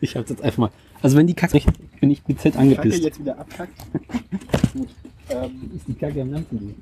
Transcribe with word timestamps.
Ich 0.00 0.16
hab's 0.16 0.30
jetzt 0.30 0.42
einfach 0.42 0.58
mal. 0.58 0.70
Also 1.02 1.16
wenn 1.16 1.26
die 1.26 1.34
Kacke 1.34 1.60
bin 2.00 2.10
ich 2.10 2.22
Kacke 2.24 2.58
angepisst. 2.58 3.04
jetzt 3.04 3.20
wieder 3.20 3.38
abkackt. 3.38 3.72
Gut. 4.72 4.88
Ähm, 5.30 5.70
ist 5.76 5.86
die 5.86 5.92
Kacke 5.92 6.22
am 6.22 6.32
Lampen 6.32 6.74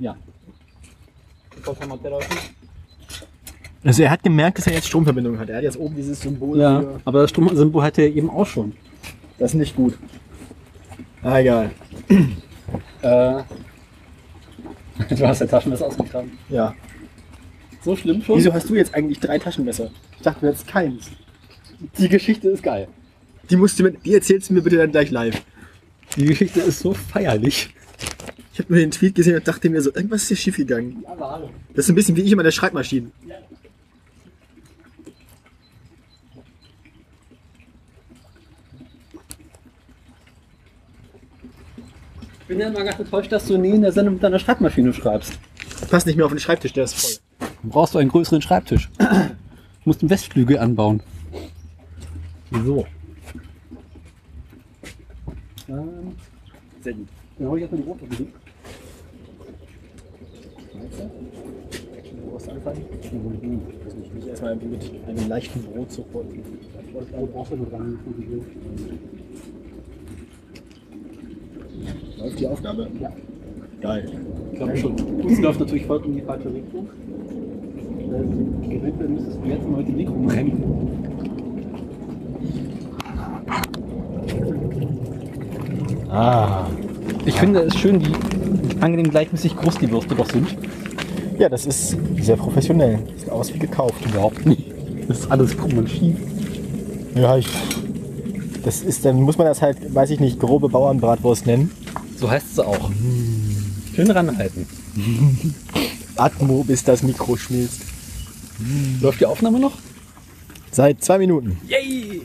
Ja. 0.00 0.16
also 3.84 4.02
er 4.02 4.10
hat 4.10 4.22
gemerkt, 4.24 4.58
dass 4.58 4.66
er 4.66 4.72
jetzt 4.74 4.88
Stromverbindung 4.88 5.38
hat. 5.38 5.48
Er 5.48 5.58
hat 5.58 5.62
jetzt 5.62 5.78
oben 5.78 5.94
dieses 5.94 6.20
Symbol 6.20 6.58
Ja, 6.58 6.80
für... 6.80 7.00
aber 7.04 7.22
das 7.22 7.30
Stromsymbol 7.30 7.84
hatte 7.84 8.02
er 8.02 8.08
eben 8.08 8.28
auch 8.30 8.46
schon. 8.46 8.72
Das 9.38 9.52
ist 9.52 9.58
nicht 9.58 9.76
gut. 9.76 9.96
Ah, 11.22 11.38
egal. 11.38 11.70
Äh, 12.08 12.24
du 15.14 15.28
hast 15.28 15.40
der 15.40 15.48
Taschenmesser 15.48 15.86
ausgegraben. 15.86 16.32
Ja. 16.48 16.74
So 17.82 17.94
schlimm 17.94 18.22
schon? 18.22 18.38
Wieso 18.38 18.52
hast 18.52 18.68
du 18.68 18.74
jetzt 18.74 18.92
eigentlich 18.94 19.20
drei 19.20 19.38
Taschenmesser? 19.38 19.90
Ich 20.16 20.22
dachte, 20.22 20.40
du 20.40 20.46
hättest 20.48 20.66
keins. 20.66 21.10
Die 21.98 22.08
Geschichte 22.08 22.48
ist 22.48 22.62
geil. 22.62 22.88
Die 23.50 23.56
musst 23.56 23.78
du 23.78 23.84
mir, 23.84 23.92
die 23.92 24.14
erzählst 24.14 24.50
du 24.50 24.54
mir 24.54 24.62
bitte 24.62 24.76
dann 24.76 24.90
gleich 24.90 25.10
live. 25.10 25.42
Die 26.16 26.24
Geschichte 26.24 26.60
ist 26.60 26.80
so 26.80 26.94
feierlich. 26.94 27.70
Ich 28.52 28.58
habe 28.58 28.72
nur 28.72 28.80
den 28.80 28.90
Tweet 28.90 29.14
gesehen 29.14 29.36
und 29.36 29.46
dachte 29.46 29.68
mir 29.68 29.82
so, 29.82 29.94
irgendwas 29.94 30.22
ist 30.22 30.28
hier 30.28 30.36
schief 30.36 30.56
gegangen. 30.56 31.04
Das 31.74 31.84
ist 31.84 31.88
ein 31.90 31.94
bisschen 31.94 32.16
wie 32.16 32.22
ich 32.22 32.32
immer 32.32 32.42
der 32.42 32.52
Schreibmaschine. 32.52 33.10
Ich 42.40 42.48
bin 42.48 42.60
ja 42.60 42.68
immer 42.68 42.84
ganz 42.84 42.98
enttäuscht, 42.98 43.32
dass 43.32 43.46
du 43.46 43.58
nie 43.58 43.70
in 43.70 43.82
der 43.82 43.92
Sendung 43.92 44.14
mit 44.14 44.22
deiner 44.22 44.38
Schreibmaschine 44.38 44.92
schreibst. 44.94 45.32
Passt 45.90 46.06
nicht 46.06 46.16
mehr 46.16 46.24
auf 46.24 46.32
den 46.32 46.38
Schreibtisch, 46.38 46.72
der 46.72 46.84
ist 46.84 46.94
voll. 46.94 47.18
Dann 47.40 47.70
brauchst 47.70 47.94
du 47.94 47.98
einen 47.98 48.08
größeren 48.08 48.40
Schreibtisch. 48.40 48.88
Du 48.98 49.04
musst 49.84 50.00
einen 50.00 50.10
Westflügel 50.10 50.58
anbauen. 50.58 51.02
Wieso? 52.50 52.84
Ähm, 55.68 56.14
Sehr 56.80 56.92
gut. 56.94 57.08
dann 57.38 57.48
hol 57.48 57.58
ich 57.58 57.62
erstmal 57.62 57.82
die 57.82 57.88
rote 57.88 58.06
Musik. 58.06 58.28
Du 62.12 62.30
brauchst 62.30 62.48
anfangen. 62.48 62.84
Ich 63.02 63.12
weiß 63.86 63.94
nicht, 63.94 64.14
mich 64.14 64.26
erstmal 64.28 64.56
mit 64.56 64.92
einem 65.08 65.28
leichten 65.28 65.62
Brot 65.62 65.90
zu 65.90 66.04
holen. 66.12 66.42
Läuft 72.18 72.40
die 72.40 72.46
Aufnahme? 72.46 72.88
Ja. 73.00 73.12
Geil. 73.80 74.10
Ich 74.52 74.56
glaube 74.58 74.76
schon. 74.76 74.96
Das 75.22 75.40
läuft 75.40 75.60
natürlich 75.60 75.86
voll 75.86 76.04
in 76.06 76.14
die 76.14 76.22
falsche 76.22 76.52
Richtung. 76.52 76.88
Ähm, 78.12 78.62
Eventuell 78.70 79.08
müsstest 79.08 79.38
du 79.42 79.48
jetzt 79.48 79.68
mal 79.68 79.78
mit 79.78 79.88
dem 79.88 79.96
Mikro 79.96 80.26
rennen. 80.26 81.35
Ah. 86.08 86.66
Ich 87.24 87.34
finde 87.34 87.60
es 87.60 87.76
schön, 87.76 88.00
wie 88.04 88.12
angenehm 88.80 89.10
gleichmäßig 89.10 89.56
groß 89.56 89.78
die 89.78 89.90
Würste 89.90 90.14
doch 90.14 90.30
sind. 90.30 90.56
Ja, 91.38 91.48
das 91.48 91.66
ist 91.66 91.96
sehr 92.20 92.36
professionell. 92.36 93.00
Sieht 93.16 93.30
aus 93.30 93.52
wie 93.52 93.58
gekauft. 93.58 94.04
Überhaupt 94.06 94.46
nicht. 94.46 94.64
Das 95.08 95.20
ist 95.20 95.30
alles 95.30 95.56
krumm 95.56 95.78
und 95.78 95.90
schief. 95.90 96.16
Ja, 97.14 97.36
ich. 97.36 97.48
Das 98.64 98.80
ist, 98.80 99.04
dann 99.04 99.20
muss 99.22 99.38
man 99.38 99.46
das 99.46 99.62
halt, 99.62 99.94
weiß 99.94 100.10
ich 100.10 100.20
nicht, 100.20 100.40
grobe 100.40 100.68
Bauernbratwurst 100.68 101.46
nennen. 101.46 101.70
So 102.16 102.30
heißt 102.30 102.46
es 102.52 102.58
auch. 102.58 102.90
Schön 103.94 104.10
ranhalten. 104.10 104.66
Atmo, 106.16 106.64
bis 106.64 106.82
das 106.82 107.02
Mikro 107.02 107.36
schmilzt. 107.36 107.82
Läuft 109.00 109.20
die 109.20 109.26
Aufnahme 109.26 109.60
noch? 109.60 109.78
Seit 110.70 111.02
zwei 111.04 111.18
Minuten. 111.18 111.58
Yay! 111.68 112.22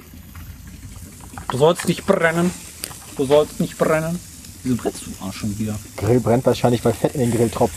Du 1.51 1.57
sollst 1.57 1.87
nicht 1.87 2.05
brennen. 2.05 2.49
Du 3.17 3.25
sollst 3.25 3.59
nicht 3.59 3.77
brennen. 3.77 4.17
Wieso 4.63 4.77
brennst 4.77 5.01
du 5.05 5.25
Arsch 5.25 5.37
schon 5.37 5.59
wieder? 5.59 5.77
Grill 5.97 6.21
brennt 6.21 6.45
wahrscheinlich, 6.45 6.83
weil 6.85 6.93
Fett 6.93 7.13
in 7.13 7.19
den 7.19 7.31
Grill 7.31 7.49
tropft. 7.49 7.75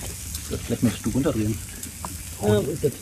Vielleicht 0.65 0.83
möchtest 0.83 1.05
du 1.05 1.11
runterdrehen. 1.11 1.59
Ja, 2.41 2.65
wo 2.65 2.71
ist 2.71 2.85
das? 2.85 2.93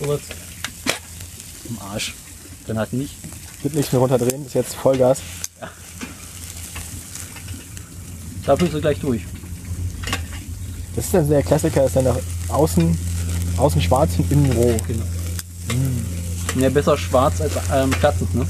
Sowas. 0.00 0.20
Im 1.68 1.78
Arsch. 1.80 2.14
Dann 2.66 2.78
halt 2.78 2.92
nicht. 2.94 3.14
Wird 3.62 3.74
nichts 3.74 3.92
mehr 3.92 4.00
runterdrehen, 4.00 4.46
ist 4.46 4.54
jetzt 4.54 4.74
Vollgas. 4.74 5.18
Da 8.46 8.56
bist 8.56 8.72
du 8.72 8.80
gleich 8.80 8.98
durch. 8.98 9.22
Das 10.96 11.04
ist 11.04 11.14
dann 11.14 11.28
der 11.28 11.42
Klassiker, 11.42 11.84
ist 11.84 11.94
dann 11.94 12.04
nach 12.04 12.18
außen, 12.48 12.98
außen 13.56 13.82
schwarz 13.82 14.12
und 14.18 14.32
innen 14.32 14.50
roh. 14.52 14.76
Genau. 14.86 15.04
Ja, 16.58 16.68
besser 16.68 16.98
schwarz 16.98 17.40
als 17.40 17.52
ähm, 17.72 17.90
platzend, 17.90 18.34
ne? 18.34 18.46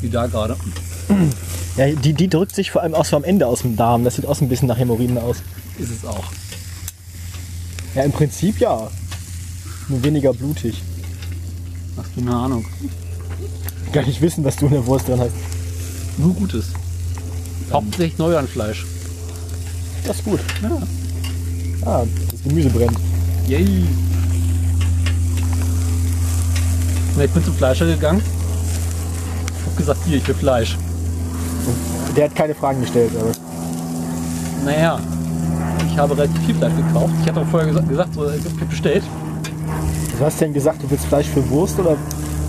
Wie 0.00 0.08
da 0.08 0.26
gerade. 0.26 0.56
Ja, 1.76 1.88
die, 1.88 2.12
die 2.12 2.28
drückt 2.28 2.54
sich 2.54 2.70
vor 2.70 2.82
allem 2.82 2.94
auch 2.94 3.04
so 3.04 3.16
am 3.16 3.24
Ende 3.24 3.46
aus 3.46 3.62
dem 3.62 3.76
Darm. 3.76 4.04
Das 4.04 4.14
sieht 4.14 4.26
auch 4.26 4.36
so 4.36 4.44
ein 4.44 4.48
bisschen 4.48 4.68
nach 4.68 4.78
Hämorrhoiden 4.78 5.18
aus. 5.18 5.38
Ist 5.78 5.90
es 5.90 6.04
auch. 6.04 6.24
Ja, 7.94 8.02
im 8.02 8.12
Prinzip 8.12 8.60
ja. 8.60 8.88
Nur 9.88 10.02
weniger 10.02 10.32
blutig. 10.32 10.82
Hast 11.96 12.10
du 12.16 12.20
eine 12.20 12.34
Ahnung? 12.34 12.64
Gar 13.92 14.04
nicht 14.04 14.20
wissen, 14.20 14.44
was 14.44 14.56
du 14.56 14.66
in 14.66 14.72
der 14.72 14.86
Wurst 14.86 15.08
drin 15.08 15.20
hast. 15.20 15.32
Nur 16.16 16.32
Gutes. 16.34 16.66
Hauptsächlich 17.72 18.18
Neuanfleisch. 18.18 18.86
Das 20.06 20.18
ist 20.18 20.24
gut. 20.24 20.40
Ja. 20.62 20.82
Ah, 21.84 22.04
das 22.30 22.42
Gemüse 22.42 22.70
brennt. 22.70 22.98
Yay! 23.48 23.84
Na, 27.16 27.24
ich 27.24 27.30
bin 27.30 27.44
zum 27.44 27.54
Fleischer 27.54 27.86
gegangen. 27.86 28.22
Hab 29.66 29.76
gesagt, 29.76 30.00
hier, 30.06 30.16
ich 30.18 30.26
will 30.26 30.34
Fleisch. 30.34 30.76
Der 32.16 32.24
hat 32.24 32.34
keine 32.34 32.54
Fragen 32.54 32.80
gestellt, 32.80 33.12
aber. 33.18 33.32
Naja, 34.64 35.00
ich 35.90 35.98
habe 35.98 36.16
relativ 36.16 36.44
viel 36.44 36.54
Fleisch 36.54 36.74
gekauft. 36.76 37.12
Ich 37.22 37.28
hatte 37.28 37.40
auch 37.40 37.46
vorher 37.46 37.68
gesagt, 37.68 37.88
gesagt 37.88 38.14
so, 38.14 38.28
ich 38.30 38.44
hab 38.44 38.68
bestellt. 38.68 39.04
Du 40.18 40.24
hast 40.24 40.40
denn 40.40 40.52
gesagt, 40.52 40.82
du 40.82 40.90
willst 40.90 41.06
Fleisch 41.06 41.26
für 41.26 41.48
Wurst 41.50 41.78
oder? 41.78 41.96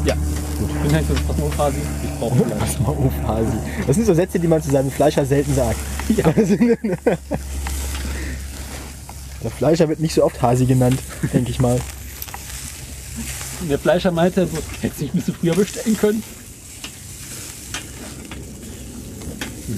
Ja. 0.04 0.16
Gut. 0.60 0.70
Ich 0.70 0.82
bin 0.82 0.94
halt 0.94 1.06
für 1.06 1.14
Pass 1.14 1.38
mal 1.38 1.46
auf, 1.46 1.58
Hasi. 1.58 1.78
Ich 2.04 2.20
brauche 2.20 2.36
Fleisch. 2.46 2.60
Pass 2.60 2.80
mal 2.80 2.90
auf, 2.90 3.14
Hasi. 3.28 3.58
Das 3.86 3.96
sind 3.96 4.06
so 4.06 4.14
Sätze, 4.14 4.40
die 4.40 4.48
man 4.48 4.62
zu 4.62 4.72
seinem 4.72 4.92
Fleischer 4.92 5.26
selten 5.26 5.54
sagt. 5.54 5.78
Ja. 6.16 6.26
Der 9.44 9.52
Fleischer 9.52 9.90
wird 9.90 10.00
nicht 10.00 10.16
so 10.16 10.24
oft 10.24 10.42
Hasi 10.42 10.66
genannt, 10.66 11.00
denke 11.34 11.52
ich 11.52 11.60
mal. 11.60 11.80
Und 13.62 13.70
der 13.70 13.80
Fleischer 13.80 14.12
meinte, 14.12 14.46
du 14.48 14.56
nicht 14.88 15.02
ein 15.02 15.08
bisschen 15.10 15.36
früher 15.36 15.56
bestellen 15.56 15.98
können? 15.98 16.24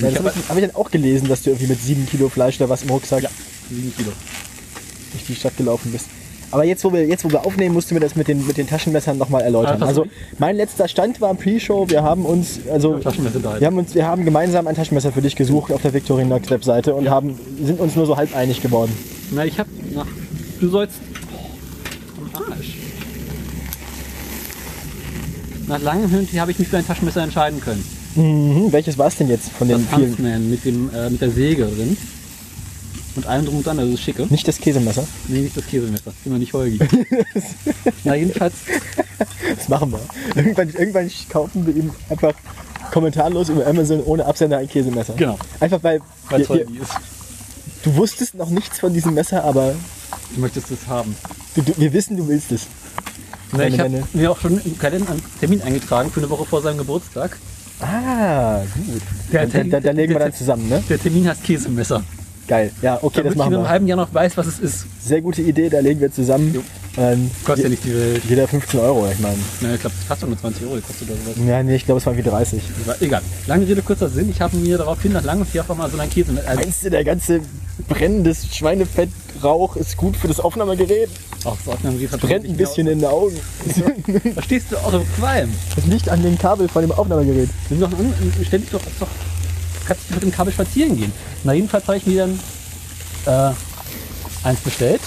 Ja, 0.01 0.07
Ich 0.09 0.13
das 0.15 0.23
habe 0.23 0.33
ich, 0.39 0.49
hab 0.49 0.57
ich 0.57 0.65
dann 0.65 0.75
auch 0.75 0.91
gelesen, 0.91 1.27
dass 1.29 1.43
du 1.43 1.51
irgendwie 1.51 1.67
mit 1.67 1.81
7 1.81 2.05
Kilo 2.07 2.29
Fleisch 2.29 2.57
oder 2.59 2.69
was 2.69 2.83
im 2.83 2.89
Rucksack 2.89 3.23
Ja. 3.23 3.29
7 3.69 3.93
Kilo. 3.95 4.11
durch 5.13 5.23
die 5.25 5.35
Stadt 5.35 5.55
gelaufen 5.57 5.91
bist. 5.91 6.05
Aber 6.49 6.63
jetzt, 6.63 6.83
wo 6.85 6.93
wir, 6.93 7.05
jetzt, 7.05 7.25
wo 7.25 7.29
wir 7.29 7.45
aufnehmen, 7.45 7.73
musst 7.73 7.89
du 7.91 7.93
mir 7.93 7.99
das 7.99 8.15
mit 8.15 8.29
den, 8.29 8.45
mit 8.47 8.55
den 8.57 8.67
Taschenmessern 8.67 9.17
nochmal 9.17 9.41
erläutern. 9.41 9.81
Ah, 9.83 9.85
Also, 9.87 10.05
mein 10.39 10.55
letzter 10.55 10.87
Stand 10.87 11.19
war 11.19 11.33
Pre-Show. 11.33 11.89
Wir 11.89 12.03
haben 12.03 12.25
uns, 12.25 12.59
also, 12.71 12.97
wir 13.03 13.67
haben 13.67 13.77
uns, 13.77 13.93
wir 13.95 14.05
haben 14.05 14.23
gemeinsam 14.23 14.65
ein 14.65 14.75
Taschenmesser 14.75 15.11
für 15.11 15.21
dich 15.21 15.35
gesucht 15.35 15.73
auf 15.73 15.81
der 15.81 15.93
Victorinox 15.93 16.49
Webseite 16.49 16.95
und 16.95 17.09
haben, 17.09 17.37
sind 17.61 17.81
uns 17.81 17.95
nur 17.97 18.05
so 18.05 18.15
halb 18.15 18.33
einig 18.33 18.61
geworden. 18.61 18.93
Na, 19.31 19.43
ich 19.43 19.59
hab 19.59 19.67
nach. 19.93 20.07
Du 20.61 20.69
sollst. 20.69 20.95
Oh, 21.35 22.33
am 22.37 22.43
Arsch. 22.51 22.76
Nach 25.67 25.81
langem 25.81 26.09
Hin 26.09 26.27
habe 26.39 26.51
ich 26.51 26.59
mich 26.59 26.67
für 26.67 26.77
ein 26.77 26.87
Taschenmesser 26.87 27.21
entscheiden 27.23 27.59
können. 27.61 27.83
Mhm. 28.15 28.71
Welches 28.71 28.97
war 28.97 29.07
es 29.07 29.15
denn 29.17 29.29
jetzt 29.29 29.49
von 29.51 29.67
Das 29.67 29.79
den 29.79 29.87
vielen? 29.89 30.01
Huntsman 30.09 30.49
mit, 30.49 30.65
dem, 30.65 30.89
äh, 30.93 31.09
mit 31.09 31.21
der 31.21 31.31
Säge 31.31 31.65
drin. 31.65 31.97
Und 33.15 33.25
allem 33.25 33.45
drum 33.45 33.57
und 33.57 33.65
dran, 33.65 33.79
also 33.79 33.91
das 33.91 33.99
schicke. 34.01 34.27
Nicht 34.29 34.47
das 34.47 34.57
Käsemesser. 34.59 35.03
Nee, 35.27 35.39
nicht 35.41 35.57
das 35.57 35.65
Käsemesser. 35.65 36.13
Immer 36.23 36.37
nicht 36.37 36.53
Holgi. 36.53 36.79
Na, 38.03 38.15
jedenfalls. 38.15 38.53
Das 39.57 39.67
machen 39.69 39.91
wir. 39.91 39.99
Irgendwann, 40.35 40.69
irgendwann 40.69 41.09
kaufen 41.29 41.65
wir 41.65 41.75
ihm 41.75 41.91
einfach 42.09 42.33
kommentarlos 42.91 43.49
über 43.49 43.65
Amazon 43.65 44.03
ohne 44.03 44.23
Absender 44.25 44.59
ein 44.59 44.69
Käsemesser. 44.69 45.13
Genau. 45.15 45.37
Einfach 45.59 45.81
weil 45.83 45.99
Weil 46.29 46.41
es 46.41 46.49
Holgi 46.49 46.77
ist. 46.77 46.91
du 47.83 47.95
wusstest 47.95 48.35
noch 48.35 48.49
nichts 48.51 48.79
von 48.79 48.93
diesem 48.93 49.13
Messer, 49.15 49.43
aber 49.43 49.73
Du 50.35 50.41
möchtest 50.41 50.69
es 50.71 50.87
haben. 50.87 51.15
du, 51.55 51.61
du, 51.63 51.73
wir 51.77 51.91
wissen, 51.93 52.17
du 52.17 52.27
willst 52.27 52.51
es. 52.51 52.61
Na, 53.51 53.67
ich 53.67 53.79
habe 53.79 54.03
mir 54.13 54.31
auch 54.31 54.39
schon 54.39 54.59
im 54.63 54.77
Kalender 54.77 55.11
einen 55.11 55.23
Termin 55.39 55.61
eingetragen 55.61 56.11
für 56.11 56.19
eine 56.19 56.29
Woche 56.29 56.45
vor 56.45 56.61
seinem 56.61 56.77
Geburtstag. 56.77 57.37
Ah, 57.79 58.61
gut. 58.75 59.01
Der 59.31 59.45
da, 59.45 59.63
da, 59.63 59.79
da 59.79 59.91
legen 59.91 60.13
wir 60.13 60.19
dann 60.19 60.33
zusammen, 60.33 60.67
ne? 60.67 60.83
Der 60.89 60.99
Termin 60.99 61.27
heißt 61.27 61.43
Käsemesser. 61.43 62.03
Geil. 62.47 62.71
Ja, 62.81 62.99
okay, 63.01 63.17
Damit 63.17 63.25
das 63.25 63.33
ich 63.33 63.37
machen 63.37 63.47
in 63.49 63.55
einem 63.55 63.63
wir. 63.65 63.69
halben 63.69 63.87
Jahr 63.87 63.97
noch 63.97 64.13
weiß, 64.13 64.37
was 64.37 64.47
es 64.47 64.59
ist. 64.59 64.85
Sehr 65.05 65.21
gute 65.21 65.41
Idee, 65.41 65.69
da 65.69 65.79
legen 65.79 65.99
wir 65.99 66.11
zusammen. 66.11 66.53
Jo. 66.53 66.61
Ähm, 66.97 67.29
Kostet 67.45 67.65
ja 67.65 67.69
nicht 67.69 67.83
die 67.83 67.93
Welt. 67.93 68.23
jeder 68.27 68.47
15 68.47 68.79
Euro, 68.79 69.07
ich 69.11 69.19
meine. 69.19 69.37
Na, 69.61 69.75
ich 69.75 69.81
glaube, 69.81 69.95
fast 70.07 70.25
nur 70.25 70.39
20 70.39 70.63
Euro 70.63 70.75
gekostet 70.75 71.09
oder 71.09 71.19
sowas. 71.19 71.47
Ja, 71.47 71.61
nee, 71.61 71.75
ich 71.75 71.85
glaube, 71.85 71.99
es 71.99 72.05
waren 72.07 72.17
wie 72.17 72.23
30. 72.23 72.61
Aber 72.85 72.99
egal. 73.01 73.21
Lange 73.45 73.67
Rede, 73.67 73.81
kurzer 73.83 74.09
Sinn. 74.09 74.31
Ich 74.31 74.41
habe 74.41 74.57
mir 74.57 74.77
daraufhin 74.79 75.13
nach 75.13 75.23
langem 75.23 75.45
Vier 75.45 75.63
mal 75.77 75.89
so 75.91 75.99
einen 75.99 76.09
Käse 76.09 76.31
mit. 76.31 76.47
Also, 76.47 76.61
Meinst 76.61 76.85
du, 76.85 76.89
der 76.89 77.03
ganze 77.03 77.41
brennendes 77.87 78.47
Schweinefettrauch 78.55 79.75
ist 79.75 79.97
gut 79.97 80.15
für 80.17 80.27
das 80.27 80.39
Aufnahmegerät? 80.39 81.09
auch 81.45 81.57
so 81.63 81.71
Aufnahmegerät 81.71 82.11
hat 82.11 82.21
Brennt 82.21 82.45
ein 82.45 82.57
bisschen 82.57 82.87
in 82.87 82.99
den 82.99 83.07
Augen. 83.07 83.37
Verstehst 84.33 84.71
du 84.71 84.77
auch 84.77 84.93
im 84.93 85.03
Qualm? 85.17 85.49
Das 85.75 85.85
liegt 85.85 86.09
an 86.09 86.21
dem 86.23 86.37
Kabel 86.37 86.67
von 86.67 86.81
dem 86.81 86.91
Aufnahmegerät. 86.91 87.49
Nimm 87.69 87.79
doch 87.79 87.89
stell 88.45 88.59
dich 88.59 88.69
doch, 88.69 88.81
doch. 88.99 89.07
Kannst 89.87 90.09
du 90.09 90.13
mit 90.15 90.23
dem 90.23 90.31
Kabel 90.31 90.51
spazieren 90.51 90.97
gehen. 90.97 91.13
Na, 91.43 91.53
jedenfalls 91.53 91.87
habe 91.87 91.97
ich 91.97 92.05
mir 92.05 92.27
dann 93.25 93.53
äh, 93.53 94.47
eins 94.47 94.59
bestellt 94.59 95.01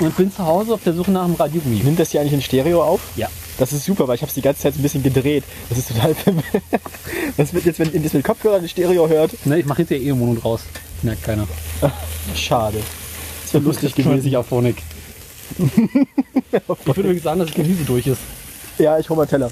und 0.00 0.16
bin 0.16 0.32
zu 0.32 0.44
Hause 0.44 0.74
auf 0.74 0.82
der 0.82 0.92
Suche 0.92 1.12
nach 1.12 1.24
einem 1.24 1.34
Radiogummi. 1.34 1.76
Nimmt 1.76 1.98
das 2.00 2.10
hier 2.10 2.20
eigentlich 2.20 2.32
in 2.32 2.42
Stereo 2.42 2.82
auf? 2.82 3.00
Ja. 3.16 3.28
Das 3.58 3.72
ist 3.72 3.84
super, 3.84 4.08
weil 4.08 4.16
ich 4.16 4.22
habe 4.22 4.28
es 4.30 4.34
die 4.34 4.42
ganze 4.42 4.62
Zeit 4.62 4.74
so 4.74 4.80
ein 4.80 4.82
bisschen 4.82 5.04
gedreht. 5.04 5.44
Das 5.68 5.78
ist 5.78 5.88
total 5.88 6.16
Das 7.36 7.52
wird 7.52 7.64
jetzt, 7.64 7.78
wenn 7.78 7.92
ihr 7.92 8.00
das 8.00 8.12
mit 8.12 8.24
Kopfhörer 8.24 8.58
in 8.58 8.68
Stereo 8.68 9.08
hört, 9.08 9.46
Ne, 9.46 9.60
ich 9.60 9.66
mache 9.66 9.82
jetzt 9.82 9.90
ja 9.90 9.96
eh 9.96 10.12
Mono 10.12 10.34
draus. 10.34 10.62
Merkt 11.02 11.22
keiner. 11.22 11.46
schade. 12.34 12.80
Das 13.42 13.54
wäre 13.54 13.62
lustig 13.62 13.94
gewesen. 13.94 14.22
sich 14.22 14.36
auf 14.36 14.50
Honig. 14.50 14.76
ich 15.58 15.70
würde 16.66 17.00
übrigens 17.02 17.22
sagen, 17.22 17.38
dass 17.38 17.48
das 17.48 17.56
Gemüse 17.56 17.84
durch 17.84 18.06
ist. 18.08 18.20
Ja, 18.78 18.98
ich 18.98 19.08
hole 19.08 19.18
mal 19.18 19.22
einen 19.22 19.30
Teller. 19.30 19.50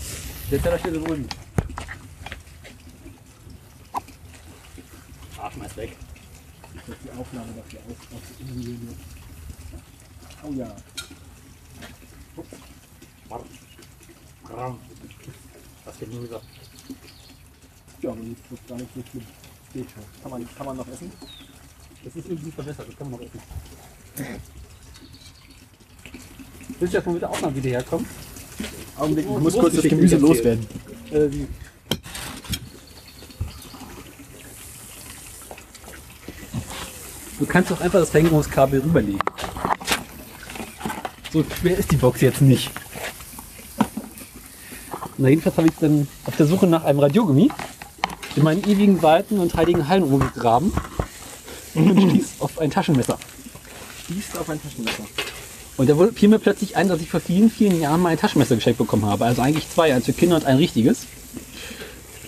Der 0.50 0.60
Teller 0.60 0.78
steht 0.78 0.96
da 0.96 0.98
drüben. 0.98 1.28
Ah, 5.38 5.50
schmeiß 5.50 5.76
weg. 5.76 5.96
Die 6.88 6.92
Aufnahme 7.18 7.52
dafür 7.56 7.80
auf, 7.88 7.96
auf 8.14 8.22
Oh 10.44 10.52
ja. 10.54 10.76
Was 15.84 15.98
Gemüse. 15.98 16.40
Ja, 18.00 18.10
aber 18.10 18.20
das 18.20 18.58
ist 18.58 18.68
gar 18.68 18.76
nicht 18.76 18.90
so 18.94 19.02
schlimm. 19.10 19.26
Geht 19.72 19.90
schon. 19.90 20.02
Kann 20.22 20.30
man, 20.30 20.56
kann 20.56 20.66
man 20.66 20.76
noch 20.76 20.88
essen? 20.88 21.12
Das 22.04 22.16
ist 22.16 22.28
irgendwie 22.28 22.50
verbessert, 22.50 22.88
das 22.88 22.96
kann 22.96 23.10
man 23.10 23.20
noch 23.20 23.26
essen. 23.26 23.40
Willst 26.80 26.94
du 26.94 26.98
jetzt 26.98 27.06
mal 27.06 27.12
mit 27.12 27.22
der 27.22 27.30
Aufnahme 27.30 27.56
wieder 27.56 27.70
herkommen? 27.70 28.06
Augenblick, 28.96 29.24
ich 29.24 29.38
muss 29.38 29.54
kurz 29.54 29.76
das 29.76 29.84
Gemüse 29.84 30.16
loswerden. 30.16 30.66
Äh, 31.10 31.28
Du 37.42 37.48
kannst 37.48 37.72
doch 37.72 37.80
einfach 37.80 37.98
das 37.98 38.10
Verlängerungskabel 38.10 38.82
rüberlegen. 38.82 39.18
So 41.32 41.44
schwer 41.60 41.76
ist 41.76 41.90
die 41.90 41.96
Box 41.96 42.20
jetzt 42.20 42.40
nicht. 42.40 42.70
Na 45.18 45.28
jedenfalls 45.28 45.56
habe 45.56 45.66
ich 45.66 45.74
dann 45.80 46.06
auf 46.24 46.36
der 46.36 46.46
Suche 46.46 46.68
nach 46.68 46.84
einem 46.84 47.00
Radiogummi 47.00 47.50
in 48.36 48.44
meinen 48.44 48.62
ewigen 48.62 49.02
Weiten 49.02 49.40
und 49.40 49.56
heiligen 49.56 49.88
Hallen 49.88 50.04
umgegraben 50.04 50.72
und 51.74 52.00
stieß 52.10 52.34
auf 52.38 52.60
ein 52.60 52.70
Taschenmesser. 52.70 53.18
Stießt 54.04 54.38
auf 54.38 54.48
ein 54.48 54.62
Taschenmesser. 54.62 55.02
Und 55.78 55.90
da 55.90 55.96
fiel 56.14 56.28
mir 56.28 56.38
plötzlich 56.38 56.76
ein, 56.76 56.86
dass 56.86 57.00
ich 57.00 57.10
vor 57.10 57.18
vielen, 57.18 57.50
vielen 57.50 57.80
Jahren 57.80 58.00
mal 58.00 58.10
ein 58.10 58.18
Taschenmesser 58.18 58.54
geschenkt 58.54 58.78
bekommen 58.78 59.06
habe. 59.06 59.24
Also 59.24 59.42
eigentlich 59.42 59.68
zwei, 59.68 59.92
eins 59.92 60.04
für 60.04 60.12
Kinder 60.12 60.36
und 60.36 60.44
ein 60.44 60.58
richtiges. 60.58 61.06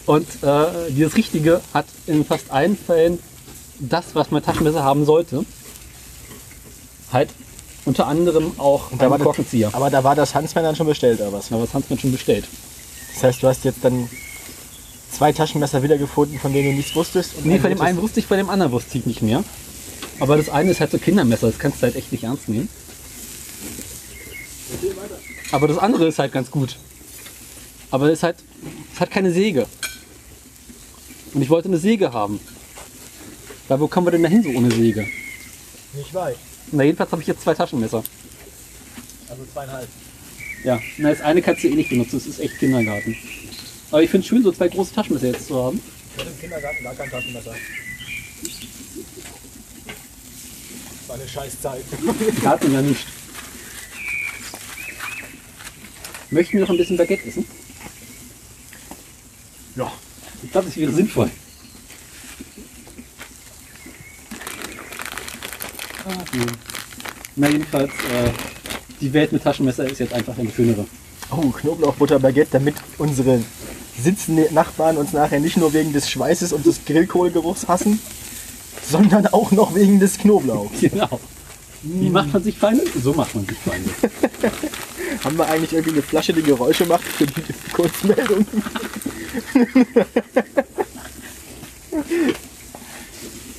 Und 0.06 0.26
äh, 0.42 0.90
dieses 0.90 1.14
richtige 1.14 1.60
hat 1.72 1.86
in 2.08 2.24
fast 2.24 2.50
allen 2.50 2.76
Fällen 2.76 3.20
das, 3.88 4.06
was 4.14 4.30
mein 4.30 4.42
Taschenmesser 4.42 4.82
haben 4.82 5.04
sollte. 5.04 5.44
Halt 7.12 7.30
unter 7.84 8.06
anderem 8.06 8.52
auch 8.58 8.90
Und 8.90 9.00
da 9.00 9.06
war 9.06 9.12
einen 9.16 9.18
das- 9.24 9.26
Korkenzieher. 9.26 9.70
Aber 9.72 9.90
da 9.90 10.02
war 10.04 10.14
das 10.14 10.34
Huntsman 10.34 10.64
dann 10.64 10.76
schon 10.76 10.86
bestellt, 10.86 11.20
oder 11.20 11.32
was? 11.32 11.52
Aber 11.52 11.62
was 11.62 11.74
haben 11.74 11.84
wir 11.88 11.98
schon 11.98 12.12
bestellt? 12.12 12.46
Das 13.14 13.22
heißt, 13.24 13.42
du 13.42 13.48
hast 13.48 13.64
jetzt 13.64 13.78
dann 13.82 14.08
zwei 15.12 15.32
Taschenmesser 15.32 15.82
wiedergefunden, 15.82 16.38
von 16.40 16.52
denen 16.52 16.70
du 16.70 16.76
nichts 16.76 16.96
wusstest? 16.96 17.36
und 17.36 17.46
Nee, 17.46 17.58
von 17.58 17.70
dem 17.70 17.80
einen 17.80 18.00
wusste 18.00 18.20
ich, 18.20 18.26
bei 18.26 18.36
dem 18.36 18.50
anderen 18.50 18.72
wusste 18.72 18.98
ich 18.98 19.06
nicht 19.06 19.22
mehr. 19.22 19.44
Aber 20.20 20.36
das 20.36 20.48
eine 20.48 20.70
ist 20.70 20.80
halt 20.80 20.90
so 20.92 20.98
Kindermesser, 20.98 21.48
das 21.48 21.58
kannst 21.58 21.78
du 21.78 21.82
halt 21.82 21.96
echt 21.96 22.10
nicht 22.12 22.24
ernst 22.24 22.48
nehmen. 22.48 22.68
Aber 25.52 25.68
das 25.68 25.78
andere 25.78 26.06
ist 26.06 26.18
halt 26.18 26.32
ganz 26.32 26.50
gut. 26.50 26.76
Aber 27.90 28.10
es 28.10 28.22
halt, 28.22 28.36
es 28.92 29.00
hat 29.00 29.10
keine 29.10 29.30
Säge. 29.30 29.66
Und 31.32 31.42
ich 31.42 31.50
wollte 31.50 31.68
eine 31.68 31.78
Säge 31.78 32.12
haben. 32.12 32.40
Da 33.68 33.80
wo 33.80 33.88
kommen 33.88 34.06
wir 34.06 34.10
denn 34.12 34.22
da 34.22 34.28
hin 34.28 34.42
so 34.42 34.50
ohne 34.50 34.70
Säge? 34.70 35.06
Nicht 35.94 36.12
weit. 36.12 36.36
Na 36.72 36.82
jedenfalls 36.84 37.12
habe 37.12 37.22
ich 37.22 37.28
jetzt 37.28 37.42
zwei 37.42 37.54
Taschenmesser. 37.54 38.02
Also 39.28 39.42
zweieinhalb. 39.52 39.88
Ja, 40.64 40.80
na 40.98 41.10
das 41.10 41.20
eine 41.20 41.42
kannst 41.42 41.62
du 41.62 41.68
eh 41.68 41.74
nicht 41.74 41.90
benutzen, 41.90 42.18
das 42.18 42.26
ist 42.26 42.40
echt 42.40 42.58
Kindergarten. 42.58 43.16
Aber 43.90 44.02
ich 44.02 44.10
finde 44.10 44.24
es 44.24 44.28
schön, 44.28 44.42
so 44.42 44.52
zwei 44.52 44.68
große 44.68 44.94
Taschenmesser 44.94 45.28
jetzt 45.28 45.46
zu 45.46 45.62
haben. 45.62 45.80
Ich 46.14 46.20
hatte 46.20 46.30
im 46.30 46.40
Kindergarten 46.40 46.84
gar 46.84 46.94
kein 46.94 47.10
Taschenmesser. 47.10 47.54
Das 50.90 51.08
war 51.08 51.16
eine 51.16 51.28
scheiß 51.28 51.60
Zeit. 51.60 51.84
Garten 52.42 52.72
ja 52.72 52.82
nicht. 52.82 53.06
Möchten 56.30 56.54
wir 56.54 56.60
noch 56.62 56.70
ein 56.70 56.76
bisschen 56.76 56.96
Baguette 56.96 57.28
essen? 57.28 57.46
Ja. 59.76 59.92
Ich 60.42 60.50
glaube, 60.50 60.66
das 60.66 60.76
wäre 60.76 60.92
sinnvoll. 66.10 66.56
Na 67.36 67.48
jedenfalls, 67.48 67.90
äh, 67.90 68.30
die 69.00 69.12
Welt 69.12 69.32
mit 69.32 69.42
Taschenmesser 69.42 69.86
ist 69.90 69.98
jetzt 70.00 70.12
einfach 70.12 70.38
eine 70.38 70.50
schönere. 70.50 70.86
Oh, 71.30 71.50
Knoblauchbutter 71.50 72.18
Baguette, 72.18 72.50
damit 72.52 72.76
unsere 72.98 73.42
sitzenden 73.98 74.52
Nachbarn 74.54 74.96
uns 74.96 75.12
nachher 75.12 75.40
nicht 75.40 75.56
nur 75.56 75.72
wegen 75.72 75.92
des 75.92 76.10
Schweißes 76.10 76.52
und 76.52 76.66
des 76.66 76.84
Grillkohlgeruchs 76.84 77.68
hassen, 77.68 78.00
sondern 78.88 79.26
auch 79.28 79.50
noch 79.50 79.74
wegen 79.74 80.00
des 80.00 80.18
Knoblauchs. 80.18 80.80
Genau. 80.80 81.20
Wie 81.86 82.08
macht 82.08 82.32
man 82.32 82.42
sich 82.42 82.56
Feinde? 82.56 82.82
So 83.02 83.12
macht 83.12 83.34
man 83.34 83.44
sich 83.46 83.58
Feinde. 83.58 83.90
Haben 85.24 85.36
wir 85.36 85.46
eigentlich 85.46 85.74
irgendwie 85.74 85.92
eine 85.92 86.02
Flasche, 86.02 86.32
die 86.32 86.42
Geräusche 86.42 86.86
macht 86.86 87.04
für 87.04 87.26
die 87.26 87.42
Kurzmeldung? 87.74 88.46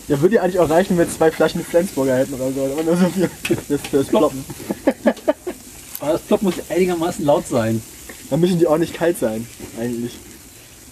ja, 0.08 0.22
würde 0.22 0.36
ja 0.36 0.42
eigentlich 0.42 0.60
auch 0.60 0.70
reichen, 0.70 0.98
wenn 0.98 1.08
wir 1.08 1.14
zwei 1.14 1.32
Flaschen 1.32 1.64
Flensburger 1.64 2.16
hätten 2.16 2.34
oder 2.36 2.52
so. 2.52 2.64
Aber 2.64 2.84
nur 2.84 2.98
so 2.98 3.10
viel 3.10 3.30
das, 3.68 3.80
das 3.92 4.08
Ploppen. 4.08 4.46
Aber 6.00 6.14
das 6.14 6.22
Plop 6.22 6.42
muss 6.44 6.56
einigermaßen 6.70 7.26
laut 7.26 7.48
sein. 7.48 7.82
Dann 8.30 8.40
müssen 8.40 8.60
die 8.60 8.68
auch 8.68 8.78
nicht 8.78 8.94
kalt 8.94 9.18
sein, 9.18 9.48
eigentlich. 9.80 10.18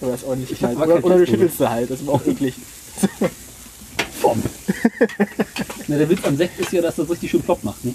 Aber 0.01 0.11
das 0.11 0.21
ist 0.21 0.27
auch 0.27 0.35
nicht 0.35 0.51
Ich 0.51 0.59
kalt. 0.59 0.77
Oder, 0.77 1.03
oder 1.03 1.17
du 1.17 1.27
schüttelst 1.27 1.57
sie 1.57 1.69
halt, 1.69 1.91
das 1.91 2.01
ist 2.01 2.09
auch 2.09 2.25
eklig. 2.25 2.55
Bom. 4.21 4.41
Na, 5.87 5.97
der 5.97 6.09
Witz 6.09 6.23
am 6.23 6.37
Sekt 6.37 6.59
ist 6.59 6.71
ja, 6.71 6.81
dass 6.81 6.95
das 6.95 7.09
richtig 7.09 7.29
schön 7.31 7.41
plopp 7.41 7.63
macht. 7.63 7.83
Ne? 7.85 7.93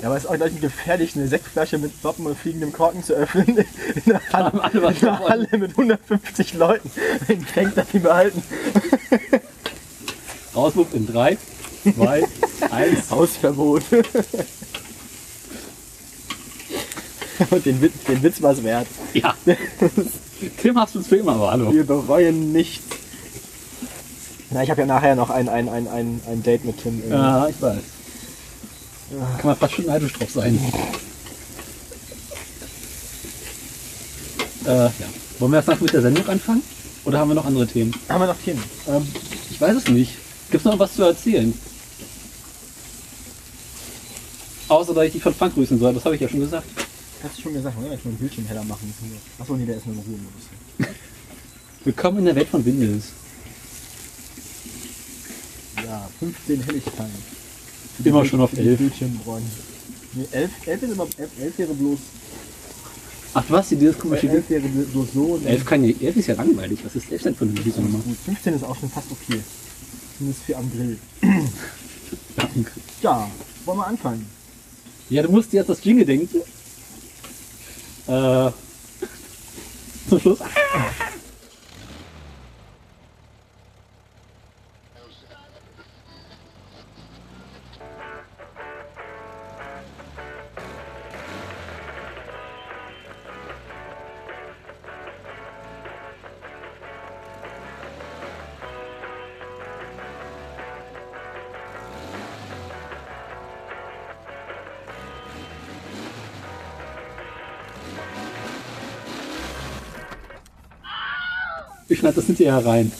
Ja, 0.00 0.08
aber 0.08 0.16
es 0.16 0.24
ist 0.24 0.30
auch 0.30 0.36
gleich 0.36 0.58
gefährlich, 0.60 1.16
eine 1.16 1.26
Sektflasche 1.28 1.76
mit 1.76 2.00
Ploppen 2.00 2.26
und 2.26 2.38
fliegendem 2.38 2.72
Korken 2.72 3.02
zu 3.02 3.12
öffnen. 3.14 3.46
In 4.06 4.12
einer 4.12 4.22
Halle, 4.32 4.70
in 4.72 4.84
einer. 4.84 5.18
Halle 5.28 5.48
mit 5.58 5.70
150 5.72 6.54
Leuten. 6.54 6.90
Den 7.28 7.42
fängt 7.42 7.76
das 7.76 7.88
die 7.92 7.98
behalten. 7.98 8.42
Rauswurf 10.60 10.92
in 10.92 11.06
3, 11.06 11.38
2, 11.94 12.24
1. 12.70 13.10
Hausverbot. 13.10 13.82
Und 17.50 17.64
den 17.64 17.80
Witz, 17.80 17.94
den 18.06 18.22
Witz 18.22 18.42
war 18.42 18.52
es 18.52 18.62
wert. 18.62 18.86
Ja. 19.14 19.34
Tim 20.60 20.78
hast 20.78 20.94
du 20.94 21.00
es 21.00 21.06
für 21.06 21.16
immer, 21.16 21.32
aber 21.32 21.50
hallo. 21.52 21.72
Wir 21.72 21.84
bereuen 21.84 22.52
nichts. 22.52 22.84
Na, 24.50 24.62
ich 24.62 24.70
habe 24.70 24.82
ja 24.82 24.86
nachher 24.86 25.14
noch 25.14 25.30
ein, 25.30 25.48
ein, 25.48 25.70
ein, 25.70 25.88
ein, 25.88 26.20
ein 26.28 26.42
Date 26.42 26.66
mit 26.66 26.82
Tim. 26.82 27.02
Ja, 27.08 27.48
ich 27.48 27.62
weiß. 27.62 27.78
Kann 29.38 29.46
man 29.46 29.56
fast 29.56 29.74
schon 29.74 29.86
neidisch 29.86 30.12
drauf 30.12 30.30
sein. 30.30 30.58
Äh, 34.66 34.84
ja. 34.84 34.90
Wollen 35.38 35.52
wir 35.52 35.64
erst 35.66 35.80
mit 35.80 35.92
der 35.94 36.02
Sendung 36.02 36.28
anfangen? 36.28 36.62
Oder 37.06 37.18
haben 37.18 37.28
wir 37.28 37.34
noch 37.34 37.46
andere 37.46 37.66
Themen? 37.66 37.94
Haben 38.08 38.20
wir 38.20 38.26
noch 38.26 38.36
Themen? 38.36 38.62
Ähm, 38.86 39.08
ich 39.50 39.58
weiß 39.60 39.76
es 39.76 39.88
nicht. 39.88 40.12
Gibt 40.50 40.64
es 40.64 40.64
noch 40.64 40.78
was 40.78 40.94
zu 40.94 41.02
erzählen? 41.04 41.52
Außer, 44.68 44.94
dass 44.94 45.04
ich 45.06 45.12
dich 45.12 45.22
von 45.22 45.34
Frank 45.34 45.54
grüßen 45.54 45.78
soll. 45.78 45.94
Das 45.94 46.04
habe 46.04 46.14
ich 46.14 46.20
ja 46.20 46.28
schon 46.28 46.40
gesagt. 46.40 46.66
Hast 47.22 47.38
du 47.38 47.42
schon 47.42 47.54
gesagt, 47.54 47.76
oder? 47.78 47.94
Ich 47.94 48.04
muss 48.04 48.14
ein 48.14 48.18
Bildschirm 48.18 48.46
heller 48.46 48.64
machen. 48.64 48.92
Achso, 49.38 49.56
nee, 49.56 49.66
der 49.66 49.76
ist 49.76 49.86
nur 49.86 49.96
im 49.96 50.00
Ruhemodus. 50.00 50.42
Willkommen 51.84 52.18
in 52.18 52.24
der 52.26 52.36
Welt 52.36 52.48
von 52.48 52.64
Windows. 52.64 53.04
Ja, 55.84 56.08
15 56.18 56.62
Helligkeiten. 56.62 57.10
Immer 58.04 58.22
die- 58.22 58.28
schon 58.28 58.40
auf 58.40 58.50
für 58.50 58.56
die 58.56 58.68
11. 58.68 58.78
Bildschirmbräunen. 58.78 59.50
Nee, 60.14 60.26
11, 60.32 60.50
11 60.66 60.82
ist 60.82 60.92
immer, 60.92 61.06
11, 61.16 61.30
11 61.40 61.58
wäre 61.58 61.74
bloß, 61.74 61.98
Ach, 63.32 63.44
hast 63.50 63.70
dir 63.70 63.76
dieses 63.76 63.96
komische 63.98 64.28
11 64.28 64.50
wäre 64.50 64.62
bloß 64.68 65.06
so. 65.14 65.22
und 65.34 65.46
11, 65.46 65.64
kann 65.64 65.84
ja, 65.84 65.94
11 66.00 66.16
ist 66.16 66.26
ja 66.26 66.34
langweilig. 66.34 66.80
Was 66.84 66.96
ist 66.96 67.12
11 67.12 67.22
denn 67.22 67.36
für 67.36 67.44
eine 67.44 67.52
Nummer? 67.84 67.98
Gut, 68.00 68.16
15 68.24 68.54
ist 68.54 68.64
auch 68.64 68.76
schon 68.78 68.90
fast 68.90 69.06
okay. 69.12 69.40
Zumindest 70.20 70.44
für 70.44 70.56
am 70.58 70.70
Grill. 70.70 70.98
Ja, 73.00 73.30
wollen 73.64 73.78
wir 73.78 73.86
anfangen? 73.86 74.26
Ja, 75.08 75.22
du 75.22 75.30
musst 75.30 75.50
jetzt 75.54 75.70
das 75.70 75.82
Jingle 75.82 76.04
denken. 76.04 76.42
Äh, 78.06 78.50
zum 80.10 80.20
Schluss. 80.20 80.40
Ich 111.90 111.98
schneide 111.98 112.14
das 112.14 112.26
hinterher 112.26 112.64
rein. 112.64 112.92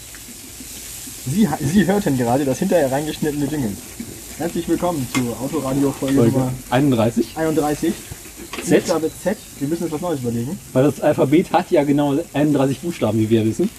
Sie, 1.24 1.48
Sie 1.64 1.86
hörten 1.86 2.18
gerade 2.18 2.44
das 2.44 2.58
hinterher 2.58 2.90
reingeschnittene 2.90 3.46
Jingle. 3.46 3.70
Herzlich 4.36 4.68
willkommen 4.68 5.06
zur 5.14 5.40
Autoradio-Folge 5.40 6.16
Folge 6.16 6.32
Nummer 6.32 6.52
31. 6.70 7.36
31. 7.36 7.94
Z. 8.64 8.80
Buchstabe 8.80 9.10
Z. 9.22 9.38
Wir 9.60 9.68
müssen 9.68 9.84
uns 9.84 9.92
was 9.92 10.00
Neues 10.00 10.20
überlegen. 10.22 10.58
Weil 10.72 10.82
das 10.82 11.00
Alphabet 11.00 11.52
hat 11.52 11.70
ja 11.70 11.84
genau 11.84 12.18
31 12.32 12.80
Buchstaben, 12.80 13.20
wie 13.20 13.30
wir 13.30 13.46
wissen. 13.46 13.70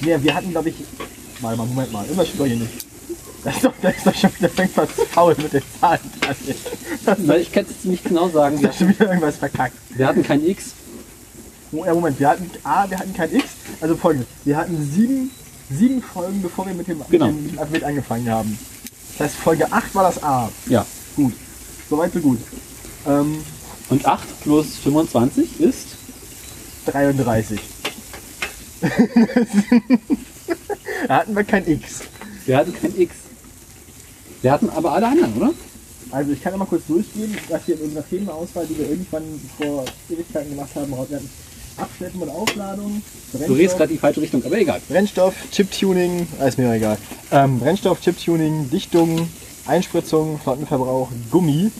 Ja, 0.00 0.22
wir 0.22 0.34
hatten, 0.34 0.52
glaube 0.52 0.70
ich. 0.70 0.76
Warte 1.42 1.58
mal, 1.58 1.66
Moment 1.66 1.92
mal. 1.92 2.04
Irgendwas 2.04 2.28
stimmt 2.28 2.40
doch 2.40 2.46
hier 2.46 2.56
nicht. 2.56 2.86
Das 3.44 3.56
ist 3.56 3.64
doch, 3.66 3.74
das 3.82 3.94
ist 3.94 4.06
doch 4.06 4.14
schon 4.14 4.30
wieder 4.38 4.50
irgendwas 4.56 4.88
faul 5.10 5.36
mit 5.36 5.52
den 5.52 5.62
Zahlen. 5.78 6.00
dran. 6.22 6.34
Das 7.04 7.18
ist 7.18 7.28
Weil 7.28 7.42
ich 7.42 7.52
kann 7.52 7.66
es 7.68 7.84
nicht 7.84 8.04
genau 8.04 8.30
sagen. 8.30 8.58
Wir 8.58 8.70
doch 8.70 8.78
schon 8.78 8.88
wieder 8.88 9.06
irgendwas 9.06 9.36
verkackt. 9.36 9.76
wir 9.94 10.06
hatten 10.06 10.22
kein 10.22 10.46
X. 10.46 10.72
Oh, 11.72 11.84
ja, 11.84 11.92
Moment, 11.92 12.18
wir 12.18 12.28
hatten 12.28 12.50
A, 12.64 12.88
wir 12.88 12.98
hatten 12.98 13.12
kein 13.12 13.34
X. 13.34 13.55
Also 13.80 13.96
folgendes. 13.96 14.28
Wir 14.44 14.56
hatten 14.56 14.90
sieben, 14.92 15.30
sieben 15.70 16.02
Folgen, 16.02 16.42
bevor 16.42 16.66
wir 16.66 16.74
mit 16.74 16.88
dem, 16.88 17.00
Genau. 17.10 17.28
mit 17.32 17.58
dem 17.74 17.84
angefangen 17.84 18.30
haben. 18.30 18.58
Das 19.18 19.28
heißt, 19.28 19.36
Folge 19.36 19.70
8 19.72 19.94
war 19.94 20.04
das 20.04 20.22
A. 20.22 20.50
Ja. 20.68 20.84
Gut. 21.14 21.32
Soweit 21.88 22.12
so 22.12 22.20
gut. 22.20 22.38
Ähm, 23.06 23.38
Und 23.88 24.04
8 24.04 24.40
plus 24.42 24.76
25 24.82 25.60
ist 25.60 25.86
33. 26.86 27.60
da 31.08 31.16
hatten 31.18 31.36
wir 31.36 31.44
kein 31.44 31.66
X. 31.70 32.00
Wir 32.44 32.56
hatten 32.58 32.74
kein 32.74 32.98
X. 32.98 33.14
Wir 34.42 34.52
hatten 34.52 34.68
aber 34.70 34.92
alle 34.92 35.06
anderen, 35.08 35.34
oder? 35.36 35.52
Also 36.10 36.32
ich 36.32 36.42
kann 36.42 36.52
ja 36.52 36.58
mal 36.58 36.66
kurz 36.66 36.86
durchgehen, 36.86 37.36
was 37.48 37.64
hier 37.64 37.76
in 37.76 37.82
unserer 37.82 38.08
Themenauswahl, 38.08 38.66
die 38.66 38.78
wir 38.78 38.88
irgendwann 38.90 39.22
vor 39.58 39.84
Ewigkeiten 40.10 40.50
gemacht 40.50 40.70
haben, 40.74 40.90
wir 40.90 40.98
hatten 40.98 41.30
Abschleppen 41.76 42.22
und 42.22 42.30
Aufladung, 42.30 43.02
Du 43.32 43.38
redest 43.38 43.48
Brennstoff, 43.48 43.76
gerade 43.78 43.92
die 43.92 43.98
falsche 43.98 44.20
Richtung, 44.22 44.44
aber 44.44 44.58
egal. 44.58 44.80
Brennstoff, 44.88 45.34
Chiptuning, 45.52 46.26
ah, 46.40 46.46
ist 46.46 46.58
mir 46.58 46.72
egal. 46.72 46.96
Ähm, 47.30 47.58
Brennstoff, 47.58 48.00
Chiptuning, 48.00 48.70
Dichtung, 48.70 49.28
Einspritzung, 49.66 50.38
Flottenverbrauch, 50.42 51.08
Gummi, 51.30 51.70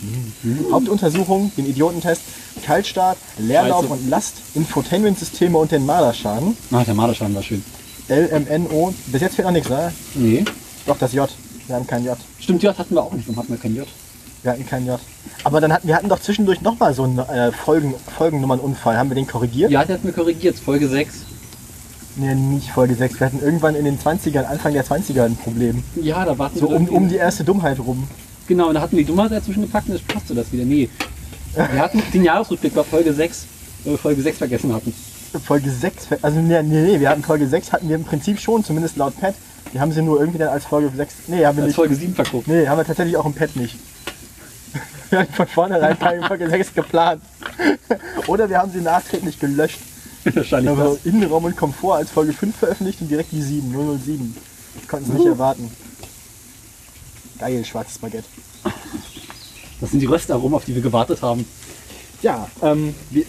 Hauptuntersuchung, 0.73 1.53
den 1.57 1.67
Idiotentest, 1.67 2.23
Kaltstart, 2.65 3.17
Leerlauf 3.39 3.83
Scheiße. 3.85 3.93
und 3.93 4.11
Last, 4.11 4.35
Infotainmentsysteme 4.55 5.57
und 5.57 5.71
den 5.71 5.87
Marderschaden, 5.87 6.57
Ah, 6.73 6.83
der 6.85 6.95
Marderschaden 6.95 7.35
war 7.35 7.43
schön. 7.43 7.63
LMNO, 8.09 8.95
bis 9.07 9.21
jetzt 9.21 9.35
fehlt 9.37 9.47
noch 9.47 9.53
nichts, 9.53 9.69
oder? 9.71 9.93
Nee. 10.15 10.45
Doch, 10.87 10.99
das 10.99 11.13
J. 11.13 11.29
Wir 11.67 11.75
haben 11.77 11.87
kein 11.87 12.05
J. 12.05 12.17
Stimmt, 12.39 12.63
J 12.63 12.77
hatten 12.77 12.95
wir 12.95 13.03
auch 13.03 13.13
nicht. 13.13 13.27
Warum 13.29 13.39
hatten 13.39 13.53
wir 13.53 13.59
kein 13.59 13.75
J? 13.75 13.87
Wir 14.47 14.53
hatten 14.53 14.65
kein 14.67 14.87
J. 14.87 15.01
Aber 15.43 15.61
dann 15.61 15.73
hatten 15.73 15.89
wir 15.89 15.97
hatten 15.97 16.09
doch 16.09 16.21
zwischendurch 16.21 16.61
nochmal 16.61 16.95
so 16.95 17.03
einen 17.03 17.19
äh, 17.19 17.51
Folgen, 17.51 17.95
Folgennummernunfall. 18.17 18.97
Haben 18.97 19.11
wir 19.11 19.17
den 19.17 19.27
korrigiert? 19.27 19.73
Ja, 19.73 19.85
der 19.85 19.97
hat 19.97 20.05
mir 20.05 20.13
korrigiert. 20.13 20.57
Folge 20.57 20.87
6. 20.89 21.15
Nee, 22.15 22.33
nicht 22.37 22.71
Folge 22.71 22.95
6. 22.95 23.19
Wir 23.19 23.27
hatten 23.27 23.41
irgendwann 23.43 23.75
in 23.75 23.85
den 23.85 23.99
20ern, 23.99 24.45
Anfang 24.45 24.73
der 24.73 24.87
20er 24.87 25.25
ein 25.25 25.35
Problem. 25.37 25.83
Ja, 26.01 26.25
da 26.25 26.39
warten 26.39 26.61
So 26.61 26.67
wir 26.71 26.77
um, 26.77 26.83
irgendwie- 26.85 26.95
um 26.95 27.09
die 27.09 27.17
erste 27.17 27.43
Dummheit 27.43 27.81
rum. 27.81 28.07
Genau, 28.47 28.69
und 28.69 28.75
da 28.77 28.83
hatten 28.83 28.97
wir 28.97 29.03
die 29.03 29.09
Dummheit 29.09 29.33
dazwischen 29.33 29.63
gepackt 29.63 29.89
und 29.89 29.95
das 29.95 30.03
passte 30.03 30.33
das 30.33 30.53
wieder. 30.53 30.65
Nee. 30.65 30.89
Wir 31.57 31.81
hatten 31.81 32.01
den 32.15 32.23
Jahresrückblick 32.23 32.73
bei 32.73 32.85
Folge 32.85 33.13
6, 33.13 33.47
weil 33.83 33.95
wir 33.95 33.99
Folge 33.99 34.23
6 34.23 34.39
vergessen 34.39 34.73
hatten. 34.73 34.95
Folge 35.45 35.71
6, 35.73 36.07
also 36.23 36.39
nee, 36.39 36.63
nee, 36.63 36.83
nee, 36.83 37.01
wir 37.01 37.09
hatten 37.09 37.25
Folge 37.25 37.49
6 37.49 37.73
hatten 37.73 37.89
wir 37.89 37.97
im 37.97 38.05
Prinzip 38.05 38.39
schon, 38.39 38.63
zumindest 38.63 38.97
laut 38.97 39.19
Pad. 39.21 39.35
Wir 39.73 39.81
haben 39.81 39.91
sie 39.91 40.01
nur 40.03 40.21
irgendwie 40.21 40.39
dann 40.39 40.49
als 40.51 40.65
Folge 40.67 40.91
6. 40.97 41.15
Nee, 41.27 41.45
haben 41.45 41.57
wir 41.57 41.65
Als 41.65 41.71
nicht. 41.71 41.75
Folge 41.77 41.97
7 41.97 42.15
verguckt. 42.15 42.47
Nee, 42.47 42.69
haben 42.69 42.79
wir 42.79 42.85
tatsächlich 42.85 43.17
auch 43.17 43.27
im 43.27 43.35
Pad 43.35 43.57
nicht. 43.57 43.77
Wir 45.11 45.19
hatten 45.21 45.33
von 45.33 45.47
vornherein 45.47 45.99
keine 45.99 46.27
Folge 46.27 46.49
6 46.49 46.75
geplant. 46.75 47.23
Oder 48.27 48.49
wir 48.49 48.59
haben 48.59 48.73
sie 48.73 48.81
nachträglich 48.81 49.39
gelöscht. 49.39 49.79
Wahrscheinlich 50.25 50.71
Aber 50.71 50.91
das. 50.95 51.07
Innenraum 51.07 51.45
und 51.45 51.57
Komfort 51.57 51.97
als 51.97 52.11
Folge 52.11 52.33
5 52.33 52.57
veröffentlicht 52.57 53.01
und 53.01 53.09
direkt 53.09 53.33
die 53.33 53.43
7, 53.43 53.73
007. 54.05 54.37
Ich 54.83 54.89
konnte 54.89 55.11
es 55.11 55.17
nicht 55.17 55.27
erwarten. 55.27 55.71
Geil, 57.39 57.65
schwarzes 57.65 57.99
Baguette. 57.99 58.25
Das 59.81 59.91
sind 59.91 60.01
die 60.01 60.07
Röstaromen, 60.07 60.55
auf 60.55 60.65
die 60.65 60.75
wir 60.75 60.83
gewartet 60.83 61.23
haben. 61.23 61.47
Ja, 62.23 62.49
ähm, 62.63 62.95
wir, 63.11 63.25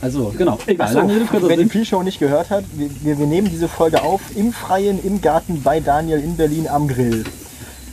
Also, 0.00 0.34
genau. 0.36 0.58
Egal. 0.66 1.26
kurzer 1.28 1.48
wer 1.48 1.56
die. 1.58 1.66
Pre-Show 1.66 2.02
nicht 2.02 2.18
gehört 2.18 2.50
hat, 2.50 2.64
wir, 2.72 2.88
wir, 3.02 3.18
wir 3.18 3.26
nehmen 3.26 3.50
diese 3.50 3.68
Folge 3.68 4.02
auf 4.02 4.22
im 4.34 4.52
Freien, 4.52 5.02
im 5.04 5.20
Garten 5.20 5.62
bei 5.62 5.80
Daniel 5.80 6.20
in 6.20 6.36
Berlin 6.36 6.68
am 6.68 6.88
Grill. 6.88 7.24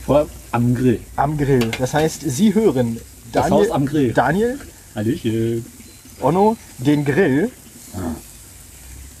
Vor 0.06 0.26
am 0.52 0.74
Grill. 0.74 1.00
Am 1.16 1.36
Grill. 1.36 1.70
Das 1.78 1.94
heißt, 1.94 2.22
Sie 2.26 2.54
hören 2.54 2.98
Das 3.32 3.48
Daniel, 3.48 3.66
Haus 3.66 3.70
am 3.70 3.86
Grill. 3.86 4.12
Daniel, 4.12 4.60
Hallöchen. 4.94 5.64
Onno, 6.20 6.56
den 6.78 7.04
Grill 7.04 7.50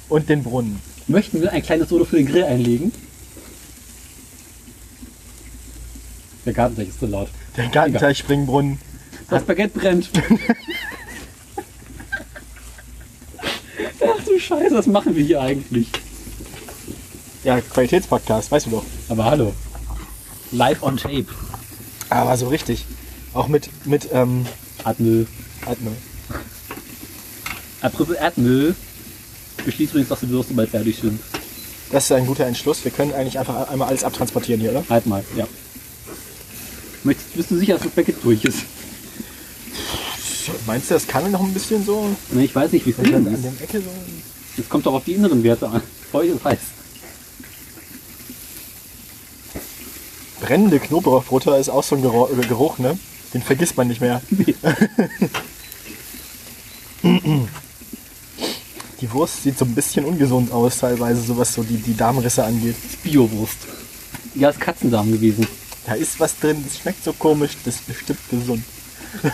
und 0.08 0.28
den 0.28 0.42
Brunnen. 0.42 0.80
Möchten 1.08 1.40
wir 1.40 1.50
ein 1.50 1.62
kleines 1.62 1.88
Solo 1.88 2.04
für 2.04 2.16
den 2.16 2.26
Grill 2.26 2.44
einlegen? 2.44 2.92
Der 6.44 6.52
Gartenteich 6.52 6.88
ist 6.88 7.00
so 7.00 7.06
laut. 7.06 7.28
Der 7.56 7.68
Gartenteich 7.68 8.18
Springbrunnen. 8.18 8.78
Das 9.30 9.44
Baguette 9.44 9.78
brennt. 9.78 10.10
Ach 14.04 14.24
du 14.24 14.38
Scheiße, 14.38 14.74
was 14.74 14.86
machen 14.86 15.16
wir 15.16 15.24
hier 15.24 15.40
eigentlich? 15.40 15.88
Ja, 17.44 17.60
Qualitätspodcast, 17.60 18.50
weißt 18.50 18.66
du 18.66 18.70
doch. 18.70 18.84
Aber 19.08 19.24
hallo. 19.24 19.54
Live 20.50 20.82
on 20.82 20.96
tape. 20.96 21.26
Aber 22.10 22.36
so 22.36 22.48
richtig. 22.48 22.84
Auch 23.34 23.48
mit, 23.48 23.70
mit 23.86 24.08
ähm, 24.12 24.46
Erdmüll. 24.84 25.26
Atme. 25.66 25.92
Apropos 27.80 28.14
Erdmüll. 28.14 28.74
Beschließt 29.64 29.92
übrigens, 29.92 30.08
dass 30.08 30.20
die 30.20 30.28
Würste 30.28 30.54
bald 30.54 30.70
fertig 30.70 30.98
sind. 31.00 31.20
Das 31.90 32.04
ist 32.04 32.12
ein 32.12 32.26
guter 32.26 32.46
Entschluss. 32.46 32.84
Wir 32.84 32.90
können 32.90 33.12
eigentlich 33.12 33.38
einfach 33.38 33.68
einmal 33.68 33.88
alles 33.88 34.04
abtransportieren 34.04 34.60
hier, 34.60 34.70
oder? 34.70 34.84
Halt 34.88 35.06
mal, 35.06 35.24
ja. 35.36 35.46
Möchtest, 37.04 37.34
bist 37.34 37.50
du 37.50 37.58
sicher, 37.58 37.74
dass 37.74 37.82
das 37.82 37.92
Baguette 37.92 38.20
durch 38.22 38.44
ist? 38.44 38.60
Meinst 40.66 40.90
du, 40.90 40.94
das 40.94 41.06
kann 41.06 41.30
noch 41.30 41.42
ein 41.42 41.52
bisschen 41.52 41.84
so? 41.84 42.08
Ne, 42.30 42.44
ich 42.44 42.54
weiß 42.54 42.72
nicht, 42.72 42.86
wie 42.86 42.90
es 42.90 42.98
innen 42.98 43.26
an 43.26 43.34
ist. 43.34 43.44
dem 43.44 43.56
Ecke 43.60 43.80
so. 43.80 43.90
Es 44.58 44.68
kommt 44.68 44.86
doch 44.86 44.94
auf 44.94 45.04
die 45.04 45.14
inneren 45.14 45.42
Werte 45.42 45.68
an. 45.68 45.82
Feucht 46.10 46.32
und 46.32 46.44
heiß. 46.44 46.58
Brennende 50.40 50.80
Knoblauchbutter 50.80 51.58
ist 51.58 51.68
auch 51.68 51.84
so 51.84 51.94
ein 51.94 52.02
Geruch, 52.02 52.78
ne? 52.78 52.98
Den 53.34 53.42
vergisst 53.42 53.76
man 53.76 53.88
nicht 53.88 54.00
mehr. 54.00 54.22
Die 59.02 59.12
Wurst 59.12 59.42
sieht 59.42 59.58
so 59.58 59.64
ein 59.64 59.74
bisschen 59.74 60.04
ungesund 60.04 60.52
aus, 60.52 60.78
teilweise, 60.78 61.20
so 61.20 61.36
was 61.36 61.52
so 61.52 61.64
die, 61.64 61.76
die 61.76 61.96
Darmrisse 61.96 62.44
angeht. 62.44 62.76
Biowurst. 63.02 63.58
Ja, 64.36 64.50
ist 64.50 64.60
Katzendarm 64.60 65.10
gewesen. 65.10 65.44
Da 65.84 65.94
ist 65.94 66.20
was 66.20 66.38
drin, 66.38 66.62
das 66.64 66.78
schmeckt 66.78 67.02
so 67.02 67.12
komisch, 67.12 67.56
das 67.64 67.74
ist 67.74 67.86
bestimmt 67.86 68.20
gesund. 68.30 68.64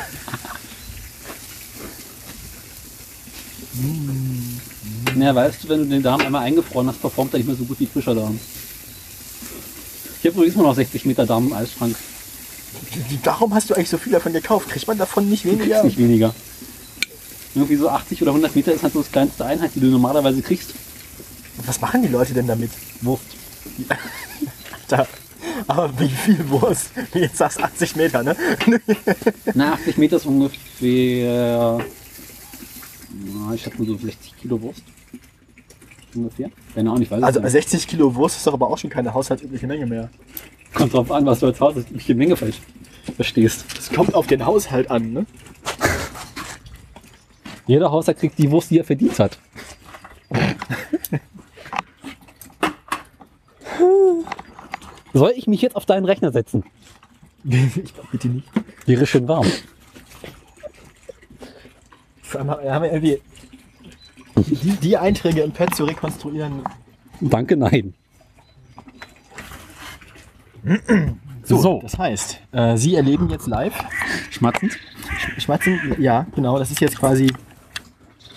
Ja, 5.16 5.34
weißt 5.34 5.64
du, 5.64 5.68
wenn 5.68 5.80
du 5.80 5.86
den 5.86 6.02
Darm 6.02 6.20
einmal 6.20 6.42
eingefroren 6.42 6.88
hast, 6.88 7.00
performt 7.00 7.32
er 7.32 7.38
nicht 7.38 7.46
mehr 7.46 7.56
so 7.56 7.64
gut 7.64 7.78
wie 7.80 7.86
frischer 7.86 8.14
Darm. 8.14 8.38
Ich 10.20 10.26
habe 10.26 10.36
übrigens 10.36 10.54
immer 10.54 10.64
noch 10.64 10.74
60 10.74 11.04
Meter 11.06 11.26
Darm 11.26 11.48
im 11.48 11.52
Eisschrank. 11.52 11.96
Warum 13.24 13.54
hast 13.54 13.70
du 13.70 13.74
eigentlich 13.74 13.88
so 13.90 13.98
viel 13.98 14.12
davon 14.12 14.32
gekauft? 14.32 14.68
Kriegt 14.68 14.86
man 14.86 14.98
davon 14.98 15.28
nicht 15.28 15.44
Du 15.44 15.50
kriegst 15.50 15.62
weniger? 15.62 15.84
nicht 15.84 15.98
weniger. 15.98 16.34
Irgendwie 17.54 17.76
so 17.76 17.88
80 17.88 18.22
oder 18.22 18.30
100 18.32 18.54
Meter 18.54 18.72
ist 18.72 18.82
halt 18.82 18.92
so 18.92 19.00
das 19.00 19.10
kleinste 19.10 19.44
Einheit, 19.44 19.70
die 19.74 19.80
du 19.80 19.86
normalerweise 19.86 20.42
kriegst. 20.42 20.74
Was 21.66 21.80
machen 21.80 22.02
die 22.02 22.08
Leute 22.08 22.34
denn 22.34 22.46
damit? 22.46 22.70
Wurst. 23.02 23.24
Da. 24.88 25.06
Aber 25.66 25.92
wie 26.00 26.08
viel 26.08 26.48
Wurst? 26.48 26.86
Jetzt 27.12 27.36
sagst 27.36 27.62
80 27.62 27.96
Meter, 27.96 28.22
ne? 28.22 28.34
Na, 29.54 29.74
80 29.74 29.98
Meter 29.98 30.16
ist 30.16 30.24
ungefähr, 30.24 31.78
na, 33.10 33.54
ich 33.54 33.60
schätze 33.62 33.76
mal 33.76 33.86
so 33.86 33.98
60 33.98 34.36
Kilo 34.40 34.58
Wurst. 34.62 34.82
ungefähr? 36.14 36.48
Ahnung, 36.74 37.02
ich 37.02 37.10
weiß 37.10 37.22
Also 37.22 37.40
nicht. 37.40 37.50
60 37.50 37.86
Kilo 37.86 38.14
Wurst 38.14 38.38
ist 38.38 38.46
doch 38.46 38.54
aber 38.54 38.68
auch 38.68 38.78
schon 38.78 38.88
keine 38.88 39.12
haushaltsübliche 39.12 39.66
Menge 39.66 39.84
mehr. 39.84 40.08
Kommt 40.74 40.92
drauf 40.92 41.10
an, 41.10 41.26
was 41.26 41.40
du 41.40 41.46
als 41.46 41.60
Haus 41.60 41.74
die 41.90 42.14
Menge 42.14 42.36
ver- 42.36 42.48
verstehst. 43.16 43.64
Es 43.78 43.90
kommt 43.90 44.14
auf 44.14 44.26
den 44.26 44.44
Haushalt 44.44 44.90
an, 44.90 45.12
ne? 45.12 45.26
Jeder 47.66 47.90
Haushalt 47.90 48.18
kriegt 48.18 48.38
die 48.38 48.50
Wurst, 48.50 48.70
die 48.70 48.78
er 48.78 48.84
verdient 48.84 49.18
hat. 49.18 49.38
Soll 55.12 55.32
ich 55.36 55.46
mich 55.46 55.62
jetzt 55.62 55.76
auf 55.76 55.86
deinen 55.86 56.04
Rechner 56.04 56.32
setzen? 56.32 56.64
ich 57.44 57.94
glaube 57.94 58.08
bitte 58.12 58.28
nicht. 58.28 58.48
Wäre 58.86 59.06
schön 59.06 59.26
warm. 59.28 59.46
Vor 62.22 62.40
allem 62.40 62.50
haben 62.50 62.82
wir 62.82 62.92
irgendwie 62.92 63.20
die, 64.36 64.70
die 64.76 64.96
Einträge 64.96 65.40
im 65.42 65.52
Pad 65.52 65.74
zu 65.74 65.84
rekonstruieren. 65.84 66.62
Danke, 67.20 67.56
nein. 67.56 67.94
So, 71.44 71.80
das 71.82 71.96
heißt, 71.96 72.40
äh, 72.52 72.76
Sie 72.76 72.94
erleben 72.94 73.30
jetzt 73.30 73.46
live 73.46 73.74
Schmatzend. 74.30 74.76
Schmatzen, 75.38 75.94
ja, 75.98 76.26
genau, 76.34 76.58
das 76.58 76.70
ist 76.70 76.80
jetzt 76.80 76.98
quasi 76.98 77.32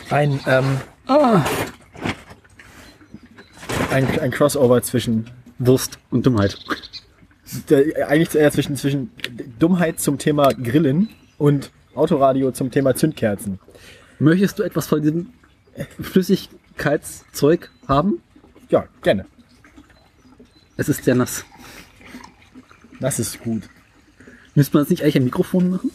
ein, 0.09 0.39
ähm, 0.47 0.77
ein, 3.91 4.19
ein 4.19 4.31
Crossover 4.31 4.81
zwischen, 4.81 5.29
Wurst 5.59 5.99
und 6.09 6.25
Dummheit. 6.25 6.57
der, 7.69 8.07
eigentlich 8.07 8.33
eher 8.35 8.51
zwischen, 8.51 8.75
zwischen 8.75 9.11
Dummheit 9.59 9.99
zum 9.99 10.17
Thema 10.17 10.53
Grillen 10.53 11.09
und 11.37 11.71
Autoradio 11.95 12.51
zum 12.51 12.71
Thema 12.71 12.95
Zündkerzen. 12.95 13.59
Möchtest 14.19 14.59
du 14.59 14.63
etwas 14.63 14.87
von 14.87 15.01
diesem 15.01 15.33
Flüssigkeitszeug 15.99 17.69
haben? 17.87 18.21
Ja, 18.69 18.85
gerne. 19.03 19.25
Es 20.77 20.89
ist 20.89 21.03
sehr 21.03 21.15
nass. 21.15 21.45
Das 23.01 23.19
ist 23.19 23.41
gut. 23.41 23.63
Müsste 24.55 24.77
man 24.77 24.83
das 24.83 24.89
nicht 24.89 25.03
eigentlich 25.03 25.17
am 25.17 25.23
Mikrofon 25.25 25.69
machen? 25.71 25.91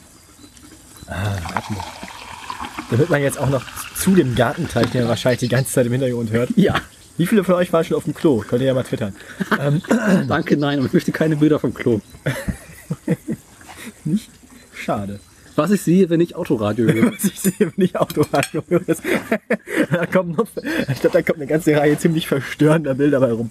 Damit 2.91 3.11
man 3.11 3.23
jetzt 3.23 3.39
auch 3.39 3.49
noch 3.49 3.65
zu 3.95 4.15
dem 4.15 4.35
Gartenteich, 4.35 4.91
den 4.91 5.03
man 5.03 5.11
wahrscheinlich 5.11 5.41
die 5.41 5.49
ganze 5.49 5.73
Zeit 5.73 5.87
im 5.87 5.93
Hintergrund 5.93 6.31
hört. 6.31 6.51
Ja. 6.57 6.75
Wie 7.17 7.27
viele 7.27 7.45
von 7.45 7.55
euch 7.55 7.73
waren 7.73 7.85
schon 7.85 7.97
auf 7.97 8.05
dem 8.05 8.15
Klo? 8.15 8.45
Könnt 8.47 8.61
ihr 8.61 8.69
ja 8.69 8.75
mal 8.75 8.83
twittern. 8.83 9.15
Danke, 10.29 10.57
nein. 10.57 10.81
Und 10.81 10.87
ich 10.87 10.93
möchte 10.93 11.13
keine 11.13 11.37
Bilder 11.37 11.59
vom 11.59 11.73
Klo. 11.73 12.01
Schade. 14.75 15.21
Was 15.55 15.71
ich 15.71 15.81
sehe, 15.81 16.11
wenn 16.11 16.21
ich 16.21 16.37
Autoradio 16.37 16.87
höre. 16.93 17.13
Was 17.13 17.25
ich 17.25 17.41
sehe, 17.41 17.73
wenn 17.75 17.85
ich 17.85 17.97
Autoradio 17.97 18.63
höre, 18.69 18.83
da 19.91 20.07
kommt 20.07 20.37
noch, 20.37 20.47
ich 20.93 21.01
glaube, 21.01 21.13
da 21.15 21.23
kommt 21.23 21.39
eine 21.39 21.47
ganze 21.47 21.75
Reihe 21.77 21.97
ziemlich 21.99 22.27
verstörender 22.27 22.95
Bilder 22.95 23.21
bei 23.21 23.33
rum. 23.33 23.51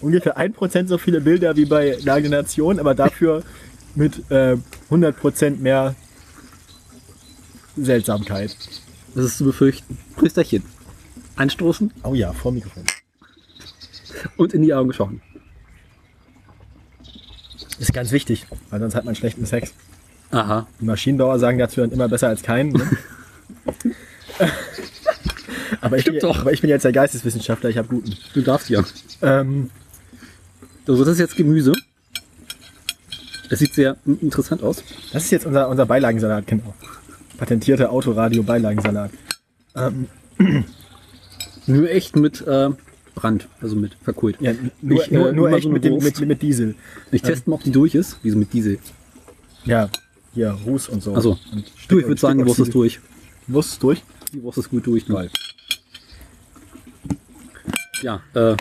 Ungefähr 0.00 0.38
1% 0.38 0.86
so 0.86 0.98
viele 0.98 1.20
Bilder 1.20 1.56
wie 1.56 1.64
bei 1.64 1.96
Lage 2.02 2.28
der 2.28 2.42
Nation, 2.42 2.78
aber 2.78 2.94
dafür 2.94 3.42
mit 3.94 4.30
äh, 4.30 4.56
100% 4.90 5.56
mehr 5.58 5.94
Seltsamkeit. 7.76 8.56
Das 9.14 9.24
ist 9.24 9.38
zu 9.38 9.44
befürchten. 9.44 9.98
Prösterchen. 10.16 10.62
Anstoßen 11.36 11.92
Oh 12.02 12.14
ja, 12.14 12.32
vor 12.32 12.52
Mikrofon. 12.52 12.84
und 14.36 14.52
in 14.54 14.62
die 14.62 14.74
Augen 14.74 14.92
schauen. 14.92 15.20
Ist 17.78 17.92
ganz 17.92 18.10
wichtig, 18.10 18.46
weil 18.70 18.80
sonst 18.80 18.94
hat 18.96 19.04
man 19.04 19.14
schlechten 19.14 19.46
Sex. 19.46 19.72
Aha. 20.30 20.66
Die 20.80 20.84
Maschinenbauer 20.84 21.38
sagen 21.38 21.58
dazu 21.58 21.80
dann 21.80 21.92
immer 21.92 22.08
besser 22.08 22.28
als 22.28 22.42
keinen. 22.42 22.72
Ne? 22.72 22.90
aber, 25.80 25.96
ich 25.96 26.04
bin, 26.04 26.16
Stimmt 26.16 26.22
doch. 26.24 26.40
aber 26.40 26.52
ich 26.52 26.60
bin 26.60 26.70
jetzt 26.70 26.84
der 26.84 26.92
Geisteswissenschaftler, 26.92 27.70
ich 27.70 27.78
habe 27.78 27.88
guten. 27.88 28.16
Du 28.34 28.42
darfst 28.42 28.68
ja. 28.68 28.82
Ähm, 29.22 29.70
So, 30.88 30.96
das 31.04 31.08
ist 31.08 31.18
jetzt 31.18 31.36
Gemüse. 31.36 31.74
Es 33.50 33.58
sieht 33.58 33.74
sehr 33.74 33.98
interessant 34.06 34.62
aus. 34.62 34.82
das 35.12 35.24
ist 35.24 35.30
jetzt 35.30 35.44
unser, 35.44 35.68
unser 35.68 35.84
Beilagensalat, 35.84 36.46
genau. 36.46 36.74
Patentierter 37.36 37.92
Autoradio-Beilagensalat. 37.92 39.10
Ähm, 39.76 40.06
Nur 41.66 41.90
echt 41.90 42.16
mit 42.16 42.40
äh, 42.46 42.70
Brand, 43.14 43.48
also 43.60 43.76
mit 43.76 43.96
verkohlt. 44.02 44.38
ja, 44.40 44.54
nur, 44.80 45.02
Ich, 45.02 45.12
äh, 45.12 45.14
nur, 45.14 45.32
nur 45.32 45.48
immer 45.48 45.56
echt 45.58 45.64
so 45.64 45.70
mit, 45.70 45.84
dem, 45.84 45.98
mit, 45.98 46.20
mit 46.20 46.40
Diesel. 46.40 46.74
Ich 47.12 47.20
teste 47.20 47.50
mal, 47.50 47.56
ob 47.56 47.64
die 47.64 47.70
durch 47.70 47.94
ist. 47.94 48.18
Wieso 48.22 48.38
mit 48.38 48.50
Diesel? 48.54 48.78
Ja, 49.66 49.90
hier, 50.32 50.52
Ruß 50.52 50.88
und 50.88 51.02
so. 51.02 51.14
Also, 51.14 51.38
du, 51.88 51.98
ich 51.98 52.06
würde 52.06 52.18
sagen, 52.18 52.46
Wurst 52.46 52.60
ist 52.60 52.74
durch. 52.74 53.00
Wurst 53.46 53.72
ist 53.72 53.82
durch? 53.82 54.02
Die 54.32 54.42
Wurst 54.42 54.56
ist 54.56 54.70
gut 54.70 54.86
durch. 54.86 55.06
Ne? 55.06 55.28
Ja, 58.00 58.22
äh, 58.32 58.56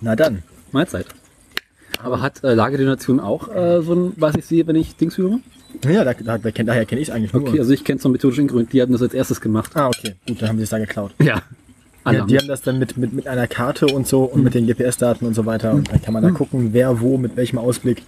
Na 0.00 0.16
dann. 0.16 0.42
Mahlzeit. 0.72 1.06
Aber 2.02 2.20
hat 2.20 2.44
äh, 2.44 2.54
Lage 2.54 2.76
der 2.76 2.86
Nation 2.86 3.18
auch 3.20 3.48
äh, 3.54 3.82
so 3.82 3.94
ein, 3.94 4.12
was 4.16 4.36
ich 4.36 4.46
sehe, 4.46 4.66
wenn 4.66 4.76
ich 4.76 4.96
Dings 4.96 5.18
höre? 5.18 5.40
Ja, 5.84 6.04
da, 6.04 6.14
da, 6.14 6.38
da, 6.38 6.48
kenn- 6.50 6.64
daher 6.66 6.86
kenne 6.86 7.00
ich 7.00 7.08
es 7.08 7.14
eigentlich 7.14 7.32
nur. 7.32 7.42
Okay, 7.48 7.58
also 7.58 7.72
ich 7.72 7.84
kenne 7.84 7.96
es 7.96 8.02
von 8.02 8.12
methodischen 8.12 8.46
Gründen. 8.46 8.70
Die 8.70 8.80
hatten 8.80 8.92
das 8.92 9.02
als 9.02 9.14
erstes 9.14 9.40
gemacht. 9.40 9.72
ah, 9.74 9.88
okay. 9.88 10.14
Gut, 10.26 10.40
dann 10.40 10.48
haben 10.50 10.56
sie 10.58 10.64
es 10.64 10.70
da 10.70 10.78
geklaut. 10.78 11.12
Ja. 11.20 11.42
Ja, 12.06 12.20
haben 12.20 12.28
die 12.28 12.38
haben 12.38 12.46
das 12.48 12.62
dann 12.62 12.78
mit, 12.78 12.96
mit, 12.96 13.12
mit 13.12 13.26
einer 13.26 13.46
Karte 13.48 13.86
und 13.86 14.06
so 14.06 14.22
und 14.24 14.42
mit 14.42 14.54
den 14.54 14.66
GPS-Daten 14.66 15.26
und 15.26 15.34
so 15.34 15.44
weiter. 15.44 15.72
Und 15.72 15.90
dann 15.92 16.00
kann 16.00 16.14
man 16.14 16.22
da 16.22 16.30
gucken, 16.30 16.72
wer 16.72 17.00
wo, 17.00 17.18
mit 17.18 17.36
welchem 17.36 17.58
Ausblick. 17.58 18.02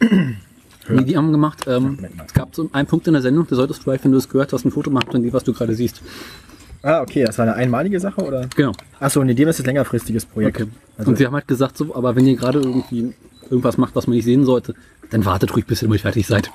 Nee, 0.88 1.02
die 1.02 1.16
haben 1.16 1.32
gemacht, 1.32 1.64
ähm, 1.66 1.98
es 2.24 2.32
gab 2.32 2.54
so 2.54 2.68
einen 2.72 2.86
Punkt 2.86 3.08
in 3.08 3.14
der 3.14 3.20
Sendung, 3.22 3.44
da 3.50 3.56
solltest 3.56 3.80
du 3.80 3.82
vielleicht, 3.84 4.04
wenn 4.04 4.12
du 4.12 4.18
es 4.18 4.28
gehört 4.28 4.52
hast, 4.52 4.64
ein 4.64 4.70
Foto 4.70 4.88
machen 4.88 5.10
von 5.10 5.20
dem, 5.20 5.32
was 5.32 5.42
du 5.42 5.52
gerade 5.52 5.74
siehst. 5.74 6.00
Ah, 6.86 7.02
okay, 7.02 7.24
das 7.24 7.36
war 7.36 7.42
eine 7.42 7.54
einmalige 7.54 7.98
Sache, 7.98 8.22
oder? 8.22 8.46
Genau. 8.54 8.70
Achso, 9.00 9.24
nee, 9.24 9.34
dem 9.34 9.48
ist 9.48 9.58
ein 9.58 9.66
längerfristiges 9.66 10.24
Projekt. 10.24 10.60
Okay. 10.60 10.70
Also, 10.96 11.10
und 11.10 11.18
sie 11.18 11.26
haben 11.26 11.34
halt 11.34 11.48
gesagt, 11.48 11.76
so, 11.76 11.92
aber 11.96 12.14
wenn 12.14 12.24
ihr 12.28 12.36
gerade 12.36 12.60
irgendwie 12.60 13.12
irgendwas 13.50 13.76
macht, 13.76 13.96
was 13.96 14.06
man 14.06 14.14
nicht 14.14 14.24
sehen 14.24 14.44
sollte, 14.44 14.72
dann 15.10 15.24
wartet 15.24 15.52
ruhig, 15.56 15.66
bis 15.66 15.82
ihr 15.82 15.88
damit 15.88 16.02
fertig 16.02 16.28
seid. 16.28 16.48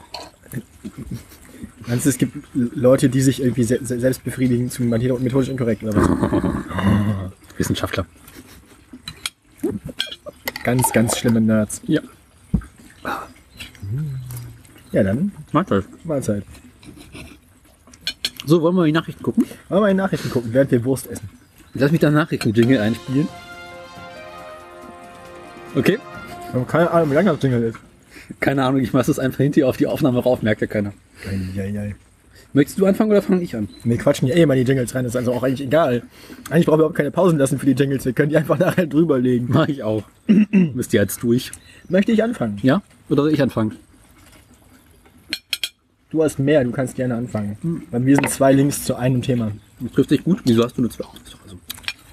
meinst 1.85 2.05
du, 2.05 2.09
es 2.11 2.17
gibt 2.17 2.37
Leute, 2.53 3.09
die 3.09 3.19
sich 3.19 3.41
irgendwie 3.41 3.63
se 3.65 3.79
se 3.83 3.99
selbst 3.99 4.23
befriedigen 4.23 4.69
zu 4.69 4.83
methodisch 4.83 5.49
inkorrekt 5.49 5.83
oder 5.83 5.97
was? 5.97 6.07
Wissenschaftler. 7.57 8.05
Ganz, 10.63 10.93
ganz 10.93 11.17
schlimme 11.17 11.41
Nerds. 11.41 11.81
Ja. 11.87 12.01
Ja, 14.93 15.03
dann 15.03 15.33
Mahlzeit. 15.51 15.83
Mahlzeit. 16.05 16.43
So, 18.45 18.61
wollen 18.61 18.75
wir 18.75 18.85
die 18.85 18.91
Nachrichten 18.91 19.23
gucken? 19.23 19.45
Wollen 19.69 19.77
wir 19.77 19.81
mal 19.81 19.91
in 19.91 19.97
die 19.97 20.03
Nachrichten 20.03 20.29
gucken, 20.29 20.53
während 20.53 20.71
wir 20.71 20.83
Wurst 20.83 21.07
essen. 21.07 21.29
Lass 21.73 21.91
mich 21.91 22.01
da 22.01 22.09
Nachrichten-Jingle 22.09 22.79
einspielen. 22.79 23.27
Okay. 25.75 25.99
Wir 26.51 26.59
haben 26.59 26.67
keine 26.67 26.91
Ahnung, 26.91 27.11
wie 27.11 27.15
lange 27.15 27.31
das 27.31 27.41
Jingle 27.41 27.63
ist. 27.63 27.79
Keine 28.39 28.63
Ahnung, 28.63 28.81
ich 28.81 28.93
mache 28.93 29.05
das 29.07 29.19
einfach 29.19 29.37
hinter 29.37 29.67
auf 29.67 29.77
die 29.77 29.87
Aufnahme 29.87 30.19
rauf, 30.19 30.41
merkt 30.41 30.61
ja 30.61 30.67
keiner. 30.67 30.93
Eieiei. 31.25 31.95
Möchtest 32.53 32.79
du 32.79 32.85
anfangen 32.85 33.11
oder 33.11 33.21
fange 33.21 33.41
ich 33.41 33.55
an? 33.55 33.69
Wir 33.85 33.97
quatschen 33.97 34.27
ja 34.27 34.35
eh 34.35 34.41
immer 34.41 34.55
die 34.55 34.63
Jingles 34.63 34.93
rein, 34.93 35.05
das 35.05 35.13
ist 35.13 35.17
also 35.17 35.33
auch 35.33 35.43
eigentlich 35.43 35.65
egal. 35.65 36.03
Eigentlich 36.49 36.65
brauchen 36.65 36.79
wir 36.79 36.83
überhaupt 36.83 36.97
keine 36.97 37.11
Pausen 37.11 37.37
lassen 37.39 37.59
für 37.59 37.65
die 37.65 37.71
Jingles, 37.81 38.03
wir 38.03 38.11
können 38.11 38.29
die 38.29 38.37
einfach 38.37 38.59
nachher 38.59 38.87
drüber 38.87 39.19
legen. 39.19 39.47
Mach 39.49 39.69
ich 39.69 39.83
auch. 39.83 40.03
Bist 40.27 40.91
du 40.91 40.97
jetzt 40.97 41.23
durch? 41.23 41.51
Möchte 41.87 42.11
ich 42.11 42.21
anfangen? 42.21 42.59
Ja? 42.61 42.81
Oder 43.09 43.23
soll 43.23 43.33
ich 43.33 43.41
anfangen? 43.41 43.77
Du 46.11 46.21
hast 46.21 46.39
mehr, 46.39 46.63
du 46.63 46.71
kannst 46.71 46.95
gerne 46.95 47.15
anfangen. 47.15 47.87
Bei 47.89 47.97
mir 47.97 48.15
sind 48.15 48.29
zwei 48.29 48.51
Links 48.51 48.83
zu 48.83 48.95
einem 48.95 49.21
Thema. 49.21 49.53
Das 49.79 49.93
trifft 49.93 50.11
dich 50.11 50.23
gut. 50.25 50.41
Wieso 50.43 50.63
hast 50.63 50.77
du 50.77 50.81
nur 50.81 50.91
zwei? 50.91 51.05
Also. 51.43 51.57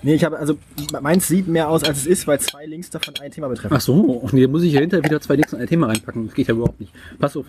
Nee, 0.02 0.14
ich 0.14 0.22
habe, 0.22 0.38
also, 0.38 0.56
meins 1.02 1.26
sieht 1.26 1.48
mehr 1.48 1.68
aus, 1.68 1.82
als 1.82 1.98
es 1.98 2.06
ist, 2.06 2.26
weil 2.28 2.38
zwei 2.38 2.64
Links 2.64 2.90
davon 2.90 3.14
ein 3.20 3.32
Thema 3.32 3.48
betreffen. 3.48 3.74
Ach 3.76 3.80
so, 3.80 4.28
nee, 4.30 4.46
muss 4.46 4.62
ich 4.62 4.72
ja 4.72 4.80
hinterher 4.80 5.04
wieder 5.04 5.20
zwei 5.20 5.34
Links 5.34 5.52
in 5.52 5.60
ein 5.60 5.66
Thema 5.66 5.88
reinpacken. 5.88 6.26
Das 6.26 6.34
geht 6.36 6.46
ja 6.46 6.54
überhaupt 6.54 6.78
nicht. 6.78 6.92
Pass 7.18 7.36
auf. 7.36 7.46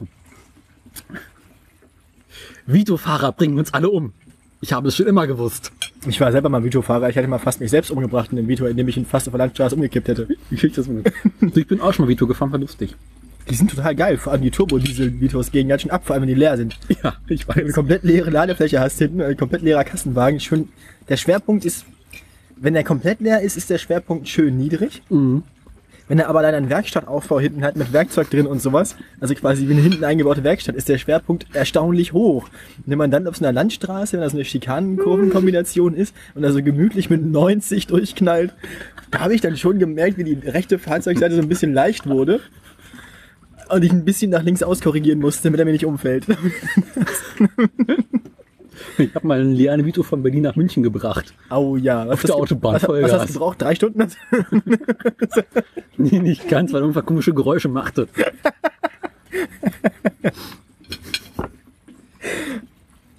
Videofahrer 2.66 3.32
bringen 3.32 3.58
uns 3.60 3.72
alle 3.72 3.90
um. 3.90 4.14
Ich 4.62 4.74
habe 4.74 4.88
es 4.88 4.96
schon 4.96 5.06
immer 5.06 5.28
gewusst. 5.28 5.72
Ich 6.08 6.20
war 6.20 6.32
selber 6.32 6.50
mal 6.50 6.64
Vito-Fahrer, 6.64 7.10
ich 7.10 7.16
hätte 7.16 7.28
mal 7.28 7.38
fast 7.38 7.60
mich 7.60 7.70
selbst 7.70 7.92
umgebracht 7.92 8.32
in 8.32 8.38
dem 8.38 8.48
Vito, 8.48 8.66
indem 8.66 8.88
ich 8.88 8.98
ihn 8.98 9.06
fast 9.06 9.28
auf 9.28 9.34
der 9.34 9.40
Landstraße 9.40 9.76
umgekippt 9.76 10.08
hätte. 10.08 10.28
Wie 10.50 10.56
krieg 10.56 10.72
ich 10.72 10.76
das 10.76 10.88
mit? 10.88 11.12
ich 11.56 11.68
bin 11.68 11.80
auch 11.80 11.94
schon 11.94 12.06
mal 12.06 12.10
Vito 12.10 12.26
gefahren, 12.26 12.52
war 12.52 12.60
lustig. 12.60 12.96
Die 13.50 13.56
sind 13.56 13.72
total 13.72 13.96
geil, 13.96 14.18
vor 14.18 14.32
allem 14.32 14.44
die 14.44 14.52
Turbo-Diesel-Vitos 14.52 15.52
gehen 15.52 15.68
ganz 15.68 15.82
schön 15.82 15.92
ab, 15.92 16.06
vor 16.06 16.14
allem 16.14 16.24
wenn 16.24 16.30
die 16.30 16.36
leer 16.36 16.56
sind. 16.58 16.78
Ja, 17.04 17.16
ich 17.28 17.48
Wenn 17.48 17.56
du 17.56 17.62
eine 17.62 17.72
komplett 17.72 18.04
leere 18.04 18.30
Ladefläche 18.30 18.80
hast 18.80 19.00
hinten, 19.00 19.22
ein 19.22 19.38
komplett 19.38 19.62
leerer 19.62 19.84
Kassenwagen, 19.84 20.40
schon, 20.40 20.70
der 21.08 21.18
Schwerpunkt 21.18 21.66
ist, 21.66 21.86
wenn 22.58 22.74
der 22.74 22.84
komplett 22.84 23.22
leer 23.22 23.42
ist, 23.42 23.58
ist 23.58 23.70
der 23.70 23.78
Schwerpunkt 23.78 24.28
schön 24.28 24.58
niedrig. 24.58 25.02
Mhm. 25.10 25.44
Wenn 26.10 26.18
er 26.18 26.28
aber 26.28 26.42
dann 26.42 26.56
einen 26.56 26.70
Werkstattaufbau 26.70 27.40
hinten 27.40 27.64
hat 27.64 27.76
mit 27.76 27.94
Werkzeug 27.94 28.32
drin 28.32 28.48
und 28.48 28.60
sowas, 28.62 28.96
also 29.20 29.36
quasi 29.36 29.68
wie 29.68 29.74
eine 29.74 29.82
hinten 29.82 30.04
eingebaute 30.04 30.44
Werkstatt, 30.44 30.76
ist 30.76 30.90
der 30.90 30.98
Schwerpunkt 30.98 31.46
erstaunlich 31.54 32.14
hoch. 32.14 32.46
Und 32.78 32.84
wenn 32.88 32.98
man 32.98 33.12
dann 33.12 33.28
auf 33.28 33.38
so 33.38 33.46
einer 33.46 33.54
Landstraße, 33.54 34.14
wenn 34.14 34.22
das 34.22 34.34
eine 34.34 34.44
Schikanenkurvenkombination 34.44 35.94
ist 35.94 36.16
und 36.34 36.42
da 36.42 36.52
so 36.52 36.64
gemütlich 36.64 37.12
mit 37.12 37.24
90 37.24 37.86
durchknallt, 37.86 38.54
da 39.12 39.20
habe 39.20 39.36
ich 39.36 39.42
dann 39.42 39.56
schon 39.56 39.78
gemerkt, 39.78 40.18
wie 40.18 40.24
die 40.24 40.50
rechte 40.50 40.80
Fahrzeugseite 40.80 41.36
so 41.36 41.42
ein 41.42 41.48
bisschen 41.48 41.74
leicht 41.74 42.08
wurde. 42.08 42.40
Und 43.70 43.84
ich 43.84 43.92
ein 43.92 44.04
bisschen 44.06 44.32
nach 44.32 44.44
links 44.44 44.64
auskorrigieren 44.64 45.20
musste, 45.20 45.44
damit 45.44 45.60
er 45.60 45.66
mir 45.66 45.72
nicht 45.74 45.86
umfällt. 45.86 46.26
Ich 48.98 49.14
habe 49.16 49.28
mal 49.28 49.40
einen 49.40 49.54
leeren 49.54 49.86
Vito 49.86 50.04
von 50.04 50.24
Berlin 50.24 50.44
nach 50.44 50.56
München 50.58 50.84
gebracht. 50.84 51.34
Au 51.50 51.76
ja. 51.78 52.06
Was 52.08 52.16
Auf 52.16 52.22
der 52.24 52.36
Autobahn, 52.36 52.76
Was, 52.76 52.84
was 52.88 53.12
hast 53.14 53.30
du 53.30 53.34
gebraucht? 53.34 53.62
Drei 53.62 53.76
Stunden? 53.76 54.08
Nee, 55.98 56.20
nicht 56.20 56.48
ganz, 56.50 56.72
weil 56.74 56.82
irgendwas 56.82 57.06
komische 57.06 57.34
Geräusche 57.34 57.68
machte. 57.70 58.08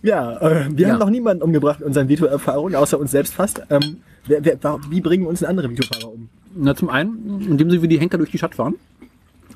Ja, 0.02 0.38
äh, 0.40 0.66
wir 0.70 0.86
Ja. 0.86 0.92
haben 0.94 0.98
noch 1.00 1.10
niemanden 1.10 1.42
umgebracht 1.42 1.80
in 1.80 1.86
unseren 1.88 2.08
Vito-Erfahrungen, 2.08 2.74
außer 2.74 2.98
uns 2.98 3.10
selbst 3.10 3.34
fast. 3.34 3.62
Ähm, 3.68 3.98
wer, 4.26 4.42
wer, 4.44 4.78
wie 4.88 5.00
bringen 5.02 5.26
uns 5.26 5.44
andere 5.44 5.68
Vito-Fahrer 5.70 6.12
um? 6.12 6.28
Na, 6.56 6.74
zum 6.74 6.88
einen, 6.88 7.46
indem 7.50 7.70
sie 7.70 7.82
wie 7.82 7.88
die 7.88 7.98
Henker 8.00 8.16
durch 8.18 8.30
die 8.30 8.38
Stadt 8.38 8.54
fahren. 8.54 8.74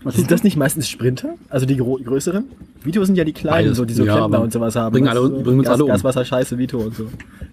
Was 0.04 0.14
Sind 0.16 0.30
das 0.30 0.44
nicht 0.44 0.56
meistens 0.56 0.88
Sprinter? 0.88 1.34
Also 1.48 1.64
die 1.66 1.76
größeren? 1.76 2.44
Vito 2.82 3.02
sind 3.04 3.16
ja 3.16 3.24
die 3.24 3.32
kleinen, 3.32 3.64
Beides. 3.64 3.76
so 3.78 3.84
die 3.86 3.94
so 3.94 4.04
Ja, 4.04 4.16
Klempner 4.16 4.42
und 4.42 4.52
sowas 4.52 4.76
haben. 4.76 4.92
bringen 4.92 5.08
alle- 5.08 5.20
so 5.20 5.42
bringen 5.42 5.58
uns 5.60 5.66
Gas, 5.68 5.74
alle 5.74 5.84
um. 5.84 5.88
Gaswasser, 5.90 6.24
Scheiße, 6.24 6.58
Vito 6.58 6.78
und 6.78 6.94
so. 6.94 7.08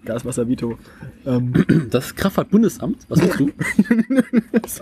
Gaswasser, 0.06 0.48
Vito. 0.48 0.78
Ähm, 1.26 1.54
Das 1.90 2.14
Kraftfahrtbundesamt, 2.16 2.98
was 3.08 3.22
willst 3.22 3.40
du? 3.40 3.52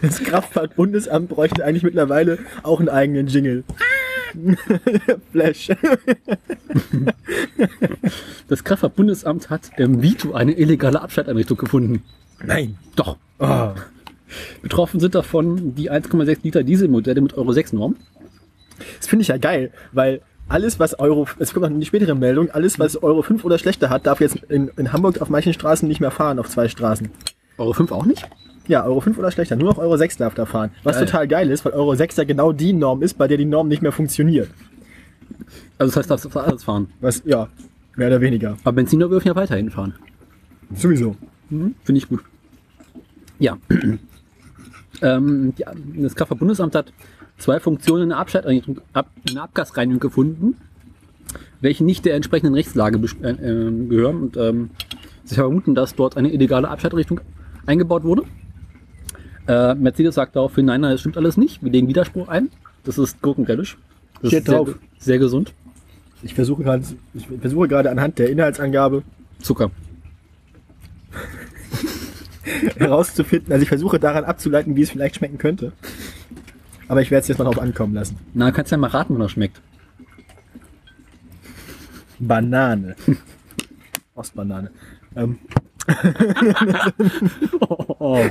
das 0.00 0.18
Kraftfahrtbundesamt 0.24 1.28
bräuchte 1.28 1.64
eigentlich 1.64 1.82
mittlerweile 1.82 2.38
auch 2.62 2.80
einen 2.80 2.88
eigenen 2.88 3.26
Jingle. 3.26 3.64
Flash. 5.32 5.68
Das 8.48 8.64
Kraftfahrtbundesamt 8.64 9.50
hat 9.50 9.70
im 9.76 10.00
Vito 10.02 10.32
eine 10.32 10.52
illegale 10.52 11.02
Abschalteinrichtung 11.02 11.58
gefunden. 11.58 12.02
Nein. 12.44 12.78
Doch. 12.96 13.18
Oh. 13.38 13.68
Betroffen 14.62 15.00
sind 15.00 15.14
davon 15.14 15.74
die 15.74 15.90
1,6 15.90 16.38
Liter 16.42 16.62
Dieselmodelle 16.62 17.20
mit 17.20 17.34
Euro 17.34 17.52
6 17.52 17.72
Norm. 17.72 17.96
Das 18.98 19.06
finde 19.06 19.22
ich 19.22 19.28
ja 19.28 19.36
geil, 19.36 19.70
weil 19.92 20.20
alles, 20.48 20.78
was 20.78 20.98
Euro, 20.98 21.26
es 21.38 21.52
kommt 21.52 21.62
noch 21.64 21.70
eine 21.70 21.84
spätere 21.84 22.14
Meldung, 22.14 22.50
alles, 22.50 22.78
was 22.78 23.02
Euro 23.02 23.22
5 23.22 23.44
oder 23.44 23.58
schlechter 23.58 23.90
hat, 23.90 24.06
darf 24.06 24.20
jetzt 24.20 24.36
in, 24.48 24.68
in 24.76 24.92
Hamburg 24.92 25.20
auf 25.20 25.30
manchen 25.30 25.52
Straßen 25.52 25.88
nicht 25.88 26.00
mehr 26.00 26.10
fahren, 26.10 26.38
auf 26.38 26.48
zwei 26.48 26.68
Straßen. 26.68 27.10
Euro 27.58 27.72
5 27.72 27.92
auch 27.92 28.04
nicht? 28.04 28.28
Ja, 28.68 28.84
Euro 28.84 29.00
5 29.00 29.18
oder 29.18 29.30
schlechter, 29.30 29.56
nur 29.56 29.68
noch 29.68 29.78
Euro 29.78 29.96
6 29.96 30.18
darf 30.18 30.34
da 30.34 30.46
fahren. 30.46 30.70
Was 30.82 30.96
Geil. 30.96 31.06
total 31.06 31.28
geil 31.28 31.50
ist, 31.50 31.64
weil 31.64 31.72
Euro 31.72 31.94
6 31.94 32.16
ja 32.16 32.24
genau 32.24 32.52
die 32.52 32.72
Norm 32.72 33.02
ist, 33.02 33.18
bei 33.18 33.28
der 33.28 33.38
die 33.38 33.44
Norm 33.44 33.68
nicht 33.68 33.82
mehr 33.82 33.92
funktioniert. 33.92 34.50
Also 35.78 35.90
das 35.90 35.96
heißt, 35.96 36.10
darfst 36.10 36.24
du 36.24 36.38
alles 36.38 36.64
fahren. 36.64 36.88
Was, 37.00 37.22
ja, 37.24 37.48
mehr 37.96 38.08
oder 38.08 38.20
weniger. 38.20 38.56
Aber 38.62 38.72
Benziner 38.72 39.08
dürfen 39.08 39.28
ja 39.28 39.34
weiterhin 39.34 39.70
fahren. 39.70 39.94
Sowieso. 40.74 41.16
Mhm. 41.50 41.74
Finde 41.82 41.98
ich 41.98 42.08
gut. 42.08 42.20
Ja. 43.38 43.58
Ähm, 45.02 45.54
die, 45.56 45.64
das 46.00 46.14
Kraftfahrtbundesamt 46.14 46.74
hat 46.74 46.92
zwei 47.38 47.60
Funktionen 47.60 48.04
in 48.04 48.08
der 48.10 48.18
Abschalteinrichtung, 48.18 48.80
ab, 48.92 49.08
in 49.28 49.34
der 49.34 49.44
Abgasreinigung 49.44 50.00
gefunden, 50.00 50.56
welche 51.60 51.84
nicht 51.84 52.04
der 52.04 52.14
entsprechenden 52.14 52.54
Rechtslage 52.54 52.98
äh, 53.22 53.30
äh, 53.30 53.86
gehören 53.88 54.22
und 54.22 54.36
ähm, 54.36 54.70
sie 55.24 55.34
vermuten, 55.34 55.74
dass 55.74 55.94
dort 55.94 56.16
eine 56.16 56.32
illegale 56.32 56.68
Abschalteinrichtung 56.68 57.20
eingebaut 57.66 58.04
wurde. 58.04 58.22
Äh, 59.46 59.74
Mercedes 59.74 60.14
sagt 60.14 60.36
daraufhin, 60.36 60.66
nein, 60.66 60.80
nein, 60.80 60.92
das 60.92 61.00
stimmt 61.00 61.16
alles 61.16 61.36
nicht. 61.36 61.62
Wir 61.62 61.72
legen 61.72 61.88
Widerspruch 61.88 62.28
ein. 62.28 62.50
Das 62.84 62.98
ist 62.98 63.20
Gurkenradisch. 63.22 63.76
Das 64.20 64.28
Steht 64.30 64.40
ist 64.40 64.46
sehr, 64.46 64.56
drauf. 64.56 64.78
sehr 64.98 65.18
gesund. 65.18 65.52
Ich 66.22 66.34
versuche 66.34 66.62
gerade, 66.62 66.84
ich 67.14 67.26
versuche 67.26 67.66
gerade 67.66 67.90
anhand 67.90 68.18
der 68.18 68.30
Inhaltsangabe 68.30 69.02
Zucker. 69.40 69.70
herauszufinden, 72.76 73.52
also 73.52 73.62
ich 73.62 73.68
versuche 73.68 73.98
daran 73.98 74.24
abzuleiten, 74.24 74.76
wie 74.76 74.82
es 74.82 74.90
vielleicht 74.90 75.16
schmecken 75.16 75.38
könnte. 75.38 75.72
Aber 76.88 77.00
ich 77.00 77.10
werde 77.10 77.22
es 77.22 77.28
jetzt 77.28 77.38
mal 77.38 77.44
drauf 77.44 77.58
ankommen 77.60 77.94
lassen. 77.94 78.16
Na, 78.34 78.50
kannst 78.50 78.70
ja 78.72 78.76
mal 78.78 78.88
raten, 78.90 79.16
wie 79.16 79.20
das 79.20 79.30
schmeckt. 79.32 79.60
Banane. 82.18 82.96
Ostbanane. 84.14 84.70
Ähm, 85.16 85.38
Oh. 87.98 88.24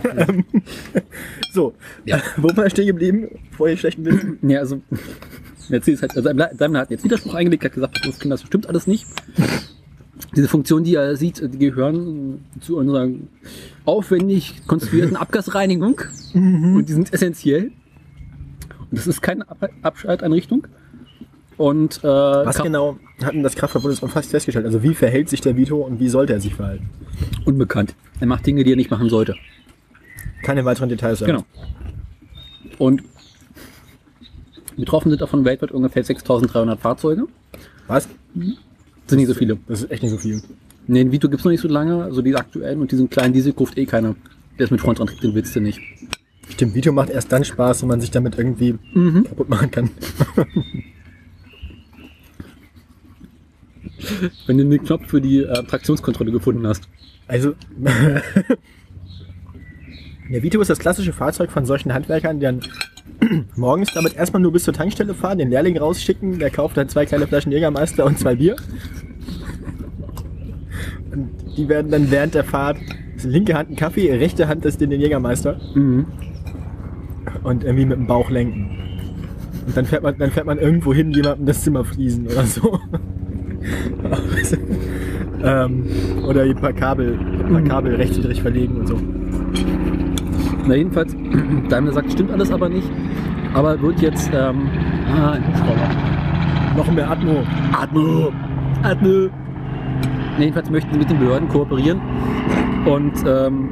so, 1.54 1.74
Ja. 2.06 2.22
wo 2.38 2.56
war 2.56 2.66
ich 2.66 2.72
stehen 2.74 2.88
geblieben, 2.88 3.28
vor 3.58 3.68
ihr 3.70 3.78
schlechten 3.78 4.06
Witz? 4.06 4.26
Ja, 4.42 4.60
also 4.60 4.82
Mercedes 5.70 6.02
hat, 6.02 6.16
also 6.16 6.32
Daimler 6.34 6.80
hat 6.80 6.92
jetzt 6.92 7.04
Widerspruch 7.04 7.34
eingelegt, 7.34 7.64
hat 7.64 7.74
gesagt, 7.74 8.00
das 8.26 8.42
stimmt 8.44 8.68
alles 8.68 8.88
nicht. 8.88 9.06
Diese 10.36 10.48
Funktionen, 10.48 10.84
die 10.86 10.96
er 10.96 11.16
sieht, 11.16 11.42
die 11.54 11.58
gehören 11.60 12.46
zu 12.62 12.78
unserer 12.78 13.08
aufwendig 13.86 14.62
konstruierten 14.68 15.16
Abgasreinigung 15.18 16.00
und 16.34 16.86
die 16.88 16.94
sind 16.94 17.14
essentiell. 17.14 17.72
Und 18.90 18.98
das 18.98 19.08
ist 19.08 19.22
keine 19.22 19.50
Ab 19.50 19.70
Abschalteinrichtung. 19.82 20.68
Und 21.58 22.00
äh, 22.00 22.08
Was 22.08 22.56
Kraft- 22.56 22.64
genau 22.66 22.98
hat 23.24 23.34
denn 23.34 23.44
das 23.44 23.56
Kraftfahrtbundesamt 23.56 24.12
fast 24.12 24.32
festgestellt? 24.32 24.66
Also 24.66 24.82
wie 24.84 24.94
verhält 24.96 25.30
sich 25.30 25.42
der 25.42 25.56
Vito 25.56 25.78
und 25.82 26.00
wie 26.00 26.10
sollte 26.10 26.34
er 26.34 26.42
sich 26.42 26.56
verhalten? 26.56 26.90
unbekannt. 27.46 27.94
Er 28.20 28.28
macht 28.28 28.46
Dinge, 28.48 28.64
die 28.64 28.72
er 28.72 28.76
nicht 28.78 28.90
machen 28.90 29.10
sollte. 29.10 29.36
Keine 30.44 30.66
weiteren 30.66 30.90
Details. 30.90 31.20
sagen. 31.20 31.32
Genau. 31.34 31.46
Und 32.80 33.04
betroffen 34.78 35.10
sind 35.12 35.22
davon 35.22 35.46
weltweit 35.46 35.72
ungefähr 35.72 36.04
6300 36.04 36.80
Fahrzeuge. 36.80 37.26
Was? 37.88 38.08
Sind 39.12 39.20
nicht 39.20 39.28
so 39.28 39.34
viele. 39.34 39.58
Das 39.68 39.82
ist 39.84 39.92
echt 39.92 40.04
nicht 40.04 40.12
so 40.12 40.18
viel. 40.18 40.42
Ne, 40.88 41.00
den 41.00 41.12
Vito 41.12 41.28
gibt's 41.30 41.44
noch 41.44 41.52
nicht 41.52 41.60
so 41.62 41.68
lange, 41.68 42.02
also 42.04 42.22
die 42.22 42.34
aktuellen 42.34 42.80
und 42.80 42.92
diesen 42.92 43.10
kleinen 43.10 43.34
Diesel 43.34 43.52
kauft 43.52 43.78
eh 43.78 43.86
keiner. 43.86 44.16
Der 44.58 44.64
ist 44.66 44.72
mit 44.72 44.80
Frontantrieb, 44.80 45.20
den 45.20 45.36
willst 45.36 45.54
du 45.54 45.60
nicht. 45.60 45.80
Stimmt, 46.50 46.76
Vito 46.76 46.94
macht 46.94 47.10
erst 47.10 47.30
dann 47.32 47.44
Spaß, 47.44 47.82
wenn 47.82 47.90
man 47.90 48.00
sich 48.00 48.10
damit 48.12 48.38
irgendwie 48.38 48.76
Mhm. 48.94 49.26
kaputt 49.26 49.50
machen 49.50 49.70
kann. 49.70 49.90
Wenn 54.48 54.58
du 54.58 54.66
den 54.66 54.84
Knopf 54.84 55.08
für 55.08 55.22
die 55.22 55.44
äh, 55.44 55.64
Traktionskontrolle 55.64 56.32
gefunden 56.32 56.66
hast. 56.66 56.88
Also, 57.28 57.54
der 60.32 60.42
Vito 60.42 60.60
ist 60.62 60.70
das 60.70 60.80
klassische 60.80 61.14
Fahrzeug 61.14 61.52
von 61.52 61.66
solchen 61.66 61.94
Handwerkern, 61.94 62.40
die 62.40 62.46
dann 62.46 62.62
morgens 63.56 63.94
damit 63.94 64.16
erstmal 64.16 64.42
nur 64.42 64.52
bis 64.52 64.64
zur 64.64 64.74
Tankstelle 64.74 65.14
fahren, 65.14 65.38
den 65.38 65.50
Lehrling 65.50 65.78
rausschicken, 65.78 66.40
der 66.40 66.50
kauft 66.50 66.78
dann 66.78 66.90
zwei 66.90 67.06
kleine 67.06 67.28
Flaschen 67.28 67.52
Jägermeister 67.52 68.06
und 68.06 68.20
zwei 68.20 68.36
Bier. 68.36 68.56
Und 71.12 71.30
die 71.58 71.68
werden 71.68 71.92
dann 71.92 72.10
während 72.10 72.34
der 72.34 72.44
Fahrt, 72.44 72.78
linke 73.24 73.54
Hand 73.54 73.70
einen 73.70 73.78
Kaffee, 73.78 74.12
rechte 74.14 74.48
Hand 74.48 74.66
den, 74.66 74.90
den 74.90 75.02
Jägermeister 75.02 75.60
Mhm. 75.76 76.06
und 77.44 77.64
irgendwie 77.64 77.86
mit 77.86 77.98
dem 77.98 78.08
Bauch 78.08 78.30
lenken. 78.30 78.78
Und 79.68 79.78
dann 79.78 79.86
fährt 79.86 80.04
man, 80.04 80.18
dann 80.18 80.32
fährt 80.32 80.46
man 80.46 80.58
irgendwo 80.58 80.94
hin, 80.94 81.12
jemandem 81.12 81.46
das 81.46 81.64
Zimmer 81.64 81.86
fließen 81.86 82.26
oder 82.26 82.46
so. 82.46 82.80
ähm, 85.44 85.86
oder 86.28 86.44
ein 86.44 86.56
paar 86.56 86.74
Kabel, 86.74 87.20
ein 87.20 87.52
paar 87.52 87.62
Kabel 87.62 87.96
rechtswidrig 87.96 88.42
verlegen 88.42 88.78
und 88.78 88.88
so. 88.88 89.00
Na 90.72 90.78
jedenfalls, 90.78 91.14
Daimler 91.70 91.92
sagt, 91.92 92.14
stimmt 92.14 92.32
alles 92.32 92.50
aber 92.50 92.70
nicht. 92.70 92.90
Aber 93.54 93.82
wird 93.82 94.00
jetzt, 94.00 94.32
ähm, 94.34 94.70
ah. 95.14 95.38
Noch 96.78 96.90
mehr 96.90 97.12
Atmo. 97.12 97.44
Atmo! 97.74 98.32
Atmo! 98.82 99.30
Na, 100.38 100.40
jedenfalls 100.40 100.70
möchten 100.70 100.94
sie 100.94 101.00
mit 101.00 101.10
den 101.10 101.20
Behörden 101.20 101.50
kooperieren 101.50 102.00
und 102.86 103.12
ähm, 103.28 103.68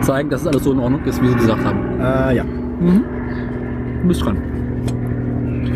zeigen, 0.00 0.30
dass 0.30 0.42
es 0.42 0.46
alles 0.46 0.62
so 0.62 0.72
in 0.72 0.78
Ordnung 0.78 1.02
ist, 1.02 1.20
wie 1.20 1.26
sie 1.26 1.34
gesagt 1.34 1.64
haben. 1.64 2.00
Ah 2.00 2.30
ja. 2.30 2.44
Mhm. 2.44 3.02
Du 4.02 4.08
bist 4.08 4.24
dran. 4.24 4.40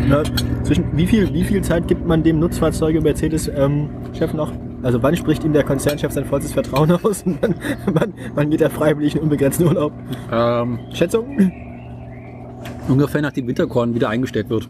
Na, 0.07 0.23
zwischen, 0.63 0.85
wie, 0.93 1.07
viel, 1.07 1.33
wie 1.33 1.43
viel 1.43 1.61
Zeit 1.61 1.89
gibt 1.89 2.07
man 2.07 2.23
dem 2.23 2.39
Nutzfahrzeuge 2.39 3.01
Mercedes-Chef 3.01 4.33
noch? 4.33 4.53
Also 4.83 5.01
wann 5.03 5.15
spricht 5.15 5.43
ihm 5.43 5.53
der 5.53 5.63
Konzernchef 5.63 6.11
sein 6.11 6.25
vollstes 6.25 6.53
Vertrauen 6.53 6.91
aus? 7.03 7.23
Und 7.23 7.41
wann, 7.41 7.55
wann, 7.85 8.13
wann 8.33 8.49
geht 8.49 8.61
er 8.61 8.69
freiwillig 8.69 9.15
in 9.15 9.21
unbegrenzten 9.21 9.67
Urlaub? 9.67 9.93
Ähm, 10.31 10.79
Schätzung? 10.93 11.37
ungefähr 12.87 13.21
nachdem 13.21 13.47
Winterkorn 13.47 13.95
wieder 13.95 14.09
eingestellt 14.09 14.49
wird. 14.49 14.69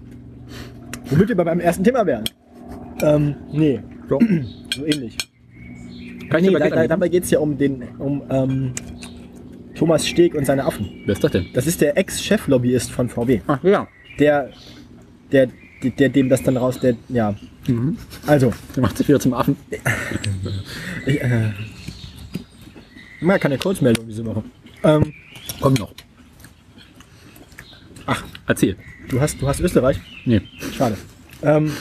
Womit 1.09 1.29
wir 1.29 1.35
bei 1.35 1.43
meinem 1.43 1.59
ersten 1.59 1.83
Thema 1.83 2.05
wären. 2.05 2.23
Ähm, 3.01 3.35
nee. 3.51 3.79
So, 4.07 4.19
so 4.75 4.85
ähnlich. 4.85 5.17
Kann 6.29 6.43
ich 6.43 6.51
Nee, 6.51 6.57
dir 6.57 6.59
da, 6.59 6.69
da, 6.69 6.87
dabei 6.87 7.09
geht 7.09 7.23
es 7.23 7.31
ja 7.31 7.39
um 7.39 7.57
den 7.57 7.83
um 7.97 8.21
ähm, 8.29 8.73
Thomas 9.75 10.07
Steg 10.07 10.35
und 10.35 10.45
seine 10.45 10.63
Affen. 10.63 10.89
Wer 11.05 11.13
ist 11.13 11.23
das 11.23 11.31
denn? 11.31 11.47
Das 11.53 11.67
ist 11.67 11.81
der 11.81 11.97
Ex-Cheflobbyist 11.97 12.91
von 12.91 13.09
VW. 13.09 13.41
Ach 13.47 13.61
ja. 13.63 13.87
Der, 14.19 14.51
der, 15.31 15.47
der, 15.81 16.09
dem 16.09 16.29
das 16.29 16.43
dann 16.43 16.57
raus, 16.57 16.79
der, 16.79 16.95
ja. 17.09 17.35
Mhm. 17.67 17.97
Also, 18.25 18.53
Der 18.75 18.81
macht 18.81 18.97
sich 18.97 19.07
wieder 19.07 19.19
zum 19.19 19.33
Affen. 19.33 19.55
ich, 21.05 21.21
äh, 21.21 21.51
mal 23.19 23.39
keine 23.39 23.57
Kurzmeldung 23.57 24.07
diese 24.07 24.25
Woche. 24.25 24.43
Ähm, 24.83 25.13
Komm 25.59 25.73
noch. 25.75 25.93
Ach. 28.05 28.23
Erzähl. 28.47 28.75
du 29.09 29.21
hast, 29.21 29.41
du 29.41 29.47
hast 29.47 29.59
Österreich? 29.59 29.99
Nee. 30.25 30.41
Schade. 30.75 30.97
Ähm, 31.43 31.71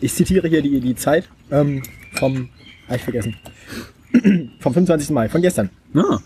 ich 0.00 0.14
zitiere 0.14 0.48
hier 0.48 0.62
die, 0.62 0.80
die 0.80 0.94
Zeit 0.94 1.28
ähm, 1.50 1.82
vom, 2.12 2.48
hab 2.88 2.96
ich 2.96 3.02
vergessen, 3.02 3.36
vom 4.60 4.74
25. 4.74 5.10
Mai, 5.10 5.28
von 5.28 5.42
gestern. 5.42 5.70
Ah. 5.94 6.18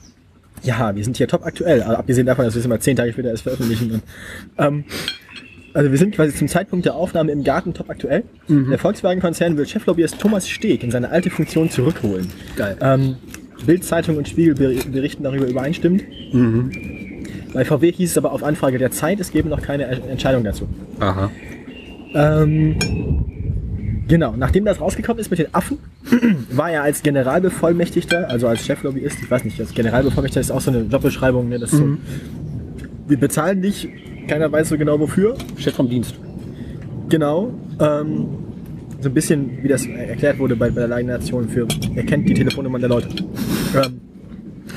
Ja, 0.62 0.94
wir 0.94 1.02
sind 1.02 1.16
hier 1.16 1.28
top 1.28 1.46
aktuell, 1.46 1.82
aber 1.82 1.98
abgesehen 1.98 2.26
davon, 2.26 2.44
dass 2.44 2.54
wir 2.54 2.60
es 2.60 2.66
immer 2.66 2.80
zehn 2.80 2.96
Tage 2.96 3.12
später 3.12 3.30
erst 3.30 3.44
veröffentlichen. 3.44 3.92
Und, 3.92 4.02
ähm, 4.58 4.84
Also 5.72 5.90
wir 5.90 5.98
sind 5.98 6.14
quasi 6.14 6.34
zum 6.34 6.48
Zeitpunkt 6.48 6.84
der 6.84 6.94
Aufnahme 6.94 7.30
im 7.32 7.44
Garten 7.44 7.72
top 7.74 7.90
aktuell. 7.90 8.24
Der 8.48 8.78
Volkswagen-Konzern 8.78 9.56
will 9.56 9.66
Cheflobbyist 9.66 10.18
Thomas 10.20 10.48
Steg 10.48 10.82
in 10.82 10.90
seine 10.90 11.10
alte 11.10 11.30
Funktion 11.30 11.70
zurückholen. 11.70 12.26
Geil. 12.56 12.76
Ähm, 12.80 13.16
Bild-Zeitung 13.66 14.16
und 14.16 14.28
Spiegel 14.28 14.54
ber- 14.54 14.90
berichten 14.90 15.22
darüber 15.22 15.46
übereinstimmend. 15.46 16.02
Bei 17.52 17.64
VW 17.64 17.92
hieß 17.92 18.10
es 18.12 18.18
aber 18.18 18.32
auf 18.32 18.42
Anfrage 18.42 18.78
der 18.78 18.90
Zeit, 18.90 19.20
es 19.20 19.30
gebe 19.30 19.48
noch 19.48 19.62
keine 19.62 19.84
Entscheidung 19.86 20.42
dazu. 20.44 20.66
Aha. 20.98 21.30
Ähm, 22.14 22.76
genau, 24.08 24.34
nachdem 24.36 24.64
das 24.64 24.80
rausgekommen 24.80 25.20
ist 25.20 25.30
mit 25.30 25.38
den 25.38 25.54
Affen, 25.54 25.78
war 26.50 26.70
er 26.70 26.82
als 26.82 27.02
Generalbevollmächtigter, 27.02 28.28
also 28.28 28.48
als 28.48 28.64
Cheflobbyist, 28.66 29.18
ich 29.22 29.30
weiß 29.30 29.44
nicht, 29.44 29.60
als 29.60 29.72
Generalbevollmächtigter 29.74 30.40
ist 30.40 30.50
auch 30.50 30.60
so 30.60 30.70
eine 30.72 30.82
Jobbeschreibung, 30.82 31.48
ne? 31.48 31.58
das 31.58 31.72
ist 31.72 31.78
so, 31.78 31.96
wir 33.06 33.18
bezahlen 33.18 33.62
dich, 33.62 33.88
keiner 34.30 34.52
weiß 34.52 34.68
so 34.68 34.78
genau 34.78 35.00
wofür, 35.00 35.34
Chef 35.56 35.74
vom 35.74 35.88
Dienst. 35.88 36.14
genau, 37.08 37.52
ähm, 37.80 38.28
so 39.00 39.08
ein 39.08 39.14
bisschen, 39.14 39.60
wie 39.60 39.66
das 39.66 39.84
erklärt 39.86 40.38
wurde 40.38 40.54
bei, 40.54 40.70
bei 40.70 40.82
der 40.82 40.88
Leignation 40.88 41.48
für, 41.48 41.66
er 41.96 42.04
kennt 42.04 42.28
die 42.28 42.34
Telefonnummern 42.34 42.80
der 42.80 42.90
Leute. 42.90 43.08
Ähm, 43.74 44.00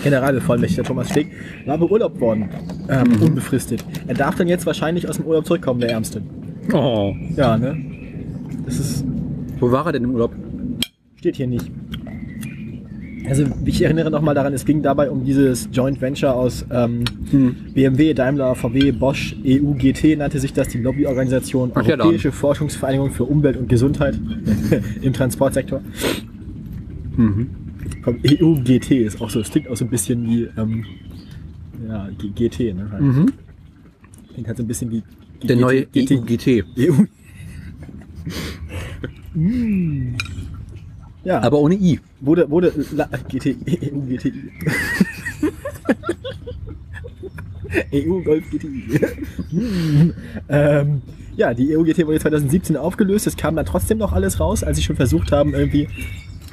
Generalbevollmächtiger 0.02 0.82
Thomas 0.82 1.10
Steg 1.10 1.28
war 1.68 1.78
beurlaubt 1.78 2.20
worden, 2.20 2.50
ähm, 2.90 3.22
unbefristet. 3.22 3.86
Er 4.08 4.16
darf 4.16 4.36
dann 4.36 4.48
jetzt 4.48 4.66
wahrscheinlich 4.66 5.08
aus 5.08 5.18
dem 5.18 5.28
Urlaub 5.28 5.46
zurückkommen, 5.46 5.80
der 5.82 5.92
Ärmste. 5.92 6.24
Oh. 6.74 7.14
Ja, 7.36 7.56
ne? 7.56 7.78
Das 8.66 8.80
ist, 8.80 9.06
Wo 9.60 9.72
war 9.72 9.86
er 9.86 9.92
denn 9.92 10.06
im 10.06 10.16
Urlaub? 10.16 10.34
Steht 11.18 11.36
hier 11.36 11.48
nicht. 11.48 11.70
Also 13.28 13.46
ich 13.66 13.82
erinnere 13.82 14.12
nochmal 14.12 14.36
daran, 14.36 14.54
es 14.54 14.66
ging 14.66 14.82
dabei 14.82 15.10
um 15.10 15.24
dieses 15.24 15.70
Joint 15.72 16.02
Venture 16.02 16.34
aus 16.36 16.66
ähm, 16.72 17.04
BMW, 17.74 18.14
Daimler, 18.14 18.56
VW, 18.56 18.92
Bosch, 18.92 19.36
EU, 19.46 19.74
GT 19.74 20.18
nannte 20.18 20.40
sich 20.40 20.54
das, 20.54 20.68
die 20.70 20.80
Lobbyorganisation 20.80 21.72
Ach 21.74 21.86
ja, 21.86 21.98
Europäische 21.98 22.32
Forschungsvereinigung 22.32 23.12
für 23.12 23.24
Umwelt 23.24 23.58
und 23.58 23.70
Gesundheit 23.70 24.20
im 25.02 25.14
Transportsektor. 25.14 25.82
Komm, 27.16 28.18
EU, 28.28 28.56
GT 28.64 28.92
ist 28.92 29.22
auch 29.22 29.30
so, 29.30 29.40
es 29.40 29.50
klingt 29.50 29.70
auch 29.70 29.78
so 29.78 29.86
ein 29.86 29.90
bisschen 29.90 30.26
wie 30.26 30.50
ähm, 30.58 30.86
ja, 31.88 32.10
GT, 32.36 32.76
ne? 32.76 32.90
Halt. 32.92 33.34
Klingt 34.34 34.48
halt 34.48 34.58
so 34.58 34.64
ein 34.64 34.68
bisschen 34.68 34.92
wie 34.92 35.04
wie 35.44 35.48
Der 35.48 35.56
GT, 35.58 35.62
neue 35.62 35.86
GT. 35.86 36.12
EUGT. 36.12 36.66
EU. 36.78 36.94
Mm. 39.36 40.16
Ja. 41.24 41.42
Aber 41.42 41.60
ohne 41.60 41.76
I. 41.76 42.00
Wurde, 42.20 42.50
wurde, 42.50 42.74
la, 42.92 43.08
GT, 43.30 43.56
EU, 43.68 44.00
GTI. 44.08 44.52
EU 47.94 48.22
Golf 48.22 48.50
GTI. 48.52 49.00
ähm, 50.50 51.02
ja, 51.36 51.54
die 51.54 51.76
EU 51.76 51.84
GT 51.84 52.06
wurde 52.06 52.20
2017 52.20 52.78
aufgelöst. 52.78 53.28
Es 53.28 53.38
kam 53.38 53.56
dann 53.56 53.66
trotzdem 53.66 53.98
noch 53.98 54.14
alles 54.14 54.40
raus, 54.40 54.64
als 54.64 54.78
sie 54.78 54.84
schon 54.84 54.96
versucht 54.96 55.32
haben, 55.32 55.54
irgendwie, 55.54 55.88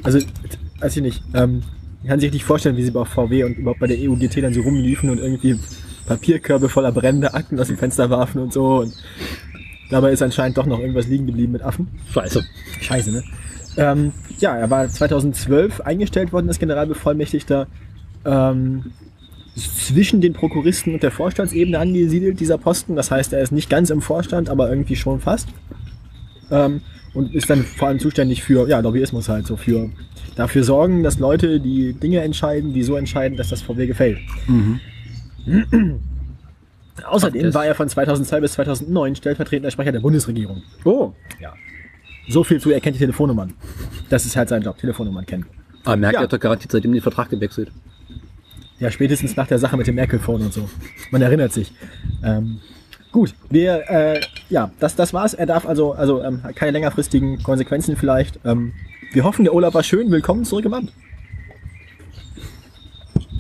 also, 0.03 0.19
weiß 0.81 0.97
ich 0.97 1.03
nicht, 1.03 1.23
ähm, 1.35 1.63
ich 2.03 2.09
kann 2.09 2.21
sich 2.21 2.33
nicht 2.33 2.45
vorstellen, 2.45 2.77
wie 2.77 2.83
sie 2.83 2.91
bei 2.91 3.05
VW 3.05 3.45
und 3.45 3.59
überhaupt 3.59 3.81
bei 3.81 3.87
der 3.87 3.99
EU 3.99 4.15
GT 4.15 4.43
dann 4.43 4.55
so 4.55 4.63
rumliefen 4.63 5.11
und 5.11 5.19
irgendwie 5.19 5.59
Papierkörbe 6.07 6.69
voller 6.69 6.93
brennender 6.93 7.35
Akten 7.35 7.61
aus 7.61 7.69
dem 7.69 7.77
Fenster 7.77 8.09
warfen 8.09 8.41
und 8.41 8.53
so. 8.53 8.79
Und 8.81 8.95
dabei 9.91 10.13
ist 10.13 10.23
anscheinend 10.23 10.57
doch 10.57 10.67
noch 10.67 10.81
irgendwas 10.81 11.09
liegen 11.09 11.27
geblieben 11.27 11.53
mit 11.53 11.63
Affen. 11.63 11.89
Scheiße. 12.13 12.43
Scheiße, 12.81 13.13
ne? 13.13 13.23
Ähm, 13.77 14.13
ja, 14.39 14.57
er 14.57 14.71
war 14.71 14.89
2012 14.89 15.81
eingestellt 15.83 16.33
worden 16.33 16.49
als 16.49 16.59
Generalbevollmächtigter. 16.59 17.67
Ähm, 18.25 18.93
zwischen 19.57 20.21
den 20.21 20.33
Prokuristen 20.33 20.95
und 20.95 21.03
der 21.03 21.11
Vorstandsebene 21.11 21.79
angesiedelt, 21.79 22.39
dieser 22.41 22.57
Posten. 22.59 22.97
Das 22.97 23.11
heißt, 23.11 23.33
er 23.33 23.43
ist 23.43 23.53
nicht 23.53 23.69
ganz 23.69 23.91
im 23.91 24.01
Vorstand, 24.01 24.49
aber 24.49 24.71
irgendwie 24.71 24.97
schon 24.97 25.21
fast. 25.21 25.49
Ähm, 26.51 26.83
und 27.15 27.35
ist 27.35 27.51
dann 27.51 27.65
vor 27.65 27.89
allem 27.89 27.99
zuständig 27.99 28.43
für 28.45 28.69
ja, 28.69 28.79
Lobbyismus 28.81 29.29
halt, 29.29 29.47
so 29.47 29.57
für 29.57 29.91
dafür 30.37 30.63
sorgen, 30.63 31.03
dass 31.03 31.19
Leute 31.19 31.59
die 31.61 31.93
Dinge 31.93 32.21
entscheiden, 32.21 32.73
die 32.73 32.85
so 32.85 32.97
entscheiden, 32.97 33.37
dass 33.37 33.49
das 33.49 33.63
VW 33.63 33.87
gefällt. 33.89 34.19
Außerdem 37.05 37.43
Das- 37.45 37.55
war 37.55 37.67
er 37.67 37.75
von 37.75 37.89
2002 37.89 38.41
bis 38.41 38.53
2009 38.53 39.17
stellvertretender 39.17 39.71
Sprecher 39.71 39.93
der 39.93 40.01
Bundesregierung. 40.01 40.63
Oh. 40.85 41.13
So 42.31 42.45
viel 42.45 42.61
zu, 42.61 42.71
er 42.71 42.81
kennt 42.81 42.95
die 42.95 43.01
Telefonnummern. 43.01 43.53
Das 44.09 44.25
ist 44.25 44.37
halt 44.37 44.49
sein 44.49 44.63
Job, 44.63 44.79
Telefonnummern 44.79 45.27
kennen. 45.27 45.47
Aber 45.85 45.97
merkt, 45.97 46.15
Ja. 46.15 46.21
er 46.21 46.23
hat 46.25 46.33
doch 46.33 46.39
garantiert 46.39 46.71
seitdem 46.71 46.93
den 46.93 47.03
Vertrag 47.03 47.29
gewechselt. 47.29 47.73
Ja, 48.79 48.91
spätestens 48.91 49.37
nach 49.37 49.49
der 49.49 49.59
Sache 49.59 49.77
mit 49.77 49.87
dem 49.89 49.97
Merkel-Phone 49.97 50.43
und 50.43 50.53
so. 50.53 50.69
Man 51.11 51.21
erinnert 51.23 51.53
sich. 51.53 51.73
Ähm, 52.23 52.61
gut, 53.11 53.35
wir, 53.51 53.83
äh, 53.91 54.21
ja, 54.49 54.71
das, 54.79 54.95
das 54.95 55.13
war's. 55.13 55.35
Er 55.35 55.47
darf 55.47 55.67
also, 55.67 55.93
also 55.93 56.23
ähm, 56.23 56.41
keine 56.55 56.71
längerfristigen 56.71 57.43
Konsequenzen 57.43 57.97
vielleicht. 57.97 58.39
Ähm, 58.45 58.73
wir 59.13 59.25
hoffen, 59.25 59.45
der 59.45 59.53
Urlaub 59.55 59.75
war 59.75 59.83
schön. 59.83 60.11
Willkommen 60.13 60.45
zurück 60.45 60.65
im 60.65 60.73
Amt. 60.75 60.93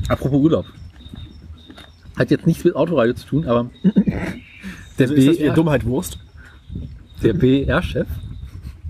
Apropos 0.09 0.41
Urlaub. 0.41 0.67
Hat 2.17 2.31
jetzt 2.33 2.47
nichts 2.47 2.65
mit 2.65 2.75
Autoradio 2.75 3.15
zu 3.15 3.27
tun, 3.27 3.47
aber 3.47 3.71
der, 4.99 5.09
Also 5.09 5.15
ist 5.15 5.29
das 5.29 5.37
BR, 5.39 5.55
Dummheit 5.55 5.85
Wurst? 5.87 6.19
der 7.23 7.35
BR-Chef 7.35 8.09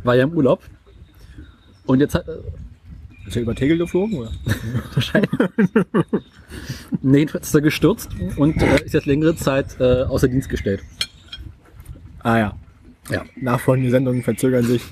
war 0.05 0.17
ja 0.17 0.25
im 0.25 0.33
Urlaub. 0.33 0.63
Und 1.87 2.01
jetzt 2.01 2.15
hat 2.15 2.29
äh, 2.29 2.39
Ist 3.27 3.37
er 3.37 3.43
über 3.43 3.55
Tegel 3.55 3.79
geflogen, 3.79 4.19
oder? 4.19 4.31
wahrscheinlich. 4.95 5.31
nee, 7.03 7.19
jedenfalls 7.19 7.49
ist 7.49 7.55
er 7.55 7.61
gestürzt 7.61 8.11
und 8.37 8.61
äh, 8.63 8.85
ist 8.85 8.95
jetzt 8.95 9.07
längere 9.07 9.37
Zeit 9.37 9.79
äh, 9.81 10.03
außer 10.03 10.29
Dienst 10.29 10.49
gestellt. 10.49 10.83
Ah 12.21 12.39
ja. 12.39 12.57
Ja. 13.11 13.25
Nachfolgende 13.37 13.91
Sendungen 13.91 14.23
verzögern 14.23 14.65
sich. 14.65 14.83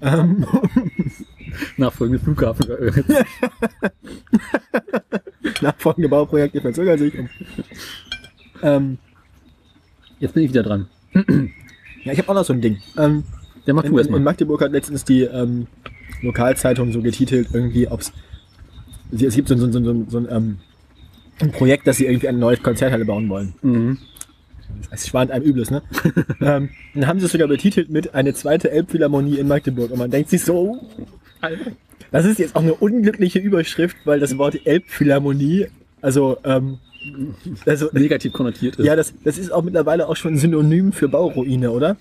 Ähm, 0.00 0.44
Nachfolgende 1.76 2.22
Flughafen. 2.22 2.66
geöffnet. 2.66 3.06
nachfolgende 5.60 6.08
Bauprojekte 6.08 6.60
verzögern 6.60 6.98
sich. 6.98 7.14
Ähm, 8.62 8.98
Jetzt 10.20 10.34
bin 10.34 10.42
ich 10.42 10.50
wieder 10.50 10.64
dran. 10.64 10.88
ja, 12.04 12.12
ich 12.12 12.18
habe 12.18 12.28
auch 12.30 12.34
noch 12.34 12.44
so 12.44 12.52
ein 12.52 12.60
Ding. 12.60 12.78
Ähm, 12.96 13.22
Macht 13.74 13.86
In, 13.86 13.90
du 13.92 13.96
in, 13.96 13.98
in 13.98 14.04
erstmal. 14.04 14.20
Magdeburg 14.20 14.60
hat 14.62 14.72
letztens 14.72 15.04
die 15.04 15.22
ähm, 15.22 15.66
Lokalzeitung 16.22 16.92
so 16.92 17.00
getitelt, 17.02 17.48
irgendwie, 17.52 17.88
ob's 17.88 18.12
sie- 19.12 19.26
es 19.26 19.34
gibt 19.34 19.48
so, 19.48 19.56
so, 19.56 19.70
so, 19.70 19.82
so, 19.82 20.04
so 20.08 20.18
ein, 20.18 20.28
ähm, 20.30 20.58
ein 21.40 21.52
Projekt, 21.52 21.86
dass 21.86 21.96
sie 21.98 22.06
irgendwie 22.06 22.28
eine 22.28 22.38
neue 22.38 22.56
Konzerthalle 22.56 23.04
bauen 23.04 23.28
wollen. 23.28 23.54
Mhm. 23.62 23.98
Es 24.90 25.06
schwant 25.08 25.30
einem 25.30 25.44
Übles, 25.44 25.70
ne? 25.70 25.82
ähm, 26.40 26.68
dann 26.94 27.06
haben 27.06 27.20
sie 27.20 27.26
es 27.26 27.32
sogar 27.32 27.48
betitelt 27.48 27.90
mit 27.90 28.14
eine 28.14 28.34
zweite 28.34 28.70
Elbphilharmonie 28.70 29.38
in 29.38 29.48
Magdeburg. 29.48 29.90
Und 29.90 29.98
man 29.98 30.10
denkt 30.10 30.30
sich 30.30 30.42
so, 30.42 30.78
das 32.10 32.24
ist 32.26 32.38
jetzt 32.38 32.54
auch 32.56 32.62
eine 32.62 32.74
unglückliche 32.74 33.38
Überschrift, 33.38 33.96
weil 34.04 34.20
das 34.20 34.36
Wort 34.38 34.66
Elbphilharmonie, 34.66 35.66
also, 36.02 36.36
ähm, 36.44 36.78
also 37.66 37.88
Negativ 37.92 38.32
konnotiert 38.32 38.76
ist. 38.76 38.84
ja, 38.86 38.96
das, 38.96 39.14
das 39.24 39.38
ist 39.38 39.52
auch 39.52 39.62
mittlerweile 39.62 40.08
auch 40.08 40.16
schon 40.16 40.34
ein 40.34 40.38
Synonym 40.38 40.92
für 40.92 41.08
Bauruine, 41.08 41.70
oder? 41.70 41.96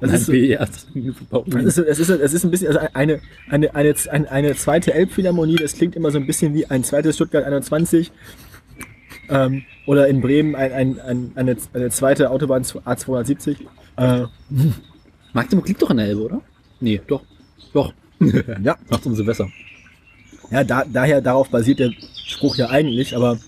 Das 0.00 0.12
ist 0.12 0.26
so, 0.26 0.32
BR. 0.32 0.58
Das 0.58 0.86
es 0.94 1.78
ist, 1.78 1.78
es, 1.78 1.98
ist, 1.98 2.08
es 2.08 2.32
ist 2.32 2.44
ein 2.44 2.50
bisschen, 2.50 2.68
also 2.68 2.80
eine, 2.94 3.20
eine, 3.48 3.74
eine, 3.74 3.94
eine, 4.10 4.30
eine 4.30 4.54
zweite 4.56 4.94
Elbphilharmonie, 4.94 5.56
das 5.56 5.74
klingt 5.74 5.94
immer 5.94 6.10
so 6.10 6.18
ein 6.18 6.26
bisschen 6.26 6.54
wie 6.54 6.66
ein 6.66 6.84
zweites 6.84 7.16
Stuttgart 7.16 7.44
21. 7.44 8.10
Ähm, 9.28 9.62
oder 9.86 10.08
in 10.08 10.20
Bremen 10.20 10.56
ein, 10.56 10.72
ein, 10.72 11.00
ein, 11.00 11.32
eine, 11.36 11.56
eine 11.72 11.90
zweite 11.90 12.30
Autobahn 12.30 12.62
A270. 12.64 13.56
Äh, 13.96 14.24
Magdeburg 15.32 15.68
liegt 15.68 15.82
doch 15.82 15.90
an 15.90 15.98
der 15.98 16.06
Elbe, 16.06 16.22
oder? 16.22 16.40
Nee, 16.80 17.00
doch. 17.06 17.22
Doch. 17.72 17.92
ja, 18.62 18.76
Macht 18.88 19.06
umso 19.06 19.24
besser. 19.24 19.48
ja 20.50 20.64
da, 20.64 20.84
daher 20.90 21.20
darauf 21.20 21.48
basiert 21.50 21.78
der 21.78 21.92
Spruch 22.24 22.56
ja 22.56 22.70
eigentlich, 22.70 23.14
aber 23.14 23.38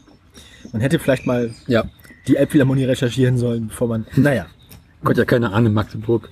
man 0.72 0.80
hätte 0.82 0.98
vielleicht 0.98 1.26
mal 1.26 1.50
Ja. 1.66 1.85
die 2.26 2.37
Elbphilharmonie 2.37 2.85
recherchieren 2.85 3.37
sollen, 3.38 3.68
bevor 3.68 3.88
man. 3.88 4.06
Naja. 4.16 4.46
Gott, 5.04 5.16
ja 5.18 5.24
keine 5.24 5.52
Ahnung, 5.52 5.72
Magdeburg. 5.72 6.28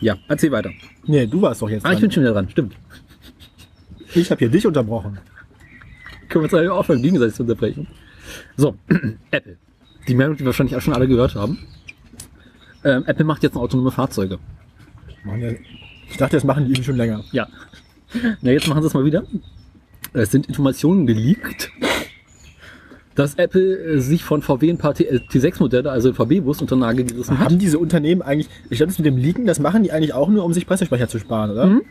Ja, 0.00 0.16
erzähl 0.28 0.50
weiter. 0.52 0.70
Nee, 1.06 1.26
du 1.26 1.40
warst 1.40 1.62
doch 1.62 1.70
jetzt. 1.70 1.84
Ah, 1.86 1.90
ich 1.90 1.94
dran. 1.94 2.02
bin 2.02 2.10
schon 2.12 2.22
wieder 2.24 2.32
dran, 2.34 2.48
stimmt. 2.50 2.74
ich 4.14 4.30
habe 4.30 4.38
hier 4.40 4.48
dich 4.50 4.66
unterbrochen. 4.66 5.18
Können 6.28 6.42
wir 6.42 6.44
uns 6.44 6.54
eigentlich 6.54 6.70
aufhören, 6.70 7.02
gegenseitig 7.02 7.34
zu 7.34 7.42
unterbrechen. 7.42 7.86
So, 8.56 8.76
Apple. 9.30 9.56
Die 10.08 10.14
Meldung, 10.14 10.36
die 10.36 10.44
wahrscheinlich 10.44 10.76
auch 10.76 10.80
schon 10.82 10.92
alle 10.94 11.08
gehört 11.08 11.34
haben. 11.34 11.58
Ähm, 12.84 13.04
Apple 13.06 13.24
macht 13.24 13.42
jetzt 13.42 13.56
autonome 13.56 13.90
Fahrzeuge. 13.90 14.38
Ich 16.10 16.16
dachte, 16.18 16.36
das 16.36 16.44
machen 16.44 16.66
die 16.66 16.72
eben 16.74 16.84
schon 16.84 16.96
länger. 16.96 17.24
Ja. 17.32 17.48
Na, 18.42 18.50
jetzt 18.50 18.68
machen 18.68 18.82
sie 18.82 18.88
es 18.88 18.94
mal 18.94 19.04
wieder. 19.06 19.24
Es 20.12 20.30
sind 20.30 20.46
Informationen 20.46 21.06
geleakt, 21.06 21.70
dass 23.14 23.34
Apple 23.36 23.76
äh, 23.78 24.00
sich 24.00 24.24
von 24.24 24.42
VW 24.42 24.70
ein 24.70 24.78
paar 24.78 24.94
T- 24.94 25.04
äh, 25.04 25.18
T6-Modelle, 25.18 25.90
also 25.90 26.12
VW-Bus, 26.12 26.60
unter 26.60 26.76
Nagel 26.76 27.04
gerissen 27.04 27.38
hat. 27.38 27.44
Haben 27.46 27.58
diese 27.58 27.78
Unternehmen 27.78 28.22
eigentlich, 28.22 28.48
ich 28.70 28.78
glaube, 28.78 28.90
das 28.90 28.98
mit 28.98 29.06
dem 29.06 29.16
Leaken, 29.16 29.46
das 29.46 29.60
machen 29.60 29.82
die 29.84 29.92
eigentlich 29.92 30.14
auch 30.14 30.28
nur, 30.28 30.44
um 30.44 30.52
sich 30.52 30.66
Pressesprecher 30.66 31.08
zu 31.08 31.18
sparen, 31.18 31.50
oder? 31.52 31.66
Mhm. 31.66 31.82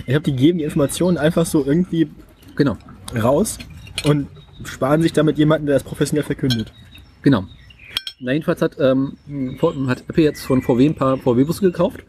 Ich 0.00 0.06
glaube, 0.06 0.22
die 0.22 0.34
geben 0.36 0.58
die 0.58 0.64
Informationen 0.64 1.18
einfach 1.18 1.44
so 1.46 1.64
irgendwie 1.64 2.08
Genau, 2.56 2.76
raus 3.14 3.58
und 4.04 4.26
sparen 4.64 5.00
sich 5.02 5.12
damit 5.14 5.38
jemanden, 5.38 5.66
der 5.66 5.76
das 5.76 5.82
professionell 5.84 6.24
verkündet. 6.24 6.72
genau. 7.22 7.44
Na, 8.24 8.32
jedenfalls 8.32 8.62
hat, 8.62 8.76
ähm, 8.78 9.14
hat 9.88 10.04
Apple 10.08 10.22
jetzt 10.22 10.44
von 10.44 10.62
VW 10.62 10.86
ein 10.86 10.94
paar 10.94 11.16
VW-Busse 11.16 11.60
gekauft 11.62 12.04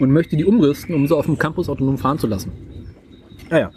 und 0.00 0.10
möchte 0.10 0.36
die 0.36 0.44
umrüsten, 0.44 0.92
um 0.94 1.06
sie 1.06 1.14
auf 1.16 1.26
dem 1.26 1.38
Campus 1.38 1.68
autonom 1.68 1.98
fahren 1.98 2.18
zu 2.18 2.26
lassen. 2.26 2.50
Ah 3.50 3.58
ja. 3.58 3.70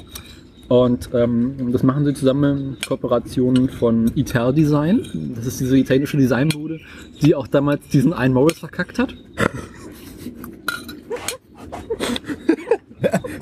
Und 0.72 1.10
ähm, 1.14 1.74
das 1.74 1.84
machen 1.84 2.06
sie 2.06 2.14
zusammen 2.14 2.58
in 2.58 2.78
Kooperation 2.88 3.68
von 3.68 4.10
Ital 4.16 4.54
Design. 4.54 5.34
Das 5.36 5.46
ist 5.46 5.60
diese 5.60 5.78
italienische 5.78 6.16
Designbude, 6.16 6.80
die 7.22 7.36
auch 7.36 7.48
damals 7.48 7.86
diesen 7.90 8.14
einen 8.14 8.34
Morris 8.34 8.60
verkackt 8.60 8.98
hat. 8.98 9.10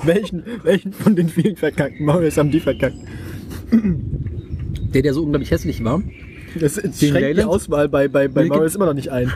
Welchen, 0.02 0.42
welchen 0.64 0.92
von 0.92 1.14
den 1.14 1.28
vielen 1.28 1.54
verkackten 1.54 2.04
Maulers 2.04 2.36
haben 2.36 2.50
die 2.50 2.58
verkackt? 2.58 2.96
Der, 4.92 5.02
der 5.02 5.14
so 5.14 5.22
unglaublich 5.22 5.52
hässlich 5.52 5.84
war. 5.84 6.02
Das 6.58 6.74
schränkt 6.74 7.00
die 7.00 7.10
Leyland? 7.10 7.48
Auswahl 7.48 7.88
bei, 7.88 8.08
bei, 8.08 8.26
bei 8.26 8.46
Maulers 8.46 8.74
immer 8.74 8.86
noch 8.86 8.94
nicht 8.94 9.10
ein. 9.10 9.32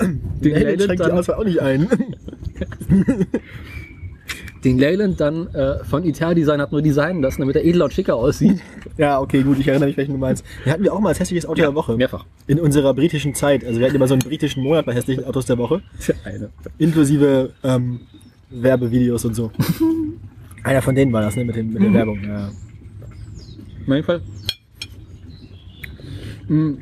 Den 0.00 0.20
Leyland 0.40 0.52
Leyland 0.52 0.82
schränkt 0.82 1.04
die 1.04 1.10
Auswahl 1.10 1.36
auch 1.36 1.44
nicht 1.44 1.60
ein. 1.60 1.88
den 4.64 4.78
Leyland 4.78 5.20
dann 5.20 5.46
äh, 5.54 5.84
von 5.84 6.04
Ital 6.04 6.34
Design 6.34 6.60
hat 6.60 6.72
nur 6.72 6.82
designen 6.82 7.22
lassen, 7.22 7.40
damit 7.40 7.56
er 7.56 7.64
edler 7.64 7.86
und 7.86 7.92
schicker 7.92 8.16
aussieht. 8.16 8.60
ja, 8.96 9.20
okay, 9.20 9.42
gut, 9.42 9.58
ich 9.58 9.68
erinnere 9.68 9.88
mich, 9.88 9.96
welchen 9.96 10.12
du 10.12 10.18
meinst. 10.18 10.44
Den 10.64 10.72
hatten 10.72 10.82
wir 10.82 10.92
auch 10.92 11.00
mal 11.00 11.10
als 11.10 11.20
hässliches 11.20 11.46
Auto 11.46 11.60
der 11.60 11.74
Woche. 11.74 11.96
Mehrfach. 11.96 12.24
In 12.46 12.58
unserer 12.58 12.94
britischen 12.94 13.34
Zeit. 13.34 13.64
Also 13.64 13.78
wir 13.78 13.86
hatten 13.86 13.96
immer 13.96 14.08
so 14.08 14.14
einen 14.14 14.22
britischen 14.22 14.62
Monat 14.62 14.86
bei 14.86 14.94
hässlichen 14.94 15.24
Autos 15.24 15.46
der 15.46 15.58
Woche. 15.58 15.82
Eine. 16.24 16.50
Inklusive 16.78 17.52
ähm, 17.62 18.00
Werbevideos 18.50 19.24
und 19.24 19.34
so. 19.34 19.50
Einer 20.64 20.82
von 20.82 20.94
denen 20.94 21.12
war 21.12 21.22
das, 21.22 21.36
ne? 21.36 21.44
Mit, 21.44 21.56
dem, 21.56 21.72
mit 21.72 21.82
der 21.82 21.92
Werbung. 21.92 22.20
Ja. 22.24 22.50
Mein 23.86 24.02
Fall. 24.02 24.20
Hm. 26.48 26.78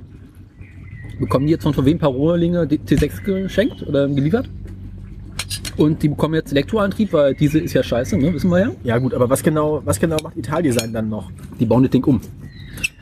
Bekommen 1.20 1.46
die 1.46 1.52
jetzt 1.52 1.62
von 1.62 1.72
VW 1.72 1.90
ein 1.90 1.98
paar 1.98 2.10
Rohlinge 2.10 2.64
T6 2.64 3.22
geschenkt 3.22 3.82
oder 3.86 4.08
geliefert? 4.08 4.48
Und 5.76 6.02
die 6.02 6.08
bekommen 6.08 6.34
jetzt 6.34 6.52
Elektroantrieb, 6.52 7.12
weil 7.12 7.34
diese 7.34 7.58
ist 7.58 7.74
ja 7.74 7.82
scheiße, 7.82 8.16
ne? 8.16 8.32
wissen 8.32 8.50
wir 8.50 8.60
ja. 8.60 8.70
ja 8.82 8.98
gut, 8.98 9.12
aber 9.12 9.28
was 9.28 9.42
genau, 9.42 9.82
was 9.84 10.00
genau 10.00 10.16
macht 10.22 10.36
Italdesign 10.36 10.92
dann 10.92 11.08
noch? 11.08 11.30
Die 11.60 11.66
bauen 11.66 11.82
das 11.82 11.90
Ding 11.90 12.04
um. 12.04 12.20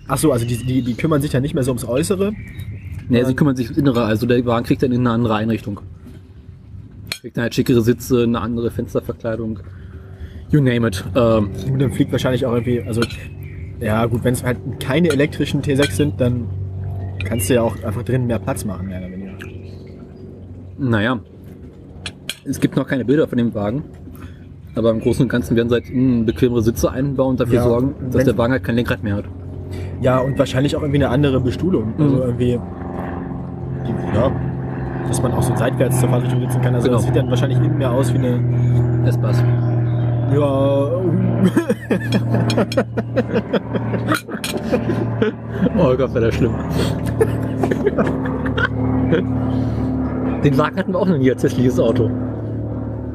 Ach 0.08 0.18
so, 0.18 0.32
also 0.32 0.44
die, 0.44 0.56
die, 0.56 0.82
die 0.82 0.94
kümmern 0.94 1.22
sich 1.22 1.30
dann 1.30 1.42
nicht 1.42 1.54
mehr 1.54 1.62
so 1.62 1.70
ums 1.70 1.84
Äußere. 1.87 2.32
Ne, 3.08 3.24
sie 3.24 3.34
kümmern 3.34 3.54
sich 3.54 3.66
ums 3.66 3.78
Innere, 3.78 4.04
also 4.04 4.26
der 4.26 4.44
Wagen 4.44 4.66
kriegt 4.66 4.82
dann 4.82 4.92
in 4.92 5.00
eine 5.00 5.10
andere 5.10 5.34
Einrichtung. 5.34 5.80
Kriegt 7.20 7.37
dann 7.37 7.42
halt 7.42 7.54
schickere 7.54 7.82
Sitze, 7.82 8.24
eine 8.24 8.40
andere 8.40 8.70
Fensterverkleidung. 8.70 9.60
You 10.50 10.60
name 10.60 10.88
it. 10.88 11.04
Ähm, 11.14 11.50
Und 11.70 11.78
dann 11.78 11.92
fliegt 11.92 12.12
wahrscheinlich 12.12 12.44
auch 12.44 12.52
irgendwie, 12.52 12.82
also 12.82 13.02
ja 13.80 14.04
gut, 14.06 14.24
wenn 14.24 14.34
es 14.34 14.42
halt 14.42 14.58
keine 14.80 15.10
elektrischen 15.10 15.62
T6 15.62 15.90
sind, 15.92 16.20
dann 16.20 16.48
kannst 17.24 17.48
du 17.48 17.54
ja 17.54 17.62
auch 17.62 17.82
einfach 17.82 18.02
drinnen 18.02 18.26
mehr 18.26 18.38
Platz 18.38 18.64
machen, 18.64 18.88
mehr 18.88 18.98
oder 19.00 19.10
weniger. 19.10 19.32
naja. 20.78 21.20
Es 22.44 22.61
gibt 22.61 22.76
noch 22.76 22.87
keine 22.87 23.04
Bilder 23.04 23.26
von 23.26 23.38
dem 23.38 23.54
Wagen. 23.54 23.85
Aber 24.76 24.90
im 24.90 25.00
Großen 25.00 25.22
und 25.22 25.28
Ganzen 25.28 25.57
werden 25.57 25.68
sie 25.68 25.74
halt 25.76 25.88
innen 25.88 26.26
bequemere 26.26 26.61
Sitze 26.62 26.90
einbauen 26.90 27.30
und 27.33 27.40
dafür 27.40 27.54
Ja, 27.57 27.62
sorgen, 27.62 27.94
dass 28.11 28.24
der 28.24 28.37
Wagen 28.37 28.52
halt 28.52 28.64
kein 28.64 28.74
Lenkrad 28.74 29.02
mehr 29.04 29.16
hat. 29.16 29.24
Ja, 30.00 30.18
und 30.18 30.38
wahrscheinlich 30.38 30.76
auch 30.76 30.83
irgendwie 30.83 31.02
eine 31.04 31.11
andere 31.11 31.40
Bestuhlung. 31.40 31.94
Also 31.98 32.16
Mhm. 32.16 32.22
irgendwie, 32.22 32.61
ja, 34.14 34.33
dass 35.07 35.22
man 35.22 35.33
auch 35.33 35.42
so 35.42 35.54
seitwärts 35.57 36.00
zur 36.00 36.09
Fahrtrichtung 36.09 36.40
sitzen 36.40 36.61
kann. 36.61 36.74
Also 36.74 36.88
Genau. 36.88 36.96
das 36.98 37.07
sieht 37.07 37.14
dann 37.16 37.30
wahrscheinlich 37.30 37.59
innen 37.59 37.78
mehr 37.78 37.92
aus 37.92 38.12
wie 38.12 38.18
eine, 38.18 38.40
S-Bass. 39.07 39.42
ja, 40.35 40.90
Oh 45.78 45.96
Gott, 45.96 46.14
wäre 46.14 46.26
das 46.26 46.35
schlimm. 46.35 46.54
Den 50.44 50.59
Wagen 50.59 50.76
hatten 50.76 50.92
wir 50.92 50.98
auch 50.98 51.07
noch 51.07 51.16
nie 51.18 51.30
als 51.30 51.42
hässliches 51.42 51.78
Auto. 51.80 52.11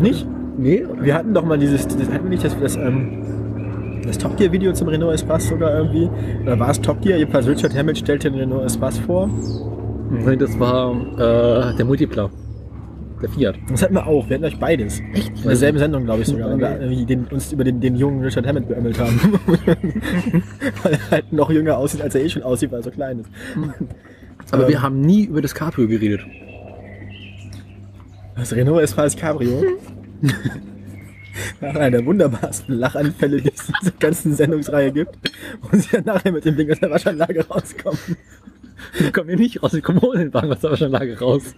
Nicht? 0.02 0.28
Nee? 0.58 0.86
Wir 1.02 1.16
hatten 1.16 1.34
doch 1.34 1.46
mal 1.46 1.58
dieses, 1.58 1.88
das 1.88 2.10
hatten 2.10 2.24
wir 2.24 2.30
nicht 2.30 2.44
das, 2.44 2.60
das, 2.60 2.76
ähm, 2.76 4.02
das 4.06 4.18
Top 4.18 4.38
Gear 4.38 4.52
Video 4.52 4.74
zum 4.74 4.88
Renault 4.90 5.14
Espace 5.14 5.48
sogar 5.50 5.74
irgendwie. 5.78 6.10
Oder 6.44 6.60
war 6.60 6.70
es 6.70 6.82
Top 6.82 7.02
Gear? 7.02 7.18
Jedenfalls 7.18 7.48
Richard 7.48 7.76
Hammett 7.78 7.98
stellte 7.98 8.30
den 8.30 8.40
Renault 8.40 8.66
Espace 8.66 8.98
vor. 9.00 9.30
Nee, 10.12 10.36
das 10.36 10.60
war 10.60 10.92
äh, 11.14 11.76
der 11.76 11.86
Multipler. 11.86 12.30
Der 13.22 13.30
Fiat. 13.30 13.56
Das 13.70 13.84
hatten 13.84 13.94
wir 13.96 14.08
auch. 14.08 14.28
Wir 14.30 14.36
hatten 14.36 14.46
euch 14.46 14.58
beides. 14.60 15.02
Echt? 15.14 15.38
In 15.38 15.44
derselben 15.44 15.78
Sendung, 15.78 16.06
glaube 16.06 16.22
ich 16.22 16.28
sogar, 16.28 16.50
weil 16.60 16.90
wir 16.90 17.06
den, 17.06 17.26
uns 17.26 17.52
über 17.52 17.66
den, 17.66 17.82
den 17.82 17.96
jungen 17.98 18.24
Richard 18.24 18.48
Hammett 18.48 18.68
beömmelt 18.68 18.98
haben. 18.98 19.20
weil 20.84 20.94
er 20.94 21.12
halt 21.12 21.34
noch 21.34 21.52
jünger 21.52 21.78
aussieht, 21.78 22.02
als 22.02 22.16
er 22.16 22.24
eh 22.24 22.30
schon 22.30 22.44
aussieht, 22.44 22.72
weil 22.72 22.80
er 22.80 22.84
so 22.84 22.92
klein 22.92 23.20
ist. 23.20 23.30
Aber 24.52 24.64
Ähm. 24.64 24.70
wir 24.70 24.82
haben 24.82 25.02
nie 25.02 25.26
über 25.26 25.42
das 25.42 25.54
Cabrio 25.54 25.88
geredet. 25.88 26.22
Das 28.40 28.54
Renault 28.54 28.82
Espace 28.82 29.18
Cabrio. 29.18 29.66
Nach 31.62 31.76
einer 31.76 31.92
der 31.92 32.06
wunderbarsten 32.06 32.76
Lachanfälle, 32.76 33.42
die 33.42 33.52
es 33.54 33.68
in 33.68 33.76
dieser 33.82 33.92
ganzen 34.00 34.34
Sendungsreihe 34.34 34.94
gibt. 34.94 35.18
Und 35.70 35.84
sie 35.84 35.90
dann 35.92 36.06
nachher 36.06 36.32
mit 36.32 36.46
dem 36.46 36.56
Ding 36.56 36.72
aus 36.72 36.80
der 36.80 36.90
Waschanlage 36.90 37.46
rauskommen. 37.48 38.00
Wir 38.98 39.12
kommen 39.12 39.28
hier 39.28 39.38
nicht 39.38 39.62
raus, 39.62 39.74
wir 39.74 39.82
kommen 39.82 40.00
ohne 40.00 40.20
den 40.20 40.34
Wagen 40.34 40.52
aus 40.52 40.62
der 40.62 40.72
Waschanlage 40.72 41.20
raus. 41.20 41.54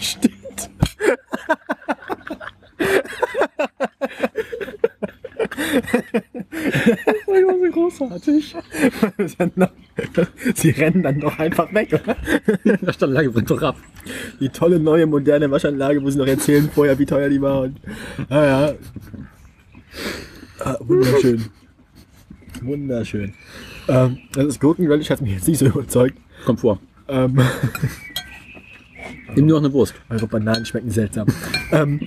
Stimmt. 0.00 0.70
Das 7.06 7.14
war 7.26 7.58
so 7.58 7.72
großartig. 7.72 8.56
Sie 10.54 10.70
rennen 10.70 11.02
dann 11.02 11.20
doch 11.20 11.38
einfach 11.38 11.72
weg, 11.72 11.92
oder? 11.92 12.16
Die 12.64 12.86
Waschanlage 12.86 13.30
brennt 13.30 13.50
doch 13.50 13.62
ab. 13.62 13.76
Die 14.40 14.48
tolle 14.48 14.78
neue 14.78 15.06
moderne 15.06 15.50
Waschanlage, 15.50 16.02
wo 16.02 16.10
sie 16.10 16.18
noch 16.18 16.26
erzählen 16.26 16.68
vorher, 16.72 16.98
wie 16.98 17.06
teuer 17.06 17.28
die 17.28 17.40
war. 17.40 17.62
Und, 17.62 17.80
ah 18.28 18.44
ja. 18.44 18.74
Ah, 20.60 20.76
wunderschön. 20.80 21.44
Wunderschön. 22.62 23.34
Ähm, 23.88 24.18
das 24.34 24.58
Gurken 24.58 24.86
Relish 24.86 25.10
hat 25.10 25.20
mich 25.20 25.32
jetzt 25.32 25.48
nicht 25.48 25.58
so 25.58 25.66
überzeugt. 25.66 26.16
Kommt 26.44 26.60
vor. 26.60 26.80
Ähm, 27.08 27.40
Nimm 29.34 29.46
dir 29.48 29.54
auch 29.54 29.58
eine 29.60 29.72
Wurst. 29.72 29.94
eure 30.08 30.26
Bananen 30.26 30.64
schmecken 30.64 30.90
seltsam. 30.90 31.26
ähm, 31.72 32.00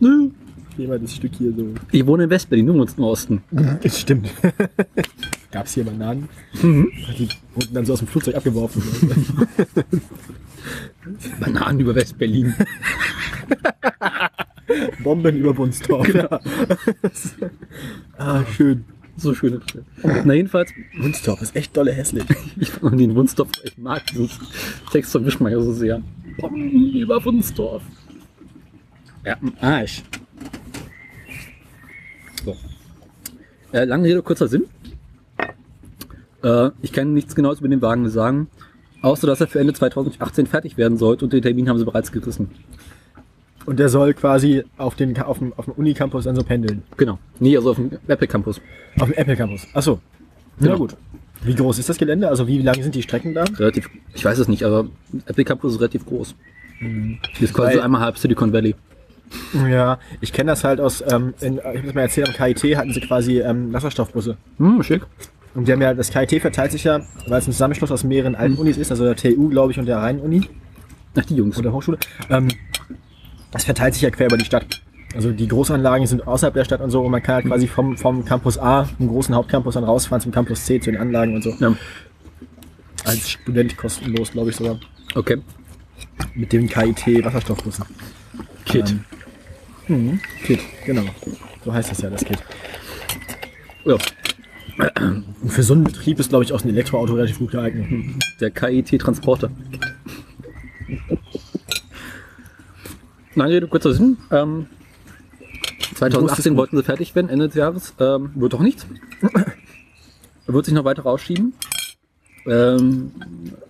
Nö. 0.00 0.30
Hier 0.76 0.88
mal 0.88 0.98
das 0.98 1.14
Stück 1.14 1.32
hier 1.36 1.52
so. 1.52 1.74
Ich 1.90 2.06
wohne 2.06 2.24
in 2.24 2.30
Westberlin, 2.30 2.66
du 2.66 2.74
wohnst 2.74 2.98
im 2.98 3.04
Osten. 3.04 3.42
Das 3.82 4.00
stimmt. 4.00 4.30
Gab 5.50 5.66
es 5.66 5.74
hier 5.74 5.84
Bananen? 5.84 6.28
Die 6.62 7.28
wurden 7.54 7.74
dann 7.74 7.84
so 7.84 7.92
aus 7.92 7.98
dem 7.98 8.08
Flugzeug 8.08 8.34
abgeworfen. 8.34 8.80
Bananen 11.40 11.80
über 11.80 11.94
Westberlin. 11.94 12.54
Bomben 15.02 15.36
über 15.36 15.56
Wunstorf. 15.56 16.08
Ja. 16.14 16.40
ah, 18.16 18.44
schön. 18.56 18.84
So 19.16 19.34
schöne 19.34 19.58
Brille. 19.58 19.84
Na 20.24 20.32
jedenfalls, 20.32 20.72
Wunstorf 20.98 21.42
ist 21.42 21.54
echt 21.54 21.76
dolle 21.76 21.92
hässlich. 21.92 22.24
ich 22.58 22.70
fand 22.70 22.98
den 22.98 23.14
Wunstorf, 23.14 23.48
ich 23.62 23.76
mag 23.76 24.06
diesen 24.06 24.30
Text 24.90 25.12
von 25.12 25.26
Wischmeier 25.26 25.60
so 25.60 25.72
sehr. 25.72 26.00
Bomben 26.38 26.94
über 26.94 27.22
Wunstorf. 27.24 27.82
Ja, 29.24 29.36
Arsch. 29.60 30.02
Äh, 33.72 33.84
lange 33.84 34.08
Rede, 34.08 34.22
kurzer 34.22 34.48
Sinn. 34.48 34.64
Äh, 36.42 36.70
ich 36.82 36.92
kann 36.92 37.12
nichts 37.14 37.34
Genaues 37.34 37.60
über 37.60 37.68
den 37.68 37.82
Wagen 37.82 38.08
sagen, 38.10 38.48
außer 39.00 39.26
dass 39.26 39.40
er 39.40 39.46
für 39.46 39.60
Ende 39.60 39.72
2018 39.72 40.46
fertig 40.46 40.76
werden 40.76 40.98
sollte 40.98 41.24
und 41.24 41.32
den 41.32 41.42
Termin 41.42 41.68
haben 41.68 41.78
sie 41.78 41.84
bereits 41.84 42.12
gerissen. 42.12 42.50
Und 43.64 43.78
der 43.78 43.88
soll 43.88 44.12
quasi 44.14 44.64
auf, 44.76 44.96
den, 44.96 45.16
auf 45.22 45.38
dem, 45.38 45.52
auf 45.56 45.66
dem 45.66 45.74
Unicampus 45.74 46.24
dann 46.24 46.34
so 46.34 46.42
pendeln. 46.42 46.82
Genau. 46.96 47.18
Nee, 47.38 47.56
also 47.56 47.70
auf 47.70 47.76
dem 47.76 47.92
Apple 48.08 48.26
Campus. 48.26 48.60
Auf 48.98 49.08
dem 49.08 49.16
Apple 49.16 49.36
Campus. 49.36 49.66
Achso. 49.72 50.00
Ja 50.58 50.66
Genau. 50.66 50.78
gut. 50.78 50.96
Wie 51.44 51.54
groß 51.54 51.78
ist 51.78 51.88
das 51.88 51.96
Gelände? 51.96 52.28
Also 52.28 52.46
wie 52.46 52.60
lang 52.60 52.80
sind 52.82 52.94
die 52.94 53.02
Strecken 53.02 53.34
da? 53.34 53.44
Relativ, 53.56 53.88
ich 54.14 54.24
weiß 54.24 54.38
es 54.38 54.48
nicht, 54.48 54.64
aber 54.64 54.86
Apple 55.26 55.44
Campus 55.44 55.72
ist 55.74 55.80
relativ 55.80 56.04
groß. 56.06 56.34
Die 56.80 57.18
ist 57.44 57.54
quasi 57.54 57.74
Weil- 57.76 57.82
einmal 57.82 58.00
halb 58.00 58.18
Silicon 58.18 58.52
Valley. 58.52 58.74
Ja, 59.68 59.98
ich 60.20 60.32
kenne 60.32 60.52
das 60.52 60.64
halt 60.64 60.80
aus, 60.80 61.02
ähm, 61.10 61.34
in, 61.40 61.58
ich 61.58 61.64
habe 61.64 61.82
das 61.82 61.94
mal 61.94 62.02
erzählt, 62.02 62.28
am 62.28 62.34
KIT 62.34 62.76
hatten 62.76 62.92
sie 62.92 63.00
quasi 63.00 63.40
ähm, 63.40 63.72
Wasserstoffbusse. 63.72 64.36
Hm, 64.58 64.82
schick. 64.82 65.02
Und 65.54 65.68
die 65.68 65.72
haben 65.72 65.82
ja, 65.82 65.92
das 65.94 66.10
KIT 66.10 66.40
verteilt 66.40 66.72
sich 66.72 66.84
ja, 66.84 67.00
weil 67.26 67.38
es 67.38 67.46
ein 67.46 67.52
Zusammenschluss 67.52 67.90
aus 67.90 68.04
mehreren 68.04 68.34
alten 68.34 68.56
Unis 68.56 68.78
ist, 68.78 68.90
also 68.90 69.04
der 69.04 69.16
TU, 69.16 69.48
glaube 69.48 69.72
ich, 69.72 69.78
und 69.78 69.86
der 69.86 69.98
Rhein-Uni 69.98 70.48
Ach, 71.14 71.24
die 71.24 71.36
Jungs. 71.36 71.58
oder 71.58 71.72
Hochschule. 71.72 71.98
Ähm, 72.30 72.48
das 73.50 73.64
verteilt 73.64 73.94
sich 73.94 74.02
ja 74.02 74.10
quer 74.10 74.26
über 74.26 74.38
die 74.38 74.44
Stadt. 74.44 74.80
Also 75.14 75.30
die 75.30 75.46
Großanlagen 75.46 76.06
sind 76.06 76.26
außerhalb 76.26 76.54
der 76.54 76.64
Stadt 76.64 76.80
und 76.80 76.90
so 76.90 77.02
und 77.02 77.10
man 77.10 77.22
kann 77.22 77.36
halt 77.36 77.46
quasi 77.46 77.66
vom, 77.66 77.98
vom 77.98 78.24
Campus 78.24 78.58
A, 78.58 78.84
vom 78.84 79.08
großen 79.08 79.34
Hauptcampus, 79.34 79.74
dann 79.74 79.84
rausfahren 79.84 80.22
zum 80.22 80.32
Campus 80.32 80.64
C, 80.64 80.80
zu 80.80 80.90
den 80.90 80.98
Anlagen 80.98 81.34
und 81.34 81.42
so. 81.42 81.54
Ja. 81.58 81.76
Als 83.04 83.30
Student 83.30 83.76
kostenlos, 83.76 84.32
glaube 84.32 84.50
ich 84.50 84.56
sogar. 84.56 84.78
Okay. 85.14 85.38
Mit 86.34 86.52
den 86.52 86.66
KIT 86.66 87.24
Wasserstoffbussen. 87.24 87.84
Kit. 88.64 88.90
Ähm, 88.90 89.04
mhm. 89.92 90.20
Kit, 90.44 90.60
genau. 90.84 91.04
So 91.64 91.72
heißt 91.72 91.90
das 91.90 92.00
ja, 92.00 92.10
das 92.10 92.24
Kit. 92.24 92.38
Ja. 93.84 93.96
Für 95.46 95.62
so 95.62 95.74
einen 95.74 95.84
Betrieb 95.84 96.18
ist, 96.18 96.30
glaube 96.30 96.44
ich, 96.44 96.52
auch 96.52 96.62
ein 96.64 96.68
Elektroauto 96.70 97.14
relativ 97.14 97.38
gut 97.38 97.50
geeignet. 97.50 97.86
Der 98.40 98.50
KIT-Transporter. 98.50 99.50
Lange 103.34 103.54
Rede, 103.54 103.66
kurzer 103.66 103.92
Sinn. 103.92 104.18
Ähm, 104.30 104.66
2018 105.94 106.56
wollten 106.56 106.76
sie 106.76 106.82
fertig 106.82 107.14
werden, 107.14 107.28
Ende 107.28 107.46
des 107.46 107.54
Jahres. 107.54 107.94
Ähm, 107.98 108.32
wird 108.34 108.52
doch 108.52 108.60
nichts. 108.60 108.86
wird 110.46 110.64
sich 110.64 110.74
noch 110.74 110.84
weiter 110.84 111.02
rausschieben. 111.02 111.54
Ähm, 112.46 113.12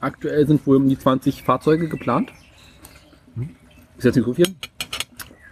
aktuell 0.01 0.47
sind 0.47 0.67
wohl 0.67 0.77
um 0.77 0.89
die 0.89 0.99
20 0.99 1.43
Fahrzeuge 1.43 1.89
geplant. 1.89 2.33
Ist 3.99 4.05
jetzt 4.05 4.17
nicht 4.17 4.25
so 4.25 4.35
viel. 4.35 4.47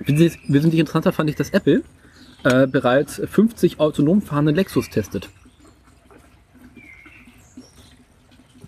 Wesentlich 0.01 0.80
interessanter 0.80 1.12
fand 1.12 1.30
ich, 1.30 1.36
dass 1.36 1.51
Apple 1.51 1.82
äh, 2.44 2.66
bereits 2.66 3.20
50 3.24 3.80
autonom 3.80 4.22
fahrende 4.22 4.53
Lexus 4.53 4.88
testet. 4.88 5.28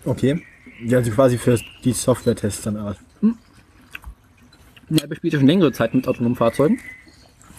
Okay. 0.05 0.43
Ja, 0.85 0.97
also 0.97 1.11
quasi 1.11 1.37
für 1.37 1.59
die 1.83 1.93
Software-Tests 1.93 2.63
dann 2.63 2.77
aus. 2.77 2.97
Ja, 4.89 5.03
Apple 5.03 5.15
spielt 5.15 5.33
ja 5.33 5.39
schon 5.39 5.47
längere 5.47 5.71
Zeit 5.71 5.93
mit 5.93 6.07
autonomen 6.07 6.35
Fahrzeugen. 6.35 6.79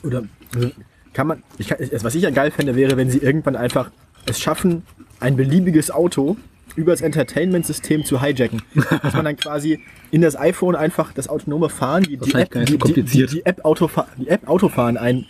Oder 0.03 0.25
also, 0.55 0.71
kann 1.15 1.27
man, 1.27 1.43
ich 1.59 1.69
kann, 1.69 1.79
was 2.03 2.15
ich 2.15 2.23
ja 2.23 2.31
geil 2.31 2.51
fände, 2.51 2.77
wäre, 2.77 2.97
wenn 2.97 3.11
sie 3.11 3.19
irgendwann 3.19 3.57
einfach 3.57 3.91
es 4.27 4.41
schaffen, 4.41 4.83
ein 5.21 5.37
beliebiges 5.37 5.91
Auto 5.91 6.37
über 6.77 6.93
das 6.93 7.01
Entertainment-System 7.03 8.05
zu 8.05 8.21
hijacken. 8.23 8.63
Dass 9.03 9.15
man 9.15 9.25
dann 9.25 9.37
quasi 9.37 9.81
in 10.11 10.23
das 10.23 10.37
iPhone 10.39 10.75
einfach 10.77 11.13
das 11.13 11.29
autonome 11.29 11.69
Fahren, 11.69 12.03
die, 12.05 12.17
die 12.17 12.35
App, 12.35 12.51
die, 12.67 12.79
die, 13.03 13.27
die 13.27 13.47
App, 13.47 13.65
Autofa 13.65 14.07
die 14.19 14.29
App 14.29 14.49
Autofahren 14.49 14.97
ein, 14.97 15.27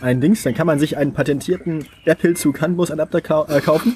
ein 0.00 0.20
Dings, 0.20 0.42
dann 0.42 0.54
kann 0.54 0.66
man 0.66 0.78
sich 0.78 0.96
einen 0.96 1.12
patentierten 1.12 1.84
Apple 2.04 2.34
zu 2.34 2.52
CAN-Bus-Adapter 2.52 3.20
kau 3.20 3.46
äh, 3.46 3.60
kaufen. 3.60 3.94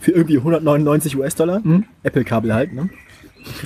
Für 0.00 0.12
irgendwie 0.12 0.38
199 0.38 1.16
US-Dollar. 1.16 1.60
Apple-Kabel 2.04 2.54
halt, 2.54 2.72
ne? 2.72 2.88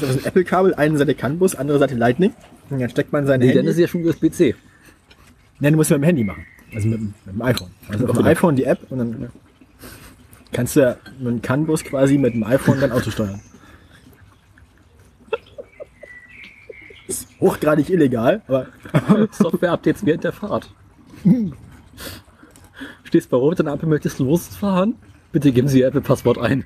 Das 0.00 0.10
ist 0.10 0.18
ein 0.20 0.24
Apple-Kabel, 0.26 0.74
eine 0.74 0.96
Seite 0.96 1.14
CAN-Bus, 1.14 1.54
andere 1.54 1.78
Seite 1.78 1.94
Lightning. 1.94 2.32
Und 2.70 2.80
dann 2.80 2.88
steckt 2.88 3.12
man 3.12 3.26
sein 3.26 3.40
Nee, 3.40 3.48
dann 3.48 3.56
Handy. 3.56 3.68
ist 3.70 3.76
es 3.76 3.80
ja 3.82 3.88
schon 3.88 4.04
USB-C. 4.06 4.54
Nein, 5.60 5.72
du 5.74 5.76
musst 5.76 5.90
mit 5.90 5.98
dem 6.00 6.04
Handy 6.04 6.24
machen. 6.24 6.44
Also 6.74 6.88
mit, 6.88 6.98
dem- 7.00 7.14
mit 7.26 7.34
dem 7.34 7.42
iPhone. 7.42 7.68
Also 7.88 8.06
auf 8.08 8.16
dem 8.16 8.24
iPhone 8.26 8.56
die 8.56 8.64
App 8.64 8.78
und 8.90 8.98
dann 8.98 9.28
kannst 10.52 10.76
du 10.76 10.80
ja 10.80 10.96
mit 11.18 11.26
dem 11.28 11.42
CAN-Bus 11.42 11.84
quasi 11.84 12.18
mit 12.18 12.34
dem 12.34 12.44
iPhone 12.44 12.80
dein 12.80 12.92
Auto 12.92 13.10
steuern. 13.10 13.40
Ist 17.08 17.28
hochgradig 17.40 17.90
illegal, 17.90 18.42
aber 18.46 18.68
Software-Updates 19.32 20.06
während 20.06 20.24
der 20.24 20.32
Fahrt. 20.32 20.70
Stehst 23.04 23.30
bei 23.30 23.36
Rot 23.36 23.58
der 23.58 23.66
Ampel, 23.66 23.88
möchtest 23.88 24.18
losfahren? 24.18 24.94
Bitte 25.32 25.52
geben 25.52 25.68
Sie 25.68 25.80
Ihr 25.80 25.88
Apple-Passwort 25.88 26.38
ein. 26.38 26.64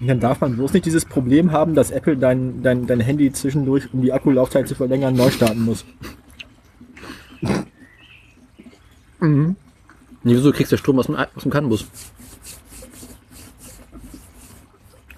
dann 0.00 0.20
darf 0.20 0.40
man 0.40 0.56
bloß 0.56 0.72
nicht 0.72 0.86
dieses 0.86 1.04
Problem 1.04 1.52
haben, 1.52 1.74
dass 1.74 1.90
Apple 1.90 2.16
dein, 2.16 2.62
dein, 2.62 2.86
dein 2.86 3.00
Handy 3.00 3.32
zwischendurch, 3.32 3.92
um 3.92 4.02
die 4.02 4.12
Akkulaufzeit 4.12 4.66
zu 4.68 4.74
verlängern, 4.74 5.14
neu 5.14 5.30
starten 5.30 5.62
muss. 5.62 5.84
Nee, 10.22 10.34
wieso 10.34 10.52
kriegst 10.52 10.72
du 10.72 10.76
Strom 10.76 10.98
aus 10.98 11.06
dem, 11.06 11.16
aus 11.16 11.42
dem 11.42 11.50
Kannbus? 11.50 11.86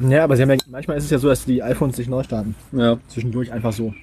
Ja, 0.09 0.25
aber 0.25 0.37
sie 0.37 0.43
haben 0.43 0.51
ja, 0.51 0.57
manchmal 0.71 0.97
ist 0.99 1.05
es 1.05 1.11
ja 1.11 1.19
so, 1.19 1.29
dass 1.29 1.45
die 1.45 1.63
iPhones 1.63 1.97
sich 1.97 2.09
neu 2.09 2.23
starten. 2.23 2.55
Ja. 2.73 2.99
Zwischendurch 3.09 3.53
einfach 3.53 3.73
so. 3.73 3.95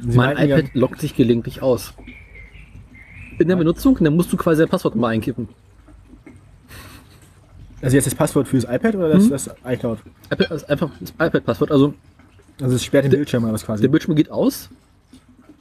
Sie 0.00 0.16
Mein 0.16 0.34
meinten 0.34 0.48
ja- 0.50 0.58
iPad 0.58 0.74
lockt 0.74 1.00
sich 1.00 1.14
gelegentlich 1.14 1.62
aus. 1.62 1.94
In 3.38 3.48
der 3.48 3.56
Benutzung, 3.56 3.96
dann 4.00 4.14
musst 4.16 4.32
du 4.32 4.36
quasi 4.36 4.60
dein 4.62 4.68
Passwort 4.68 4.96
mal 4.96 5.08
einkippen. 5.08 5.48
Also 7.82 7.96
jetzt 7.96 8.06
das 8.06 8.14
Passwort 8.14 8.46
fürs 8.48 8.64
iPad 8.64 8.94
oder 8.96 9.08
das, 9.08 9.28
das 9.28 9.50
iCloud? 9.64 9.98
Apple 10.28 10.54
ist 10.54 10.68
einfach 10.68 10.90
das 11.00 11.10
iPad-Passwort. 11.12 11.70
Also 11.72 11.94
Also 12.60 12.76
es 12.76 12.84
sperrt 12.84 13.04
den 13.04 13.12
Bildschirm 13.12 13.44
oder 13.44 13.54
was 13.54 13.64
quasi. 13.64 13.80
der 13.80 13.88
Bildschirm 13.88 14.14
geht 14.16 14.30
aus, 14.30 14.68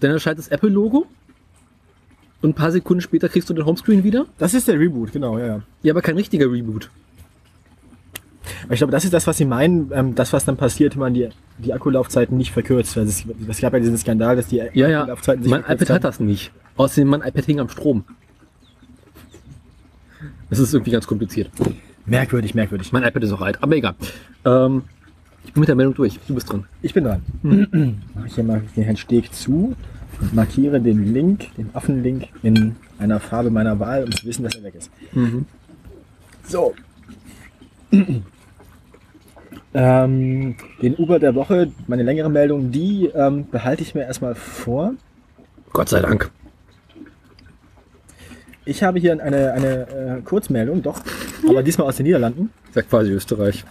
dann 0.01 0.11
erscheint 0.11 0.37
das 0.37 0.49
Apple-Logo 0.49 1.07
und 2.41 2.49
ein 2.49 2.53
paar 2.53 2.71
Sekunden 2.71 2.99
später 3.01 3.29
kriegst 3.29 3.49
du 3.49 3.53
den 3.53 3.65
Homescreen 3.65 4.03
wieder. 4.03 4.25
Das 4.37 4.53
ist 4.53 4.67
der 4.67 4.77
Reboot, 4.77 5.13
genau, 5.13 5.37
ja, 5.37 5.45
ja. 5.47 5.61
Ja, 5.83 5.93
aber 5.93 6.01
kein 6.01 6.17
richtiger 6.17 6.51
Reboot. 6.51 6.89
Aber 8.63 8.73
ich 8.73 8.79
glaube, 8.79 8.91
das 8.91 9.03
ist 9.05 9.13
das, 9.13 9.27
was 9.27 9.37
sie 9.37 9.45
meinen, 9.45 9.91
ähm, 9.93 10.15
das, 10.15 10.33
was 10.33 10.45
dann 10.45 10.57
passiert, 10.57 10.93
wenn 10.95 10.99
man 11.01 11.13
die, 11.13 11.29
die 11.57 11.73
Akkulaufzeiten 11.73 12.37
nicht 12.37 12.51
verkürzt. 12.51 12.97
Also 12.97 13.09
es, 13.09 13.25
es 13.49 13.61
gab 13.61 13.73
ja 13.73 13.79
diesen 13.79 13.97
Skandal, 13.97 14.35
dass 14.35 14.47
die 14.47 14.57
Ja, 14.57 14.87
ja. 14.87 14.99
Akkulaufzeiten 15.01 15.43
sich 15.43 15.51
Mein 15.51 15.61
iPad 15.61 15.81
hat 15.81 15.89
haben. 15.89 16.01
das 16.01 16.19
nicht. 16.19 16.51
Außerdem, 16.77 17.07
mein 17.07 17.21
iPad 17.21 17.45
hing 17.45 17.59
am 17.59 17.69
Strom. 17.69 18.03
Das 20.49 20.59
ist 20.59 20.73
irgendwie 20.73 20.91
ganz 20.91 21.05
kompliziert. 21.07 21.49
Merkwürdig, 22.05 22.55
merkwürdig. 22.55 22.91
Mein 22.91 23.03
iPad 23.03 23.23
ist 23.23 23.31
auch 23.31 23.41
alt, 23.41 23.61
aber 23.61 23.75
egal. 23.75 23.95
Ähm, 24.45 24.83
ich 25.45 25.53
bin 25.53 25.61
mit 25.61 25.67
der 25.69 25.75
Meldung 25.75 25.93
durch. 25.95 26.19
Du 26.27 26.33
bist 26.33 26.51
dran. 26.51 26.65
Ich 26.81 26.93
bin 26.93 27.03
dran. 27.03 27.21
Mache 28.15 28.27
ich 28.27 28.35
hier 28.35 28.43
mal 28.43 28.61
den 28.75 28.83
Herrn 28.83 28.97
Steg 28.97 29.33
zu 29.33 29.75
und 30.21 30.33
markiere 30.33 30.81
den 30.81 31.13
Link, 31.13 31.53
den 31.55 31.69
Affenlink 31.73 32.27
in 32.43 32.75
einer 32.97 33.19
Farbe 33.19 33.49
meiner 33.51 33.79
Wahl, 33.79 34.03
um 34.05 34.11
zu 34.11 34.25
wissen, 34.25 34.43
dass 34.43 34.55
er 34.55 34.63
weg 34.63 34.75
ist. 34.75 34.89
So. 36.47 36.73
ähm, 39.79 40.55
den 40.81 40.95
Uber 40.97 41.19
der 41.19 41.35
Woche, 41.35 41.71
meine 41.87 42.03
längere 42.03 42.29
Meldung, 42.29 42.69
die 42.69 43.05
ähm, 43.15 43.49
behalte 43.49 43.81
ich 43.81 43.95
mir 43.95 44.01
erstmal 44.01 44.35
vor. 44.35 44.93
Gott 45.71 45.87
sei 45.87 46.01
Dank. 46.01 46.29
Ich 48.65 48.83
habe 48.83 48.99
hier 48.99 49.13
eine, 49.13 49.53
eine 49.53 50.17
äh, 50.17 50.21
Kurzmeldung, 50.21 50.81
doch, 50.81 50.99
aber 51.47 51.63
diesmal 51.63 51.87
aus 51.87 51.95
den 51.95 52.07
Niederlanden. 52.07 52.51
Ich 52.67 52.73
sag 52.75 52.89
quasi 52.89 53.11
Österreich. 53.11 53.63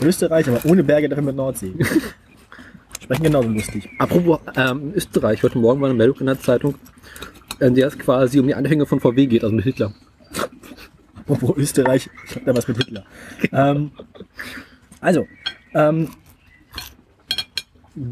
Österreich, 0.00 0.48
aber 0.48 0.64
ohne 0.64 0.82
Berge, 0.82 1.10
dafür 1.10 1.24
mit 1.24 1.36
Nordsee. 1.36 1.74
Sprechen 3.02 3.22
genauso 3.22 3.50
lustig. 3.50 3.90
Apropos 3.98 4.40
ähm, 4.56 4.92
Österreich, 4.94 5.42
heute 5.42 5.58
Morgen 5.58 5.82
war 5.82 5.90
eine 5.90 5.98
Meldung 5.98 6.20
in 6.20 6.26
der 6.26 6.40
Zeitung, 6.40 6.76
in 7.60 7.74
der 7.74 7.88
es 7.88 7.98
quasi 7.98 8.40
um 8.40 8.46
die 8.46 8.54
Anhänge 8.54 8.86
von 8.86 8.98
VW 8.98 9.26
geht, 9.26 9.44
also 9.44 9.54
mit 9.54 9.64
Hitler. 9.64 9.92
Apropos 11.26 11.56
Österreich, 11.56 12.10
ich 12.26 12.36
habe 12.36 12.44
da 12.46 12.56
was 12.56 12.68
mit 12.68 12.76
Hitler. 12.76 13.04
ähm, 13.52 13.92
also, 15.00 15.26
ähm, 15.74 16.08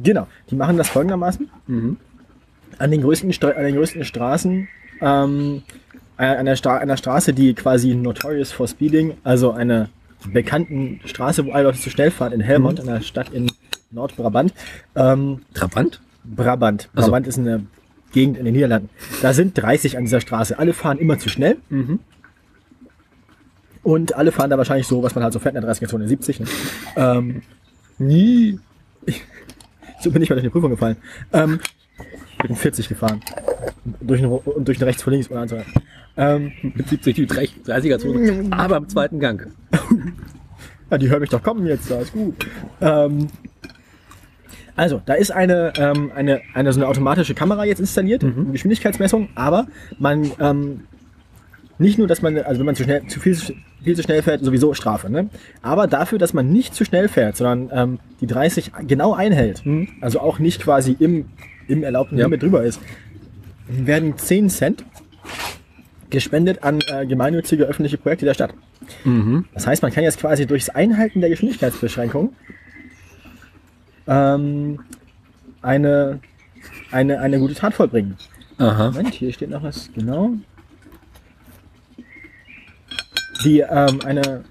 genau, 0.02 0.26
die 0.50 0.54
machen 0.54 0.76
das 0.76 0.88
folgendermaßen. 0.88 1.48
An, 2.78 2.90
den 2.90 3.02
größten 3.02 3.32
Stra 3.32 3.50
an 3.50 3.64
den 3.64 3.74
größten 3.76 4.04
Straßen, 4.04 4.68
ähm, 5.00 5.62
äh, 6.16 6.24
an 6.24 6.46
der, 6.46 6.56
Stra 6.56 6.78
einer 6.78 6.96
Straße, 6.96 7.32
die 7.32 7.54
quasi 7.54 7.94
notorious 7.94 8.50
for 8.52 8.66
speeding, 8.66 9.14
also 9.24 9.52
eine 9.52 9.90
bekannten 10.32 11.00
Straße, 11.04 11.44
wo 11.44 11.52
alle 11.52 11.64
Leute 11.64 11.80
zu 11.80 11.90
schnell 11.90 12.10
fahren, 12.10 12.32
in 12.32 12.40
Helmond, 12.40 12.80
einer 12.80 13.00
Stadt 13.02 13.30
in 13.32 13.50
Nordbrabant. 13.90 14.54
Ähm, 14.94 15.42
Trabant? 15.54 16.00
Brabant. 16.24 16.88
Ach 16.94 17.00
so. 17.00 17.06
Brabant 17.06 17.26
ist 17.26 17.38
eine 17.38 17.66
Gegend 18.12 18.38
in 18.38 18.44
den 18.44 18.54
Niederlanden. 18.54 18.90
Da 19.20 19.32
sind 19.32 19.60
30 19.60 19.96
an 19.96 20.04
dieser 20.04 20.20
Straße. 20.20 20.58
Alle 20.58 20.72
fahren 20.72 20.98
immer 20.98 21.18
zu 21.18 21.28
schnell. 21.28 21.56
Und 23.82 24.14
alle 24.14 24.32
fahren 24.32 24.50
da 24.50 24.58
wahrscheinlich 24.58 24.86
so, 24.86 25.02
was 25.02 25.14
man 25.14 25.24
halt 25.24 25.32
so 25.32 25.38
fährt 25.38 25.54
in 25.54 25.62
der 25.62 25.70
30er-Zone, 25.70 26.06
70. 26.06 26.40
Ne? 26.40 26.46
Ähm, 26.96 27.42
nie. 27.98 28.58
So 30.00 30.10
bin 30.10 30.20
ich 30.20 30.28
mal 30.28 30.34
durch 30.34 30.42
eine 30.42 30.50
Prüfung 30.50 30.70
gefallen. 30.70 30.96
Ähm, 31.32 31.60
ich 32.32 32.48
bin 32.48 32.56
40 32.56 32.88
gefahren. 32.88 33.20
Durch 34.00 34.20
eine, 34.20 34.40
durch 34.58 34.78
eine 34.78 34.86
rechts 34.86 35.00
vor 35.00 35.12
links 35.12 35.28
und 35.28 35.48
so. 35.48 35.62
Ähm, 36.16 36.50
Mit 36.74 36.88
70 36.88 37.14
die 37.14 37.26
30er 37.28 37.98
Zone, 37.98 38.48
aber 38.50 38.78
im 38.78 38.88
zweiten 38.88 39.20
Gang. 39.20 39.52
Ja, 40.90 40.98
die 40.98 41.08
hören 41.08 41.20
mich 41.20 41.30
doch 41.30 41.42
kommen 41.42 41.66
jetzt, 41.66 41.90
da 41.90 42.00
ist 42.00 42.12
gut. 42.12 42.46
Ähm, 42.82 43.28
also, 44.76 45.00
da 45.06 45.14
ist 45.14 45.30
eine, 45.30 45.72
ähm, 45.78 46.12
eine, 46.14 46.42
eine 46.52 46.70
so 46.74 46.80
eine 46.80 46.86
automatische 46.86 47.32
Kamera 47.32 47.64
jetzt 47.64 47.78
installiert, 47.78 48.22
Geschwindigkeitsmessung, 48.52 49.30
aber 49.34 49.68
man 49.98 50.30
ähm, 50.38 50.80
nicht 51.82 51.98
nur, 51.98 52.06
dass 52.06 52.22
man, 52.22 52.38
also 52.38 52.58
wenn 52.60 52.66
man 52.66 52.74
zu 52.74 52.84
schnell, 52.84 53.06
zu 53.06 53.20
viel, 53.20 53.36
viel 53.36 53.96
zu 53.96 54.02
schnell 54.02 54.22
fährt, 54.22 54.44
sowieso 54.44 54.72
Strafe, 54.74 55.10
ne? 55.10 55.28
Aber 55.60 55.86
dafür, 55.86 56.18
dass 56.18 56.32
man 56.32 56.50
nicht 56.50 56.74
zu 56.74 56.84
schnell 56.84 57.08
fährt, 57.08 57.36
sondern 57.36 57.70
ähm, 57.72 57.98
die 58.20 58.26
30 58.26 58.72
genau 58.86 59.12
einhält, 59.14 59.62
also 60.00 60.20
auch 60.20 60.38
nicht 60.38 60.62
quasi 60.62 60.96
im, 60.98 61.26
im 61.68 61.82
erlaubten 61.82 62.16
Ja. 62.16 62.24
Limit 62.26 62.42
drüber 62.42 62.62
ist, 62.62 62.80
werden 63.68 64.16
10 64.16 64.48
Cent 64.50 64.84
gespendet 66.10 66.62
an 66.62 66.80
äh, 66.88 67.06
gemeinnützige 67.06 67.64
öffentliche 67.64 67.98
Projekte 67.98 68.24
der 68.26 68.34
Stadt. 68.34 68.54
Das 69.54 69.66
heißt, 69.66 69.82
man 69.82 69.92
kann 69.92 70.04
jetzt 70.04 70.18
quasi 70.18 70.46
durchs 70.46 70.68
Einhalten 70.68 71.20
der 71.20 71.30
Geschwindigkeitsbeschränkung 71.30 72.34
ähm, 74.06 74.80
eine, 75.62 76.20
eine, 76.90 77.20
eine 77.20 77.38
gute 77.38 77.54
Tat 77.54 77.74
vollbringen. 77.74 78.16
Aha. 78.58 78.90
Moment, 78.90 79.14
hier 79.14 79.32
steht 79.32 79.50
noch 79.50 79.62
was, 79.62 79.90
genau. 79.94 80.32
Die, 83.44 83.60
ähm, 83.60 84.00
eine, 84.04 84.44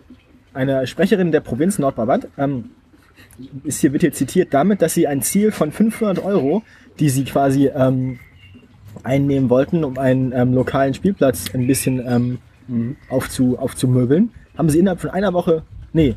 eine 0.53 0.87
Sprecherin 0.87 1.31
der 1.31 1.41
Provinz 1.41 1.79
Nordbrabant 1.79 2.27
ähm, 2.37 2.71
ist 3.63 3.81
hier 3.81 3.91
bitte 3.91 4.11
zitiert 4.11 4.53
damit, 4.53 4.81
dass 4.81 4.93
sie 4.93 5.07
ein 5.07 5.21
Ziel 5.21 5.51
von 5.51 5.71
500 5.71 6.23
Euro, 6.23 6.63
die 6.99 7.09
sie 7.09 7.23
quasi 7.23 7.67
ähm, 7.67 8.19
einnehmen 9.03 9.49
wollten, 9.49 9.83
um 9.83 9.97
einen 9.97 10.31
ähm, 10.33 10.53
lokalen 10.53 10.93
Spielplatz 10.93 11.53
ein 11.53 11.67
bisschen 11.67 12.39
ähm, 12.69 12.97
aufzu, 13.09 13.57
aufzumöbeln, 13.57 14.31
haben 14.57 14.69
sie 14.69 14.79
innerhalb 14.79 15.01
von 15.01 15.09
einer 15.09 15.33
Woche, 15.33 15.63
nee, 15.93 16.15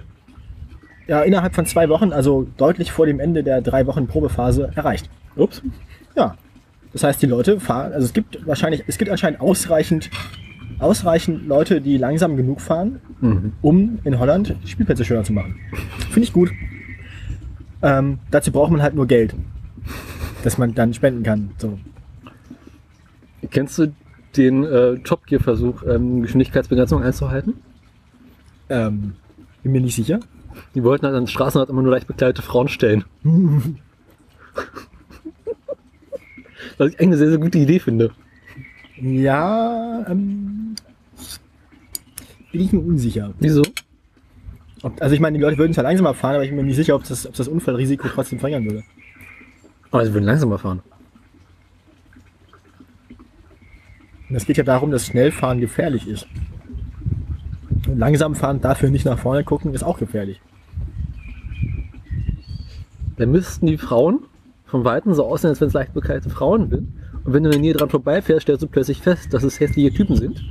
ja, 1.07 1.23
innerhalb 1.23 1.55
von 1.55 1.67
zwei 1.67 1.89
Wochen, 1.89 2.13
also 2.13 2.47
deutlich 2.57 2.93
vor 2.93 3.07
dem 3.07 3.21
Ende 3.21 3.43
der 3.43 3.61
drei 3.61 3.87
Wochen 3.87 4.07
Probephase, 4.07 4.73
erreicht. 4.75 5.11
Ups. 5.37 5.63
Ja. 6.17 6.37
Das 6.93 7.03
heißt, 7.03 7.21
die 7.21 7.27
Leute 7.27 7.59
fahren, 7.59 7.93
also 7.93 8.05
es 8.05 8.13
gibt 8.13 8.47
wahrscheinlich, 8.47 8.85
es 8.87 8.99
gibt 8.99 9.11
anscheinend 9.11 9.41
ausreichend, 9.41 10.11
ausreichend 10.79 11.47
Leute, 11.47 11.81
die 11.81 11.97
langsam 11.97 12.37
genug 12.37 12.61
fahren, 12.61 13.01
um 13.63 13.99
in 14.05 14.19
Holland 14.19 14.57
die 14.63 14.69
Spielplätze 14.69 15.05
schöner 15.05 15.25
zu 15.25 15.33
machen. 15.33 15.57
Finde 16.11 16.27
ich 16.27 16.33
gut. 16.33 16.51
Ähm, 17.83 18.19
dazu 18.31 18.51
braucht 18.51 18.71
man 18.73 18.83
halt 18.83 18.95
nur 18.95 19.07
Geld, 19.07 19.35
das 20.43 20.59
man 20.59 20.75
dann 20.75 20.95
spenden 20.95 21.23
kann. 21.23 21.51
So. 21.59 21.79
Kennst 23.51 23.79
du 23.79 23.93
den 24.37 24.65
äh, 24.65 24.99
Top 25.01 25.27
Gear 25.27 25.43
Versuch, 25.43 25.83
ähm, 25.83 26.23
Geschwindigkeitsbegrenzung 26.23 27.03
einzuhalten? 27.03 27.55
Ähm, 28.69 29.15
bin 29.63 29.73
mir 29.73 29.81
nicht 29.81 29.97
sicher. 29.97 30.21
Die 30.75 30.83
wollten 30.83 31.05
halt 31.07 31.15
an 31.15 31.25
den 31.25 31.29
Straßenrad 31.29 31.69
immer 31.69 31.83
nur 31.83 31.93
leicht 31.93 32.07
bekleidete 32.07 32.43
Frauen 32.43 32.69
stellen. 32.69 33.05
Was 36.79 36.89
ich 36.89 36.99
eigentlich 36.99 37.01
eine 37.01 37.17
sehr, 37.17 37.31
sehr 37.31 37.39
gute 37.39 37.59
Idee 37.59 37.79
finde. 37.79 38.11
Ja, 38.97 40.07
ähm, 40.09 40.77
bin 42.53 42.61
ich 42.61 42.73
mir 42.73 42.81
unsicher. 42.81 43.35
Wieso? 43.41 43.63
Ob, 44.83 45.01
also 45.03 45.15
ich 45.15 45.21
meine, 45.21 45.37
die 45.37 45.43
Leute 45.43 45.59
würden 45.59 45.73
zwar 45.73 45.85
langsamer 45.85 46.15
fahren, 46.15 46.35
aber 46.35 46.45
ich 46.45 46.51
bin 46.51 46.59
mir 46.59 46.65
nicht 46.65 46.77
sicher, 46.77 46.95
ob 46.95 47.05
das, 47.05 47.27
ob 47.27 47.35
das 47.35 47.49
Unfallrisiko 47.49 48.09
trotzdem 48.09 48.39
verringern 48.39 48.65
würde. 48.65 48.85
Aber 49.91 50.05
sie 50.05 50.13
würden 50.13 50.25
langsamer 50.25 50.59
fahren. 50.59 50.83
Und 54.29 54.37
es 54.37 54.47
geht 54.47 54.57
ja 54.57 54.65
darum, 54.65 54.91
dass 54.91 55.07
Schnellfahren 55.07 55.61
gefährlich 55.61 56.09
ist. 56.09 56.27
Und 57.89 57.99
langsam 57.99 58.35
fahren, 58.35 58.61
dafür 58.61 58.91
nicht 58.91 59.05
nach 59.05 59.19
vorne 59.19 59.45
gucken, 59.45 59.75
ist 59.75 59.83
auch 59.83 59.99
gefährlich. 59.99 60.41
Dann 63.17 63.31
müssten 63.31 63.67
die 63.67 63.79
Frauen 63.79 64.21
vom 64.67 64.85
Weiten 64.85 65.15
so 65.15 65.25
aussehen, 65.25 65.51
als 65.51 65.61
wenn 65.61 65.69
es 65.69 65.75
leicht 65.75 65.95
bekleidete 65.95 66.31
Frauen 66.31 66.71
sind. 66.71 66.89
Und 67.25 67.33
wenn 67.33 67.43
du 67.43 67.49
in 67.49 67.53
der 67.53 67.61
Nähe 67.61 67.73
dran 67.73 67.89
vorbeifährst, 67.89 68.43
stellst 68.43 68.63
du 68.63 68.67
plötzlich 68.67 69.01
fest, 69.01 69.33
dass 69.33 69.43
es 69.43 69.59
hässliche 69.59 69.93
Typen 69.93 70.17
sind. 70.17 70.45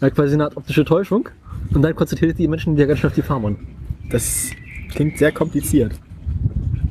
Halt 0.00 0.14
quasi 0.14 0.34
eine 0.34 0.44
Art 0.44 0.56
optische 0.56 0.84
Täuschung. 0.84 1.28
Und 1.72 1.82
dann 1.82 1.94
konzentriert 1.94 2.36
sich 2.36 2.44
die 2.44 2.48
Menschen 2.48 2.76
wieder 2.76 2.86
ganz 2.86 3.00
schön 3.00 3.10
auf 3.10 3.14
die 3.14 3.22
Fahrbahn. 3.22 3.56
Das 4.10 4.50
klingt 4.90 5.18
sehr 5.18 5.32
kompliziert. 5.32 5.92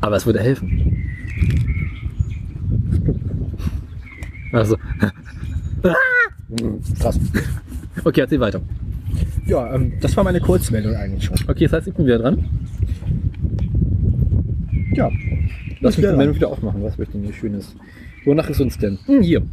Aber 0.01 0.15
es 0.15 0.25
würde 0.25 0.39
helfen. 0.39 1.09
Also. 4.51 4.77
Krass. 6.99 7.19
Okay, 8.03 8.21
erzähl 8.21 8.39
weiter. 8.39 8.61
Ja, 9.45 9.73
ähm, 9.73 9.93
das 10.01 10.15
war 10.15 10.23
meine 10.23 10.39
Kurzmeldung 10.39 10.95
eigentlich 10.95 11.25
schon. 11.25 11.37
Okay, 11.47 11.65
das 11.65 11.73
heißt, 11.73 11.87
ich 11.87 11.93
bin 11.93 12.05
wieder 12.05 12.19
dran. 12.19 12.45
Ja. 14.93 15.09
Lass 15.81 15.97
mich 15.97 16.07
die. 16.07 16.15
Meldung 16.15 16.35
wieder 16.35 16.49
aufmachen, 16.49 16.83
was 16.83 16.97
möchte 16.97 17.13
denn 17.13 17.23
hier 17.23 17.33
Schönes. 17.33 17.75
Wonach 18.25 18.49
ist 18.49 18.59
uns 18.59 18.77
denn? 18.77 18.99
Hm, 19.05 19.21
hier. 19.21 19.43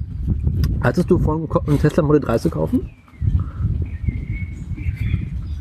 Hattest 0.81 1.11
du 1.11 1.19
vor, 1.19 1.63
einen 1.67 1.79
Tesla 1.79 2.03
Model 2.03 2.21
3 2.21 2.39
zu 2.39 2.51
kaufen? 2.51 2.91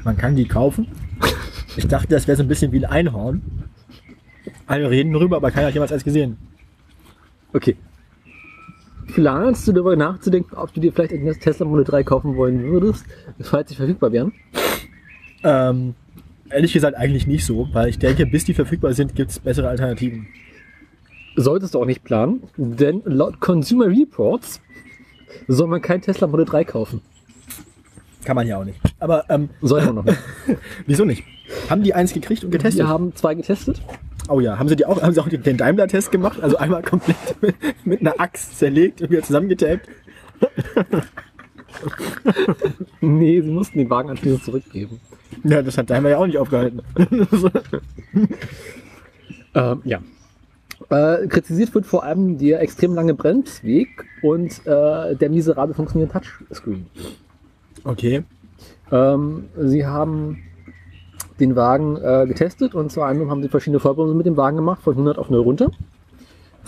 Man 0.03 0.18
kann 0.18 0.36
die 0.36 0.47
kaufen. 0.47 0.88
Ich 1.78 1.88
dachte, 1.88 2.07
das 2.07 2.28
wäre 2.28 2.38
so 2.38 2.43
ein 2.43 2.47
bisschen 2.47 2.72
wie 2.72 2.84
ein 2.84 2.91
Einhorn. 2.91 3.41
Alle 4.66 4.89
reden 4.89 5.14
drüber, 5.14 5.38
aber 5.38 5.51
keiner 5.51 5.68
hat 5.68 5.74
jemals 5.74 5.91
eins 5.91 6.03
gesehen. 6.03 6.38
Okay. 7.53 7.76
Planst 9.14 9.68
du 9.68 9.74
darüber 9.74 9.95
nachzudenken, 9.95 10.55
ob 10.55 10.74
du 10.74 10.80
dir 10.80 10.93
vielleicht 10.93 11.14
ein 11.14 11.39
Tesla 11.39 11.66
Model 11.66 11.84
3 11.84 12.03
kaufen 12.03 12.36
wollen 12.38 12.64
würdest, 12.64 13.05
falls 13.41 13.70
sie 13.70 13.76
verfügbar 13.76 14.12
wären? 14.14 14.32
Ähm, 15.43 15.95
ehrlich 16.49 16.72
gesagt 16.72 16.95
eigentlich 16.95 17.28
nicht 17.28 17.45
so, 17.45 17.68
weil 17.74 17.89
ich 17.89 17.99
denke, 17.99 18.26
bis 18.26 18.45
die 18.45 18.53
verfügbar 18.53 18.93
sind, 18.93 19.16
gibt 19.16 19.32
es 19.32 19.39
bessere 19.39 19.68
Alternativen. 19.68 20.28
Solltest 21.36 21.73
du 21.73 21.82
auch 21.82 21.86
nicht 21.86 22.03
planen, 22.03 22.43
denn 22.57 23.01
laut 23.05 23.39
Consumer 23.39 23.88
Reports 23.88 24.61
soll 25.47 25.67
man 25.67 25.82
kein 25.82 26.01
Tesla 26.01 26.27
Model 26.27 26.45
3 26.45 26.65
kaufen. 26.65 27.01
Kann 28.25 28.36
man 28.36 28.47
ja 28.47 28.57
auch 28.57 28.65
nicht. 28.65 28.79
Aber 28.99 29.25
ähm, 29.29 29.49
Soll 29.61 29.84
man 29.86 29.95
noch 29.95 30.03
nicht. 30.03 30.19
wieso 30.86 31.05
nicht? 31.05 31.23
Haben 31.69 31.84
die 31.84 31.93
eins 31.93 32.13
gekriegt 32.13 32.43
und 32.43 32.51
getestet? 32.51 32.86
Wir 32.86 32.88
haben 32.88 33.15
zwei 33.15 33.34
getestet. 33.34 33.82
Oh 34.29 34.39
ja, 34.39 34.59
haben 34.59 34.69
sie 34.69 34.75
die 34.75 34.86
auch, 34.86 35.01
haben 35.01 35.13
sie 35.13 35.19
auch 35.19 35.27
den 35.27 35.57
Daimler-Test 35.57 36.11
gemacht? 36.11 36.39
Also 36.41 36.57
einmal 36.57 36.84
komplett 36.84 37.17
mit, 37.41 37.55
mit 37.86 38.01
einer 38.01 38.19
Axt 38.19 38.59
zerlegt 38.59 39.01
und 39.01 39.09
wieder 39.09 39.23
zusammengetaped? 39.23 39.88
Nee, 42.99 43.41
sie 43.41 43.49
mussten 43.49 43.79
den 43.79 43.89
Wagen 43.89 44.09
anschließend 44.09 44.43
zurückgeben. 44.43 44.99
Ja, 45.43 45.61
das 45.61 45.77
hat 45.77 45.89
Daimler 45.89 46.09
ja 46.11 46.17
auch 46.17 46.27
nicht 46.27 46.38
aufgehalten. 46.38 46.82
Ähm, 49.53 49.82
ja. 49.84 49.99
Äh, 50.91 51.27
kritisiert 51.27 51.73
wird 51.73 51.85
vor 51.85 52.03
allem 52.03 52.37
der 52.37 52.59
extrem 52.59 52.93
lange 52.93 53.13
Bremsweg 53.13 54.05
und 54.21 54.51
äh, 54.67 55.15
der 55.15 55.29
miserable 55.29 55.73
funktionierende 55.73 56.19
Touchscreen. 56.19 56.85
Okay. 57.85 58.23
Ähm, 58.91 59.45
sie 59.57 59.85
haben 59.85 60.39
den 61.39 61.55
Wagen 61.55 61.95
äh, 61.95 62.25
getestet 62.27 62.75
und 62.75 62.91
zwar 62.91 63.07
anderem 63.07 63.31
haben 63.31 63.41
sie 63.41 63.47
verschiedene 63.47 63.79
Vollbremsen 63.79 64.17
mit 64.17 64.25
dem 64.25 64.35
Wagen 64.35 64.57
gemacht, 64.57 64.81
von 64.83 64.91
100 64.91 65.17
auf 65.17 65.29
0 65.29 65.39
runter. 65.39 65.71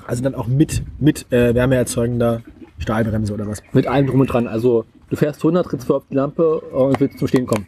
Also 0.07 0.23
dann 0.23 0.35
auch 0.35 0.47
mit, 0.47 0.83
mit 0.99 1.29
äh, 1.33 1.53
wärmeerzeugender 1.53 2.43
Stahlbremse 2.77 3.33
oder 3.33 3.45
was? 3.45 3.61
Mit 3.73 3.87
allem 3.87 4.07
drum 4.07 4.21
und 4.21 4.27
dran. 4.27 4.47
Also 4.47 4.85
du 5.09 5.17
fährst 5.17 5.41
100, 5.41 5.65
trittst 5.65 5.87
vor 5.87 5.97
auf 5.97 6.03
die 6.09 6.15
Lampe 6.15 6.61
und 6.61 6.97
willst 7.01 7.19
zum 7.19 7.27
Stehen 7.27 7.45
kommen. 7.45 7.67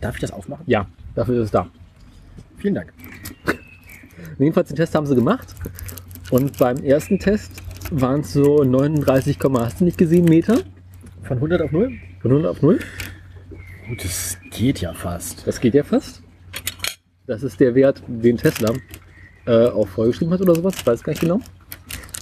Darf 0.00 0.14
ich 0.14 0.22
das 0.22 0.32
aufmachen? 0.32 0.64
Ja, 0.66 0.86
dafür 1.14 1.36
ist 1.36 1.44
es 1.44 1.50
da. 1.50 1.66
Vielen 2.56 2.74
Dank. 2.74 2.94
Jedenfalls 4.38 4.68
den 4.68 4.76
Test 4.76 4.94
haben 4.94 5.06
sie 5.06 5.14
gemacht 5.14 5.48
und 6.30 6.58
beim 6.58 6.78
ersten 6.78 7.18
Test 7.18 7.52
waren 7.90 8.20
es 8.20 8.32
so 8.32 8.64
39, 8.64 9.38
hast 9.54 9.80
du 9.80 9.84
nicht 9.84 9.98
gesehen, 9.98 10.24
Meter 10.24 10.58
Von 11.22 11.36
100 11.36 11.62
auf 11.62 11.72
0? 11.72 11.92
von 12.20 12.30
100 12.30 12.50
auf 12.50 12.62
0. 12.62 12.78
Gut, 13.88 14.02
das 14.04 14.38
geht 14.50 14.80
ja 14.80 14.94
fast. 14.94 15.46
Das 15.46 15.60
geht 15.60 15.74
ja 15.74 15.82
fast. 15.84 16.22
Das 17.26 17.42
ist 17.42 17.60
der 17.60 17.74
Wert, 17.74 18.02
den 18.06 18.36
Tesla 18.38 18.72
äh, 19.46 19.66
auch 19.66 19.86
vorgeschrieben 19.88 20.32
hat 20.32 20.40
oder 20.40 20.54
sowas. 20.54 20.74
Ich 20.78 20.86
weiß 20.86 21.02
gar 21.02 21.12
nicht 21.12 21.20
genau. 21.20 21.40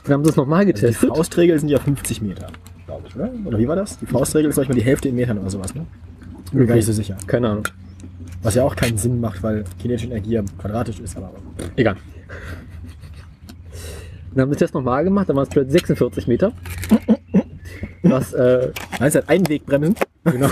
Dann 0.04 0.14
haben 0.14 0.24
sie 0.24 0.30
es 0.30 0.36
nochmal 0.36 0.64
Die 0.66 0.72
getestet. 0.72 1.08
Faustregel 1.08 1.58
sind 1.60 1.68
ja 1.68 1.78
50 1.78 2.20
Meter, 2.22 2.48
glaube 2.86 3.06
ich, 3.08 3.14
oder? 3.14 3.30
Oder 3.44 3.58
wie 3.58 3.68
war 3.68 3.76
das? 3.76 3.98
Die 3.98 4.06
Faustregel 4.06 4.50
ist 4.50 4.56
manchmal 4.56 4.76
die 4.76 4.84
Hälfte 4.84 5.08
in 5.08 5.14
Metern 5.14 5.38
oder 5.38 5.50
sowas, 5.50 5.72
ne? 5.74 5.86
Bin 6.50 6.60
mir 6.60 6.66
gar 6.66 6.74
nicht 6.74 6.86
so 6.86 6.92
sicher. 6.92 7.16
Keine 7.28 7.48
Ahnung. 7.48 7.68
Was 8.42 8.54
ja 8.54 8.64
auch 8.64 8.74
keinen 8.74 8.98
Sinn 8.98 9.20
macht, 9.20 9.42
weil 9.42 9.64
kinetische 9.80 10.06
Energie 10.06 10.32
ja 10.32 10.42
quadratisch 10.58 10.98
ist, 11.00 11.16
aber 11.16 11.30
Egal. 11.76 11.96
Dann 14.34 14.42
haben 14.42 14.50
sie 14.50 14.56
den 14.56 14.58
Test 14.58 14.74
nochmal 14.74 15.04
gemacht, 15.04 15.28
dann 15.28 15.36
waren 15.36 15.44
es 15.44 15.50
plötzlich 15.50 15.72
46 15.72 16.26
Meter. 16.26 16.52
Was, 18.02 18.32
äh, 18.32 18.72
es 19.00 19.14
hat 19.14 19.28
Einwegbremsen. 19.28 19.94
genau. 20.24 20.48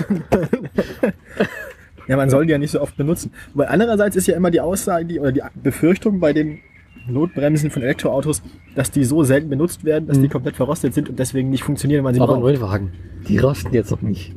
Ja, 2.06 2.16
man 2.16 2.28
soll 2.28 2.44
die 2.44 2.52
ja 2.52 2.58
nicht 2.58 2.72
so 2.72 2.80
oft 2.80 2.96
benutzen. 2.96 3.30
Aber 3.54 3.70
andererseits 3.70 4.16
ist 4.16 4.26
ja 4.26 4.36
immer 4.36 4.50
die 4.50 4.60
Aussage 4.60 5.04
die, 5.04 5.20
oder 5.20 5.32
die 5.32 5.42
Befürchtung 5.62 6.18
bei 6.18 6.32
den 6.32 6.58
Notbremsen 7.06 7.70
von 7.70 7.82
Elektroautos, 7.82 8.42
dass 8.74 8.90
die 8.90 9.04
so 9.04 9.22
selten 9.22 9.48
benutzt 9.48 9.84
werden, 9.84 10.08
dass 10.08 10.20
die 10.20 10.28
komplett 10.28 10.56
verrostet 10.56 10.92
sind 10.92 11.08
und 11.08 11.18
deswegen 11.18 11.50
nicht 11.50 11.62
funktionieren, 11.62 11.98
wenn 11.98 12.04
man 12.04 12.14
sie 12.14 12.20
Aber 12.20 12.34
braucht. 12.34 12.42
Neuwagen, 12.42 12.92
die 13.28 13.38
rosten 13.38 13.72
jetzt 13.72 13.90
noch 13.90 14.02
nicht. 14.02 14.34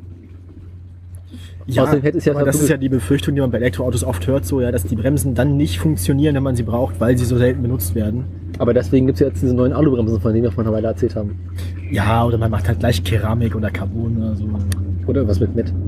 Ja, 1.66 1.84
Außerdem 1.84 2.02
hätte 2.02 2.18
es 2.18 2.26
ja 2.26 2.34
aber 2.34 2.44
das 2.44 2.62
ist 2.62 2.70
ja 2.70 2.78
die 2.78 2.90
Befürchtung, 2.90 3.36
die 3.36 3.42
man 3.42 3.50
bei 3.52 3.58
Elektroautos 3.58 4.04
oft 4.04 4.28
hört, 4.28 4.46
so 4.46 4.60
ja, 4.60 4.72
dass 4.72 4.84
die 4.84 4.96
Bremsen 4.96 5.34
dann 5.34 5.56
nicht 5.56 5.80
funktionieren, 5.80 6.36
wenn 6.36 6.44
man 6.44 6.56
sie 6.56 6.64
braucht, 6.64 7.00
weil 7.00 7.18
sie 7.18 7.26
so 7.26 7.38
selten 7.38 7.62
benutzt 7.62 7.96
werden. 7.96 8.26
Aber 8.60 8.74
deswegen 8.74 9.08
gibt 9.08 9.22
es 9.22 9.28
jetzt 9.28 9.42
diese 9.42 9.56
neuen 9.56 9.74
Alubremsen, 9.74 10.20
von 10.20 10.34
denen 10.34 10.44
wir 10.44 10.52
vor 10.52 10.64
einer 10.64 10.74
Weile 10.74 10.88
erzählt 10.88 11.16
haben. 11.16 11.40
Ja, 11.90 12.26
oder 12.26 12.38
man 12.38 12.52
macht 12.52 12.68
halt 12.68 12.80
gleich 12.80 13.04
Keramik 13.04 13.56
oder 13.56 13.72
Carbon 13.72 14.18
oder 14.18 14.36
so. 14.36 14.48
Oder 15.08 15.28
was 15.28 15.40
mit 15.40 15.56
mit? 15.56 15.74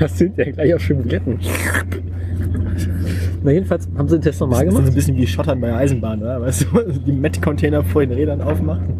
Das 0.00 0.18
sind 0.18 0.36
ja 0.36 0.50
gleich 0.50 0.74
auch 0.74 0.80
schön 0.80 1.00
Buletten. 1.02 1.38
Na 3.42 3.52
jedenfalls 3.52 3.88
haben 3.96 4.08
sie 4.08 4.16
den 4.16 4.22
Test 4.22 4.40
nochmal 4.40 4.64
Das 4.64 4.68
ist 4.68 4.76
gemacht. 4.76 4.92
ein 4.92 4.94
bisschen 4.94 5.16
wie 5.16 5.26
Schottern 5.26 5.60
bei 5.60 5.68
der 5.68 5.76
Eisenbahn, 5.76 6.20
oder? 6.20 6.40
Weißt 6.40 6.66
du, 6.72 6.82
die 7.06 7.12
Met-Container 7.12 7.84
vor 7.84 8.02
den 8.04 8.12
Rädern 8.12 8.40
aufmachen. 8.40 8.94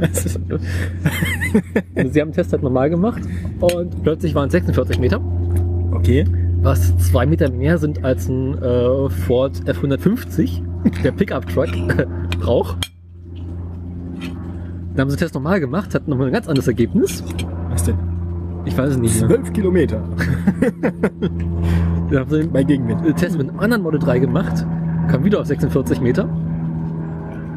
Ist- 0.00 0.24
Sie 2.12 2.20
haben 2.20 2.28
den 2.28 2.32
Test 2.32 2.52
halt 2.52 2.62
normal 2.62 2.90
gemacht 2.90 3.22
und 3.60 4.02
plötzlich 4.02 4.34
waren 4.34 4.46
es 4.48 4.52
46 4.52 4.98
Meter, 4.98 5.20
okay. 5.92 6.24
was 6.62 6.94
zwei 6.98 7.24
Meter 7.26 7.50
mehr 7.50 7.78
sind 7.78 8.04
als 8.04 8.28
ein 8.28 8.60
äh, 8.62 9.08
Ford 9.08 9.56
F150, 9.66 10.60
der 11.02 11.12
Pickup-Truck, 11.12 11.68
braucht. 12.40 12.90
Dann 14.94 15.00
haben 15.02 15.10
sie 15.10 15.16
den 15.16 15.20
Test 15.20 15.34
normal 15.34 15.58
gemacht, 15.60 15.94
hatten 15.94 16.10
nochmal 16.10 16.26
ein 16.28 16.32
ganz 16.32 16.46
anderes 16.48 16.68
Ergebnis. 16.68 17.24
Was 17.70 17.84
denn? 17.84 17.96
Ich 18.66 18.76
weiß 18.78 18.90
es 18.92 18.96
nicht 18.98 19.18
mehr. 19.20 19.28
12 19.28 19.52
Kilometer 19.52 20.02
Sie 22.14 22.42
den 22.42 22.52
bei 22.52 22.62
Gegenwind. 22.62 23.04
den 23.04 23.16
Test 23.16 23.36
mit 23.36 23.48
einem 23.48 23.58
anderen 23.58 23.82
Model 23.82 23.98
3 23.98 24.20
gemacht, 24.20 24.64
kam 25.08 25.24
wieder 25.24 25.40
auf 25.40 25.46
46 25.46 26.00
Meter. 26.00 26.28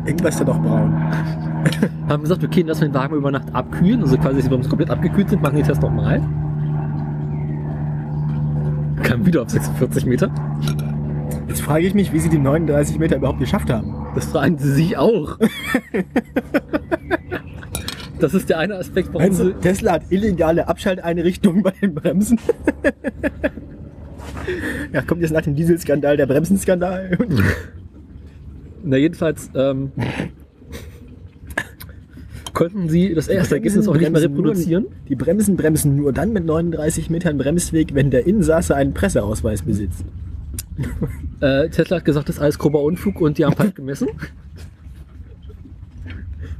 Irgendwas 0.06 0.34
ist 0.34 0.40
da 0.40 0.46
doch 0.46 0.60
braun. 0.60 0.94
haben 2.10 2.24
gesagt, 2.24 2.44
okay, 2.44 2.64
lassen 2.64 2.82
wir 2.82 2.88
den 2.88 2.94
Wagen 2.96 3.16
über 3.16 3.30
Nacht 3.30 3.54
abkühlen. 3.54 4.02
Also 4.02 4.18
quasi, 4.18 4.50
wenn 4.50 4.64
wir 4.64 4.70
komplett 4.70 4.90
abgekühlt 4.90 5.30
sind, 5.30 5.44
machen 5.44 5.58
die 5.58 5.62
Test 5.62 5.82
nochmal. 5.82 6.22
Kam 9.04 9.26
wieder 9.28 9.44
auf 9.44 9.50
46 9.50 10.08
Meter. 10.08 10.32
Jetzt 11.48 11.62
frage 11.62 11.86
ich 11.86 11.94
mich, 11.94 12.12
wie 12.12 12.20
sie 12.20 12.30
die 12.30 12.40
39 12.40 12.98
Meter 12.98 13.18
überhaupt 13.18 13.40
geschafft 13.40 13.70
haben. 13.70 14.08
Das 14.16 14.26
fragen 14.26 14.58
sie 14.58 14.72
sich 14.72 14.98
auch. 14.98 15.38
das 18.20 18.34
ist 18.34 18.50
der 18.50 18.58
eine 18.58 18.76
Aspekt, 18.76 19.10
warum 19.10 19.22
Meinst 19.22 19.40
du, 19.40 19.46
sie... 19.46 19.54
Tesla 19.54 19.94
hat 19.94 20.04
illegale 20.10 20.68
Abschalteinrichtungen 20.68 21.62
bei 21.62 21.74
den 21.80 21.94
Bremsen? 21.94 22.40
ja, 24.94 25.02
kommt 25.02 25.22
jetzt 25.22 25.32
nach 25.32 25.42
dem 25.42 25.56
Dieselskandal 25.56 26.18
der 26.18 26.26
Bremsenskandal. 26.26 27.18
Na 28.84 28.98
jedenfalls 28.98 29.50
ähm, 29.56 29.92
konnten 32.54 32.90
sie 32.90 33.14
das 33.14 33.28
erste 33.28 33.56
Ergebnis 33.56 33.88
auch 33.88 33.94
nicht 33.94 34.04
mehr 34.04 34.12
bremsen 34.12 34.34
nur- 34.34 34.46
reproduzieren. 34.46 34.86
Die 35.10 35.16
Bremsen 35.16 35.58
bremsen 35.58 35.96
nur 35.96 36.14
dann 36.14 36.34
mit 36.34 36.46
39 36.46 37.10
Metern 37.10 37.38
Bremsweg, 37.38 37.94
wenn 37.94 38.10
der 38.10 38.26
Insasse 38.26 38.76
einen 38.76 38.94
Presseausweis 38.94 39.62
besitzt. 39.64 40.04
Äh, 41.40 41.70
Tesla 41.70 41.98
hat 41.98 42.06
gesagt, 42.06 42.30
das 42.30 42.38
ist 42.38 42.42
alles 42.42 42.58
grober 42.58 42.82
Unfug 42.82 43.22
und 43.22 43.38
die 43.38 43.46
haben 43.46 43.56
falsch 43.56 43.76
gemessen. 43.76 44.08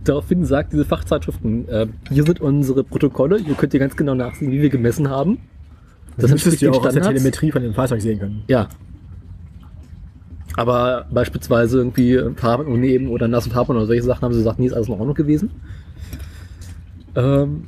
Daraufhin 0.04 0.46
sagt 0.46 0.72
diese 0.72 0.86
Fachzeitschriften, 0.86 1.68
äh, 1.68 1.88
hier 2.12 2.24
sind 2.26 2.42
unsere 2.42 2.84
Protokolle, 2.84 3.40
ihr 3.40 3.56
könnt 3.56 3.74
hier 3.74 3.80
ganz 3.80 3.96
genau 3.96 4.14
nachsehen, 4.14 4.52
wie 4.52 4.62
wir 4.62 4.70
gemessen 4.70 5.10
haben. 5.10 5.40
Das 6.18 6.32
müsstest 6.32 6.62
entspricht 6.62 6.76
du 6.76 6.80
auch 6.80 6.86
aus 6.86 6.94
der. 6.94 7.04
Telemetrie 7.04 7.52
von 7.52 7.62
dem 7.62 7.74
Fahrzeug 7.74 8.02
sehen 8.02 8.20
können. 8.20 8.44
Ja. 8.48 8.68
Aber 10.56 11.06
beispielsweise 11.12 11.78
irgendwie 11.78 12.20
Farben 12.36 12.66
uneben 12.66 13.10
oder 13.10 13.28
nassen 13.28 13.52
Farben 13.52 13.76
oder 13.76 13.86
solche 13.86 14.04
Sachen 14.04 14.24
haben 14.24 14.34
sie 14.34 14.40
gesagt, 14.40 14.60
nee, 14.60 14.66
ist 14.66 14.74
alles 14.74 14.88
in 14.88 14.94
Ordnung 14.96 15.14
gewesen. 15.14 15.52
Ähm, 17.16 17.66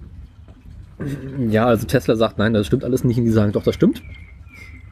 ja, 1.50 1.66
also 1.66 1.86
Tesla 1.86 2.16
sagt, 2.16 2.38
nein, 2.40 2.54
das 2.54 2.66
stimmt 2.68 2.84
alles 2.84 3.04
nicht. 3.04 3.18
Und 3.18 3.26
die 3.26 3.32
sagen, 3.32 3.52
doch, 3.52 3.64
das 3.64 3.76
stimmt. 3.76 4.02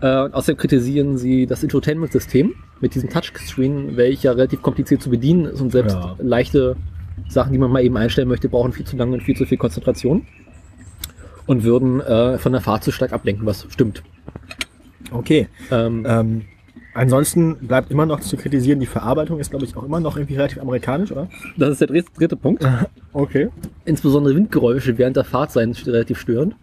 Äh, 0.02 0.22
und 0.26 0.34
außerdem 0.36 0.58
kritisieren 0.58 1.18
sie 1.18 1.48
das 1.48 1.64
Infotainment-System 1.64 2.54
mit 2.82 2.94
diesem 2.94 3.10
Touchscreen, 3.10 3.98
welcher 3.98 4.38
relativ 4.38 4.62
kompliziert 4.62 5.02
zu 5.02 5.10
bedienen 5.10 5.46
ist 5.46 5.60
und 5.62 5.72
selbst 5.72 5.96
Ja. 5.96 6.16
leichte 6.20 6.76
Sachen, 7.30 7.52
die 7.52 7.58
man 7.58 7.72
mal 7.72 7.84
eben 7.84 7.98
einstellen 7.98 8.28
möchte, 8.28 8.48
brauchen 8.48 8.74
viel 8.74 8.86
zu 8.86 8.96
lange 8.96 9.14
und 9.14 9.24
viel 9.24 9.36
zu 9.36 9.46
viel 9.46 9.58
Konzentration. 9.58 10.26
Und 11.48 11.64
würden 11.64 12.02
äh, 12.02 12.38
von 12.38 12.52
der 12.52 12.62
Fahrt 12.62 12.84
zu 12.84 12.92
stark 12.92 13.14
ablenken, 13.14 13.46
was 13.46 13.66
stimmt. 13.70 14.04
Okay. 15.12 15.48
Ähm, 15.72 16.06
Ähm, 16.08 16.42
ansonsten 16.94 17.56
bleibt 17.56 17.90
immer 17.92 18.06
noch 18.06 18.20
zu 18.20 18.38
kritisieren, 18.38 18.80
die 18.80 18.86
Verarbeitung 18.86 19.40
ist, 19.40 19.50
glaube 19.52 19.66
ich, 19.66 19.76
auch 19.78 19.84
immer 19.84 20.00
noch 20.00 20.18
irgendwie 20.18 20.36
relativ 20.36 20.60
amerikanisch, 20.60 21.12
oder? 21.12 21.30
Das 21.56 21.70
ist 21.72 21.82
der 21.82 21.88
dritte, 21.88 22.12
dritte 22.14 22.36
Punkt. 22.36 22.66
Okay. 23.14 23.50
Insbesondere 23.86 24.36
Windgeräusche 24.36 24.96
während 25.00 25.16
der 25.16 25.24
Fahrt 25.24 25.52
seien 25.52 25.72
relativ 25.72 26.20
störend. 26.20 26.56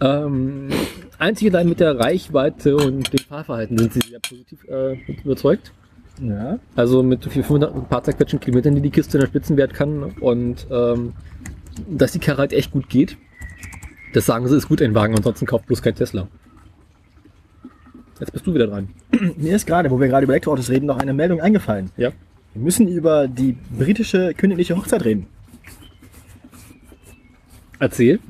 Ähm, 0.00 0.70
einzig 1.18 1.52
allein 1.52 1.68
mit 1.68 1.80
der 1.80 1.98
Reichweite 1.98 2.74
und 2.76 3.12
dem 3.12 3.18
Fahrverhalten 3.18 3.76
sind 3.76 3.92
sie 3.92 4.00
sehr 4.00 4.20
positiv 4.20 4.64
äh, 4.66 4.94
überzeugt. 5.24 5.72
Ja. 6.22 6.58
Also 6.74 7.02
mit 7.02 7.24
500 7.24 7.74
ein 7.74 7.84
paar 7.84 8.02
zerquetschen 8.02 8.40
Kilometern, 8.40 8.74
die 8.74 8.80
die 8.80 8.90
Kiste 8.90 9.18
in 9.18 9.22
der 9.22 9.28
Spitzenwert 9.28 9.74
kann 9.74 10.04
und 10.20 10.66
ähm, 10.70 11.12
dass 11.88 12.12
die 12.12 12.18
Karre 12.18 12.38
halt 12.38 12.52
echt 12.52 12.70
gut 12.72 12.88
geht. 12.88 13.16
Das 14.12 14.26
sagen 14.26 14.46
sie, 14.48 14.56
ist 14.56 14.68
gut 14.68 14.80
ein 14.82 14.94
Wagen, 14.94 15.14
ansonsten 15.16 15.46
kauft 15.46 15.66
bloß 15.66 15.82
kein 15.82 15.94
Tesla. 15.94 16.28
Jetzt 18.20 18.32
bist 18.32 18.46
du 18.46 18.54
wieder 18.54 18.68
dran. 18.68 18.88
Mir 19.36 19.56
ist 19.56 19.66
gerade, 19.66 19.90
wo 19.90 19.98
wir 20.00 20.06
gerade 20.08 20.24
über 20.24 20.34
Elektroautos 20.34 20.70
reden, 20.70 20.86
noch 20.86 20.98
eine 20.98 21.12
Meldung 21.12 21.40
eingefallen. 21.40 21.90
Ja. 21.96 22.10
Wir 22.52 22.62
müssen 22.62 22.86
über 22.86 23.26
die 23.26 23.56
britische 23.76 24.32
königliche 24.34 24.76
Hochzeit 24.76 25.04
reden. 25.04 25.26
Erzähl. 27.80 28.20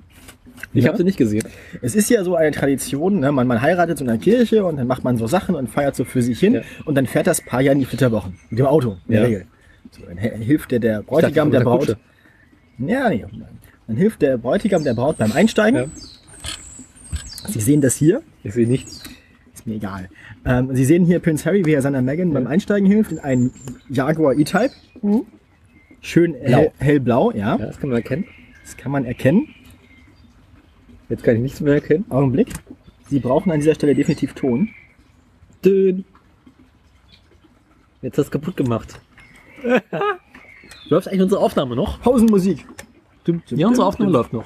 Ich 0.73 0.83
Ja? 0.85 0.89
habe 0.89 0.99
sie 0.99 1.05
nicht 1.05 1.19
gesehen. 1.19 1.45
Es 1.83 1.95
ist 1.95 2.09
ja 2.11 2.25
so 2.25 2.35
eine 2.35 2.51
Tradition, 2.51 3.21
ne? 3.21 3.31
man, 3.31 3.47
man 3.47 3.61
heiratet 3.61 3.99
so 3.99 4.05
in 4.05 4.11
einer 4.11 4.19
Kirche 4.19 4.65
und 4.65 4.77
dann 4.77 4.87
macht 4.87 5.05
man 5.05 5.17
so 5.17 5.27
Sachen 5.27 5.55
und 5.55 5.69
feiert 5.69 5.95
so 5.95 6.05
für 6.05 6.23
sich 6.23 6.41
hin 6.41 6.55
Ja. 6.55 6.61
und 6.85 6.95
dann 6.97 7.07
fährt 7.07 7.27
das 7.27 7.41
Paar 7.43 7.61
ja 7.61 7.73
in 7.73 7.79
die 7.79 7.85
Flitterwochen. 7.85 8.35
Mit 8.51 8.59
dem 8.59 8.67
Auto, 8.67 8.97
in 9.07 9.13
der 9.13 9.21
Ja. 9.21 9.27
Regel. 9.27 9.47
So, 9.93 10.03
dann 10.07 10.17
hilft 10.17 10.71
der, 10.73 10.81
der 10.81 11.03
Bräutigam 11.03 11.51
der 11.51 11.61
der 11.61 11.65
Braut. 11.65 11.97
Ja, 12.79 13.09
nee. 13.09 13.25
Dann 13.87 13.97
hilft 13.97 14.23
der 14.23 14.39
Bräutigam 14.39 14.85
der 14.85 14.95
Braut 14.95 15.19
beim 15.19 15.33
Einsteigen. 15.33 15.81
Ja. 15.81 17.49
Sie 17.49 17.61
sehen 17.61 17.81
das 17.81 17.97
hier. 17.97 18.23
Ich 18.43 18.55
sehe 18.55 18.67
nichts. 18.67 19.03
Ist 19.53 19.67
mir 19.67 19.75
egal. 19.75 20.09
Ähm, 20.45 20.75
Sie 20.75 20.85
sehen 20.85 21.05
hier 21.05 21.21
Prince 21.21 21.45
Harry, 21.45 21.65
wie 21.65 21.73
er 21.73 21.83
seiner 21.83 22.03
Meghan 22.03 22.33
beim 22.33 22.47
Einsteigen 22.47 22.89
hilft, 22.89 23.13
in 23.13 23.19
einen 23.19 23.53
Jaguar 23.89 24.35
E-Type. 24.35 24.71
Schön 26.01 26.35
hell, 26.35 26.73
hellblau, 26.79 27.31
ja. 27.33 27.57
Ja, 27.57 27.67
das 27.67 27.79
kann 27.79 27.91
man 27.91 27.97
erkennen. 27.97 28.27
Das 28.63 28.77
kann 28.77 28.93
man 28.93 29.05
erkennen. 29.05 29.49
Jetzt 31.09 31.23
kann 31.23 31.37
ich 31.37 31.43
nichts 31.43 31.61
mehr 31.61 31.75
erkennen. 31.75 32.07
Augenblick. 32.09 32.49
Sie 33.09 33.21
brauchen 33.21 33.53
an 33.53 33.61
dieser 33.61 33.75
Stelle 33.75 33.95
definitiv 33.95 34.33
Ton. 34.33 34.71
Dünn. 35.65 36.05
Jetzt 38.03 38.19
hast 38.19 38.27
du 38.27 38.39
kaputt 38.39 38.57
gemacht. 38.57 39.01
läuft 40.89 41.09
eigentlich 41.09 41.23
unsere 41.23 41.41
Aufnahme 41.41 41.77
noch? 41.77 42.01
Pausenmusik. 42.01 42.67
Ja, 43.51 43.69
unsere 43.69 43.87
Aufnahme 43.87 44.13
läuft 44.13 44.33
noch. 44.33 44.45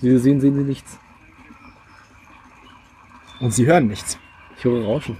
Sie 0.00 0.18
sehen, 0.18 0.40
sehen 0.40 0.54
Sie 0.54 0.62
nichts. 0.64 0.98
Und 3.40 3.52
Sie 3.52 3.66
hören 3.66 3.86
nichts. 3.88 4.18
Ich 4.58 4.64
höre 4.64 4.84
Rauschen. 4.84 5.16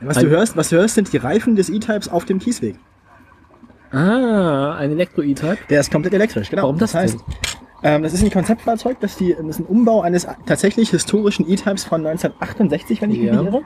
Was 0.00 0.16
Ein- 0.16 0.24
du 0.24 0.30
hörst, 0.30 0.56
was 0.56 0.68
du 0.68 0.76
hörst, 0.76 0.94
sind 0.94 1.12
die 1.12 1.16
Reifen 1.16 1.56
des 1.56 1.68
E-Types 1.68 2.08
auf 2.08 2.24
dem 2.24 2.38
Kiesweg. 2.38 2.76
Ah, 3.90 4.76
ein 4.76 4.90
Elektro-E-Type. 4.92 5.58
Der 5.70 5.80
ist 5.80 5.90
komplett 5.90 6.14
elektrisch, 6.14 6.50
genau. 6.50 6.62
Warum 6.64 6.78
das 6.78 6.94
heißt, 6.94 7.18
ähm, 7.82 8.02
das 8.02 8.12
ist 8.12 8.22
ein 8.22 8.30
Konzeptfahrzeug, 8.30 8.98
das, 9.00 9.16
die, 9.16 9.34
das 9.34 9.46
ist 9.46 9.60
ein 9.60 9.66
Umbau 9.66 10.02
eines 10.02 10.26
tatsächlich 10.46 10.90
historischen 10.90 11.48
E-Types 11.50 11.84
von 11.84 12.06
1968, 12.06 13.00
wenn 13.00 13.10
ich 13.12 13.18
mich 13.18 13.26
Ja. 13.28 13.42
nicht 13.42 13.52
irre. 13.52 13.62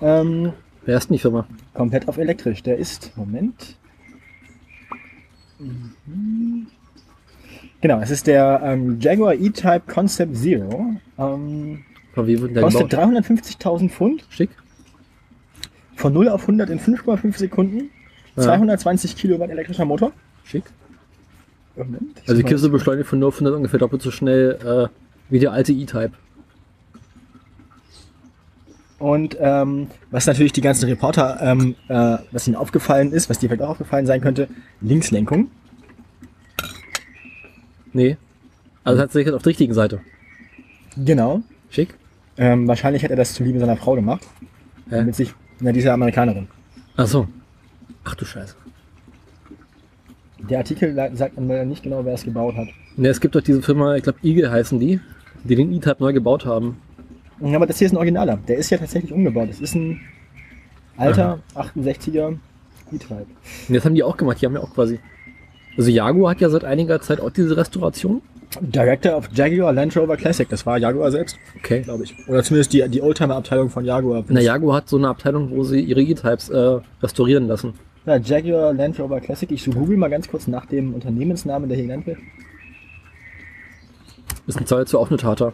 Ähm, 0.00 0.52
Wer 0.84 0.96
ist 0.98 1.08
denn 1.10 1.14
die 1.16 1.20
Firma? 1.20 1.46
komplett 1.74 2.08
auf 2.08 2.16
elektrisch. 2.18 2.62
Der 2.62 2.76
ist, 2.78 3.16
Moment. 3.16 3.76
Mhm. 5.58 6.66
Genau, 7.80 8.00
es 8.00 8.10
ist 8.10 8.26
der 8.26 8.60
ähm, 8.64 8.98
Jaguar 9.00 9.34
E-Type 9.34 9.82
Concept 9.92 10.36
Zero. 10.36 10.86
Ähm, 11.18 11.84
Von 12.14 12.26
wie 12.26 12.40
wurde 12.40 12.54
der 12.54 12.62
kostet 12.62 12.90
gebaut? 12.90 13.12
350.000 13.14 13.90
Pfund. 13.90 14.24
Schick. 14.30 14.50
Von 15.96 16.12
0 16.12 16.28
auf 16.28 16.42
100 16.42 16.70
in 16.70 16.78
5,5 16.80 17.36
Sekunden. 17.36 17.90
Ja. 18.36 18.42
220 18.42 19.16
Kilowatt 19.16 19.50
elektrischer 19.50 19.84
Motor. 19.84 20.12
Schick. 20.44 20.64
Moment, 21.76 22.18
ich 22.22 22.28
Also 22.28 22.42
die 22.42 22.48
Kiste 22.48 22.68
beschleunigt 22.68 23.08
von 23.08 23.18
0 23.18 23.28
auf 23.28 23.34
100 23.34 23.54
ungefähr 23.54 23.78
doppelt 23.78 24.02
so 24.02 24.10
schnell 24.10 24.58
äh, 24.64 24.88
wie 25.30 25.38
der 25.38 25.52
alte 25.52 25.72
E-Type. 25.72 26.12
Und 28.98 29.36
ähm, 29.40 29.88
was 30.10 30.26
natürlich 30.26 30.52
die 30.52 30.60
ganzen 30.60 30.88
Reporter, 30.88 31.38
ähm, 31.40 31.74
äh, 31.88 32.18
was 32.30 32.46
ihnen 32.46 32.56
aufgefallen 32.56 33.12
ist, 33.12 33.28
was 33.28 33.38
dir 33.38 33.48
vielleicht 33.48 33.62
auch 33.62 33.70
aufgefallen 33.70 34.06
sein 34.06 34.20
könnte, 34.20 34.48
Linkslenkung. 34.80 35.50
Nee. 37.92 38.16
Also 38.84 39.00
tatsächlich 39.00 39.34
auf 39.34 39.42
der 39.42 39.50
richtigen 39.50 39.74
Seite. 39.74 40.00
Genau. 40.96 41.42
Schick. 41.70 41.94
Ähm, 42.36 42.68
wahrscheinlich 42.68 43.02
hat 43.02 43.10
er 43.10 43.16
das 43.16 43.34
zuliebe 43.34 43.58
seiner 43.58 43.76
Frau 43.76 43.94
gemacht. 43.94 44.22
Hä? 44.88 44.98
Damit 44.98 45.16
sich, 45.16 45.34
na, 45.60 45.72
diese 45.72 45.92
Amerikanerin. 45.92 46.48
Ach 46.96 47.06
so. 47.06 47.26
Ach 48.04 48.14
du 48.14 48.24
Scheiße. 48.24 48.54
Der 50.48 50.58
Artikel 50.58 50.94
sagt 51.14 51.34
leider 51.36 51.64
nicht 51.64 51.82
genau, 51.82 52.04
wer 52.04 52.14
es 52.14 52.24
gebaut 52.24 52.56
hat. 52.56 52.68
Ne, 52.96 53.08
es 53.08 53.20
gibt 53.20 53.34
doch 53.34 53.40
diese 53.42 53.62
Firma, 53.62 53.94
ich 53.96 54.02
glaube 54.02 54.18
Eagle 54.22 54.50
heißen 54.50 54.78
die, 54.80 55.00
die 55.44 55.54
den 55.54 55.72
E-Type 55.72 55.96
neu 56.00 56.12
gebaut 56.12 56.44
haben. 56.44 56.78
Ja, 57.40 57.56
Aber 57.56 57.66
das 57.66 57.78
hier 57.78 57.86
ist 57.86 57.92
ein 57.92 57.96
Originaler. 57.98 58.38
Der 58.48 58.56
ist 58.56 58.70
ja 58.70 58.78
tatsächlich 58.78 59.12
umgebaut. 59.12 59.48
Das 59.50 59.60
ist 59.60 59.74
ein 59.74 60.00
alter 60.96 61.38
68er 61.54 62.36
E-Type. 62.92 63.26
Und 63.68 63.74
das 63.74 63.84
haben 63.84 63.94
die 63.94 64.02
auch 64.02 64.16
gemacht, 64.16 64.40
die 64.40 64.46
haben 64.46 64.54
ja 64.54 64.60
auch 64.60 64.74
quasi. 64.74 64.98
Also 65.76 65.90
Jaguar 65.90 66.32
hat 66.32 66.40
ja 66.40 66.50
seit 66.50 66.64
einiger 66.64 67.00
Zeit 67.00 67.20
auch 67.20 67.30
diese 67.30 67.56
Restauration. 67.56 68.20
Director 68.60 69.16
of 69.16 69.30
Jaguar 69.32 69.72
Land 69.72 69.96
Rover 69.96 70.16
Classic. 70.16 70.46
Das 70.48 70.66
war 70.66 70.76
Jaguar 70.76 71.10
selbst, 71.10 71.38
Okay. 71.56 71.80
glaube 71.80 72.04
ich. 72.04 72.14
Oder 72.28 72.42
zumindest 72.42 72.72
die, 72.74 72.86
die 72.88 73.00
Oldtimer-Abteilung 73.00 73.70
von 73.70 73.84
Jaguar. 73.84 74.24
Na, 74.28 74.40
Jaguar 74.40 74.76
hat 74.76 74.88
so 74.90 74.98
eine 74.98 75.08
Abteilung, 75.08 75.50
wo 75.52 75.64
sie 75.64 75.80
ihre 75.80 76.02
E-Types 76.02 76.50
äh, 76.50 76.80
restaurieren 77.02 77.46
lassen. 77.48 77.72
Ja, 78.04 78.16
Jaguar 78.16 78.72
Land 78.72 78.98
Rover 78.98 79.20
Classic. 79.20 79.50
Ich 79.50 79.64
google 79.64 79.96
mal 79.96 80.10
ganz 80.10 80.28
kurz 80.28 80.48
nach 80.48 80.66
dem 80.66 80.94
Unternehmensnamen, 80.94 81.68
der 81.68 81.76
hier 81.76 81.86
genannt 81.86 82.06
wird. 82.06 82.18
Ist 84.46 84.58
ein 84.58 84.66
Zahl 84.66 84.86
zu 84.86 84.98
auch 84.98 85.08
eine 85.08 85.18
Tata. 85.18 85.52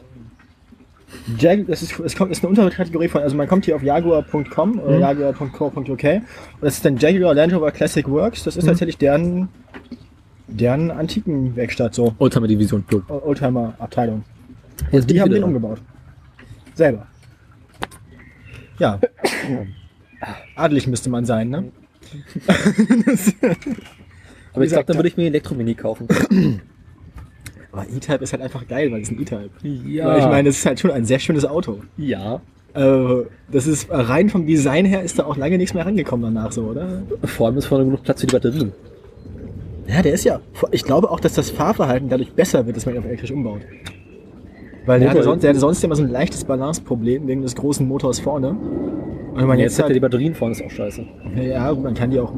Jag, 1.38 1.66
das 1.66 1.82
ist, 1.82 1.98
es 2.00 2.16
kommt, 2.16 2.32
ist 2.32 2.42
eine 2.42 2.50
Unterkategorie 2.50 3.08
von, 3.08 3.22
also 3.22 3.36
man 3.36 3.48
kommt 3.48 3.64
hier 3.64 3.76
auf 3.76 3.82
jaguar.com 3.82 4.78
oder 4.78 4.98
jaguar.co.uk 4.98 5.88
und 5.88 6.24
das 6.60 6.74
ist 6.74 6.84
dann 6.84 6.96
Jaguar 6.96 7.34
Land 7.34 7.52
Rover 7.54 7.70
Classic 7.70 8.06
Works. 8.08 8.44
Das 8.44 8.56
ist 8.56 8.64
tatsächlich 8.64 8.98
deren, 8.98 9.48
deren 10.46 10.90
Antikenwerkstatt, 10.90 11.94
so 11.94 12.14
Oldtimer 12.18 12.46
Division. 12.46 12.84
Oldtimer 13.08 13.74
Abteilung. 13.78 14.24
Jetzt 14.90 15.10
Die 15.10 15.20
haben 15.20 15.30
den 15.30 15.44
umgebaut. 15.44 15.80
Selber. 16.74 17.06
Ja. 18.78 18.98
Adelig 20.56 20.86
müsste 20.86 21.10
man 21.10 21.24
sein, 21.24 21.48
ne? 21.48 21.70
Aber 24.54 24.64
ich 24.64 24.70
glaube, 24.70 24.86
dann 24.86 24.96
würde 24.96 25.08
ich 25.08 25.16
mir 25.16 25.24
einen 25.24 25.34
Elektromini 25.34 25.74
kaufen. 25.74 26.08
Aber 27.72 27.86
E-Type 27.88 28.24
ist 28.24 28.32
halt 28.32 28.42
einfach 28.42 28.66
geil, 28.66 28.90
weil 28.90 29.02
es 29.02 29.10
ein 29.10 29.20
E-Type. 29.20 29.50
Ja. 29.62 30.06
Weil 30.06 30.18
ich 30.20 30.24
meine, 30.26 30.48
es 30.48 30.58
ist 30.58 30.66
halt 30.66 30.80
schon 30.80 30.90
ein 30.90 31.04
sehr 31.04 31.18
schönes 31.18 31.44
Auto. 31.44 31.82
ja. 31.96 32.40
Äh, 32.74 33.24
das 33.50 33.66
ist 33.66 33.88
rein 33.90 34.28
vom 34.28 34.46
Design 34.46 34.84
her 34.84 35.02
ist 35.02 35.18
da 35.18 35.24
auch 35.24 35.38
lange 35.38 35.56
nichts 35.56 35.72
mehr 35.72 35.86
rangekommen 35.86 36.34
danach 36.34 36.52
so, 36.52 36.64
oder? 36.64 37.02
Vor 37.24 37.46
allem 37.46 37.56
ist 37.56 37.64
vorne 37.64 37.86
genug 37.86 38.02
Platz 38.02 38.20
für 38.20 38.26
die 38.26 38.32
Batterien. 38.32 38.72
Ja, 39.86 40.02
der 40.02 40.12
ist 40.12 40.24
ja. 40.24 40.40
Ich 40.70 40.84
glaube 40.84 41.10
auch, 41.10 41.18
dass 41.18 41.32
das 41.32 41.50
Fahrverhalten 41.50 42.10
dadurch 42.10 42.32
besser 42.32 42.66
wird, 42.66 42.76
dass 42.76 42.84
man 42.84 42.94
ihn 42.94 42.98
auf 42.98 43.06
elektrisch 43.06 43.30
umbaut. 43.30 43.62
Weil 44.88 45.00
der 45.00 45.10
hatte, 45.10 45.22
sonst, 45.22 45.42
der 45.42 45.50
hatte 45.50 45.60
sonst 45.60 45.84
immer 45.84 45.96
so 45.96 46.02
ein 46.02 46.08
leichtes 46.10 46.44
Balanceproblem 46.44 47.26
wegen 47.28 47.42
des 47.42 47.54
großen 47.54 47.86
Motors 47.86 48.20
vorne. 48.20 48.48
Und 48.48 49.36
wenn 49.36 49.46
man 49.46 49.58
Jetzt, 49.58 49.76
jetzt, 49.76 49.84
hat 49.84 49.90
er 49.90 49.94
die 49.94 50.00
Batterien 50.00 50.34
vorne, 50.34 50.52
ist 50.52 50.64
auch 50.64 50.70
scheiße. 50.70 51.04
ja, 51.36 51.70
gut, 51.70 51.84
man 51.84 51.92
kann 51.92 52.10
die 52.10 52.18
auch. 52.18 52.32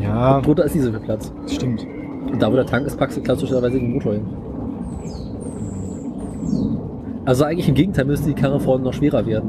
Ja, 0.00 0.40
Drunter 0.40 0.66
ist 0.66 0.76
nicht 0.76 0.84
so 0.84 0.90
viel 0.92 1.00
Platz. 1.00 1.32
stimmt. 1.48 1.84
Und 2.30 2.40
da, 2.40 2.52
wo 2.52 2.54
der 2.54 2.64
Tank 2.66 2.86
ist, 2.86 2.96
packst 2.96 3.16
du 3.16 3.22
klassischerweise 3.22 3.76
den 3.76 3.94
Motor 3.94 4.12
hin. 4.12 4.22
Also 7.24 7.42
eigentlich 7.42 7.68
im 7.68 7.74
Gegenteil 7.74 8.04
müsste 8.04 8.28
die 8.28 8.34
Karre 8.34 8.60
vorne 8.60 8.84
noch 8.84 8.92
schwerer 8.94 9.26
werden. 9.26 9.48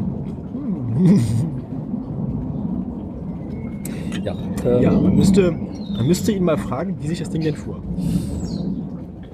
ja. 4.24 4.36
Ähm, 4.66 4.82
Ja, 4.82 4.92
man 4.94 5.16
müsste, 5.16 5.52
man 5.96 6.08
müsste 6.08 6.32
ihn 6.32 6.44
mal 6.44 6.58
fragen, 6.58 6.98
wie 7.02 7.08
sich 7.08 7.20
das 7.20 7.30
Ding 7.30 7.44
denn 7.44 7.54
fuhr. 7.56 7.78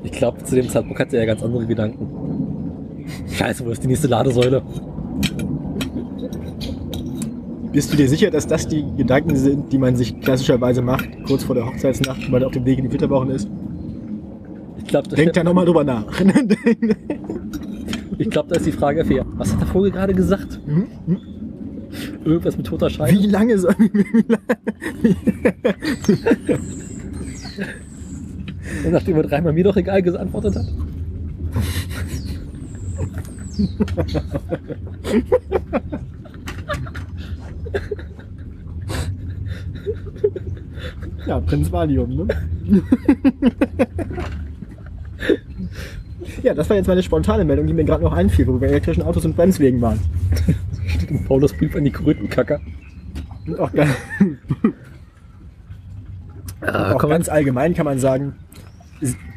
Ich 0.04 0.12
glaube, 0.12 0.44
zu 0.44 0.56
dem 0.56 0.68
Zeitpunkt 0.68 1.00
hatte 1.00 1.16
er 1.16 1.26
ganz 1.26 1.42
andere 1.42 1.66
Gedanken. 1.66 2.23
Scheiße, 3.32 3.66
wo 3.66 3.70
ist 3.70 3.84
die 3.84 3.88
nächste 3.88 4.08
Ladesäule? 4.08 4.62
Bist 7.72 7.92
du 7.92 7.98
dir 7.98 8.08
sicher, 8.08 8.30
dass 8.30 8.46
das 8.46 8.68
die 8.68 8.86
Gedanken 8.98 9.36
sind, 9.36 9.74
die 9.74 9.80
man 9.80 9.96
sich 9.96 10.22
klassischerweise 10.22 10.84
macht, 10.84 11.10
kurz 11.26 11.44
vor 11.44 11.56
der 11.56 11.66
Hochzeitsnacht, 11.66 12.24
wenn 12.24 12.32
man 12.32 12.44
auf 12.44 12.52
dem 12.52 12.66
Weg 12.66 12.78
in 12.78 12.84
die 12.84 12.90
Flitterwochen 12.90 13.32
ist? 13.32 13.50
Ich 14.78 14.86
glaube, 14.86 15.10
da, 15.10 15.16
Denk 15.16 15.34
da 15.34 15.44
nochmal 15.44 15.66
drüber 15.66 15.84
nach. 15.84 16.06
ich 18.20 18.30
glaub, 18.30 18.48
da 18.48 18.58
ist 18.58 18.68
die 18.68 18.72
Frage 18.72 19.04
fair. 19.04 19.26
Was 19.38 19.52
hat 19.54 19.62
der 19.62 19.68
Vogel 19.68 19.90
gerade 19.90 20.14
gesagt? 20.14 20.60
Hm? 20.66 20.86
Hm? 21.08 21.18
Irgendwas 22.26 22.58
mit 22.58 22.68
toter 22.68 22.90
Scheiße? 22.92 23.14
Wie 23.16 23.28
lange 23.28 23.58
soll 23.58 23.76
Nachdem 28.92 29.16
er 29.18 29.24
dreimal 29.24 29.54
mir 29.54 29.64
doch 29.64 29.78
egal 29.78 30.02
geantwortet 30.02 30.56
hat. 30.56 30.66
Ja, 41.26 41.40
Prinz 41.40 41.72
Valium, 41.72 42.16
ne? 42.16 42.28
ja, 46.44 46.54
das 46.54 46.70
war 46.70 46.78
jetzt 46.78 46.88
meine 46.88 47.04
spontane 47.04 47.46
Meldung, 47.46 47.68
die 47.68 47.74
mir 47.74 47.86
gerade 47.86 48.04
noch 48.04 48.14
einfiel, 48.14 48.48
wo 48.48 48.54
wir 48.54 48.60
bei 48.60 48.68
elektrischen 48.68 49.04
Autos 49.04 49.26
und 49.26 49.36
Bremswegen 49.36 49.82
waren. 49.82 50.00
Steht 50.88 51.10
im 51.12 51.24
Paulus 51.24 51.54
Brief 51.54 51.76
an 51.76 51.86
die 51.86 51.92
Krötenkacker. 51.92 52.60
Und 53.48 53.60
auch, 53.60 53.72
ga- 53.72 53.88
Ah, 56.62 56.94
auch 56.94 57.10
ganz 57.10 57.28
allgemein 57.28 57.74
kann 57.74 57.86
man 57.86 58.00
sagen, 58.00 58.36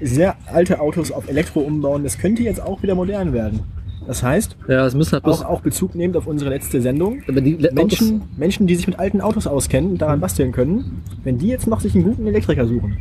sehr 0.00 0.36
alte 0.46 0.80
Autos 0.80 1.10
auf 1.10 1.28
Elektro 1.28 1.60
umbauen, 1.60 2.04
das 2.04 2.18
könnte 2.18 2.42
jetzt 2.44 2.60
auch 2.62 2.82
wieder 2.82 2.94
modern 2.94 3.32
werden. 3.32 3.60
Das 4.06 4.22
heißt, 4.22 4.56
ja, 4.68 4.82
halt 4.82 5.24
auch, 5.24 5.44
auch 5.44 5.60
Bezug 5.60 5.94
nehmend 5.94 6.16
auf 6.16 6.26
unsere 6.26 6.50
letzte 6.50 6.80
Sendung, 6.80 7.22
aber 7.28 7.40
die 7.40 7.54
Le- 7.54 7.72
Menschen, 7.72 8.22
Menschen, 8.36 8.66
die 8.66 8.76
sich 8.76 8.86
mit 8.86 8.98
alten 8.98 9.20
Autos 9.20 9.46
auskennen 9.46 9.92
und 9.92 9.98
daran 10.02 10.20
basteln 10.20 10.52
können, 10.52 11.02
wenn 11.24 11.38
die 11.38 11.48
jetzt 11.48 11.66
noch 11.66 11.80
sich 11.80 11.94
einen 11.94 12.04
guten 12.04 12.26
Elektriker 12.26 12.66
suchen, 12.66 12.96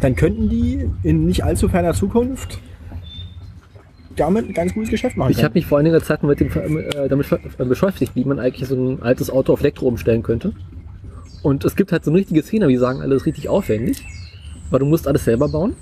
dann 0.00 0.14
könnten 0.14 0.48
die 0.48 0.88
in 1.02 1.26
nicht 1.26 1.44
allzu 1.44 1.68
ferner 1.68 1.94
Zukunft 1.94 2.60
damit 4.16 4.48
ein 4.48 4.54
ganz 4.54 4.74
gutes 4.74 4.90
Geschäft 4.90 5.16
machen. 5.16 5.30
Ich 5.32 5.42
habe 5.42 5.54
mich 5.54 5.66
vor 5.66 5.78
einiger 5.78 6.02
Zeit 6.02 6.22
mit 6.22 6.40
dem, 6.40 6.48
äh, 6.48 7.08
damit 7.08 7.26
äh, 7.32 7.64
beschäftigt, 7.64 8.14
wie 8.14 8.24
man 8.24 8.38
eigentlich 8.38 8.68
so 8.68 8.76
ein 8.76 9.02
altes 9.02 9.30
Auto 9.30 9.52
auf 9.52 9.60
Elektro 9.60 9.86
umstellen 9.86 10.22
könnte. 10.22 10.52
Und 11.42 11.64
es 11.64 11.74
gibt 11.74 11.90
halt 11.90 12.04
so 12.04 12.10
eine 12.10 12.18
richtige 12.18 12.42
Szene, 12.42 12.68
wie 12.68 12.76
sagen, 12.76 13.00
alles 13.00 13.24
richtig 13.24 13.48
aufwendig. 13.48 14.04
Weil 14.70 14.80
du 14.80 14.86
musst 14.86 15.08
alles 15.08 15.24
selber 15.24 15.48
bauen. 15.48 15.74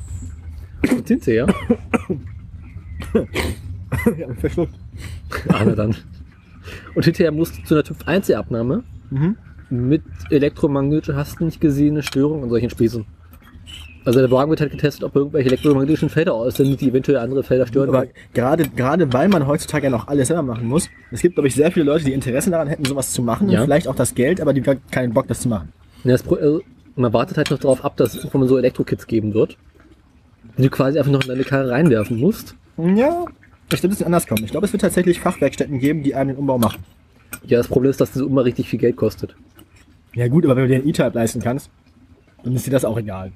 Und 0.88 1.08
hinterher, 1.08 1.46
ja, 4.18 4.26
verschluckt. 4.34 4.74
na 5.48 5.64
dann. 5.74 5.94
Und 6.94 7.04
hinterher 7.04 7.32
musst 7.32 7.58
du 7.58 7.62
zu 7.64 7.74
einer 7.74 7.84
TÜV 7.84 8.06
Einzelabnahme 8.06 8.82
Mhm. 9.10 9.36
mit 9.70 10.02
elektromagnetisch 10.28 11.14
hast 11.14 11.40
du 11.40 11.46
nicht 11.46 11.60
gesehene 11.62 12.02
Störungen 12.02 12.42
und 12.42 12.50
solchen 12.50 12.68
Späßen. 12.68 13.06
Also 14.04 14.20
der 14.20 14.30
Wagen 14.30 14.50
wird 14.50 14.60
halt 14.60 14.70
getestet, 14.70 15.04
ob 15.04 15.16
irgendwelche 15.16 15.48
elektromagnetischen 15.48 16.08
Felder 16.08 16.34
aussendet, 16.34 16.80
die 16.80 16.88
eventuell 16.90 17.18
andere 17.18 17.42
Felder 17.42 17.66
stören. 17.66 17.88
Aber 17.88 18.06
gerade, 18.34 18.68
gerade 18.68 19.12
weil 19.12 19.28
man 19.28 19.46
heutzutage 19.46 19.84
ja 19.84 19.90
noch 19.90 20.08
alles 20.08 20.28
selber 20.28 20.42
machen 20.42 20.66
muss, 20.66 20.88
es 21.10 21.20
gibt, 21.20 21.34
glaube 21.36 21.48
ich, 21.48 21.54
sehr 21.54 21.70
viele 21.72 21.86
Leute, 21.86 22.04
die 22.04 22.12
Interesse 22.12 22.50
daran 22.50 22.68
hätten, 22.68 22.84
sowas 22.84 23.12
zu 23.12 23.22
machen 23.22 23.48
Ja. 23.48 23.60
und 23.60 23.64
vielleicht 23.66 23.88
auch 23.88 23.94
das 23.94 24.14
Geld, 24.14 24.40
aber 24.40 24.52
die 24.54 24.60
gar 24.62 24.76
keinen 24.90 25.12
Bock, 25.14 25.26
das 25.26 25.40
zu 25.40 25.48
machen. 25.48 25.72
Ja, 26.04 26.12
das 26.12 26.26
also, 26.28 26.62
man 26.96 27.12
wartet 27.12 27.36
halt 27.38 27.50
noch 27.50 27.58
darauf 27.58 27.84
ab, 27.84 27.96
dass 27.96 28.14
es 28.14 28.24
irgendwann 28.24 28.48
so 28.48 28.56
Elektrokits 28.58 29.06
geben 29.06 29.34
wird, 29.34 29.56
die 30.56 30.62
du 30.62 30.70
quasi 30.70 30.98
einfach 30.98 31.12
noch 31.12 31.22
in 31.22 31.28
deine 31.28 31.44
Karre 31.44 31.70
reinwerfen 31.70 32.18
musst. 32.18 32.54
Ja, 32.76 33.24
ich 33.70 33.80
glaube, 33.80 33.92
es 33.92 33.98
wird 33.98 34.06
anders 34.06 34.26
kommen. 34.26 34.44
Ich 34.44 34.50
glaube, 34.50 34.66
es 34.66 34.72
wird 34.72 34.82
tatsächlich 34.82 35.20
Fachwerkstätten 35.20 35.78
geben, 35.78 36.02
die 36.02 36.14
einem 36.14 36.30
den 36.30 36.36
Umbau 36.38 36.58
machen. 36.58 36.82
Ja, 37.46 37.58
das 37.58 37.68
Problem 37.68 37.90
ist, 37.90 38.00
dass 38.00 38.12
das 38.12 38.22
immer 38.22 38.44
richtig 38.44 38.68
viel 38.68 38.78
Geld 38.78 38.96
kostet. 38.96 39.36
Ja 40.14 40.28
gut, 40.28 40.44
aber 40.44 40.56
wenn 40.56 40.62
du 40.64 40.68
dir 40.68 40.76
einen 40.76 40.88
E-Type 40.88 41.12
leisten 41.14 41.40
kannst, 41.40 41.70
dann 42.42 42.54
ist 42.54 42.66
dir 42.66 42.70
das 42.70 42.84
auch 42.84 42.98
egal. 42.98 43.32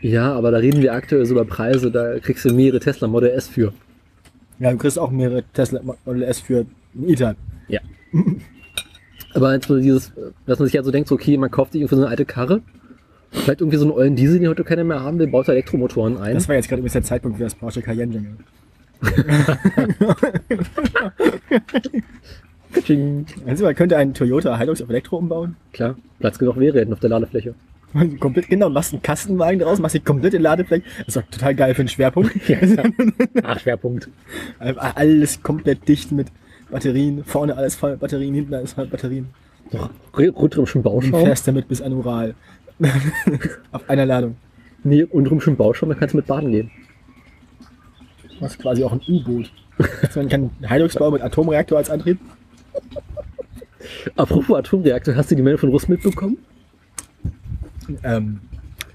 Ja, 0.00 0.32
aber 0.34 0.50
da 0.50 0.58
reden 0.58 0.82
wir 0.82 0.94
aktuell 0.94 1.24
so 1.24 1.32
über 1.32 1.44
Preise, 1.44 1.90
da 1.90 2.18
kriegst 2.18 2.44
du 2.44 2.52
mehrere 2.52 2.80
Tesla 2.80 3.08
Model 3.08 3.30
S 3.30 3.48
für. 3.48 3.72
Ja, 4.58 4.70
du 4.70 4.76
kriegst 4.76 4.98
auch 4.98 5.10
mehrere 5.10 5.42
Tesla 5.54 5.80
Model 5.82 6.22
S 6.22 6.40
für 6.40 6.66
einen 6.94 7.08
E-Type. 7.08 7.36
Ja. 7.68 7.80
Aber 9.32 9.54
jetzt 9.54 9.68
so 9.68 9.78
dieses, 9.78 10.12
dass 10.46 10.58
man 10.58 10.66
sich 10.66 10.74
ja 10.74 10.82
so 10.82 10.90
denkt, 10.90 11.08
so, 11.08 11.14
okay, 11.14 11.36
man 11.36 11.50
kauft 11.50 11.72
sich 11.72 11.80
irgendwie 11.80 11.94
so 11.94 12.02
eine 12.02 12.10
alte 12.10 12.24
Karre, 12.24 12.62
vielleicht 13.30 13.60
irgendwie 13.60 13.78
so 13.78 13.84
einen 13.84 13.92
ollen 13.92 14.16
Diesel, 14.16 14.40
den 14.40 14.48
heute 14.48 14.64
keiner 14.64 14.82
mehr 14.82 15.00
haben 15.00 15.18
will, 15.18 15.28
baut 15.28 15.46
da 15.46 15.52
Elektromotoren 15.52 16.18
ein. 16.18 16.34
Das 16.34 16.48
war 16.48 16.56
jetzt 16.56 16.68
gerade 16.68 16.80
übrigens 16.80 16.94
der 16.94 17.04
Zeitpunkt 17.04 17.38
für 17.38 17.44
das 17.44 17.54
Porsche 17.54 17.80
Cayenne 17.80 18.12
Jingle. 18.12 18.36
Also 23.46 23.64
man 23.64 23.74
könnte 23.74 23.96
einen 23.96 24.14
Toyota 24.14 24.56
Hilux 24.56 24.82
auf 24.82 24.88
Elektro 24.88 25.16
umbauen. 25.16 25.56
Klar, 25.72 25.96
Platz 26.18 26.38
genug 26.38 26.58
wäre 26.58 26.80
hätten 26.80 26.92
auf 26.92 27.00
der 27.00 27.10
Ladefläche. 27.10 27.54
komplett, 28.20 28.48
genau, 28.48 28.70
machst 28.70 28.92
einen 28.92 29.02
Kastenwagen 29.02 29.58
draus, 29.58 29.80
machst 29.80 29.96
die 29.96 30.00
komplette 30.00 30.38
Ladefläche. 30.38 30.84
Das 31.04 31.16
ist 31.16 31.30
total 31.32 31.54
geil 31.54 31.74
für 31.74 31.82
einen 31.82 31.88
Schwerpunkt. 31.88 32.32
Ach, 33.42 33.58
Schwerpunkt. 33.58 34.08
alles 34.58 35.42
komplett 35.42 35.88
dicht 35.88 36.12
mit 36.12 36.28
Batterien. 36.70 37.24
Vorne 37.24 37.56
alles 37.56 37.74
voll 37.74 37.92
mit 37.92 38.00
Batterien, 38.00 38.34
hinten 38.34 38.54
alles 38.54 38.74
voll 38.74 38.84
mit 38.84 38.92
Batterien. 38.92 39.26
Doch, 39.72 39.90
rundherum 40.16 40.66
Und 40.72 40.82
Bauschaum. 40.82 41.24
fährst 41.24 41.48
damit 41.48 41.68
bis 41.68 41.82
an 41.82 41.92
Ural. 41.92 42.34
auf 43.72 43.88
einer 43.90 44.06
Ladung. 44.06 44.36
Nee, 44.82 45.02
rundherum 45.02 45.40
schon 45.40 45.56
Bauschaum, 45.56 45.90
dann 45.90 45.98
kannst 45.98 46.14
du 46.14 46.18
mit 46.18 46.26
baden 46.26 46.50
gehen. 46.50 46.70
Das 48.40 48.52
ist 48.52 48.58
quasi 48.58 48.82
auch 48.84 48.92
ein 48.92 49.00
U-Boot. 49.06 49.50
Man 50.14 50.28
kann 50.28 50.50
bauen 50.98 51.12
mit 51.12 51.22
Atomreaktor 51.22 51.78
als 51.78 51.90
Antrieb. 51.90 52.18
Apropos 54.16 54.56
Atomreaktor, 54.56 55.14
hast 55.14 55.30
du 55.30 55.36
die 55.36 55.42
Meldung 55.42 55.60
von 55.60 55.70
Russ 55.70 55.88
mitbekommen? 55.88 56.38
Ähm, 58.02 58.40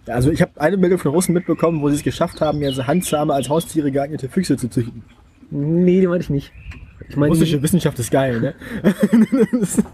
ja, 0.08 0.14
also 0.14 0.32
ich 0.32 0.42
habe 0.42 0.52
eine 0.58 0.78
Meldung 0.78 1.00
von 1.00 1.12
Russen 1.12 1.34
mitbekommen, 1.34 1.82
wo 1.82 1.90
sie 1.90 1.96
es 1.96 2.04
geschafft 2.04 2.42
haben, 2.42 2.60
mir 2.60 2.72
so 2.72 2.86
Handzahme 2.86 3.34
als 3.34 3.50
Haustiere 3.50 3.92
geeignete 3.92 4.30
Füchse 4.30 4.58
zu 4.58 4.70
züchten. 4.70 5.04
Nee, 5.50 6.02
die 6.02 6.08
meine 6.08 6.22
ich 6.22 6.30
nicht. 6.30 6.52
Ich 7.10 7.16
meine 7.18 7.32
Russische 7.32 7.58
die, 7.58 7.64
Wissenschaft 7.64 8.00
ist 8.00 8.12
geil, 8.12 8.40
ne? 8.40 8.56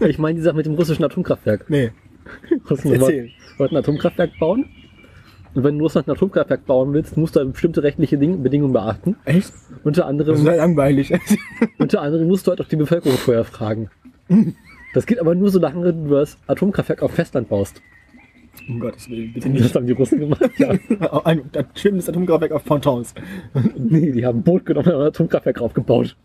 ich 0.08 0.18
mein 0.18 0.36
die 0.36 0.42
Sache 0.42 0.56
mit 0.56 0.66
dem 0.66 0.74
russischen 0.74 1.04
Atomkraftwerk. 1.04 1.68
nee. 1.68 1.90
Russen 2.70 2.90
wollten 3.58 3.76
ein 3.76 3.82
Atomkraftwerk 3.82 4.38
bauen. 4.38 4.66
Und 5.54 5.64
wenn 5.64 5.78
du 5.78 5.84
Russland 5.84 6.08
ein 6.08 6.12
Atomkraftwerk 6.12 6.64
bauen 6.66 6.92
willst, 6.94 7.16
musst 7.16 7.36
du 7.36 7.44
bestimmte 7.46 7.82
rechtliche 7.82 8.16
Ding, 8.18 8.42
Bedingungen 8.42 8.72
beachten. 8.72 9.16
Echt? 9.24 9.52
Unter 9.84 10.02
Das 10.02 10.08
anderem, 10.08 10.34
ist 10.36 10.44
ja 10.44 10.54
langweilig. 10.54 11.12
unter 11.78 12.00
anderem 12.02 12.26
musst 12.28 12.46
du 12.46 12.50
halt 12.50 12.60
auch 12.60 12.68
die 12.68 12.76
Bevölkerung 12.76 13.16
vorher 13.18 13.44
fragen. 13.44 13.90
Das 14.94 15.06
geht 15.06 15.20
aber 15.20 15.34
nur, 15.34 15.50
solange 15.50 15.92
du 15.92 16.08
das 16.08 16.38
Atomkraftwerk 16.46 17.02
auf 17.02 17.12
Festland 17.12 17.48
baust. 17.48 17.82
um 18.68 18.80
Gottes 18.80 19.08
Willen, 19.10 19.32
bitte 19.32 19.50
Das 19.50 19.60
nicht. 19.60 19.74
haben 19.74 19.86
die 19.86 19.92
Russen 19.92 20.20
gemacht, 20.20 20.50
ja. 20.58 20.70
Ein 21.24 21.42
ein 21.54 21.66
schwimmendes 21.74 22.08
Atomkraftwerk 22.08 22.52
auf 22.52 22.64
Pontons. 22.64 23.14
Nee, 23.76 24.12
die 24.12 24.24
haben 24.24 24.38
ein 24.38 24.42
Boot 24.42 24.64
genommen 24.64 24.88
und 24.88 24.94
ein 25.00 25.06
Atomkraftwerk 25.08 25.60
aufgebaut. 25.60 26.16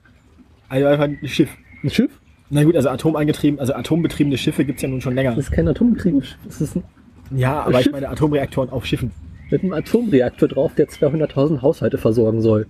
Also 0.69 0.85
einfach 0.85 1.05
ein 1.05 1.19
Schiff. 1.25 1.49
Ein 1.83 1.89
Schiff? 1.89 2.11
Na 2.49 2.63
gut, 2.63 2.75
also 2.77 2.87
atomangetrieben, 2.89 3.59
also 3.59 3.73
atombetriebene 3.73 4.37
Schiffe 4.37 4.63
gibt's 4.63 4.81
ja 4.81 4.87
nun 4.87 5.01
schon 5.01 5.15
länger. 5.15 5.31
Das 5.35 5.45
ist 5.45 5.51
kein 5.51 5.67
atombetriebenes 5.67 6.27
Schiff. 6.27 6.37
Das 6.45 6.61
ist 6.61 6.75
ein, 6.77 6.83
Ja, 7.31 7.63
aber 7.63 7.79
ich 7.79 7.91
meine 7.91 8.09
Atomreaktoren 8.09 8.69
auf 8.69 8.85
Schiffen. 8.85 9.11
mit 9.49 9.63
einem 9.63 9.73
Atomreaktor 9.73 10.47
drauf, 10.47 10.73
der 10.75 10.87
200.000 10.87 11.61
Haushalte 11.61 11.97
versorgen 11.97 12.41
soll. 12.41 12.67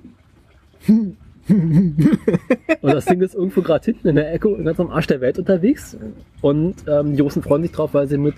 Und 1.50 1.98
das 2.82 3.06
Ding 3.06 3.22
ist 3.22 3.34
irgendwo 3.34 3.62
gerade 3.62 3.86
hinten 3.86 4.10
in 4.10 4.16
der 4.16 4.34
Ecke, 4.34 4.62
ganz 4.64 4.80
am 4.80 4.90
Arsch 4.90 5.08
der 5.08 5.22
Welt 5.22 5.40
unterwegs. 5.40 5.98
Und 6.42 6.76
ähm, 6.88 7.16
die 7.16 7.22
Russen 7.22 7.42
freuen 7.42 7.64
sich 7.64 7.72
drauf, 7.72 7.94
weil 7.94 8.08
sie 8.08 8.18
mit 8.18 8.36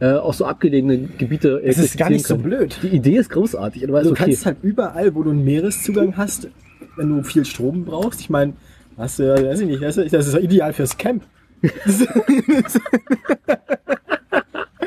äh, 0.00 0.14
auch 0.14 0.34
so 0.34 0.46
abgelegene 0.46 1.08
Gebiete 1.18 1.62
Das 1.64 1.78
ist 1.78 1.96
gar 1.96 2.10
nicht 2.10 2.26
so 2.26 2.34
elektrifizieren 2.34 2.42
blöd. 2.42 2.80
können. 2.80 2.90
Die 2.90 2.96
Idee 2.96 3.16
ist 3.18 3.30
großartig. 3.30 3.86
Du 3.86 3.94
okay, 3.94 4.14
kannst 4.14 4.46
halt 4.46 4.56
überall, 4.62 5.14
wo 5.14 5.22
du 5.22 5.30
einen 5.30 5.44
Meereszugang 5.44 6.16
hast, 6.16 6.48
wenn 6.96 7.08
du 7.08 7.22
viel 7.22 7.44
Strom 7.44 7.84
brauchst. 7.84 8.20
Ich 8.20 8.30
meine, 8.30 8.54
hast 8.96 9.20
du, 9.20 9.32
weiß 9.32 9.60
ich 9.60 9.68
nicht, 9.68 9.82
das 9.82 9.96
ist, 9.96 10.12
das 10.12 10.26
ist 10.26 10.36
ideal 10.36 10.72
fürs 10.72 10.96
Camp. 10.96 11.22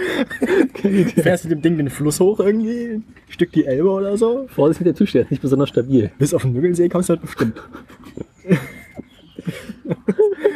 Fährst 1.16 1.46
du 1.46 1.50
dem 1.50 1.62
Ding 1.62 1.78
den 1.78 1.90
Fluss 1.90 2.20
hoch 2.20 2.40
irgendwie, 2.40 2.96
ein 2.96 3.04
Stück 3.30 3.52
die 3.52 3.66
Elbe 3.66 3.90
oder 3.90 4.18
so. 4.18 4.48
Vorsicht 4.48 4.82
mit 4.82 4.88
dem 4.88 4.96
Tisch, 4.96 5.12
der 5.12 5.24
ist 5.24 5.32
nicht 5.32 5.42
besonders 5.42 5.70
stabil. 5.70 6.12
Bis 6.18 6.34
auf 6.34 6.44
den 6.44 6.54
Müggelsee 6.54 6.90
kommst 6.90 7.10
du 7.10 7.14
halt 7.14 7.22
bestimmt. 7.22 7.62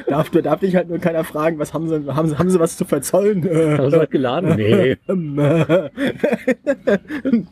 darf, 0.07 0.29
darf 0.29 0.59
dich 0.59 0.75
halt 0.75 0.89
nur 0.89 0.99
keiner 0.99 1.23
fragen, 1.23 1.59
was 1.59 1.73
haben 1.73 1.87
sie, 1.87 2.13
haben 2.13 2.29
sie, 2.29 2.37
haben 2.37 2.49
sie 2.49 2.59
was 2.59 2.77
zu 2.77 2.85
verzollen? 2.85 3.43
Haben 3.43 3.91
sie 3.91 3.97
was 3.97 4.09
geladen? 4.09 4.55
Nee. 4.55 4.97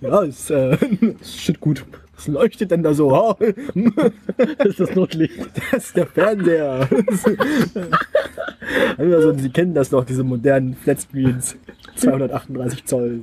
Ja, 0.00 0.22
ist, 0.22 0.50
äh, 0.50 0.76
ist 1.20 1.60
gut. 1.60 1.84
Was 2.16 2.28
leuchtet 2.28 2.70
denn 2.70 2.82
da 2.82 2.94
so? 2.94 3.12
Oh, 3.12 3.34
Das 4.58 4.66
ist 4.70 4.80
das 4.80 4.94
Notlicht. 4.94 5.34
das 5.72 5.86
ist 5.86 5.96
der 5.96 6.06
Fernseher. 6.06 6.88
also, 8.98 9.32
Sie 9.38 9.50
kennen 9.50 9.74
das 9.74 9.90
doch, 9.90 10.04
diese 10.04 10.24
modernen 10.24 10.74
Flatscreens. 10.74 11.56
238 11.96 12.84
Zoll. 12.86 13.20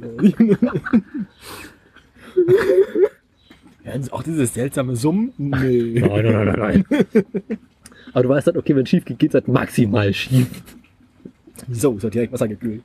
Hören 3.84 4.04
Sie 4.04 4.12
auch 4.14 4.24
dieses 4.24 4.54
seltsame 4.54 4.96
Summen? 4.96 5.34
Nee. 5.38 6.00
Nein, 6.00 6.24
nein, 6.24 6.34
nein, 6.34 6.46
nein, 6.46 6.86
nein. 6.94 7.06
Aber 8.14 8.24
du 8.24 8.30
weißt 8.30 8.48
halt, 8.48 8.58
okay, 8.58 8.76
wenn 8.76 8.84
es 8.84 8.89
schief 8.89 9.06
geht, 9.06 9.20
geht 9.20 9.30
es 9.32 9.36
halt 9.36 9.48
maximal 9.48 10.14
schief. 10.14 10.48
So, 11.70 11.94
ist 11.96 12.04
doch 12.04 12.10
direkt 12.10 12.34
wassergekühlt. 12.34 12.84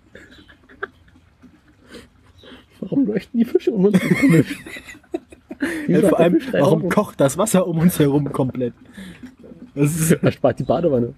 Warum 2.81 3.07
leuchten 3.07 3.39
die 3.41 3.45
Fische 3.45 3.71
um 3.73 3.87
uns 3.87 3.99
komisch? 4.01 4.59
Ja, 5.89 6.01
sind 6.01 6.09
vor 6.09 6.21
allem, 6.21 6.41
warum 6.53 6.81
rum. 6.83 6.91
kocht 6.91 7.21
das 7.21 7.39
Wasser 7.39 7.67
um 7.67 7.79
uns 7.79 7.99
herum 7.99 8.31
komplett? 8.33 8.75
Das 9.75 9.95
ist, 9.95 10.13
Er 10.13 10.33
spart 10.33 10.59
die 10.59 10.65
Badewanne. 10.65 11.15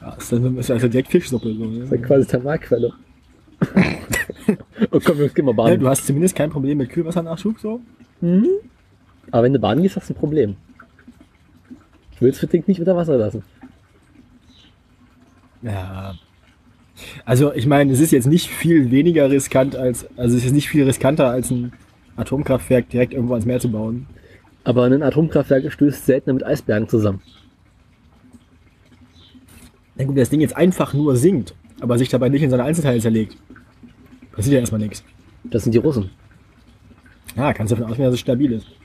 ja, 0.00 0.12
ist, 0.14 0.32
dann, 0.32 0.56
ist 0.58 0.70
also 0.70 0.88
direkt 0.88 1.10
Fischsuppe. 1.10 1.54
So, 1.54 1.64
Das 1.64 1.84
ist 1.84 1.90
ne? 1.90 1.96
ja 1.98 2.06
quasi 2.06 2.26
Thermalquelle. 2.26 2.92
oh 4.92 5.00
komm, 5.04 5.18
Jungs, 5.18 5.34
geh 5.34 5.42
mal 5.42 5.50
ja, 5.50 5.56
baden. 5.56 5.80
du 5.80 5.88
hast 5.88 6.06
zumindest 6.06 6.36
kein 6.36 6.50
Problem 6.50 6.78
mit 6.78 6.90
Kühlwassernachschub. 6.90 7.58
So. 7.58 7.80
Aber 9.30 9.42
wenn 9.42 9.52
du 9.52 9.58
baden 9.58 9.82
gehst, 9.82 9.96
hast 9.96 10.08
du 10.08 10.14
ein 10.14 10.18
Problem. 10.18 10.56
Ich 12.12 12.20
will 12.20 12.30
das 12.30 12.40
Ding 12.40 12.64
nicht 12.66 12.78
unter 12.80 12.96
Wasser 12.96 13.16
lassen. 13.16 13.42
Ja. 15.62 16.14
Also 17.24 17.52
ich 17.52 17.66
meine, 17.66 17.92
es 17.92 18.00
ist 18.00 18.10
jetzt 18.10 18.26
nicht 18.26 18.48
viel 18.48 18.90
weniger 18.90 19.30
riskant 19.30 19.76
als, 19.76 20.06
also 20.16 20.36
es 20.36 20.44
ist 20.44 20.52
nicht 20.52 20.68
viel 20.68 20.84
riskanter 20.84 21.28
als 21.28 21.50
ein 21.50 21.72
Atomkraftwerk 22.18 22.88
direkt 22.90 23.12
irgendwo 23.14 23.34
ans 23.34 23.46
Meer 23.46 23.60
zu 23.60 23.70
bauen. 23.70 24.06
Aber 24.64 24.84
ein 24.84 25.02
Atomkraftwerk 25.02 25.72
stößt 25.72 26.04
seltener 26.06 26.34
mit 26.34 26.44
Eisbergen 26.44 26.88
zusammen. 26.88 27.20
Na 29.96 30.04
gut, 30.04 30.14
wenn 30.14 30.20
das 30.22 30.30
Ding 30.30 30.40
jetzt 30.40 30.56
einfach 30.56 30.94
nur 30.94 31.16
sinkt, 31.16 31.54
aber 31.80 31.98
sich 31.98 32.08
dabei 32.08 32.28
nicht 32.28 32.42
in 32.42 32.50
seine 32.50 32.64
Einzelteile 32.64 33.00
zerlegt, 33.00 33.36
passiert 34.32 34.54
ja 34.54 34.60
erstmal 34.60 34.80
nichts. 34.80 35.02
Das 35.44 35.62
sind 35.64 35.72
die 35.72 35.78
Russen. 35.78 36.10
Ja, 37.36 37.52
kannst 37.52 37.72
du 37.72 37.76
davon 37.76 37.90
ausgehen, 37.90 38.06
dass 38.06 38.14
es 38.14 38.20
stabil 38.20 38.52
ist. 38.52 38.66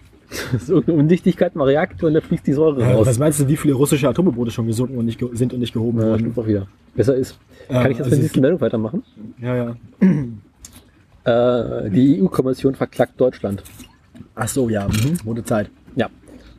Das 0.51 0.63
ist 0.63 0.69
irgendeine 0.69 0.97
Undichtigkeit 0.97 1.53
im 1.53 1.61
Reaktor 1.61 2.07
und 2.07 2.15
da 2.15 2.21
fließt 2.21 2.47
die 2.47 2.53
Säure 2.53 2.83
raus. 2.83 3.05
was 3.05 3.19
meinst 3.19 3.39
du, 3.39 3.47
wie 3.47 3.55
viele 3.57 3.75
russische 3.75 4.09
Atomboote 4.09 4.49
schon 4.49 4.65
gesunken 4.65 4.97
und 4.97 5.05
nicht 5.05 5.19
ge 5.19 5.29
sind 5.33 5.53
und 5.53 5.59
nicht 5.59 5.73
gehoben 5.73 5.99
Ja, 5.99 6.05
wurden? 6.07 6.19
stimmt 6.21 6.37
auch 6.39 6.47
wieder. 6.47 6.67
Besser 6.95 7.13
ist. 7.15 7.37
Ja, 7.69 7.83
Kann 7.83 7.91
ich 7.91 7.97
das 7.97 8.05
also 8.05 8.17
mit 8.17 8.25
es- 8.25 8.31
dieser 8.31 8.41
Meldung 8.41 8.61
weitermachen? 8.61 9.03
Ja, 9.39 9.55
ja. 9.55 9.75
Äh, 11.25 11.89
die 11.89 12.21
EU-Kommission 12.21 12.75
verklagt 12.75 13.19
Deutschland. 13.19 13.63
Ach 14.35 14.47
so, 14.47 14.69
ja. 14.69 14.87
Mhm. 14.87 15.19
Wurde 15.23 15.43
Zeit. 15.43 15.69
Ja. 15.95 16.09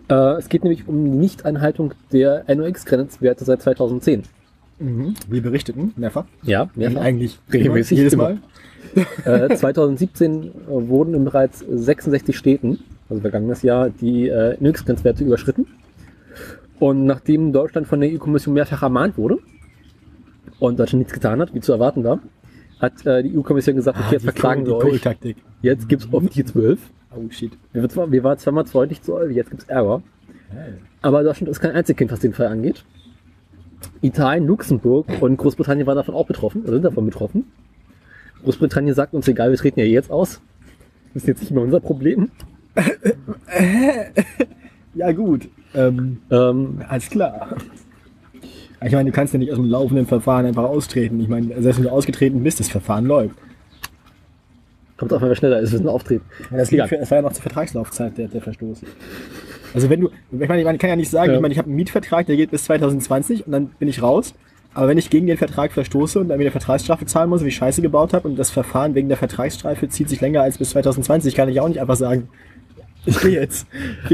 Äh, 0.08 0.38
es 0.38 0.48
geht 0.48 0.64
nämlich 0.64 0.88
um 0.88 1.04
die 1.04 1.10
Nichteinhaltung 1.10 1.92
der 2.12 2.44
NOx-Grenzwerte 2.48 3.44
seit 3.44 3.62
2010. 3.62 4.22
Mhm. 4.78 5.14
Wie 5.28 5.40
berichteten, 5.40 5.92
mehrfach. 5.96 6.24
Ja, 6.42 6.68
mehrfach. 6.74 7.00
Eigentlich 7.00 7.38
Regelmäßig, 7.52 7.98
jedes. 7.98 8.16
Mal. 8.16 8.38
Äh, 9.24 9.54
2017 9.54 10.44
äh, 10.44 10.50
wurden 10.68 11.14
in 11.14 11.24
bereits 11.24 11.60
66 11.60 12.36
Städten, 12.36 12.80
also 13.08 13.20
vergangenes 13.20 13.62
Jahr, 13.62 13.90
die 13.90 14.28
äh, 14.28 14.56
NOx-Grenzwerte 14.60 15.24
überschritten. 15.24 15.66
Und 16.78 17.06
nachdem 17.06 17.52
Deutschland 17.52 17.86
von 17.86 18.00
der 18.00 18.10
EU-Kommission 18.12 18.54
mehrfach 18.54 18.82
ermahnt 18.82 19.16
wurde 19.16 19.38
und 20.58 20.78
Deutschland 20.78 21.00
nichts 21.00 21.14
getan 21.14 21.40
hat, 21.40 21.54
wie 21.54 21.60
zu 21.60 21.72
erwarten 21.72 22.04
war, 22.04 22.20
hat 22.84 23.06
äh, 23.06 23.22
die 23.22 23.36
EU-Kommission 23.36 23.76
gesagt, 23.76 23.98
okay, 23.98 24.06
Ah, 24.08 24.12
jetzt 24.12 24.24
verklagen 24.24 24.66
wir 24.66 24.76
euch. 24.76 24.82
Kohltaktik. 24.82 25.36
Jetzt 25.62 25.88
gibt's 25.88 26.08
auf 26.12 26.26
die 26.28 26.44
12. 26.44 26.78
Oh 27.16 27.30
shit. 27.30 27.52
Wir, 27.72 27.82
waren 27.82 27.90
zwar, 27.90 28.10
wir 28.10 28.24
waren 28.24 28.38
zweimal 28.38 28.64
freundlich 28.66 29.02
zu 29.02 29.14
euch, 29.14 29.34
jetzt 29.34 29.50
gibt's 29.50 29.64
Ärger. 29.66 30.02
Aber 31.02 31.22
Deutschland 31.22 31.48
ist 31.50 31.60
kein 31.60 31.72
Einzelkind, 31.72 32.10
was 32.12 32.20
den 32.20 32.32
Fall 32.32 32.46
angeht. 32.46 32.84
Italien, 34.00 34.46
Luxemburg 34.46 35.06
und 35.20 35.36
Großbritannien 35.36 35.86
waren 35.86 35.96
davon 35.96 36.14
auch 36.14 36.26
betroffen, 36.26 36.62
oder 36.62 36.72
sind 36.74 36.84
davon 36.84 37.04
betroffen. 37.06 37.44
Großbritannien 38.42 38.94
sagt 38.94 39.14
uns, 39.14 39.26
egal, 39.28 39.50
wir 39.50 39.58
treten 39.58 39.80
ja 39.80 39.86
jetzt 39.86 40.10
aus. 40.10 40.40
Das 41.12 41.22
ist 41.22 41.28
jetzt 41.28 41.40
nicht 41.40 41.50
mehr 41.52 41.62
unser 41.62 41.80
Problem. 41.80 42.30
Ja 44.94 45.10
gut. 45.12 45.48
Ähm, 45.74 46.18
Ähm, 46.30 46.82
alles 46.88 47.10
klar. 47.10 47.56
Ich 48.84 48.92
meine, 48.92 49.10
du 49.10 49.14
kannst 49.16 49.32
ja 49.32 49.38
nicht 49.38 49.50
aus 49.50 49.56
dem 49.56 49.66
laufenden 49.68 50.06
Verfahren 50.06 50.46
einfach 50.46 50.64
austreten. 50.64 51.20
Ich 51.20 51.28
meine, 51.28 51.60
selbst 51.62 51.78
wenn 51.78 51.84
du 51.84 51.90
ausgetreten 51.92 52.42
bist, 52.42 52.60
das 52.60 52.68
Verfahren 52.68 53.06
läuft. 53.06 53.34
kommt 54.96 55.12
auf, 55.12 55.22
wer 55.22 55.34
schneller 55.34 55.60
ist, 55.60 55.72
wir 55.72 55.78
sind 55.78 55.88
auftreten. 55.88 56.24
Ja, 56.50 56.58
das, 56.58 56.70
liegt 56.70 56.88
für, 56.88 56.98
das 56.98 57.10
war 57.10 57.18
ja 57.18 57.22
noch 57.22 57.32
zur 57.32 57.42
Vertragslaufzeit 57.42 58.18
der, 58.18 58.28
der 58.28 58.42
Verstoß. 58.42 58.82
Also 59.74 59.90
wenn 59.90 60.00
du, 60.02 60.10
ich 60.38 60.48
meine, 60.48 60.64
man 60.64 60.78
kann 60.78 60.90
ja 60.90 60.96
nicht 60.96 61.10
sagen, 61.10 61.30
Ja. 61.30 61.36
ich 61.36 61.42
meine, 61.42 61.52
ich 61.52 61.58
habe 61.58 61.66
einen 61.66 61.76
Mietvertrag, 61.76 62.26
der 62.26 62.36
geht 62.36 62.50
bis 62.50 62.64
2020 62.64 63.46
und 63.46 63.52
dann 63.52 63.66
bin 63.78 63.88
ich 63.88 64.02
raus. 64.02 64.34
Aber 64.74 64.88
wenn 64.88 64.98
ich 64.98 65.08
gegen 65.08 65.26
den 65.28 65.36
Vertrag 65.36 65.72
verstoße 65.72 66.18
und 66.18 66.28
dann 66.28 66.38
wieder 66.40 66.50
Vertragsstrafe 66.50 67.06
zahlen 67.06 67.30
muss, 67.30 67.44
wie 67.44 67.48
ich 67.48 67.54
Scheiße 67.56 67.80
gebaut 67.80 68.12
habe 68.12 68.28
und 68.28 68.36
das 68.36 68.50
Verfahren 68.50 68.94
wegen 68.94 69.08
der 69.08 69.16
Vertragsstrafe 69.16 69.88
zieht 69.88 70.08
sich 70.08 70.20
länger 70.20 70.42
als 70.42 70.58
bis 70.58 70.70
2020, 70.70 71.34
kann 71.34 71.48
ich 71.48 71.60
auch 71.60 71.68
nicht 71.68 71.80
einfach 71.80 71.96
sagen, 71.96 72.28
ich 73.06 73.20
gehe 73.20 73.30
jetzt. 73.40 73.66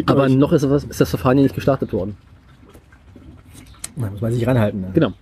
Aber 0.07 0.25
euch. 0.25 0.35
noch 0.35 0.53
ist, 0.53 0.69
was, 0.69 0.85
ist 0.85 1.01
das 1.01 1.11
Verfahren 1.11 1.39
hier 1.39 1.45
nicht 1.45 1.55
gestartet 1.55 1.93
worden. 1.93 2.17
Da 4.01 4.11
muss 4.11 4.21
man 4.21 4.33
sich 4.33 4.47
ranhalten. 4.47 4.81
Ne? 4.81 4.91
Genau. 4.95 5.13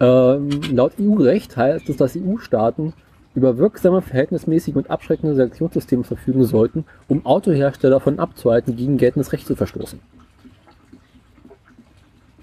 Ähm, 0.00 0.48
laut 0.72 0.92
EU-Recht 1.00 1.56
heißt 1.56 1.88
es, 1.88 1.96
dass 1.96 2.16
EU-Staaten 2.16 2.94
über 3.34 3.58
wirksame, 3.58 4.02
verhältnismäßige 4.02 4.74
und 4.74 4.90
abschreckende 4.90 5.36
Sanktionssysteme 5.36 6.04
verfügen 6.04 6.44
sollten, 6.44 6.84
um 7.08 7.24
Autohersteller 7.26 7.94
davon 7.96 8.18
abzuhalten, 8.18 8.76
gegen 8.76 8.96
geltendes 8.96 9.32
Recht 9.32 9.46
zu 9.46 9.54
verstoßen. 9.54 10.00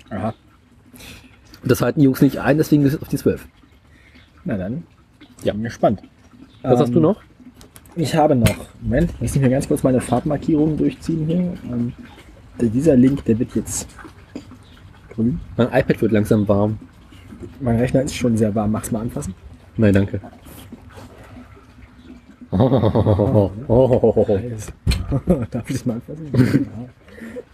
Aha. 0.10 0.34
Das 1.66 1.82
halten 1.82 2.00
die 2.00 2.06
Jungs 2.06 2.22
nicht 2.22 2.40
ein, 2.40 2.58
deswegen 2.58 2.86
ist 2.86 2.94
es 2.94 3.02
auf 3.02 3.10
die 3.10 3.18
12. 3.18 3.46
Na 4.46 4.56
dann, 4.58 4.84
Ja. 5.44 5.54
bin 5.54 5.64
gespannt. 5.64 6.02
Was 6.62 6.80
hast 6.80 6.90
Ähm, 6.90 6.94
du 6.96 7.00
noch? 7.02 7.22
Ich 7.96 8.16
habe 8.16 8.36
noch, 8.36 8.56
Moment, 8.82 9.12
lass 9.20 9.34
mich 9.34 9.44
mir 9.44 9.50
ganz 9.50 9.68
kurz 9.68 9.84
meine 9.84 10.00
Farbmarkierungen 10.00 10.78
durchziehen 10.78 11.26
hier. 11.26 11.54
Ähm, 11.72 11.94
dieser 12.62 12.96
Link, 12.96 13.26
der 13.26 13.40
wird 13.40 13.56
jetzt 13.56 13.90
grün. 15.18 15.40
Mein 15.58 15.68
iPad 15.68 16.02
wird 16.02 16.12
langsam 16.14 16.48
warm. 16.48 16.80
Mein 17.60 17.78
Rechner 17.78 18.04
ist 18.04 18.16
schon 18.16 18.38
sehr 18.38 18.56
warm. 18.56 18.72
Mach's 18.72 18.92
mal 18.92 19.02
anfassen. 19.02 19.34
Nein, 19.76 19.94
danke. 19.94 20.22
Oh, 22.50 23.52
Darf 25.52 25.70
ich 25.70 25.76
das 25.76 25.86
mal 25.86 25.96
anfassen? 25.96 26.68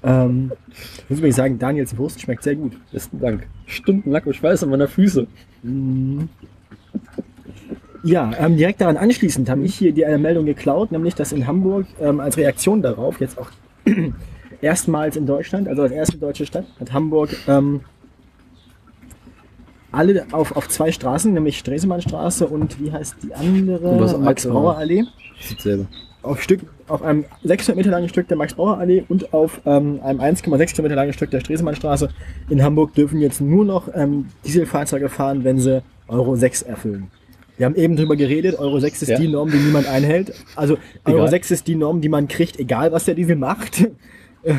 ja. 0.04 0.24
ähm, 0.26 0.52
ich 0.70 1.10
muss 1.10 1.20
übrigens 1.20 1.36
sagen, 1.36 1.58
Daniels 1.58 1.98
Wurst 1.98 2.22
schmeckt 2.22 2.44
sehr 2.44 2.56
gut. 2.56 2.74
Besten 2.92 3.20
Dank. 3.20 3.48
Stundenlang 3.66 4.24
und 4.24 4.36
Schweiß 4.36 4.64
an 4.64 4.70
meiner 4.70 4.88
Füße. 4.88 5.26
Ja, 8.04 8.32
ähm, 8.38 8.58
direkt 8.58 8.82
daran 8.82 8.98
anschließend 8.98 9.50
habe 9.50 9.64
ich 9.64 9.76
hier 9.76 9.94
die 9.94 10.06
eine 10.06 10.18
Meldung 10.18 10.46
geklaut, 10.46 10.92
nämlich 10.92 11.16
dass 11.16 11.32
in 11.32 11.48
Hamburg 11.48 11.88
ähm, 12.00 12.20
als 12.20 12.38
Reaktion 12.38 12.82
darauf 12.82 13.20
jetzt 13.22 13.38
auch 13.40 13.50
erstmals 14.64 15.16
in 15.16 15.26
Deutschland, 15.26 15.68
also 15.68 15.82
als 15.84 15.92
erste 15.92 16.18
deutsche 16.18 16.46
Stadt, 16.46 16.66
hat 16.80 16.94
Hamburg 16.94 17.30
ähm, 17.48 17.82
alle 19.92 20.26
auf, 20.32 20.56
auf 20.56 20.68
zwei 20.70 20.92
Straßen, 20.92 21.34
nämlich 21.34 21.60
Stresemannstraße 21.60 22.48
und 22.48 22.80
wie 22.82 22.92
heißt 22.92 23.18
die 23.24 23.34
andere? 23.36 23.96
Max-Brauer-Allee. 24.18 25.04
Auf, 26.24 26.42
Stück, 26.42 26.62
auf 26.88 27.02
einem 27.04 27.26
600 27.44 27.76
Meter 27.76 27.92
langen 27.92 28.08
Stück 28.10 28.28
der 28.30 28.38
Max-Brauer-Allee 28.38 29.04
und 29.10 29.34
auf 29.34 29.62
ähm, 29.66 30.00
einem 30.04 30.20
1,6 30.22 30.72
Kilometer 30.74 30.96
langen 30.96 31.14
Stück 31.14 31.30
der 31.32 31.42
Stresemannstraße 31.42 32.10
in 32.50 32.64
Hamburg 32.64 32.94
dürfen 32.96 33.20
jetzt 33.20 33.42
nur 33.42 33.66
noch 33.66 33.90
ähm, 33.94 34.28
Dieselfahrzeuge 34.46 35.10
fahren, 35.10 35.44
wenn 35.44 35.60
sie 35.60 35.84
Euro 36.08 36.36
6 36.36 36.62
erfüllen. 36.64 37.12
Wir 37.58 37.66
haben 37.68 37.76
eben 37.76 37.96
drüber 37.96 38.16
geredet, 38.16 38.58
Euro 38.58 38.80
6 38.80 39.04
ist 39.04 39.10
Ja. 39.10 39.20
die 39.20 39.28
Norm, 39.28 39.52
die 39.52 39.58
niemand 39.58 39.88
einhält. 39.88 40.34
Also 40.56 40.78
Euro 41.06 41.18
Egal. 41.18 41.30
6 41.30 41.52
ist 41.52 41.68
die 41.68 41.76
Norm, 41.76 42.02
die 42.02 42.10
man 42.10 42.28
kriegt, 42.28 42.58
egal 42.58 42.92
was 42.94 43.06
der 43.06 43.14
Diesel 43.16 43.36
macht. 43.36 43.86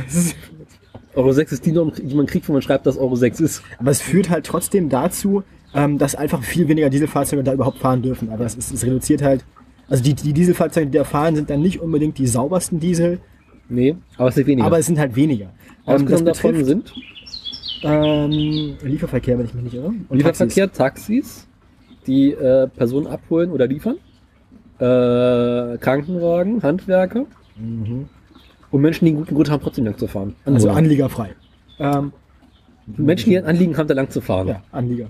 Euro 1.14 1.32
6 1.32 1.52
ist 1.52 1.66
die 1.66 1.72
Norm, 1.72 1.92
die 1.96 2.14
man 2.14 2.26
kriegt, 2.26 2.48
wo 2.48 2.52
man 2.52 2.62
schreibt, 2.62 2.86
dass 2.86 2.96
Euro 2.96 3.14
6 3.14 3.40
ist. 3.40 3.62
Aber 3.78 3.90
es 3.90 4.00
führt 4.00 4.30
halt 4.30 4.46
trotzdem 4.46 4.88
dazu, 4.88 5.44
ähm, 5.74 5.98
dass 5.98 6.14
einfach 6.14 6.42
viel 6.42 6.66
weniger 6.68 6.90
Dieselfahrzeuge 6.90 7.44
da 7.44 7.52
überhaupt 7.52 7.78
fahren 7.78 8.02
dürfen. 8.02 8.30
Aber 8.30 8.44
es, 8.44 8.54
ist, 8.56 8.72
es 8.72 8.84
reduziert 8.84 9.22
halt, 9.22 9.44
also 9.88 10.02
die, 10.02 10.14
die 10.14 10.32
Dieselfahrzeuge, 10.32 10.86
die 10.86 10.98
da 10.98 11.04
fahren, 11.04 11.36
sind 11.36 11.50
dann 11.50 11.60
nicht 11.60 11.80
unbedingt 11.80 12.18
die 12.18 12.26
saubersten 12.26 12.80
Diesel, 12.80 13.20
Nee, 13.66 13.96
aber 14.18 14.28
es 14.28 14.34
sind 14.34 14.46
weniger. 14.46 14.66
aber 14.66 14.78
es 14.78 14.86
sind 14.86 14.98
halt 14.98 15.16
weniger. 15.16 15.46
Ähm, 15.86 15.94
Ausgenommen 15.94 16.26
das 16.26 16.36
davon 16.36 16.50
betrifft 16.52 16.66
sind 16.66 16.92
ähm, 17.84 18.76
Lieferverkehr, 18.82 19.38
wenn 19.38 19.46
ich 19.46 19.54
mich 19.54 19.64
nicht 19.64 19.74
irre. 19.74 19.92
Und 20.08 20.16
Lieferverkehr, 20.16 20.72
Taxis, 20.72 21.46
die 22.06 22.32
äh, 22.32 22.66
Personen 22.68 23.06
abholen 23.06 23.50
oder 23.50 23.66
liefern, 23.66 23.96
äh, 24.78 25.78
Krankenwagen, 25.78 26.62
Handwerker 26.62 27.26
Mhm. 27.56 28.08
Und 28.74 28.80
Menschen, 28.82 29.04
die 29.04 29.12
einen 29.12 29.20
guten 29.20 29.34
Grund 29.36 29.50
haben, 29.50 29.62
trotzdem 29.62 29.84
lang 29.84 29.96
zu 29.96 30.06
fahren. 30.08 30.34
Also 30.44 30.56
Anwohner. 30.68 30.76
anliegerfrei. 30.76 31.30
Ähm, 31.78 32.12
Menschen, 32.96 33.30
die 33.30 33.38
ein 33.38 33.44
Anliegen 33.46 33.76
haben, 33.76 33.86
da 33.88 33.94
lang 33.94 34.10
zu 34.10 34.20
fahren. 34.20 34.48
ja, 34.48 34.62
Anlieger. 34.72 35.06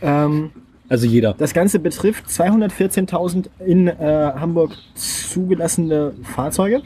Ähm, 0.00 0.50
Also 0.88 1.06
jeder. 1.06 1.34
das 1.34 1.52
Ganze 1.54 1.78
betrifft 1.78 2.26
214.000 2.26 3.46
in 3.66 3.86
äh, 3.86 3.92
Hamburg 4.34 4.72
zugelassene 4.94 6.12
Fahrzeuge. 6.22 6.82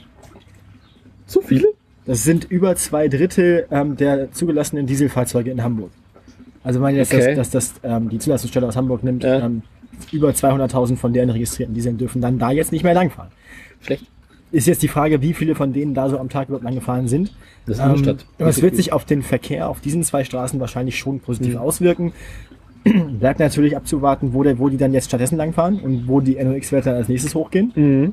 Zu 1.27 1.41
viele? 1.43 1.68
Das 2.07 2.22
sind 2.24 2.45
über 2.51 2.77
zwei 2.77 3.09
Drittel 3.09 3.66
ähm, 3.70 3.97
der 3.97 4.31
zugelassenen 4.33 4.87
Dieselfahrzeuge 4.87 5.51
in 5.51 5.62
Hamburg. 5.62 5.91
Also 6.62 6.81
wenn 6.81 6.83
man 6.89 6.97
jetzt 6.97 7.12
Okay. 7.14 7.35
das, 7.37 7.51
dass 7.51 7.72
das, 7.72 7.81
ähm, 7.85 8.09
die 8.09 8.18
Zulassungsstelle 8.18 8.66
aus 8.66 8.77
Hamburg 8.77 9.03
nimmt, 9.05 9.24
ähm, 9.24 9.62
über 10.12 10.31
200.000 10.31 10.97
von 10.97 11.12
deren 11.12 11.31
registrierten 11.31 11.74
Dieseln 11.74 11.99
dürfen 11.99 12.20
dann 12.20 12.39
da 12.39 12.51
jetzt 12.51 12.72
nicht 12.72 12.83
mehr 12.85 12.95
langfahren. 12.95 13.31
Schlecht. 13.81 14.07
Ist 14.53 14.67
jetzt 14.69 14.83
die 14.83 14.89
Frage, 14.89 15.21
wie 15.23 15.35
viele 15.35 15.55
von 15.55 15.73
denen 15.73 15.93
da 15.93 16.09
so 16.09 16.19
am 16.19 16.29
Tag 16.29 16.49
überhaupt 16.49 16.65
lang 16.65 16.75
gefahren 16.77 17.09
sind. 17.09 17.33
Das 17.67 17.77
ist 17.79 17.83
eine 17.83 17.95
Ähm, 17.95 17.99
Stadt. 17.99 18.27
aber 18.39 18.49
es 18.49 18.63
wird 18.63 18.77
sich 18.77 18.93
auf 18.93 19.05
den 19.05 19.23
Verkehr 19.23 19.69
auf 19.69 19.81
diesen 19.81 20.03
zwei 20.05 20.23
Straßen 20.25 20.61
wahrscheinlich 20.61 20.97
schon 20.99 21.19
positiv 21.21 21.55
Mhm. 21.55 21.59
auswirken. 21.61 22.13
Bleibt 23.19 23.41
natürlich 23.41 23.77
abzuwarten, 23.77 24.33
wo, 24.35 24.45
der, 24.45 24.59
wo 24.61 24.69
die 24.69 24.77
dann 24.77 24.95
jetzt 24.95 25.07
stattdessen 25.07 25.37
langfahren 25.37 25.81
und 25.81 26.07
wo 26.07 26.21
die 26.21 26.37
NOx-Werte 26.43 26.93
als 26.93 27.09
nächstes 27.09 27.35
hochgehen. 27.35 27.73
Mhm. 27.75 28.13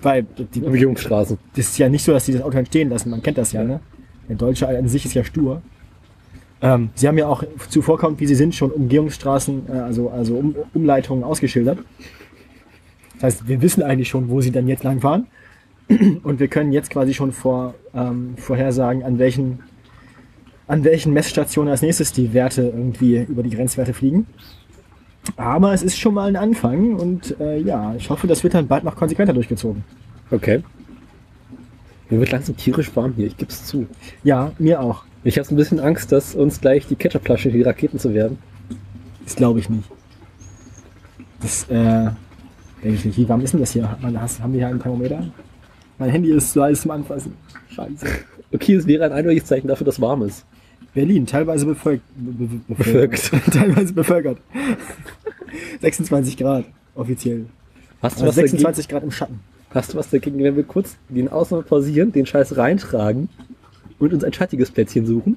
Weil 0.00 0.24
die, 0.54 0.62
Umgehungsstraßen. 0.62 1.38
das 1.56 1.66
ist 1.70 1.78
ja 1.78 1.88
nicht 1.88 2.04
so, 2.04 2.12
dass 2.12 2.24
sie 2.24 2.32
das 2.32 2.42
Auto 2.42 2.52
dann 2.54 2.66
stehen 2.66 2.88
lassen. 2.88 3.10
Man 3.10 3.20
kennt 3.22 3.36
das 3.36 3.50
ja, 3.50 3.64
ne? 3.64 3.80
Der 4.28 4.36
Deutsche 4.36 4.68
an 4.68 4.86
sich 4.86 5.04
ist 5.04 5.14
ja 5.14 5.24
stur. 5.24 5.60
Ähm, 6.62 6.90
sie 6.94 7.08
haben 7.08 7.18
ja 7.18 7.26
auch 7.26 7.42
zuvorkommt, 7.68 8.20
wie 8.20 8.26
sie 8.26 8.36
sind, 8.36 8.54
schon 8.54 8.70
Umgehungsstraßen, 8.70 9.62
äh, 9.68 9.72
also, 9.72 10.10
also 10.10 10.36
um, 10.36 10.54
Umleitungen 10.74 11.24
ausgeschildert. 11.24 11.78
Das 13.14 13.22
heißt, 13.24 13.48
wir 13.48 13.60
wissen 13.62 13.82
eigentlich 13.82 14.08
schon, 14.08 14.28
wo 14.28 14.40
sie 14.40 14.52
dann 14.52 14.68
jetzt 14.68 14.84
lang 14.84 15.00
fahren. 15.00 15.26
Und 15.88 16.38
wir 16.38 16.48
können 16.48 16.72
jetzt 16.72 16.90
quasi 16.90 17.14
schon 17.14 17.32
vor, 17.32 17.74
ähm, 17.94 18.34
vorhersagen, 18.36 19.02
an 19.02 19.18
welchen, 19.18 19.60
an 20.66 20.84
welchen 20.84 21.14
Messstationen 21.14 21.70
als 21.70 21.80
nächstes 21.80 22.12
die 22.12 22.34
Werte 22.34 22.62
irgendwie 22.62 23.24
über 23.28 23.42
die 23.42 23.50
Grenzwerte 23.50 23.94
fliegen. 23.94 24.26
Aber 25.36 25.72
es 25.72 25.82
ist 25.82 25.98
schon 25.98 26.14
mal 26.14 26.28
ein 26.28 26.36
Anfang 26.36 26.94
und 26.94 27.38
äh, 27.40 27.58
ja, 27.58 27.94
ich 27.96 28.10
hoffe, 28.10 28.26
das 28.26 28.44
wird 28.44 28.54
dann 28.54 28.66
bald 28.66 28.84
noch 28.84 28.96
konsequenter 28.96 29.32
durchgezogen. 29.32 29.84
Okay. 30.30 30.62
Mir 32.10 32.20
wird 32.20 32.32
langsam 32.32 32.56
tierisch 32.56 32.94
warm 32.96 33.14
hier, 33.14 33.26
ich 33.26 33.36
geb's 33.36 33.66
zu. 33.66 33.86
Ja, 34.24 34.52
mir 34.58 34.80
auch. 34.80 35.04
Ich 35.24 35.38
habe 35.38 35.48
ein 35.50 35.56
bisschen 35.56 35.80
Angst, 35.80 36.12
dass 36.12 36.34
uns 36.34 36.60
gleich 36.60 36.86
die 36.86 36.96
Ketchupflasche 36.96 37.50
die 37.50 37.62
Raketen 37.62 37.98
zu 37.98 38.14
werden. 38.14 38.38
Das 39.24 39.36
glaube 39.36 39.58
ich 39.58 39.68
nicht. 39.68 39.90
Das, 41.40 41.64
äh, 41.64 42.10
denke 42.82 42.96
ich 42.96 43.04
nicht. 43.04 43.18
Wie 43.18 43.28
warm 43.28 43.42
ist 43.42 43.52
denn 43.52 43.60
das 43.60 43.72
hier? 43.72 43.90
Haben 43.90 44.52
wir 44.52 44.58
hier 44.58 44.68
einen 44.68 44.80
Thermometer? 44.80 45.26
Mein 45.98 46.10
Handy 46.10 46.30
ist 46.32 46.52
zu 46.52 46.62
heiß 46.62 46.82
zum 46.82 46.90
Anfassen. 46.92 47.34
Scheiße. 47.74 48.06
Okay, 48.50 48.76
es 48.76 48.86
wäre 48.86 49.04
ein 49.04 49.12
eindeutiges 49.12 49.44
Zeichen 49.44 49.68
dafür, 49.68 49.84
dass 49.84 50.00
warm 50.00 50.22
ist. 50.22 50.46
Berlin, 50.94 51.26
teilweise 51.26 51.66
befolgt, 51.66 52.02
be, 52.16 52.46
be, 52.46 52.74
Bevölkert. 52.74 53.30
teilweise 53.52 53.92
bevölkert. 53.92 54.38
26 55.82 56.38
Grad, 56.38 56.64
offiziell. 56.94 57.44
Hast 58.00 58.16
du, 58.18 58.24
Also 58.24 58.28
was 58.28 58.36
dagegen, 58.36 58.50
26 58.52 58.88
Grad 58.88 59.02
im 59.02 59.10
Schatten. 59.10 59.40
hast 59.68 59.92
du 59.92 59.98
was 59.98 60.08
dagegen, 60.08 60.42
wenn 60.42 60.56
wir 60.56 60.62
kurz 60.62 60.96
den 61.10 61.28
Ausnahme 61.28 61.62
pausieren, 61.62 62.10
den 62.10 62.24
Scheiß 62.24 62.56
reintragen 62.56 63.28
und 63.98 64.14
uns 64.14 64.24
ein 64.24 64.32
schattiges 64.32 64.70
Plätzchen 64.70 65.04
suchen? 65.04 65.36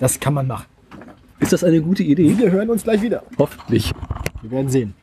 Das 0.00 0.18
kann 0.18 0.34
man 0.34 0.48
machen. 0.48 0.66
Ist 1.38 1.52
das 1.52 1.62
eine 1.62 1.80
gute 1.80 2.02
Idee? 2.02 2.36
Wir 2.36 2.50
hören 2.50 2.70
uns 2.70 2.82
gleich 2.82 3.02
wieder. 3.02 3.22
Hoffentlich. 3.38 3.92
Wir 4.42 4.50
werden 4.50 4.68
sehen. 4.68 4.94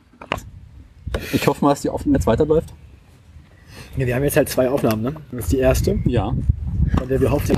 Ich 1.32 1.46
hoffe 1.46 1.64
mal, 1.64 1.70
dass 1.70 1.80
die 1.80 1.88
jetzt 2.12 2.26
weiterläuft. 2.26 2.74
Ja, 3.96 4.06
wir 4.06 4.14
haben 4.14 4.22
jetzt 4.24 4.36
halt 4.36 4.48
zwei 4.48 4.68
Aufnahmen, 4.68 5.02
ne? 5.02 5.14
Das 5.32 5.44
ist 5.44 5.52
die 5.52 5.58
erste, 5.58 5.98
Ja. 6.06 6.32
von 6.98 7.08
der 7.08 7.20
wir 7.20 7.30
hoffen. 7.30 7.56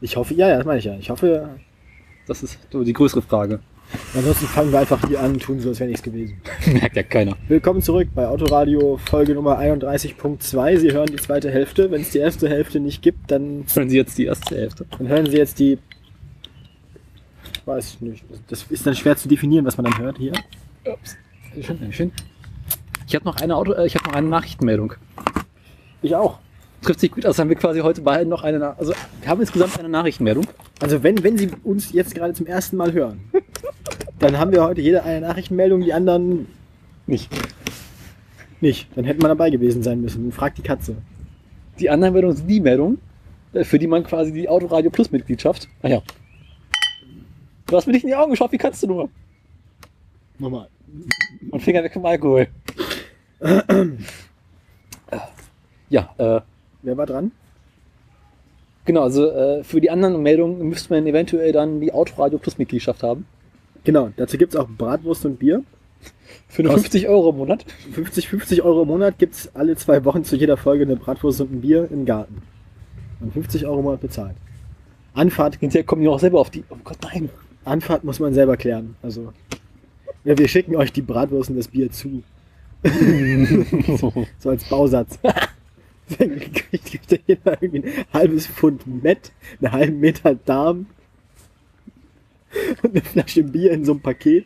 Ich 0.00 0.16
hoffe, 0.16 0.34
ja, 0.34 0.48
ja, 0.48 0.56
das 0.58 0.66
meine 0.66 0.78
ich 0.80 0.84
ja. 0.84 0.96
Ich 0.98 1.10
hoffe, 1.10 1.48
Das 2.26 2.42
ist 2.42 2.58
die 2.72 2.92
größere 2.92 3.22
Frage. 3.22 3.60
ansonsten 4.14 4.46
fangen 4.46 4.72
wir 4.72 4.80
einfach 4.80 5.06
hier 5.06 5.20
an 5.20 5.32
und 5.34 5.42
tun 5.42 5.60
so, 5.60 5.68
als 5.68 5.78
wäre 5.80 5.88
nichts 5.90 6.02
gewesen. 6.02 6.36
Merkt 6.66 6.96
ja 6.96 7.02
keiner. 7.02 7.36
Willkommen 7.48 7.82
zurück 7.82 8.08
bei 8.14 8.26
Autoradio 8.26 8.98
Folge 9.08 9.34
Nummer 9.34 9.58
31.2. 9.58 10.78
Sie 10.78 10.92
hören 10.92 11.06
die 11.06 11.16
zweite 11.16 11.50
Hälfte. 11.50 11.90
Wenn 11.90 12.00
es 12.00 12.10
die 12.10 12.18
erste 12.18 12.48
Hälfte 12.48 12.80
nicht 12.80 13.02
gibt, 13.02 13.30
dann, 13.30 13.64
Hören 13.72 13.90
Sie 13.90 13.96
jetzt 13.96 14.18
die 14.18 14.24
erste 14.24 14.56
Hälfte. 14.56 14.86
dann 14.98 15.08
hören 15.08 15.26
Sie 15.26 15.36
jetzt 15.36 15.58
die. 15.58 15.78
Ich 17.54 17.66
weiß 17.66 18.00
nicht. 18.00 18.24
Das 18.48 18.64
ist 18.70 18.84
dann 18.86 18.94
schwer 18.96 19.16
zu 19.16 19.28
definieren, 19.28 19.64
was 19.64 19.76
man 19.76 19.84
dann 19.90 19.98
hört 19.98 20.18
hier. 20.18 20.32
Ups. 20.84 21.16
Schön, 21.60 21.92
schön. 21.92 22.12
Ich 23.06 23.14
habe 23.14 23.24
noch 23.24 23.36
eine 23.36 23.56
Auto, 23.56 23.72
äh, 23.72 23.86
ich 23.86 23.94
habe 23.96 24.06
noch 24.08 24.14
eine 24.14 24.28
Nachrichtenmeldung. 24.28 24.94
Ich 26.02 26.14
auch. 26.14 26.38
Trifft 26.82 27.00
sich 27.00 27.12
gut 27.12 27.24
aus, 27.26 27.38
haben 27.38 27.48
wir 27.48 27.56
quasi 27.56 27.80
heute 27.80 28.00
beide 28.00 28.28
noch 28.28 28.42
eine, 28.42 28.58
Na- 28.58 28.74
also 28.76 28.92
wir 29.20 29.28
haben 29.28 29.40
insgesamt 29.40 29.78
eine 29.78 29.88
Nachrichtenmeldung. 29.88 30.46
Also 30.80 31.02
wenn, 31.04 31.22
wenn 31.22 31.38
Sie 31.38 31.48
uns 31.62 31.92
jetzt 31.92 32.14
gerade 32.14 32.34
zum 32.34 32.46
ersten 32.46 32.76
Mal 32.76 32.92
hören, 32.92 33.20
dann 34.18 34.36
haben 34.38 34.50
wir 34.50 34.62
heute 34.64 34.80
jeder 34.80 35.04
eine 35.04 35.20
Nachrichtenmeldung, 35.26 35.82
die 35.82 35.92
anderen 35.92 36.48
Nicht. 37.06 37.30
nicht. 38.60 38.88
Dann 38.96 39.04
hätte 39.04 39.20
man 39.20 39.28
dabei 39.28 39.50
gewesen 39.50 39.82
sein 39.84 40.00
müssen. 40.00 40.32
Fragt 40.32 40.58
die 40.58 40.62
Katze. 40.62 40.96
Die 41.78 41.88
anderen 41.88 42.14
Meldungen 42.14 42.36
sind 42.36 42.48
die 42.48 42.60
Meldung, 42.60 42.98
äh, 43.52 43.62
für 43.64 43.78
die 43.78 43.86
man 43.86 44.02
quasi 44.02 44.32
die 44.32 44.48
Autoradio 44.48 44.90
Plus 44.90 45.12
Mitgliedschaft. 45.12 45.68
Ah 45.82 45.88
ja. 45.88 46.02
Du 47.66 47.76
hast 47.76 47.86
mir 47.86 47.92
nicht 47.92 48.02
in 48.02 48.08
die 48.08 48.16
Augen 48.16 48.32
geschaut, 48.32 48.50
wie 48.52 48.58
kannst 48.58 48.82
du 48.82 48.88
nur? 48.88 49.08
Nochmal. 50.38 50.68
Und 51.50 51.60
Finger 51.62 51.82
weg 51.84 51.92
vom 51.94 52.04
Alkohol. 52.04 52.48
Ja, 55.90 56.14
äh, 56.18 56.40
Wer 56.82 56.96
war 56.96 57.06
dran? 57.06 57.30
genau, 58.84 59.02
also 59.02 59.30
äh, 59.30 59.62
für 59.62 59.80
die 59.80 59.90
anderen 59.90 60.20
Meldungen 60.22 60.68
müsste 60.68 60.92
man 60.92 61.06
eventuell 61.06 61.52
dann 61.52 61.80
die 61.80 61.92
Autoradio 61.92 62.38
Plus 62.38 62.58
Mitgliedschaft 62.58 63.02
haben. 63.04 63.26
Genau, 63.84 64.10
dazu 64.16 64.36
gibt 64.38 64.54
es 64.54 64.60
auch 64.60 64.68
Bratwurst 64.68 65.24
und 65.26 65.38
Bier. 65.38 65.62
Für 66.48 66.62
nur 66.62 66.72
Kost- 66.72 66.84
50 66.86 67.08
Euro 67.08 67.30
im 67.30 67.36
Monat. 67.36 67.64
50, 67.92 68.28
50 68.28 68.62
Euro 68.62 68.82
im 68.82 68.88
Monat 68.88 69.18
gibt 69.18 69.34
es 69.34 69.54
alle 69.54 69.76
zwei 69.76 70.04
Wochen 70.04 70.24
zu 70.24 70.34
jeder 70.36 70.56
Folge 70.56 70.82
eine 70.84 70.96
Bratwurst 70.96 71.40
und 71.40 71.52
ein 71.52 71.60
Bier 71.60 71.88
im 71.90 72.04
Garten. 72.04 72.42
Und 73.20 73.32
50 73.32 73.66
Euro 73.66 73.78
im 73.78 73.84
Monat 73.84 74.00
bezahlt. 74.00 74.34
Anfahrt, 75.14 75.56
Hinterher 75.56 75.84
kommen 75.84 76.02
die 76.02 76.08
auch 76.08 76.18
selber 76.18 76.40
auf 76.40 76.50
die. 76.50 76.64
Oh 76.70 76.76
Gott, 76.82 76.98
nein. 77.02 77.28
Anfahrt 77.64 78.02
muss 78.02 78.18
man 78.18 78.34
selber 78.34 78.56
klären. 78.56 78.96
Also, 79.02 79.32
ja, 80.24 80.36
wir 80.36 80.48
schicken 80.48 80.74
euch 80.74 80.92
die 80.92 81.02
Bratwurst 81.02 81.50
und 81.50 81.56
das 81.56 81.68
Bier 81.68 81.90
zu. 81.92 82.24
So 84.38 84.50
als 84.50 84.64
Bausatz. 84.64 85.18
Dann 86.18 86.40
kriegt, 86.40 87.12
ihr 87.12 87.18
jeder 87.26 87.62
irgendwie 87.62 87.88
ein 87.88 88.04
halbes 88.12 88.46
Pfund 88.46 88.86
Mett, 89.02 89.32
einen 89.60 89.72
halben 89.72 90.00
Meter 90.00 90.34
Darm 90.34 90.86
und 92.82 92.90
eine 92.90 93.02
Flasche 93.02 93.44
Bier 93.44 93.72
in 93.72 93.84
so 93.84 93.92
einem 93.92 94.00
Paket 94.00 94.44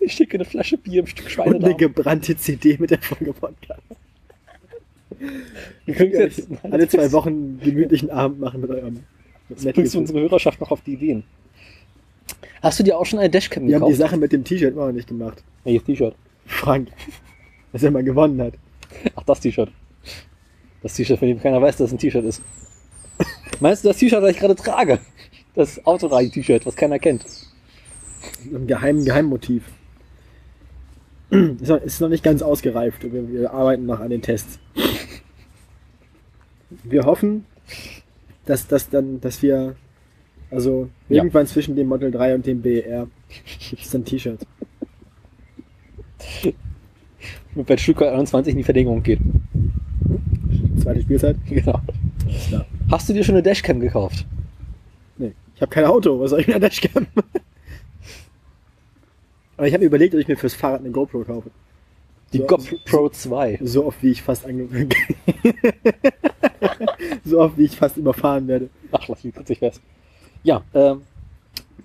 Ich 0.00 0.12
schicke 0.12 0.36
eine 0.36 0.44
Flasche 0.44 0.76
Bier 0.78 1.00
im 1.00 1.06
Stück 1.06 1.26
und 1.44 1.64
eine 1.64 1.74
gebrannte 1.74 2.36
CD 2.36 2.76
mit 2.78 2.90
der 2.90 3.00
Folge 3.00 3.32
Podcast. 3.32 3.82
Wir 5.84 5.94
können 5.94 6.12
jetzt 6.12 6.48
alle 6.62 6.86
zwei 6.88 7.10
Wochen 7.12 7.28
einen 7.28 7.60
gemütlichen 7.60 8.10
Abend 8.10 8.40
machen 8.40 8.60
mit 8.60 8.70
eurem 8.70 9.02
mit 9.48 9.62
Jetzt 9.62 9.74
bringst 9.74 9.94
du 9.94 9.98
unsere 9.98 10.20
Hörerschaft 10.20 10.60
noch 10.60 10.70
auf 10.70 10.82
die 10.82 10.92
Ideen. 10.92 11.24
Hast 12.62 12.78
du 12.78 12.82
dir 12.82 12.98
auch 12.98 13.06
schon 13.06 13.18
eine 13.18 13.30
Dashcam 13.30 13.66
Wir 13.66 13.76
haben 13.76 13.86
die 13.86 13.92
gekauft? 13.92 14.10
Sache 14.10 14.16
mit 14.16 14.32
dem 14.32 14.44
T-Shirt 14.44 14.72
immer 14.72 14.86
noch 14.86 14.92
nicht 14.92 15.08
gemacht. 15.08 15.42
Welches 15.64 15.84
T-Shirt? 15.84 16.14
Frank, 16.46 16.88
dass 17.72 17.82
er 17.82 17.90
mal 17.90 18.02
gewonnen 18.02 18.40
hat. 18.42 18.54
Ach, 19.14 19.22
das 19.24 19.40
T-Shirt. 19.40 19.70
Das 20.82 20.94
T-Shirt, 20.94 21.18
von 21.18 21.28
dem 21.28 21.40
keiner 21.40 21.60
weiß, 21.60 21.76
dass 21.76 21.88
es 21.88 21.92
ein 21.92 21.98
T-Shirt 21.98 22.24
ist. 22.24 22.42
Meinst 23.60 23.84
du 23.84 23.88
das 23.88 23.98
T-Shirt, 23.98 24.22
das 24.22 24.30
ich 24.30 24.38
gerade 24.38 24.54
trage? 24.56 24.98
Das 25.54 25.84
Autoradio-T-Shirt, 25.84 26.64
was 26.66 26.76
keiner 26.76 26.98
kennt. 26.98 27.24
Ein 28.52 28.66
geheim, 28.66 29.04
Geheimmotiv. 29.04 29.64
Ist 31.30 31.68
noch, 31.68 31.82
ist 31.82 32.00
noch 32.00 32.08
nicht 32.08 32.24
ganz 32.24 32.40
ausgereift. 32.42 33.02
Wir, 33.12 33.28
wir 33.30 33.52
arbeiten 33.52 33.86
noch 33.86 34.00
an 34.00 34.10
den 34.10 34.22
Tests. 34.22 34.58
Wir 36.84 37.04
hoffen, 37.04 37.44
dass, 38.46 38.66
dass, 38.66 38.88
dann, 38.88 39.20
dass 39.20 39.42
wir, 39.42 39.76
also 40.50 40.88
Ja. 41.08 41.16
irgendwann 41.18 41.46
zwischen 41.46 41.76
dem 41.76 41.88
Model 41.88 42.10
3 42.10 42.34
und 42.34 42.46
dem 42.46 42.62
BR 42.62 43.08
gibt 43.70 43.82
es 43.82 43.90
dann 43.90 44.04
T-Shirts. 44.04 44.46
Und 47.54 47.68
wenn 47.68 47.78
Stuttgart 47.78 48.12
21 48.12 48.52
in 48.52 48.58
die 48.58 48.64
Verlängerung 48.64 49.02
geht. 49.02 49.20
Zweite 50.80 51.02
Spielzeit? 51.02 51.36
Genau. 51.48 51.80
Ja. 52.50 52.64
Hast 52.90 53.08
du 53.08 53.12
dir 53.14 53.24
schon 53.24 53.34
eine 53.34 53.42
Dashcam 53.42 53.80
gekauft? 53.80 54.26
Nee, 55.16 55.32
ich 55.54 55.60
habe 55.62 55.70
kein 55.70 55.84
Auto. 55.86 56.20
Was 56.20 56.30
soll 56.30 56.40
ich 56.40 56.46
mit 56.46 56.56
einer 56.56 56.66
Dashcam? 56.68 57.06
Aber 59.56 59.66
ich 59.66 59.72
habe 59.72 59.80
mir 59.82 59.86
überlegt, 59.86 60.14
ob 60.14 60.20
ich 60.20 60.28
mir 60.28 60.36
fürs 60.36 60.54
Fahrrad 60.54 60.80
eine 60.80 60.90
GoPro 60.90 61.24
kaufe. 61.24 61.50
Die 62.32 62.38
So- 62.38 62.46
GoPro 62.46 63.08
2. 63.08 63.58
So 63.62 63.86
oft 63.86 64.02
wie 64.02 64.10
ich 64.10 64.22
fast 64.22 64.46
ange 64.46 64.68
So 67.24 67.40
oft 67.40 67.56
wie 67.58 67.64
ich 67.64 67.76
fast 67.76 67.96
überfahren 67.96 68.46
werde. 68.46 68.68
Ach, 68.92 69.08
lass 69.08 69.24
mich 69.24 69.34
kurz 69.34 69.48
nicht 69.48 69.58
fest. 69.58 69.80
Ja, 70.44 70.62
ähm, 70.74 71.02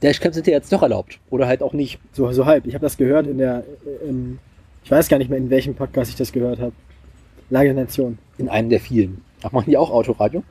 Dashcams 0.01 0.35
sind 0.35 0.47
ja 0.47 0.53
jetzt 0.53 0.71
doch 0.71 0.81
erlaubt. 0.83 1.19
Oder 1.29 1.47
halt 1.47 1.61
auch 1.63 1.73
nicht. 1.73 1.99
So, 2.11 2.31
so 2.31 2.45
halb. 2.45 2.65
Ich 2.65 2.73
habe 2.75 2.83
das 2.83 2.97
gehört 2.97 3.27
in 3.27 3.37
der, 3.37 3.63
äh, 4.03 4.09
im, 4.09 4.39
ich 4.83 4.91
weiß 4.91 5.07
gar 5.07 5.17
nicht 5.17 5.29
mehr, 5.29 5.37
in 5.39 5.49
welchem 5.49 5.75
Podcast 5.75 6.09
ich 6.11 6.17
das 6.17 6.31
gehört 6.31 6.59
habe. 6.59 6.73
Lage 7.49 7.73
der 7.73 7.83
Nation. 7.83 8.17
In 8.37 8.49
einem 8.49 8.69
der 8.69 8.79
vielen. 8.79 9.21
Ach, 9.43 9.51
machen 9.51 9.69
die 9.69 9.77
auch 9.77 9.91
Autoradio? 9.91 10.43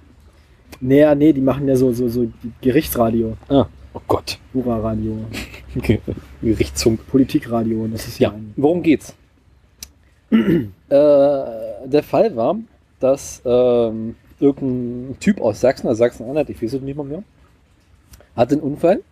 Nee, 0.81 1.15
nee, 1.15 1.33
die 1.33 1.41
machen 1.41 1.69
ja 1.69 1.77
so, 1.77 1.93
so, 1.93 2.09
so 2.09 2.27
Gerichtsradio, 2.61 3.37
Ah, 3.49 3.67
oh 3.95 4.01
Gott. 4.09 4.39
Jura-Radio, 4.55 5.19
Okay. 5.77 6.01
Gerichtsfunk. 6.43 7.07
Politikradio. 7.09 7.87
Das 7.89 8.07
ist 8.09 8.19
Ja, 8.19 8.31
ja 8.31 8.35
ein, 8.37 8.53
worum 8.57 8.83
geht's? 8.83 9.15
äh, 10.31 10.65
der 10.89 12.03
Fall 12.03 12.35
war, 12.37 12.57
dass 13.01 13.43
ähm, 13.45 14.15
irgendein 14.41 15.17
Typ 15.21 15.41
aus 15.41 15.61
Sachsen, 15.61 15.89
also 15.89 15.99
Sachsen-Anhalt, 16.01 16.49
ich 16.51 16.63
weiß 16.63 16.73
es 16.75 16.81
nicht 16.81 16.97
mal 16.97 17.05
mehr, 17.05 17.23
hatte 18.37 18.55
einen 18.55 18.63
Unfall 18.63 19.03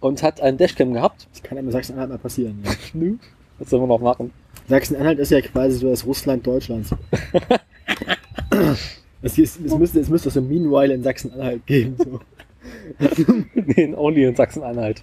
und 0.00 0.22
hat 0.22 0.40
einen 0.40 0.58
Dashcam 0.58 0.92
gehabt. 0.92 1.28
das 1.32 1.42
kann 1.42 1.58
einem 1.58 1.68
in 1.68 1.72
Sachsen-Anhalt 1.72 2.10
mal 2.10 2.18
passieren. 2.18 2.62
Ja. 2.64 2.72
Nö. 2.92 3.16
Was 3.58 3.70
sollen 3.70 3.82
wir 3.82 3.86
noch 3.86 4.00
machen? 4.00 4.32
Sachsen-Anhalt 4.68 5.18
ist 5.18 5.30
ja 5.30 5.40
quasi 5.40 5.78
so 5.78 5.88
das 5.88 6.04
Russland 6.04 6.46
Deutschlands. 6.46 6.94
es, 9.22 9.38
ist, 9.38 9.60
es, 9.60 9.78
müsste, 9.78 10.00
es 10.00 10.08
müsste 10.08 10.30
so 10.30 10.40
ein 10.40 10.48
Meanwhile 10.48 10.94
in 10.94 11.02
Sachsen-Anhalt 11.02 11.66
geben. 11.66 11.96
So. 11.98 12.20
nee, 13.54 13.94
only 13.94 14.24
in 14.24 14.34
Sachsen-Anhalt. 14.34 15.02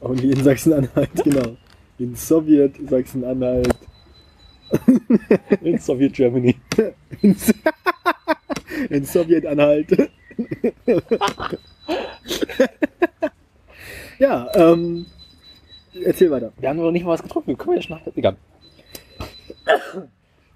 Only 0.00 0.30
in 0.30 0.42
Sachsen-Anhalt, 0.42 1.10
genau. 1.22 1.56
In 1.98 2.14
Sowjet 2.14 2.74
Sachsen-Anhalt. 2.88 3.74
In 5.62 5.78
Sowjet 5.78 6.12
Germany. 6.14 6.56
In, 7.22 7.36
in 8.90 9.04
Sowjet-Anhalt. 9.04 10.10
ja, 14.18 14.48
ähm, 14.54 15.06
erzähl 16.04 16.30
weiter. 16.30 16.52
Wir 16.58 16.68
haben 16.68 16.78
noch 16.78 16.90
nicht 16.90 17.04
mal 17.04 17.12
was 17.12 17.22
getrunken. 17.22 17.48
Wir 17.48 17.56
können 17.56 17.76
ja 17.76 17.82
schon 17.82 17.98
nach. 17.98 18.06
Egal. 18.14 18.36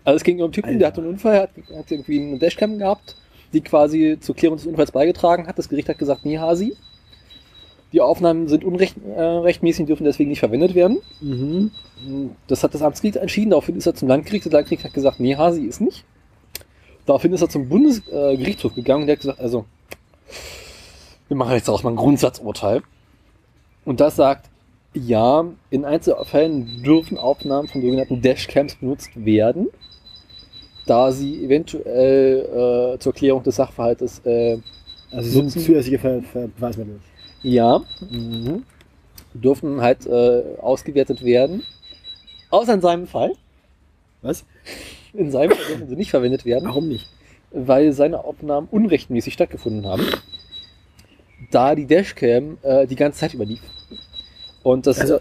Also 0.04 0.16
es 0.16 0.24
ging 0.24 0.38
um 0.38 0.44
einen 0.44 0.52
Typen, 0.52 0.78
der 0.78 0.88
hatte 0.88 1.00
einen 1.00 1.10
Unfall, 1.10 1.40
hat, 1.40 1.50
hat 1.76 1.90
irgendwie 1.90 2.20
eine 2.20 2.38
Dashcam 2.38 2.78
gehabt, 2.78 3.16
die 3.52 3.60
quasi 3.60 4.18
zur 4.20 4.34
Klärung 4.34 4.56
des 4.56 4.66
Unfalls 4.66 4.92
beigetragen 4.92 5.46
hat. 5.46 5.58
Das 5.58 5.68
Gericht 5.68 5.88
hat 5.88 5.98
gesagt, 5.98 6.24
nee, 6.24 6.38
Hasi. 6.38 6.76
Die 7.92 8.00
Aufnahmen 8.00 8.46
sind 8.46 8.64
unrechtmäßig 8.64 9.80
äh, 9.80 9.82
und 9.82 9.88
dürfen 9.88 10.04
deswegen 10.04 10.30
nicht 10.30 10.38
verwendet 10.38 10.76
werden. 10.76 10.98
Mhm. 11.20 11.72
Das 12.46 12.62
hat 12.62 12.72
das 12.72 12.82
Amtsgericht 12.82 13.16
entschieden. 13.16 13.50
Daraufhin 13.50 13.76
ist 13.76 13.86
er 13.86 13.94
zum 13.94 14.08
Landgericht. 14.08 14.46
Das 14.46 14.52
Landgericht 14.52 14.84
hat 14.84 14.94
gesagt, 14.94 15.18
nee, 15.18 15.36
Hasi 15.36 15.64
ist 15.64 15.80
nicht. 15.80 16.04
Daraufhin 17.04 17.32
ist 17.32 17.42
er 17.42 17.48
zum 17.48 17.68
Bundesgerichtshof 17.68 18.74
gegangen 18.74 19.02
und 19.02 19.06
der 19.08 19.16
hat 19.16 19.22
gesagt, 19.22 19.40
also, 19.40 19.64
wir 21.30 21.36
machen 21.36 21.52
jetzt 21.52 21.68
daraus 21.68 21.82
mal 21.84 21.90
ein 21.90 21.96
Grundsatzurteil. 21.96 22.82
Und 23.84 24.00
das 24.00 24.16
sagt, 24.16 24.50
ja, 24.92 25.44
in 25.70 25.84
Einzelfällen 25.84 26.82
dürfen 26.82 27.16
Aufnahmen 27.16 27.68
von 27.68 27.80
sogenannten 27.80 28.20
Dashcams 28.20 28.74
benutzt 28.74 29.10
werden, 29.14 29.68
da 30.86 31.12
sie 31.12 31.44
eventuell 31.44 32.94
äh, 32.96 32.98
zur 32.98 33.12
Klärung 33.14 33.44
des 33.44 33.54
Sachverhaltes, 33.56 34.18
äh, 34.26 34.58
Also 35.12 35.30
sind 35.48 35.52
Ver 35.52 35.82
Ver 36.22 36.48
Beweismittel. 36.48 36.98
ja, 37.42 37.80
mhm, 38.10 38.64
dürfen 39.32 39.80
halt 39.80 40.06
äh, 40.06 40.42
ausgewertet 40.60 41.24
werden. 41.24 41.62
Außer 42.50 42.74
in 42.74 42.80
seinem 42.80 43.06
Fall. 43.06 43.32
Was? 44.22 44.44
In 45.14 45.30
seinem 45.30 45.52
Fall 45.52 45.66
dürfen 45.68 45.88
sie 45.88 45.94
nicht 45.96 46.10
verwendet 46.10 46.44
werden, 46.44 46.64
Warum 46.68 46.88
nicht? 46.88 47.08
weil 47.52 47.92
seine 47.92 48.24
Aufnahmen 48.24 48.66
unrechtmäßig 48.70 49.32
stattgefunden 49.34 49.86
haben. 49.86 50.04
Da 51.50 51.74
die 51.74 51.86
Dashcam 51.86 52.58
äh, 52.62 52.86
die 52.86 52.96
ganze 52.96 53.20
Zeit 53.20 53.34
überlief. 53.34 53.60
Und 54.62 54.86
das 54.86 55.00
Also, 55.00 55.16
äh, 55.16 55.20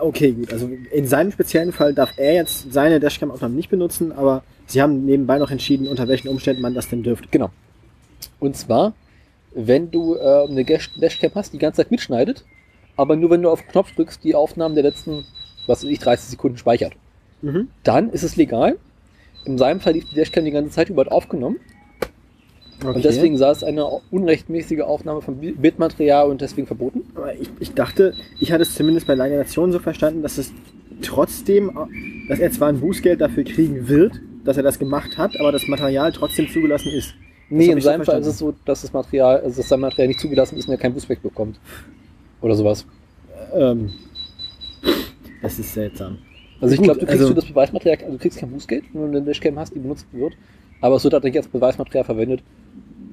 okay, 0.00 0.32
gut. 0.32 0.52
Also 0.52 0.68
in 0.92 1.06
seinem 1.06 1.30
speziellen 1.32 1.72
Fall 1.72 1.94
darf 1.94 2.12
er 2.16 2.34
jetzt 2.34 2.72
seine 2.72 2.98
Dashcam-Aufnahmen 3.00 3.54
nicht 3.56 3.70
benutzen, 3.70 4.12
aber 4.12 4.42
sie 4.66 4.82
haben 4.82 5.04
nebenbei 5.06 5.38
noch 5.38 5.50
entschieden, 5.50 5.86
unter 5.86 6.08
welchen 6.08 6.28
Umständen 6.28 6.62
man 6.62 6.74
das 6.74 6.88
denn 6.88 7.02
dürfte. 7.02 7.28
Genau. 7.30 7.50
Und 8.40 8.56
zwar, 8.56 8.94
wenn 9.54 9.90
du 9.90 10.16
äh, 10.16 10.48
eine 10.48 10.64
Dash- 10.64 10.90
Dashcam 11.00 11.30
hast, 11.34 11.52
die 11.52 11.58
die 11.58 11.62
ganze 11.62 11.78
Zeit 11.82 11.90
mitschneidet, 11.90 12.44
aber 12.96 13.16
nur 13.16 13.30
wenn 13.30 13.42
du 13.42 13.50
auf 13.50 13.62
den 13.62 13.70
Knopf 13.70 13.94
drückst, 13.94 14.22
die 14.24 14.34
Aufnahmen 14.34 14.74
der 14.74 14.84
letzten, 14.84 15.24
was 15.66 15.82
weiß 15.84 15.90
ich, 15.90 15.98
30 16.00 16.30
Sekunden 16.30 16.58
speichert. 16.58 16.92
Mhm. 17.42 17.68
Dann 17.84 18.10
ist 18.10 18.22
es 18.22 18.36
legal. 18.36 18.76
In 19.44 19.56
seinem 19.56 19.80
Fall 19.80 19.94
lief 19.94 20.08
die 20.10 20.14
Dashcam 20.16 20.44
die 20.44 20.50
ganze 20.50 20.70
Zeit 20.72 20.90
über 20.90 21.10
aufgenommen. 21.10 21.58
Okay. 22.82 22.94
Und 22.96 23.04
deswegen 23.04 23.36
sah 23.36 23.50
es 23.50 23.62
eine 23.62 23.84
unrechtmäßige 24.10 24.80
Aufnahme 24.80 25.20
von 25.20 25.36
Bi- 25.36 25.52
Bildmaterial 25.52 26.30
und 26.30 26.40
deswegen 26.40 26.66
verboten. 26.66 27.02
Aber 27.14 27.34
ich, 27.34 27.48
ich 27.60 27.74
dachte, 27.74 28.14
ich 28.38 28.52
hatte 28.52 28.62
es 28.62 28.74
zumindest 28.74 29.06
bei 29.06 29.14
der 29.14 29.28
Nation 29.28 29.70
so 29.70 29.78
verstanden, 29.78 30.22
dass 30.22 30.38
es 30.38 30.52
trotzdem, 31.02 31.70
dass 32.28 32.38
er 32.38 32.50
zwar 32.52 32.68
ein 32.68 32.80
Bußgeld 32.80 33.20
dafür 33.20 33.44
kriegen 33.44 33.88
wird, 33.88 34.14
dass 34.44 34.56
er 34.56 34.62
das 34.62 34.78
gemacht 34.78 35.18
hat, 35.18 35.38
aber 35.38 35.52
das 35.52 35.66
Material 35.68 36.10
trotzdem 36.12 36.48
zugelassen 36.48 36.90
ist. 36.92 37.14
Nee, 37.50 37.68
hab 37.68 37.74
in 37.76 37.80
seinem 37.82 38.04
Fall 38.04 38.20
ist 38.20 38.26
es 38.28 38.38
so, 38.38 38.54
dass 38.64 38.82
das 38.82 38.92
Material, 38.92 39.40
also 39.40 39.58
dass 39.58 39.68
sein 39.68 39.80
Material 39.80 40.08
nicht 40.08 40.20
zugelassen 40.20 40.56
ist 40.56 40.66
und 40.66 40.72
er 40.72 40.78
kein 40.78 40.94
Bußgeld 40.94 41.22
bekommt. 41.22 41.58
Oder 42.40 42.54
sowas. 42.54 42.86
Ähm, 43.52 43.90
das 45.42 45.58
ist 45.58 45.74
seltsam. 45.74 46.18
Also 46.60 46.74
ich 46.74 46.80
glaube, 46.82 47.00
du 47.00 47.06
kriegst 47.06 47.20
also- 47.22 47.34
das 47.34 47.44
Beweismaterial, 47.46 47.98
also 47.98 48.12
du 48.12 48.18
kriegst 48.18 48.38
kein 48.38 48.50
Bußgeld, 48.50 48.84
wenn 48.92 49.02
du 49.12 49.18
eine 49.18 49.22
Dashcam 49.22 49.58
hast, 49.58 49.74
die 49.74 49.78
benutzt 49.80 50.06
wird. 50.12 50.34
Aber 50.80 50.96
es 50.96 51.04
wird 51.04 51.12
halt 51.12 51.24
nicht 51.24 51.36
als 51.36 51.48
Beweismaterial 51.48 52.04
verwendet, 52.04 52.42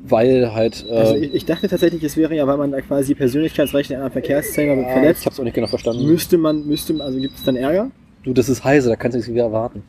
weil 0.10 0.54
halt. 0.54 0.86
Äh, 0.90 0.94
Also 0.94 1.16
ich, 1.16 1.34
ich 1.34 1.46
dachte 1.46 1.68
tatsächlich, 1.68 2.04
es 2.04 2.18
wäre 2.18 2.36
ja, 2.36 2.46
weil 2.48 2.58
man 2.58 2.72
da 2.72 2.82
quasi 2.82 3.16
Persönlichkeitsrechte 3.16 3.94
in 3.94 4.00
einer 4.00 4.12
Verkehrsszene 4.12 4.82
ja, 4.82 4.90
verletzt, 4.94 5.22
Ich 5.22 5.26
hab's 5.28 5.40
auch 5.40 5.44
nicht 5.44 5.54
genau 5.54 5.68
verstanden. 5.68 6.06
müsste 6.08 6.38
man, 6.38 6.66
müsste, 6.68 6.96
also 7.02 7.20
gibt 7.20 7.36
es 7.38 7.44
dann 7.44 7.56
Ärger? 7.56 7.92
Du, 8.24 8.34
das 8.34 8.50
ist 8.50 8.64
heise, 8.64 8.90
da 8.90 8.96
kannst 8.96 9.16
du 9.16 9.20
nichts 9.20 9.32
wieder 9.32 9.44
erwarten. 9.44 9.84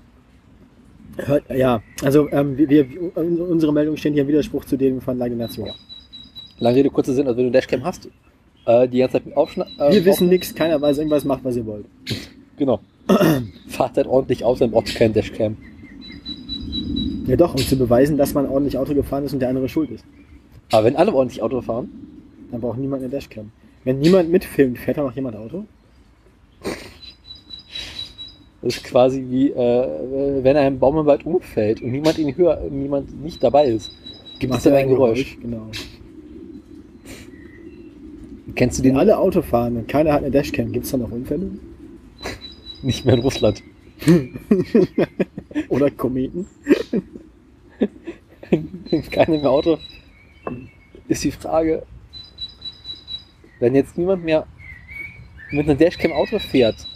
Ja, 1.52 1.82
also 2.04 2.30
ähm, 2.30 2.56
wir, 2.56 2.86
unsere 3.16 3.72
Meldung 3.72 3.96
steht 3.96 4.12
hier 4.12 4.22
im 4.22 4.28
Widerspruch 4.28 4.64
zu 4.64 4.76
dem 4.76 5.00
von 5.00 5.18
Lage 5.18 5.34
Nation. 5.34 5.66
Ja. 5.66 5.74
Lange 6.60 6.76
Rede, 6.76 6.90
kurzer 6.90 7.12
Sinn, 7.12 7.26
also 7.26 7.38
wenn 7.38 7.46
du 7.46 7.50
Dashcam 7.50 7.82
hast, 7.84 8.08
äh, 8.66 8.86
die 8.86 8.98
ganze 8.98 9.14
Zeit 9.14 9.26
mit 9.26 9.36
aufschneiden. 9.36 9.72
Äh, 9.80 9.92
Wir 9.94 10.04
wissen 10.04 10.28
nichts, 10.28 10.54
keiner 10.54 10.80
weiß 10.80 10.98
irgendwas, 10.98 11.24
macht 11.24 11.44
was 11.44 11.56
ihr 11.56 11.66
wollt. 11.66 11.86
Genau. 12.56 12.78
Fahrt 13.68 13.96
halt 13.96 14.06
ordentlich 14.06 14.44
aus, 14.44 14.60
dann 14.60 14.70
braucht 14.70 14.94
keinen 14.94 15.12
Dashcam. 15.12 15.56
Ja 17.28 17.36
doch, 17.36 17.54
um 17.54 17.60
zu 17.60 17.76
beweisen, 17.76 18.16
dass 18.16 18.32
man 18.34 18.48
ordentlich 18.48 18.78
Auto 18.78 18.94
gefahren 18.94 19.24
ist 19.24 19.34
und 19.34 19.40
der 19.40 19.50
andere 19.50 19.68
schuld 19.68 19.90
ist. 19.90 20.04
Aber 20.72 20.84
wenn 20.84 20.96
alle 20.96 21.12
ordentlich 21.12 21.42
Auto 21.42 21.60
fahren, 21.60 21.90
Dann 22.50 22.62
braucht 22.62 22.78
niemand 22.78 23.02
eine 23.02 23.10
Dashcam. 23.10 23.50
Wenn 23.84 23.98
niemand 23.98 24.30
mitfilmt, 24.30 24.78
fährt 24.78 24.96
da 24.96 25.02
noch 25.02 25.14
jemand 25.14 25.36
Auto? 25.36 25.64
das 28.62 28.76
ist 28.76 28.84
quasi 28.84 29.24
wie, 29.28 29.50
äh, 29.50 30.42
wenn 30.42 30.56
ein 30.56 30.78
Baum 30.78 30.98
im 30.98 31.06
Wald 31.06 31.24
umfällt 31.24 31.80
und 31.80 31.92
niemand 31.92 32.18
ihn 32.18 32.36
höher, 32.36 32.60
niemand 32.70 33.22
nicht 33.22 33.42
dabei 33.42 33.66
ist, 33.66 33.92
gibt 34.38 34.52
es 34.52 34.58
Macht 34.58 34.66
dann 34.66 34.72
er 34.72 34.78
ein 34.80 34.88
Geräusch. 34.88 35.38
Genau. 35.40 35.70
Kennst 38.54 38.78
du 38.78 38.82
Wenn 38.82 38.92
den 38.92 38.98
alle 38.98 39.18
Auto 39.18 39.42
fahren 39.42 39.76
und 39.76 39.88
keiner 39.88 40.12
hat 40.12 40.22
eine 40.22 40.30
Dashcam, 40.32 40.72
gibt 40.72 40.86
es 40.86 40.90
dann 40.90 41.00
noch 41.00 41.12
Unfälle? 41.12 41.50
nicht 42.82 43.04
mehr 43.04 43.14
in 43.14 43.20
Russland? 43.20 43.62
Oder 45.68 45.90
Kometen? 45.90 46.46
Keiner 49.10 49.38
mehr 49.38 49.50
Auto, 49.50 49.78
ist 51.08 51.24
die 51.24 51.30
Frage, 51.30 51.84
wenn 53.60 53.74
jetzt 53.74 53.98
niemand 53.98 54.24
mehr 54.24 54.46
mit 55.50 55.66
einer 55.66 55.74
Dashcam 55.74 56.12
Auto 56.12 56.38
fährt 56.38 56.86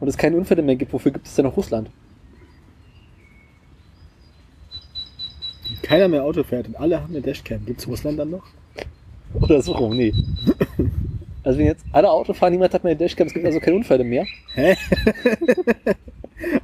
und 0.00 0.08
es 0.08 0.16
keine 0.16 0.36
Unfälle 0.36 0.62
mehr 0.62 0.76
gibt, 0.76 0.92
wofür 0.92 1.12
gibt 1.12 1.26
es 1.26 1.34
denn 1.34 1.44
noch 1.44 1.56
Russland? 1.56 1.90
Keiner 5.82 6.08
mehr 6.08 6.24
Auto 6.24 6.42
fährt 6.42 6.68
und 6.68 6.76
alle 6.76 7.00
haben 7.00 7.12
eine 7.12 7.22
Dashcam. 7.22 7.64
Gibt 7.64 7.80
es 7.80 7.88
Russland 7.88 8.18
dann 8.18 8.30
noch? 8.30 8.44
Oder 9.34 9.62
so 9.62 9.72
rum, 9.72 9.96
nee. 9.96 10.12
Also 11.42 11.58
wenn 11.58 11.66
jetzt 11.66 11.84
alle 11.92 12.10
Auto 12.10 12.32
fahren, 12.34 12.52
niemand 12.52 12.74
hat 12.74 12.84
mehr 12.84 12.94
Dashcam, 12.94 13.26
es 13.26 13.32
gibt 13.32 13.46
also 13.46 13.60
keine 13.60 13.76
Unfälle 13.76 14.04
mehr. 14.04 14.26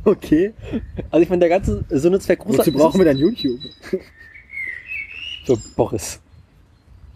Okay. 0.05 0.55
Also 1.11 1.23
ich 1.23 1.28
meine, 1.28 1.40
der 1.40 1.48
ganze 1.51 1.85
Sinn 1.90 2.15
und 2.15 2.23
Zweck 2.23 2.40
Wozu 2.47 2.73
brauchen 2.73 2.98
wir 2.98 3.05
dann 3.05 3.19
YouTube? 3.19 3.61
Für 5.44 5.57
Boris. 5.77 6.20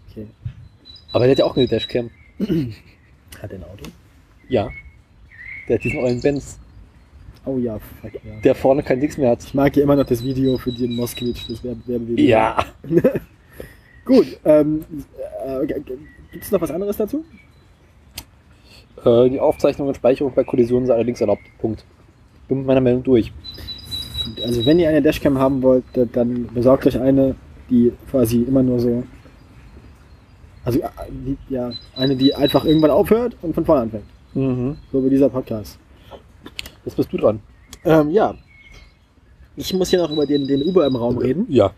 Okay. 0.09 0.27
Aber 1.11 1.23
der 1.25 1.31
hat 1.31 1.39
ja 1.39 1.45
auch 1.45 1.57
eine 1.57 1.67
Dashcam. 1.67 2.11
Hat 2.39 3.51
er 3.51 3.57
ein 3.57 3.63
Auto? 3.63 3.89
Ja. 4.47 4.69
Der 5.67 5.77
hat 5.77 5.83
diesen 5.83 5.99
ollen 5.99 6.21
Benz, 6.21 6.59
Oh 7.45 7.57
ja, 7.57 7.79
fuck 7.79 8.13
ja. 8.13 8.19
der 8.43 8.53
vorne 8.53 8.83
kein 8.83 8.99
Dings 8.99 9.17
mehr 9.17 9.31
hat. 9.31 9.43
Ich 9.43 9.55
mag 9.55 9.75
ja 9.75 9.81
immer 9.81 9.95
noch 9.95 10.05
das 10.05 10.23
Video 10.23 10.59
für 10.59 10.71
den 10.71 10.95
Moskowitsch, 10.95 11.49
das 11.49 11.63
Werbe- 11.63 11.81
Werbevideo. 11.87 12.27
Ja. 12.27 12.63
Gut, 14.05 14.39
ähm, 14.45 14.85
äh, 15.43 15.65
gibt 15.65 16.43
es 16.43 16.51
noch 16.51 16.61
was 16.61 16.69
anderes 16.69 16.97
dazu? 16.97 17.25
Äh, 19.05 19.29
die 19.29 19.39
Aufzeichnung 19.39 19.87
und 19.87 19.95
Speicherung 19.95 20.33
bei 20.33 20.43
Kollisionen 20.43 20.85
sind 20.85 20.93
allerdings 20.95 21.21
erlaubt. 21.21 21.41
Punkt. 21.59 21.83
Bin 22.47 22.59
mit 22.59 22.67
meiner 22.67 22.81
Meldung 22.81 23.03
durch. 23.03 23.31
Also 24.43 24.65
wenn 24.65 24.79
ihr 24.79 24.89
eine 24.89 25.01
Dashcam 25.01 25.37
haben 25.37 25.61
wollt, 25.63 25.83
da- 25.93 26.05
dann 26.05 26.47
besorgt 26.53 26.85
euch 26.85 26.99
eine, 26.99 27.35
die 27.69 27.91
quasi 28.09 28.41
immer 28.43 28.61
nur 28.61 28.79
so. 28.79 29.03
Also 30.63 30.79
äh, 30.79 30.87
die, 31.09 31.37
ja, 31.49 31.71
eine, 31.95 32.15
die 32.15 32.35
einfach 32.35 32.65
irgendwann 32.65 32.91
aufhört 32.91 33.35
und 33.41 33.55
von 33.55 33.65
vorne 33.65 33.81
anfängt. 33.81 34.03
Mhm. 34.35 34.77
So 34.91 35.03
wie 35.03 35.09
dieser 35.09 35.29
Podcast. 35.29 35.79
Jetzt 36.85 36.95
bist 36.95 37.11
du 37.11 37.17
dran. 37.17 37.39
Ähm, 37.83 38.11
ja. 38.11 38.35
Ich 39.57 39.73
muss 39.73 39.89
hier 39.89 39.99
noch 39.99 40.11
über 40.11 40.25
den, 40.25 40.47
den 40.47 40.63
Uber 40.63 40.85
im 40.87 40.95
Raum 40.95 41.17
reden, 41.17 41.45
Ja. 41.49 41.73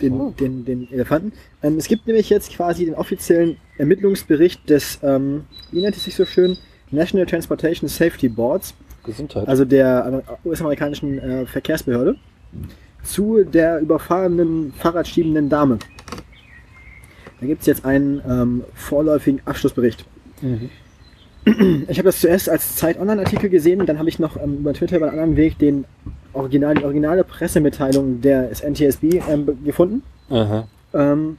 den, 0.00 0.34
den, 0.36 0.64
den 0.64 0.92
Elefanten. 0.92 1.32
Ähm, 1.62 1.76
es 1.78 1.86
gibt 1.86 2.06
nämlich 2.06 2.28
jetzt 2.30 2.52
quasi 2.52 2.84
den 2.84 2.94
offiziellen 2.94 3.56
Ermittlungsbericht 3.78 4.68
des, 4.68 4.98
ähm, 5.02 5.44
wie 5.70 5.80
nennt 5.80 5.96
es 5.96 6.04
sich 6.04 6.14
so 6.16 6.24
schön, 6.24 6.56
National 6.90 7.26
Transportation 7.26 7.88
Safety 7.88 8.28
Boards, 8.28 8.74
Gesundheit. 9.04 9.48
also 9.48 9.64
der 9.64 10.04
amer- 10.04 10.22
US-amerikanischen 10.44 11.18
äh, 11.18 11.46
Verkehrsbehörde, 11.46 12.16
zu 13.04 13.44
der 13.44 13.80
überfahrenen, 13.80 14.72
fahrradschiebenden 14.76 15.48
Dame. 15.48 15.78
Da 17.40 17.46
gibt 17.46 17.60
es 17.62 17.66
jetzt 17.66 17.84
einen 17.84 18.20
ähm, 18.28 18.64
vorläufigen 18.74 19.40
Abschlussbericht. 19.44 20.04
mhm. 20.40 20.70
Ich 21.44 21.98
habe 21.98 22.04
das 22.04 22.20
zuerst 22.20 22.48
als 22.48 22.76
Zeit-Online-Artikel 22.76 23.50
gesehen 23.50 23.80
und 23.80 23.88
dann 23.88 23.98
habe 23.98 24.08
ich 24.08 24.18
noch 24.20 24.36
ähm, 24.36 24.58
über 24.58 24.72
Twitter 24.74 24.96
über 24.98 25.06
einen 25.08 25.18
anderen 25.18 25.36
Weg 25.36 25.58
den 25.58 25.84
Original, 26.34 26.74
die 26.76 26.84
originale 26.84 27.24
Pressemitteilung 27.24 28.20
des 28.20 28.60
NTSB 28.62 29.20
ähm, 29.28 29.46
gefunden. 29.64 30.02
Aha. 30.30 30.68
Ähm. 30.94 31.36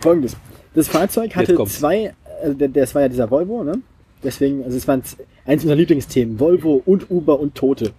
Folgendes. 0.00 0.36
Das 0.74 0.88
Fahrzeug 0.88 1.36
hatte 1.36 1.54
zwei, 1.66 2.14
äh, 2.42 2.54
der- 2.54 2.68
das 2.68 2.94
war 2.94 3.02
ja 3.02 3.08
dieser 3.08 3.30
Volvo, 3.30 3.62
ne? 3.62 3.80
Deswegen, 4.22 4.64
also 4.64 4.76
es 4.76 4.86
waren 4.88 5.02
eins 5.44 5.62
unserer 5.62 5.76
Lieblingsthemen. 5.76 6.38
Volvo 6.40 6.82
und 6.84 7.10
Uber 7.10 7.40
und 7.40 7.54
Tote. 7.54 7.92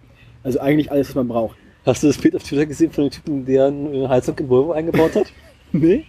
Also 0.43 0.59
eigentlich 0.59 0.91
alles, 0.91 1.09
was 1.09 1.15
man 1.15 1.27
braucht. 1.27 1.55
Hast 1.85 2.03
du 2.03 2.07
das 2.07 2.18
Bild 2.18 2.35
auf 2.35 2.43
Twitter 2.43 2.65
gesehen 2.65 2.91
von 2.91 3.05
dem 3.05 3.11
Typen, 3.11 3.45
der 3.45 3.68
eine 3.68 4.07
Heizung 4.09 4.38
in 4.39 4.49
Volvo 4.49 4.72
eingebaut 4.72 5.15
hat? 5.15 5.26
Nee? 5.73 6.03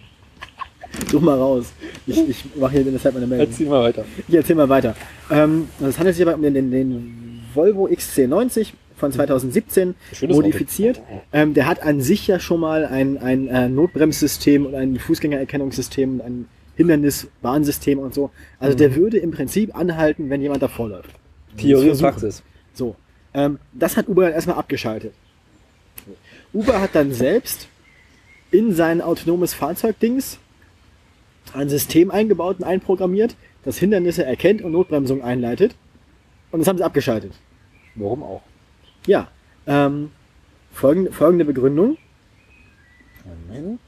Such 1.09 1.21
mal 1.21 1.37
raus. 1.37 1.73
Ich, 2.05 2.29
ich 2.29 2.45
mache 2.55 2.73
hier 2.73 2.83
deshalb 2.83 3.15
meine 3.15 3.27
Meldung. 3.27 3.47
Erzähl 3.47 3.67
mal 3.67 3.83
weiter. 3.83 4.05
Ich 4.27 4.35
erzähl 4.35 4.55
mal 4.55 4.69
weiter. 4.69 4.95
Ähm, 5.31 5.67
es 5.81 5.97
handelt 5.97 6.15
sich 6.15 6.25
aber 6.25 6.35
um 6.35 6.41
den, 6.41 6.53
den, 6.53 6.71
den 6.71 7.41
Volvo 7.53 7.87
XC90 7.87 8.73
von 8.95 9.11
2017 9.11 9.95
Schönes 10.13 10.35
modifiziert. 10.35 11.01
Ähm, 11.31 11.53
der 11.53 11.67
hat 11.67 11.83
an 11.83 12.01
sich 12.01 12.27
ja 12.27 12.39
schon 12.39 12.59
mal 12.59 12.85
ein, 12.85 13.17
ein 13.17 13.47
äh, 13.47 13.69
Notbremssystem 13.69 14.65
und 14.65 14.75
ein 14.75 14.97
Fußgängererkennungssystem 14.97 16.19
und 16.19 16.21
ein 16.21 16.47
Hinderniswarnsystem 16.75 17.99
und 17.99 18.13
so. 18.13 18.31
Also 18.59 18.77
der 18.77 18.95
würde 18.95 19.17
im 19.17 19.31
Prinzip 19.31 19.75
anhalten, 19.75 20.29
wenn 20.29 20.41
jemand 20.41 20.63
davor 20.63 20.89
läuft. 20.89 21.09
Theorie 21.57 21.89
und. 21.89 21.99
Praxis. 21.99 22.43
So. 22.73 22.95
Ähm, 23.33 23.59
das 23.73 23.97
hat 23.97 24.07
Uber 24.07 24.23
dann 24.23 24.33
erstmal 24.33 24.57
abgeschaltet. 24.57 25.13
Uber 26.53 26.79
hat 26.79 26.91
dann 26.93 27.11
selbst 27.11 27.67
in 28.51 28.73
sein 28.73 29.01
autonomes 29.01 29.53
Fahrzeugdings 29.53 30.39
ein 31.53 31.69
System 31.69 32.11
eingebaut 32.11 32.59
und 32.59 32.63
einprogrammiert, 32.63 33.35
das 33.63 33.77
Hindernisse 33.77 34.25
erkennt 34.25 34.61
und 34.61 34.71
Notbremsung 34.71 35.21
einleitet. 35.21 35.75
Und 36.51 36.59
das 36.59 36.67
haben 36.67 36.77
sie 36.77 36.83
abgeschaltet. 36.83 37.33
Warum 37.95 38.23
auch? 38.23 38.41
Ja. 39.05 39.29
Ähm, 39.65 40.11
folgende, 40.71 41.11
folgende 41.11 41.45
Begründung. 41.45 41.97
Moment. 43.25 43.79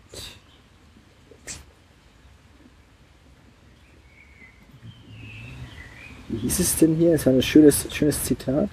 Wie 6.28 6.38
hieß 6.38 6.60
es 6.60 6.78
denn 6.78 6.96
hier? 6.96 7.14
Es 7.14 7.26
war 7.26 7.34
ein 7.34 7.42
schönes, 7.42 7.88
schönes 7.94 8.24
Zitat. 8.24 8.70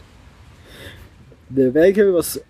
The 1.54 1.74
vehicle 1.74 2.14
was 2.14 2.40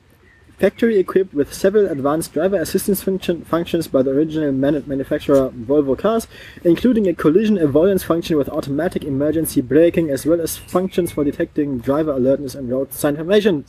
factory 0.62 0.96
equipped 0.96 1.34
with 1.34 1.52
several 1.52 1.88
advanced 1.88 2.32
driver 2.32 2.54
assistance 2.56 3.02
function, 3.02 3.44
functions 3.44 3.88
by 3.88 4.00
the 4.00 4.12
original 4.12 4.52
man- 4.52 4.84
manufacturer 4.86 5.50
Volvo 5.50 5.98
cars, 5.98 6.28
including 6.62 7.08
a 7.08 7.14
collision 7.14 7.58
avoidance 7.58 8.04
function 8.04 8.36
with 8.36 8.48
automatic 8.48 9.02
emergency 9.02 9.60
braking, 9.60 10.08
as 10.08 10.24
well 10.24 10.40
as 10.40 10.56
functions 10.56 11.10
for 11.10 11.24
detecting 11.24 11.78
driver 11.78 12.12
alertness 12.12 12.54
and 12.54 12.70
road 12.70 12.92
sign 12.92 13.14
information. 13.14 13.64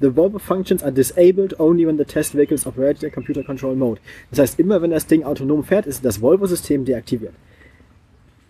The 0.00 0.10
Volvo 0.10 0.40
functions 0.40 0.82
are 0.82 0.90
disabled 0.90 1.54
only 1.60 1.86
when 1.86 1.96
the 1.96 2.04
test 2.04 2.32
vehicle 2.32 2.56
is 2.56 2.66
operated 2.66 3.04
in 3.04 3.12
computer 3.12 3.44
control 3.44 3.76
mode. 3.76 4.00
Das 4.30 4.40
heißt, 4.40 4.58
immer 4.58 4.82
wenn 4.82 4.90
das 4.90 5.06
Ding 5.06 5.22
autonom 5.22 5.62
fährt, 5.62 5.86
ist 5.86 6.04
das 6.04 6.20
Volvo-System 6.20 6.84
deaktiviert. 6.84 7.34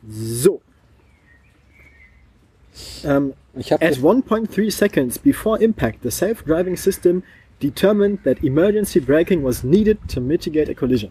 So. 0.09 0.63
Ähm, 3.05 3.35
ich 3.55 3.71
At 3.71 3.83
1.3 3.83 4.71
seconds 4.71 5.19
before 5.19 5.61
impact, 5.61 6.03
the 6.03 6.11
self-driving 6.11 6.79
system 6.79 7.23
determined 7.63 8.19
that 8.25 8.43
emergency 8.43 9.01
braking 9.01 9.45
was 9.45 9.63
needed 9.63 9.99
to 10.09 10.21
mitigate 10.21 10.69
a 10.69 10.75
collision. 10.75 11.11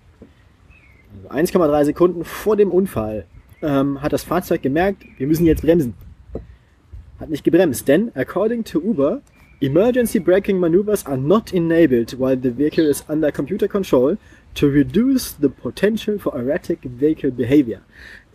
Also 1.29 1.57
1,3 1.57 1.85
Sekunden 1.85 2.25
vor 2.25 2.55
dem 2.57 2.71
Unfall 2.71 3.25
ähm, 3.61 4.01
hat 4.01 4.13
das 4.13 4.23
Fahrzeug 4.23 4.61
gemerkt, 4.61 5.03
wir 5.17 5.27
müssen 5.27 5.45
jetzt 5.45 5.61
bremsen. 5.61 5.93
Hat 7.19 7.29
nicht 7.29 7.43
gebremst, 7.43 7.87
denn 7.87 8.11
according 8.15 8.63
to 8.63 8.79
Uber, 8.79 9.21
emergency 9.61 10.19
braking 10.19 10.59
maneuvers 10.59 11.05
are 11.05 11.17
not 11.17 11.53
enabled 11.53 12.19
while 12.19 12.37
the 12.41 12.57
vehicle 12.57 12.85
is 12.85 13.03
under 13.07 13.31
computer 13.31 13.67
control 13.67 14.17
to 14.55 14.67
reduce 14.67 15.35
the 15.39 15.49
potential 15.49 16.17
for 16.19 16.35
erratic 16.35 16.79
vehicle 16.83 17.31
behavior. 17.31 17.81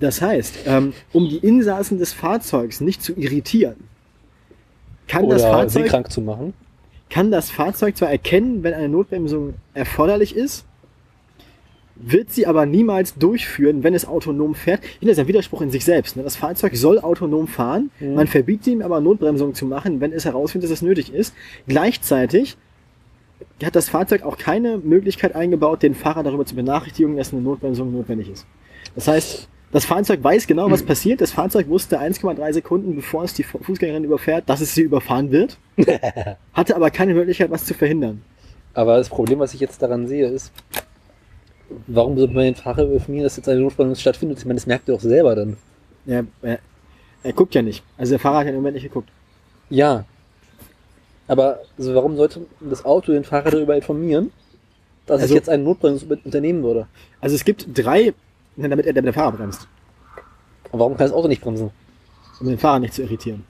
Das 0.01 0.21
heißt, 0.21 0.61
ähm, 0.67 0.93
um 1.13 1.29
die 1.29 1.39
Insassen 1.39 1.99
des 1.99 2.13
Fahrzeugs 2.13 2.81
nicht 2.81 3.03
zu 3.03 3.15
irritieren, 3.15 3.77
kann 5.09 5.29
das, 5.29 5.43
oder 5.43 5.69
sie 5.69 5.81
Fahrzeug, 5.81 5.87
krank 5.87 6.11
zu 6.11 6.21
machen. 6.21 6.55
Kann 7.09 7.31
das 7.31 7.51
Fahrzeug 7.51 7.97
zwar 7.97 8.11
erkennen, 8.11 8.63
wenn 8.63 8.75
eine 8.75 8.89
Notbremsung 8.89 9.55
erforderlich 9.75 10.35
ist, 10.35 10.67
wird 11.95 12.31
sie 12.31 12.47
aber 12.47 12.67
niemals 12.67 13.15
durchführen, 13.15 13.83
wenn 13.83 13.95
es 13.95 14.07
autonom 14.07 14.55
fährt. 14.55 14.83
Hier 15.01 15.11
ist 15.11 15.19
ein 15.19 15.29
Widerspruch 15.29 15.63
in 15.63 15.71
sich 15.71 15.85
selbst. 15.85 16.17
Ne? 16.17 16.23
Das 16.23 16.37
Fahrzeug 16.37 16.77
soll 16.77 16.99
autonom 16.99 17.49
fahren, 17.49 17.91
man 18.01 18.27
verbietet 18.27 18.67
ihm 18.67 18.83
aber 18.83 19.01
Notbremsung 19.01 19.55
zu 19.55 19.65
machen, 19.67 20.01
wenn 20.01 20.13
es 20.13 20.25
herausfindet, 20.25 20.71
dass 20.71 20.79
es 20.79 20.83
nötig 20.83 21.13
ist. 21.13 21.35
Gleichzeitig 21.67 22.57
hat 23.65 23.77
das 23.77 23.89
Fahrzeug 23.89 24.23
auch 24.23 24.37
keine 24.37 24.79
Möglichkeit 24.79 25.35
eingebaut, 25.35 25.83
den 25.83 25.95
Fahrer 25.95 26.23
darüber 26.23 26.45
zu 26.45 26.55
benachrichtigen, 26.55 27.17
dass 27.17 27.33
eine 27.33 27.43
Notbremsung 27.43 27.93
notwendig 27.93 28.31
ist. 28.31 28.47
Das 28.95 29.09
heißt, 29.09 29.49
das 29.77 29.85
Fahrzeug 29.85 30.23
weiß 30.25 30.47
genau, 30.47 30.71
was 30.71 30.83
passiert. 30.83 31.21
Das 31.21 31.33
Fahrzeug 31.33 31.69
wusste 31.69 32.01
1,3 32.01 32.53
Sekunden, 32.55 32.97
bevor 32.97 33.25
es 33.25 33.35
die 33.35 33.43
Fu- 33.43 33.59
Fußgängerin 33.59 34.05
überfährt, 34.05 34.49
dass 34.49 34.61
es 34.61 34.75
sie 34.75 34.83
überfahren 34.83 35.31
wird, 35.31 35.59
hatte 36.55 36.75
aber 36.77 36.91
keine 36.91 37.15
Möglichkeit, 37.15 37.51
was 37.51 37.65
zu 37.65 37.75
verhindern. 37.75 38.23
Aber 38.75 38.97
das 38.97 39.09
Problem, 39.09 39.39
was 39.39 39.55
ich 39.55 39.61
jetzt 39.61 39.81
daran 39.83 40.07
sehe, 40.09 40.27
ist, 40.29 40.53
warum 41.87 42.17
sollte 42.19 42.35
man 42.35 42.45
den 42.45 42.55
Fahrer 42.55 42.91
informieren, 42.91 43.25
dass 43.25 43.37
jetzt 43.37 43.49
eine 43.49 43.61
Notbremsung 43.61 43.97
stattfindet? 43.97 44.39
Ich 44.39 44.45
meine, 44.45 44.57
das 44.57 44.67
merkt 44.67 44.89
er 44.89 44.95
doch 44.95 45.01
selber 45.03 45.35
dann. 45.35 45.57
Er, 46.07 46.25
er, 46.43 46.59
er 47.23 47.33
guckt 47.33 47.55
ja 47.55 47.63
nicht. 47.63 47.83
Also 47.99 48.11
der 48.13 48.19
Fahrer 48.21 48.39
hat 48.39 48.45
ja 48.47 48.51
im 48.51 48.57
Moment 48.57 48.75
nicht 48.75 48.85
geguckt. 48.85 49.09
Ja. 49.71 50.05
Aber 51.29 51.61
also 51.77 51.95
warum 51.95 52.17
sollte 52.17 52.47
das 52.61 52.85
Auto 52.85 53.13
den 53.13 53.25
Fahrer 53.25 53.51
darüber 53.51 53.75
informieren, 53.75 54.31
dass 55.07 55.23
Also- 55.23 55.35
ich 55.35 55.39
jetzt 55.39 55.49
eine 55.49 55.63
Notbremsung 55.63 56.09
unternehmen 56.25 56.63
würde? 56.63 56.87
Also 57.21 57.35
es 57.35 57.45
gibt 57.45 57.67
drei, 57.75 58.15
damit 58.57 58.87
er 58.87 58.93
damit 58.93 59.07
der 59.07 59.13
Fahrer 59.13 59.33
bremst, 59.33 59.69
Und 60.71 60.81
warum 60.81 60.97
kann 60.97 61.07
das 61.07 61.13
Auto 61.15 61.29
nicht 61.29 61.43
bremsen? 61.43 61.71
um 62.41 62.49
den 62.49 62.59
Fahrer 62.59 62.81
nicht 62.81 62.93
zu 62.93 63.03
irritieren. 63.03 63.45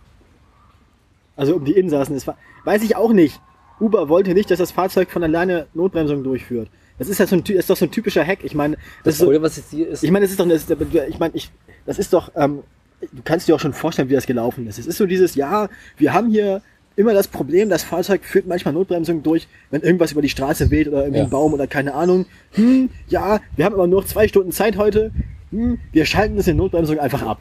Also 1.36 1.56
um 1.56 1.64
die 1.64 1.72
Insassen 1.72 2.14
des 2.14 2.22
Fahrzeug. 2.24 2.40
Weiß 2.64 2.82
ich 2.82 2.94
auch 2.94 3.12
nicht. 3.12 3.40
Uber 3.80 4.08
wollte 4.08 4.32
nicht, 4.32 4.50
dass 4.50 4.58
das 4.58 4.70
Fahrzeug 4.70 5.10
von 5.10 5.22
alleine 5.24 5.66
Notbremsung 5.74 6.22
durchführt. 6.22 6.68
Das 6.98 7.08
ist 7.08 7.18
ja 7.18 7.26
so 7.26 7.36
ein, 7.36 7.42
ist 7.42 7.68
doch 7.68 7.76
so 7.76 7.84
ein 7.84 7.90
typischer 7.90 8.24
Hack. 8.24 8.44
Ich 8.44 8.54
meine, 8.54 8.76
das, 8.76 8.84
Das 9.04 9.14
ist 9.14 9.18
so, 9.20 9.24
Problem, 9.26 9.42
was 9.42 9.58
ich 9.58 9.64
sehe, 9.64 9.84
ist, 9.86 10.02
ich 10.02 10.10
meine, 10.10 10.24
das 10.24 10.30
ist 10.30 10.40
doch, 10.40 10.48
das, 10.48 10.70
ich 11.08 11.18
meine, 11.18 11.34
ich, 11.34 11.50
das 11.84 11.98
ist 11.98 12.12
doch, 12.12 12.30
ähm, 12.36 12.62
du 13.00 13.22
kannst 13.22 13.48
dir 13.48 13.54
auch 13.54 13.60
schon 13.60 13.74
vorstellen, 13.74 14.08
wie 14.08 14.14
das 14.14 14.26
gelaufen 14.26 14.66
ist. 14.66 14.78
Es 14.78 14.86
ist 14.86 14.96
so 14.96 15.04
dieses, 15.04 15.34
ja, 15.34 15.68
wir 15.98 16.14
haben 16.14 16.30
hier 16.30 16.62
immer 16.96 17.12
das 17.14 17.28
Problem, 17.28 17.68
das 17.68 17.82
Fahrzeug 17.84 18.24
führt 18.24 18.46
manchmal 18.46 18.74
Notbremsung 18.74 19.22
durch, 19.22 19.46
wenn 19.70 19.82
irgendwas 19.82 20.12
über 20.12 20.22
die 20.22 20.28
Straße 20.30 20.70
weht 20.70 20.88
oder 20.88 21.02
irgendwie 21.02 21.18
Ja. 21.18 21.24
ein 21.24 21.30
Baum 21.30 21.52
oder 21.54 21.66
keine 21.66 21.94
Ahnung. 21.94 22.26
Hm, 22.52 22.88
ja, 23.08 23.40
wir 23.54 23.64
haben 23.64 23.74
aber 23.74 23.86
nur 23.86 24.00
noch 24.00 24.06
zwei 24.08 24.26
Stunden 24.28 24.50
Zeit 24.52 24.76
heute. 24.76 25.10
Hm, 25.50 25.78
wir 25.92 26.04
schalten 26.06 26.36
das 26.36 26.48
in 26.48 26.56
Notbremsung 26.56 26.98
einfach 26.98 27.22
ab. 27.22 27.40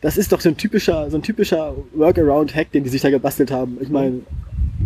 Das 0.00 0.16
ist 0.16 0.32
doch 0.32 0.40
so 0.40 0.48
ein 0.48 0.56
typischer, 0.56 1.10
so 1.10 1.16
ein 1.18 1.22
typischer 1.22 1.74
Workaround-Hack, 1.94 2.70
den 2.72 2.84
die 2.84 2.90
sich 2.90 3.02
da 3.02 3.10
gebastelt 3.10 3.50
haben. 3.50 3.78
Ich 3.80 3.88
meine, 3.88 4.20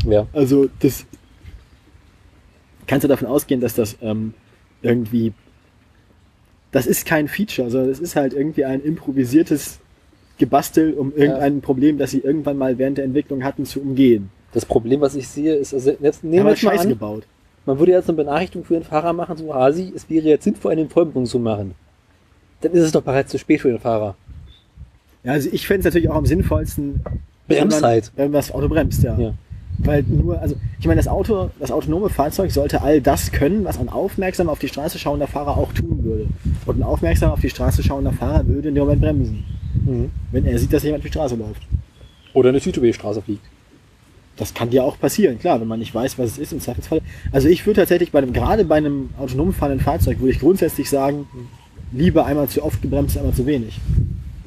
Ja. 0.07 0.27
also 0.33 0.69
das 0.81 1.05
kannst 2.87 3.05
du 3.05 3.09
davon 3.09 3.27
ausgehen, 3.29 3.61
dass 3.61 3.75
das 3.75 3.97
ähm, 4.01 4.35
irgendwie 4.83 5.33
das 6.71 6.87
ist 6.87 7.07
kein 7.07 7.29
Feature, 7.29 7.71
sondern 7.71 7.91
es 7.91 7.99
ist 7.99 8.15
halt 8.15 8.35
irgendwie 8.35 8.65
ein 8.67 8.83
improvisiertes 8.83 9.79
Gebastel, 10.39 10.95
um 10.95 11.13
irgendein 11.15 11.61
Problem, 11.61 11.99
das 11.99 12.13
sie 12.13 12.21
irgendwann 12.21 12.57
mal 12.57 12.79
während 12.79 12.99
der 12.99 13.05
Entwicklung 13.05 13.45
hatten, 13.45 13.65
zu 13.65 13.81
umgehen. 13.81 14.31
Das 14.53 14.65
Problem, 14.65 15.01
was 15.01 15.15
ich 15.15 15.29
sehe, 15.29 15.55
ist, 15.55 15.75
also 15.75 15.93
jetzt 16.01 16.25
nehmen 16.25 16.45
wir 16.45 16.51
halt 16.51 16.59
Scheiße 16.59 16.85
an, 16.85 16.89
gebaut. 16.89 17.25
man 17.67 17.79
würde 17.79 17.93
jetzt 17.93 18.09
eine 18.09 18.17
Benachrichtigung 18.17 18.65
für 18.65 18.75
den 18.75 18.85
Fahrer 18.85 19.13
machen, 19.13 19.37
so 19.37 19.55
Hasi, 19.55 19.93
es 19.95 20.09
wäre 20.09 20.27
jetzt 20.27 20.45
sinnvoll, 20.45 20.73
eine 20.73 20.89
Vollbremsung 20.89 21.27
zu 21.27 21.39
machen. 21.39 21.75
Dann 22.61 22.73
ist 22.73 22.85
es 22.85 22.93
doch 22.93 23.03
bereits 23.03 23.31
zu 23.31 23.39
spät 23.39 23.61
für 23.61 23.69
den 23.69 23.79
Fahrer. 23.79 24.17
Ja, 25.23 25.33
also 25.33 25.49
ich 25.53 25.67
fände 25.67 25.81
es 25.81 25.85
natürlich 25.85 26.09
auch 26.09 26.17
am 26.17 26.27
sinnvollsten, 26.27 27.01
wenn 27.47 27.59
man, 27.59 27.69
Bremszeit. 27.69 28.13
wenn 28.17 28.33
das 28.33 28.53
Auto 28.53 28.69
bremst, 28.69 29.03
ja. 29.03 29.19
Ja. 29.19 29.35
Weil 29.79 30.03
nur, 30.03 30.41
also 30.41 30.57
ich 30.81 30.87
meine, 30.87 30.99
das 30.99 31.09
Auto, 31.09 31.51
das 31.61 31.71
autonome 31.71 32.09
Fahrzeug 32.09 32.51
sollte 32.51 32.83
all 32.83 33.01
das 33.01 33.31
können, 33.31 33.65
was 33.65 33.79
ein 33.79 33.89
aufmerksam 33.89 34.49
auf 34.49 34.59
die 34.59 34.69
Straße 34.69 34.99
schauender 34.99 35.29
Fahrer 35.29 35.57
auch 35.57 35.73
tun 35.73 36.03
würde. 36.03 36.27
Und 36.67 36.81
ein 36.81 36.83
aufmerksam 36.83 37.31
auf 37.31 37.41
die 37.41 37.51
Straße 37.51 37.83
schauender 37.83 38.13
Fahrer 38.13 38.47
würde 38.49 38.69
in 38.69 38.75
dem 38.75 38.85
Moment 38.85 39.01
bremsen, 39.01 39.45
Mhm. 39.85 40.11
wenn 40.33 40.47
er 40.47 40.59
sieht, 40.59 40.73
dass 40.73 40.83
jemand 40.83 41.05
die 41.05 41.09
Straße 41.09 41.37
läuft. 41.37 41.63
Oder 42.35 42.51
eine 42.51 42.61
Südway-Straße 42.61 43.23
fliegt. 43.23 43.45
Das 44.37 44.55
kann 44.55 44.71
dir 44.71 44.85
auch 44.85 44.99
passieren, 44.99 45.39
klar, 45.39 45.61
wenn 45.61 45.67
man 45.67 45.81
nicht 45.81 45.95
weiß, 45.95 46.19
was 46.19 46.33
es 46.33 46.39
ist 46.39 46.53
im 46.53 46.61
Zweifelsfall. 46.61 47.01
Also 47.33 47.49
ich 47.49 47.67
würde 47.67 47.81
tatsächlich 47.81 48.13
bei 48.13 48.21
einem, 48.21 48.33
gerade 48.33 48.65
bei 48.65 48.77
einem 48.77 49.11
autonom 49.19 49.53
fahrenden 49.53 49.81
Fahrzeug, 49.81 50.21
würde 50.21 50.31
ich 50.31 50.39
grundsätzlich 50.39 50.89
sagen, 50.89 51.27
lieber 51.93 52.25
einmal 52.25 52.49
zu 52.49 52.63
oft 52.63 52.81
gebremst, 52.81 53.19
einmal 53.19 53.35
zu 53.35 53.47
wenig. 53.47 53.81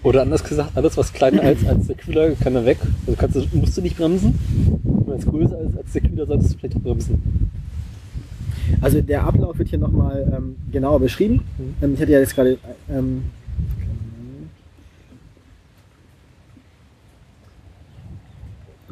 Oder 0.04 0.22
anders 0.22 0.44
gesagt, 0.44 0.72
alles 0.76 0.96
was 0.98 1.12
kleiner 1.12 1.42
als, 1.44 1.66
als 1.66 1.88
der 1.88 1.96
Kühler 1.96 2.32
kann 2.36 2.56
er 2.56 2.66
weg. 2.66 2.78
Also 3.06 3.20
kannst 3.20 3.36
du, 3.36 3.58
musst 3.58 3.78
du 3.78 3.82
nicht 3.82 3.98
bremsen. 3.98 4.40
Wenn 5.06 5.20
es 5.20 5.26
größer 5.26 5.60
ist 5.60 5.78
als 5.78 5.92
der 5.92 6.02
Kühler, 6.02 6.26
solltest 6.26 6.54
du 6.54 6.58
vielleicht 6.58 6.82
bremsen. 6.82 7.52
Also 8.80 9.02
der 9.02 9.26
Ablauf 9.26 9.58
wird 9.58 9.70
hier 9.70 9.80
nochmal 9.80 10.32
ähm, 10.36 10.56
genauer 10.72 11.02
beschrieben. 11.02 11.42
Mhm. 11.58 11.74
Ähm, 11.82 11.94
ich 11.96 12.02
hatte 12.02 12.12
ja 12.12 12.20
jetzt 12.20 12.36
gerade 12.36 12.58
ähm, 12.90 13.24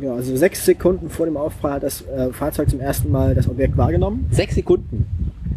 ja, 0.02 0.14
also 0.14 0.36
sechs 0.36 0.66
Sekunden 0.66 1.10
vor 1.10 1.26
dem 1.26 1.38
Aufprall 1.38 1.74
hat 1.74 1.84
das 1.84 2.06
äh, 2.08 2.32
Fahrzeug 2.32 2.70
zum 2.70 2.80
ersten 2.80 3.12
Mal 3.12 3.36
das 3.36 3.50
Objekt 3.50 3.78
wahrgenommen. 3.78 4.28
Sechs 4.32 4.56
Sekunden. 4.56 5.06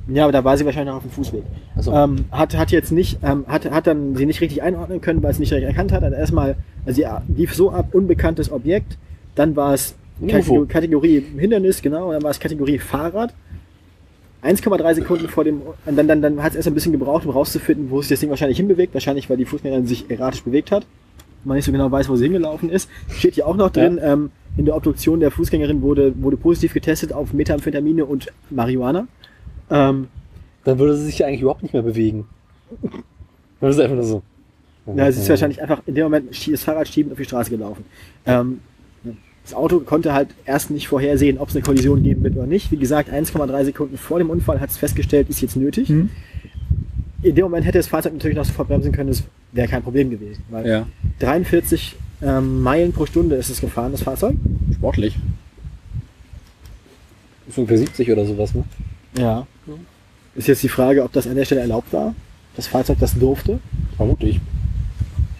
Ja, 0.09 0.25
aber 0.25 0.33
da 0.33 0.45
war 0.45 0.57
sie 0.57 0.65
wahrscheinlich 0.65 0.91
noch 0.91 0.97
auf 0.97 1.03
dem 1.03 1.13
Fußweg. 1.13 1.43
Also, 1.77 1.93
Ähm, 1.93 2.25
hat, 2.31 2.57
hat 2.57 2.71
jetzt 2.71 2.93
nicht, 2.93 3.19
ähm, 3.23 3.45
hat, 3.47 3.71
hat 3.71 3.87
dann 3.87 4.17
sie 4.17 4.27
nicht 4.27 4.41
richtig 4.41 4.63
einordnen 4.63 5.01
können, 5.01 5.23
weil 5.23 5.31
es 5.31 5.39
nicht 5.39 5.53
richtig 5.53 5.69
erkannt 5.69 5.93
hat. 5.93 6.03
Hat 6.03 6.13
erstmal, 6.13 6.57
also 6.85 7.01
sie 7.01 7.07
lief 7.35 7.55
so 7.55 7.71
ab, 7.71 7.89
unbekanntes 7.93 8.51
Objekt, 8.51 8.99
dann 9.35 9.55
war 9.57 9.75
es 9.75 9.95
Kategor. 10.27 10.69
Kategorie 10.69 11.25
Hindernis, 11.39 11.83
genau, 11.83 12.13
dann 12.13 12.23
war 12.23 12.31
es 12.31 12.41
Kategorie 12.41 12.79
Fahrrad. 12.79 13.33
1,3 14.43 14.95
Sekunden 14.95 15.29
vor 15.29 15.45
dem, 15.45 15.63
und 15.87 15.97
dann, 15.97 16.09
dann, 16.09 16.21
dann 16.21 16.43
hat 16.43 16.51
es 16.51 16.57
erst 16.57 16.69
ein 16.69 16.75
bisschen 16.75 16.91
gebraucht, 16.91 17.25
um 17.25 17.31
rauszufinden, 17.31 17.91
wo 17.91 18.01
sich 18.01 18.09
das 18.09 18.21
Ding 18.21 18.29
wahrscheinlich 18.31 18.57
hinbewegt. 18.59 18.93
Wahrscheinlich, 18.93 19.31
weil 19.31 19.37
die 19.37 19.45
Fußgängerin 19.45 19.87
sich 19.87 20.11
erratisch 20.11 20.43
bewegt 20.43 20.73
hat. 20.73 20.85
Man 21.45 21.57
nicht 21.57 21.65
so 21.65 21.73
genau 21.73 21.91
weiß, 21.91 22.09
wo 22.09 22.17
sie 22.17 22.25
hingelaufen 22.25 22.71
ist. 22.71 22.89
Steht 23.11 23.35
hier 23.35 23.47
auch 23.47 23.57
noch 23.57 23.71
drin, 23.71 23.99
ähm, 24.03 24.31
in 24.57 24.65
der 24.65 24.77
Obduktion 24.77 25.21
der 25.21 25.31
Fußgängerin 25.31 25.83
wurde, 25.83 26.13
wurde 26.23 26.37
positiv 26.37 26.75
getestet 26.75 27.13
auf 27.13 27.33
Methamphetamine 27.33 28.05
und 28.05 28.29
Marihuana. 28.51 29.07
Ähm, 29.71 30.09
dann 30.65 30.79
würde 30.79 30.97
sie 30.97 31.07
sich 31.07 31.19
ja 31.19 31.27
eigentlich 31.27 31.41
überhaupt 31.41 31.63
nicht 31.63 31.73
mehr 31.73 31.83
bewegen. 31.83 32.27
Dann 33.61 33.71
ist 33.71 33.79
einfach 33.79 33.95
nur 33.95 34.05
so. 34.05 34.23
Ja, 34.87 35.07
es 35.07 35.17
ist 35.17 35.29
wahrscheinlich 35.29 35.63
einfach 35.63 35.83
in 35.87 35.95
dem 35.95 36.05
Moment 36.05 36.31
das 36.51 36.65
Fahrrad 36.65 36.89
schiebend 36.89 37.13
auf 37.13 37.19
die 37.19 37.25
Straße 37.25 37.51
gelaufen. 37.51 37.85
Ähm, 38.27 38.59
das 39.45 39.55
Auto 39.55 39.81
konnte 39.81 40.13
halt 40.13 40.29
erst 40.45 40.71
nicht 40.71 40.89
vorhersehen, 40.89 41.39
ob 41.39 41.49
es 41.49 41.55
eine 41.55 41.63
Kollision 41.65 42.03
geben 42.03 42.23
wird 42.23 42.37
oder 42.37 42.47
nicht. 42.47 42.71
Wie 42.71 42.77
gesagt, 42.77 43.13
1,3 43.13 43.65
Sekunden 43.65 43.97
vor 43.97 44.19
dem 44.19 44.31
Unfall 44.31 44.61
hat 44.61 44.71
es 44.71 44.77
festgestellt, 44.77 45.29
ist 45.29 45.41
jetzt 45.41 45.57
nötig. 45.57 45.89
Mhm. 45.89 46.11
In 47.23 47.35
dem 47.35 47.45
Moment 47.45 47.65
hätte 47.65 47.79
das 47.79 47.87
Fahrzeug 47.87 48.15
natürlich 48.15 48.37
noch 48.37 48.45
sofort 48.45 48.69
bremsen 48.69 48.93
können, 48.93 49.09
das 49.11 49.23
wäre 49.53 49.69
kein 49.69 49.83
Problem 49.83 50.11
gewesen. 50.11 50.43
Weil 50.51 50.67
Ja, 50.67 50.87
43 51.21 51.95
ähm, 52.23 52.61
Meilen 52.63 52.93
pro 52.93 53.07
Stunde 53.07 53.37
ist 53.37 53.49
es 53.51 53.61
gefahren, 53.61 53.93
das 53.93 54.03
Fahrzeug. 54.03 54.35
sportlich. 54.75 55.17
Ist 57.49 57.59
ungefähr 57.59 57.79
70 57.79 58.11
oder 58.11 58.25
sowas, 58.25 58.55
ne? 58.55 58.65
Ja. 59.19 59.47
Ist 60.35 60.49
jetzt 60.49 60.63
die 60.63 60.69
Frage, 60.69 61.03
ob 61.05 61.13
das 61.13 61.27
an 61.27 61.35
der 61.37 61.45
Stelle 61.45 61.61
erlaubt 61.61 61.93
war. 61.93 62.15
Das 62.57 62.67
Fahrzeug 62.67 62.99
das 63.01 63.19
durfte. 63.19 63.59
Vermutlich. 63.97 64.41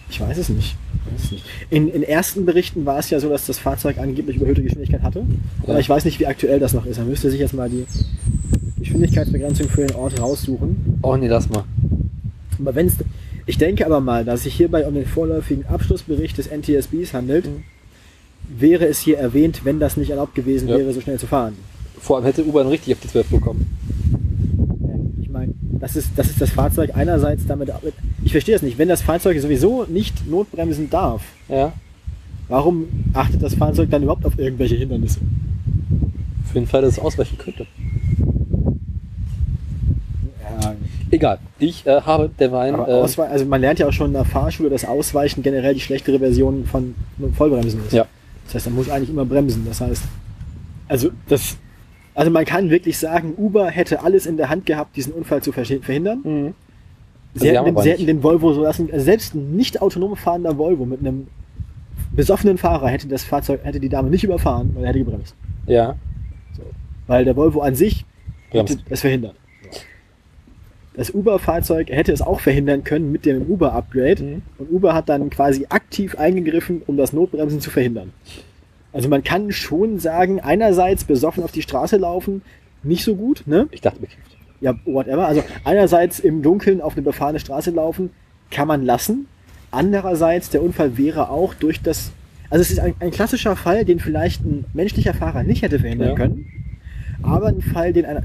Ich 0.09 0.19
weiß 0.21 0.37
es 0.37 0.49
nicht. 0.49 0.75
Ich 1.07 1.13
weiß 1.13 1.23
es 1.25 1.31
nicht. 1.31 1.45
In, 1.71 1.87
in 1.89 2.03
ersten 2.03 2.45
Berichten 2.45 2.85
war 2.85 2.99
es 2.99 3.09
ja 3.09 3.19
so, 3.19 3.29
dass 3.29 3.47
das 3.47 3.57
Fahrzeug 3.57 3.97
angeblich 3.97 4.35
überhöhte 4.37 4.61
Geschwindigkeit 4.61 5.01
hatte. 5.01 5.25
Aber 5.63 5.73
Ja. 5.73 5.79
ich 5.79 5.89
weiß 5.89 6.05
nicht, 6.05 6.19
wie 6.19 6.27
aktuell 6.27 6.59
das 6.59 6.73
noch 6.73 6.85
ist. 6.85 6.97
Man 6.99 7.09
müsste 7.09 7.31
sich 7.31 7.39
jetzt 7.39 7.53
mal 7.53 7.69
die 7.69 7.85
Geschwindigkeitsbegrenzung 8.83 9.69
für 9.69 9.85
den 9.85 9.95
Ort 9.95 10.19
raussuchen. 10.21 10.99
Oh 11.01 11.15
nee, 11.15 11.27
lass 11.27 11.49
mal. 11.49 11.63
Aber 12.59 12.75
wenn's, 12.75 12.95
ich 13.45 13.57
denke 13.57 13.85
aber 13.85 13.99
mal, 14.01 14.25
dass 14.25 14.43
sich 14.43 14.53
hierbei 14.55 14.85
um 14.85 14.93
den 14.93 15.05
vorläufigen 15.05 15.65
Abschlussbericht 15.67 16.37
des 16.37 16.47
NTSBs 16.47 17.13
handelt, 17.13 17.45
Mhm. 17.45 17.63
wäre 18.59 18.85
es 18.85 18.99
hier 18.99 19.17
erwähnt, 19.17 19.61
wenn 19.63 19.79
das 19.79 19.95
nicht 19.97 20.09
erlaubt 20.09 20.35
gewesen 20.35 20.67
Ja. 20.67 20.77
wäre, 20.77 20.93
so 20.93 21.01
schnell 21.01 21.17
zu 21.17 21.27
fahren. 21.27 21.53
Vor 21.99 22.17
allem 22.17 22.25
hätte 22.25 22.45
U-Bahn 22.45 22.67
richtig 22.67 22.93
auf 22.93 22.99
die 22.99 23.07
12 23.07 23.29
bekommen. 23.29 23.65
Ich 25.21 25.29
meine, 25.29 25.53
das 25.79 25.95
ist, 25.95 26.09
das 26.17 26.27
ist 26.29 26.41
das 26.41 26.49
Fahrzeug 26.51 26.91
einerseits 26.93 27.45
damit, 27.47 27.69
ich 28.23 28.31
verstehe 28.33 28.55
es 28.55 28.61
nicht, 28.61 28.77
wenn 28.77 28.89
das 28.89 29.01
Fahrzeug 29.01 29.39
sowieso 29.39 29.85
nicht 29.85 30.29
notbremsen 30.29 30.89
darf, 30.89 31.23
Ja. 31.47 31.71
warum 32.49 32.85
achtet 33.13 33.41
das 33.41 33.55
Fahrzeug 33.55 33.89
dann 33.89 34.03
überhaupt 34.03 34.25
auf 34.25 34.37
irgendwelche 34.37 34.75
Hindernisse? 34.75 35.19
Für 36.47 36.55
den 36.59 36.67
Fall, 36.67 36.81
dass 36.81 36.93
es 36.93 36.99
ausweichen 36.99 37.37
könnte. 37.37 37.65
Ja, 40.61 40.75
Egal. 41.13 41.37
Ich 41.59 41.85
äh, 41.85 42.01
habe 42.01 42.27
derweil. 42.39 42.73
aber 42.73 42.87
Äh, 42.87 42.91
Auswe- 43.03 43.27
also 43.27 43.45
man 43.45 43.61
lernt 43.61 43.77
ja 43.77 43.87
auch 43.87 43.93
schon 43.93 44.07
in 44.07 44.13
der 44.13 44.25
Fahrschule, 44.25 44.71
dass 44.71 44.83
Ausweichen 44.83 45.43
generell 45.43 45.75
die 45.75 45.79
schlechtere 45.79 46.17
Version 46.17 46.65
von 46.65 46.95
Vollbremsen 47.35 47.85
ist. 47.85 47.93
Ja. 47.93 48.07
Das 48.45 48.55
heißt, 48.55 48.65
man 48.65 48.75
muss 48.75 48.89
eigentlich 48.89 49.11
immer 49.11 49.23
bremsen. 49.23 49.63
Das 49.67 49.79
heißt, 49.79 50.03
also 50.87 51.09
das, 51.29 51.57
also 52.15 52.31
man 52.31 52.45
kann 52.45 52.71
wirklich 52.71 52.97
sagen, 52.97 53.33
Uber 53.37 53.69
hätte 53.69 54.01
alles 54.03 54.25
in 54.25 54.37
der 54.37 54.49
Hand 54.49 54.65
gehabt, 54.65 54.95
diesen 54.95 55.13
Unfall 55.13 55.43
zu 55.43 55.51
verhi- 55.51 55.83
verhindern. 55.83 56.21
mhm. 56.23 56.53
Sie, 57.35 57.39
Sie 57.41 57.49
hätten, 57.49 57.65
den, 57.65 57.77
sie 57.83 57.89
hätten 57.91 58.05
den 58.07 58.21
Volvo 58.23 58.53
so 58.53 58.61
lassen, 58.63 58.89
also 58.91 59.05
selbst 59.05 59.33
ein 59.35 59.55
nicht 59.55 59.81
autonom 59.81 60.15
fahrender 60.15 60.55
Volvo 60.57 60.85
mit 60.85 60.99
einem 60.99 61.27
besoffenen 62.15 62.57
Fahrer 62.59 62.89
hätte 62.89 63.07
das 63.07 63.23
Fahrzeug, 63.23 63.61
hätte 63.63 63.79
die 63.79 63.89
Dame 63.89 64.09
nicht 64.11 64.23
überfahren, 64.23 64.69
weil 64.75 64.83
er 64.83 64.89
hätte 64.89 64.99
gebremst. 64.99 65.35
Ja. 65.65 65.95
Weil 67.07 67.25
der 67.25 67.35
Volvo 67.35 67.61
an 67.61 67.73
sich 67.75 68.05
hätte 68.49 68.77
es 68.89 69.01
verhindert. 69.01 69.35
Das 70.95 71.09
Uber-Fahrzeug 71.11 71.89
hätte 71.89 72.11
es 72.11 72.21
auch 72.21 72.39
verhindern 72.39 72.83
können 72.83 73.11
mit 73.11 73.25
dem 73.25 73.43
Uber-Upgrade. 73.49 74.23
Mhm. 74.23 74.41
Und 74.59 74.71
Uber 74.71 74.93
hat 74.93 75.09
dann 75.09 75.29
quasi 75.29 75.65
aktiv 75.69 76.15
eingegriffen, 76.17 76.81
um 76.85 76.97
das 76.97 77.13
Notbremsen 77.13 77.59
zu 77.61 77.71
verhindern. 77.71 78.13
Also 78.91 79.09
man 79.09 79.23
kann 79.23 79.51
schon 79.51 79.97
sagen, 79.99 80.39
einerseits 80.39 81.03
besoffen 81.03 81.43
auf 81.43 81.51
die 81.51 81.63
Straße 81.63 81.97
laufen, 81.97 82.43
nicht 82.83 83.03
so 83.03 83.15
gut, 83.15 83.43
ne? 83.47 83.67
Ich 83.71 83.81
dachte 83.81 83.99
bekifft. 84.01 84.37
Ja, 84.61 84.75
whatever. 84.85 85.27
Also 85.27 85.43
einerseits 85.63 86.19
im 86.19 86.43
Dunkeln 86.43 86.79
auf 86.79 86.93
eine 86.93 87.01
befahrene 87.01 87.39
Straße 87.39 87.71
laufen, 87.71 88.11
kann 88.51 88.67
man 88.67 88.85
lassen. 88.85 89.25
Andererseits, 89.71 90.51
der 90.51 90.61
Unfall 90.61 90.95
wäre 90.97 91.29
auch 91.29 91.55
durch 91.55 91.81
das, 91.81 92.11
also 92.51 92.61
es 92.61 92.69
ist 92.69 92.79
ein, 92.79 92.93
ein 92.99 93.09
klassischer 93.09 93.55
Fall, 93.55 93.83
den 93.83 93.99
vielleicht 93.99 94.45
ein 94.45 94.65
menschlicher 94.73 95.15
Fahrer 95.15 95.41
nicht 95.41 95.63
hätte 95.63 95.79
verhindern 95.79 96.09
Ja. 96.09 96.15
können. 96.15 96.45
Aber 97.23 97.47
ein 97.47 97.61
Fall, 97.61 97.93
den 97.93 98.05
einer, 98.05 98.21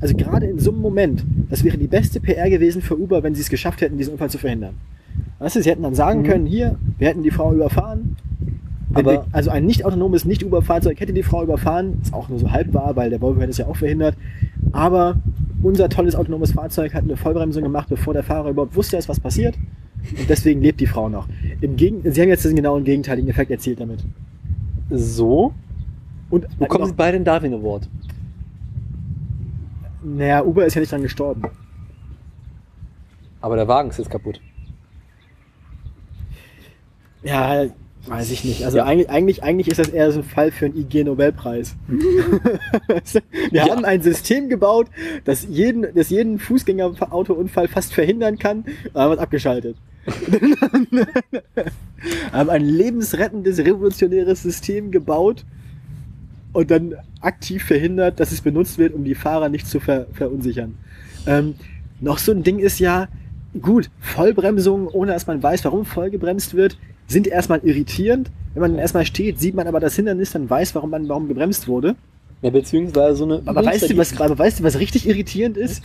also 0.00 0.14
gerade 0.16 0.46
in 0.46 0.58
so 0.58 0.70
einem 0.72 0.80
Moment, 0.80 1.24
das 1.50 1.62
wäre 1.64 1.76
die 1.78 1.86
beste 1.86 2.20
PR 2.20 2.48
gewesen 2.50 2.82
für 2.82 2.98
Uber, 2.98 3.22
wenn 3.22 3.34
sie 3.34 3.42
es 3.42 3.50
geschafft 3.50 3.80
hätten, 3.80 3.98
diesen 3.98 4.12
Unfall 4.12 4.30
zu 4.30 4.38
verhindern. 4.38 4.74
Weißt 5.38 5.56
du, 5.56 5.62
sie 5.62 5.70
hätten 5.70 5.82
dann 5.82 5.94
sagen 5.94 6.20
Mhm. 6.20 6.24
können, 6.26 6.46
hier, 6.46 6.76
wir 6.98 7.08
hätten 7.08 7.22
die 7.22 7.30
Frau 7.30 7.52
überfahren. 7.52 8.16
Aber- 8.92 9.26
also 9.32 9.50
ein 9.50 9.66
nicht 9.66 9.84
autonomes 9.84 10.24
Nicht-Uber-Fahrzeug 10.24 10.98
hätte 10.98 11.12
die 11.12 11.22
Frau 11.22 11.42
überfahren, 11.44 11.98
ist 12.02 12.12
auch 12.12 12.28
nur 12.28 12.38
so 12.38 12.50
halb 12.50 12.74
wahr, 12.74 12.96
weil 12.96 13.10
der 13.10 13.20
Volvo 13.20 13.40
hätte 13.40 13.50
es 13.50 13.58
ja 13.58 13.66
auch 13.66 13.76
verhindert. 13.76 14.16
Aber 14.72 15.16
unser 15.62 15.88
tolles 15.88 16.14
autonomes 16.16 16.52
Fahrzeug 16.52 16.94
hat 16.94 17.04
eine 17.04 17.16
Vollbremsung 17.16 17.62
gemacht, 17.62 17.88
bevor 17.88 18.14
der 18.14 18.22
Fahrer 18.24 18.50
überhaupt 18.50 18.74
wusste, 18.74 18.96
dass 18.96 19.08
was 19.08 19.20
passiert. 19.20 19.54
Und 20.18 20.28
deswegen 20.28 20.60
lebt 20.62 20.80
die 20.80 20.86
Frau 20.86 21.08
noch. 21.08 21.28
Im 21.60 21.76
Gegen 21.76 22.00
Sie 22.10 22.20
haben 22.20 22.28
jetzt 22.30 22.44
den 22.44 22.56
genauen 22.56 22.82
gegenteiligen 22.84 23.28
Effekt 23.30 23.50
erzielt 23.50 23.80
damit. 23.80 24.00
So 24.90 25.52
Und 26.30 26.46
bekommen 26.58 26.86
sie 26.86 26.94
beide 26.96 27.18
den 27.18 27.24
Darwin 27.24 27.52
Award. 27.54 27.88
Naja, 30.02 30.42
Uber 30.44 30.66
ist 30.66 30.74
ja 30.74 30.80
nicht 30.80 30.92
dran 30.92 31.02
gestorben. 31.02 31.42
Aber 33.40 33.56
der 33.56 33.68
Wagen 33.68 33.90
ist 33.90 33.98
jetzt 33.98 34.10
kaputt. 34.10 34.40
Ja, 37.22 37.66
Weiß 38.06 38.30
ich 38.30 38.44
nicht. 38.44 38.64
Also 38.64 38.78
Ja. 38.78 38.84
eigentlich, 38.86 39.10
eigentlich, 39.10 39.42
eigentlich 39.42 39.68
ist 39.68 39.78
das 39.78 39.90
eher 39.90 40.10
so 40.10 40.20
ein 40.20 40.24
Fall 40.24 40.50
für 40.52 40.64
einen 40.64 40.74
IG-Nobelpreis. 40.76 41.76
Wir 41.86 43.22
Ja. 43.52 43.68
haben 43.68 43.84
ein 43.84 44.00
System 44.00 44.48
gebaut, 44.48 44.86
das 45.24 45.46
jeden, 45.48 45.86
das 45.94 46.08
jeden 46.08 46.38
Fußgänger-Autounfall 46.38 47.68
fast 47.68 47.92
verhindern 47.92 48.38
kann, 48.38 48.64
aber 48.94 49.02
haben 49.04 49.12
es 49.12 49.18
abgeschaltet. 49.18 49.76
haben 52.32 52.48
ein 52.48 52.64
lebensrettendes, 52.64 53.58
revolutionäres 53.58 54.42
System 54.42 54.90
gebaut 54.90 55.44
und 56.52 56.70
dann 56.70 56.94
aktiv 57.20 57.64
verhindert, 57.64 58.20
dass 58.20 58.32
es 58.32 58.40
benutzt 58.40 58.78
wird, 58.78 58.94
um 58.94 59.04
die 59.04 59.14
Fahrer 59.14 59.48
nicht 59.48 59.66
zu 59.66 59.80
ver 59.80 60.06
verunsichern. 60.12 60.76
Ähm, 61.26 61.54
noch 62.00 62.18
so 62.18 62.32
ein 62.32 62.42
Ding 62.42 62.58
ist 62.58 62.78
ja, 62.78 63.08
gut, 63.60 63.90
Vollbremsungen, 64.00 64.88
ohne 64.88 65.12
dass 65.12 65.26
man 65.26 65.42
weiß, 65.42 65.64
warum 65.64 65.84
vollgebremst 65.84 66.54
wird, 66.54 66.78
sind 67.06 67.26
erstmal 67.26 67.60
irritierend. 67.60 68.30
Wenn 68.54 68.62
man 68.62 68.72
dann 68.72 68.80
erstmal 68.80 69.06
steht, 69.06 69.38
sieht 69.38 69.54
man 69.54 69.66
aber 69.66 69.80
das 69.80 69.96
Hindernis, 69.96 70.32
dann 70.32 70.48
weiß, 70.48 70.74
warum 70.74 70.90
man 70.90 71.08
warum 71.08 71.28
gebremst 71.28 71.68
wurde. 71.68 71.96
Ja, 72.42 72.50
beziehungsweise 72.50 73.16
so 73.16 73.24
eine. 73.24 73.42
Aber 73.44 73.64
weißt 73.64 73.90
du, 73.90 73.96
was, 73.96 74.18
aber 74.18 74.38
weißt 74.38 74.60
du, 74.60 74.64
was 74.64 74.78
richtig 74.78 75.06
irritierend 75.06 75.56
ist? 75.56 75.82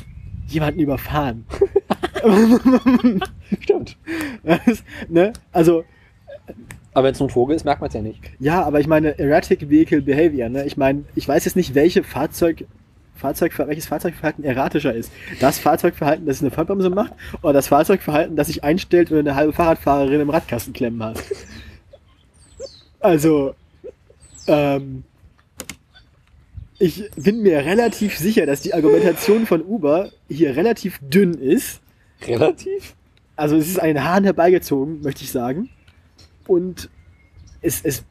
Jemanden 0.48 0.80
überfahren. 0.80 1.46
Stimmt. 3.60 3.98
Das, 4.44 4.84
ne? 5.10 5.34
Also, 5.52 5.84
Aber 6.96 7.08
wenn 7.08 7.12
es 7.12 7.20
nur 7.20 7.28
ein 7.28 7.32
Vogel 7.32 7.58
ist, 7.58 7.66
merkt 7.66 7.82
man 7.82 7.90
es 7.90 7.94
ja 7.94 8.02
nicht. 8.02 8.22
ja, 8.40 8.64
aber 8.64 8.80
ich 8.80 8.88
meine, 8.88 9.20
Erratic 9.20 9.70
Vehicle 9.70 10.02
Behavior, 10.02 10.48
ne? 10.48 10.66
Ich 10.66 10.78
meine, 10.78 11.04
ich 11.14 11.28
weiß 11.28 11.44
jetzt 11.44 11.58
nicht, 11.58 11.76
welche 11.76 12.04
Fahrzeug, 12.04 12.64
Fahrzeug, 13.16 13.52
welches 13.58 13.86
Fahrzeugverhalten 13.86 14.46
erratischer 14.46 14.94
ist. 14.94 15.12
Das 15.42 15.60
Fahrzeugverhalten, 15.60 16.26
das 16.26 16.42
eine 16.42 16.52
Vollbremse 16.52 16.90
macht, 16.90 17.12
oder 17.42 17.52
das 17.52 17.68
Fahrzeugverhalten, 17.68 18.38
das 18.38 18.48
sich 18.48 18.64
einstellt, 18.64 19.12
wenn 19.12 19.26
du 19.26 19.32
eine 19.32 19.36
halbe 19.36 19.52
Fahrradfahrerin 19.52 20.22
im 20.22 20.30
Radkasten 20.30 20.72
klemmen 20.72 21.04
hast. 21.04 21.22
Also, 23.02 23.56
ähm, 24.48 25.04
ich 26.80 27.12
bin 27.18 27.42
mir 27.42 27.58
relativ 27.66 28.18
sicher, 28.18 28.46
dass 28.46 28.62
die 28.62 28.74
Argumentation 28.74 29.46
von 29.46 29.62
Uber 29.62 30.12
hier 30.30 30.56
relativ 30.56 31.00
dünn 31.02 31.34
ist. 31.34 31.82
Relativ? 32.26 32.96
Also 33.36 33.58
es 33.58 33.68
ist 33.68 33.82
ein 33.82 34.02
Hahn 34.02 34.24
herbeigezogen, 34.24 35.02
möchte 35.02 35.24
ich 35.24 35.32
sagen. 35.34 35.70
Und 36.48 36.90
es, 37.62 37.82
es 37.84 38.04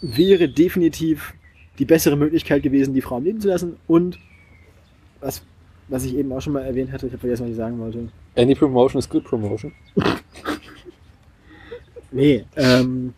wäre 0.00 0.48
definitiv 0.48 1.34
die 1.78 1.84
bessere 1.84 2.16
Möglichkeit 2.16 2.62
gewesen, 2.62 2.94
die 2.94 3.00
Frau 3.00 3.16
am 3.16 3.24
Leben 3.24 3.40
zu 3.40 3.48
lassen. 3.48 3.76
Und 3.86 4.18
was, 5.20 5.42
was 5.88 6.04
ich 6.04 6.16
eben 6.16 6.32
auch 6.32 6.40
schon 6.40 6.52
mal 6.52 6.62
erwähnt 6.62 6.92
hatte, 6.92 7.06
ich 7.06 7.12
habe 7.12 7.20
vergessen, 7.20 7.44
was 7.44 7.50
ich 7.50 7.56
sagen 7.56 7.78
wollte. 7.78 8.08
Any 8.36 8.54
promotion 8.54 8.98
is 8.98 9.08
good 9.08 9.24
promotion. 9.24 9.72
Nee, 12.12 12.44
ähm, 12.56 13.14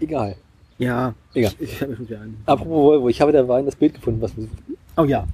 Egal. 0.00 0.36
ja. 0.78 1.14
Egal. 1.34 1.52
Ich, 1.58 1.72
ich 1.72 1.82
habe 1.82 1.94
schon 1.94 2.08
wieder 2.08 2.20
an. 2.22 2.36
Apropos 2.46 2.72
Volvo, 2.72 3.08
ich 3.08 3.20
habe 3.20 3.32
derweil 3.32 3.64
das 3.64 3.76
Bild 3.76 3.94
gefunden, 3.94 4.20
was 4.22 4.34
wir. 4.36 4.48
Oh 4.96 5.04
ja. 5.04 5.26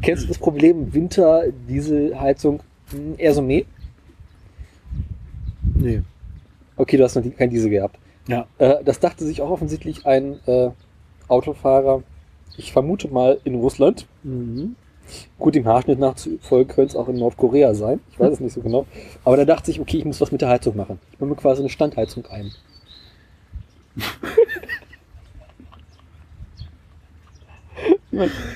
Kennst 0.00 0.24
du 0.24 0.28
das 0.28 0.38
Problem 0.38 0.92
Winter, 0.92 1.44
Dieselheizung, 1.68 2.60
hm, 2.90 3.14
eher 3.18 3.34
so 3.34 3.42
meh? 3.42 3.64
Nee. 5.74 6.02
Okay, 6.76 6.96
du 6.96 7.04
hast 7.04 7.14
noch 7.14 7.24
kein 7.36 7.50
Diesel 7.50 7.70
gehabt. 7.70 7.98
Ja. 8.28 8.46
Äh, 8.58 8.82
das 8.84 9.00
dachte 9.00 9.24
sich 9.24 9.42
auch 9.42 9.50
offensichtlich 9.50 10.06
ein 10.06 10.38
äh, 10.46 10.70
Autofahrer, 11.28 12.02
ich 12.56 12.72
vermute 12.72 13.08
mal 13.08 13.38
in 13.44 13.56
Russland. 13.56 14.06
Mhm. 14.22 14.76
Gut, 15.38 15.54
dem 15.54 15.66
Haarschnitt 15.66 15.98
nach 15.98 16.14
zufolge 16.14 16.72
könnte 16.72 16.92
es 16.92 16.96
auch 16.96 17.08
in 17.08 17.16
Nordkorea 17.16 17.74
sein. 17.74 18.00
Ich 18.10 18.18
weiß 18.18 18.34
es 18.34 18.40
nicht 18.40 18.54
so 18.54 18.62
genau. 18.62 18.86
Aber 19.24 19.36
da 19.36 19.44
dachte 19.44 19.70
ich, 19.70 19.80
okay, 19.80 19.98
ich 19.98 20.04
muss 20.04 20.20
was 20.20 20.32
mit 20.32 20.40
der 20.40 20.48
Heizung 20.48 20.76
machen. 20.76 20.98
Ich 21.12 21.18
baue 21.18 21.28
mir 21.28 21.36
quasi 21.36 21.60
eine 21.60 21.68
Standheizung 21.68 22.26
ein. 22.26 22.50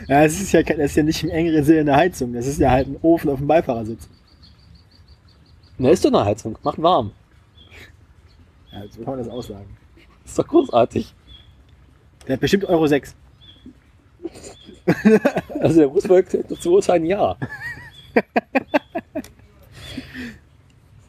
Ja, 0.07 0.23
es 0.23 0.40
ist 0.40 0.53
ja, 0.53 0.62
das 0.62 0.78
ist 0.78 0.97
ja 0.97 1.03
nicht 1.03 1.24
im 1.24 1.31
engeren 1.31 1.65
Sinne 1.65 1.81
eine 1.81 1.97
Heizung. 1.97 2.32
Das 2.32 2.47
ist 2.47 2.61
ja 2.61 2.70
halt 2.70 2.86
ein 2.86 2.97
Ofen 3.03 3.28
auf 3.28 3.39
dem 3.39 3.49
Beifahrersitz. 3.49 4.09
Na, 5.79 5.91
ist 5.91 6.05
doch 6.05 6.13
eine 6.13 6.25
Heizung. 6.25 6.59
Macht 6.63 6.83
warm. 6.83 7.13
Ja, 8.73 8.83
so 8.91 9.03
kann 9.03 9.17
man 9.17 9.19
das 9.19 9.29
aussagen. 9.29 9.77
Ist 10.25 10.39
doch 10.39 10.47
großartig. 10.47 11.15
Der 12.27 12.35
hat 12.35 12.41
bestimmt 12.41 12.65
Euro 12.65 12.87
6. 12.87 13.15
Also 15.61 15.91
der 15.91 16.43
dazu 16.49 16.79
ist 16.79 16.89
ein 16.89 17.05
Ja. 17.05 17.37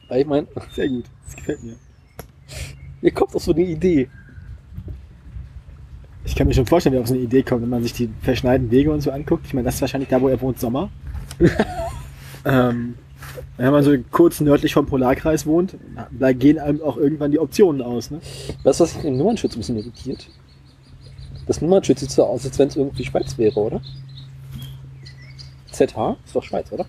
Ich 0.09 0.25
meine, 0.25 0.47
Sehr 0.71 0.89
gut. 0.89 1.05
Das 1.25 1.35
gefällt 1.35 1.63
mir. 1.63 1.75
mir 3.01 3.11
kommt 3.11 3.35
auf 3.35 3.43
so 3.43 3.53
eine 3.53 3.61
Idee. 3.61 4.09
Ich 6.25 6.35
kann 6.35 6.47
mir 6.47 6.53
schon 6.53 6.65
vorstellen, 6.65 6.95
wie 6.95 6.99
auf 6.99 7.07
so 7.07 7.13
eine 7.13 7.23
Idee 7.23 7.43
kommt, 7.43 7.61
wenn 7.61 7.69
man 7.69 7.83
sich 7.83 7.93
die 7.93 8.09
verschneiten 8.21 8.69
Wege 8.69 8.91
und 8.91 9.01
so 9.01 9.11
anguckt. 9.11 9.45
Ich 9.47 9.53
meine, 9.53 9.65
das 9.65 9.75
ist 9.75 9.81
wahrscheinlich 9.81 10.09
da, 10.09 10.19
wo 10.19 10.27
er 10.27 10.39
wohnt, 10.41 10.59
Sommer. 10.59 10.89
ähm, 12.45 12.95
wenn 13.57 13.71
man 13.71 13.83
so 13.83 13.95
kurz 14.11 14.39
nördlich 14.39 14.73
vom 14.73 14.85
Polarkreis 14.85 15.45
wohnt, 15.45 15.75
da 16.11 16.31
gehen 16.31 16.59
einem 16.59 16.81
auch 16.81 16.97
irgendwann 16.97 17.31
die 17.31 17.39
Optionen 17.39 17.81
aus. 17.81 18.11
Ne? 18.11 18.19
Weißt 18.63 18.79
du, 18.79 18.83
was 18.83 18.95
im 19.03 19.17
Nummernschutz 19.17 19.55
ein 19.55 19.59
bisschen 19.59 19.77
irritiert? 19.77 20.27
Das 21.47 21.61
Nummernschild 21.61 21.99
sieht 21.99 22.11
so 22.11 22.23
aus, 22.23 22.45
als 22.45 22.59
wenn 22.59 22.67
es 22.67 22.75
irgendwie 22.75 23.03
Schweiz 23.03 23.37
wäre, 23.37 23.59
oder? 23.59 23.81
ZH? 25.71 26.17
Ist 26.25 26.35
doch 26.35 26.43
Schweiz, 26.43 26.71
oder? 26.71 26.85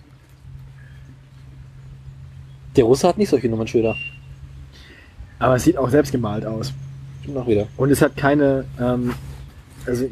Der 2.75 2.83
Russe 2.83 3.07
hat 3.07 3.17
nicht 3.17 3.29
solche 3.29 3.49
Nummernschilder. 3.49 3.95
Aber 5.39 5.55
es 5.55 5.63
sieht 5.63 5.77
auch 5.77 5.89
selbst 5.89 6.11
gemalt 6.11 6.45
aus. 6.45 6.73
Stimmt 7.21 7.37
auch 7.37 7.47
wieder. 7.47 7.67
Und 7.77 7.89
es 7.89 8.01
hat 8.01 8.15
keine, 8.15 8.65
ähm, 8.79 9.13
also 9.85 10.09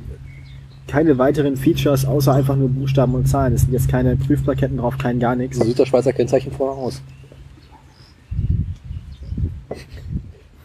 keine 0.90 1.18
weiteren 1.18 1.56
Features 1.56 2.06
außer 2.06 2.34
einfach 2.34 2.56
nur 2.56 2.70
Buchstaben 2.70 3.14
und 3.14 3.28
Zahlen. 3.28 3.53
Es 3.53 3.61
sind 3.61 3.74
jetzt 3.74 3.88
keine 3.88 4.16
Prüfplaketten 4.16 4.78
drauf, 4.78 4.98
kein 4.98 5.20
gar 5.20 5.36
nichts. 5.36 5.57
So 5.57 5.64
sieht 5.64 5.78
das 5.78 5.88
Schweizer 5.88 6.14
Kennzeichen 6.14 6.52
vorher 6.52 6.78
aus. 6.78 7.02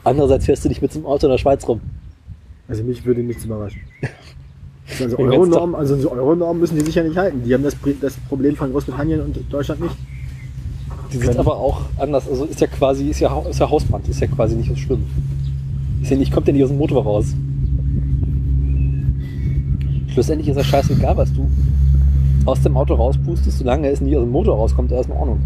Andererseits 0.02 0.46
fährst 0.46 0.64
du 0.64 0.68
nicht 0.68 0.82
mit 0.82 0.92
so 0.92 0.98
einem 0.98 1.06
Auto 1.06 1.26
in 1.26 1.30
der 1.30 1.38
Schweiz 1.38 1.66
rum. 1.68 1.80
Also 2.68 2.82
mich 2.82 3.04
würde 3.04 3.22
nichts 3.22 3.44
überraschen. 3.44 3.80
Also 5.00 5.16
Euronormen, 5.18 5.74
also 5.74 5.96
so 5.96 6.14
müssen 6.52 6.78
die 6.78 6.84
sicher 6.84 7.02
nicht 7.02 7.16
halten. 7.16 7.42
Die 7.42 7.54
haben 7.54 7.62
das, 7.62 7.74
das 8.02 8.16
Problem 8.28 8.54
von 8.54 8.70
Großbritannien 8.70 9.22
und 9.22 9.38
Deutschland 9.50 9.80
nicht. 9.80 9.96
Die 11.10 11.16
sind 11.16 11.38
aber 11.38 11.56
auch 11.56 11.80
anders. 11.98 12.28
Also 12.28 12.44
ist 12.44 12.60
ja 12.60 12.66
quasi, 12.66 13.08
ist 13.08 13.18
ja, 13.18 13.42
ist 13.48 13.58
ja 13.58 13.70
Hausbrand, 13.70 14.06
ist 14.08 14.20
ja 14.20 14.26
quasi 14.26 14.54
nicht 14.54 14.68
so 14.68 14.76
schlimm. 14.76 15.06
Ist 16.02 16.10
ja 16.10 16.18
nicht, 16.18 16.32
kommt 16.32 16.46
ja 16.48 16.52
nicht 16.52 16.62
aus 16.62 16.68
dem 16.68 16.76
Motor 16.76 17.02
raus. 17.02 17.34
Schlussendlich 20.14 20.48
ist 20.48 20.56
das 20.56 20.66
scheißegal, 20.66 21.16
was 21.16 21.32
du 21.32 21.50
aus 22.44 22.62
dem 22.62 22.76
Auto 22.76 22.94
rauspustest, 22.94 23.58
solange 23.58 23.88
es 23.88 24.00
nicht 24.00 24.16
aus 24.16 24.22
dem 24.22 24.30
Motor 24.30 24.56
rauskommt, 24.56 24.92
ist 24.92 24.96
erstmal 24.96 25.18
Ordnung. 25.18 25.40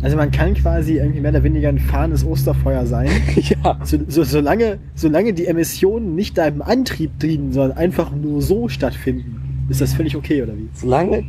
Also 0.00 0.16
man 0.16 0.30
kann 0.30 0.54
quasi 0.54 0.98
irgendwie 0.98 1.18
mehr 1.20 1.32
oder 1.32 1.42
weniger 1.42 1.68
ein 1.68 1.80
fahrendes 1.80 2.24
Osterfeuer 2.24 2.86
sein. 2.86 3.08
ja. 3.34 3.80
So, 3.82 3.98
so, 4.06 4.22
solange, 4.22 4.78
solange 4.94 5.32
die 5.32 5.46
Emissionen 5.46 6.14
nicht 6.14 6.38
deinem 6.38 6.62
Antrieb 6.62 7.18
dienen, 7.18 7.52
sondern 7.52 7.76
einfach 7.76 8.12
nur 8.14 8.40
so 8.42 8.68
stattfinden, 8.68 9.66
ist 9.68 9.80
das 9.80 9.94
völlig 9.94 10.14
okay, 10.16 10.40
oder 10.44 10.56
wie? 10.56 10.68
Solange 10.72 11.24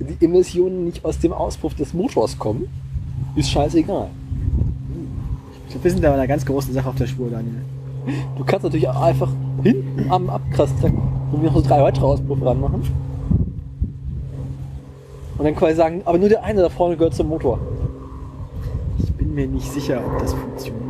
die 0.00 0.24
Emissionen 0.24 0.84
nicht 0.84 1.04
aus 1.04 1.20
dem 1.20 1.32
Auspuff 1.32 1.74
des 1.74 1.94
Motors 1.94 2.36
kommen, 2.36 2.66
ist 3.36 3.52
scheißegal. 3.52 4.08
Ich 5.66 5.70
glaube, 5.70 5.84
wir 5.84 5.90
sind 5.92 6.02
da 6.02 6.08
bei 6.08 6.14
einer 6.16 6.26
ganz 6.26 6.44
großen 6.44 6.74
Sache 6.74 6.88
auf 6.88 6.96
der 6.96 7.06
Spur, 7.06 7.30
Daniel. 7.30 7.62
Du 8.36 8.44
kannst 8.44 8.64
natürlich 8.64 8.88
auch 8.88 9.00
einfach 9.02 9.28
hinten 9.62 10.10
am 10.10 10.30
Abkraster 10.30 10.90
und 11.32 11.42
noch 11.42 11.54
so 11.54 11.60
drei 11.60 11.82
weitere 11.82 12.06
Auspuffe 12.06 12.44
ranmachen. 12.46 12.82
Und 15.38 15.44
dann 15.44 15.54
quasi 15.56 15.74
sagen, 15.76 16.02
aber 16.04 16.18
nur 16.18 16.28
der 16.28 16.44
eine 16.44 16.60
da 16.62 16.68
vorne 16.68 16.96
gehört 16.96 17.14
zum 17.14 17.28
Motor. 17.28 17.58
Ich 19.02 19.12
bin 19.14 19.34
mir 19.34 19.46
nicht 19.46 19.70
sicher, 19.72 20.00
ob 20.04 20.18
das 20.20 20.34
funktioniert. 20.34 20.84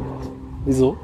Wieso? 0.65 0.97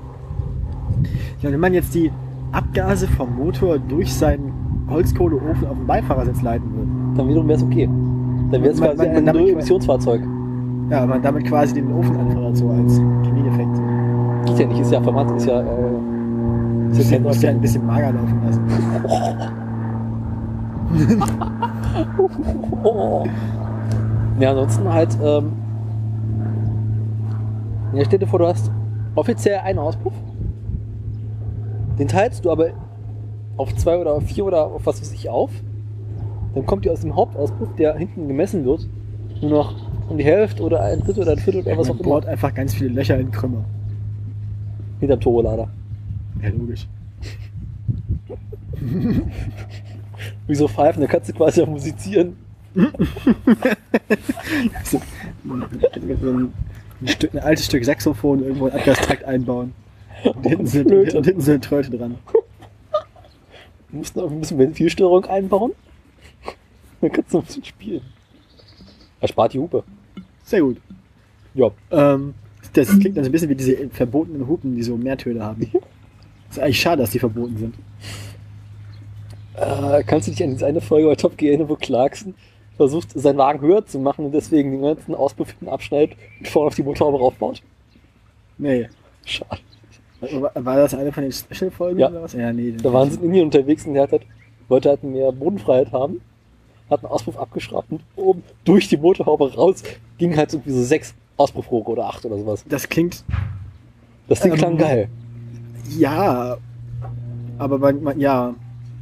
Ja, 1.42 1.50
wenn 1.52 1.60
man 1.60 1.74
jetzt 1.74 1.94
die 1.94 2.10
Abgase 2.52 3.06
vom 3.06 3.36
Motor 3.36 3.78
durch 3.78 4.12
seinen 4.12 4.52
Holzkohleofen 4.90 5.66
auf 5.66 5.76
den 5.76 5.86
Beifahrersitz 5.86 6.42
leiten 6.42 6.72
würde, 6.74 6.90
Dann 7.16 7.28
wiederum 7.28 7.48
wäre 7.48 7.58
es 7.58 7.64
okay. 7.64 7.88
Dann 8.50 8.62
wäre 8.62 8.72
es 8.74 8.80
quasi 8.80 8.96
man- 8.98 9.14
man 9.14 9.28
ein 9.28 9.34
Null-Emissionsfahrzeug. 9.36 10.22
Ja, 10.90 11.02
aber 11.02 11.18
damit 11.18 11.46
quasi 11.46 11.74
den 11.74 11.92
Ofen 11.92 12.16
anfeuert, 12.16 12.56
so 12.56 12.68
als 12.70 12.98
Chemieeffekt. 13.24 13.76
Geht 14.46 14.58
ja 14.58 14.66
nicht, 14.66 14.80
ist 14.80 14.92
ja 14.92 15.00
Format, 15.00 15.30
ist 15.36 15.46
ja. 15.46 15.60
Äh, 15.60 16.90
ist 16.92 17.10
ja 17.10 17.18
muss 17.18 17.42
ja 17.42 17.50
ein 17.50 17.60
bisschen 17.60 17.84
mager 17.86 18.12
laufen 18.12 18.42
lassen. 18.44 18.62
oh. 22.82 23.24
Ja, 24.38 24.50
ansonsten 24.50 24.92
halt. 24.92 25.16
Ähm, 25.22 25.52
ja, 27.94 28.04
stell 28.04 28.18
dir 28.18 28.26
vor, 28.26 28.38
du 28.38 28.46
hast 28.46 28.70
offiziell 29.14 29.60
einen 29.60 29.78
Auspuff. 29.78 30.12
Den 31.98 32.08
teilst 32.08 32.44
du 32.44 32.50
aber 32.50 32.68
auf 33.56 33.74
zwei 33.76 33.98
oder 33.98 34.12
auf 34.12 34.24
vier 34.24 34.44
oder 34.44 34.66
auf 34.66 34.84
was 34.84 35.00
weiß 35.00 35.12
ich 35.12 35.30
auf. 35.30 35.50
Dann 36.54 36.66
kommt 36.66 36.84
dir 36.84 36.92
aus 36.92 37.00
dem 37.00 37.16
Hauptauspuff, 37.16 37.74
der 37.76 37.94
hinten 37.94 38.28
gemessen 38.28 38.64
wird, 38.64 38.86
nur 39.40 39.50
noch 39.50 39.74
um 40.08 40.18
die 40.18 40.24
Hälfte 40.24 40.62
oder 40.62 40.82
ein 40.82 41.00
Drittel 41.00 41.22
oder 41.22 41.32
ein 41.32 41.38
Viertel 41.38 41.62
oder 41.62 41.76
was 41.78 41.88
Man 41.88 41.96
auch 41.96 42.00
immer. 42.00 42.08
bohrt 42.10 42.26
einfach 42.26 42.54
ganz 42.54 42.74
viele 42.74 42.90
Löcher 42.90 43.18
in 43.18 43.30
Krümmer. 43.30 43.64
Hinterm 45.00 45.20
Turbolader. 45.20 45.68
Ja, 46.42 46.48
logisch. 46.50 46.86
Wie 50.46 50.54
so 50.54 50.68
pfeifen, 50.68 51.00
da 51.02 51.06
kannst 51.08 51.28
du 51.28 51.32
quasi 51.32 51.62
auch 51.62 51.68
musizieren. 51.68 52.36
So, 54.84 55.00
ein, 55.44 57.08
Stück, 57.08 57.34
ein 57.34 57.40
altes 57.40 57.66
Stück 57.66 57.84
Saxophon 57.84 58.42
irgendwo 58.42 58.66
in 58.66 58.72
den 58.72 58.78
Abgastrakt 58.80 59.24
einbauen. 59.24 59.72
Und 60.24 60.46
hinten, 60.46 60.66
so, 60.66 60.82
Flöte. 60.82 61.18
und 61.18 61.24
hinten 61.24 61.40
so 61.40 61.50
eine 61.52 61.60
Tröte 61.60 61.90
dran. 61.90 62.16
Du 63.90 63.96
musst 63.96 64.16
noch 64.16 64.30
ein 64.30 64.40
bisschen 64.40 64.58
Ventilsteuerung 64.58 65.24
einbauen. 65.24 65.72
Dann 67.00 67.12
kannst 67.12 67.32
du 67.32 67.38
ein 67.38 67.44
bisschen 67.44 67.64
spielen. 67.64 68.02
Erspart 69.20 69.52
die 69.52 69.58
Hupe. 69.58 69.84
Sehr 70.47 70.60
gut. 70.62 70.78
Ja. 71.55 71.70
Ähm, 71.90 72.35
das 72.73 72.89
klingt 72.98 73.16
dann 73.16 73.24
so 73.24 73.28
ein 73.28 73.32
bisschen 73.32 73.48
wie 73.48 73.55
diese 73.56 73.89
verbotenen 73.90 74.47
Hupen, 74.47 74.77
die 74.77 74.82
so 74.82 74.97
Mehrtöne 74.97 75.43
haben. 75.44 75.62
Ist 76.51 76.60
eigentlich 76.60 76.81
schade, 76.81 77.02
dass 77.02 77.10
die 77.10 77.18
verboten 77.18 77.56
sind. 77.56 77.74
Äh, 79.55 80.05
kannst 80.05 80.28
du 80.28 80.31
dich 80.32 80.43
an 80.44 80.51
diese 80.51 80.66
eine 80.66 80.81
Folge 80.81 81.09
bei 81.09 81.16
Top 81.16 81.36
Gear 81.36 81.51
erinnern, 81.51 81.68
wo 81.68 81.74
Clarkson 81.77 82.35
versucht, 82.77 83.10
seinen 83.18 83.39
Wagen 83.39 83.60
höher 83.60 83.85
zu 83.86 83.98
machen 83.98 84.27
und 84.27 84.32
deswegen 84.32 84.70
den 84.70 84.82
ganzen 84.82 85.14
Auspuff 85.14 85.51
hinten 85.51 85.68
abschneidet 85.68 86.16
und 86.39 86.47
vorne 86.47 86.68
auf 86.68 86.74
die 86.74 86.82
Motorhaube 86.82 87.18
raufbaut? 87.18 87.62
Nee. 88.59 88.89
Schade. 89.24 89.60
War, 90.20 90.52
war 90.55 90.77
das 90.77 90.94
eine 90.94 91.10
von 91.12 91.23
den 91.24 91.32
Special-Folgen 91.32 91.98
Ja. 91.98 92.09
oder 92.09 92.23
was? 92.23 92.35
Ja, 92.35 92.52
nee. 92.52 92.73
Da 92.81 92.93
waren 92.93 93.10
sie 93.10 93.16
in 93.18 93.24
Indien 93.24 93.47
unterwegs 93.47 93.85
und 93.86 93.94
der 93.94 94.05
hat 94.05 94.12
halt, 94.12 94.23
wollte 94.68 94.90
halt 94.90 95.02
mehr 95.02 95.32
Bodenfreiheit 95.32 95.90
haben, 95.93 96.20
hat 96.90 97.02
einen 97.04 97.10
Auspuff 97.12 97.36
abgeschraubt 97.38 97.90
und 97.90 98.00
oben 98.16 98.42
durch 98.64 98.88
die 98.88 98.96
Motorhaube 98.96 99.54
raus 99.54 99.82
ging 100.18 100.36
halt 100.36 100.50
so 100.50 100.58
irgendwie 100.58 100.72
so 100.78 100.82
sechs 100.84 101.14
Auspuffrohre 101.36 101.90
oder 101.90 102.06
acht 102.06 102.24
oder 102.24 102.38
sowas. 102.38 102.64
Das 102.68 102.88
klingt, 102.88 103.24
Das 104.28 104.40
Ding 104.40 104.52
Ähm, 104.52 104.58
klang 104.58 104.76
geil. 104.78 105.08
ja, 105.98 106.56
aber 107.58 107.78
man, 107.78 108.02
man, 108.02 108.20
ja, 108.20 108.54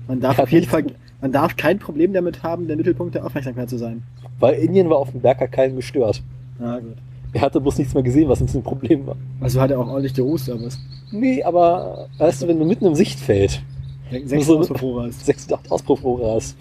man 0.08 0.20
darf 0.20 0.38
auf 0.38 0.50
jeden 0.50 0.66
Fall, 0.68 0.84
man 1.20 1.32
darf 1.32 1.56
kein 1.56 1.78
Problem 1.78 2.12
damit 2.12 2.42
haben, 2.42 2.66
der 2.66 2.76
Mittelpunkt 2.76 3.14
der 3.14 3.24
Aufmerksamkeit 3.24 3.70
zu 3.70 3.78
sein. 3.78 4.02
Weil 4.40 4.54
Indien 4.54 4.90
war 4.90 4.98
auf 4.98 5.10
dem 5.10 5.20
Berg 5.20 5.38
halt 5.40 5.52
keinen 5.52 5.76
gestört. 5.76 6.22
Na 6.58 6.78
gut. 6.80 6.94
Er 7.32 7.40
hatte 7.40 7.60
bloß 7.60 7.78
nichts 7.78 7.94
mehr 7.94 8.02
gesehen, 8.02 8.28
was 8.28 8.40
ein 8.40 8.46
bisschen 8.46 8.60
ein 8.60 8.64
Problem 8.64 9.06
war. 9.06 9.16
Also 9.40 9.60
hat 9.60 9.70
er 9.70 9.80
auch 9.80 9.88
ordentlich 9.88 10.14
gerußt, 10.14 10.50
aber 10.50 10.66
was? 10.66 10.78
Nee, 11.10 11.42
aber 11.42 12.08
weißt 12.18 12.42
du, 12.42 12.48
wenn 12.48 12.58
du 12.58 12.64
mitten 12.64 12.86
im 12.86 12.94
Sichtfeld 12.94 13.62
Sechs 14.10 14.46
So- 14.46 14.58
Auspuffrohre 14.60 15.06
hast. 15.08 15.24
sechs 15.26 15.46
oder 15.46 15.56
acht 15.56 15.70
Auspuffrohre 15.72 16.34
hast. 16.36 16.56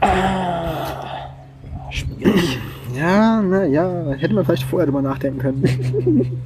Ah, 0.00 1.30
schwierig. 1.90 2.58
Ja, 2.96 3.42
na 3.42 3.64
ja, 3.64 4.10
hätte 4.12 4.34
man 4.34 4.44
vielleicht 4.44 4.64
vorher 4.64 4.86
drüber 4.86 5.02
nachdenken 5.02 5.38
können. 5.38 6.38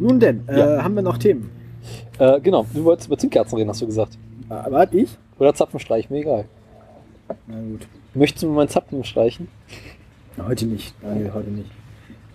Nun 0.00 0.18
denn, 0.20 0.42
Ja. 0.48 0.78
äh, 0.78 0.82
haben 0.82 0.94
wir 0.94 1.02
noch 1.02 1.18
Themen? 1.18 1.50
Äh, 2.18 2.40
genau, 2.40 2.66
du 2.72 2.84
wolltest 2.84 3.08
über 3.08 3.18
Zündkerzen 3.18 3.56
reden, 3.58 3.68
hast 3.70 3.80
du 3.82 3.86
gesagt. 3.86 4.16
Äh, 4.48 4.70
warte 4.70 4.96
ich? 4.98 5.16
Oder 5.38 5.54
Zapfenstreich, 5.54 6.10
mir 6.10 6.18
egal. 6.20 6.44
Na 7.46 7.60
gut. 7.60 7.86
Möchtest 8.14 8.42
du 8.42 8.48
mir 8.48 8.54
meinen 8.56 8.68
Zapfen 8.68 9.04
streichen? 9.04 9.48
Heute 10.38 10.66
nicht. 10.66 10.94
Nein, 11.02 11.30
heute 11.32 11.50
nicht. 11.50 11.70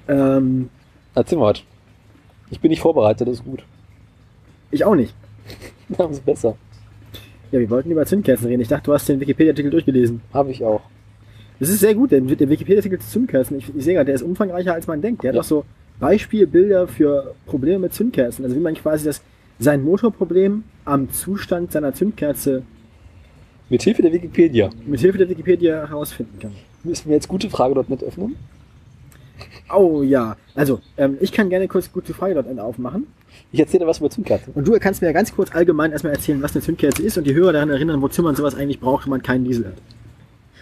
Ähm, 0.08 0.70
Erzähl 1.16 1.38
mal 1.38 1.52
was. 1.54 1.64
Ich 2.52 2.60
bin 2.60 2.70
nicht 2.70 2.82
vorbereitet, 2.82 3.28
das 3.28 3.36
ist 3.38 3.44
gut. 3.46 3.64
ich 4.72 4.84
auch 4.86 4.96
nicht. 4.96 5.14
Dann 5.90 6.12
ist 6.12 6.26
besser. 6.26 6.56
Ja, 7.52 7.60
wir 7.60 7.70
wollten 7.70 7.92
über 7.92 8.06
Zündkerzen 8.06 8.48
reden. 8.48 8.62
Ich 8.62 8.68
dachte, 8.68 8.86
du 8.86 8.94
hast 8.94 9.08
den 9.08 9.20
Wikipedia-Artikel 9.20 9.70
durchgelesen. 9.72 10.22
Habe 10.34 10.52
ich 10.52 10.64
auch. 10.64 10.82
Das 11.60 11.70
ist 11.70 11.80
sehr 11.80 11.96
gut, 11.96 12.12
denn 12.12 12.28
der 12.28 12.50
Wikipedia-Artikel 12.50 13.00
zu 13.00 13.08
Zündkerzen, 13.10 13.58
ich, 13.58 13.74
ich 13.76 13.84
sehe 13.84 13.94
gerade, 13.94 14.08
der 14.08 14.16
ist 14.16 14.24
umfangreicher, 14.24 14.74
als 14.74 14.88
man 14.88 15.02
denkt. 15.02 15.24
Der 15.24 15.32
Ja. 15.32 15.38
hat 15.40 15.46
auch 15.46 15.48
so 15.48 15.66
Beispielbilder 16.00 16.88
für 16.88 17.34
Probleme 17.46 17.80
mit 17.80 17.94
Zündkerzen. 17.94 18.44
Also 18.44 18.56
wie 18.58 18.60
man 18.62 18.74
quasi 18.76 19.06
das, 19.06 19.22
sein 19.60 19.82
Motorproblem 19.84 20.64
am 20.84 21.10
Zustand 21.12 21.72
seiner 21.72 21.94
Zündkerze 21.94 22.64
Mit 23.70 23.82
Hilfe 23.84 24.02
der 24.02 24.12
Wikipedia 24.12 24.70
mit 24.86 25.00
Hilfe 25.00 25.18
der 25.18 25.30
Wikipedia 25.30 25.88
herausfinden 25.88 26.38
kann. 26.40 26.52
müssen 26.84 27.08
wir 27.08 27.16
jetzt 27.16 27.28
gute 27.30 27.50
Frage.net 27.50 28.04
öffnen. 28.04 28.36
Oh 29.74 30.04
ja, 30.04 30.36
also 30.54 30.82
ähm, 30.98 31.18
ich 31.22 31.32
kann 31.32 31.50
gerne 31.50 31.68
kurz 31.68 31.92
gute 31.92 32.14
Frage 32.14 32.36
dort 32.36 32.60
aufmachen. 32.60 33.08
Ich 33.56 33.62
erzähle 33.62 33.88
was 33.88 34.00
über 34.00 34.10
Zündkerzen. 34.10 34.52
Und 34.54 34.68
du 34.68 34.78
kannst 34.80 35.00
mir 35.02 35.08
ja 35.08 35.14
ganz 35.14 35.34
kurz 35.34 35.56
allgemein 35.56 35.94
erstmal 35.94 36.12
erzählen, 36.12 36.42
was 36.42 36.54
eine 36.54 36.62
Zündkerze 36.62 37.02
ist 37.02 37.18
und 37.18 37.24
die 37.26 37.34
Hörer 37.34 37.54
daran 37.54 37.70
erinnern, 37.70 38.02
wozu 38.02 38.22
man 38.22 38.36
sowas 38.36 38.54
eigentlich 38.54 38.82
braucht, 38.82 39.06
wenn 39.06 39.12
man 39.12 39.24
keinen 39.24 39.46
Diesel 39.46 39.68
hat. 39.68 39.76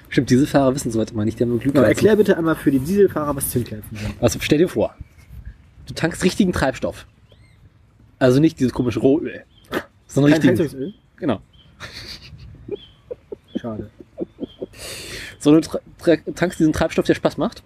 Stimmt, 0.10 0.30
diese 0.30 0.46
Fahrer 0.46 0.76
wissen 0.76 0.92
soweit 0.92 1.10
immer 1.10 1.26
nicht, 1.26 1.40
die 1.40 1.44
haben 1.44 1.50
nur 1.50 1.58
Genau, 1.58 1.72
Glühkerzen. 1.74 1.90
erklär 1.90 2.16
bitte 2.18 2.38
einmal 2.38 2.56
für 2.56 2.70
die 2.70 2.78
Dieselfahrer, 2.78 3.36
was 3.36 3.50
Zündkerzen 3.50 3.98
sind. 3.98 4.14
Also 4.22 4.38
stell 4.42 4.60
dir 4.60 4.68
vor, 4.70 4.94
du 5.88 5.96
tankst 5.96 6.24
richtigen 6.24 6.54
Treibstoff. 6.54 7.08
Also 8.20 8.40
nicht 8.40 8.60
dieses 8.60 8.74
komische 8.74 9.00
Rohöl, 9.00 9.42
sondern 10.06 10.34
Kein 10.34 10.42
richtiges. 10.42 10.60
Heizungsöl? 10.74 10.94
Genau. 11.18 11.42
Schade. 13.56 13.90
So, 15.40 15.60
du 15.60 15.62
tankst 16.36 16.60
diesen 16.60 16.74
Treibstoff, 16.74 17.08
der 17.08 17.16
Spaß 17.16 17.38
macht. 17.38 17.64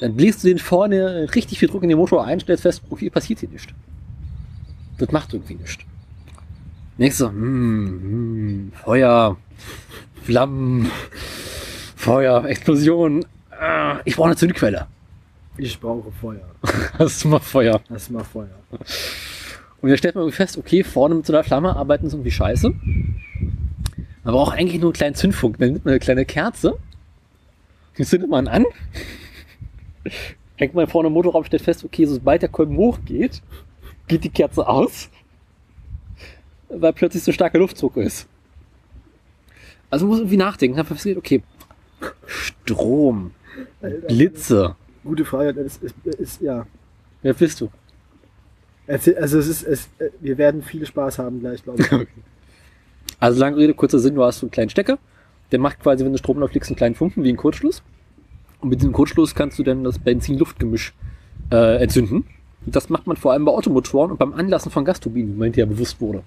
Dann 0.00 0.16
bläst 0.16 0.42
du 0.42 0.48
den 0.48 0.58
vorne 0.58 1.28
richtig 1.34 1.58
viel 1.58 1.68
Druck 1.68 1.82
in 1.82 1.90
den 1.90 1.98
Motor 1.98 2.24
ein, 2.24 2.40
stellst 2.40 2.62
fest, 2.62 2.82
okay, 2.90 3.10
passiert 3.10 3.40
hier 3.40 3.48
nichts. 3.50 3.72
Das 4.98 5.12
macht 5.12 5.32
irgendwie 5.32 5.54
nichts. 5.54 5.78
Denkst 6.98 7.18
du, 7.18 7.28
hm, 7.28 8.00
hm, 8.02 8.72
Feuer, 8.82 9.36
Flammen, 10.22 10.90
Feuer, 11.96 12.44
Explosion. 12.46 13.24
Ah, 13.50 14.00
ich 14.04 14.16
brauche 14.16 14.28
eine 14.28 14.36
Zündquelle. 14.36 14.86
Ich 15.58 15.78
brauche 15.78 16.10
Feuer. 16.12 16.48
Hast 16.98 17.24
du 17.24 17.28
mal 17.28 17.38
Feuer? 17.40 17.80
Das 17.88 18.02
ist 18.02 18.10
mal 18.10 18.24
Feuer. 18.24 18.48
Und 19.80 19.88
dann 19.88 19.98
stellt 19.98 20.14
man 20.14 20.30
fest, 20.32 20.56
okay, 20.56 20.82
vorne 20.82 21.14
mit 21.14 21.26
so 21.26 21.32
einer 21.32 21.44
Flamme 21.44 21.76
arbeiten 21.76 22.06
ist 22.06 22.14
irgendwie 22.14 22.30
scheiße. 22.30 22.70
Man 22.70 24.34
braucht 24.34 24.56
eigentlich 24.56 24.80
nur 24.80 24.90
einen 24.90 24.94
kleinen 24.94 25.14
Zündfunk. 25.14 25.58
Dann 25.58 25.72
nimmt 25.72 25.84
man 25.84 25.92
eine 25.92 26.00
kleine 26.00 26.24
Kerze, 26.24 26.78
die 27.96 28.04
zündet 28.04 28.30
man 28.30 28.48
an, 28.48 28.64
hängt 30.56 30.74
man 30.74 30.86
vorne 30.86 31.08
im 31.08 31.14
Motorraum, 31.14 31.44
stellt 31.44 31.62
fest, 31.62 31.84
okay, 31.84 32.04
sobald 32.04 32.42
der 32.42 32.48
Kolben 32.48 32.76
hochgeht, 32.76 33.42
geht 34.08 34.24
die 34.24 34.30
Kerze 34.30 34.66
aus, 34.66 35.08
weil 36.68 36.92
plötzlich 36.92 37.22
so 37.22 37.32
starker 37.32 37.58
Luftdruck 37.58 37.96
ist. 37.96 38.28
Also 39.90 40.04
man 40.04 40.10
muss 40.10 40.20
irgendwie 40.20 40.36
nachdenken. 40.36 40.76
Dann 40.76 40.86
passiert, 40.86 41.18
okay, 41.18 41.42
Strom, 42.26 43.32
Blitze. 44.08 44.76
Gute 45.04 45.24
Frage. 45.24 45.54
Das 45.54 45.78
ist, 45.78 45.94
ist, 46.04 46.14
ist 46.14 46.40
ja. 46.40 46.66
Wer 47.22 47.34
bist 47.34 47.60
du? 47.60 47.70
Also 48.86 49.38
es 49.38 49.46
ist, 49.46 49.62
es, 49.62 49.88
wir 50.20 50.36
werden 50.36 50.62
viel 50.62 50.84
Spaß 50.84 51.18
haben 51.18 51.40
gleich, 51.40 51.62
glaube 51.62 51.82
ich. 51.82 51.88
Also 53.18 53.38
lange 53.38 53.56
Rede, 53.58 53.74
kurzer 53.74 53.98
Sinn, 53.98 54.14
du 54.14 54.24
hast 54.24 54.38
so 54.38 54.46
einen 54.46 54.50
kleinen 54.50 54.70
Stecker, 54.70 54.98
der 55.52 55.58
macht 55.58 55.80
quasi, 55.80 56.04
wenn 56.04 56.12
du 56.12 56.18
Strom 56.18 56.38
draufklickst, 56.38 56.70
einen 56.70 56.76
kleinen 56.76 56.94
Funken 56.94 57.22
wie 57.22 57.28
ein 57.28 57.36
Kurzschluss. 57.36 57.82
Und 58.60 58.68
mit 58.68 58.80
diesem 58.80 58.92
Kurzschluss 58.92 59.34
kannst 59.34 59.58
du 59.58 59.62
dann 59.62 59.84
das 59.84 59.98
Benzin-Luft-Gemisch 59.98 60.92
äh, 61.50 61.82
entzünden. 61.82 62.24
Und 62.66 62.76
das 62.76 62.90
macht 62.90 63.06
man 63.06 63.16
vor 63.16 63.32
allem 63.32 63.44
bei 63.44 63.52
Automotoren 63.52 64.12
und 64.12 64.18
beim 64.18 64.34
Anlassen 64.34 64.70
von 64.70 64.84
Gasturbinen, 64.84 65.34
wie 65.34 65.38
man 65.38 65.46
hinterher 65.46 65.66
bewusst 65.66 66.00
wurde. 66.00 66.22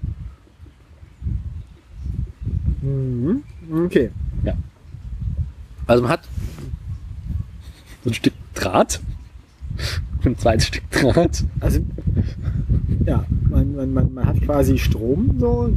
Mhm. 2.82 3.44
Okay. 3.86 4.10
Also 5.86 6.04
man 6.04 6.12
hat 6.12 6.22
so 8.04 8.10
ein 8.10 8.14
Stück 8.14 8.34
Draht 8.54 9.02
und 10.24 10.26
ein 10.26 10.38
zweites 10.38 10.68
Stück 10.68 10.90
Draht. 10.92 11.44
Also, 11.60 11.80
ja, 13.06 13.26
man, 13.50 13.76
man, 13.76 13.94
man, 13.94 14.14
man 14.14 14.26
hat 14.26 14.42
quasi 14.42 14.78
Strom 14.78 15.36
so. 15.40 15.74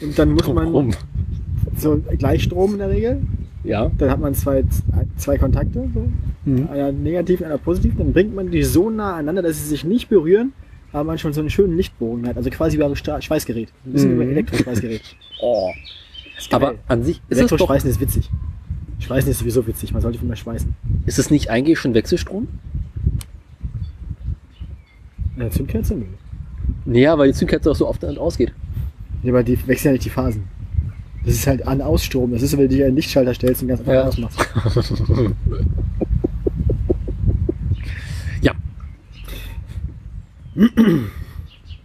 Und 0.00 0.18
dann 0.18 0.32
muss 0.32 0.46
man 0.48 0.68
Rum. 0.68 0.90
so 1.78 2.02
Gleichstrom 2.18 2.72
in 2.72 2.78
der 2.78 2.90
Regel. 2.90 3.22
Ja. 3.66 3.90
Dann 3.98 4.10
hat 4.10 4.20
man 4.20 4.32
zwei, 4.34 4.64
zwei 5.16 5.38
Kontakte, 5.38 5.88
so. 5.92 6.08
Mhm. 6.50 6.68
einer 6.70 6.92
negativ, 6.92 7.42
einer 7.42 7.58
positiv. 7.58 7.94
Dann 7.98 8.12
bringt 8.12 8.34
man 8.34 8.50
die 8.50 8.62
so 8.62 8.88
nah 8.90 9.14
aneinander, 9.14 9.42
dass 9.42 9.58
sie 9.62 9.68
sich 9.68 9.84
nicht 9.84 10.08
berühren, 10.08 10.52
aber 10.92 11.04
man 11.04 11.18
schon 11.18 11.32
so 11.32 11.40
einen 11.40 11.50
schönen 11.50 11.76
Lichtbogen 11.76 12.26
hat. 12.28 12.36
Also 12.36 12.48
quasi 12.50 12.76
wie 12.78 12.82
beim 12.82 12.92
Stra- 12.92 13.20
Schweißgerät. 13.20 13.68
Ein 13.84 13.92
bisschen 13.92 14.10
Mhm. 14.10 14.14
wie 14.14 14.24
beim 14.24 14.30
Elektroschweißgerät. 14.32 15.02
Oh. 15.42 15.70
Aber 16.52 16.76
an 16.88 17.02
sich 17.04 17.20
ist 17.28 17.36
Elektroschweißen 17.38 17.90
ist 17.90 18.00
witzig. 18.00 18.30
Schweißen 19.00 19.30
ist 19.30 19.40
sowieso 19.40 19.66
witzig, 19.66 19.92
man 19.92 20.00
sollte 20.00 20.18
viel 20.18 20.26
mehr 20.28 20.36
schweißen. 20.36 20.74
ist 21.04 21.18
es 21.18 21.30
nicht 21.30 21.50
eigentlich 21.50 21.78
schon 21.78 21.92
Wechselstrom? 21.92 22.48
Eine 25.38 25.50
Zündkerze? 25.50 25.94
Nö. 25.94 26.04
Naja, 26.86 27.18
weil 27.18 27.28
die 27.28 27.34
Zündkerze 27.34 27.70
auch 27.70 27.76
so 27.76 27.86
oft 27.88 28.02
an- 28.04 28.10
und 28.12 28.18
ausgeht. 28.18 28.52
Ja, 29.22 29.32
aber 29.32 29.42
die 29.42 29.58
wechseln 29.66 29.88
ja 29.88 29.92
nicht 29.92 30.04
die 30.06 30.10
Phasen. 30.10 30.44
Das 31.26 31.34
ist 31.34 31.46
halt 31.48 31.66
An-Aus-Strom. 31.66 32.30
Das 32.30 32.40
ist, 32.42 32.52
wenn 32.52 32.60
du 32.60 32.68
dir 32.68 32.86
einen 32.86 32.94
Lichtschalter 32.96 33.34
stellst 33.34 33.60
und 33.62 33.68
ganz 33.68 33.80
einfach 33.80 33.92
Ja. 33.92 34.04
ausmachst. 34.04 34.38
ja. 38.42 38.52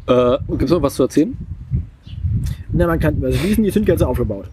äh, 0.07 0.37
Gibt 0.47 0.61
es 0.63 0.69
noch 0.69 0.81
was 0.81 0.93
zu 0.95 1.03
erzählen? 1.03 1.35
Na, 2.71 2.87
man 2.87 2.99
kann, 2.99 3.21
also 3.23 3.43
wie 3.43 3.55
denn 3.55 3.63
die 3.63 3.71
Zündkerze 3.71 4.07
aufgebaut? 4.07 4.45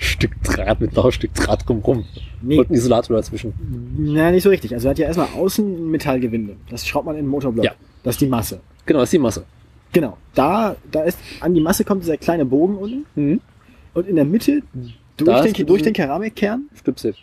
Stück 0.00 0.40
Draht 0.44 0.80
mit 0.80 0.94
noch 0.94 1.04
ein 1.06 1.12
Stück 1.12 1.34
Draht 1.34 1.68
drumrum. 1.68 2.04
Nee. 2.42 2.58
Und 2.60 2.70
ein 2.70 2.74
Isolator 2.74 3.16
dazwischen. 3.16 3.52
Na, 3.98 4.30
nicht 4.30 4.44
so 4.44 4.48
richtig. 4.50 4.72
Also 4.72 4.86
er 4.88 4.90
hat 4.92 4.98
ja 4.98 5.06
erstmal 5.06 5.28
außen 5.36 5.64
ein 5.66 5.90
Metallgewinde. 5.90 6.56
Das 6.70 6.86
schraubt 6.86 7.06
man 7.06 7.16
in 7.16 7.24
den 7.24 7.28
Motorblock. 7.30 7.64
Ja. 7.64 7.72
Das 8.04 8.14
ist 8.14 8.20
die 8.20 8.26
Masse. 8.26 8.60
Genau, 8.86 9.00
das 9.00 9.08
ist 9.08 9.12
die 9.14 9.18
Masse. 9.18 9.44
Genau. 9.96 10.18
Da, 10.34 10.76
da 10.92 11.04
ist, 11.04 11.18
an 11.40 11.54
die 11.54 11.60
Masse 11.62 11.82
kommt 11.82 12.02
dieser 12.02 12.18
kleine 12.18 12.44
Bogen 12.44 12.76
unten. 12.76 13.06
Mhm. 13.14 13.40
Und 13.94 14.06
in 14.06 14.16
der 14.16 14.26
Mitte, 14.26 14.62
durch, 15.16 15.54
den, 15.54 15.66
durch 15.66 15.82
den 15.82 15.94
Keramikkern, 15.94 16.68
Stüpsel. 16.74 17.14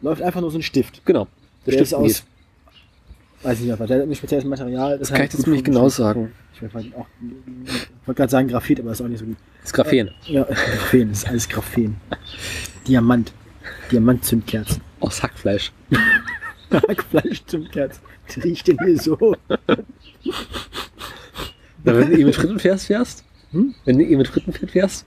läuft 0.00 0.22
einfach 0.22 0.40
nur 0.40 0.50
so 0.50 0.56
ein 0.56 0.62
Stift. 0.62 1.04
Genau. 1.04 1.26
Der 1.66 1.72
Der 1.74 1.82
ist 1.82 1.88
Stift 1.88 2.00
aus, 2.02 2.06
geht. 2.06 3.44
weiß 3.44 3.60
ich 3.60 3.66
nicht, 3.66 3.78
was, 3.78 3.88
der 3.88 4.00
hat 4.00 4.08
ein 4.08 4.14
spezielles 4.14 4.46
Material. 4.46 4.98
Das 4.98 5.10
kann 5.10 5.22
ich 5.26 5.34
jetzt 5.34 5.46
nicht 5.46 5.66
genau 5.66 5.90
sagen. 5.90 6.32
Ich 6.54 6.62
wollte 6.62 6.92
gerade 8.06 8.30
sagen 8.30 8.48
Graphit, 8.48 8.80
aber 8.80 8.92
ist 8.92 9.02
auch 9.02 9.06
nicht 9.08 9.18
so 9.18 9.26
gut. 9.26 9.36
Das 9.60 9.66
ist 9.66 9.74
Graphen. 9.74 10.10
Ja, 10.28 10.44
Graphen, 10.44 11.10
das 11.10 11.18
ist 11.18 11.28
alles 11.28 11.46
Graphen. 11.46 11.96
Diamant. 12.86 13.34
Diamant-Zündkerzen. 13.92 14.80
Aus 15.00 15.22
Hackfleisch. 15.22 15.72
Fleisch-Zündkerzen. 17.10 18.02
Das 18.26 18.44
riecht 18.44 18.66
denn 18.66 18.78
hier 18.82 18.98
so. 18.98 19.36
Na, 21.84 21.96
wenn 21.96 22.10
du 22.10 22.18
eh 22.18 22.24
mit 22.24 22.34
Frittenfährst 22.36 22.86
fährst? 22.88 23.24
Hm? 23.52 23.74
Wenn 23.84 23.98
du 23.98 24.04
eh 24.04 24.16
mit 24.16 24.28
Frittenfett 24.28 24.70
fährst? 24.70 25.06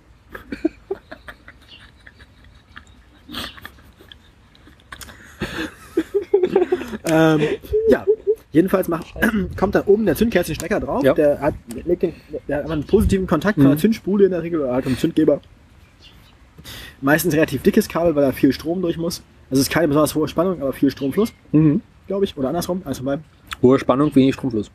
ähm, 7.06 7.42
ja, 7.90 8.06
jedenfalls 8.52 8.88
macht, 8.88 9.08
kommt 9.58 9.76
da 9.76 9.84
oben 9.86 10.06
der 10.06 10.16
Zündkerzenstecker 10.16 10.80
drauf. 10.80 11.04
Ja. 11.04 11.14
Der, 11.14 11.40
hat, 11.40 11.54
legt 11.86 12.04
den, 12.04 12.14
der 12.48 12.58
hat 12.64 12.70
einen 12.72 12.84
positiven 12.84 13.28
Kontakt 13.28 13.56
von 13.56 13.66
Mhm. 13.66 13.70
der 13.70 13.78
Zündspule 13.78 14.26
in 14.26 14.32
der 14.32 14.44
Regel 14.44 14.62
oder 14.62 14.74
halt 14.74 14.84
vom 14.86 14.98
Zündgeber. 14.98 15.42
Meistens 17.02 17.34
relativ 17.34 17.64
dickes 17.64 17.88
Kabel, 17.90 18.16
weil 18.16 18.24
da 18.24 18.32
viel 18.32 18.54
Strom 18.54 18.82
durch 18.82 18.98
muss. 18.98 19.24
Also 19.50 19.62
es 19.62 19.68
ist 19.68 19.74
keine 19.74 19.88
besonders 19.88 20.14
hohe 20.16 20.28
Spannung, 20.28 20.62
aber 20.62 20.74
viel 20.74 20.92
Stromfluss, 20.92 21.34
Mhm. 21.52 21.82
glaube 22.08 22.26
ich. 22.26 22.38
Oder 22.38 22.50
andersrum, 22.50 22.84
von 22.84 23.06
beiden. 23.06 23.26
Hohe 23.62 23.80
Spannung, 23.80 24.14
wenig 24.16 24.36
Stromfluss. 24.36 24.70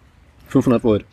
500 0.49 0.83
Volt. 0.85 1.05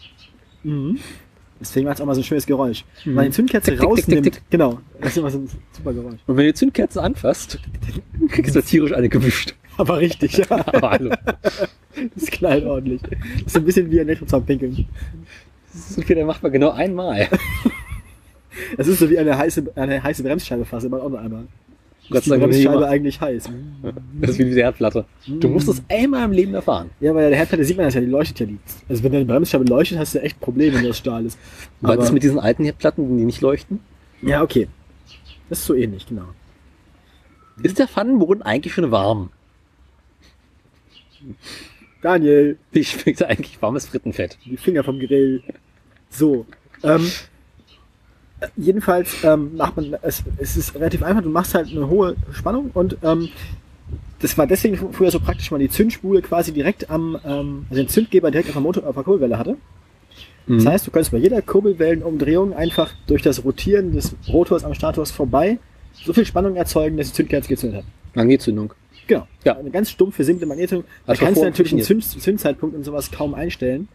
Deswegen 1.60 1.85
macht 1.85 1.95
es 1.95 2.02
auch 2.02 2.06
mal 2.06 2.15
so 2.15 2.22
ein 2.22 2.26
schönes 2.26 2.45
Geräusch. 2.45 2.84
Mhm. 2.84 3.10
Wenn 3.10 3.14
man 3.15 3.26
die 3.26 3.31
Zündkerze 3.31 3.72
Tick, 3.72 3.80
tick, 3.80 3.90
tick, 3.90 3.99
rausnimmt, 3.99 4.23
tick, 4.23 4.34
tick. 4.34 4.44
genau, 4.49 4.80
das 4.99 5.11
ist 5.11 5.18
immer 5.18 5.31
so 5.31 5.40
ein 5.40 5.49
super 5.72 5.94
Geräusch. 5.94 6.19
Und 6.26 6.38
wenn 6.38 6.45
du 6.45 6.52
die 6.52 6.53
Zündkerze 6.53 7.02
anfasst, 7.02 7.60
kriegst 8.30 8.56
du 8.56 8.61
tierisch 8.61 8.94
eine 8.94 9.10
gewischt. 9.10 9.56
Aber 9.77 9.99
richtig, 9.99 10.38
ja. 10.38 10.45
Aber 10.49 10.91
hallo. 10.91 11.15
Das 12.15 12.26
knallt 12.27 12.65
ordentlich. 12.65 13.02
Das 13.02 13.48
ist 13.48 13.57
ein 13.57 13.65
bisschen 13.65 13.90
wie 13.90 13.99
ein 13.99 14.07
Elektrozaunpinkeln. 14.07 14.88
Das 15.72 15.91
ist 15.91 15.98
okay, 15.98 16.15
der 16.15 16.26
macht 16.26 16.44
man 16.44 16.52
genau 16.52 16.72
einmal. 16.72 17.27
Es 18.77 18.88
ist 18.88 18.99
so 18.99 19.10
wie 19.10 19.18
eine 19.18 19.35
heiße, 19.35 19.64
eine 19.76 20.03
heiße 20.03 20.22
Bremsscheibe 20.22 20.64
fast, 20.64 20.85
immer 20.85 21.02
auch 21.02 21.10
nur 21.10 21.19
einmal. 21.19 21.48
Gott 22.10 22.24
sei 22.26 22.38
Dank 22.38 22.52
nicht 22.52 22.66
immer. 22.66 22.88
eigentlich 22.88 23.20
heiß. 23.22 23.50
Das 24.22 24.32
ist 24.32 24.40
wie 24.40 24.46
die 24.46 24.56
Herdplatte. 24.56 25.06
Du 25.28 25.48
musst 25.50 25.68
es 25.68 25.82
einmal 25.90 26.26
im 26.26 26.32
Leben 26.32 26.54
erfahren. 26.54 26.90
Ja, 27.00 27.14
bei 27.14 27.28
der 27.30 27.38
Herdplatte 27.38 27.64
sieht 27.66 27.78
man 27.78 27.86
das 27.88 27.94
ja, 27.96 28.02
die 28.02 28.08
leuchtet 28.08 28.40
ja 28.42 28.46
die. 28.46 28.58
Also 28.90 29.04
wenn 29.04 29.12
deine 29.12 29.26
Bremsscheibe 29.26 29.64
leuchtet, 29.66 29.98
hast 30.00 30.16
du 30.16 30.22
echt 30.22 30.40
Probleme, 30.40 30.78
wenn 30.78 30.86
das 30.88 30.98
Stahl 30.98 31.26
ist. 31.26 31.38
Was 31.82 31.92
Aber- 31.94 32.04
ist 32.04 32.12
mit 32.12 32.24
diesen 32.24 32.40
alten 32.40 32.64
Herdplatten, 32.64 33.18
die 33.18 33.26
nicht 33.26 33.42
leuchten? 33.42 33.80
Ja, 34.22 34.42
okay. 34.44 34.68
Das 35.50 35.60
ist 35.60 35.66
so 35.66 35.74
ähnlich, 35.76 36.08
genau. 36.08 36.26
Ist 37.62 37.78
der 37.80 37.88
Pfannenboden 37.88 38.42
eigentlich 38.44 38.74
schon 38.74 38.90
warm? 38.92 39.30
Daniel, 42.02 42.58
Ich 42.72 42.90
schmeckt 42.92 43.24
eigentlich 43.24 43.62
warmes 43.62 43.88
Frittenfett. 43.88 44.38
die 44.46 44.58
Finger 44.58 44.84
vom 44.84 45.00
Grill. 45.00 45.42
So. 46.10 46.46
Ähm, 46.84 47.06
äh, 47.06 47.10
jedenfalls 48.56 49.24
ähm, 49.24 49.56
macht 49.56 49.76
man, 49.78 49.95
es, 50.02 50.24
es 50.38 50.57
ist 50.57 50.76
relativ 50.76 51.03
einfach, 51.03 51.22
du 51.24 51.30
machst 51.30 51.53
halt 51.56 51.70
eine 51.72 51.88
hohe 51.90 52.15
Spannung 52.32 52.72
und 52.74 52.98
ähm, 53.03 53.30
das 54.20 54.38
war 54.38 54.48
deswegen 54.48 54.76
fr- 54.76 54.91
früher 54.94 55.11
so 55.11 55.20
praktisch, 55.20 55.52
weil 55.52 55.60
man 55.60 55.68
die 55.68 55.74
Zündspule 55.74 56.22
quasi 56.22 56.52
direkt 56.53 56.90
am, 56.90 57.18
ähm, 57.26 57.65
also 57.70 57.82
den 57.84 57.90
Zündgeber 57.90 58.32
direkt 58.32 58.49
auf 58.49 58.53
der, 58.53 58.61
Motor, 58.61 58.88
auf 58.88 58.95
der 58.95 59.03
Kurbelwelle 59.03 59.38
hatte. 59.38 59.57
Das 60.48 60.64
Mhm. 60.65 60.68
heißt, 60.70 60.88
du 60.88 60.91
kannst 60.91 61.11
bei 61.11 61.18
jeder 61.20 61.41
Kurbelwellenumdrehung 61.41 62.53
einfach 62.53 62.91
durch 63.07 63.22
das 63.22 63.45
Rotieren 63.45 63.94
des 63.94 64.14
Rotors 64.28 64.64
am 64.65 64.74
Stators 64.74 65.10
vorbei 65.11 65.57
so 65.94 66.11
viel 66.11 66.26
Spannung 66.26 66.56
erzeugen, 66.56 66.98
dass 66.98 67.07
die 67.07 67.14
Zündkerze 67.14 67.48
gezündet 67.48 67.80
hat. 67.80 67.86
Magnezündung. 68.15 68.74
Genau. 69.07 69.28
Ja. 69.45 69.57
Eine 69.57 69.70
ganz 69.70 69.90
stumpfe, 69.91 70.24
simple 70.24 70.45
Magnetung. 70.45 70.84
Da 71.06 71.14
kannst 71.15 71.40
du 71.41 71.45
natürlich 71.45 71.72
einen. 71.74 71.82
Zünd 71.84 72.03
Zündzeitpunkt 72.03 72.76
und 72.76 72.84
sowas 72.84 73.11
kaum 73.11 73.34
einstellen. 73.34 73.88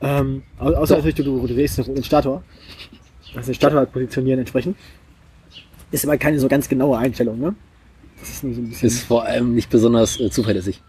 Ähm, 0.00 0.42
au- 0.58 0.72
außer 0.74 0.96
natürlich, 0.96 1.14
du, 1.16 1.22
du 1.24 1.46
drehst 1.46 1.78
den 1.78 2.04
Stator. 2.04 2.42
Also 3.36 3.46
den 3.50 3.54
Stator 3.54 3.78
halt 3.78 3.92
positionieren 3.92 4.38
entsprechend. 4.40 4.76
Ist 5.90 6.04
aber 6.04 6.16
keine 6.18 6.38
so 6.40 6.48
ganz 6.48 6.68
genaue 6.68 6.98
Einstellung, 6.98 7.38
ne? 7.38 7.54
Das 8.20 8.30
ist 8.30 8.44
nur 8.44 8.54
so 8.54 8.60
ein 8.60 8.68
bisschen, 8.68 8.86
Ist 8.88 9.00
vor 9.04 9.24
allem 9.24 9.54
nicht 9.54 9.70
besonders 9.70 10.18
äh, 10.20 10.30
zuverlässig. 10.30 10.80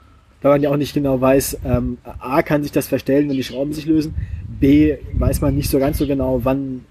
weil 0.42 0.54
man 0.54 0.62
ja 0.62 0.70
auch 0.70 0.78
nicht 0.78 0.94
genau 0.94 1.20
weiß, 1.20 1.58
ähm, 1.66 1.98
A 2.20 2.42
kann 2.42 2.64
sich 2.64 2.72
das 2.72 2.88
verstellen, 2.88 3.28
wenn 3.30 3.36
die 3.36 3.44
Schrauben 3.44 3.74
sich 3.74 3.86
lösen. 3.86 4.14
B 4.60 4.96
weiß 5.14 5.42
man 5.42 5.56
nicht 5.56 5.70
so 5.70 5.80
ganz 5.80 5.98
so 5.98 6.08
genau, 6.08 6.40
wann, 6.44 6.86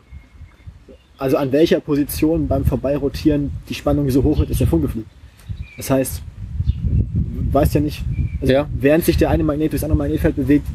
also 1.19 1.37
an 1.37 1.53
welcher 1.53 1.81
Position 1.81 2.47
beim 2.49 2.65
Vorbeirotieren 2.65 3.53
die 3.69 3.75
Spannung 3.75 4.11
so 4.11 4.23
hoch 4.23 4.39
wird, 4.41 4.51
dass 4.51 4.59
der 4.59 4.67
Funke 4.67 4.89
fliegt. 4.89 5.09
Das 5.77 5.89
heißt, 5.91 6.21
du 6.85 7.55
weißt 7.55 7.75
ja 7.75 7.81
nicht, 7.81 8.03
also 8.41 8.53
Ja. 8.53 8.69
während 8.79 9.05
sich 9.05 9.17
der 9.17 9.31
eine 9.31 9.45
Magnet 9.45 9.73
durchs 9.73 9.85
andere 9.85 9.99
Magnetfeld 9.99 10.37
bewegt, 10.37 10.67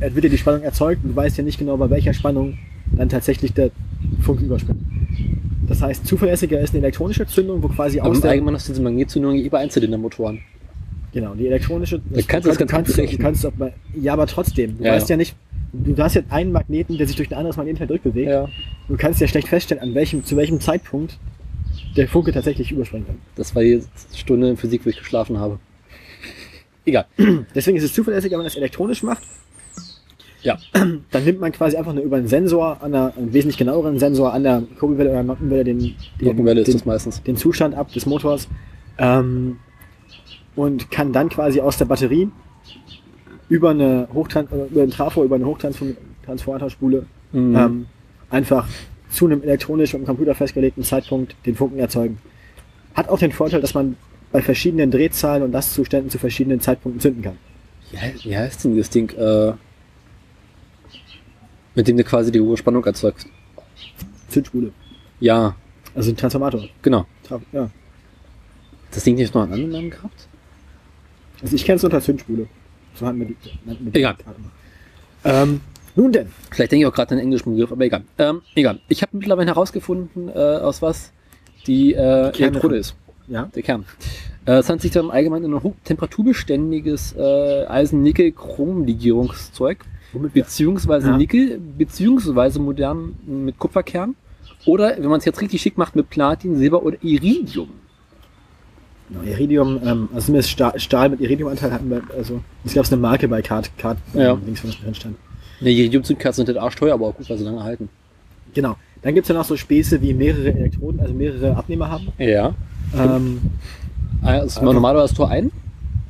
äh, 0.00 0.14
wird 0.14 0.24
ja 0.24 0.30
die 0.30 0.38
Spannung 0.38 0.62
erzeugt 0.62 1.02
und 1.02 1.10
du 1.10 1.16
weißt 1.16 1.36
ja 1.38 1.44
nicht 1.44 1.58
genau, 1.58 1.76
bei 1.76 1.90
welcher 1.90 2.12
Spannung 2.14 2.58
dann 2.92 3.08
tatsächlich 3.08 3.52
der 3.52 3.70
Funke 4.20 4.44
überspringt. 4.44 4.80
Das 5.68 5.82
heißt, 5.82 6.06
zuverlässiger 6.06 6.60
ist 6.60 6.70
eine 6.70 6.82
elektronische 6.82 7.26
Zündung, 7.26 7.62
wo 7.62 7.68
quasi 7.68 8.00
Aber 8.00 8.10
aus 8.10 8.16
im 8.16 8.22
der, 8.22 8.30
Allgemeinen 8.32 8.56
hast 8.56 8.68
du 8.68 8.72
diese 8.72 8.82
Magnezündung 8.82 9.34
eh 9.36 9.48
bei 9.48 9.58
Einzylindermotoren. 9.58 10.40
Genau, 11.12 11.34
die 11.34 11.46
elektronische. 11.46 12.00
Da 12.10 12.20
kannst 12.22 12.46
du 12.46 12.50
das 12.50 12.58
ganz 12.58 12.70
kannst, 12.70 12.96
du 12.96 13.18
kannst 13.18 13.46
auch 13.46 13.52
bei, 13.52 13.72
Ja, 13.94 14.12
aber 14.14 14.26
trotzdem. 14.26 14.78
Du 14.78 14.84
Ja, 14.84 14.92
weißt 14.92 15.08
ja. 15.08 15.14
ja 15.14 15.18
nicht. 15.18 15.36
Du 15.72 15.96
hast 16.02 16.14
jetzt 16.14 16.32
einen 16.32 16.52
Magneten, 16.52 16.96
der 16.96 17.06
sich 17.06 17.16
durch 17.16 17.30
ein 17.30 17.34
anderes 17.34 17.56
Magnetfeld 17.56 17.90
durchbewegt. 17.90 18.30
Ja. 18.30 18.48
Du 18.88 18.96
kannst 18.96 19.20
ja 19.20 19.28
schlecht 19.28 19.48
feststellen, 19.48 19.82
an 19.82 19.94
welchem, 19.94 20.24
zu 20.24 20.36
welchem 20.36 20.60
Zeitpunkt 20.60 21.18
der 21.96 22.08
Funke 22.08 22.32
tatsächlich 22.32 22.72
überspringen 22.72 23.06
kann. 23.06 23.16
Das 23.36 23.54
war 23.54 23.62
die 23.62 23.82
Stunde 24.14 24.48
in 24.48 24.56
Physik, 24.56 24.84
wo 24.84 24.90
ich 24.90 24.98
geschlafen 24.98 25.38
habe. 25.38 25.58
Egal. 26.86 27.06
Deswegen 27.54 27.76
ist 27.76 27.84
es 27.84 27.92
zuverlässiger, 27.92 28.32
wenn 28.32 28.38
man 28.38 28.46
das 28.46 28.56
elektronisch 28.56 29.02
macht. 29.02 29.22
Ja. 30.42 30.58
Dann 31.10 31.24
nimmt 31.24 31.40
man 31.40 31.52
quasi 31.52 31.76
einfach 31.76 31.92
nur 31.92 32.04
über 32.04 32.16
einen 32.16 32.28
Sensor, 32.28 32.82
an 32.82 32.94
einer, 32.94 33.12
einen 33.16 33.32
wesentlich 33.32 33.58
genaueren 33.58 33.98
Sensor 33.98 34.32
an 34.32 34.42
der 34.44 34.62
Kurbelwelle 34.78 35.10
oder 35.10 35.22
Nockenwelle 35.22 35.64
den, 35.64 35.78
den, 36.20 36.36
den, 36.36 36.64
den 37.26 37.36
Zustand 37.36 37.74
ab 37.74 37.92
des 37.92 38.06
Motors 38.06 38.48
ähm, 38.98 39.56
und 40.54 40.90
kann 40.90 41.12
dann 41.12 41.28
quasi 41.28 41.60
aus 41.60 41.76
der 41.76 41.86
Batterie 41.86 42.28
über 43.48 43.70
eine 43.70 44.08
Hochtran 44.12 44.46
äh, 44.52 44.72
über 44.72 44.82
einen 44.82 44.90
Trafo, 44.90 45.24
über 45.24 45.36
eine 45.36 45.46
Hochtransformatorspule 45.46 47.06
Mhm. 47.32 47.56
ähm, 47.56 47.86
einfach 48.30 48.66
zu 49.10 49.26
einem 49.26 49.42
elektronisch 49.42 49.94
und 49.94 50.04
Computer 50.04 50.34
festgelegten 50.34 50.82
Zeitpunkt 50.82 51.34
den 51.46 51.54
Funken 51.54 51.78
erzeugen. 51.78 52.18
Hat 52.94 53.08
auch 53.08 53.18
den 53.18 53.32
Vorteil, 53.32 53.60
dass 53.60 53.74
man 53.74 53.96
bei 54.32 54.42
verschiedenen 54.42 54.90
Drehzahlen 54.90 55.42
und 55.42 55.52
Lastzuständen 55.52 56.10
zu 56.10 56.18
verschiedenen 56.18 56.60
Zeitpunkten 56.60 57.00
zünden 57.00 57.22
kann. 57.22 57.38
Ja, 57.92 58.00
wie 58.22 58.36
heißt 58.36 58.64
denn 58.64 58.76
das 58.76 58.90
Ding? 58.90 59.10
Äh, 59.10 59.52
mit 61.78 61.86
dem 61.86 61.96
du 61.96 62.02
quasi 62.02 62.32
die 62.32 62.40
hohe 62.40 62.56
Spannung 62.56 62.84
erzeugst. 62.84 63.28
Zündspule. 64.28 64.72
Ja, 65.20 65.54
Also 65.94 66.10
ein 66.10 66.16
Transformator. 66.16 66.64
genau. 66.82 67.06
Tra 67.22 67.40
ja. 67.52 67.70
Das 68.90 69.04
Ding 69.04 69.14
nicht 69.14 69.32
noch 69.32 69.44
einen 69.44 69.52
anderen 69.52 69.70
Namen 69.72 69.90
gehabt? 69.90 70.26
Also 71.40 71.54
ich 71.54 71.64
kenne 71.64 71.76
es 71.76 71.84
unter 71.84 72.00
Zündspule. 72.00 72.48
So 72.96 73.06
hatten 73.06 73.20
wir 73.20 73.26
die. 73.26 73.36
nannten 73.64 73.86
wir 73.86 73.94
Egal. 73.94 74.16
Ähm, 75.24 75.60
nun 75.94 76.10
denn. 76.10 76.32
Vielleicht 76.50 76.72
denke 76.72 76.84
ich 76.84 76.88
auch 76.90 76.94
gerade 76.94 77.12
an 77.12 77.18
den 77.18 77.26
englischen 77.26 77.52
Begriff, 77.52 77.70
aber 77.70 77.84
egal. 77.84 78.02
Ähm, 78.18 78.42
egal. 78.56 78.80
Ich 78.88 79.02
habe 79.02 79.16
mittlerweile 79.16 79.46
herausgefunden, 79.46 80.30
äh, 80.30 80.32
aus 80.32 80.82
was 80.82 81.12
die 81.68 81.94
äh, 81.94 82.30
Elektrode 82.36 82.78
ist. 82.78 82.96
Ja. 83.28 83.44
Der 83.54 83.62
Kern. 83.62 83.84
Äh, 84.46 84.54
es 84.54 84.68
handelt 84.68 84.82
sich 84.82 84.90
da 84.90 84.98
im 84.98 85.12
Allgemeinen 85.12 85.44
um 85.44 85.54
ein 85.54 85.62
hochtemperaturbeständiges 85.62 87.14
äh, 87.16 87.66
Eisen-Nickel-Chrom-Legierungszeug, 87.66 89.78
Womit 90.12 90.32
beziehungsweise 90.34 91.08
Ja. 91.08 91.16
Nickel, 91.16 91.60
beziehungsweise 91.76 92.58
modern 92.60 93.14
mit 93.26 93.58
Kupferkern. 93.58 94.14
Oder, 94.66 94.96
wenn 94.98 95.08
man 95.08 95.18
es 95.18 95.24
jetzt 95.24 95.40
richtig 95.40 95.60
schick 95.62 95.76
macht, 95.78 95.94
mit 95.96 96.10
Platin, 96.10 96.56
Silber 96.56 96.82
oder 96.82 96.96
Iridium. 97.02 97.68
genau, 99.08 99.22
Iridium, 99.22 99.80
ähm, 99.84 100.08
also 100.12 100.26
zumindest 100.26 100.50
Stahl, 100.50 100.78
Stahl 100.78 101.08
mit 101.10 101.20
Iridiumanteil 101.20 101.72
hatten 101.72 101.88
wir, 101.90 102.02
also 102.16 102.40
ich 102.64 102.72
glaube 102.72 102.82
es 102.84 102.88
ist 102.88 102.92
eine 102.92 103.00
Marke 103.02 103.28
bei 103.28 103.40
Card, 103.42 103.70
Card 103.78 103.98
Ja. 104.14 104.32
ähm, 104.32 104.40
links 104.44 104.60
von 104.60 104.70
drin 104.70 104.94
stand. 104.94 105.16
Ne, 105.60 105.70
Iridium-Zündkerzen 105.70 106.44
sind 106.46 106.54
halt 106.54 106.62
arschteuer, 106.64 106.94
aber 106.94 107.06
auch 107.06 107.14
gut, 107.16 107.28
weil 107.30 107.38
sie 107.38 107.44
lange 107.44 107.62
halten. 107.62 107.88
Genau. 108.54 108.76
Dann 109.02 109.14
gibt 109.14 109.24
es 109.24 109.28
ja 109.28 109.34
noch 109.34 109.44
so 109.44 109.56
Späße, 109.56 110.00
wie 110.02 110.12
mehrere 110.14 110.52
Elektroden, 110.52 111.00
also 111.00 111.14
mehrere 111.14 111.56
Abnehmer 111.56 111.90
haben. 111.90 112.08
Ja. 112.18 112.54
Ähm, 112.96 113.40
Also, 114.22 114.60
Einfach- 114.60 114.72
normalerweise 114.74 115.14
Tor 115.14 115.30
ein 115.30 115.52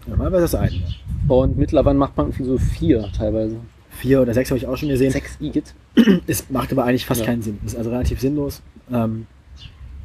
normalerweise 0.07 0.45
ist 0.47 0.55
das 0.55 0.61
ein. 0.63 0.83
und 1.29 1.59
mittlerweile 1.59 1.99
macht 1.99 2.17
man 2.17 2.27
irgendwie 2.29 2.45
so 2.45 2.57
vier 2.59 3.07
teilweise. 3.17 3.57
Vier 3.99 4.23
oder 4.23 4.33
sechs 4.35 4.51
habe 4.51 4.59
ich 4.59 4.67
auch 4.67 4.77
schon 4.77 4.89
gesehen. 4.89 5.11
Sechs 5.11 5.37
Igit. 5.41 5.75
Es 6.27 6.51
macht 6.51 6.71
aber 6.73 6.85
eigentlich 6.85 7.05
fast 7.07 7.21
Ja. 7.21 7.27
keinen 7.27 7.43
Sinn. 7.43 7.59
Ist 7.67 7.77
also 7.77 7.91
relativ 7.91 8.21
sinnlos. 8.21 8.63
Ähm, 8.93 9.27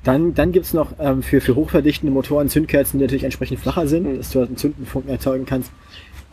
Dann, 0.04 0.34
dann 0.34 0.52
gibt's 0.52 0.74
noch 0.74 0.94
ähm, 1.00 1.24
für, 1.24 1.40
für 1.40 1.56
hochverdichtende 1.56 2.12
Motoren 2.14 2.50
Zündkerzen, 2.50 2.98
die 3.00 3.06
natürlich 3.06 3.24
entsprechend 3.24 3.60
flacher 3.60 3.88
sind, 3.88 4.18
dass 4.20 4.32
du 4.32 4.40
halt 4.40 4.50
einen 4.50 4.58
Zündenfunken 4.58 5.10
erzeugen 5.10 5.46
kannst, 5.46 5.72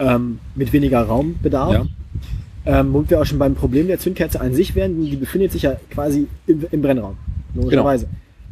ähm, 0.00 0.40
mit 0.56 0.72
weniger 0.72 1.02
Raumbedarf. 1.02 1.72
Ja. 1.72 2.80
Ähm, 2.80 2.92
womit 2.92 3.10
wir 3.10 3.20
auch 3.20 3.24
schon 3.26 3.38
beim 3.38 3.54
Problem 3.54 3.86
der 3.86 3.98
Zündkerze 4.00 4.40
an 4.40 4.54
sich 4.54 4.74
werden, 4.74 5.04
die 5.04 5.14
befindet 5.16 5.52
sich 5.52 5.62
ja 5.62 5.76
quasi 5.90 6.26
im, 6.48 6.66
im 6.70 6.82
Brennraum. 6.82 7.16
Logischerweise. 7.54 8.08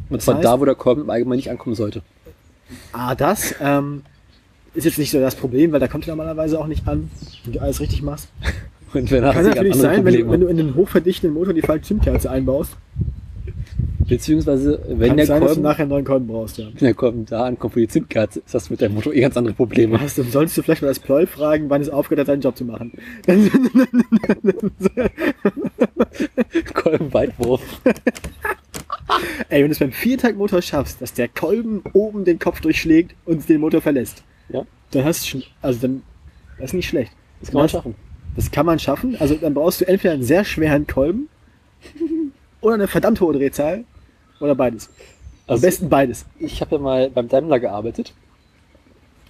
Und 0.09 0.21
zwar 0.21 0.37
heißt- 0.37 0.41
da, 0.41 0.59
wo 0.59 0.65
der 0.65 0.75
Kolben 0.75 1.01
im 1.01 1.09
Allgemeinen 1.09 1.37
nicht 1.37 1.51
ankommen 1.51 1.75
sollte. 1.75 2.01
Ah, 2.93 3.13
das 3.15 3.55
ähm, 3.61 4.03
ist 4.73 4.85
jetzt 4.85 4.99
nicht 4.99 5.11
so 5.11 5.19
das 5.19 5.35
Problem, 5.35 5.71
weil 5.73 5.79
da 5.81 5.87
kommt 5.87 6.07
er 6.07 6.15
normalerweise 6.15 6.59
auch 6.59 6.67
nicht 6.67 6.87
an, 6.87 7.09
wenn 7.43 7.53
du 7.53 7.59
alles 7.59 7.79
richtig 7.81 8.01
machst. 8.03 8.29
Und 8.93 9.11
wenn 9.11 9.23
Kann 9.23 9.45
natürlich 9.45 9.75
sein, 9.75 10.05
wenn 10.05 10.13
du, 10.13 10.31
wenn 10.31 10.41
du 10.41 10.47
in 10.47 10.57
den 10.57 10.75
hochverdichtenden 10.75 11.37
Motor 11.37 11.53
die 11.53 11.61
falsche 11.61 11.83
Zündkerze 11.83 12.29
einbaust, 12.29 12.75
Beziehungsweise, 14.09 14.81
wenn 14.87 15.09
kann 15.09 15.17
der 15.17 15.25
sein, 15.27 15.41
dass 15.41 15.49
du 15.49 15.55
Kolben, 15.55 15.61
nachher 15.61 15.83
einen 15.83 15.89
neuen 15.91 16.05
Kolben 16.05 16.27
brauchst. 16.27 16.57
Ja. 16.57 16.65
wenn 16.65 16.77
der 16.79 16.93
Kolben 16.95 17.25
da 17.25 17.45
ankommt, 17.45 17.75
wo 17.75 17.79
die 17.79 17.87
Zündkerze 17.87 18.39
ist, 18.39 18.53
hast 18.55 18.69
du 18.69 18.73
mit 18.73 18.81
deinem 18.81 18.95
Motor 18.95 19.13
eh 19.13 19.21
ganz 19.21 19.37
andere 19.37 19.53
Probleme. 19.53 20.01
Hast 20.01 20.17
du, 20.17 20.23
solltest 20.23 20.57
du 20.57 20.63
vielleicht 20.63 20.81
mal 20.81 20.87
das 20.87 20.99
Ploy 20.99 21.27
fragen, 21.27 21.69
wann 21.69 21.81
es 21.81 21.89
aufgehört 21.89 22.21
hat, 22.21 22.27
seinen 22.27 22.41
Job 22.41 22.57
zu 22.57 22.65
machen. 22.65 22.91
Kolbenweitwurf. 26.73 27.61
Ey, 29.49 29.61
wenn 29.61 29.67
du 29.67 29.73
es 29.73 29.79
beim 29.79 29.91
Viertaktmotor 29.91 30.61
schaffst, 30.61 31.01
dass 31.01 31.13
der 31.13 31.27
Kolben 31.27 31.83
oben 31.93 32.25
den 32.25 32.39
Kopf 32.39 32.61
durchschlägt 32.61 33.15
und 33.25 33.47
den 33.47 33.61
Motor 33.61 33.81
verlässt, 33.81 34.23
Ja, 34.49 34.65
dann 34.91 35.05
hast 35.05 35.25
du 35.25 35.29
schon, 35.29 35.43
also 35.61 35.79
dann, 35.81 36.01
das 36.57 36.71
ist 36.71 36.73
nicht 36.73 36.89
schlecht. 36.89 37.11
das 37.41 37.51
kann 37.51 37.61
man 37.61 37.69
schaffen. 37.69 37.95
Das 38.39 38.51
kann 38.51 38.65
man 38.65 38.79
schaffen. 38.79 39.17
Also 39.19 39.35
dann 39.35 39.53
brauchst 39.53 39.81
du 39.81 39.85
entweder 39.85 40.13
einen 40.13 40.23
sehr 40.23 40.45
schweren 40.45 40.87
Kolben 40.87 41.27
oder 42.61 42.75
eine 42.75 42.87
verdammt 42.87 43.19
hohe 43.19 43.33
Drehzahl 43.33 43.83
oder 44.39 44.55
beides. 44.55 44.87
Am 45.45 45.55
Also- 45.55 45.61
besten 45.67 45.89
beides. 45.89 46.25
Ich 46.39 46.61
habe 46.61 46.77
ja 46.77 46.81
mal 46.81 47.09
beim 47.09 47.27
Daimler 47.27 47.59
gearbeitet. 47.59 48.13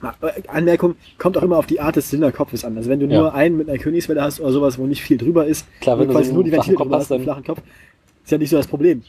Ah, 0.02 0.14
äh, 0.22 0.44
Anmerkung, 0.48 0.96
kommt 1.18 1.40
auch 1.40 1.42
immer 1.42 1.58
auf 1.58 1.66
die 1.66 1.80
Art 1.80 1.96
des 1.96 2.10
Zylinderkopfes 2.10 2.64
an. 2.64 2.78
Also 2.78 2.88
wenn 2.88 3.00
du 3.00 3.08
Ja. 3.08 3.20
nur 3.20 3.34
einen 3.34 3.58
mit 3.58 3.68
einer 3.68 3.80
Königswelle 3.80 4.22
hast 4.22 4.40
oder 4.40 4.52
sowas, 4.52 4.78
wo 4.78 4.86
nicht 4.86 5.02
viel 5.02 5.18
drüber 5.18 5.48
ist, 5.48 5.66
Klar, 5.82 5.98
wenn 5.98 6.08
du 6.08 6.14
quasi 6.14 6.28
so 6.30 6.36
nur 6.36 6.44
die 6.44 6.52
Ventile 6.52 6.78
drüber 6.78 6.98
hast, 7.00 7.12
einen 7.12 7.24
flachen 7.24 7.44
Kopf, 7.44 7.64
ist 8.24 8.32
ja 8.32 8.38
nicht 8.38 8.52
so 8.52 8.58
das 8.58 8.68
Problem. 8.68 9.02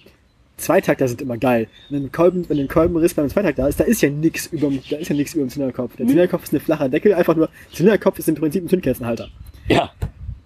Zweitakter 0.57 1.09
sind 1.09 1.21
immer 1.21 1.37
geil. 1.37 1.69
Wenn 1.91 2.05
ein 2.05 2.13
Kolben, 2.13 2.49
wenn 2.49 2.59
ein 2.59 2.69
Kolbenriss 2.69 3.13
beim 3.13 3.29
Zweitakter 3.29 3.69
ist, 3.69 3.79
da 3.79 3.85
ist 3.85 4.01
ja 4.01 4.09
nichts 4.09 4.47
über, 4.47 4.71
da 4.89 4.97
ist 4.97 5.09
ja 5.09 5.15
nichts 5.15 5.35
über 5.35 5.45
dem 5.45 5.51
Zylinderkopf. 5.51 5.95
Der 5.97 6.07
Zylinderkopf 6.07 6.45
ist 6.45 6.55
ein 6.55 6.61
flacher 6.61 6.89
Deckel, 6.89 7.13
einfach 7.13 7.37
nur, 7.37 7.51
Zylinderkopf 7.73 8.19
ist 8.19 8.29
im 8.29 8.35
Prinzip 8.37 8.65
ein 8.65 8.69
Zündkerzenhalter. 8.71 9.29
Ja, 9.71 9.91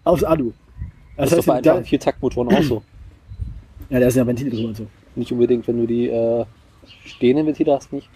Aufs 0.04 0.22
Alu. 0.24 0.52
das, 1.16 1.30
Das 1.30 1.32
ist 1.32 1.38
doch 1.38 1.46
bei 1.46 1.54
heißt, 1.56 1.66
da, 1.66 1.70
einfachen 1.72 1.86
Viertaktmotoren 1.86 2.54
auch 2.54 2.62
so. 2.62 2.82
ja, 3.90 4.00
da 4.00 4.10
sind 4.10 4.20
ja 4.22 4.26
Ventile 4.26 4.50
drüber 4.50 4.68
und 4.68 4.76
so. 4.76 4.86
Nicht 5.16 5.32
unbedingt, 5.32 5.66
wenn 5.68 5.78
du 5.78 5.86
die 5.86 6.08
äh, 6.08 6.44
stehenden 7.04 7.46
Ventile 7.46 7.72
hast, 7.72 7.92
nicht. 7.92 8.08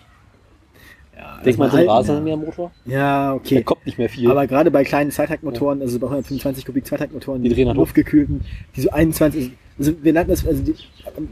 Ja, 1.17 1.41
Denk 1.45 1.59
mal 1.59 1.71
so 1.71 1.77
ein 1.79 1.89
Rasenmähermotor. 1.89 2.71
Ja, 2.85 3.29
Da 3.31 3.35
okay. 3.35 3.63
kommt 3.63 3.85
nicht 3.87 3.99
mehr 3.99 4.09
viel. 4.09 4.31
Aber 4.31 4.47
gerade 4.47 4.71
bei 4.71 4.85
kleinen 4.85 5.11
Zweitaktmotoren, 5.11 5.81
also 5.83 5.99
bei 5.99 6.07
125 6.07 6.65
Kubik 6.65 6.87
Zweitaktmotoren, 6.87 7.43
Die 7.43 7.49
drehen 7.49 7.67
nach 7.67 7.75
Luft. 7.75 7.97
luftgekühlten, 7.97 8.43
die 8.77 8.81
so 8.83 8.91
21, 8.91 9.51
also 9.79 9.93
wir 10.03 10.13
nannten 10.13 10.31
das, 10.31 10.47
also 10.47 10.63
die, 10.63 10.75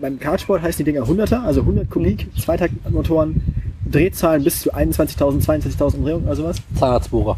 beim 0.01 0.19
Kartsport 0.19 0.63
heißen 0.63 0.85
die 0.85 0.91
Dinger 0.93 1.05
100er, 1.07 1.43
also 1.43 1.61
100 1.61 1.89
Kubik 1.89 2.27
Zweitaktmotoren, 2.37 3.43
Drehzahlen 3.91 4.45
bis 4.45 4.61
zu 4.63 4.75
21.000, 4.75 5.45
22.000 5.45 5.97
Umdrehungen 5.97 6.25
oder 6.27 6.37
sowas. 6.37 6.57
Zahnarztbohrer. 6.75 7.37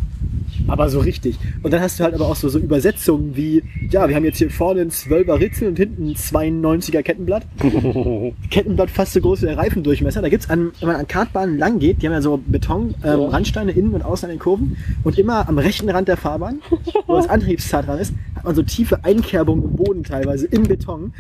Aber 0.66 0.88
so 0.90 0.98
richtig. 0.98 1.38
Und 1.62 1.72
dann 1.72 1.80
hast 1.80 1.98
du 1.98 2.04
halt 2.04 2.14
aber 2.14 2.26
auch 2.26 2.36
so, 2.36 2.48
so 2.48 2.58
Übersetzungen 2.58 3.36
wie, 3.36 3.62
ja, 3.90 4.08
wir 4.08 4.16
haben 4.16 4.24
jetzt 4.24 4.38
hier 4.38 4.50
vorne 4.50 4.80
ein 4.82 4.90
12er 4.90 5.38
Ritzel 5.38 5.68
und 5.68 5.76
hinten 5.76 6.08
ein 6.10 6.14
92er 6.14 7.02
Kettenblatt. 7.02 7.44
Kettenblatt 8.50 8.90
fast 8.90 9.12
so 9.14 9.20
groß 9.20 9.42
wie 9.42 9.46
der 9.46 9.56
Reifendurchmesser. 9.56 10.20
Da 10.20 10.28
gibt's 10.28 10.50
an, 10.50 10.72
wenn 10.80 10.88
man 10.88 10.96
an 10.96 11.06
Kartbahnen 11.08 11.58
lang 11.58 11.78
geht, 11.78 12.02
die 12.02 12.06
haben 12.06 12.14
ja 12.14 12.22
so 12.22 12.40
Beton, 12.44 12.94
ähm, 13.04 13.20
Ja. 13.20 13.28
Randsteine 13.28 13.72
innen 13.72 13.94
und 13.94 14.02
außen 14.02 14.26
an 14.28 14.34
den 14.34 14.40
Kurven. 14.40 14.76
Und 15.04 15.18
immer 15.18 15.48
am 15.48 15.58
rechten 15.58 15.88
Rand 15.88 16.08
der 16.08 16.16
Fahrbahn, 16.16 16.60
wo 17.06 17.16
das 17.16 17.28
Antriebszart 17.28 17.86
dran 17.86 17.98
ist, 17.98 18.12
hat 18.34 18.44
man 18.44 18.54
so 18.54 18.62
tiefe 18.62 19.04
Einkerbungen 19.04 19.64
im 19.64 19.76
Boden 19.76 20.04
teilweise, 20.04 20.46
im 20.46 20.64
Beton. 20.64 21.12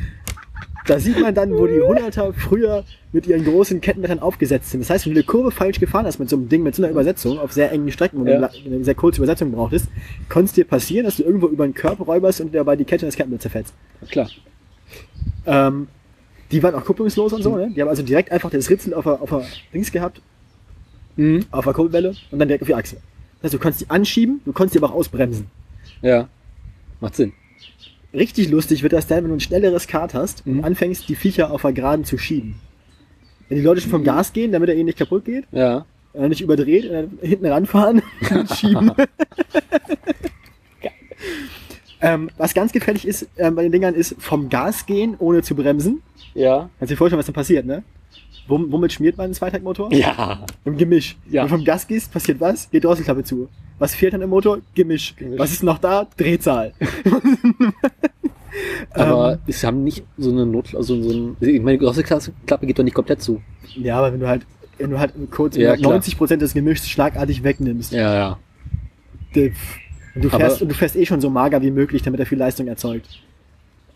Da 0.88 0.98
sieht 0.98 1.20
man 1.20 1.34
dann, 1.34 1.52
wo 1.56 1.66
die 1.66 1.80
100er 1.82 2.32
früher 2.32 2.82
mit 3.12 3.26
ihren 3.26 3.44
großen 3.44 3.80
Kettenbrettern 3.80 4.18
aufgesetzt 4.20 4.70
sind. 4.70 4.80
Das 4.80 4.90
heißt, 4.90 5.06
wenn 5.06 5.12
du 5.14 5.20
eine 5.20 5.26
Kurve 5.26 5.50
falsch 5.50 5.78
gefahren 5.80 6.06
hast 6.06 6.18
mit 6.18 6.28
so 6.28 6.36
einem 6.36 6.48
Ding, 6.48 6.62
mit 6.62 6.74
so 6.74 6.82
einer 6.82 6.90
Übersetzung 6.90 7.38
auf 7.38 7.52
sehr 7.52 7.70
engen 7.72 7.90
Strecken, 7.92 8.18
wo 8.20 8.24
du 8.24 8.30
Ja. 8.32 8.36
eine 8.38 8.50
eine 8.76 8.84
sehr 8.84 8.94
kurze 8.94 9.18
Übersetzung 9.20 9.52
brauchtest, 9.52 9.86
konnte 10.28 10.46
es 10.46 10.52
dir 10.54 10.64
passieren, 10.64 11.04
dass 11.04 11.16
du 11.16 11.22
irgendwo 11.24 11.46
über 11.48 11.66
den 11.66 11.74
Körper 11.74 12.04
räuberst 12.04 12.40
und 12.40 12.54
dabei 12.54 12.74
die 12.76 12.84
Kette 12.84 13.04
und 13.04 13.08
das 13.08 13.16
Kettenbrett 13.16 13.42
zerfetzt. 13.42 13.74
Klar. 14.10 14.28
Ähm, 15.46 15.88
die 16.50 16.62
waren 16.62 16.74
auch 16.74 16.84
kupplungslos 16.84 17.32
und 17.34 17.42
so, 17.42 17.56
ne? 17.56 17.70
Die 17.74 17.80
haben 17.82 17.88
also 17.88 18.02
direkt 18.02 18.32
einfach 18.32 18.50
das 18.50 18.70
Ritzel 18.70 18.94
auf 18.94 19.04
der, 19.04 19.20
auf 19.22 19.28
der 19.30 19.44
Dings 19.72 19.92
gehabt, 19.92 20.20
Mhm. 21.16 21.44
auf 21.50 21.64
der 21.64 21.74
Kurbelwelle 21.74 22.14
und 22.30 22.38
dann 22.38 22.48
direkt 22.48 22.62
auf 22.62 22.68
die 22.68 22.74
Achse. 22.74 22.96
Das 23.40 23.44
heißt, 23.48 23.54
du 23.54 23.58
konntest 23.58 23.82
die 23.82 23.90
anschieben, 23.90 24.40
du 24.44 24.52
konntest 24.52 24.74
die 24.74 24.78
aber 24.82 24.92
auch 24.92 24.96
ausbremsen. 24.98 25.46
Ja. 26.00 26.28
Macht 27.00 27.16
Sinn. 27.16 27.32
Richtig 28.14 28.48
lustig 28.50 28.82
wird 28.82 28.92
das 28.94 29.06
dann, 29.06 29.22
wenn 29.24 29.30
du 29.30 29.36
ein 29.36 29.40
schnelleres 29.40 29.86
Kart 29.86 30.14
hast 30.14 30.46
und 30.46 30.56
Mhm. 30.56 30.64
anfängst, 30.64 31.08
die 31.08 31.14
Viecher 31.14 31.50
auf 31.50 31.62
der 31.62 31.72
Geraden 31.72 32.04
zu 32.04 32.16
schieben. 32.18 32.54
Wenn 33.48 33.58
die 33.58 33.64
Leute 33.64 33.80
schon 33.80 33.90
vom 33.90 34.04
Gas 34.04 34.32
gehen, 34.32 34.52
damit 34.52 34.68
er 34.70 34.74
ihnen 34.76 34.86
nicht 34.86 34.98
kaputt 34.98 35.24
geht, 35.24 35.44
Ja. 35.52 35.84
äh, 36.14 36.28
nicht 36.28 36.40
überdreht, 36.40 36.84
und 36.86 36.92
dann 36.92 37.18
hinten 37.20 37.46
ranfahren 37.46 38.02
und 38.30 38.50
schieben. 38.56 38.92
ähm, 42.00 42.30
was 42.36 42.54
ganz 42.54 42.72
gefährlich 42.72 43.06
ist 43.06 43.28
ähm, 43.36 43.54
bei 43.56 43.62
den 43.62 43.72
Dingern 43.72 43.94
ist, 43.94 44.14
vom 44.18 44.48
Gas 44.48 44.86
gehen, 44.86 45.16
ohne 45.18 45.42
zu 45.42 45.54
bremsen. 45.54 46.02
Ja. 46.34 46.70
Kannst 46.78 46.90
du 46.90 46.94
dir 46.94 46.96
vorstellen, 46.96 47.18
was 47.18 47.26
dann 47.26 47.34
passiert, 47.34 47.66
ne? 47.66 47.82
Wom 48.48 48.72
womit 48.72 48.92
schmiert 48.92 49.16
man 49.16 49.24
einen 49.26 49.34
Zweitaktmotor? 49.34 49.92
Ja. 49.92 50.44
Im 50.64 50.76
Gemisch. 50.76 51.16
Ja. 51.30 51.42
Wenn 51.42 51.50
du 51.50 51.56
vom 51.56 51.64
Gas 51.64 51.86
gehst, 51.86 52.12
passiert 52.12 52.40
was? 52.40 52.70
Geht 52.70 52.84
Drosselklappe 52.84 53.22
zu. 53.22 53.48
Was 53.78 53.94
fehlt 53.94 54.14
dann 54.14 54.22
im 54.22 54.30
Motor? 54.30 54.58
Gemisch. 54.74 55.14
Gemisch. 55.16 55.38
Was 55.38 55.52
ist 55.52 55.62
noch 55.62 55.78
da? 55.78 56.06
Drehzahl. 56.16 56.72
Aber 58.90 59.34
Ähm. 59.34 59.38
es 59.46 59.62
haben 59.62 59.84
nicht 59.84 60.02
so 60.16 60.30
eine 60.30 60.46
Not, 60.46 60.74
also 60.74 61.00
so 61.02 61.10
ein, 61.10 61.36
ich 61.40 61.60
meine, 61.62 61.78
die 61.78 61.84
große 61.84 62.02
Klasse- 62.02 62.32
Klappe 62.46 62.66
geht 62.66 62.78
doch 62.78 62.82
nicht 62.84 62.94
komplett 62.94 63.22
zu. 63.22 63.40
Ja, 63.76 63.98
aber 63.98 64.12
wenn 64.12 64.20
du 64.20 64.26
halt, 64.26 64.46
wenn 64.78 64.90
du 64.90 64.98
halt 64.98 65.12
kurz 65.30 65.56
Ja, 65.56 65.76
klar. 65.76 65.92
90% 66.00 66.36
des 66.38 66.54
Gemischs 66.54 66.88
schlagartig 66.88 67.44
wegnimmst, 67.44 67.92
Ja, 67.92 68.14
ja. 68.14 68.38
und 69.36 69.52
du 70.24 70.28
Aber- 70.28 70.38
fährst, 70.38 70.62
und 70.62 70.68
du 70.70 70.74
fährst 70.74 70.96
eh 70.96 71.04
schon 71.06 71.20
so 71.20 71.30
mager 71.30 71.60
wie 71.62 71.70
möglich, 71.70 72.02
damit 72.02 72.18
er 72.20 72.26
viel 72.26 72.38
Leistung 72.38 72.66
erzeugt. 72.66 73.20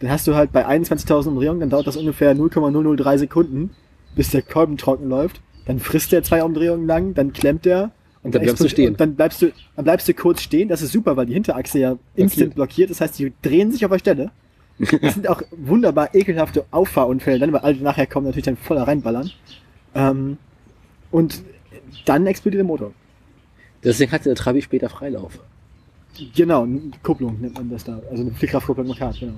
Dann 0.00 0.10
hast 0.10 0.26
du 0.26 0.34
halt 0.34 0.52
bei 0.52 0.66
21.000 0.66 1.28
Umdrehungen, 1.28 1.60
dann 1.60 1.70
dauert 1.70 1.86
das 1.86 1.96
ungefähr 1.96 2.34
0,003 2.34 3.18
Sekunden, 3.18 3.70
bis 4.14 4.30
der 4.30 4.42
Kolben 4.42 4.76
trocken 4.76 5.08
läuft. 5.08 5.40
Dann 5.66 5.78
frisst 5.78 6.12
der 6.12 6.22
zwei 6.22 6.42
Umdrehungen 6.42 6.86
lang, 6.86 7.14
dann 7.14 7.32
klemmt 7.32 7.66
er. 7.66 7.92
Und 8.22 8.34
dann 8.34 8.42
bleibst 8.42 8.62
du 8.62 8.68
stehen. 8.68 8.92
Und 8.92 9.00
dann 9.00 9.16
bleibst 9.16 9.42
du, 9.42 9.52
dann 9.76 9.84
bleibst 9.84 10.08
du 10.08 10.14
kurz 10.14 10.42
stehen. 10.42 10.68
Das 10.68 10.82
ist 10.82 10.92
super, 10.92 11.16
weil 11.16 11.26
die 11.26 11.34
Hinterachse 11.34 11.78
ja 11.78 11.96
instant 12.14 12.54
blockiert. 12.54 12.90
Das 12.90 13.00
heißt, 13.00 13.18
die 13.18 13.32
drehen 13.42 13.72
sich 13.72 13.84
auf 13.84 13.90
der 13.90 13.98
Stelle. 13.98 14.30
Das 15.02 15.14
sind 15.14 15.28
auch 15.28 15.42
wunderbar 15.50 16.14
ekelhafte 16.14 16.64
Auffahrunfälle, 16.70 17.38
dann, 17.38 17.52
weil 17.52 17.60
alle 17.60 17.76
nachher 17.76 18.06
kommen 18.06 18.26
natürlich 18.26 18.46
dann 18.46 18.56
voller 18.56 18.82
reinballern. 18.82 19.30
Ähm, 19.94 20.38
und 21.10 21.42
dann 22.06 22.26
explodiert 22.26 22.60
der 22.60 22.66
Motor. 22.66 22.92
Deswegen 23.84 24.10
hatte 24.12 24.24
der 24.24 24.34
Trabi 24.34 24.62
später 24.62 24.88
Freilauf. 24.88 25.38
Genau, 26.34 26.62
eine 26.64 26.80
Kupplung 27.02 27.40
nennt 27.40 27.54
man 27.54 27.70
das 27.70 27.84
da. 27.84 28.00
Also 28.10 28.22
eine 28.22 28.32
Fliehkraftkupplung 28.32 28.86
im 28.86 28.94
Kart, 28.94 29.18
genau. 29.18 29.34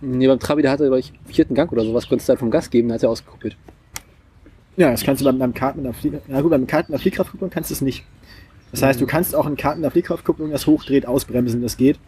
Nee, 0.00 0.26
beim 0.26 0.38
Trabi, 0.38 0.62
der 0.62 0.70
hatte, 0.70 0.84
glaube 0.84 1.00
ich, 1.00 1.12
vierten 1.26 1.54
Gang 1.54 1.70
oder 1.72 1.84
sowas, 1.84 2.08
konntest 2.08 2.28
du 2.28 2.30
halt 2.30 2.40
vom 2.40 2.50
Gas 2.50 2.70
geben, 2.70 2.88
dann 2.88 2.96
hat 2.96 3.02
er 3.02 3.10
ausgekuppelt. 3.10 3.56
Ja, 4.76 4.90
das 4.90 5.02
kannst 5.04 5.20
du 5.20 5.24
beim, 5.26 5.38
beim 5.38 5.52
Kart 5.54 5.76
mit 5.76 5.84
einer 5.84 5.94
Flieh 5.94 6.12
Na 6.28 6.40
gut, 6.40 6.50
beim 6.50 6.66
Kart 6.66 6.88
mit 6.88 6.94
einer 6.94 7.00
Fliehkraftkupplung 7.00 7.50
kannst 7.50 7.70
du 7.70 7.74
es 7.74 7.80
nicht. 7.80 8.04
Das 8.72 8.82
heißt, 8.82 9.00
du 9.00 9.06
kannst 9.06 9.34
auch 9.34 9.46
einen 9.46 9.56
Kart 9.56 9.76
mit 9.76 9.84
einer 9.84 9.90
Fliehkraftkupplung, 9.90 10.50
das 10.50 10.66
hochdreht, 10.66 11.06
ausbremsen, 11.06 11.60
das 11.62 11.76
geht. 11.76 11.98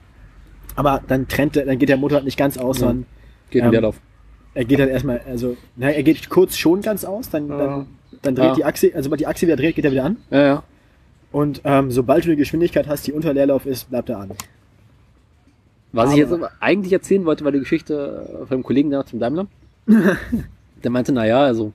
Aber 0.77 1.03
dann 1.09 1.29
trennt 1.29 1.57
der, 1.57 1.67
dann 1.67 1.79
geht 1.79 1.89
der 1.89 1.97
Motor 1.97 2.17
halt 2.17 2.25
nicht 2.25 2.39
ganz 2.39 2.57
aus, 2.57 2.79
Ja. 2.79 2.87
sondern 2.87 3.07
Geht 3.51 3.61
Ähm, 3.63 3.67
in 3.67 3.73
Leerlauf. 3.73 3.97
er 4.55 4.65
geht 4.65 4.79
dann 4.79 4.89
erstmal, 4.89 5.21
also, 5.29 5.57
na, 5.77 5.91
er 5.91 6.03
geht 6.03 6.31
kurz 6.31 6.57
schon 6.57 6.81
ganz 6.81 7.05
aus, 7.05 7.29
dann, 7.29 7.49
dann, 7.49 7.87
dann 8.23 8.35
dreht 8.35 8.45
Ja. 8.47 8.55
die 8.55 8.65
Achse, 8.65 8.91
also 8.95 9.05
sobald 9.05 9.21
die 9.21 9.27
Achse 9.27 9.47
wieder 9.47 9.57
dreht, 9.57 9.75
geht 9.75 9.85
er 9.85 9.91
wieder 9.91 10.05
an. 10.05 10.17
Ja, 10.31 10.41
ja. 10.43 10.63
Und 11.33 11.61
ähm, 11.65 11.91
sobald 11.91 12.25
du 12.25 12.31
die 12.31 12.37
Geschwindigkeit 12.37 12.87
hast, 12.89 13.07
die 13.07 13.13
unter 13.13 13.35
Leerlauf 13.35 13.67
ist, 13.67 13.91
bleibt 13.91 14.09
er 14.09 14.19
an. 14.21 14.31
Was 15.93 16.05
ich 16.07 16.11
Aber- 16.13 16.17
jetzt 16.19 16.33
aber 16.33 16.51
eigentlich 16.61 16.93
erzählen 16.93 17.25
wollte, 17.27 17.45
war 17.45 17.53
die 17.53 17.59
Geschichte 17.59 18.45
von 18.49 18.55
einem 18.55 18.63
Kollegen 18.63 18.91
da 18.91 19.05
zum 19.05 19.19
Daimler. 19.19 19.47
Der 20.83 20.91
meinte, 20.91 21.13
naja, 21.13 21.41
also, 21.43 21.73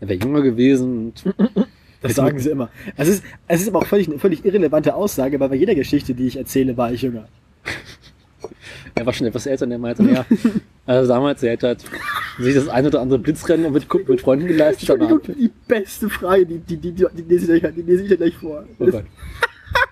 er 0.00 0.08
wäre 0.08 0.18
jünger 0.22 0.42
gewesen 0.42 1.06
und 1.06 1.24
Das 2.02 2.14
sagen 2.14 2.38
sie 2.38 2.50
immer. 2.50 2.68
Es 2.96 3.08
ist, 3.08 3.24
es 3.48 3.62
ist 3.62 3.68
aber 3.68 3.78
auch 3.80 3.86
völlig, 3.86 4.06
eine 4.08 4.18
völlig 4.18 4.44
irrelevante 4.44 4.94
Aussage, 4.94 5.40
weil 5.40 5.48
bei 5.48 5.54
jeder 5.56 5.74
Geschichte, 5.74 6.14
die 6.14 6.26
ich 6.26 6.36
erzähle, 6.36 6.76
war 6.76 6.92
ich 6.92 7.02
jünger. 7.02 7.26
er 8.94 9.06
war 9.06 9.12
schon 9.14 9.26
etwas 9.26 9.46
älter 9.46 9.64
und 9.64 9.72
er 9.72 9.78
meinte, 9.78 10.02
naja, 10.04 10.24
also 10.84 11.08
damals, 11.08 11.42
er 11.42 11.52
hätte 11.52 11.68
halt 11.68 11.84
sich 12.38 12.54
das 12.54 12.68
ein 12.68 12.86
oder 12.86 13.00
andere 13.00 13.18
Blitzrennen 13.18 13.72
mit, 13.72 13.86
mit 14.08 14.20
Freunden 14.20 14.46
geleistet. 14.46 14.88
Entschuldigung, 14.90 15.20
die 15.38 15.50
beste 15.66 16.08
Frage, 16.10 16.44
die, 16.46 16.58
die, 16.58 16.76
die, 16.76 16.92
die, 16.92 17.06
die, 17.16 17.22
lese 17.22 17.56
ich 17.56 17.64
euch- 17.64 17.74
die 17.74 17.82
lese 17.82 18.02
ich 18.02 18.08
dir 18.10 18.18
gleich 18.18 18.36
vor. 18.36 18.64
Oh 18.78 18.86
Gott. 18.86 19.04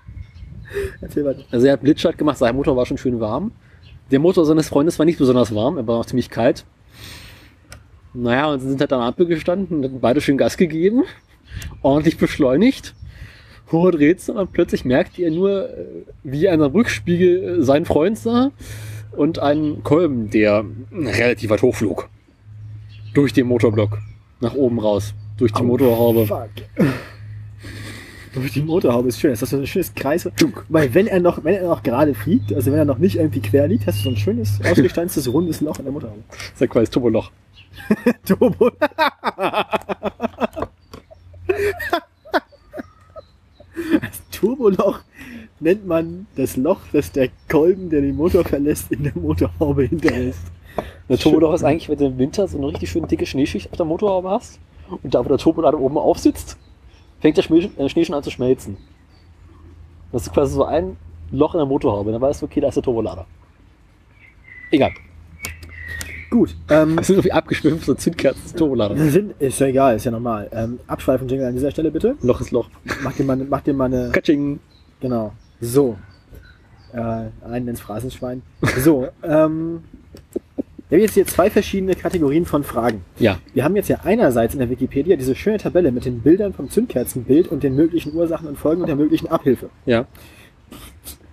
Erzähl 1.00 1.24
weiter. 1.24 1.42
Also 1.50 1.66
er 1.66 1.72
hat 1.72 1.80
Blitzstart 1.82 2.18
gemacht, 2.18 2.38
sein 2.38 2.54
Motor 2.54 2.76
war 2.76 2.86
schon 2.86 2.98
schön 2.98 3.18
warm. 3.20 3.52
Der 4.10 4.18
Motor 4.18 4.44
seines 4.44 4.68
Freundes 4.68 4.98
war 4.98 5.06
nicht 5.06 5.18
besonders 5.18 5.54
warm, 5.54 5.78
er 5.78 5.86
war 5.86 5.98
noch 5.98 6.06
ziemlich 6.06 6.30
kalt. 6.30 6.64
Naja, 8.14 8.52
und 8.52 8.60
sie 8.60 8.68
sind 8.68 8.80
halt 8.80 8.92
an 8.92 9.00
der 9.00 9.08
Ampel 9.08 9.26
gestanden, 9.26 9.82
hatten 9.82 10.00
beide 10.00 10.20
schön 10.20 10.38
Gas 10.38 10.56
gegeben, 10.56 11.02
ordentlich 11.82 12.16
beschleunigt. 12.16 12.94
Hohe 13.72 13.90
Drehzahl 13.90 14.36
und 14.36 14.52
plötzlich 14.52 14.84
merkt 14.84 15.18
ihr 15.18 15.30
nur, 15.30 15.68
äh, 15.70 15.84
wie 16.22 16.48
an 16.48 16.62
einem 16.62 16.72
Rückspiegel 16.72 17.60
äh, 17.60 17.62
seinen 17.62 17.86
Freund 17.86 18.16
sah 18.16 18.52
und 19.12 19.38
einen 19.38 19.82
Kolben, 19.82 20.30
der 20.30 20.64
relativ 20.92 21.50
weit 21.50 21.62
hochflog. 21.62 22.08
Durch 23.14 23.32
den 23.32 23.46
Motorblock. 23.46 23.98
Nach 24.40 24.54
oben 24.54 24.78
raus. 24.78 25.14
Durch 25.38 25.52
die 25.52 25.62
Motorhaube. 25.62 26.26
Fuck. 26.26 26.50
Durch 28.34 28.52
die 28.52 28.62
Motorhaube 28.62 29.08
ist 29.08 29.20
schön. 29.20 29.30
Das 29.30 29.42
ist 29.42 29.50
so 29.50 29.56
ein 29.56 29.66
schönes 29.66 29.94
Kreis. 29.94 30.28
Weil 30.68 30.92
wenn 30.92 31.06
er 31.06 31.20
noch, 31.20 31.42
wenn 31.44 31.54
er 31.54 31.68
noch 31.68 31.82
gerade 31.82 32.14
fliegt, 32.14 32.52
also 32.52 32.70
wenn 32.70 32.78
er 32.78 32.84
noch 32.84 32.98
nicht 32.98 33.16
irgendwie 33.16 33.40
quer 33.40 33.68
liegt, 33.68 33.86
hast 33.86 34.00
du 34.00 34.04
so 34.04 34.10
ein 34.10 34.16
schönes, 34.16 34.60
ausgestanztes, 34.64 35.32
rundes 35.32 35.60
Loch 35.60 35.78
in 35.78 35.84
der 35.84 35.92
Motorhaube. 35.92 36.22
Das 36.28 36.38
ist 36.38 36.60
ja 36.60 36.66
quasi 36.66 36.90
Turboloch. 36.90 37.30
Turbo. 38.24 38.70
Das 44.00 44.22
Turboloch 44.30 45.00
nennt 45.60 45.86
man 45.86 46.26
das 46.36 46.56
Loch, 46.56 46.80
das 46.92 47.12
der 47.12 47.30
Kolben, 47.48 47.90
der 47.90 48.00
den 48.00 48.16
Motor 48.16 48.44
verlässt, 48.44 48.92
in 48.92 49.04
der 49.04 49.12
Motorhaube 49.16 49.84
hinterlässt. 49.84 50.42
Der 51.08 51.18
Turboloch 51.18 51.54
ist 51.54 51.64
eigentlich, 51.64 51.88
wenn 51.88 51.98
du 51.98 52.06
im 52.06 52.18
Winter 52.18 52.48
so 52.48 52.58
eine 52.58 52.68
richtig 52.68 52.90
schöne 52.90 53.06
dicke 53.06 53.26
Schneeschicht 53.26 53.70
auf 53.70 53.76
der 53.76 53.86
Motorhaube 53.86 54.30
hast 54.30 54.58
und 55.02 55.14
da, 55.14 55.24
wo 55.24 55.28
der 55.28 55.38
Turbolader 55.38 55.78
oben 55.78 55.98
aufsitzt, 55.98 56.56
fängt 57.20 57.36
der 57.36 57.42
Schnee, 57.42 57.70
äh, 57.76 57.88
Schnee 57.88 58.04
schon 58.04 58.14
an 58.14 58.22
zu 58.22 58.30
schmelzen. 58.30 58.76
Das 60.12 60.22
ist 60.22 60.32
quasi 60.32 60.54
so 60.54 60.64
ein 60.64 60.96
Loch 61.30 61.54
in 61.54 61.58
der 61.58 61.66
Motorhaube. 61.66 62.12
Dann 62.12 62.20
weißt 62.20 62.42
du, 62.42 62.46
okay, 62.46 62.60
da 62.60 62.68
ist 62.68 62.76
der 62.76 62.82
Turbolader. 62.82 63.26
Egal. 64.70 64.92
Gut, 66.34 66.56
ähm, 66.68 66.96
Das 66.96 67.06
sind 67.06 67.14
irgendwie 67.14 67.30
abgeschwimmt, 67.30 67.84
so 67.84 67.94
Zündkerzen 67.94 68.56
Turbolader. 68.56 68.96
sind, 69.08 69.40
ist 69.40 69.60
ja 69.60 69.68
egal, 69.68 69.94
ist 69.94 70.04
ja 70.04 70.10
normal. 70.10 70.48
Ähm, 70.50 70.80
Abschweifen 70.88 71.28
Jingle 71.28 71.46
an 71.46 71.54
dieser 71.54 71.70
Stelle 71.70 71.92
bitte. 71.92 72.16
Loch 72.22 72.40
ist 72.40 72.50
Loch. 72.50 72.68
Mach 73.04 73.12
dir 73.12 73.22
mal, 73.22 73.36
mach 73.36 73.60
dir 73.60 73.72
mal 73.72 73.84
eine, 73.84 74.10
Katsching. 74.10 74.58
genau. 75.00 75.32
So. 75.60 75.96
Äh, 76.92 77.26
einen 77.48 77.68
ins 77.68 77.80
Phrasenschwein. 77.80 78.42
So, 78.80 79.06
ähm, 79.22 79.84
wir 80.88 80.98
haben 80.98 81.02
jetzt 81.02 81.14
hier 81.14 81.24
zwei 81.24 81.50
verschiedene 81.50 81.94
Kategorien 81.94 82.46
von 82.46 82.64
Fragen. 82.64 83.04
Ja. 83.20 83.38
Wir 83.52 83.62
haben 83.62 83.76
jetzt 83.76 83.88
ja 83.88 84.00
einerseits 84.02 84.54
in 84.54 84.58
der 84.58 84.70
Wikipedia 84.70 85.14
diese 85.14 85.36
schöne 85.36 85.58
Tabelle 85.58 85.92
mit 85.92 86.04
den 86.04 86.20
Bildern 86.20 86.52
vom 86.52 86.68
Zündkerzenbild 86.68 87.46
und 87.46 87.62
den 87.62 87.76
möglichen 87.76 88.12
Ursachen 88.12 88.48
und 88.48 88.58
Folgen 88.58 88.80
und 88.80 88.88
der 88.88 88.96
möglichen 88.96 89.28
Abhilfe. 89.28 89.70
Ja. 89.86 90.06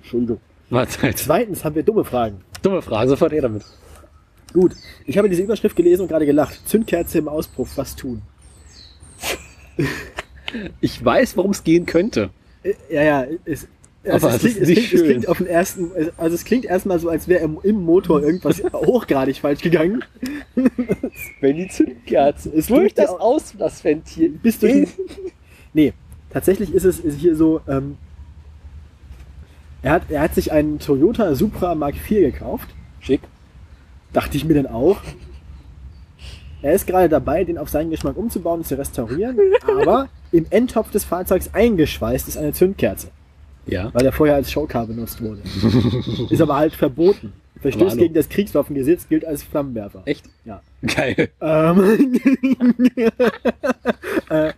Entschuldigung. 0.04 0.40
Mahlzeit. 0.70 1.18
Zweitens 1.18 1.66
haben 1.66 1.74
wir 1.74 1.82
dumme 1.82 2.04
Fragen. 2.04 2.42
Dumme 2.62 2.84
Frage, 2.84 3.10
sofort 3.10 3.32
her 3.32 3.42
damit. 3.42 3.64
Gut, 4.54 4.74
ich 5.06 5.18
habe 5.18 5.30
diese 5.30 5.44
Überschrift 5.44 5.76
gelesen 5.76 6.04
und 6.04 6.08
gerade 6.08 6.26
gelacht. 6.26 6.68
Zündkerze 6.68 7.20
im 7.20 7.28
Auspuff, 7.28 7.78
was 7.78 7.96
tun? 7.96 8.22
Ich 10.82 11.04
weiß, 11.04 11.38
worum 11.38 11.52
es 11.52 11.64
gehen 11.64 11.86
könnte. 11.86 12.30
Äh, 12.64 12.74
Ja, 12.90 13.04
ja, 13.04 13.26
es, 13.46 13.68
also 14.04 14.28
Aber 14.28 14.36
es, 14.36 14.42
klingt, 14.42 14.58
es, 14.58 14.68
klingt, 14.68 14.94
es 14.94 15.04
klingt 15.04 15.28
auf 15.28 15.38
den 15.38 15.48
ersten, 15.48 15.92
also 16.18 16.36
es 16.36 16.44
klingt 16.44 16.66
erstmal 16.66 17.00
so, 17.00 17.10
als 17.10 17.28
wäre 17.28 17.44
im, 17.44 17.60
im 17.62 17.84
Motor 17.84 18.24
irgendwas 18.24 18.64
hochgradig 18.74 19.40
falsch 19.40 19.62
gegangen. 19.62 20.04
Wenn 21.40 21.56
die 21.56 21.68
Zündkerze 21.68 22.50
Ist 22.50 22.72
durch 22.72 22.96
das 22.96 23.10
Auslassventil 23.10 24.30
Bis 24.42 24.58
durch 24.58 24.74
den, 24.74 24.88
Nee, 25.74 25.94
tatsächlich 26.32 26.74
ist 26.74 26.84
es 26.84 27.00
ist 27.00 27.20
hier 27.20 27.36
so, 27.36 27.62
ähm, 27.68 27.98
er, 29.84 29.94
hat, 29.94 30.04
er 30.10 30.22
hat 30.22 30.36
sich 30.36 30.52
einen 30.52 30.80
Toyota 30.80 31.36
Supra 31.36 31.76
Mark 31.76 31.96
IV 31.96 32.34
gekauft. 32.34 32.70
Schick. 33.00 33.22
Dachte 34.14 34.38
ich 34.38 34.46
mir 34.46 34.54
dann 34.56 34.68
auch. 34.68 34.98
Er 36.62 36.74
ist 36.74 36.86
gerade 36.86 37.10
dabei, 37.10 37.44
den 37.44 37.58
auf 37.58 37.70
seinen 37.70 37.90
Geschmack 37.90 38.18
umzubauen 38.18 38.60
und 38.60 38.66
zu 38.68 38.78
restaurieren, 38.78 39.38
aber 39.68 40.10
im 40.32 40.46
Endtopf 40.52 40.92
des 40.92 41.04
Fahrzeugs 41.04 41.50
eingeschweißt 41.54 42.28
ist 42.28 42.38
eine 42.38 42.54
Zündkerze, 42.54 43.08
Ja. 43.66 43.90
weil 43.94 44.06
er 44.06 44.12
vorher 44.12 44.36
als 44.36 44.52
Showcar 44.52 44.86
benutzt 44.86 45.22
wurde. 45.22 45.42
ist 46.30 46.42
aber 46.42 46.58
halt 46.58 46.74
verboten. 46.76 47.34
Hallo. 47.64 47.96
gegen 47.96 48.14
das 48.16 48.28
Kriegswaffengesetz, 48.28 49.08
gilt 49.08 49.24
als 49.24 49.44
Flammenwerfer. 49.44 50.02
Echt? 50.06 50.26
Ja. 50.46 50.62
Geil. 50.82 51.30
Ähm, 51.42 52.20
äh, 54.30 54.52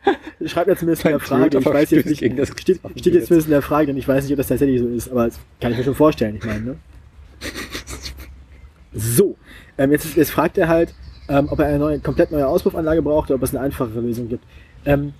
schreibt 0.45 0.69
jetzt 0.69 0.79
zumindest 0.79 1.03
in 1.05 1.11
der 1.11 1.19
Frage, 1.19 1.57
ich 1.59 1.65
weiß 1.65 1.91
jetzt 1.91 2.05
nicht, 2.05 2.19
steht, 2.19 2.79
steht 2.95 3.13
jetzt 3.13 3.27
zumindest 3.27 3.47
in 3.47 3.51
der 3.51 3.61
Frage, 3.61 3.87
denn 3.87 3.97
ich 3.97 4.07
weiß 4.07 4.23
nicht, 4.23 4.31
ob 4.31 4.37
das 4.37 4.47
tatsächlich 4.47 4.79
so 4.79 4.87
ist, 4.87 5.11
aber 5.11 5.25
das 5.25 5.37
kann 5.59 5.73
ich 5.73 5.79
mir 5.79 5.83
schon 5.83 5.95
vorstellen, 5.95 6.37
ich 6.37 6.45
meine, 6.45 6.61
ne? 6.61 6.75
So, 8.95 9.35
ähm, 9.77 9.91
jetzt, 9.91 10.15
jetzt 10.15 10.31
fragt 10.31 10.57
er 10.57 10.67
halt, 10.67 10.93
ähm, 11.29 11.47
ob 11.49 11.59
er 11.59 11.67
eine 11.67 11.79
neue, 11.79 11.99
komplett 11.99 12.31
neue 12.31 12.47
Auspuffanlage 12.47 13.01
braucht 13.01 13.29
oder 13.29 13.35
ob 13.35 13.43
es 13.43 13.55
eine 13.55 13.63
einfachere 13.63 13.99
Lösung 14.01 14.27
gibt. 14.29 14.43
Ähm, 14.85 15.13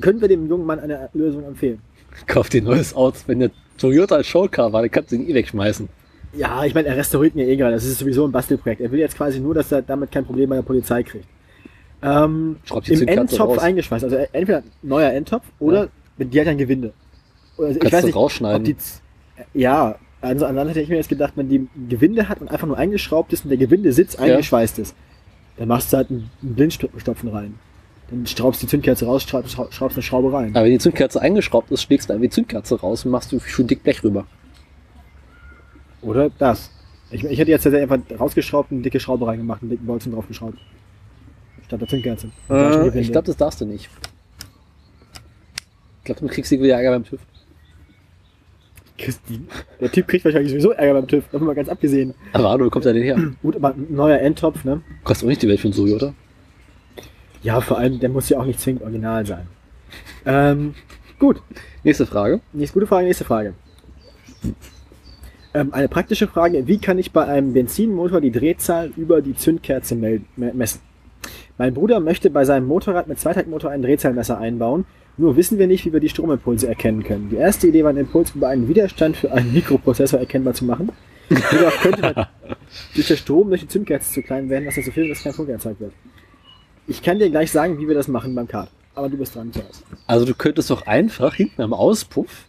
können 0.00 0.20
wir 0.20 0.28
dem 0.28 0.48
jungen 0.48 0.66
Mann 0.66 0.80
eine 0.80 1.08
Lösung 1.12 1.44
empfehlen? 1.44 1.80
Kauf 2.26 2.48
dir 2.48 2.62
ein 2.62 2.64
neues 2.64 2.94
Auto. 2.94 3.18
Wenn 3.26 3.40
der 3.40 3.50
Toyota 3.78 4.16
als 4.16 4.26
Showcar 4.26 4.72
war, 4.72 4.82
dann 4.82 4.90
kannst 4.90 5.12
du 5.12 5.16
ihn 5.16 5.28
eh 5.28 5.34
wegschmeißen. 5.34 5.88
Ja, 6.36 6.64
ich 6.64 6.74
meine, 6.74 6.88
er 6.88 6.96
restauriert 6.96 7.34
mir 7.34 7.46
eh 7.46 7.56
gerade, 7.56 7.74
das 7.74 7.84
ist 7.84 7.98
sowieso 7.98 8.24
ein 8.26 8.32
Bastelprojekt. 8.32 8.80
Er 8.80 8.90
will 8.90 8.98
jetzt 8.98 9.16
quasi 9.16 9.38
nur, 9.40 9.54
dass 9.54 9.70
er 9.70 9.82
damit 9.82 10.10
kein 10.10 10.24
Problem 10.24 10.50
bei 10.50 10.56
der 10.56 10.62
Polizei 10.62 11.02
kriegt. 11.02 11.26
Ähm, 12.02 12.56
Im 12.86 13.08
Endtopf 13.08 13.58
eingeschweißt, 13.58 14.04
also 14.04 14.16
entweder 14.32 14.62
neuer 14.82 15.10
Endtopf 15.12 15.44
oder 15.58 15.88
die 16.18 16.40
hat 16.40 16.48
ein 16.48 16.58
Gewinde. 16.58 16.92
Oder 17.56 17.68
Also 17.68 17.76
ich 17.78 17.80
Kannst 17.80 17.92
weiß 17.94 18.00
du 18.02 18.06
nicht, 18.08 18.16
rausschneiden. 18.16 18.64
die, 18.64 18.76
ja, 19.54 19.96
also 20.24 20.46
an 20.46 20.56
hätte 20.68 20.80
ich 20.80 20.88
mir 20.88 20.96
jetzt 20.96 21.08
gedacht, 21.08 21.34
wenn 21.36 21.48
die 21.48 21.66
Gewinde 21.88 22.28
hat 22.28 22.40
und 22.40 22.48
einfach 22.50 22.66
nur 22.66 22.76
eingeschraubt 22.76 23.32
ist 23.32 23.44
und 23.44 23.50
der 23.50 23.58
Gewindesitz 23.58 24.16
eingeschweißt 24.16 24.78
ist, 24.78 24.94
dann 25.56 25.68
machst 25.68 25.92
du 25.92 25.96
halt 25.98 26.10
einen 26.10 26.30
Blindstopfen 26.42 27.28
rein. 27.28 27.54
Dann 28.10 28.26
schraubst 28.26 28.62
die 28.62 28.66
Zündkerze 28.66 29.06
raus, 29.06 29.22
schraubst, 29.22 29.52
schraubst 29.52 29.96
eine 29.96 30.02
Schraube 30.02 30.32
rein. 30.32 30.54
Aber 30.54 30.64
wenn 30.64 30.72
die 30.72 30.78
Zündkerze 30.78 31.20
eingeschraubt 31.20 31.70
ist, 31.70 31.82
schlägst 31.82 32.08
du 32.08 32.12
einfach 32.12 32.24
die 32.24 32.30
Zündkerze 32.30 32.78
raus 32.80 33.04
und 33.04 33.10
machst 33.10 33.32
du 33.32 33.40
schön 33.40 33.66
dick 33.66 33.82
Blech 33.82 34.02
rüber. 34.04 34.26
Oder 36.02 36.30
das. 36.38 36.70
Ich, 37.10 37.24
ich 37.24 37.38
hätte 37.38 37.50
jetzt 37.50 37.66
einfach 37.66 37.98
rausgeschraubt, 38.18 38.72
eine 38.72 38.82
dicke 38.82 39.00
Schraube 39.00 39.26
reingemacht, 39.26 39.62
einen 39.62 39.70
dicken 39.70 39.86
Bolzen 39.86 40.12
draufgeschraubt. 40.12 40.58
Statt 41.66 41.80
der 41.80 41.88
Zündkerze. 41.88 42.30
Und 42.48 42.56
Äh, 42.56 43.00
ich 43.00 43.10
glaube, 43.10 43.26
das 43.26 43.36
darfst 43.36 43.60
du 43.60 43.64
nicht. 43.64 43.88
Ich 46.00 46.04
glaube, 46.04 46.20
du 46.20 46.26
kriegst 46.26 46.50
wieder 46.50 46.74
Ärger 46.74 46.90
beim 46.90 47.04
TÜV. 47.04 47.20
Christine. 48.98 49.44
Der 49.80 49.90
Typ 49.90 50.06
kriegt 50.08 50.24
wahrscheinlich 50.24 50.50
sowieso 50.50 50.70
Ärger 50.70 50.94
beim 50.94 51.08
TÜV, 51.08 51.24
davon 51.32 51.46
mal 51.46 51.54
ganz 51.54 51.68
abgesehen. 51.68 52.14
Aber 52.32 52.50
hallo, 52.50 52.66
wo 52.66 52.70
kommt 52.70 52.84
der 52.84 52.92
denn 52.92 53.02
her? 53.02 53.16
Gut, 53.42 53.56
aber 53.56 53.70
ein 53.74 53.86
neuer 53.90 54.18
Endtopf, 54.18 54.64
ne? 54.64 54.82
Kostet 55.02 55.26
auch 55.26 55.30
nicht 55.30 55.42
die 55.42 55.48
Welt 55.48 55.60
für 55.60 55.68
einen 55.68 55.74
Toyota. 55.76 56.14
Ja, 57.42 57.60
vor 57.60 57.78
allem, 57.78 57.98
der 58.00 58.08
muss 58.08 58.28
ja 58.28 58.38
auch 58.38 58.44
nicht 58.46 58.60
zwingend 58.60 58.82
original 58.82 59.26
sein. 59.26 59.46
Ähm, 60.24 60.74
gut, 61.18 61.42
Nächste 61.82 62.06
Frage. 62.06 62.40
nächste 62.52 62.74
gute 62.74 62.86
Frage, 62.86 63.06
nächste 63.06 63.24
Frage. 63.24 63.54
Ähm, 65.52 65.72
eine 65.72 65.88
praktische 65.88 66.26
Frage, 66.26 66.66
wie 66.66 66.78
kann 66.78 66.98
ich 66.98 67.12
bei 67.12 67.24
einem 67.26 67.52
Benzinmotor 67.52 68.20
die 68.20 68.32
Drehzahl 68.32 68.92
über 68.96 69.22
die 69.22 69.34
Zündkerze 69.36 69.94
messen? 70.36 70.80
Mein 71.58 71.74
Bruder 71.74 72.00
möchte 72.00 72.30
bei 72.30 72.44
seinem 72.44 72.66
Motorrad 72.66 73.06
mit 73.06 73.20
Zweitaktmotor 73.20 73.70
ein 73.70 73.82
Drehzahlmesser 73.82 74.38
einbauen, 74.38 74.86
nur 75.16 75.36
wissen 75.36 75.58
wir 75.58 75.66
nicht, 75.66 75.84
wie 75.86 75.92
wir 75.92 76.00
die 76.00 76.08
Stromimpulse 76.08 76.66
erkennen 76.66 77.04
können. 77.04 77.30
Die 77.30 77.36
erste 77.36 77.68
Idee 77.68 77.84
war, 77.84 77.90
einen 77.90 78.00
Impuls 78.00 78.34
über 78.34 78.48
einen 78.48 78.68
Widerstand 78.68 79.16
für 79.16 79.32
einen 79.32 79.52
Mikroprozessor 79.52 80.18
erkennbar 80.18 80.54
zu 80.54 80.64
machen. 80.64 80.90
Jedoch 81.28 81.80
könnte 81.80 82.02
dann 82.02 82.26
durch 82.94 83.06
der 83.06 83.16
Strom 83.16 83.48
durch 83.48 83.60
die 83.62 83.68
Zündkerze 83.68 84.12
zu 84.12 84.22
klein 84.22 84.48
werden, 84.50 84.66
was 84.66 84.74
dazu 84.74 84.90
führt, 84.90 85.10
dass 85.10 85.22
kein 85.22 85.32
Funke 85.32 85.52
erzeugt 85.52 85.80
wird. 85.80 85.92
Ich 86.86 87.02
kann 87.02 87.18
dir 87.18 87.30
gleich 87.30 87.50
sagen, 87.50 87.78
wie 87.78 87.88
wir 87.88 87.94
das 87.94 88.08
machen 88.08 88.34
beim 88.34 88.48
Kart. 88.48 88.70
Aber 88.94 89.08
du 89.08 89.16
bist 89.16 89.34
dran 89.34 89.52
zuerst. 89.52 89.84
Also 90.06 90.24
du 90.24 90.34
könntest 90.34 90.70
doch 90.70 90.86
einfach 90.86 91.34
hinten 91.34 91.62
am 91.62 91.72
Auspuff 91.72 92.46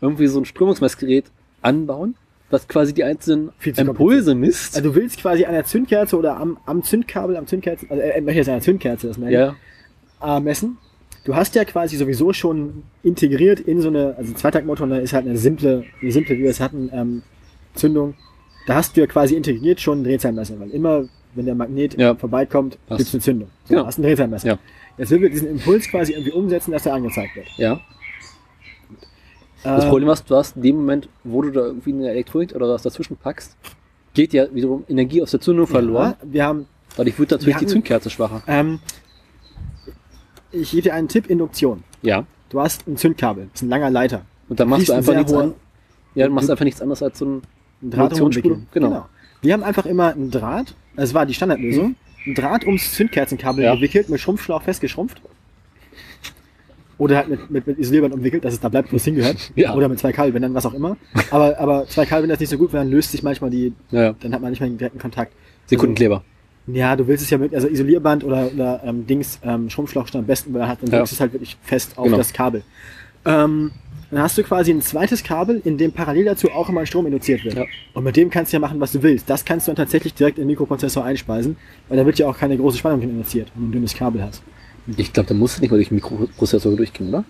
irgendwie 0.00 0.26
so 0.26 0.40
ein 0.40 0.44
Strömungsmessgerät 0.44 1.26
anbauen, 1.62 2.14
was 2.50 2.66
quasi 2.66 2.94
die 2.94 3.04
einzelnen 3.04 3.50
Viel 3.58 3.78
Impulse 3.78 4.34
misst. 4.34 4.76
Also 4.76 4.90
du 4.90 4.94
willst 4.94 5.20
quasi 5.20 5.44
an 5.44 5.52
der 5.52 5.64
Zündkerze 5.64 6.16
oder 6.16 6.36
am, 6.36 6.58
am 6.66 6.82
Zündkabel, 6.82 7.36
am 7.36 7.46
Zündkerzen, 7.46 7.90
also 7.90 8.00
er 8.00 8.20
möchte 8.22 8.38
jetzt 8.38 8.48
an 8.48 8.54
der 8.54 8.62
Zündkerze 8.62 9.08
das 9.08 9.18
melden, 9.18 9.54
ja, 10.20 10.36
äh, 10.36 10.40
messen. 10.40 10.78
Du 11.24 11.34
hast 11.34 11.54
ja 11.54 11.64
quasi 11.64 11.96
sowieso 11.96 12.32
schon 12.32 12.84
integriert 13.02 13.60
in 13.60 13.80
so 13.80 13.88
eine, 13.88 14.14
also 14.16 14.32
Zweitaktmotor 14.32 14.86
ne, 14.86 15.00
ist 15.00 15.12
halt 15.12 15.26
eine 15.26 15.36
simple, 15.36 15.84
eine 16.00 16.12
simple, 16.12 16.36
wie 16.38 16.42
wir 16.44 16.50
es 16.50 16.60
hatten, 16.60 16.90
ähm, 16.92 17.22
Zündung. 17.74 18.14
Da 18.66 18.76
hast 18.76 18.96
du 18.96 19.00
ja 19.00 19.06
quasi 19.06 19.34
integriert 19.34 19.80
schon 19.80 20.00
ein 20.00 20.04
Drehzahlmesser, 20.04 20.58
weil 20.60 20.70
immer, 20.70 21.04
wenn 21.34 21.44
der 21.46 21.54
Magnet 21.54 21.98
Ja. 21.98 22.14
vorbeikommt, 22.14 22.78
Passt. 22.86 22.98
gibt's 22.98 23.14
eine 23.14 23.22
Zündung. 23.22 23.48
So, 23.64 23.74
Genau. 23.74 23.86
hast 23.86 23.98
ein 23.98 24.02
Drehzahlmesser. 24.02 24.48
Ja. 24.48 24.58
Jetzt 24.96 25.10
will 25.10 25.20
wir 25.20 25.30
diesen 25.30 25.48
Impuls 25.48 25.88
quasi 25.88 26.12
irgendwie 26.12 26.32
umsetzen, 26.32 26.72
dass 26.72 26.86
er 26.86 26.94
angezeigt 26.94 27.36
wird. 27.36 27.46
ja. 27.56 27.80
Das 29.64 29.84
Ähm, 29.84 29.90
Problem 29.90 30.08
ist, 30.10 30.30
du 30.30 30.36
hast 30.36 30.56
in 30.56 30.62
dem 30.62 30.76
Moment, 30.76 31.08
wo 31.24 31.42
du 31.42 31.50
da 31.50 31.60
irgendwie 31.66 31.92
eine 31.92 32.10
Elektronik 32.10 32.54
oder 32.54 32.68
was 32.68 32.82
dazwischen 32.82 33.16
packst, 33.16 33.56
geht 34.14 34.32
ja 34.32 34.46
wiederum 34.54 34.84
Energie 34.88 35.20
aus 35.20 35.32
der 35.32 35.40
Zündung 35.40 35.66
verloren. 35.66 36.14
Ja, 36.22 36.26
wir 36.32 36.44
haben 36.44 36.66
Dadurch 36.96 37.18
wird 37.18 37.30
natürlich 37.30 37.54
Wir 37.54 37.58
die 37.60 37.64
hatten- 37.66 37.68
Zündkerze 37.68 38.10
schwacher. 38.10 38.42
Ähm, 38.48 38.80
ich 40.52 40.70
gebe 40.70 40.82
dir 40.82 40.94
einen 40.94 41.08
Tipp, 41.08 41.28
Induktion. 41.30 41.82
Ja. 42.02 42.24
Du 42.50 42.60
hast 42.60 42.86
ein 42.88 42.96
Zündkabel, 42.96 43.48
das 43.52 43.60
ist 43.60 43.66
ein 43.66 43.70
langer 43.70 43.90
Leiter. 43.90 44.22
Und 44.48 44.58
dann 44.60 44.68
machst 44.68 44.88
du 44.88 44.92
ein 44.92 44.98
einfach 44.98 45.14
nichts 45.14 45.32
an. 45.32 45.54
Ja, 46.14 46.26
du 46.26 46.32
machst 46.32 46.50
einfach 46.50 46.64
nichts 46.64 46.80
anderes 46.80 47.02
als 47.02 47.18
so 47.18 47.26
ein 47.26 47.42
Induktionsspule. 47.82 48.54
rumwickeln. 48.54 48.66
Genau. 48.72 49.06
Wir 49.42 49.52
haben 49.52 49.62
einfach 49.62 49.86
immer 49.86 50.12
einen 50.14 50.30
Draht, 50.30 50.74
das 50.96 51.14
war 51.14 51.26
die 51.26 51.34
Standardlösung, 51.34 51.94
ein 52.26 52.34
Draht 52.34 52.64
ums 52.66 52.94
Zündkerzenkabel 52.94 53.62
Ja. 53.64 53.74
gewickelt, 53.74 54.08
mit 54.08 54.20
Schrumpfschlauch 54.20 54.62
festgeschrumpft. 54.62 55.20
Oder 56.96 57.18
halt 57.18 57.28
mit, 57.28 57.48
mit, 57.50 57.66
mit 57.68 57.78
Isolierband 57.78 58.12
umwickelt, 58.14 58.44
dass 58.44 58.54
es 58.54 58.60
da 58.60 58.68
bleibt, 58.68 58.90
wo 58.92 58.96
es 58.96 59.04
hingehört. 59.04 59.52
Ja. 59.54 59.74
Oder 59.74 59.88
mit 59.88 60.00
zwei 60.00 60.10
Kabelbändern, 60.10 60.54
was 60.54 60.66
auch 60.66 60.74
immer. 60.74 60.96
Aber, 61.30 61.56
aber 61.60 61.86
zwei 61.86 62.04
Kabelbänder 62.06 62.34
ist 62.34 62.40
nicht 62.40 62.48
so 62.48 62.58
gut, 62.58 62.72
weil 62.72 62.80
dann 62.80 62.90
löst 62.90 63.12
sich 63.12 63.22
manchmal 63.22 63.50
die, 63.50 63.72
Ja, 63.92 64.02
ja. 64.02 64.14
dann 64.18 64.34
hat 64.34 64.40
man 64.42 64.50
nicht 64.50 64.58
mehr 64.60 64.68
den 64.68 64.78
direkten 64.78 64.98
Kontakt. 64.98 65.32
Sekundenkleber. 65.66 66.24
Ja, 66.72 66.96
du 66.96 67.06
willst 67.06 67.24
es 67.24 67.30
ja 67.30 67.38
mit, 67.38 67.54
also 67.54 67.68
Isolierband 67.68 68.24
oder, 68.24 68.50
oder 68.52 68.80
ähm, 68.84 69.06
Dings, 69.06 69.38
ähm, 69.42 69.70
Schrumpfschlauch 69.70 70.06
ist 70.06 70.16
am 70.16 70.24
besten, 70.26 70.52
weil 70.52 70.60
dann, 70.60 70.68
hat, 70.68 70.78
dann 70.82 70.90
Ja. 70.90 70.98
drückst 70.98 71.12
du 71.12 71.14
es 71.16 71.20
halt 71.20 71.32
wirklich 71.32 71.56
fest 71.62 71.92
auf 71.96 72.04
Genau. 72.04 72.16
das 72.18 72.32
Kabel. 72.32 72.62
Ähm, 73.24 73.70
dann 74.10 74.22
hast 74.22 74.38
du 74.38 74.42
quasi 74.42 74.70
ein 74.70 74.80
zweites 74.80 75.22
Kabel, 75.22 75.60
in 75.64 75.76
dem 75.76 75.92
parallel 75.92 76.24
dazu 76.24 76.50
auch 76.50 76.68
immer 76.70 76.84
Strom 76.86 77.06
induziert 77.06 77.44
wird. 77.44 77.54
Ja. 77.56 77.64
Und 77.94 78.04
mit 78.04 78.16
dem 78.16 78.30
kannst 78.30 78.52
du 78.52 78.56
ja 78.56 78.60
machen, 78.60 78.80
was 78.80 78.92
du 78.92 79.02
willst. 79.02 79.28
Das 79.28 79.44
kannst 79.44 79.66
du 79.66 79.70
dann 79.70 79.76
tatsächlich 79.76 80.14
direkt 80.14 80.38
in 80.38 80.44
den 80.44 80.48
Mikroprozessor 80.48 81.04
einspeisen, 81.04 81.56
weil 81.88 81.98
da 81.98 82.06
wird 82.06 82.18
ja 82.18 82.26
auch 82.26 82.38
keine 82.38 82.56
große 82.56 82.78
Spannung 82.78 83.02
induziert, 83.02 83.48
wenn 83.54 83.64
du 83.64 83.68
ein 83.68 83.72
dünnes 83.72 83.94
Kabel 83.94 84.22
hast. 84.22 84.42
Ich 84.96 85.12
glaube, 85.12 85.28
da 85.28 85.34
musst 85.34 85.58
du 85.58 85.60
nicht 85.60 85.70
mal 85.70 85.76
durch 85.76 85.88
den 85.88 85.96
Mikroprozessor 85.96 86.74
durchgehen, 86.74 87.10
oder? 87.10 87.24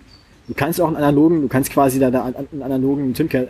Du 0.47 0.53
kannst 0.53 0.79
auch 0.81 0.87
einen 0.87 0.95
analogen, 0.95 1.41
du 1.41 1.47
kannst 1.47 1.69
quasi 1.71 1.99
da, 1.99 2.09
da 2.09 2.25
einen 2.25 2.61
analogen 2.63 3.13
äh, 3.13 3.21
äh, 3.23 3.43
äh, 3.43 3.45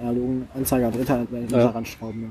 analogen 0.00 0.46
Anzeiger 0.54 0.90
dritter 0.90 1.26
äh, 1.32 1.52
Ja. 1.52 1.66
ranschrauben. 1.68 2.22
Ja. 2.22 2.28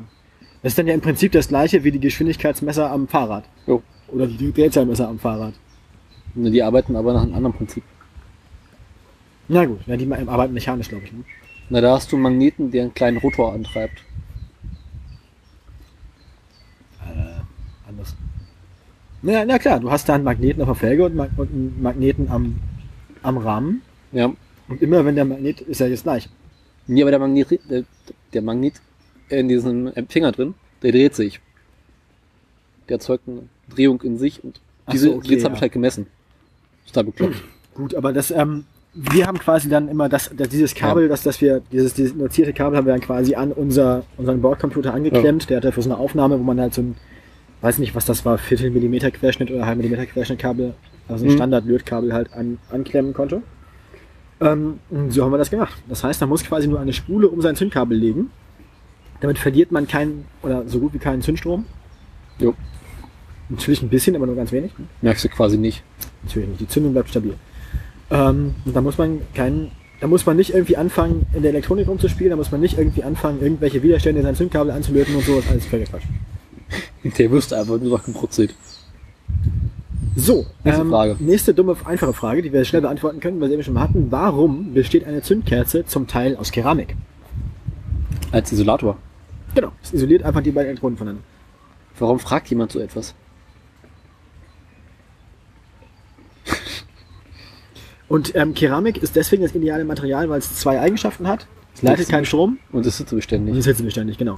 Das 0.64 0.72
ist 0.74 0.78
dann 0.78 0.88
ja 0.88 0.94
im 0.94 1.02
Prinzip 1.02 1.32
das 1.32 1.48
gleiche 1.48 1.84
wie 1.84 1.92
die 1.92 2.00
Geschwindigkeitsmesser 2.00 2.92
am 2.92 3.08
Fahrrad. 3.08 3.46
Jo. 3.66 3.82
Oder 4.10 4.28
die 4.28 4.52
Drehzahlmesser 4.52 5.08
am 5.08 5.18
Fahrrad. 5.20 5.54
Ne, 6.36 6.52
Die 6.52 6.62
arbeiten 6.62 6.96
aber 6.96 7.14
nach 7.14 7.24
einem 7.24 7.34
anderen 7.34 7.56
Prinzip. 7.56 7.84
Na 9.48 9.66
gut, 9.66 9.80
ja, 9.88 9.98
die 9.98 10.12
arbeiten 10.12 10.54
mechanisch, 10.54 10.88
glaube 10.90 11.06
ich. 11.06 11.12
Ne? 11.12 11.24
Na, 11.70 11.82
da 11.82 11.96
hast 11.96 12.12
du 12.12 12.16
einen 12.16 12.24
Magneten, 12.24 12.72
der 12.72 12.84
einen 12.84 12.94
kleinen 12.94 13.18
Rotor 13.18 13.54
antreibt. 13.54 14.04
Anders. 17.88 18.16
Na, 19.22 19.46
na 19.46 19.58
klar, 19.60 19.80
du 19.80 19.92
hast 19.92 20.08
da 20.08 20.16
einen 20.16 20.24
Magneten 20.24 20.62
auf 20.62 20.68
der 20.68 20.76
Felge 20.76 21.06
und, 21.06 21.16
Ma- 21.16 21.30
und 21.38 21.52
einen 21.52 21.82
Magneten 21.82 22.30
am, 22.30 22.56
am 23.24 23.38
Rahmen. 23.38 23.82
Ja. 24.12 24.32
Und 24.68 24.82
immer 24.82 25.04
wenn 25.06 25.16
der 25.16 25.26
Magnet 25.26 25.62
ist 25.62 25.80
ja 25.80 25.88
jetzt 25.88 26.04
gleich. 26.04 26.30
Nee, 26.88 27.02
aber 27.02 27.12
der 27.12 27.20
Magnet, 27.20 27.60
der, 27.70 27.84
der 28.34 28.42
Magnet 28.42 28.76
in 29.40 29.48
diesem 29.48 29.88
Empfänger 29.94 30.32
drin, 30.32 30.54
der 30.84 30.92
dreht 30.92 31.16
sich. 31.16 31.40
Der 32.90 32.96
erzeugt 32.96 33.28
eine 33.28 33.44
Drehung 33.74 34.02
in 34.02 34.18
sich 34.18 34.44
und 34.44 34.60
diese 34.92 35.08
so, 35.08 35.16
okay, 35.16 35.42
habe 35.42 35.50
ja. 35.50 35.54
ich 35.56 35.62
halt 35.62 35.72
gemessen. 35.72 36.08
Total 36.88 37.04
bekloppt. 37.06 37.36
Gut, 37.74 37.96
aber 37.96 38.12
das, 38.12 38.32
ähm, 38.32 38.66
wir 38.94 39.26
haben 39.26 39.40
quasi 39.40 39.70
dann 39.70 39.88
immer 39.88 40.10
das, 40.10 40.32
das 40.36 40.50
dieses 40.50 40.76
Kabel, 40.76 41.08
das, 41.08 41.24
das 41.24 41.40
wir, 41.40 41.62
dieses, 41.72 41.94
dieses 41.94 42.12
induzierte 42.12 42.52
Kabel 42.52 42.78
haben 42.78 42.86
wir 42.86 42.94
dann 42.94 43.02
quasi 43.02 43.36
an 43.36 43.54
unser, 43.54 44.04
unseren 44.18 44.42
Bordcomputer 44.42 44.94
angeklemmt. 44.94 45.50
Der 45.50 45.58
hat 45.58 45.64
dafür 45.64 45.84
so 45.84 45.90
eine 45.90 45.98
Aufnahme, 45.98 46.38
wo 46.38 46.44
man 46.44 46.60
halt 46.60 46.74
so 46.74 46.82
ein, 46.82 46.96
weiß 47.62 47.78
nicht, 47.78 47.96
was 47.96 48.06
das 48.06 48.26
war, 48.26 48.38
Viertel 48.38 48.72
Millimeter 48.72 49.10
Querschnitt 49.12 49.50
oder 49.52 49.66
halb 49.66 49.78
Millimeter 49.78 50.06
Querschnittkabel, 50.06 50.74
also 51.08 51.26
ein 51.26 51.32
Mhm. 51.32 51.36
Standard-Lötkabel 51.36 52.14
halt 52.14 52.34
an, 52.34 52.58
anklemmen 52.70 53.14
konnte. 53.14 53.42
Ähm, 54.42 54.80
so 55.10 55.24
haben 55.24 55.32
wir 55.32 55.38
das 55.38 55.52
gemacht. 55.52 55.82
Das 55.88 56.04
heißt, 56.04 56.20
man 56.22 56.30
muss 56.30 56.44
quasi 56.44 56.68
nur 56.68 56.80
eine 56.80 56.94
Spule 56.94 57.30
um 57.30 57.42
sein 57.42 57.56
Zündkabel 57.56 57.98
legen. 57.98 58.32
Damit 59.22 59.38
verliert 59.40 59.72
man 59.72 59.88
keinen, 59.88 60.26
oder 60.44 60.68
so 60.68 60.80
gut 60.80 60.94
wie 60.94 61.00
keinen 61.00 61.22
Zündstrom. 61.22 61.66
Jo. 62.40 62.54
Natürlich 63.50 63.82
ein 63.82 63.90
bisschen, 63.90 64.16
aber 64.16 64.26
nur 64.26 64.36
ganz 64.36 64.52
wenig. 64.52 64.78
ne? 64.78 64.86
Merkst 65.02 65.24
du 65.26 65.30
quasi 65.30 65.58
nicht. 65.58 65.84
Natürlich 66.24 66.50
nicht. 66.50 66.62
Die 66.62 66.68
Zündung 66.68 66.94
bleibt 66.94 67.10
stabil. 67.10 67.36
Ähm, 68.10 68.56
und 68.66 68.76
da 68.76 68.82
muss 68.82 68.98
man 68.98 69.22
keinen, 69.34 69.72
da 70.00 70.08
muss 70.08 70.26
man 70.26 70.36
nicht 70.38 70.54
irgendwie 70.54 70.76
anfangen, 70.78 71.26
in 71.34 71.42
der 71.44 71.52
Elektronik 71.52 71.88
rumzuspielen, 71.88 72.32
da 72.32 72.36
muss 72.36 72.52
man 72.52 72.62
nicht 72.62 72.78
irgendwie 72.78 73.04
anfangen, 73.04 73.42
irgendwelche 73.42 73.82
Widerstände 73.84 74.20
in 74.20 74.26
sein 74.26 74.36
Zündkabel 74.36 74.72
anzulöten 74.72 75.16
und 75.16 75.24
sowas, 75.24 75.46
alles 75.50 75.66
völlig 75.66 75.90
Quatsch. 75.90 76.04
Der 77.18 77.32
wüsste 77.32 77.58
einfach 77.58 77.78
nur 77.80 77.90
noch 77.98 78.04
gebrutzelt. 78.04 78.56
So, 80.16 80.46
Nächste 80.64 80.82
ähm, 80.84 80.90
Frage. 80.90 81.16
nächste 81.20 81.54
dumme, 81.54 81.76
einfache 81.86 82.14
Frage, 82.14 82.42
die 82.42 82.52
wir 82.52 82.66
schnell 82.66 82.82
beantworten 82.82 83.20
können, 83.22 83.40
weil 83.40 83.48
wir 83.50 83.54
eben 83.56 83.64
schon 83.64 83.74
mal 83.74 83.82
hatten. 83.82 84.08
Warum 84.12 84.74
besteht 84.74 85.06
eine 85.06 85.22
Zündkerze 85.22 85.86
zum 85.86 86.06
Teil 86.08 86.36
aus 86.36 86.52
Keramik? 86.52 86.96
Als 88.32 88.52
Isolator. 88.52 88.98
Genau, 89.54 89.72
es 89.84 89.94
isoliert 89.94 90.24
einfach 90.24 90.42
die 90.42 90.52
beiden 90.52 90.70
Elektroden 90.70 90.98
voneinander. 90.98 91.24
Warum 92.00 92.20
fragt 92.20 92.50
jemand 92.50 92.72
so 92.72 92.80
etwas? 92.80 93.14
Und 98.08 98.36
ähm, 98.36 98.54
Keramik 98.54 98.98
ist 98.98 99.16
deswegen 99.16 99.42
das 99.42 99.56
ideale 99.56 99.86
Material, 99.86 100.30
weil 100.30 100.40
es 100.40 100.56
zwei 100.58 100.80
Eigenschaften 100.82 101.28
hat. 101.28 101.48
Es 101.74 101.82
leitet 101.82 102.10
keinen 102.10 102.26
Strom 102.26 102.58
Und 102.72 102.86
es 102.86 103.00
ist 103.00 103.12
Und 103.12 103.18
beständig. 103.18 103.56
ist 103.56 103.66
hitzebeständig, 103.66 104.18
genau. 104.18 104.38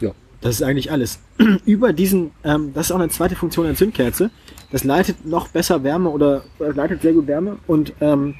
Ja. 0.00 0.10
Das 0.42 0.56
ist 0.56 0.62
eigentlich 0.62 0.92
alles. 0.92 1.20
Über 1.64 1.94
diesen, 1.94 2.32
ähm, 2.44 2.72
das 2.74 2.86
ist 2.86 2.92
auch 2.92 2.98
eine 3.00 3.08
zweite 3.08 3.34
Funktion 3.34 3.64
der 3.64 3.76
Zündkerze. 3.76 4.30
Das 4.70 4.84
leitet 4.84 5.24
noch 5.24 5.48
besser 5.48 5.82
Wärme 5.84 6.10
oder, 6.10 6.44
oder 6.58 6.74
leitet 6.74 7.00
sehr 7.00 7.14
gut 7.14 7.26
Wärme 7.26 7.56
und 7.66 7.94
ähm, 8.02 8.34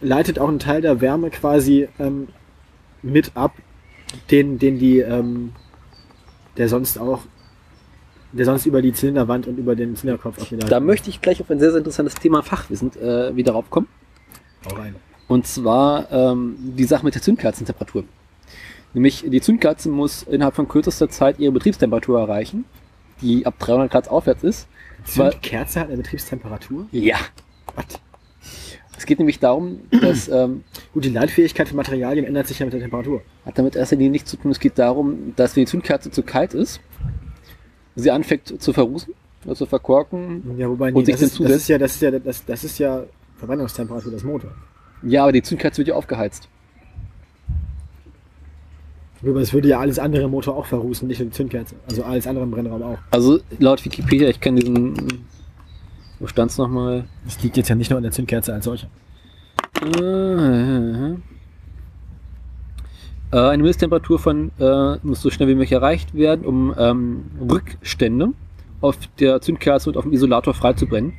leitet 0.00 0.38
auch 0.38 0.48
einen 0.48 0.58
Teil 0.58 0.80
der 0.80 1.00
Wärme 1.02 1.28
quasi 1.30 1.86
ähm, 1.98 2.28
mit 3.02 3.32
ab, 3.36 3.52
den, 4.30 4.58
den 4.58 4.78
die, 4.78 4.98
ähm, 5.00 5.52
der 6.56 6.68
sonst 6.68 6.98
auch, 6.98 7.20
der 8.32 8.44
sonst 8.44 8.66
über 8.66 8.82
die 8.82 8.92
Zylinderwand 8.92 9.46
und 9.46 9.58
über 9.58 9.74
den 9.74 9.96
Zylinderkopf 9.96 10.40
auch 10.40 10.50
wieder. 10.50 10.66
Da 10.66 10.80
möchte 10.80 11.10
ich 11.10 11.20
gleich 11.20 11.40
auf 11.40 11.50
ein 11.50 11.58
sehr, 11.58 11.70
sehr 11.70 11.78
interessantes 11.78 12.14
Thema 12.14 12.42
Fachwissen 12.42 12.92
äh, 13.00 13.34
wieder 13.34 13.52
raufkommen. 13.52 13.88
Hau 14.66 14.76
rein. 14.76 14.96
Und 15.28 15.46
zwar 15.46 16.10
ähm, 16.10 16.56
die 16.58 16.84
Sache 16.84 17.04
mit 17.04 17.14
der 17.14 17.22
Zündkerzentemperatur. 17.22 18.04
Nämlich 18.94 19.24
die 19.26 19.40
Zündkerze 19.40 19.90
muss 19.90 20.22
innerhalb 20.22 20.54
von 20.54 20.66
kürzester 20.66 21.10
Zeit 21.10 21.38
ihre 21.38 21.52
Betriebstemperatur 21.52 22.18
erreichen, 22.18 22.64
die 23.20 23.44
ab 23.44 23.58
300 23.58 23.90
Grad 23.90 24.08
aufwärts 24.08 24.42
ist. 24.42 24.68
Zündkerze 25.04 25.80
hat 25.80 25.88
eine 25.88 25.98
Betriebstemperatur? 25.98 26.86
Ja. 26.90 27.18
Was? 27.74 28.00
Es 28.98 29.06
geht 29.06 29.20
nämlich 29.20 29.38
darum, 29.38 29.78
dass 30.02 30.28
ähm, 30.32 30.64
Gut, 30.92 31.04
die 31.04 31.10
Leitfähigkeit 31.10 31.68
von 31.68 31.76
Materialien 31.76 32.26
ändert 32.26 32.48
sich 32.48 32.58
ja 32.58 32.66
mit 32.66 32.72
der 32.72 32.80
Temperatur. 32.80 33.22
hat 33.46 33.56
damit 33.56 33.76
erster 33.76 33.94
Linie 33.94 34.10
nichts 34.10 34.28
zu 34.28 34.36
tun. 34.36 34.50
Es 34.50 34.58
geht 34.58 34.76
darum, 34.76 35.34
dass 35.36 35.54
wenn 35.54 35.64
die 35.64 35.70
Zündkerze 35.70 36.10
zu 36.10 36.24
kalt 36.24 36.52
ist, 36.52 36.80
sie 37.94 38.10
anfängt 38.10 38.60
zu 38.60 38.72
verrußen, 38.72 39.14
also 39.44 39.54
zu 39.54 39.66
verkorken. 39.66 40.42
Ja, 40.58 40.68
wobei, 40.68 40.88
Und 40.88 41.06
nee, 41.06 41.12
sich 41.12 41.14
das, 41.14 41.22
ist, 41.22 41.40
das 41.40 41.52
ist 41.52 41.68
ja, 41.68 41.78
das 41.78 41.94
ist 41.94 42.02
ja, 42.02 42.10
das, 42.10 42.44
das 42.44 42.64
ist 42.64 42.78
ja 42.78 43.04
Verbrennungstemperatur 43.36 44.10
des 44.10 44.24
Motors. 44.24 44.52
Ja, 45.02 45.22
aber 45.22 45.32
die 45.32 45.42
Zündkerze 45.42 45.78
wird 45.78 45.88
ja 45.88 45.94
aufgeheizt. 45.94 46.48
Aber 49.22 49.40
es 49.40 49.52
würde 49.52 49.68
ja 49.68 49.78
alles 49.78 50.00
andere 50.00 50.24
im 50.24 50.30
Motor 50.32 50.56
auch 50.56 50.66
verrußen, 50.66 51.06
nicht 51.06 51.20
nur 51.20 51.28
die 51.28 51.34
Zündkerze. 51.34 51.76
Also 51.88 52.02
alles 52.02 52.26
andere 52.26 52.44
im 52.44 52.50
Brennraum 52.50 52.82
auch. 52.82 52.98
Also 53.10 53.38
laut 53.60 53.84
Wikipedia, 53.84 54.28
ich 54.28 54.40
kenne 54.40 54.60
diesen. 54.60 54.94
Wo 56.18 56.26
stand's 56.26 56.58
nochmal? 56.58 57.04
Das 57.24 57.42
liegt 57.42 57.56
jetzt 57.56 57.68
ja 57.68 57.74
nicht 57.74 57.90
nur 57.90 57.96
an 57.96 58.02
der 58.02 58.12
Zündkerze 58.12 58.52
als 58.52 58.64
solche. 58.64 58.88
Äh, 59.82 61.16
Eine 63.30 63.58
Mindesttemperatur 63.58 64.18
von 64.18 64.50
äh, 64.58 64.96
muss 65.02 65.20
so 65.20 65.30
schnell 65.30 65.48
wie 65.48 65.54
möglich 65.54 65.72
erreicht 65.72 66.14
werden, 66.14 66.46
um 66.46 66.74
ähm, 66.78 67.24
Rückstände 67.48 68.32
auf 68.80 68.96
der 69.20 69.40
Zündkerze 69.40 69.90
und 69.90 69.96
auf 69.96 70.04
dem 70.04 70.12
Isolator 70.12 70.54
freizubrennen. 70.54 71.12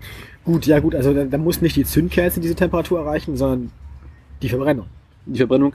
Gut, 0.44 0.66
ja 0.66 0.80
gut, 0.80 0.96
also 0.96 1.14
da, 1.14 1.26
da 1.26 1.38
muss 1.38 1.62
nicht 1.62 1.76
die 1.76 1.84
Zündkerze 1.84 2.40
diese 2.40 2.56
Temperatur 2.56 3.00
erreichen, 3.00 3.38
sondern 3.38 3.72
die 4.42 4.50
Verbrennung. 4.50 4.88
Die 5.26 5.38
Verbrennung, 5.38 5.74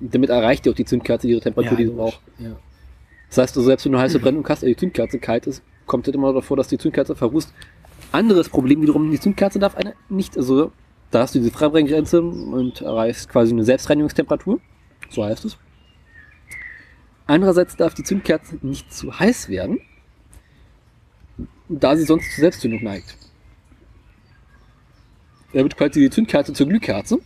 damit 0.00 0.30
erreicht 0.30 0.66
ja 0.66 0.72
auch 0.72 0.76
die 0.76 0.84
Zündkerze 0.84 1.26
ihre 1.26 1.40
Temperatur, 1.40 1.76
die 1.76 1.86
sie 1.86 1.90
braucht. 1.92 2.20
Ja. 2.38 2.50
Das 3.28 3.38
heißt, 3.38 3.56
also, 3.56 3.66
selbst 3.66 3.84
wenn 3.84 3.92
du 3.92 3.98
eine 3.98 4.04
heiße 4.04 4.18
Brennung 4.20 4.46
hast, 4.48 4.62
aber 4.62 4.68
die 4.68 4.76
Zündkerze 4.76 5.18
kalt 5.18 5.46
ist, 5.46 5.62
kommt 5.86 6.06
es 6.06 6.14
immer 6.14 6.32
davor, 6.32 6.56
dass 6.58 6.68
die 6.68 6.78
Zündkerze 6.78 7.16
verrußt. 7.16 7.52
Anderes 8.12 8.48
Problem 8.48 8.82
wiederum, 8.82 9.10
die 9.10 9.18
Zündkerze 9.18 9.58
darf 9.58 9.76
eine 9.76 9.94
nicht, 10.08 10.36
also 10.36 10.70
da 11.10 11.20
hast 11.20 11.34
du 11.34 11.38
diese 11.38 11.50
Freibrenngrenze 11.50 12.20
und 12.22 12.80
erreichst 12.80 13.28
quasi 13.28 13.52
eine 13.52 13.64
Selbstreinigungstemperatur. 13.64 14.60
So 15.10 15.24
heißt 15.24 15.44
es. 15.44 15.58
Andererseits 17.26 17.76
darf 17.76 17.94
die 17.94 18.02
Zündkerze 18.02 18.58
nicht 18.62 18.92
zu 18.92 19.18
heiß 19.18 19.48
werden, 19.48 19.80
da 21.68 21.96
sie 21.96 22.04
sonst 22.04 22.34
zur 22.34 22.42
Selbstzündung 22.42 22.82
neigt. 22.82 23.16
Da 25.52 25.60
wird 25.60 25.76
quasi 25.76 26.00
die 26.00 26.10
Zündkerze 26.10 26.52
zur 26.52 26.66
Glühkerze. 26.66 27.18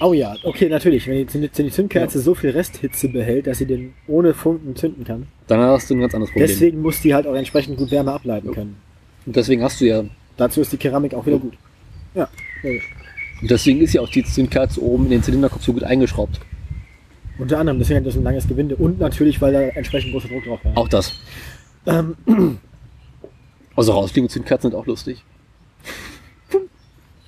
Oh 0.00 0.12
ja, 0.12 0.36
okay, 0.44 0.68
natürlich. 0.68 1.08
Wenn 1.08 1.26
die, 1.26 1.48
die 1.48 1.70
Zündkerze 1.70 2.20
so 2.20 2.34
viel 2.34 2.50
Resthitze 2.50 3.08
behält, 3.08 3.48
dass 3.48 3.58
sie 3.58 3.66
den 3.66 3.94
ohne 4.06 4.32
Funken 4.32 4.76
zünden 4.76 5.04
kann. 5.04 5.26
Dann 5.48 5.60
hast 5.60 5.90
du 5.90 5.94
ein 5.94 6.00
ganz 6.00 6.14
anderes 6.14 6.30
Problem. 6.30 6.48
Deswegen 6.48 6.80
muss 6.80 7.00
die 7.00 7.14
halt 7.14 7.26
auch 7.26 7.34
entsprechend 7.34 7.78
gut 7.78 7.90
Wärme 7.90 8.12
ableiten 8.12 8.52
können. 8.52 8.76
Und 9.28 9.36
deswegen 9.36 9.62
hast 9.62 9.78
du 9.82 9.84
ja 9.84 10.04
Dazu 10.38 10.62
ist 10.62 10.72
die 10.72 10.78
Keramik 10.78 11.12
auch 11.12 11.26
wieder 11.26 11.38
gut. 11.38 11.52
Ja. 12.14 12.28
Und 12.62 13.50
deswegen 13.50 13.82
ist 13.82 13.92
ja 13.92 14.00
auch 14.00 14.08
die 14.08 14.24
Zündkerze 14.24 14.82
oben 14.82 15.04
in 15.04 15.10
den 15.10 15.22
Zylinderkopf 15.22 15.62
so 15.62 15.74
gut 15.74 15.84
eingeschraubt. 15.84 16.40
Unter 17.36 17.58
anderem, 17.58 17.78
deswegen 17.78 18.00
hat 18.00 18.06
das 18.06 18.16
ein 18.16 18.22
langes 18.22 18.48
Gewinde 18.48 18.74
und 18.76 18.98
natürlich, 18.98 19.38
weil 19.42 19.52
da 19.52 19.60
entsprechend 19.60 20.12
großer 20.12 20.28
Druck 20.28 20.44
drauf 20.44 20.60
war. 20.64 20.78
Auch 20.78 20.88
das. 20.88 21.12
Ähm, 21.86 22.16
Also 23.76 23.92
rausfliegende 23.92 24.32
Zündkerzen 24.32 24.70
sind 24.70 24.80
auch 24.80 24.86
lustig. 24.86 25.22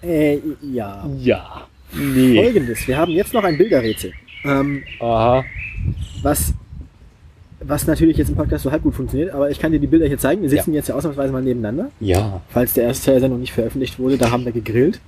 äh, 0.03 0.39
ja. 0.63 1.07
Ja. 1.19 1.69
Nee. 1.93 2.43
Folgendes, 2.43 2.89
wir 2.89 2.97
haben 2.97 3.13
jetzt 3.13 3.35
noch 3.35 3.45
ein 3.45 3.59
Bilderrätsel. 3.59 4.15
Ähm, 4.45 4.83
Aha. 5.01 5.45
was 6.23 6.55
was 7.61 7.87
natürlich 7.87 8.17
jetzt 8.17 8.31
im 8.31 8.37
Podcast 8.37 8.65
so 8.65 8.71
halb 8.71 8.83
gut 8.83 8.95
funktioniert, 8.95 9.33
aber 9.33 9.51
ich 9.51 9.59
kann 9.59 9.73
dir 9.73 9.79
die 9.79 9.87
Bilder 9.87 10.07
hier 10.07 10.19
zeigen. 10.19 10.43
Wir 10.43 10.49
sitzen 10.49 10.73
jetzt 10.73 10.89
ja 10.89 10.95
ausnahmsweise 10.95 11.33
mal 11.33 11.43
nebeneinander. 11.43 11.91
Ja. 12.01 12.41
Falls 12.49 12.73
der 12.73 12.85
erste 12.85 13.11
Teil 13.11 13.21
Sendung 13.21 13.41
nicht 13.41 13.53
veröffentlicht 13.53 13.99
wurde, 13.99 14.17
da 14.17 14.31
haben 14.31 14.45
wir 14.45 14.53
gegrillt 14.53 15.01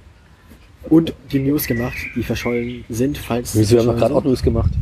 und 0.89 1.15
die 1.31 1.39
News 1.39 1.67
gemacht, 1.67 1.97
die 2.15 2.23
verschollen 2.23 2.85
sind, 2.89 3.19
falls 3.19 3.57
Wieso, 3.57 3.77
wir 3.77 3.79
haben 3.79 3.85
verschollen 3.87 4.01
gerade 4.01 4.15
auch. 4.15 4.25
News 4.25 4.43
gemacht. 4.43 4.73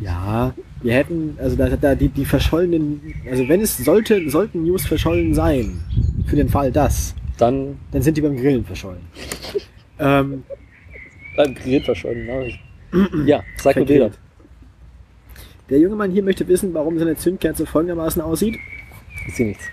Ja, 0.00 0.54
wir 0.82 0.94
hätten, 0.94 1.36
also 1.38 1.56
da, 1.56 1.68
da 1.68 1.94
die, 1.94 2.08
die 2.08 2.24
verschollenen, 2.24 3.00
also 3.30 3.46
wenn 3.48 3.60
es 3.60 3.76
sollte, 3.76 4.30
sollten 4.30 4.62
News 4.62 4.86
verschollen 4.86 5.34
sein, 5.34 5.80
für 6.26 6.36
den 6.36 6.48
Fall 6.48 6.72
das, 6.72 7.14
Dann 7.36 7.76
dann 7.90 8.02
sind 8.02 8.16
die 8.16 8.22
beim 8.22 8.36
Grillen 8.36 8.64
verschollen. 8.64 9.00
ähm, 9.98 10.44
beim 11.36 11.54
Grill 11.54 11.82
verschollen 11.82 12.26
Nachrichten. 12.26 13.26
ja, 13.26 13.42
sag 13.56 13.76
mir. 13.76 13.84
Bilder. 13.84 14.10
Der 15.70 15.78
junge 15.78 15.96
Mann 15.96 16.10
hier 16.10 16.22
möchte 16.22 16.46
wissen, 16.48 16.74
warum 16.74 16.98
seine 16.98 17.16
Zündkerze 17.16 17.64
folgendermaßen 17.64 18.20
aussieht. 18.20 18.56
Ich 19.28 19.36
sehe 19.36 19.48
nichts. 19.48 19.64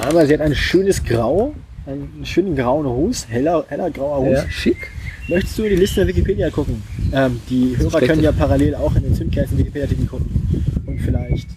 Aber 0.00 0.26
sie 0.26 0.34
hat 0.34 0.40
ein 0.40 0.54
schönes 0.54 1.02
Grau, 1.02 1.54
einen 1.86 2.24
schönen 2.24 2.54
grauen 2.54 2.86
Hus, 2.86 3.26
heller, 3.28 3.64
heller 3.68 3.90
grauer 3.90 4.26
Hus. 4.26 4.40
schick. 4.50 4.76
Möchtest 5.28 5.58
du 5.58 5.62
die 5.62 5.76
Liste 5.76 6.00
der 6.00 6.08
Wikipedia 6.08 6.50
gucken? 6.50 6.82
Ähm, 7.12 7.40
die 7.50 7.76
Hörer 7.76 7.90
schlecht. 7.90 8.06
können 8.06 8.22
ja 8.22 8.32
parallel 8.32 8.74
auch 8.74 8.94
in 8.96 9.02
den 9.02 9.14
Zündkerzen 9.14 9.58
Wikipedia-Artikel 9.58 10.06
gucken 10.06 10.26
und 10.86 11.00
vielleicht 11.00 11.48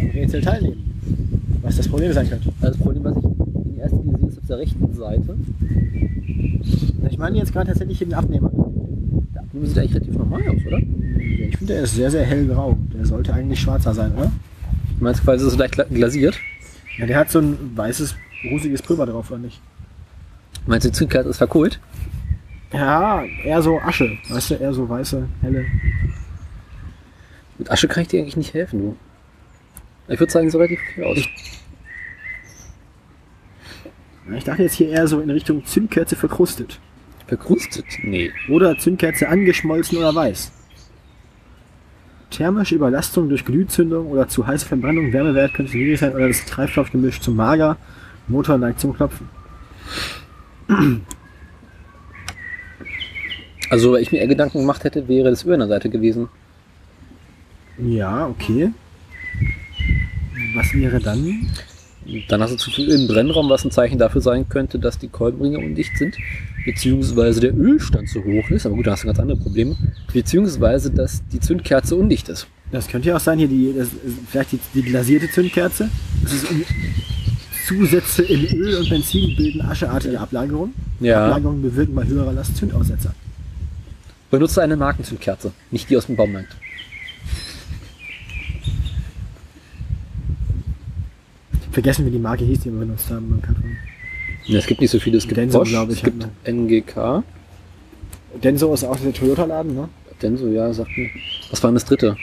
am 0.00 0.10
Rätsel 0.10 0.40
teilnehmen. 0.40 0.84
Was 1.62 1.76
das 1.76 1.88
Problem 1.88 2.12
sein 2.12 2.28
könnte. 2.28 2.48
Also 2.60 2.74
das 2.74 2.78
Problem, 2.78 3.04
was 3.04 3.16
ich 3.16 3.24
in 3.72 3.78
erster 3.78 3.96
Linie 3.98 4.18
sehe, 4.18 4.28
ist 4.28 4.38
auf 4.38 4.46
der 4.48 4.58
rechten 4.58 4.94
Seite. 4.94 5.36
Ich 7.10 7.18
meine 7.18 7.38
jetzt 7.38 7.52
gerade 7.52 7.68
tatsächlich 7.68 7.98
den 8.00 8.14
Abnehmer. 8.14 8.50
Sieht 9.62 9.78
eigentlich 9.78 9.94
relativ 9.94 10.14
normal 10.14 10.42
aus, 10.48 10.66
oder? 10.66 10.78
Ich 10.78 11.56
finde, 11.56 11.74
der 11.74 11.82
ist 11.82 11.94
sehr, 11.94 12.10
sehr 12.10 12.24
hellgrau. 12.24 12.76
Der 12.94 13.04
sollte 13.06 13.32
eigentlich 13.34 13.60
schwarzer 13.60 13.94
sein, 13.94 14.12
oder? 14.14 14.30
Du 14.98 15.04
meinst 15.04 15.22
quasi, 15.22 15.44
ist 15.46 15.52
es 15.52 15.58
leicht 15.58 15.74
gla- 15.74 15.88
glasiert? 15.92 16.38
Ja, 16.98 17.06
der 17.06 17.16
hat 17.18 17.30
so 17.30 17.40
ein 17.40 17.56
weißes, 17.76 18.16
rusiges 18.50 18.82
Pulver 18.82 19.06
drauf, 19.06 19.30
oder 19.30 19.38
nicht? 19.40 19.60
Meinst 20.66 20.84
du, 20.86 20.90
die 20.90 20.96
Zündkerze 20.96 21.28
ist 21.30 21.38
verkohlt? 21.38 21.80
Ja, 22.72 23.22
eher 23.44 23.62
so 23.62 23.78
Asche. 23.80 24.18
Weißt 24.28 24.50
du, 24.50 24.54
eher 24.56 24.72
so 24.74 24.88
weiße, 24.88 25.26
helle. 25.40 25.64
Mit 27.56 27.70
Asche 27.70 27.88
kann 27.88 28.02
ich 28.02 28.08
dir 28.08 28.20
eigentlich 28.20 28.36
nicht 28.36 28.54
helfen, 28.54 28.80
du. 28.80 28.96
Ich 30.12 30.20
würde 30.20 30.32
sagen, 30.32 30.50
so 30.50 30.58
relativ 30.58 30.80
okay 30.92 31.04
aus. 31.04 31.18
Ja, 34.30 34.36
Ich 34.36 34.44
dachte 34.44 34.62
jetzt 34.62 34.74
hier 34.74 34.88
eher 34.90 35.06
so 35.08 35.20
in 35.20 35.30
Richtung 35.30 35.64
Zündkerze 35.64 36.16
verkrustet. 36.16 36.78
Verkrustet? 37.28 37.84
Nee. 38.02 38.32
Oder 38.48 38.78
Zündkerze 38.78 39.28
angeschmolzen 39.28 39.98
oder 39.98 40.14
weiß. 40.14 40.50
Thermische 42.30 42.74
Überlastung 42.74 43.28
durch 43.28 43.44
Glühzündung 43.44 44.06
oder 44.06 44.28
zu 44.28 44.46
heiße 44.46 44.66
Verbrennung, 44.66 45.12
Wärmewert 45.12 45.54
könnte 45.54 45.76
niedrig 45.76 46.00
sein 46.00 46.14
oder 46.14 46.28
das 46.28 46.44
Treibstoffgemisch 46.46 47.20
zu 47.20 47.30
mager, 47.30 47.76
Motor 48.28 48.58
neigt 48.58 48.80
zum 48.80 48.94
Klopfen. 48.94 49.28
Also, 53.70 53.92
weil 53.92 54.00
ich 54.00 54.12
mir 54.12 54.20
eher 54.20 54.28
Gedanken 54.28 54.60
gemacht 54.60 54.84
hätte, 54.84 55.08
wäre 55.08 55.28
das 55.28 55.44
Öl 55.44 55.52
an 55.52 55.60
der 55.60 55.68
Seite 55.68 55.90
gewesen. 55.90 56.30
Ja, 57.76 58.26
okay. 58.26 58.72
Was 60.54 60.72
wäre 60.72 60.98
dann? 61.00 61.50
Dann 62.28 62.40
hast 62.40 62.52
du 62.52 62.56
zu 62.56 62.70
viel 62.70 62.88
im 62.88 63.06
Brennraum, 63.06 63.50
was 63.50 63.66
ein 63.66 63.70
Zeichen 63.70 63.98
dafür 63.98 64.22
sein 64.22 64.48
könnte, 64.48 64.78
dass 64.78 64.98
die 64.98 65.08
Kolbenringe 65.08 65.58
undicht 65.58 65.98
sind, 65.98 66.16
beziehungsweise 66.64 67.40
der 67.40 67.56
Ölstand 67.56 68.08
zu 68.08 68.24
hoch 68.24 68.50
ist. 68.50 68.66
Aber 68.66 68.74
gut, 68.74 68.86
da 68.86 68.92
hast 68.92 69.02
du 69.02 69.06
ganz 69.06 69.18
andere 69.18 69.38
Probleme. 69.38 69.76
Beziehungsweise, 70.12 70.90
dass 70.90 71.22
die 71.28 71.40
Zündkerze 71.40 71.96
undicht 71.96 72.28
ist. 72.28 72.46
Das 72.70 72.88
könnte 72.88 73.08
ja 73.08 73.16
auch 73.16 73.20
sein, 73.20 73.38
hier 73.38 73.48
die, 73.48 73.74
das, 73.76 73.88
vielleicht 74.30 74.52
die, 74.52 74.60
die 74.74 74.82
glasierte 74.82 75.30
Zündkerze. 75.30 75.88
Das 76.22 76.32
ist 76.32 76.50
um, 76.50 76.62
Zusätze 77.66 78.22
in 78.22 78.46
Öl 78.56 78.76
und 78.78 78.88
Benzin 78.88 79.36
bilden 79.36 79.60
ascheartige 79.60 80.18
Ablagerungen. 80.18 80.74
Ja. 81.00 81.26
Ablagerungen 81.26 81.62
bewirken 81.62 81.94
bei 81.94 82.04
höherer 82.06 82.32
Last 82.32 82.56
Zündaussetzer. 82.56 83.14
Benutze 84.30 84.62
eine 84.62 84.76
Markenzündkerze, 84.76 85.52
nicht 85.70 85.88
die 85.88 85.96
aus 85.96 86.06
dem 86.06 86.16
Baumarkt. 86.16 86.56
Vergessen 91.72 92.04
wir 92.04 92.12
die 92.12 92.18
Marke 92.18 92.44
hieß, 92.44 92.60
die 92.60 92.72
wir 92.72 92.80
benutzt 92.80 93.10
haben 93.10 93.28
beim 93.30 93.42
Karton. 93.42 93.76
Es 94.56 94.66
gibt 94.66 94.80
nicht 94.80 94.90
so 94.90 94.98
viele. 94.98 95.18
Es 95.18 95.24
gibt 95.24 95.36
Denso, 95.36 95.58
Bosch, 95.58 95.72
ich, 95.72 95.90
es 95.90 96.02
gibt 96.02 96.26
NGK. 96.46 97.22
Denso 98.42 98.72
ist 98.72 98.84
auch 98.84 98.96
dieser 98.96 99.12
Toyota-Laden, 99.12 99.74
ne? 99.74 99.88
Denso, 100.22 100.48
ja, 100.48 100.72
sagt 100.72 100.90
mir. 100.96 101.10
Was 101.50 101.62
war 101.62 101.70
denn 101.70 101.74
das 101.74 101.84
dritte? 101.84 102.16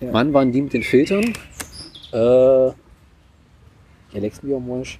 Ja. 0.00 0.12
Wann 0.12 0.32
waren 0.32 0.52
die 0.52 0.60
mit 0.62 0.72
den 0.72 0.82
Filtern? 0.82 1.24
Äh, 2.12 2.72
Biomosch. 4.42 4.98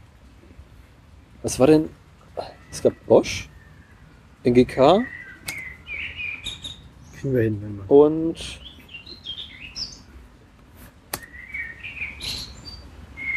Was 1.43 1.59
war 1.61 1.67
denn? 1.67 1.89
Es 2.71 2.83
gab 2.83 2.93
Bosch, 3.07 3.49
NGK 4.45 5.05
Kriegen 7.21 7.35
wir 7.35 7.43
hin, 7.43 7.63
wenn 7.63 7.77
wir. 7.77 7.91
und. 7.91 8.61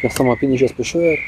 Ja, 0.02 0.10
sag 0.10 0.26
mal, 0.26 0.36
bin 0.36 0.52
ich 0.52 0.60
jetzt 0.60 0.76
bescheuert? 0.76 1.18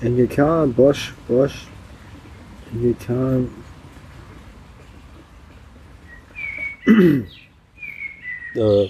NGK, 0.00 0.66
Bosch, 0.76 1.12
Bosch, 1.26 1.66
NGK. 2.72 3.48
Äh, 8.54 8.88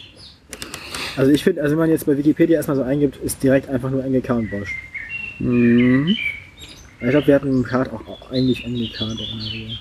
Also 1.16 1.32
ich 1.32 1.43
finde, 1.43 1.62
also 1.62 1.72
wenn 1.72 1.80
man 1.80 1.90
jetzt 1.90 2.06
bei 2.06 2.16
Wikipedia 2.16 2.56
erstmal 2.56 2.76
so 2.76 2.82
eingibt, 2.85 3.16
ist 3.16 3.43
direkt 3.43 3.68
einfach 3.68 3.90
nur 3.90 4.05
NGK 4.05 4.30
und 4.30 4.51
Bosch. 4.51 4.74
mh. 5.40 6.12
Ich 7.01 7.10
glaube, 7.10 7.26
wir 7.28 7.35
hatten 7.36 7.48
im 7.48 7.62
Kart 7.64 7.93
auch, 7.93 8.06
auch 8.09 8.30
eigentlich 8.30 8.64
NGK 8.64 8.98
drin. 9.16 9.78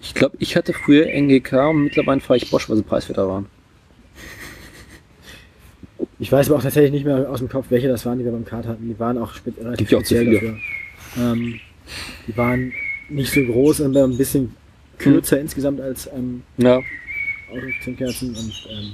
Ich 0.00 0.14
glaube, 0.14 0.36
ich 0.40 0.56
hatte 0.56 0.72
früher 0.72 1.06
NGK 1.06 1.52
und 1.70 1.84
mittlerweile 1.84 2.20
fahre 2.20 2.36
ich 2.38 2.50
Bosch, 2.50 2.68
weil 2.68 2.76
sie 2.76 2.82
preiswerter 2.82 3.28
waren. 3.28 3.46
Ich 6.20 6.32
weiß 6.32 6.48
aber 6.48 6.58
auch 6.58 6.62
tatsächlich 6.62 6.92
nicht 6.92 7.04
mehr 7.04 7.30
aus 7.30 7.38
dem 7.38 7.48
Kopf, 7.48 7.66
welche 7.70 7.88
das 7.88 8.04
waren, 8.04 8.18
die 8.18 8.24
wir 8.24 8.32
beim 8.32 8.44
Kart 8.44 8.66
hatten. 8.66 8.88
Die 8.88 8.98
waren 8.98 9.18
auch 9.18 9.34
spe 9.34 9.52
relativ 9.60 9.88
Gibt 9.88 9.94
auch 9.94 10.04
speziell 10.04 10.24
viele. 10.24 10.34
dafür. 10.34 10.58
Ähm, 11.32 11.60
die 12.26 12.36
waren 12.36 12.72
nicht 13.08 13.32
so 13.32 13.40
groß, 13.44 13.80
aber 13.82 14.04
ein 14.04 14.16
bisschen 14.16 14.54
kürzer 14.98 15.40
insgesamt 15.40 15.80
als 15.80 16.08
ähm, 16.14 16.42
Ja. 16.56 16.80
Autozündkerzen 17.50 18.30
und 18.30 18.66
ähm, 18.70 18.92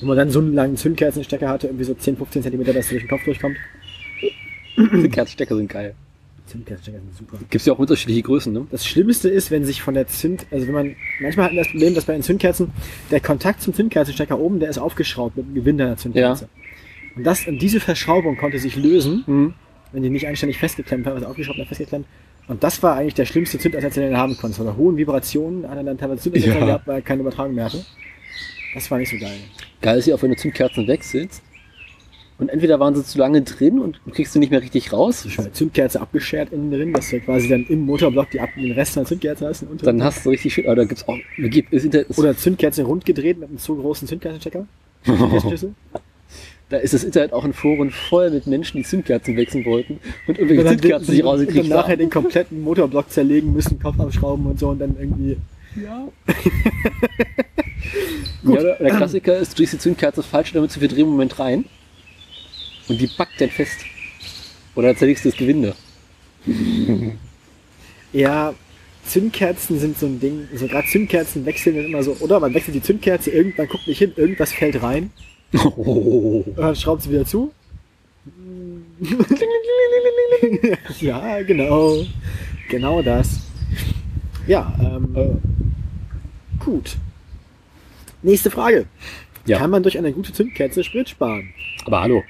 wo 0.00 0.06
man 0.06 0.16
dann 0.18 0.30
so 0.30 0.38
einen 0.40 0.54
langen 0.54 0.76
Zündkerzenstecker 0.76 1.48
hatte, 1.48 1.68
irgendwie 1.68 1.84
so 1.84 1.94
10, 1.94 2.16
15 2.16 2.42
Zentimeter, 2.42 2.72
dass 2.72 2.88
der 2.88 2.98
durch 2.98 3.04
den 3.04 3.08
Kopf 3.10 3.24
durchkommt. 3.24 3.56
Die 4.76 5.08
Kerzstecker 5.08 5.56
sind 5.56 5.68
geil. 5.70 5.94
Zündkerzenstecker 6.46 6.98
sind 6.98 7.16
super. 7.16 7.38
Gibt 7.38 7.54
es 7.54 7.64
ja 7.66 7.72
auch 7.72 7.78
unterschiedliche 7.78 8.22
Größen, 8.22 8.52
ne? 8.52 8.66
Das 8.70 8.86
Schlimmste 8.86 9.28
ist, 9.28 9.50
wenn 9.50 9.64
sich 9.64 9.80
von 9.82 9.94
der 9.94 10.06
Zünd, 10.08 10.46
also 10.50 10.66
wenn 10.66 10.74
man, 10.74 10.96
manchmal 11.20 11.46
hatten 11.46 11.56
wir 11.56 11.62
das 11.62 11.70
Problem, 11.70 11.94
dass 11.94 12.04
bei 12.04 12.12
den 12.12 12.22
Zündkerzen 12.22 12.70
der 13.10 13.20
Kontakt 13.20 13.62
zum 13.62 13.72
Zündkerzenstecker 13.74 14.38
oben, 14.38 14.60
der 14.60 14.68
ist 14.68 14.78
aufgeschraubt 14.78 15.36
mit 15.36 15.46
dem 15.46 15.54
Gewinde 15.54 15.84
der 15.86 15.96
Zündkerze. 15.96 16.48
Und 17.16 17.24
das, 17.24 17.46
und 17.46 17.58
diese 17.60 17.80
Verschraubung 17.80 18.36
konnte 18.36 18.58
sich 18.58 18.76
lösen, 18.76 19.24
Mhm. 19.26 19.54
wenn 19.92 20.02
die 20.02 20.10
nicht 20.10 20.26
anständig 20.26 20.58
festgeklemmt 20.58 21.06
war, 21.06 21.14
also 21.14 21.26
aufgeschraubt 21.26 21.58
und 21.58 21.66
festgeklemmt. 21.66 22.06
Und 22.46 22.62
das 22.62 22.82
war 22.82 22.96
eigentlich 22.96 23.14
der 23.14 23.24
schlimmste 23.24 23.58
Zündaussetzer, 23.58 24.02
den 24.02 24.10
du 24.10 24.18
haben 24.18 24.36
konntest. 24.36 24.60
Oder 24.60 24.76
hohen 24.76 24.96
Vibrationen 24.98 25.66
hat 25.68 25.78
er 25.78 25.84
dann 25.84 25.96
teilweise 25.96 26.20
Zündaussetzer 26.22 26.58
Ja. 26.58 26.66
gehabt, 26.66 26.86
weil 26.86 26.96
er 26.96 27.02
keine 27.02 27.22
Übertragung 27.22 27.54
mehr 27.54 27.64
hatte. 27.64 27.84
Das 28.74 28.90
war 28.90 28.98
nicht 28.98 29.08
so 29.10 29.16
geil. 29.16 29.38
Geil 29.80 29.98
ist 29.98 30.06
ja 30.06 30.14
auch, 30.14 30.22
wenn 30.22 30.30
du 30.30 30.36
Zündkerzen 30.36 30.86
wechselst. 30.86 31.42
Und 32.44 32.50
entweder 32.50 32.78
waren 32.78 32.94
sie 32.94 33.02
zu 33.04 33.18
lange 33.18 33.40
drin 33.42 33.78
und 33.78 34.00
du 34.04 34.10
kriegst 34.12 34.34
sie 34.34 34.38
nicht 34.38 34.50
mehr 34.50 34.60
richtig 34.60 34.92
raus. 34.92 35.26
Schon 35.28 35.46
eine 35.46 35.54
Zündkerze 35.54 35.98
abgeschert 36.00 36.52
innen 36.52 36.70
drin, 36.70 36.92
dass 36.92 37.08
du 37.08 37.18
quasi 37.20 37.48
dann 37.48 37.64
im 37.68 37.86
Motorblock 37.86 38.30
die, 38.30 38.40
ab- 38.40 38.50
den 38.54 38.72
Rest 38.72 38.96
der 38.96 39.06
Zündkerze 39.06 39.46
hast. 39.46 39.62
und 39.62 39.84
Dann 39.86 40.04
hast 40.04 40.26
du 40.26 40.30
richtig 40.30 40.52
schön. 40.52 40.66
Da 40.66 40.84
gibt's 40.84 41.08
auch. 41.08 41.16
Gibt, 41.38 41.72
Internet 41.72 42.10
ist, 42.10 42.18
Oder 42.18 42.36
Zündkerze 42.36 42.82
rund 42.82 43.06
gedreht 43.06 43.38
mit 43.40 43.48
einem 43.48 43.58
zu 43.58 43.76
großen 43.76 44.06
Zündkerzenstecker. 44.06 44.66
Da 46.70 46.78
ist 46.78 46.94
das 46.94 47.04
Internet 47.04 47.34
auch 47.34 47.44
in 47.44 47.52
Foren 47.52 47.90
voll 47.90 48.30
mit 48.30 48.46
Menschen, 48.46 48.78
die 48.78 48.84
Zündkerzen 48.84 49.36
wechseln 49.36 49.66
wollten 49.66 50.00
und 50.26 50.38
irgendwelche 50.38 50.62
Und 50.70 50.80
Zündkerzen 50.80 51.14
nicht 51.14 51.22
und 51.22 51.26
dann 51.30 51.38
rausgekriegt 51.40 51.68
nachher 51.68 51.92
haben. 51.92 51.98
den 51.98 52.10
kompletten 52.10 52.62
Motorblock 52.62 53.10
zerlegen 53.10 53.52
müssen, 53.52 53.78
Kopf 53.78 54.00
abschrauben 54.00 54.46
und 54.46 54.58
so 54.58 54.70
und 54.70 54.78
dann 54.80 54.96
irgendwie. 54.98 55.36
Ja. 55.76 56.08
ja, 58.44 58.50
oder 58.50 58.76
der 58.76 58.90
Klassiker 58.96 59.36
ist, 59.36 59.52
du 59.52 59.56
drehst 59.58 59.74
die 59.74 59.78
Zündkerze 59.78 60.22
falsch 60.22 60.52
damit 60.52 60.70
zu 60.70 60.80
viel 60.80 60.88
Drehmoment 60.88 61.38
rein. 61.38 61.64
Und 62.88 63.00
die 63.00 63.06
packt 63.06 63.40
dann 63.40 63.50
fest. 63.50 63.78
Oder 64.74 64.96
zerlegst 64.96 65.24
du 65.24 65.30
das 65.30 65.38
Gewinde. 65.38 65.74
Ja, 68.12 68.54
Zündkerzen 69.06 69.80
sind 69.80 69.98
so 69.98 70.06
ein 70.06 70.20
Ding. 70.20 70.46
So 70.54 70.68
gerade 70.68 70.86
Zündkerzen 70.86 71.44
wechseln 71.44 71.74
dann 71.74 71.86
immer 71.86 72.04
so, 72.04 72.12
oder? 72.20 72.38
Man 72.38 72.54
wechselt 72.54 72.76
die 72.76 72.80
Zündkerze, 72.82 73.32
irgendwann 73.32 73.66
guckt 73.66 73.88
nicht 73.88 73.98
hin, 73.98 74.12
irgendwas 74.14 74.52
fällt 74.52 74.80
rein, 74.80 75.10
Oh. 75.52 76.44
und 76.46 76.56
dann 76.56 76.76
schraubt 76.76 77.02
sie 77.02 77.10
wieder 77.10 77.26
zu. 77.26 77.52
ja, 81.00 81.42
genau. 81.42 82.04
Genau 82.70 83.02
das. 83.02 83.40
Ja, 84.46 84.72
ähm, 84.80 85.40
gut. 86.60 86.96
Nächste 88.22 88.50
Frage. 88.50 88.86
Ja. 89.46 89.58
Kann 89.58 89.70
man 89.70 89.82
durch 89.82 89.98
eine 89.98 90.12
gute 90.12 90.32
Zündkerze 90.32 90.84
Sprit 90.84 91.08
sparen? 91.08 91.52
Aber 91.84 92.00
hallo. 92.00 92.22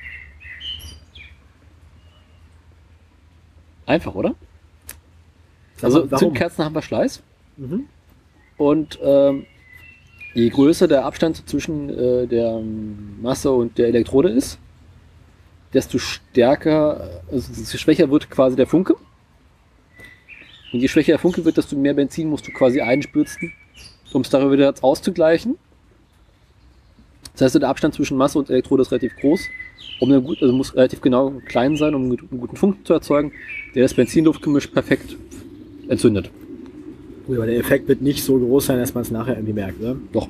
Einfach, 3.86 4.15
oder? 4.15 4.35
Also 5.82 6.01
mal, 6.01 6.11
warum? 6.11 6.19
Zündkerzen 6.19 6.65
haben 6.65 6.73
Verschleiß. 6.73 7.23
Mhm. 7.56 7.85
Und 8.56 8.98
ähm, 9.02 9.47
je 10.35 10.48
größer 10.48 10.89
der 10.89 11.05
Abstand 11.05 11.48
zwischen 11.48 11.90
äh, 11.90 12.27
der 12.27 12.61
Masse 13.20 13.51
und 13.51 13.78
der 13.78 13.89
Elektrode 13.89 14.31
ist, 14.31 14.59
desto 15.73 15.98
stärker, 15.98 17.23
also 17.31 17.52
desto 17.52 17.78
schwächer 17.78 18.11
wird 18.11 18.31
quasi 18.31 18.56
der 18.56 18.66
Funke. 18.66 18.94
Und 20.73 20.81
je 20.81 20.89
schwächer 20.89 21.12
der 21.12 21.19
Funke 21.19 21.44
wird, 21.44 21.56
desto 21.56 21.77
mehr 21.77 21.94
Benzin 21.94 22.28
musst 22.28 22.47
du 22.47 22.52
quasi 22.52 22.81
einspürzen, 22.81 23.52
um 24.12 24.23
es 24.23 24.31
darüber 24.31 24.52
wieder 24.52 24.74
auszugleichen. 24.81 25.59
Das 27.32 27.43
heißt, 27.43 27.55
der 27.56 27.69
Abstand 27.69 27.94
zwischen 27.94 28.16
Masse 28.16 28.39
und 28.39 28.48
Elektrode 28.48 28.82
ist 28.82 28.93
relativ 28.93 29.16
groß. 29.16 29.48
Um 30.00 30.10
eine 30.10 30.20
gut, 30.20 30.42
also 30.42 30.52
muss 30.52 30.74
relativ 30.74 31.00
genau 31.00 31.34
klein 31.46 31.76
sein, 31.76 31.94
um 31.94 32.02
einen 32.02 32.10
gut- 32.10 32.30
einen 32.30 32.40
guten 32.40 32.56
Funken 32.56 32.84
zu 32.84 32.92
erzeugen, 32.92 33.32
der 33.74 33.82
das 33.82 33.94
Benzin-Luft-Gemisch 33.94 34.66
perfekt 34.68 35.16
entzündet. 35.88 36.30
Gut, 37.26 37.36
aber 37.36 37.46
der 37.46 37.58
Effekt 37.58 37.88
wird 37.88 38.02
nicht 38.02 38.22
so 38.22 38.38
groß 38.38 38.66
sein, 38.66 38.78
dass 38.78 38.94
man 38.94 39.02
es 39.02 39.10
nachher 39.10 39.34
irgendwie 39.36 39.54
merkt, 39.54 39.80
oder? 39.80 39.96
Doch. 40.12 40.28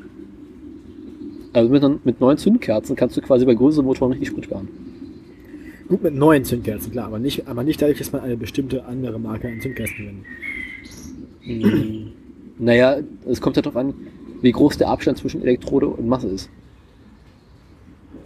Also 1.52 1.70
mit, 1.70 2.04
mit 2.04 2.20
neuen 2.20 2.36
Zündkerzen 2.38 2.96
kannst 2.96 3.16
du 3.16 3.20
quasi 3.20 3.44
bei 3.44 3.54
größeren 3.54 3.84
Motoren 3.84 4.12
richtig 4.12 4.28
Sprit 4.28 4.44
sparen. 4.44 4.68
Gut, 5.88 6.02
mit 6.02 6.14
neuen 6.14 6.44
Zündkerzen, 6.44 6.92
klar, 6.92 7.06
aber 7.06 7.18
nicht, 7.18 7.46
aber 7.46 7.62
nicht 7.62 7.80
dadurch, 7.80 7.98
dass 7.98 8.12
man 8.12 8.22
eine 8.22 8.36
bestimmte 8.36 8.84
andere 8.86 9.18
Marke 9.18 9.48
an 9.48 9.60
Zündkerzen 9.60 9.94
verwendet. 9.96 10.24
Mm, 11.44 12.64
naja, 12.64 12.98
es 13.28 13.40
kommt 13.40 13.56
ja 13.56 13.62
darauf 13.62 13.76
an, 13.76 13.94
wie 14.40 14.52
groß 14.52 14.78
der 14.78 14.88
Abstand 14.88 15.18
zwischen 15.18 15.42
Elektrode 15.42 15.86
und 15.86 16.08
Masse 16.08 16.28
ist. 16.28 16.48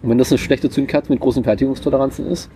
Und 0.03 0.11
wenn 0.11 0.19
das 0.19 0.31
eine 0.31 0.39
schlechte 0.39 0.71
Zündkerze 0.71 1.11
mit 1.13 1.21
großen 1.21 1.43
Fertigungstoleranzen 1.45 2.27
ist, 2.27 2.49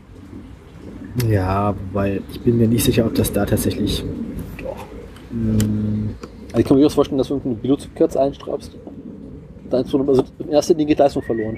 Ja, 1.29 1.75
weil 1.93 2.23
ich 2.31 2.41
bin 2.41 2.57
mir 2.59 2.69
nicht 2.69 2.85
sicher, 2.85 3.05
ob 3.07 3.15
das 3.15 3.33
da 3.33 3.45
tatsächlich. 3.45 4.05
doch. 4.59 4.87
Mh, 5.31 6.11
Also 6.53 6.59
ich 6.61 6.65
kann 6.65 6.77
mir 6.77 6.83
durchaus 6.83 6.95
vorstellen, 6.95 7.19
dass 7.19 7.29
du 7.29 7.41
eine 7.45 7.55
Billo-Zündkerze 7.55 8.21
einstraubst. 8.21 8.77
Dann 9.71 9.85
ist 9.85 9.95
also 9.95 10.25
in 10.39 10.49
erster 10.51 10.75
Linie 10.75 10.87
geht 10.87 10.99
Leistung 10.99 11.23
verloren. 11.23 11.57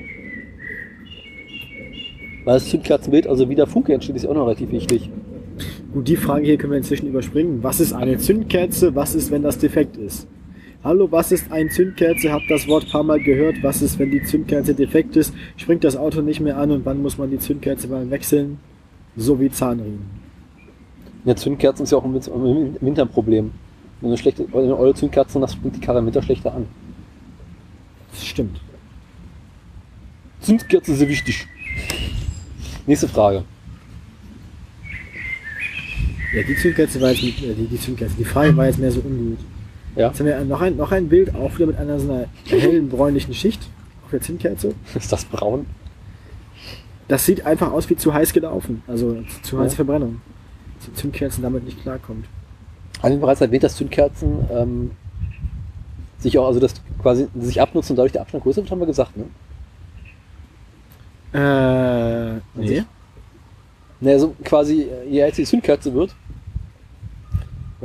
Weil 2.44 2.54
das 2.54 2.68
Zündkerzenbild, 2.68 3.26
also 3.26 3.48
wie 3.48 3.54
der 3.54 3.66
Funke 3.66 3.92
entsteht, 3.94 4.16
ist 4.16 4.26
auch 4.26 4.34
noch 4.34 4.46
relativ 4.46 4.70
wichtig. 4.70 5.10
gut, 5.92 6.06
die 6.08 6.16
Frage 6.16 6.44
hier 6.46 6.56
können 6.58 6.72
wir 6.72 6.78
inzwischen 6.78 7.08
überspringen. 7.08 7.62
Was 7.62 7.80
ist 7.80 7.92
eine 7.92 8.18
Zündkerze? 8.18 8.94
Was 8.94 9.14
ist, 9.14 9.30
wenn 9.30 9.42
das 9.42 9.58
defekt 9.58 9.96
ist? 9.96 10.26
Hallo, 10.84 11.10
was 11.10 11.32
ist 11.32 11.50
eine 11.50 11.70
Zündkerze? 11.70 12.30
Habt 12.30 12.50
das 12.50 12.68
Wort 12.68 12.84
ein 12.84 12.90
paar 12.90 13.02
Mal 13.02 13.18
gehört. 13.18 13.62
Was 13.62 13.80
ist, 13.80 13.98
wenn 13.98 14.10
die 14.10 14.22
Zündkerze 14.22 14.74
defekt 14.74 15.16
ist? 15.16 15.32
Springt 15.56 15.82
das 15.82 15.96
Auto 15.96 16.20
nicht 16.20 16.40
mehr 16.40 16.58
an 16.58 16.70
und 16.70 16.84
wann 16.84 17.00
muss 17.00 17.16
man 17.16 17.30
die 17.30 17.38
Zündkerze 17.38 17.88
beim 17.88 18.10
Wechseln? 18.10 18.58
So 19.16 19.40
wie 19.40 19.50
Zahnriemen. 19.50 20.02
Ja, 21.24 21.34
Zündkerzen 21.34 21.84
ist 21.84 21.92
ja 21.92 21.98
auch 21.98 22.04
im 22.04 22.12
Win- 22.12 22.76
im 22.78 22.86
Winter 22.86 23.02
ein 23.02 23.08
Problem. 23.08 23.52
Wenn 24.00 24.08
du 24.10 24.14
eine 24.14 24.18
schlechte, 24.18 24.46
wenn 24.52 24.68
du 24.68 24.76
eure 24.76 24.94
Zündkerzen 24.94 25.40
hast, 25.40 25.54
springt 25.54 25.76
die 25.76 25.80
Karre 25.80 26.00
im 26.00 26.06
Winter 26.06 26.22
schlechter 26.22 26.54
an. 26.54 26.66
Das 28.10 28.26
stimmt. 28.26 28.60
Zündkerzen 30.40 30.92
ist 30.92 30.98
sehr 30.98 31.08
wichtig. 31.08 31.46
Nächste 32.86 33.08
Frage. 33.08 33.44
Ja, 36.34 36.42
die 36.42 36.56
Zündkerze 36.56 37.00
war 37.00 37.10
jetzt 37.12 37.22
mit, 37.22 37.42
äh, 37.42 37.54
die, 37.54 37.68
die 37.68 37.80
Zündkerze. 37.80 38.14
Die 38.18 38.24
Frage 38.24 38.54
war 38.54 38.66
jetzt 38.66 38.78
mehr 38.78 38.90
so 38.90 39.00
ungut. 39.00 39.38
Ja, 39.96 40.08
Jetzt 40.08 40.18
haben 40.20 40.26
wir 40.26 40.44
noch 40.44 40.60
ein, 40.60 40.76
noch 40.76 40.90
ein 40.92 41.08
Bild, 41.08 41.34
auch 41.34 41.54
wieder 41.56 41.66
mit 41.66 41.76
einer 41.78 41.98
so 42.00 42.12
einer 42.12 42.26
hellen 42.46 42.88
bräunlichen 42.88 43.32
Schicht 43.34 43.68
auf 44.04 44.10
der 44.10 44.20
Zündkerze. 44.20 44.74
ist 44.94 45.12
das 45.12 45.24
braun? 45.24 45.66
Das 47.06 47.24
sieht 47.26 47.44
einfach 47.46 47.70
aus 47.70 47.88
wie 47.90 47.96
zu 47.96 48.12
heiß 48.12 48.32
gelaufen. 48.32 48.82
Also 48.86 49.18
zu 49.42 49.58
heiße 49.58 49.72
Ja. 49.72 49.76
Verbrennung. 49.76 50.20
Dass 50.78 50.86
die 50.86 50.94
Zündkerzen 50.94 51.42
damit 51.42 51.64
nicht 51.64 51.80
klarkommt. 51.82 52.26
Haben 53.02 53.12
wir 53.12 53.20
bereits 53.20 53.40
erwähnt, 53.40 53.62
dass 53.62 53.76
Zündkerzen 53.76 54.48
ähm, 54.50 54.90
sich 56.18 56.38
auch, 56.38 56.46
also 56.46 56.58
das 56.60 56.74
quasi 57.02 57.28
sich 57.38 57.60
abnutzen 57.60 57.92
und 57.92 57.96
dadurch 57.98 58.12
der 58.12 58.22
Abstand 58.22 58.42
größer 58.42 58.62
wird, 58.62 58.70
haben 58.70 58.80
wir 58.80 58.86
gesagt, 58.86 59.12
ne? 59.16 59.24
Äh, 61.34 62.40
nee. 62.54 62.84
Ne, 64.00 64.12
also 64.12 64.34
quasi, 64.44 64.82
äh, 64.82 65.08
je 65.08 65.20
älter 65.20 65.36
die 65.36 65.44
Zündkerze 65.44 65.92
wird, 65.92 66.14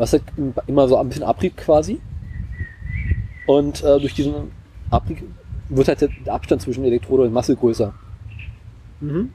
hast 0.02 0.14
halt 0.14 0.24
immer 0.68 0.88
so 0.88 0.98
ein 0.98 1.08
bisschen 1.08 1.24
Abrieb 1.24 1.58
quasi. 1.58 2.00
Und 3.46 3.84
äh, 3.84 4.00
durch 4.00 4.14
diesen 4.14 4.34
Abrieb 4.90 5.24
wird 5.70 5.88
halt 5.88 6.02
der 6.26 6.34
Abstand 6.34 6.62
zwischen 6.62 6.84
Elektrode 6.84 7.24
und 7.24 7.34
Masse 7.34 7.56
größer. 7.56 7.94
Mhm. 9.02 9.32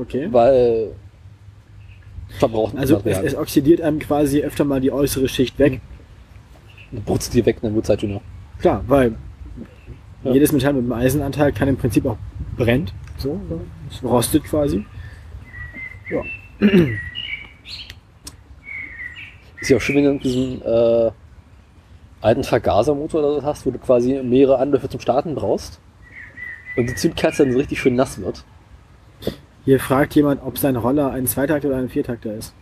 Okay. 0.00 0.28
Weil 0.30 0.88
verbraucht 2.38 2.76
Also 2.76 3.00
es, 3.04 3.18
es 3.18 3.34
oxidiert 3.36 3.80
einem 3.80 3.98
quasi 4.00 4.42
öfter 4.42 4.64
mal 4.64 4.80
die 4.80 4.90
äußere 4.90 5.28
Schicht 5.28 5.58
weg. 5.58 5.80
brutzt 7.04 7.34
die 7.34 7.46
weg, 7.46 7.58
dann 7.62 7.74
wird 7.74 7.84
es 7.84 7.88
halt 7.90 8.02
dünner. 8.02 8.20
Klar, 8.58 8.82
weil 8.86 9.14
Ja. 10.24 10.32
jedes 10.32 10.50
Metall 10.52 10.72
mit 10.72 10.82
einem 10.82 10.92
Eisenanteil 10.92 11.52
kann 11.52 11.68
im 11.68 11.76
Prinzip 11.76 12.04
auch 12.06 12.16
brennt. 12.56 12.92
So, 13.18 13.40
es 13.90 14.02
rostet 14.02 14.44
quasi. 14.44 14.84
Ja. 16.10 16.22
Ist 19.60 19.70
ja 19.70 19.76
auch 19.76 19.80
schön, 19.80 19.96
wenn 19.96 20.04
du 20.04 20.18
diesen 20.18 20.62
äh, 20.62 21.10
alten 22.20 22.44
Vergasermotor 22.44 23.20
oder 23.20 23.40
so 23.40 23.42
hast, 23.46 23.66
wo 23.66 23.70
du 23.70 23.78
quasi 23.78 24.20
mehrere 24.22 24.58
Anläufe 24.58 24.88
zum 24.88 25.00
Starten 25.00 25.34
brauchst. 25.34 25.80
Und 26.76 26.88
die 26.90 26.94
Zündkerze 26.94 27.44
dann 27.44 27.52
so 27.52 27.58
richtig 27.58 27.80
schön 27.80 27.94
nass 27.94 28.20
wird. 28.20 28.44
Hier 29.64 29.80
fragt 29.80 30.14
jemand, 30.14 30.42
ob 30.44 30.58
sein 30.58 30.76
Roller 30.76 31.10
ein 31.10 31.26
Zweitakter 31.26 31.68
oder 31.68 31.78
ein 31.78 31.88
Viertakter 31.88 32.34
ist. 32.34 32.54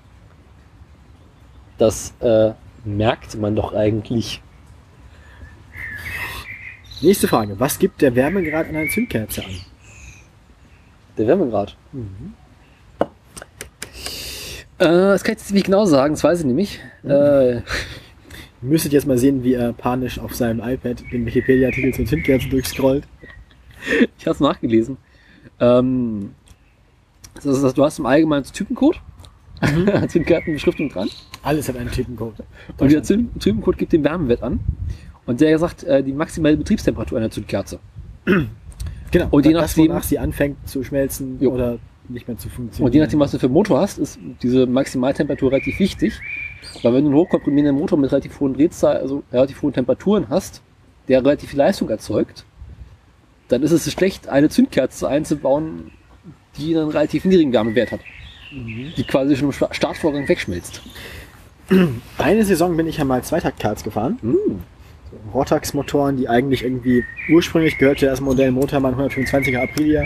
Das 1.78 2.14
äh, 2.20 2.52
merkt 2.84 3.36
man 3.36 3.56
doch 3.56 3.74
eigentlich. 3.74 4.40
Nächste 7.00 7.26
Frage. 7.28 7.58
Was 7.58 7.78
gibt 7.78 8.00
der 8.00 8.14
Wärmegrad 8.14 8.68
an 8.68 8.76
einer 8.76 8.88
Zündkerze 8.88 9.44
an? 9.44 9.50
Der 11.18 11.26
Wärmegrad. 11.26 11.76
Äh, 14.84 14.88
das 14.88 15.24
kann 15.24 15.34
ich 15.34 15.40
jetzt 15.40 15.52
nicht 15.54 15.66
genau 15.66 15.84
sagen, 15.86 16.14
das 16.14 16.24
weiß 16.24 16.40
ich 16.40 16.46
nämlich. 16.46 16.80
Äh, 17.04 17.56
Ihr 17.56 17.62
müsstet 18.70 18.92
jetzt 18.92 19.06
mal 19.06 19.18
sehen, 19.18 19.44
wie 19.44 19.54
er 19.54 19.72
panisch 19.74 20.18
auf 20.18 20.34
seinem 20.34 20.60
iPad 20.60 21.02
den 21.12 21.26
Wikipedia-Artikel 21.26 21.92
zu 21.92 22.04
Zündkerzen 22.04 22.48
durchscrollt. 22.50 23.04
ich 24.18 24.26
habe 24.26 24.34
es 24.34 24.40
nachgelesen. 24.40 24.96
Ähm, 25.60 26.30
das 27.34 27.44
ist, 27.44 27.76
du 27.76 27.84
hast 27.84 27.98
im 27.98 28.06
Allgemeinen 28.06 28.44
Typencode. 28.44 29.00
Zündkartenbeschriftung 30.08 30.88
dran. 30.88 31.08
Alles 31.42 31.68
hat 31.68 31.76
einen 31.76 31.90
Typencode. 31.90 32.34
Und 32.78 32.90
der 32.92 33.02
Zünd- 33.02 33.38
Typencode 33.38 33.76
gibt 33.78 33.92
den 33.92 34.02
Wärmewert 34.04 34.42
an. 34.42 34.60
Und 35.26 35.40
der 35.40 35.58
sagt 35.58 35.84
äh, 35.84 36.02
die 36.02 36.12
maximale 36.12 36.56
Betriebstemperatur 36.56 37.18
einer 37.18 37.30
Zündkerze. 37.30 37.78
Genau. 39.10 39.28
Und 39.30 39.46
je 39.46 39.52
das, 39.52 39.76
nachdem- 39.76 39.90
wonach 39.90 40.02
sie 40.02 40.18
anfängt 40.18 40.68
zu 40.68 40.82
schmelzen 40.82 41.38
Jo. 41.40 41.52
oder 41.52 41.78
nicht 42.08 42.28
mehr 42.28 42.36
zu 42.36 42.48
funktionieren. 42.48 42.86
Und 42.86 42.94
je 42.94 43.00
nachdem, 43.00 43.20
was 43.20 43.30
du 43.30 43.38
für 43.38 43.46
einen 43.46 43.54
Motor 43.54 43.80
hast, 43.80 43.98
ist 43.98 44.18
diese 44.42 44.66
Maximaltemperatur 44.66 45.50
relativ 45.52 45.78
wichtig. 45.78 46.20
Weil 46.82 46.94
wenn 46.94 47.04
du 47.04 47.10
einen 47.10 47.18
hochkomprimierenden 47.18 47.78
Motor 47.78 47.98
mit 47.98 48.10
relativ 48.12 48.38
hohen 48.40 48.54
Drehzahl, 48.54 48.96
also 48.98 49.22
relativ 49.32 49.62
hohen 49.62 49.72
Temperaturen 49.72 50.28
hast, 50.28 50.62
der 51.08 51.24
relativ 51.24 51.50
viel 51.50 51.58
Leistung 51.58 51.88
erzeugt, 51.90 52.44
dann 53.48 53.62
ist 53.62 53.72
es 53.72 53.90
schlecht, 53.92 54.28
eine 54.28 54.48
Zündkerze 54.48 55.08
einzubauen, 55.08 55.90
die 56.56 56.76
einen 56.76 56.88
relativ 56.90 57.24
niedrigen 57.24 57.52
Wärmewert 57.52 57.92
hat. 57.92 58.00
Die 58.52 59.04
quasi 59.06 59.36
schon 59.36 59.48
im 59.48 59.52
Sta- 59.52 59.72
Startvorgang 59.72 60.28
wegschmilzt. 60.28 60.80
Eine 62.18 62.44
Saison 62.44 62.76
bin 62.76 62.86
ich 62.86 62.98
ja 62.98 63.04
mal 63.04 63.22
Zweitakt-Karts 63.22 63.82
gefahren. 63.84 64.18
Mm. 64.22 64.36
Rotax-Motoren, 65.32 66.16
die 66.16 66.28
eigentlich 66.28 66.62
irgendwie 66.64 67.04
ursprünglich 67.32 67.78
gehörte 67.78 68.06
das 68.06 68.20
Modell 68.20 68.50
Motormann 68.50 68.94
125er 68.96 69.62
Aprilia. 69.62 70.04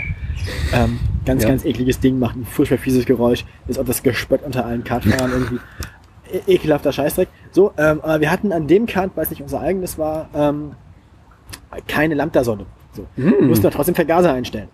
Ähm, 0.73 0.99
ganz, 1.25 1.43
Ja. 1.43 1.49
ganz 1.49 1.65
ekliges 1.65 1.99
Ding, 1.99 2.19
macht 2.19 2.35
ein 2.35 2.45
furchtbar 2.45 2.77
fieses 2.77 3.05
Geräusch. 3.05 3.45
Ist 3.67 3.79
auch 3.79 3.85
das 3.85 4.01
Gespött 4.03 4.43
unter 4.43 4.65
allen 4.65 4.83
Kartfahrern 4.83 5.31
irgendwie. 5.31 5.59
E 6.31 6.53
ekelhafter 6.55 6.91
Scheißdreck. 6.91 7.27
So, 7.51 7.73
ähm, 7.77 8.01
aber 8.01 8.21
wir 8.21 8.31
hatten 8.31 8.51
an 8.51 8.67
dem 8.67 8.85
Kart, 8.85 9.11
weil 9.15 9.23
es 9.23 9.29
nicht 9.31 9.41
unser 9.41 9.61
eigenes 9.61 9.97
war, 9.97 10.29
ähm, 10.35 10.73
keine 11.87 12.13
Lambda-Sonne. 12.15 12.65
So. 12.93 13.05
Wir 13.15 13.41
mussten 13.41 13.63
da 13.63 13.69
trotzdem 13.69 13.95
Vergaser 13.95 14.33
einstellen. 14.33 14.69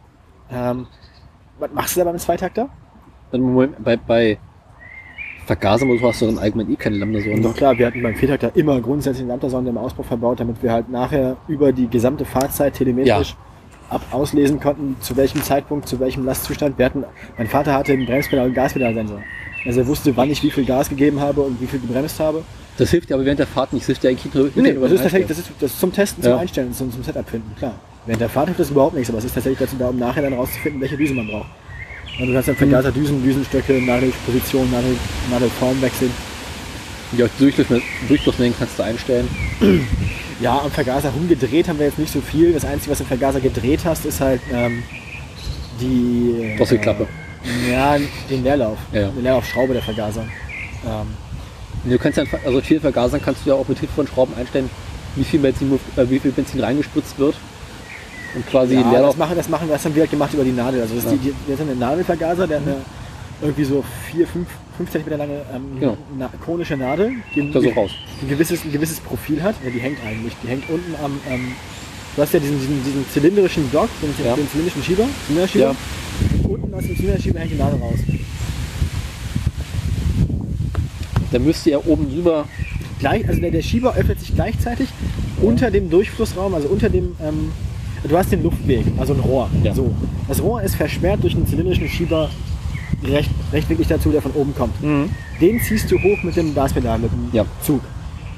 Ähm, 0.52 0.88
was 1.60 1.72
machst 1.74 1.96
du 1.96 2.02
da 2.02 2.06
beim 2.06 2.18
Zweitakter? 2.18 2.70
Dann 3.32 3.42
Moment, 3.42 3.84
bei, 3.84 4.38
bei 5.48 5.56
Vergasermotor 5.56 6.10
hast 6.10 6.22
du 6.22 6.26
dann 6.26 6.40
allgemein 6.40 6.72
eh 6.72 6.76
keine 6.76 6.98
Lambda-Sonde. 6.98 7.42
Doch 7.42 7.56
klar, 7.56 7.78
wir 7.78 7.86
hatten 7.86 8.02
beim 8.02 8.16
Viertakter 8.16 8.52
immer 8.56 8.82
grundsätzlich 8.82 9.22
eine 9.24 9.34
Lambda-Sonde 9.34 9.70
im 9.70 9.78
Auspuff 9.78 10.08
verbaut, 10.08 10.40
damit 10.40 10.62
wir 10.64 10.72
halt 10.72 10.90
nachher 10.90 11.38
über 11.48 11.72
die 11.72 11.88
gesamte 11.88 12.26
Fahrzeit 12.26 12.74
telemetrisch 12.74 13.36
ab 13.90 14.02
auslesen 14.12 14.60
konnten, 14.60 14.96
zu 15.00 15.16
welchem 15.16 15.44
Zeitpunkt, 15.44 15.88
zu 15.88 16.00
welchem 16.00 16.26
Lastzustand. 16.26 16.78
Wir 16.80 16.86
hatten, 16.88 17.04
mein 17.38 17.48
Vater 17.48 17.74
hatte 17.74 17.94
einen 17.94 18.08
Bremspedal 18.08 18.48
und 18.48 18.54
Gaspedalsensor. 18.56 19.22
Also 19.66 19.80
er 19.82 19.88
wusste, 19.88 20.18
wann 20.18 20.32
ich 20.32 20.42
wie 20.42 20.50
viel 20.50 20.66
Gas 20.66 20.90
gegeben 20.90 21.20
habe 21.20 21.42
und 21.42 21.62
wie 21.62 21.68
viel 21.68 21.80
gebremst 21.80 22.20
habe. 22.20 22.44
Das 22.78 22.90
hilft 22.90 23.10
dir 23.10 23.16
aber 23.16 23.26
während 23.26 23.40
der 23.40 23.48
Fahrt 23.48 23.74
nicht. 23.74 23.84
Das 23.84 23.88
hilft 23.88 24.04
dir 24.04 24.10
eigentlich 24.10 24.34
nur 24.34 24.50
Nee, 24.56 24.74
das 24.74 24.92
ist 24.92 25.02
tatsächlich, 25.02 25.28
das 25.28 25.38
ist, 25.40 25.52
das 25.60 25.72
ist 25.72 25.80
zum 25.80 25.94
Testen, 25.94 26.24
zum 26.24 26.32
Ja. 26.32 26.38
Einstellen, 26.40 26.74
zum, 26.74 26.92
zum 26.92 27.04
Setup 27.04 27.30
finden, 27.30 27.56
klar. 27.56 27.74
Während 28.06 28.22
der 28.22 28.30
Fahrt 28.30 28.48
hilft 28.48 28.60
das 28.60 28.72
überhaupt 28.72 28.96
nichts, 28.96 29.10
aber 29.10 29.20
es 29.20 29.26
ist 29.26 29.34
tatsächlich 29.34 29.60
dazu 29.60 29.76
da, 29.78 29.90
um 29.90 29.98
nachher 29.98 30.24
dann 30.24 30.34
rauszufinden, 30.34 30.82
welche 30.82 30.98
Düse 30.98 31.14
man 31.14 31.28
braucht. 31.28 31.48
Und 32.20 32.28
du 32.28 32.34
kannst 32.34 32.48
dann 32.48 32.56
Vergaser, 32.56 32.92
Düsen, 32.92 33.24
Düsenstöcke, 33.24 33.74
Nadelposition, 33.74 34.70
Nadel, 34.72 34.96
Nadelform 35.30 35.82
wechseln. 35.82 36.12
Ja, 37.18 37.28
Durchfluss, 37.38 37.82
Durchflussmengen 38.08 38.56
kannst 38.58 38.80
du 38.80 38.84
einstellen. 38.84 39.28
Ja, 40.42 40.60
am 40.60 40.70
Vergaser 40.70 41.12
rumgedreht 41.12 41.70
haben 41.70 41.80
wir 41.80 41.86
jetzt 41.86 41.98
nicht 41.98 42.12
so 42.12 42.20
viel. 42.20 42.52
Das 42.52 42.66
Einzige, 42.66 42.92
was 42.92 42.98
du 42.98 43.06
im 43.06 43.08
Vergaser 43.08 43.40
gedreht 43.40 43.86
hast, 43.86 44.04
ist 44.06 44.20
halt 44.20 44.42
ähm, 44.52 44.84
die... 45.80 46.58
Drosselklappe. 46.58 47.08
Äh, 47.46 47.72
ja, 47.72 47.98
den 48.30 48.44
Leerlauf. 48.44 48.78
Ja, 48.92 49.04
ja. 49.04 49.12
Die 49.16 49.22
Leerlaufschraube 49.22 49.72
der 49.72 49.82
Vergaser. 49.82 50.26
Ähm, 50.86 51.08
Du 51.86 52.00
kannst 52.00 52.18
ja, 52.18 52.24
also 52.44 52.62
vielen 52.62 52.82
Vergasern 52.82 53.22
kannst 53.24 53.46
du 53.46 53.52
ja 53.52 53.56
auch 53.56 53.68
mit 53.68 53.78
Hilfe 53.78 53.94
von 53.94 54.08
Schrauben 54.08 54.34
einstellen, 54.36 54.70
wie 55.16 55.24
viel 55.24 55.40
Benzin, 55.40 55.80
äh, 55.96 56.10
wie 56.10 56.20
viel 56.20 56.32
Benzin 56.32 56.60
reingespritzt 56.60 57.20
wird. 57.20 57.36
Und 58.36 58.46
quasi 58.48 58.76
ja, 58.76 59.02
das 59.02 59.18
machen, 59.18 59.36
das 59.36 59.48
machen, 59.50 59.68
das 59.70 59.84
haben 59.86 59.96
wir 59.96 60.02
halt 60.02 60.12
gemacht 60.12 60.34
über 60.34 60.44
die 60.44 60.52
Nadel. 60.52 60.82
Also 60.82 60.96
das 60.96 61.06
ist 61.06 61.12
Ja. 61.12 61.18
die, 61.18 61.30
die, 61.30 61.34
wir 61.48 61.58
haben 61.58 61.70
einen 61.70 61.80
Nadelvergaser, 61.80 62.48
der 62.48 62.60
hat 62.60 62.68
eine 62.68 62.78
irgendwie 63.42 63.64
so 63.64 63.84
4, 64.12 64.28
5, 64.28 64.48
5 64.78 64.92
cm 64.92 65.18
lange 65.18 65.34
ähm, 65.54 65.80
Genau. 65.80 65.98
na, 66.18 66.30
konische 66.46 66.76
Nadel, 66.78 67.12
die, 67.34 67.52
Da 67.52 67.62
so 67.62 67.70
raus. 67.70 67.92
die 68.22 68.26
ein, 68.26 68.30
gewisses, 68.30 68.64
ein 68.66 68.72
gewisses 68.72 69.00
Profil 69.00 69.42
hat. 69.42 69.56
Ja, 69.64 69.70
die 69.72 69.80
hängt 69.80 69.98
eigentlich. 70.06 70.34
Die 70.44 70.48
hängt 70.48 70.70
unten 70.70 70.94
am. 71.04 71.20
Ähm, 71.30 71.52
du 72.16 72.22
hast 72.22 72.34
ja 72.34 72.40
diesen, 72.40 72.60
diesen, 72.60 72.84
diesen 72.84 73.06
zylindrischen 73.10 73.68
Block, 73.70 73.90
den, 74.02 74.26
Ja. 74.26 74.36
den 74.36 74.50
zylindrischen 74.50 74.84
Schieber. 74.84 75.04
Zylinderschieber. 75.28 75.66
Ja. 75.66 76.50
Unten 76.50 76.74
aus 76.74 76.84
dem 76.84 76.96
Zylinderschieber 76.98 77.40
hängt 77.40 77.52
die 77.52 77.58
Nadel 77.58 77.80
raus. 77.80 78.00
Da 81.32 81.40
müsste 81.40 81.70
ja 81.72 81.80
oben 81.86 82.10
drüber. 82.10 82.48
Gleich, 83.00 83.28
also 83.28 83.42
der, 83.42 83.52
der 83.52 83.62
Schieber 83.62 83.96
öffnet 83.96 84.20
sich 84.22 84.34
gleichzeitig 84.34 84.88
unter 85.42 85.70
dem 85.70 85.90
Durchflussraum, 85.90 86.54
also 86.54 86.68
unter 86.70 86.90
dem. 86.90 87.16
Ähm, 87.22 87.52
du 88.08 88.18
hast 88.18 88.32
den 88.32 88.44
Luftweg, 88.44 88.86
also 88.98 89.14
ein 89.14 89.20
Rohr. 89.20 89.50
Ja. 89.64 89.74
So. 89.74 89.94
Das 90.28 90.42
Rohr 90.42 90.62
ist 90.62 90.76
versperrt 90.76 91.24
durch 91.24 91.36
einen 91.36 91.48
zylindrischen 91.48 91.88
Schieber 91.88 92.30
recht, 93.04 93.30
wirklich 93.70 93.88
dazu, 93.88 94.10
der 94.12 94.22
von 94.22 94.32
oben 94.32 94.54
kommt. 94.56 94.74
Den 95.42 95.60
ziehst 95.62 95.92
du 95.92 95.98
hoch 95.98 96.24
mit 96.24 96.36
dem 96.36 96.54
Gaspedal, 96.56 97.00
mit 97.00 97.12
dem 97.12 97.30
Ja. 97.34 97.46
Zug. 97.62 97.82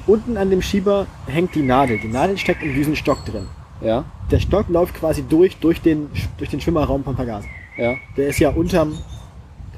Unten 0.06 0.36
an 0.36 0.50
dem 0.50 0.62
Schieber 0.62 1.06
hängt 1.26 1.54
die 1.54 1.62
Nadel. 1.62 1.98
Die 1.98 2.08
Nadel 2.08 2.36
steckt 2.38 2.62
in 2.62 2.74
diesem 2.74 2.96
Stock 2.96 3.24
drin. 3.24 3.46
Ja, 3.80 4.04
Der 4.30 4.40
Stock 4.40 4.68
läuft 4.68 4.94
quasi 4.94 5.22
durch, 5.22 5.56
durch, 5.58 5.80
den, 5.80 6.06
durch 6.36 6.50
den 6.50 6.60
Schwimmerraum 6.60 7.04
vom 7.04 7.14
Vergaser. 7.14 7.46
ja. 7.76 7.94
Der 8.16 8.28
ist 8.28 8.38
ja 8.40 8.50
unterm. 8.50 8.94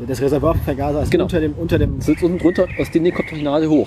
Das 0.09 0.21
Reservoir 0.23 0.55
vom 0.55 0.63
Vergaser 0.63 1.03
ist 1.03 1.11
Genau. 1.11 1.25
unter 1.25 1.41
dem, 1.41 1.53
unter 1.55 1.79
dem 1.79 2.01
sitzt 2.01 2.23
unten 2.23 2.39
drunter, 2.39 2.67
aus 2.81 2.91
dem 2.91 3.05
kommt 3.13 3.31
die 3.33 3.43
Nadel 3.43 3.69
hoch. 3.69 3.87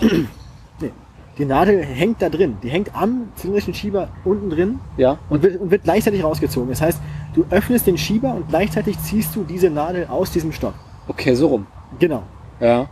Nee. 0.80 0.92
Die 1.38 1.46
Nadel 1.46 1.84
hängt 1.84 2.22
da 2.22 2.30
drin. 2.30 2.58
Die 2.62 2.70
hängt 2.70 2.96
am 2.96 3.30
zylindrischen 3.36 3.74
Schieber 3.74 4.10
unten 4.24 4.50
drin 4.52 4.80
Ja, 4.98 5.18
und 5.30 5.42
wird, 5.42 5.60
und 5.60 5.72
wird 5.72 5.84
gleichzeitig 5.84 6.24
rausgezogen. 6.24 6.70
Das 6.70 6.82
heißt, 6.82 7.00
du 7.34 7.46
öffnest 7.50 7.88
den 7.88 7.98
Schieber 7.98 8.34
und 8.36 8.50
gleichzeitig 8.50 9.00
ziehst 9.00 9.36
du 9.36 9.44
diese 9.44 9.70
Nadel 9.70 10.06
aus 10.08 10.32
diesem 10.32 10.52
Stock. 10.52 10.74
okay, 11.08 11.34
so 11.34 11.48
rum. 11.48 11.66
Genau. 12.00 12.24
Ja. 12.60 12.88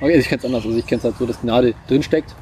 Okay, 0.00 0.16
ich 0.16 0.28
kenne 0.28 0.38
es 0.40 0.44
anders. 0.44 0.64
Also 0.64 0.76
ich 0.76 0.86
kenne 0.86 0.98
es 0.98 1.04
halt 1.04 1.16
so, 1.18 1.26
dass 1.26 1.40
die 1.40 1.46
Nadel 1.46 1.74
drin 1.88 2.02
steckt. 2.02 2.34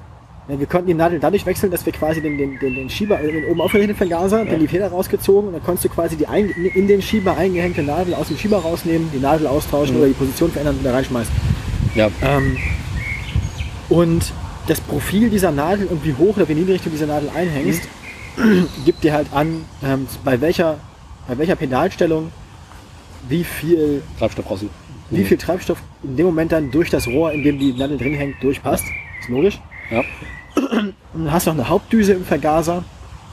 Ja, 0.49 0.59
wir 0.59 0.67
konnten 0.67 0.87
die 0.87 0.95
Nadel 0.95 1.19
dadurch 1.19 1.45
wechseln, 1.45 1.71
dass 1.73 1.85
wir 1.85 1.93
quasi 1.93 2.23
den, 2.23 2.39
den, 2.39 2.59
den, 2.59 2.75
den 2.75 2.89
Schieber, 2.89 3.21
äh, 3.21 3.33
den 3.33 3.45
oben 3.51 3.61
aufgerichteten 3.61 3.97
Vergaser, 3.97 4.45
den 4.45 4.61
die 4.61 4.69
Feder 4.69 4.89
rausgezogen 4.89 5.49
und 5.49 5.53
dann 5.55 5.63
konntest 5.63 5.85
du 5.87 5.89
quasi 5.89 6.17
die 6.17 6.27
ein, 6.27 6.49
in 6.51 6.87
den 6.87 7.03
Schieber 7.03 7.37
eingehängte 7.37 7.83
Nadel 7.83 8.15
aus 8.15 8.29
dem 8.29 8.37
Schieber 8.39 8.59
rausnehmen, 8.59 9.11
die 9.13 9.19
Nadel 9.19 9.49
austauschen 9.49 9.97
oder 9.97 10.07
die 10.07 10.13
Position 10.13 10.51
verändern 10.51 10.77
und 10.77 10.85
da 10.85 10.93
reinschmeißen. 10.93 11.35
Ja. 11.95 12.11
Ähm, 12.23 12.57
und 13.89 14.33
das 14.69 14.81
Profil 14.81 15.31
dieser 15.31 15.51
Nadel 15.53 15.87
und 15.87 16.05
wie 16.05 16.15
hoch 16.15 16.37
oder 16.37 16.49
wie 16.49 16.55
niedrig 16.55 16.83
du 16.83 16.91
diese 16.91 17.07
Nadel 17.07 17.31
einhängst, 17.35 17.83
gibt 18.85 19.05
dir 19.05 19.13
halt 19.13 19.29
an, 19.33 19.65
ähm, 19.85 20.07
bei, 20.25 20.41
welcher, 20.41 20.79
bei 21.29 21.39
welcher 21.39 21.57
Pedalstellung 21.57 22.31
wie 23.29 23.45
viel, 23.45 24.03
Treibstoff 24.19 24.51
raus. 24.51 24.65
wie 25.11 25.25
viel 25.25 25.37
Treibstoff 25.37 25.79
in 26.03 26.17
dem 26.17 26.27
Moment 26.27 26.53
dann 26.53 26.71
durch 26.71 26.91
das 26.91 27.07
Rohr, 27.07 27.33
in 27.33 27.43
dem 27.43 27.59
die 27.59 27.73
Nadel 27.73 27.99
drin 27.99 28.15
hängt, 28.15 28.43
durchpasst. 28.43 28.85
Ist 29.21 29.29
logisch. 29.29 29.61
Ja. 29.91 30.03
Und 30.57 30.95
dann 31.15 31.33
hast 31.33 31.47
du 31.47 31.51
noch 31.51 31.59
eine 31.59 31.69
Hauptdüse 31.69 32.13
im 32.15 32.25
Vergaser 32.25 32.85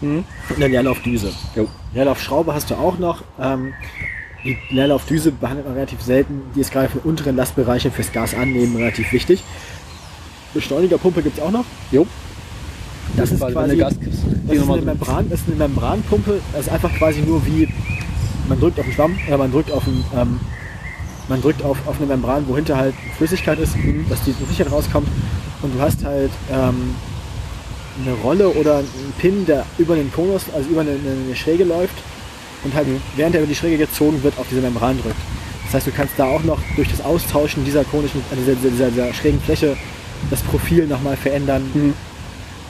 Mhm. 0.02 0.26
und 0.50 0.56
eine 0.58 0.68
Leerlaufdüse. 0.68 1.32
Jo. 1.56 1.68
Leerlaufschraube 1.94 2.54
hast 2.54 2.70
du 2.70 2.76
auch 2.76 3.00
noch. 3.00 3.24
Ähm, 3.40 3.74
die 4.44 4.58
Leerlaufdüse 4.70 5.32
behandelt 5.32 5.66
man 5.66 5.76
relativ 5.76 6.02
selten. 6.02 6.42
Die 6.56 6.60
ist 6.60 6.74
gerade 6.74 6.90
für 6.90 7.00
unteren 7.00 7.38
Lastbereiche 7.38 7.90
fürs 7.90 8.12
Gas 8.12 8.34
annehmen 8.36 8.76
relativ 8.76 9.14
wichtig. 9.14 9.44
Beschleunigerpumpe 10.54 11.22
gibt 11.22 11.38
es 11.38 11.44
auch 11.44 11.52
noch. 11.52 11.66
Jo. 11.92 12.06
Das 13.18 13.32
ist 13.32 13.40
Quasi, 13.40 13.76
du 13.76 13.78
Gas 13.78 13.94
gibst. 14.00 14.20
das 14.48 14.58
ist, 14.58 14.70
eine. 14.70 14.82
Membran, 14.82 15.32
ist 15.32 15.44
eine 15.48 15.56
Membranpumpe. 15.56 16.40
Das 16.52 16.68
ist 16.68 16.72
einfach 16.72 16.94
quasi 16.96 17.22
nur 17.22 17.46
wie 17.46 17.68
man 18.48 18.60
drückt 18.60 18.80
auf 18.80 18.86
den 18.86 18.94
Schwamm 18.94 19.18
oder 19.28 19.38
man 19.38 19.52
drückt 19.52 19.72
auf 19.72 19.86
einen, 19.88 20.04
ähm, 20.16 20.40
man 21.28 21.42
drückt 21.42 21.64
auf, 21.64 21.78
auf 21.88 21.98
eine 21.98 22.08
Membran, 22.08 22.46
wo 22.48 22.56
hinter 22.56 22.78
halt 22.78 22.96
Flüssigkeit 23.18 23.60
ist, 23.60 23.76
dass 24.10 24.24
die 24.24 24.34
Flüssigkeit 24.34 24.72
rauskommt. 24.72 25.08
Und 25.62 25.76
du 25.76 25.80
hast 25.80 26.04
halt 26.04 26.32
ähm, 26.52 26.96
eine 28.02 28.14
Rolle 28.24 28.50
oder 28.50 28.78
einen 28.80 29.14
Pin, 29.20 29.46
der 29.46 29.66
über 29.78 29.96
den 29.96 30.12
Konus, 30.12 30.44
also 30.54 30.70
über 30.70 30.82
eine, 30.82 30.92
eine 30.92 31.36
Schräge 31.36 31.64
läuft 31.64 31.96
und 32.64 32.74
halt 32.74 32.88
während 33.16 33.36
er 33.36 33.42
über 33.42 33.50
die 33.50 33.56
Schräge 33.56 33.78
gezogen 33.78 34.22
wird, 34.24 34.38
auf 34.38 34.48
diese 34.50 34.62
Membran 34.62 35.00
drückt. 35.02 35.16
Das 35.66 35.76
heißt, 35.76 35.88
du 35.88 35.92
kannst 35.92 36.14
da 36.18 36.26
auch 36.26 36.44
noch 36.44 36.60
durch 36.76 36.90
das 36.90 37.02
Austauschen 37.02 37.64
dieser 37.64 37.84
konischen, 37.84 38.22
also 38.30 38.44
dieser, 38.44 38.70
dieser, 38.70 38.90
dieser 38.90 39.14
schrägen 39.14 39.40
Fläche 39.42 39.78
das 40.30 40.42
Profil 40.42 40.88
nochmal 40.88 41.16
verändern, 41.18 41.70
Mhm. 41.74 41.94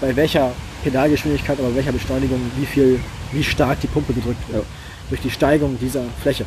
bei 0.01 0.15
welcher 0.15 0.51
Pedalgeschwindigkeit, 0.84 1.59
aber 1.59 1.73
welcher 1.75 1.91
Beschleunigung, 1.91 2.39
wie 2.57 2.65
viel, 2.65 2.99
wie 3.31 3.43
stark 3.43 3.80
die 3.81 3.88
Pumpe 3.88 4.13
gedrückt 4.13 4.41
wird. 4.49 4.63
Ja. 4.63 4.69
Durch 5.09 5.21
die 5.21 5.30
Steigung 5.31 5.77
dieser 5.80 6.01
Fläche. 6.21 6.45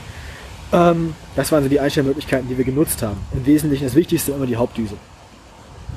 Ähm, 0.72 1.14
das 1.36 1.52
waren 1.52 1.62
so 1.62 1.68
die 1.68 1.78
Einstellmöglichkeiten, 1.80 2.48
die 2.48 2.58
wir 2.58 2.64
genutzt 2.64 3.02
haben. 3.02 3.18
Im 3.32 3.46
Wesentlichen 3.46 3.84
das 3.84 3.94
Wichtigste 3.94 4.32
immer 4.32 4.46
die 4.46 4.56
Hauptdüse. 4.56 4.94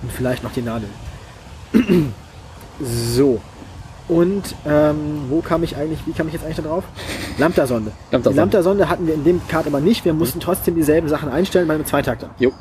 Und 0.02 0.12
vielleicht 0.12 0.44
noch 0.44 0.54
die 0.54 0.62
Nadel. 0.62 0.90
so. 2.82 3.42
Und 4.08 4.56
ähm, 4.66 5.26
wo 5.30 5.42
kam 5.42 5.64
ich 5.64 5.76
eigentlich, 5.76 6.00
wie 6.06 6.14
kam 6.14 6.28
ich 6.28 6.34
jetzt 6.34 6.44
eigentlich 6.44 6.58
da 6.58 6.64
drauf? 6.64 6.84
Lambda-Sonde. 7.38 7.92
Lambda-Sonde. 8.12 8.30
Die 8.34 8.38
Lambda-Sonde 8.38 8.90
hatten 8.90 9.08
wir 9.08 9.14
in 9.14 9.24
dem 9.24 9.48
Kart 9.48 9.68
aber 9.68 9.80
nicht. 9.82 10.04
Wir 10.06 10.14
mussten 10.14 10.40
trotzdem 10.40 10.76
dieselben 10.76 11.08
Sachen 11.10 11.30
einstellen 11.30 11.68
bei 11.68 11.76
einem 11.76 11.86
Zweitakter. 11.86 12.30
Jo. 12.40 12.52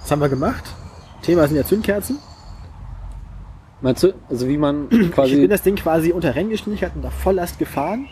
Das 0.00 0.10
haben 0.10 0.20
wir 0.20 0.28
gemacht. 0.28 0.64
Thema 1.22 1.46
sind 1.48 1.56
ja 1.56 1.64
Zündkerzen. 1.64 2.18
Meinst 3.80 4.02
du, 4.04 4.12
also 4.30 4.48
wie 4.48 4.56
man 4.58 4.84
Ich 4.90 4.98
bin 4.98 5.10
quasi. 5.10 5.48
das 5.48 5.62
Ding 5.62 5.74
quasi 5.76 6.12
unter 6.12 6.34
Renngeschwindigkeit 6.34 6.92
unter 6.94 7.10
Volllast 7.10 7.58
gefahren, 7.58 8.06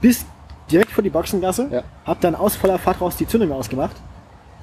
bis 0.00 0.24
direkt 0.70 0.90
vor 0.90 1.04
die 1.04 1.10
Boxengasse, 1.10 1.68
Ja. 1.70 1.82
hab 2.04 2.20
dann 2.20 2.34
aus 2.34 2.56
voller 2.56 2.78
Fahrt 2.78 3.00
raus 3.00 3.16
die 3.16 3.26
Zündung 3.28 3.52
ausgemacht, 3.52 3.94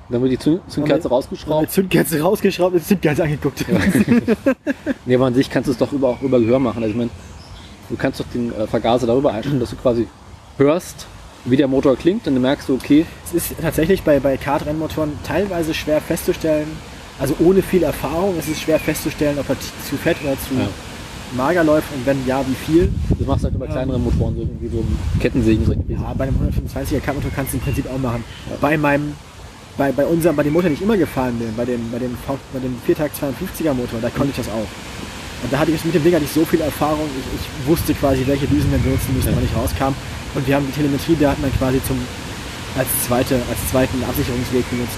Dann 0.10 0.22
wird 0.22 0.32
die 0.34 0.38
Zünd- 0.38 0.60
Zündkerze 0.68 1.08
rausgeschraubt. 1.08 1.72
Zündkerze 1.72 2.20
rausgeschraubt 2.22 2.74
und 2.74 2.82
die 2.82 2.86
Zündkerze 2.86 3.24
angeguckt. 3.24 3.64
Nee, 5.06 5.16
aber 5.16 5.26
an 5.28 5.34
sich 5.34 5.50
kannst 5.50 5.68
du 5.68 5.72
es 5.72 5.78
doch 5.78 5.94
über, 5.94 6.10
auch 6.10 6.22
über 6.22 6.40
Gehör 6.40 6.60
machen. 6.60 6.78
Also 6.84 6.90
ich 6.90 6.98
meine, 6.98 7.10
du 7.90 7.96
kannst 7.96 8.20
doch 8.20 8.26
den 8.34 8.54
äh, 8.54 8.68
Vergaser 8.68 9.08
darüber 9.08 9.32
einstellen, 9.34 9.60
dass 9.62 9.70
du 9.70 9.76
quasi 9.78 10.08
hörst, 10.58 11.08
wie 11.46 11.56
der 11.56 11.68
Motor 11.70 11.96
klingt, 11.96 12.28
und 12.28 12.34
dann 12.34 12.42
merkst 12.42 12.68
du, 12.68 12.76
okay, 12.76 13.06
Es 13.26 13.34
ist 13.34 13.56
tatsächlich 13.62 14.04
bei, 14.04 14.20
bei 14.20 14.36
Kart-Rennmotoren 14.38 15.14
teilweise 15.24 15.74
schwer 15.74 16.02
festzustellen, 16.02 16.68
also 17.20 17.36
ohne 17.40 17.62
viel 17.62 17.84
Erfahrung, 17.84 18.36
es 18.40 18.48
ist 18.48 18.62
schwer 18.62 18.80
festzustellen, 18.80 19.38
ob 19.40 19.48
er 19.50 19.56
zu 19.60 19.96
fett 19.98 20.18
oder 20.24 20.34
zu 20.34 20.56
Ja. 20.56 20.68
mager 21.36 21.64
läuft 21.64 21.88
und 21.96 22.06
wenn 22.06 22.26
ja, 22.28 22.44
wie 22.48 22.56
viel. 22.66 22.92
das 23.18 23.28
machst 23.28 23.44
du 23.44 23.46
halt 23.46 23.56
über 23.56 23.68
kleinere 23.68 24.00
Motoren, 24.00 24.36
so 24.36 24.42
irgendwie 24.42 24.68
so 24.70 24.84
Kettensägen. 25.20 25.66
So. 25.66 25.74
Ja, 25.88 26.14
bei 26.18 26.26
einem 26.26 26.36
125er 26.36 27.00
Kart-Motor 27.00 27.32
kannst 27.36 27.54
du 27.54 27.58
im 27.58 27.64
Prinzip 27.64 27.86
auch 27.90 27.98
machen. 28.00 28.24
Bei 28.60 28.78
meinem, 28.78 29.14
bei, 29.78 29.92
bei 29.92 30.06
unserem, 30.06 30.36
bei 30.36 30.44
dem 30.44 30.54
Motor, 30.54 30.70
den 30.70 30.74
ich 30.76 30.82
immer 30.82 30.98
gefahren 30.98 31.38
bin, 31.40 31.56
bei 31.56 31.66
dem, 31.66 31.90
bei 31.92 32.00
dem, 32.00 32.18
bei 32.54 32.60
dem 32.60 32.76
Viertakt 32.86 33.16
52er 33.16 33.74
Motor, 33.74 34.00
da 34.02 34.10
konnte 34.10 34.32
ich 34.32 34.36
das 34.38 34.50
auch. 34.50 34.68
Und 35.44 35.52
da 35.52 35.58
hatte 35.60 35.72
ich 35.72 35.84
mit 35.86 35.96
dem 35.96 36.04
Ding 36.04 36.14
hatte 36.14 36.26
ich 36.26 36.32
so 36.32 36.46
viel 36.46 36.62
Erfahrung, 36.62 37.08
ich, 37.18 37.40
ich 37.40 37.68
wusste 37.68 37.94
quasi, 37.94 38.24
welche 38.28 38.46
Düsen 38.48 38.70
wir 38.72 38.78
benutzen 38.80 39.16
müssen, 39.16 39.30
Ja. 39.30 39.36
wann 39.36 39.46
ich 39.46 39.56
rauskam. 39.56 39.96
Und 40.36 40.46
wir 40.48 40.56
haben 40.56 40.66
die 40.68 40.74
Telemetriedaten 40.74 41.42
dann 41.44 41.52
quasi 41.58 41.82
zum, 41.88 41.98
als, 42.78 42.88
zweite, 43.08 43.36
als 43.50 43.60
zweiten 43.72 44.04
Absicherungsweg 44.04 44.70
benutzt. 44.70 44.98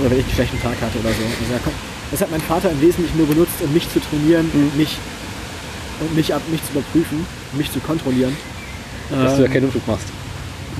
Oder 0.00 0.10
wenn 0.10 0.18
ich 0.18 0.24
einen 0.24 0.34
schlechten 0.34 0.60
Tag 0.60 0.80
hatte 0.80 0.98
oder 0.98 1.10
so. 1.10 1.22
Also 1.22 1.64
kon- 1.64 1.72
das 2.10 2.20
hat 2.20 2.30
mein 2.30 2.40
Vater 2.40 2.70
im 2.70 2.80
Wesentlichen 2.80 3.16
nur 3.18 3.26
benutzt, 3.26 3.52
um 3.62 3.72
mich 3.72 3.88
zu 3.92 4.00
trainieren, 4.00 4.50
Mhm. 4.52 4.76
mich, 4.76 4.96
und 6.00 6.14
mich, 6.16 6.32
ab, 6.34 6.42
mich 6.50 6.60
zu 6.64 6.72
überprüfen, 6.72 7.26
mich 7.52 7.70
zu 7.70 7.78
kontrollieren. 7.80 8.36
Dass 9.10 9.34
du 9.34 9.38
Ähm, 9.40 9.46
Erkennungsflug 9.46 9.86
machst. 9.86 10.06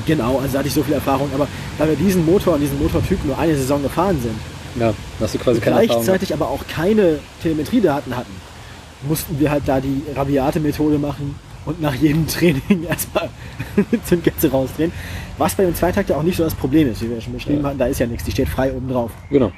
Genau, 0.06 0.38
also 0.38 0.52
da 0.52 0.58
hatte 0.60 0.68
ich 0.68 0.74
so 0.74 0.82
viel 0.82 0.94
Erfahrung, 0.94 1.28
aber 1.34 1.46
da 1.78 1.86
wir 1.86 1.96
diesen 1.96 2.24
Motor 2.24 2.54
und 2.54 2.60
diesen 2.60 2.78
Motortyp 2.80 3.22
nur 3.24 3.38
eine 3.38 3.56
Saison 3.56 3.82
gefahren 3.82 4.18
sind, 4.22 4.34
Ja, 4.80 4.94
da 5.18 5.24
hast 5.24 5.34
du 5.34 5.38
quasi 5.38 5.60
keine 5.60 5.84
gleichzeitig 5.86 6.32
aber 6.32 6.48
auch 6.48 6.64
keine 6.72 7.18
Telemetriedaten 7.42 8.16
hatten, 8.16 8.32
mussten 9.02 9.38
wir 9.40 9.50
halt 9.50 9.64
da 9.66 9.80
die 9.80 10.02
rabiate 10.14 10.60
Methode 10.60 10.98
machen 10.98 11.34
und 11.66 11.80
nach 11.80 11.94
jedem 11.94 12.26
Training 12.26 12.84
erstmal 12.88 13.28
eine 13.76 14.02
Zündkerze 14.04 14.50
rausdrehen. 14.50 14.92
Was 15.38 15.54
bei 15.54 15.64
dem 15.64 15.74
Zweitakter 15.74 16.16
auch 16.16 16.22
nicht 16.22 16.36
so 16.36 16.44
das 16.44 16.54
Problem 16.54 16.90
ist, 16.90 17.02
wie 17.02 17.10
wir 17.10 17.20
schon 17.20 17.32
beschrieben 17.32 17.62
Ja. 17.62 17.68
hatten, 17.68 17.78
da 17.78 17.86
ist 17.86 17.98
ja 18.00 18.06
nichts, 18.06 18.24
die 18.24 18.30
steht 18.32 18.48
frei 18.48 18.72
oben 18.72 18.88
drauf. 18.88 19.10
Genau. 19.30 19.52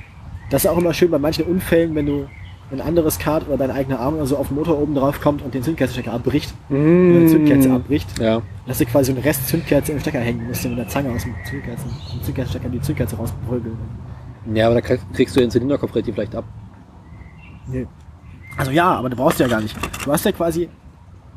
Das 0.51 0.65
ist 0.65 0.71
auch 0.71 0.79
immer 0.79 0.93
schön 0.95 1.11
bei 1.11 1.19
manchen 1.19 1.45
Unfällen, 1.45 1.95
wenn 1.95 2.07
du 2.07 2.27
ein 2.71 2.81
anderes 2.81 3.19
Kart 3.19 3.47
oder 3.49 3.59
dein 3.59 3.71
eigener 3.71 4.01
Arm 4.01 4.15
oder 4.15 4.25
so 4.27 4.37
auf 4.39 4.49
den 4.49 4.57
Motor 4.57 4.79
oben 4.81 4.95
drauf 4.95 5.21
kommt 5.21 5.43
und 5.43 5.53
den 5.53 5.63
Zündkerzenstecker 5.63 6.13
abbricht, 6.15 6.55
oder 6.71 6.79
die 7.21 7.27
Zündkerze 7.27 7.71
abbricht, 7.71 8.19
Ja. 8.19 8.41
dass 8.67 8.79
du 8.79 8.87
quasi 8.87 9.13
so 9.13 9.17
einen 9.17 9.23
Rest 9.25 9.47
Zündkerze 9.49 9.93
im 9.93 10.01
Stecker 10.01 10.21
hängen 10.21 10.47
musst, 10.47 10.65
mit 10.65 10.79
der 10.79 10.89
Zange 10.89 11.11
aus 11.11 11.23
dem 11.23 11.35
Zündkerzen, 11.49 11.91
dem 12.15 12.23
Zündkerzenstecker 12.23 12.69
die 12.71 12.81
Zündkerze 12.81 13.17
rausprügeln. 13.17 13.77
Ja, 14.55 14.67
aber 14.67 14.77
da 14.77 14.81
krieg- 14.81 15.01
kriegst 15.13 15.37
du 15.37 15.41
den 15.41 15.51
Zylinderkopf 15.51 15.95
relativ 15.95 16.17
leicht 16.17 16.35
ab. 16.35 16.45
Nee. 17.69 17.87
Also 18.57 18.71
ja, 18.71 18.91
aber 18.95 19.11
du 19.11 19.17
brauchst 19.17 19.39
ja 19.41 19.49
gar 19.49 19.61
nicht. 19.61 19.77
Du 20.05 20.11
hast 20.13 20.25
ja 20.25 20.33
quasi 20.33 20.69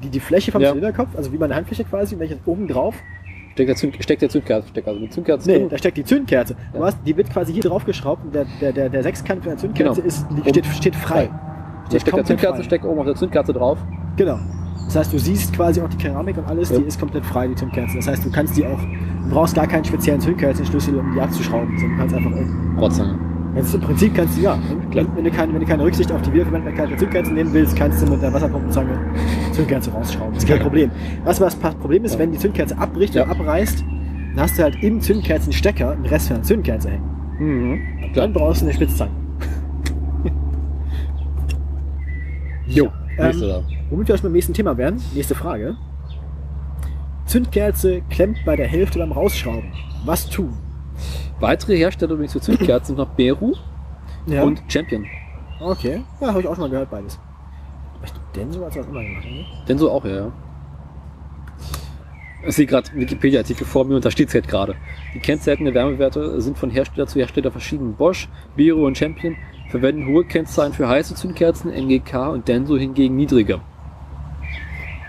die, 0.04 0.10
die 0.10 0.20
Fläche 0.20 0.52
vom 0.52 0.62
Ja. 0.62 0.70
Zylinderkopf, 0.70 1.16
also 1.16 1.32
wie 1.32 1.38
meine 1.38 1.56
Handfläche 1.56 1.84
quasi, 1.84 2.16
und 2.16 2.22
welches 2.22 2.38
oben 2.46 2.68
drauf. 2.68 2.96
Steckt 3.54 3.70
der, 3.70 3.76
Zünd 3.78 3.96
steckt 4.04 4.22
der 4.22 4.30
Zündkerzenstecker. 4.30 4.88
Also 4.90 5.00
mit 5.00 5.14
Zündkerzen 5.14 5.52
Nee, 5.52 5.60
drin. 5.60 5.70
da 5.70 5.78
steckt 5.78 5.98
die 5.98 6.04
Zündkerze. 6.04 6.56
Du 6.74 6.80
Ja. 6.80 6.86
hast, 6.86 6.98
die 7.06 7.16
wird 7.16 7.30
quasi 7.30 7.54
hier 7.54 7.64
drauf 7.64 7.86
geschraubt 7.86 8.26
und 8.26 8.36
der, 8.36 8.46
der, 8.60 8.74
der, 8.74 8.90
der 8.90 9.04
Sechskant 9.04 9.42
von 9.44 9.52
der 9.52 9.58
Zündkerze 9.58 10.02
Genau. 10.02 10.08
ist, 10.08 10.26
die 10.44 10.50
steht, 10.50 10.66
steht 10.66 10.96
frei. 10.96 11.30
Da 11.90 11.92
steckt 12.00 12.08
der 12.08 12.14
frei. 12.16 12.24
Zündkerzenstecker 12.24 12.90
oben 12.90 13.00
auf 13.00 13.06
der 13.06 13.16
Zündkerze 13.16 13.54
drauf. 13.54 13.78
Genau. 14.18 14.40
Das 14.88 14.98
heißt, 14.98 15.14
du 15.14 15.18
siehst 15.20 15.54
quasi 15.56 15.82
auch 15.82 15.88
die 15.90 15.98
Keramik 15.98 16.38
und 16.38 16.46
alles, 16.48 16.70
Ja. 16.70 16.78
die 16.80 16.84
ist 16.86 17.00
komplett 17.00 17.26
frei, 17.26 17.48
die 17.48 17.56
Zündkerze. 17.56 17.96
Das 17.96 18.08
heißt, 18.08 18.26
du 18.26 18.30
kannst 18.32 18.58
die 18.58 18.66
auch, 18.66 18.80
du 18.80 19.30
brauchst 19.30 19.56
gar 19.56 19.68
keinen 19.68 19.86
speziellen 19.86 20.20
Zündkerzenschlüssel, 20.20 20.96
um 21.00 21.14
die 21.14 21.22
abzuschrauben, 21.22 21.78
sondern 21.80 21.92
du 21.92 21.98
kannst 21.98 22.16
einfach 22.16 22.82
Rotzange. 22.82 23.20
Jetzt 23.56 23.74
im 23.74 23.82
Prinzip 23.82 24.14
kannst 24.14 24.38
du 24.38 24.42
ja, 24.42 24.60
wenn, 24.92 25.16
wenn, 25.16 25.24
du 25.24 25.32
keine, 25.32 25.54
wenn 25.54 25.62
du 25.62 25.66
keine 25.66 25.84
Rücksicht 25.84 26.12
auf 26.12 26.22
die 26.22 26.34
Wiederverwendbarkeit 26.34 26.92
der 26.92 26.98
Zündkerzen 26.98 27.34
nehmen 27.36 27.54
willst, 27.54 27.76
kannst 27.76 28.02
du 28.02 28.12
mit 28.12 28.22
der 28.22 28.34
Wasserpumpenzange 28.34 29.00
Zündkerze 29.54 29.92
rausschrauben. 29.92 30.34
Das 30.34 30.44
ist 30.44 30.50
kein 30.50 30.60
Problem. 30.60 30.92
Was 31.24 31.42
aber 31.42 31.50
das 31.50 31.76
Problem 31.76 32.04
ist, 32.04 32.20
wenn 32.20 32.34
die 32.34 32.38
Zündkerze 32.38 32.78
abbricht 32.78 33.16
oder 33.16 33.30
abreißt, 33.30 33.86
dann 34.36 34.44
hast 34.44 34.58
du 34.58 34.64
halt 34.64 34.84
im 34.84 35.00
Zündkerzenstecker 35.00 35.92
einen 35.92 36.06
Rest 36.06 36.28
von 36.28 36.38
der 36.38 36.44
Zündkerze 36.44 36.90
hängen. 36.90 37.16
Mhm. 37.40 37.80
Dann 38.14 38.34
brauchst 38.34 38.62
du 38.62 38.66
eine 38.66 38.74
Spitzzange. 38.74 39.12
Jo. 42.68 42.90
Ähm. 43.20 43.64
Womit 43.92 44.08
wir 44.08 44.18
schon 44.18 44.24
beim 44.24 44.32
nächsten 44.32 44.54
Thema 44.54 44.76
wären, 44.76 45.00
nächste 45.14 45.36
Frage. 45.36 45.78
Zündkerze 47.26 48.02
klemmt 48.10 48.40
bei 48.44 48.56
der 48.56 48.68
Hälfte 48.68 49.00
beim 49.00 49.12
Rausschrauben. 49.12 49.72
Was 50.04 50.28
tun? 50.28 50.54
Weitere 51.40 51.78
Hersteller 51.78 52.14
übrigens 52.14 52.34
für 52.34 52.42
Zündkerzen 52.42 52.96
sind 52.96 52.98
noch 52.98 53.10
Beru 53.16 53.54
Ja. 54.28 54.44
und 54.44 54.62
Champion. 54.68 55.06
Okay. 55.60 56.02
Ja, 56.22 56.28
habe 56.30 56.42
ich 56.42 56.48
auch 56.48 56.56
schon 56.56 56.64
mal 56.64 56.70
gehört, 56.70 56.90
beides. 56.90 57.20
Ich 58.04 58.12
denn 58.36 58.52
so 58.52 58.64
als 58.64 58.76
was 58.76 58.86
immer 58.88 59.02
gemacht, 59.04 59.26
ne? 59.26 59.46
Denn 59.68 59.78
so 59.78 59.90
auch, 59.92 60.06
ja. 60.06 60.16
ja. 60.16 60.32
Ich 62.48 62.56
sehe 62.56 62.68
gerade 62.68 62.90
Wikipedia-Artikel 62.94 63.66
vor 63.66 63.86
mir 63.86 63.96
und 63.96 64.06
da 64.06 64.12
steht 64.12 64.28
es 64.28 64.34
halt 64.36 64.48
gerade. 64.48 64.76
Die 65.16 65.20
Kennzeichen 65.20 65.66
der 65.66 65.74
Wärmewerte 65.74 66.40
sind 66.42 66.58
von 66.58 66.70
Hersteller 66.70 67.08
zu 67.08 67.18
Hersteller 67.20 67.52
verschieden. 67.52 67.96
Bosch, 67.96 68.30
Biro 68.56 68.86
und 68.86 68.98
Champion 68.98 69.36
verwenden 69.70 70.06
hohe 70.08 70.26
Kennzahlen 70.26 70.72
für 70.72 70.88
heiße 70.88 71.16
Zündkerzen, 71.16 71.72
NGK 71.72 72.30
und 72.32 72.48
Denso 72.48 72.78
hingegen 72.78 73.16
niedrige. 73.16 73.62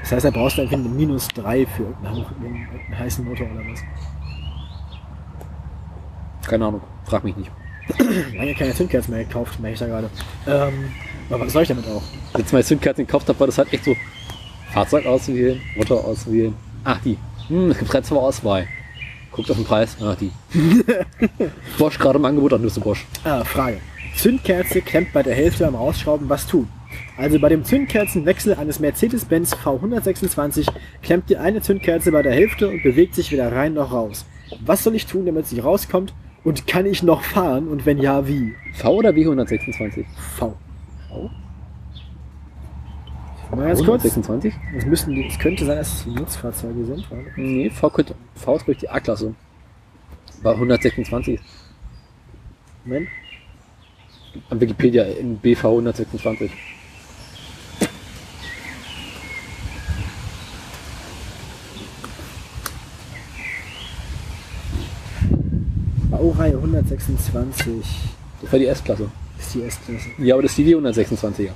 Das 0.01 0.13
heißt, 0.13 0.25
da 0.25 0.31
brauchst 0.31 0.57
du 0.57 0.63
einfach 0.63 0.77
eine 0.79 0.89
minus 0.89 1.29
3 1.29 1.67
für 1.67 1.83
hoch- 1.83 2.31
irgendeinen 2.41 2.99
heißen 2.99 3.25
Motor 3.25 3.47
oder 3.53 3.61
was. 3.71 3.81
Keine 6.47 6.67
Ahnung, 6.67 6.81
frag 7.05 7.25
mich 7.25 7.37
nicht. 7.37 7.51
Lange 8.37 8.55
keine 8.55 8.75
Zündkerzen 8.75 9.15
mehr 9.15 9.25
gekauft, 9.25 9.61
merke 9.61 9.75
ich 9.75 9.81
da 9.81 9.87
gerade. 9.87 10.11
Ähm, 10.47 10.91
aber 11.31 11.47
was 11.47 11.53
soll 11.53 11.63
ich 11.63 11.69
damit 11.69 11.87
auch? 11.87 12.03
Letztes 12.35 12.53
Mal 12.53 12.65
Zündkerzen 12.65 13.07
gekauft 13.07 13.29
habe, 13.29 13.39
war 13.39 13.47
das 13.47 13.59
halt 13.59 13.73
echt 13.73 13.85
so 13.85 13.95
Fahrzeug 14.73 15.07
auswählen, 15.07 15.61
Motor 15.77 16.05
auswählen. 16.05 16.55
Ach, 16.85 17.01
die. 17.03 17.17
Hm, 17.49 17.71
es 17.71 17.79
gibt 17.79 17.95
halt 17.95 18.07
zur 18.07 18.23
Auswahl. 18.23 18.67
Guckt 19.31 19.51
auf 19.51 19.57
den 19.57 19.67
Preis. 19.67 19.97
Ach, 20.01 20.17
die. 20.17 20.31
Bosch 21.79 21.99
gerade 21.99 22.19
im 22.19 22.25
Angebot, 22.25 22.53
dann 22.53 22.61
nimmst 22.61 22.77
du 22.77 22.81
Bosch. 22.81 23.07
Ah, 23.25 23.45
Frage. 23.45 23.79
Zündkerze 24.17 24.81
klemmt 24.81 25.13
bei 25.13 25.23
der 25.23 25.35
Hälfte 25.35 25.65
beim 25.65 25.75
Rausschrauben. 25.75 26.29
Was 26.29 26.47
tun? 26.47 26.69
Also 27.17 27.39
bei 27.39 27.49
dem 27.49 27.65
Zündkerzenwechsel 27.65 28.55
eines 28.55 28.79
Mercedes-Benz 28.79 29.55
V126 29.55 30.69
klemmt 31.03 31.29
die 31.29 31.37
eine 31.37 31.61
Zündkerze 31.61 32.13
bei 32.13 32.23
der 32.23 32.33
Hälfte 32.33 32.69
und 32.69 32.83
bewegt 32.83 33.15
sich 33.15 33.33
weder 33.33 33.53
rein 33.53 33.75
noch 33.75 33.93
raus. 33.93 34.25
Was 34.65 34.85
soll 34.85 34.95
ich 34.95 35.07
tun, 35.07 35.27
damit 35.27 35.47
sie 35.47 35.61
rauskommt? 35.61 36.15
Und 36.47 36.69
kann 36.69 36.87
ich 36.87 37.03
noch 37.03 37.25
fahren? 37.25 37.67
Und 37.67 37.87
wenn 37.87 37.99
ja, 37.99 38.29
wie? 38.29 38.55
V 38.75 38.99
oder 38.99 39.11
W126? 39.11 40.05
V. 40.37 40.57
Mal 43.51 43.67
ganz 43.67 43.79
kurz. 43.81 44.05
126? 44.05 44.55
Das 44.73 44.87
müssen 44.87 45.15
die, 45.17 45.27
es 45.27 45.37
könnte 45.41 45.65
sein, 45.65 45.77
dass 45.77 45.93
es 45.93 46.07
Nutzfahrzeuge 46.07 46.85
sind. 46.85 47.11
warte. 47.11 47.33
Nee, 47.35 47.69
V, 47.69 47.91
könnte, 47.91 48.15
v 48.37 48.55
ist 48.55 48.65
glaube 48.65 48.73
ich 48.73 48.79
die 48.79 48.89
A-Klasse. 48.89 49.35
War 50.43 50.55
126. 50.55 51.41
Moment. 52.85 53.09
Am 54.49 54.61
Wikipedia 54.61 55.03
in 55.03 55.39
BV 55.39 55.65
126. 55.65 56.53
Baureihe 66.17 66.57
126 66.57 67.85
Das 68.43 68.53
war 68.53 68.59
die 68.59 68.67
S-Klasse. 68.67 69.11
ist 69.39 69.55
die 69.55 69.63
S-Klasse. 69.63 70.09
Ja, 70.19 70.35
aber 70.35 70.43
das 70.43 70.53
ist 70.53 70.59
die 70.59 70.75
W126er. 70.75 71.51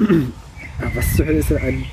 Ah, 0.00 0.90
was 0.94 1.16
zur 1.16 1.26
Hölle 1.26 1.38
ist 1.38 1.50
denn 1.50 1.58
ein. 1.58 1.84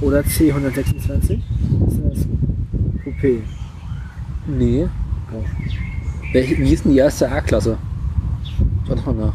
Oder 0.00 0.20
C126? 0.20 1.40
Was 1.80 1.94
ist 1.94 2.00
das? 2.04 2.26
Coupé. 3.04 3.40
Nee. 4.46 4.86
Oh. 5.32 5.44
Welche, 6.32 6.58
wie 6.58 6.72
ist 6.72 6.84
denn 6.84 6.92
die 6.92 6.98
erste 6.98 7.30
A-Klasse? 7.30 7.76
Warte 8.86 9.02
mal 9.04 9.14
nach. 9.26 9.34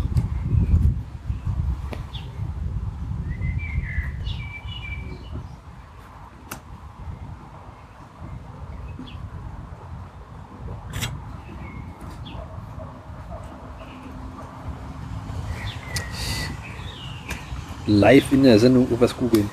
Live 17.92 18.32
in 18.32 18.44
der 18.44 18.60
Sendung 18.60 18.84
irgendwas 18.84 19.16
googeln. 19.16 19.50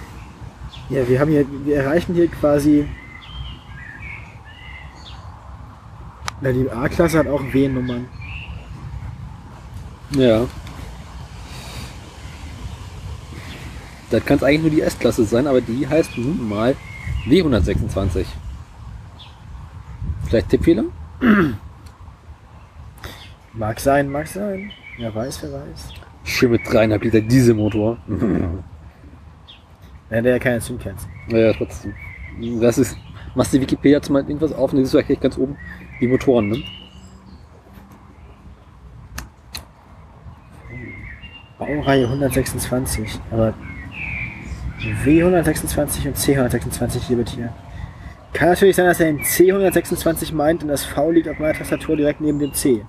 Ja, 0.88 1.06
wir 1.06 1.20
haben 1.20 1.30
hier, 1.30 1.44
wir 1.64 1.76
erreichen 1.76 2.14
hier 2.14 2.28
quasi. 2.28 2.86
Na, 6.40 6.52
die 6.52 6.70
A-Klasse 6.70 7.18
hat 7.18 7.26
auch 7.26 7.42
W-Nummern. 7.52 8.08
Ja. 10.10 10.46
Das 14.10 14.24
kann 14.24 14.38
es 14.38 14.42
eigentlich 14.42 14.62
nur 14.62 14.70
die 14.70 14.80
S-Klasse 14.80 15.24
sein, 15.24 15.46
aber 15.46 15.60
die 15.60 15.86
heißt 15.86 16.16
nun 16.16 16.48
mal 16.48 16.74
W126. 17.26 18.24
Vielleicht 20.26 20.48
Tippfehler? 20.48 20.84
Mag 23.52 23.80
sein, 23.80 24.10
mag 24.10 24.26
sein. 24.26 24.72
Wer 24.96 25.14
weiß, 25.14 25.42
wer 25.42 25.52
weiß. 25.52 25.92
Schön 26.28 26.50
mit 26.50 26.60
3,5 26.60 27.04
Liter 27.04 27.20
Dieselmotor. 27.22 27.96
Ja, 30.10 30.20
der 30.20 30.34
hat 30.34 30.42
keine 30.42 30.60
Zündkerzen. 30.60 31.10
naja, 31.26 31.54
trotzdem. 31.54 31.94
Das 32.60 32.76
ist, 32.76 32.98
machst 33.34 33.54
die 33.54 33.60
Wikipedia 33.62 34.00
zum 34.02 34.12
Beispiel 34.12 34.34
irgendwas 34.34 34.52
auf 34.56 34.72
und 34.72 34.78
siehst 34.78 34.92
du 34.92 34.98
eigentlich 34.98 35.20
ganz 35.20 35.38
oben 35.38 35.56
die 36.00 36.06
Motoren, 36.06 36.50
ne? 36.50 36.62
Baureihe 41.58 42.04
126. 42.04 43.18
Aber 43.30 43.54
W126 45.04 46.08
und 46.08 46.16
C126 46.16 46.98
hier 47.06 47.16
wird 47.16 47.30
hier. 47.30 47.52
Kann 48.34 48.50
natürlich 48.50 48.76
sein, 48.76 48.84
dass 48.84 49.00
er 49.00 49.06
den 49.06 49.20
C126 49.20 50.34
meint 50.34 50.62
und 50.62 50.68
das 50.68 50.84
V 50.84 51.10
liegt 51.10 51.26
auf 51.28 51.38
meiner 51.38 51.54
Tastatur 51.54 51.96
direkt 51.96 52.20
neben 52.20 52.38
dem 52.38 52.52
C. 52.52 52.84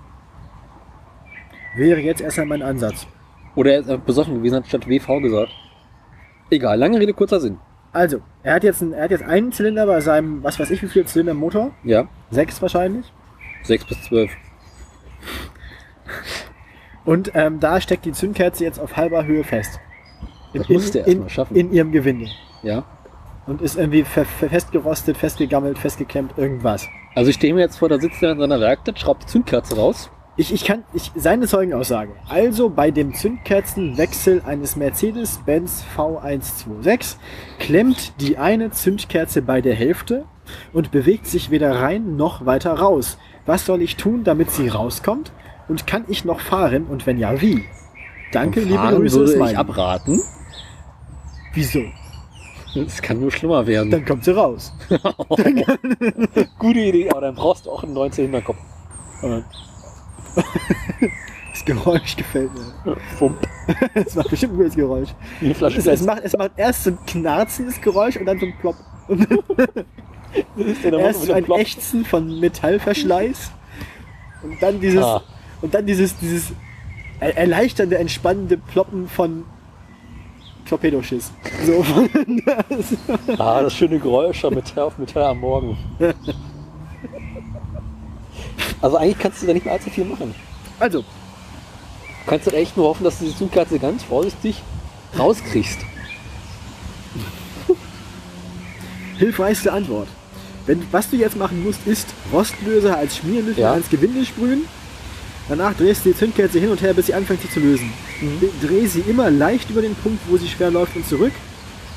Wäre 1.78 2.02
jetzt 2.02 2.20
erstmal 2.20 2.48
mein 2.48 2.62
Ansatz. 2.62 3.08
Oder 3.56 3.74
er 3.74 3.80
ist 3.80 3.90
einfach 3.90 4.06
besoffen 4.06 4.36
gewesen, 4.36 4.56
hat 4.56 4.68
statt 4.68 4.88
WV 4.88 5.22
gesagt. 5.22 5.52
Egal, 6.52 6.78
lange 6.78 7.00
Rede, 7.00 7.14
kurzer 7.14 7.40
Sinn. 7.40 7.58
Also, 7.92 8.20
er 8.44 8.54
hat 8.56 8.64
jetzt, 8.64 8.82
einen, 8.82 8.94
er 8.94 9.04
hat 9.06 9.12
jetzt 9.12 9.24
einen 9.24 9.52
Zylinder 9.52 9.86
bei 9.88 10.00
seinem, 10.02 10.44
was 10.44 10.60
weiß 10.60 10.70
ich, 10.72 10.82
wie 10.84 10.88
viel 10.88 11.06
Zylinder 11.06 11.32
im 11.32 11.40
Motor? 11.40 11.72
Ja, 11.84 12.08
Sechs 12.32 12.62
wahrscheinlich. 12.62 13.12
6 13.64 13.86
bis 13.86 14.04
12. 14.04 14.32
Und 17.06 17.32
ähm, 17.34 17.60
da 17.60 17.82
steckt 17.82 18.06
die 18.06 18.12
Zündkerze 18.12 18.64
jetzt 18.64 18.80
auf 18.80 18.96
halber 18.96 19.26
Höhe 19.26 19.44
fest. 19.44 19.80
In, 20.54 20.62
Das 20.62 20.70
musste 20.70 21.00
er 21.00 21.08
in, 21.08 21.12
erst 21.14 21.22
mal 21.22 21.30
schaffen. 21.30 21.56
in 21.56 21.74
ihrem 21.74 21.92
Gewinde. 21.92 22.28
Ja. 22.64 22.84
Und 23.48 23.62
ist 23.62 23.78
irgendwie 23.78 24.04
fe 24.04 24.26
fe 24.26 24.48
festgerostet, 24.50 25.18
festgegammelt, 25.18 25.80
festgeklemmt, 25.80 26.38
irgendwas. 26.38 26.88
Also 27.16 27.30
ich 27.32 27.36
stehe 27.38 27.54
mir 27.54 27.62
jetzt 27.62 27.78
vor, 27.78 27.90
da 27.90 28.00
sitzt 28.00 28.22
er 28.22 28.34
in 28.34 28.40
seiner 28.40 28.60
Werkstatt, 28.60 29.00
schraubt 29.00 29.24
die 29.24 29.28
Zündkerze 29.28 29.76
raus. 29.76 30.12
Ich, 30.40 30.54
ich 30.54 30.64
kann, 30.64 30.86
ich, 30.94 31.12
seine 31.18 31.48
Zeugenaussage. 31.48 32.14
Also 32.30 32.70
bei 32.70 32.92
dem 32.92 33.14
Zündkerzenwechsel 33.14 34.42
eines 34.46 34.78
Mercedes-Benz 34.78 35.84
V126 35.98 37.18
klemmt 37.60 38.14
die 38.22 38.38
eine 38.38 38.72
Zündkerze 38.72 39.42
bei 39.42 39.60
der 39.60 39.76
Hälfte 39.76 40.24
und 40.72 40.92
bewegt 40.92 41.28
sich 41.28 41.52
weder 41.52 41.82
rein 41.82 42.16
noch 42.16 42.46
weiter 42.46 42.72
raus. 42.72 43.18
Was 43.46 43.66
soll 43.66 43.82
ich 43.82 43.98
tun, 43.98 44.24
damit 44.24 44.50
sie 44.50 44.70
rauskommt? 44.70 45.34
Und 45.68 45.86
kann 45.86 46.06
ich 46.08 46.24
noch 46.24 46.40
fahren? 46.40 46.86
Und 46.86 47.06
wenn 47.06 47.18
ja, 47.18 47.42
wie? 47.42 47.66
Danke, 48.32 48.62
liebe 48.62 48.76
Fahren 48.76 48.96
Grüße. 48.96 49.20
würde 49.20 49.52
ich 49.52 49.58
abraten. 49.58 50.22
Wieso? 51.54 51.82
Es 52.76 53.02
kann 53.02 53.20
nur 53.20 53.32
schlimmer 53.34 53.68
werden. 53.68 53.92
Dann 53.92 54.06
kommt 54.06 54.24
sie 54.24 54.34
raus. 54.34 54.72
Gute 56.60 56.80
Idee, 56.80 57.10
aber 57.10 57.20
dann 57.20 57.36
brauchst 57.36 57.66
du 57.66 57.72
auch 57.72 57.84
einen 57.84 57.92
19 57.92 58.24
Hinterkopf. 58.24 58.58
Das 61.52 61.66
Geräusch 61.66 62.16
gefällt 62.16 62.52
mir. 62.54 62.96
Fump. 63.18 63.38
Das 63.96 64.16
macht 64.16 64.30
bestimmt 64.30 64.54
ein 64.54 64.58
gutes 64.58 64.76
Geräusch. 64.76 65.10
Eine 65.42 65.54
Flasche 65.56 65.80
Es, 65.80 65.88
es, 65.88 66.04
macht, 66.06 66.22
es 66.24 66.38
macht 66.38 66.52
erst 66.58 66.84
so 66.86 66.92
ein 66.92 66.98
knarzendes 67.06 67.82
Geräusch 67.82 68.16
und 68.18 68.26
dann 68.26 68.40
so 68.40 68.46
ein 68.46 68.54
Plopp. 68.60 68.76
ist 70.58 70.84
der 70.84 70.92
der 70.92 71.00
Erst 71.00 71.24
so 71.24 71.34
ein 71.34 71.44
Plop. 71.44 71.60
Ächzen 71.60 72.06
von 72.06 72.40
Metallverschleiß 72.40 73.52
und 74.44 74.62
dann 74.62 74.80
dieses 74.80 75.04
Ah. 75.04 75.22
und 75.62 75.74
dann 75.74 75.86
dieses 75.86 76.16
dieses 76.20 76.54
er- 77.20 77.36
erleichternde, 77.36 77.98
entspannende 77.98 78.58
Ploppen 78.58 79.10
von 79.10 79.44
Torpedoschiss. 80.70 81.32
So. 81.66 81.84
Ah, 83.40 83.64
das 83.64 83.74
schöne 83.76 84.00
Geräusch 84.00 84.46
am 84.46 84.54
Metall 84.54 84.84
auf 84.86 84.98
Metall 85.00 85.24
am 85.24 85.40
Morgen. 85.40 85.78
Also 88.82 88.98
eigentlich 88.98 89.20
kannst 89.20 89.42
du 89.42 89.48
da 89.48 89.54
nicht 89.54 89.66
mehr 89.66 89.74
allzu 89.74 89.90
viel 89.90 90.06
machen. 90.06 90.34
Also, 90.80 91.00
Du 91.02 92.32
kannst 92.36 92.46
dann 92.48 92.54
echt 92.54 92.78
nur 92.78 92.88
hoffen, 92.88 93.04
dass 93.04 93.18
du 93.20 93.26
die 93.26 93.36
Zugkarte 93.36 93.80
ganz 93.80 94.04
vorsichtig 94.04 94.62
rauskriegst. 95.18 95.80
hilfreichste 99.18 99.74
Antwort. 99.74 100.08
Wenn, 100.66 100.84
was 100.92 101.10
du 101.10 101.16
jetzt 101.18 101.36
machen 101.36 101.64
musst, 101.64 101.80
ist 101.88 102.08
Rostlöser 102.32 102.96
als 102.98 103.18
Schmiermittel 103.18 103.62
Ja. 103.62 103.72
ans 103.72 103.90
Gewinde 103.90 104.24
sprühen. 104.26 104.62
Danach 105.48 105.74
drehst 105.74 106.06
du 106.06 106.10
die 106.12 106.16
Zündkerze 106.18 106.60
hin 106.60 106.70
und 106.70 106.82
her, 106.82 106.94
bis 106.94 107.08
sie 107.08 107.14
anfängt 107.16 107.42
sich 107.42 107.52
zu 107.52 107.60
lösen. 107.60 107.92
Dreh 108.62 108.86
sie 108.86 109.00
immer 109.02 109.32
leicht 109.32 109.70
über 109.72 109.82
den 109.82 109.96
Punkt, 109.96 110.20
wo 110.30 110.38
sie 110.38 110.48
schwer 110.48 110.70
läuft 110.70 110.96
und 110.96 111.08
zurück. 111.08 111.34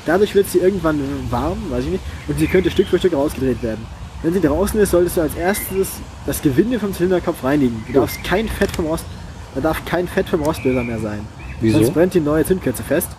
Dadurch 0.07 0.33
wird 0.33 0.49
sie 0.49 0.57
irgendwann 0.57 0.99
warm, 1.29 1.59
weiß 1.69 1.85
ich 1.85 1.91
nicht, 1.91 2.03
und 2.27 2.39
sie 2.39 2.47
könnte 2.47 2.71
Stück 2.71 2.87
für 2.87 2.97
Stück 2.97 3.13
rausgedreht 3.13 3.61
werden. 3.61 3.85
Wenn 4.23 4.33
sie 4.33 4.39
draußen 4.41 4.79
ist, 4.79 4.91
solltest 4.91 5.17
du 5.17 5.21
als 5.21 5.35
erstes 5.35 5.89
das 6.25 6.41
Gewinde 6.41 6.79
vom 6.79 6.93
Zylinderkopf 6.93 7.43
reinigen. 7.43 7.83
Du 7.87 7.93
Ja. 7.93 7.99
darfst 8.01 8.23
kein 8.23 8.47
Fett 8.47 8.71
vom 8.71 8.85
Rost, 8.85 9.05
da 9.53 9.61
darf 9.61 9.83
kein 9.85 10.07
Fett 10.07 10.27
vom 10.29 10.41
Rostlöser 10.41 10.83
mehr 10.83 10.99
sein. 10.99 11.27
Wieso? 11.59 11.79
Sonst 11.79 11.93
brennt 11.93 12.13
die 12.13 12.19
neue 12.21 12.45
Zündkerze 12.45 12.83
fest. 12.83 13.09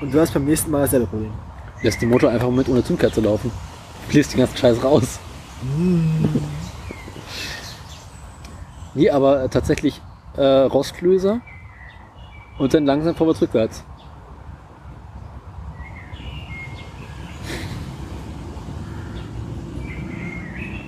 Und 0.00 0.12
du 0.12 0.18
hast 0.18 0.32
beim 0.34 0.44
nächsten 0.46 0.70
Mal 0.70 0.80
dasselbe 0.82 1.06
Problem. 1.06 1.30
Lässt 1.82 2.00
den 2.00 2.08
Motor 2.08 2.30
einfach 2.30 2.50
mit 2.50 2.68
ohne 2.68 2.82
Zündkerze 2.82 3.20
laufen. 3.20 3.52
Bläst 4.08 4.32
den 4.32 4.40
ganzen 4.40 4.56
Scheiß 4.56 4.82
raus. 4.82 5.18
Nee, 8.94 9.10
aber 9.10 9.48
tatsächlich 9.50 10.00
äh, 10.36 10.42
Rostlöser 10.42 11.40
und 12.58 12.74
dann 12.74 12.84
langsam 12.86 13.14
vorwärts 13.14 13.42
rückwärts. 13.42 13.84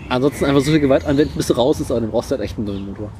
Ansonsten 0.08 0.44
einfach 0.44 0.60
so 0.60 0.70
viel 0.70 0.80
Gewalt 0.80 1.06
anwenden, 1.06 1.34
bis 1.36 1.46
du 1.46 1.54
raus 1.54 1.80
ist, 1.80 1.90
aber 1.90 2.00
dann 2.00 2.10
brauchst 2.10 2.30
du 2.30 2.36
halt 2.36 2.44
echt 2.44 2.58
einen 2.58 2.66
neuen 2.66 2.86
Motor. 2.86 3.10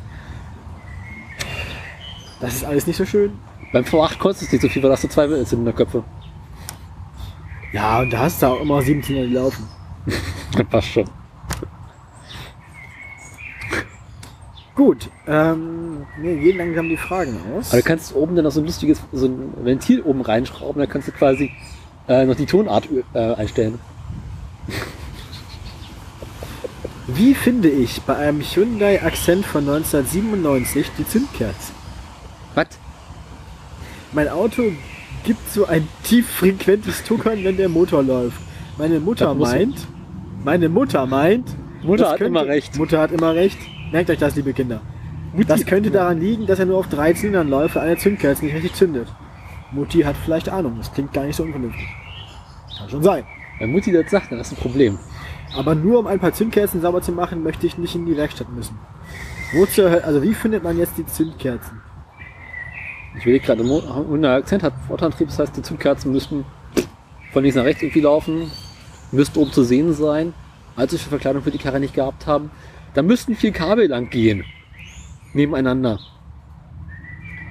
Das 2.41 2.55
ist 2.55 2.65
alles 2.65 2.87
nicht 2.87 2.97
so 2.97 3.07
schön. 3.07 3.33
Beim 3.73 3.85
V8 3.85 4.19
kostet 4.19 4.49
es 4.49 4.53
nicht 4.53 4.63
so 4.63 4.69
viel, 4.69 4.83
weil 4.83 4.91
da 4.91 4.97
hast 4.97 5.05
du 5.05 5.09
zwei 5.09 5.27
Zylinderköpfe. 5.45 6.05
Ja, 7.73 8.01
und 8.01 8.13
da 8.13 8.21
hast 8.21 8.43
du 8.43 8.47
auch 8.47 8.61
immer 8.61 8.83
17 8.83 9.17
die 9.17 9.35
laufen. 9.35 9.67
Passt 10.71 10.89
schon. 10.89 11.07
Gut, 14.75 15.09
ähm, 15.27 16.05
mir 16.19 16.37
gehen 16.37 16.59
langsam 16.59 16.89
die 16.89 16.97
Fragen 16.97 17.39
aus. 17.57 17.71
Aber 17.71 17.81
du 17.81 17.87
kannst 17.87 18.15
oben 18.15 18.35
dann 18.35 18.45
noch 18.45 18.51
so 18.51 18.61
ein 18.61 18.67
lustiges, 18.67 19.01
so 19.13 19.27
ein 19.27 19.53
Ventil 19.65 20.03
oben 20.03 20.21
reinschrauben, 20.21 20.81
dann 20.81 20.89
kannst 20.89 21.09
du 21.09 21.13
quasi 21.13 21.53
äh, 22.09 22.25
noch 22.25 22.35
die 22.35 22.47
Tonart 22.47 22.89
äh, 23.15 23.35
einstellen. 23.35 23.79
Wie 27.07 27.35
finde 27.35 27.69
ich 27.69 28.01
bei 28.03 28.17
einem 28.17 28.41
Hyundai 28.41 29.03
Accent 29.03 29.45
von 29.45 29.69
1997 29.69 30.91
die 30.97 31.07
Zündkerze? 31.07 31.73
Was? 32.55 32.69
Mein 34.13 34.29
Auto 34.29 34.63
gibt 35.25 35.51
so 35.51 35.67
ein 35.67 35.87
tieffrequentes 36.05 37.05
Tuckern, 37.05 37.45
wenn 37.45 37.57
der 37.59 37.69
Motor 37.69 38.03
läuft. 38.03 38.39
Meine 38.79 39.01
Mutter 39.01 39.35
meint, 39.35 39.87
meine 40.45 40.69
Mutter 40.69 41.07
meint, 41.07 41.47
Mutter 41.83 42.11
hat 42.11 42.21
immer 42.23 42.47
recht. 42.47 42.77
Mutter 42.79 43.01
hat 43.01 43.13
immer 43.13 43.35
recht. 43.35 43.59
Merkt 43.93 44.09
euch 44.09 44.19
das, 44.19 44.35
liebe 44.37 44.55
Kinder. 44.55 44.81
Das 45.47 45.67
könnte 45.67 45.91
daran 45.91 46.21
liegen, 46.21 46.47
dass 46.47 46.59
er 46.59 46.67
nur 46.67 46.79
auf 46.79 46.89
drei 46.89 47.13
Zylindern 47.13 47.49
läuft, 47.49 47.75
weil 47.75 47.83
eine 47.89 47.97
Zündkerze 47.99 48.45
nicht 48.45 48.55
richtig 48.55 48.75
zündet. 48.75 49.09
Mutti 49.73 50.03
hat 50.03 50.17
vielleicht 50.25 50.49
Ahnung, 50.49 50.77
das 50.79 50.93
klingt 50.93 51.13
gar 51.13 51.25
nicht 51.25 51.37
so 51.37 51.43
unvernünftig. 51.43 51.87
Kann 52.79 52.89
schon 52.89 53.03
sein. 53.03 53.25
Wenn 53.59 53.73
Mutti 53.73 53.93
das 53.93 54.11
sagt, 54.11 54.33
dann 54.33 54.39
hast 54.39 54.53
du 54.53 54.57
ein 54.57 54.61
Problem. 54.61 54.99
Aber 55.55 55.75
nur 55.75 56.01
um 56.01 56.07
ein 56.07 56.19
paar 56.19 56.33
Zündkerzen 56.33 56.81
sauber 56.81 57.01
zu 57.01 57.13
machen, 57.13 57.43
möchte 57.43 57.67
ich 57.67 57.79
nicht 57.79 57.95
in 57.95 58.07
die 58.07 58.17
Werkstatt 58.17 58.51
müssen. 58.51 58.79
Wo 59.53 59.67
zur 59.67 59.91
Hölle, 59.91 60.05
also 60.05 60.23
wie 60.23 60.35
findet 60.35 60.65
man 60.65 60.77
jetzt 60.79 60.99
die 60.99 61.07
Zündkerzen? 61.07 61.81
Ich 63.17 63.25
will 63.25 63.39
gerade, 63.39 63.63
Hyundai 63.65 64.37
Akzent 64.37 64.65
hat 64.65 64.73
Vortantrieb, 64.89 65.29
das 65.29 65.39
heißt, 65.39 65.57
die 65.57 65.63
Zündkerzen 65.63 66.11
müssten 66.11 66.45
von 67.33 67.43
links 67.43 67.57
nach 67.57 67.65
rechts 67.65 67.83
irgendwie 67.83 68.01
laufen, 68.01 68.51
müssten 69.13 69.39
oben 69.39 69.53
zu 69.53 69.63
sehen 69.63 69.93
sein, 69.93 70.35
allzu 70.75 70.99
viel 70.99 71.11
Verkleidung 71.11 71.43
für 71.43 71.53
die 71.53 71.59
Karre 71.59 71.79
nicht 71.79 71.95
gehabt 71.95 72.27
haben. 72.27 72.51
Da 72.95 73.03
müssten 73.03 73.37
vier 73.37 73.53
Kabel 73.53 73.89
lang 73.89 74.11
gehen. 74.11 74.45
Nebeneinander. 75.33 76.01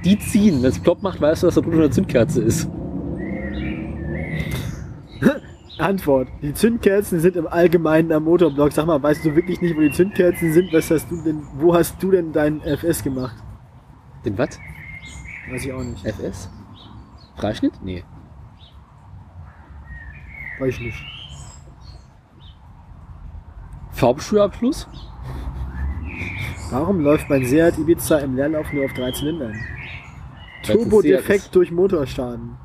Die 0.04 0.20
ziehen. 0.20 0.62
Wenn 0.62 0.70
es 0.70 0.80
plopp 0.80 1.02
macht, 1.02 1.22
weißt 1.22 1.44
du, 1.44 1.48
dass 1.48 1.56
da 1.56 1.62
eine 1.62 1.90
Zündkerze 1.90 2.42
ist. 2.42 2.68
Antwort. 5.84 6.30
Die 6.42 6.54
Zündkerzen 6.54 7.20
sind 7.20 7.36
im 7.36 7.48
Allgemeinen 7.48 8.12
am 8.12 8.24
Motorblock. 8.24 8.72
Sag 8.72 8.86
mal, 8.86 9.02
weißt 9.02 9.26
du 9.26 9.36
wirklich 9.36 9.62
nicht, 9.62 9.76
wo 9.76 9.82
die 9.82 9.92
Zündkerzen 9.92 10.54
sind? 10.54 10.74
Was 10.74 10.90
hast 10.90 11.12
du 11.12 11.22
denn, 11.22 11.44
wo 11.56 11.76
hast 11.76 12.02
du 12.02 12.12
denn 12.12 12.32
deinen 12.32 12.62
FS 12.62 13.04
gemacht? 13.04 13.36
Den 14.26 14.38
was? 14.38 14.60
Weiß 15.50 15.66
ich 15.66 15.74
auch 15.74 15.84
nicht. 15.84 16.06
FS? 16.06 16.50
Freischnitt? 17.36 17.74
Nee. 17.84 18.04
Weiß 20.60 20.76
ich 20.76 20.80
nicht. 20.80 21.06
Fahrbeschulabschluss? 23.92 24.88
Warum 26.72 27.02
läuft 27.02 27.30
mein 27.30 27.46
Seat 27.46 27.78
Ibiza 27.78 28.18
im 28.20 28.36
Leerlauf 28.36 28.72
nur 28.74 28.86
auf 28.86 28.94
drei 28.94 29.12
Zylindern? 29.12 29.54
Turbodefekt 30.64 31.54
durch 31.54 31.72
Motorschaden. 31.72 32.58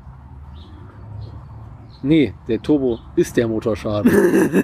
Nee, 2.01 2.33
der 2.47 2.61
Turbo 2.61 2.99
ist 3.15 3.35
der 3.35 3.47
Motorschaden. 3.47 4.63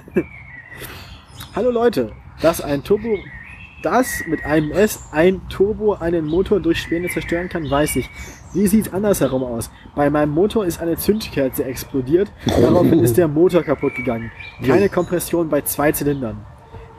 Hallo 1.54 1.70
Leute, 1.70 2.12
dass 2.40 2.62
ein 2.62 2.82
Turbo, 2.82 3.18
das 3.82 4.22
mit 4.26 4.44
einem 4.46 4.70
S 4.70 5.08
ein 5.12 5.42
Turbo 5.50 5.94
einen 5.94 6.26
Motor 6.26 6.60
durch 6.60 6.80
Späne 6.80 7.08
zerstören 7.08 7.50
kann, 7.50 7.70
weiß 7.70 7.96
ich. 7.96 8.08
Wie 8.54 8.66
sieht's 8.66 8.92
andersherum 8.92 9.42
aus? 9.42 9.70
Bei 9.94 10.08
meinem 10.08 10.30
Motor 10.30 10.64
ist 10.64 10.80
eine 10.80 10.96
Zündkerze 10.96 11.64
explodiert, 11.64 12.32
daraufhin 12.46 13.00
ist 13.04 13.18
der 13.18 13.28
Motor 13.28 13.62
kaputt 13.62 13.94
gegangen. 13.94 14.30
Keine 14.64 14.88
Kompression 14.88 15.50
bei 15.50 15.60
zwei 15.60 15.92
Zylindern. 15.92 16.38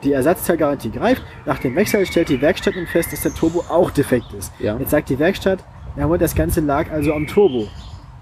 Die 0.04 0.12
Ersatzteilgarantie 0.12 0.90
greift. 0.90 1.22
Nach 1.46 1.58
dem 1.58 1.74
Wechsel 1.74 2.06
stellt 2.06 2.28
die 2.28 2.40
Werkstatt 2.40 2.76
nun 2.76 2.86
fest, 2.86 3.12
dass 3.12 3.22
der 3.22 3.34
Turbo 3.34 3.64
auch 3.68 3.90
defekt 3.90 4.32
ist. 4.34 4.52
Ja. 4.60 4.76
Jetzt 4.78 4.90
sagt 4.90 5.08
die 5.08 5.18
Werkstatt, 5.18 5.64
ja, 5.96 6.04
aber 6.04 6.16
das 6.16 6.36
Ganze 6.36 6.60
lag 6.60 6.92
also 6.92 7.12
am 7.12 7.26
Turbo. 7.26 7.66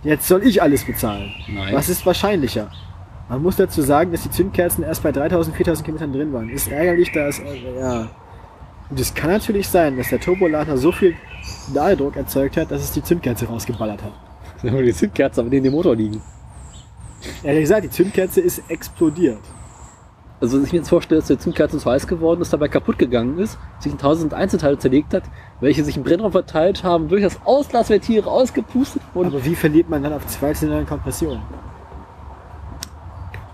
Jetzt 0.06 0.28
soll 0.28 0.46
ich 0.46 0.62
alles 0.62 0.84
bezahlen. 0.84 1.32
Nein. 1.48 1.74
Was 1.74 1.88
ist 1.88 2.06
wahrscheinlicher? 2.06 2.70
Man 3.28 3.42
muss 3.42 3.56
dazu 3.56 3.82
sagen, 3.82 4.12
dass 4.12 4.22
die 4.22 4.30
Zündkerzen 4.30 4.84
erst 4.84 5.02
bei 5.02 5.10
3000, 5.10 5.56
4000 5.56 5.84
Kilometern 5.84 6.12
drin 6.12 6.32
waren. 6.32 6.48
Ist 6.48 6.68
ärgerlich, 6.68 7.10
da 7.10 7.26
es, 7.26 7.40
äh, 7.40 7.80
ja. 7.80 8.08
Und 8.88 9.00
es 9.00 9.12
kann 9.12 9.30
natürlich 9.30 9.68
sein, 9.68 9.96
dass 9.96 10.10
der 10.10 10.20
Turbolader 10.20 10.76
so 10.76 10.92
viel 10.92 11.16
Ladedruck 11.74 12.14
erzeugt 12.16 12.56
hat, 12.56 12.70
dass 12.70 12.82
es 12.82 12.92
die 12.92 13.02
Zündkerze 13.02 13.46
rausgeballert 13.46 14.00
hat. 14.04 14.12
Wenn 14.62 14.86
die 14.86 14.94
Zündkerzen 14.94 15.40
aber 15.40 15.50
neben 15.50 15.64
dem 15.64 15.72
Motor 15.72 15.96
liegen. 15.96 16.22
Ehrlich 17.42 17.62
gesagt, 17.62 17.84
die 17.84 17.90
Zündkerze 17.90 18.40
ist 18.40 18.62
explodiert. 18.68 19.40
Also, 20.40 20.58
wenn 20.58 20.64
ich 20.64 20.72
mir 20.72 20.78
jetzt 20.80 20.90
vorstelle, 20.90 21.20
dass 21.20 21.28
der 21.28 21.38
Zündkerzen 21.38 21.78
zu 21.80 21.90
heiß 21.90 22.06
geworden 22.06 22.42
ist, 22.42 22.52
dabei 22.52 22.68
kaputt 22.68 22.98
gegangen 22.98 23.38
ist, 23.38 23.58
sich 23.78 23.90
in 23.90 23.98
tausend 23.98 24.34
Einzelteile 24.34 24.76
zerlegt 24.78 25.14
hat, 25.14 25.22
welche 25.60 25.82
sich 25.82 25.96
im 25.96 26.02
Brennraum 26.02 26.32
verteilt 26.32 26.84
haben, 26.84 27.08
durch 27.08 27.22
das 27.22 27.38
Auslassventil 27.46 28.20
rausgepustet 28.20 29.00
wurden 29.14 29.28
Aber 29.28 29.44
wie 29.44 29.54
verliert 29.54 29.88
man 29.88 30.02
dann 30.02 30.12
auf 30.12 30.26
zwei 30.26 30.52
Zylindern 30.52 30.86
Kompression? 30.86 31.40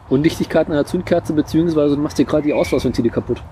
und 0.09 0.20
Nichtigkeiten 0.20 0.72
an 0.72 0.76
der 0.76 0.84
Zündkerze, 0.84 1.32
beziehungsweise 1.32 1.96
du 1.96 2.02
machst 2.02 2.18
dir 2.18 2.26
gerade 2.26 2.42
die 2.42 2.52
Auslassventile 2.52 3.09
kaputt. 3.09 3.42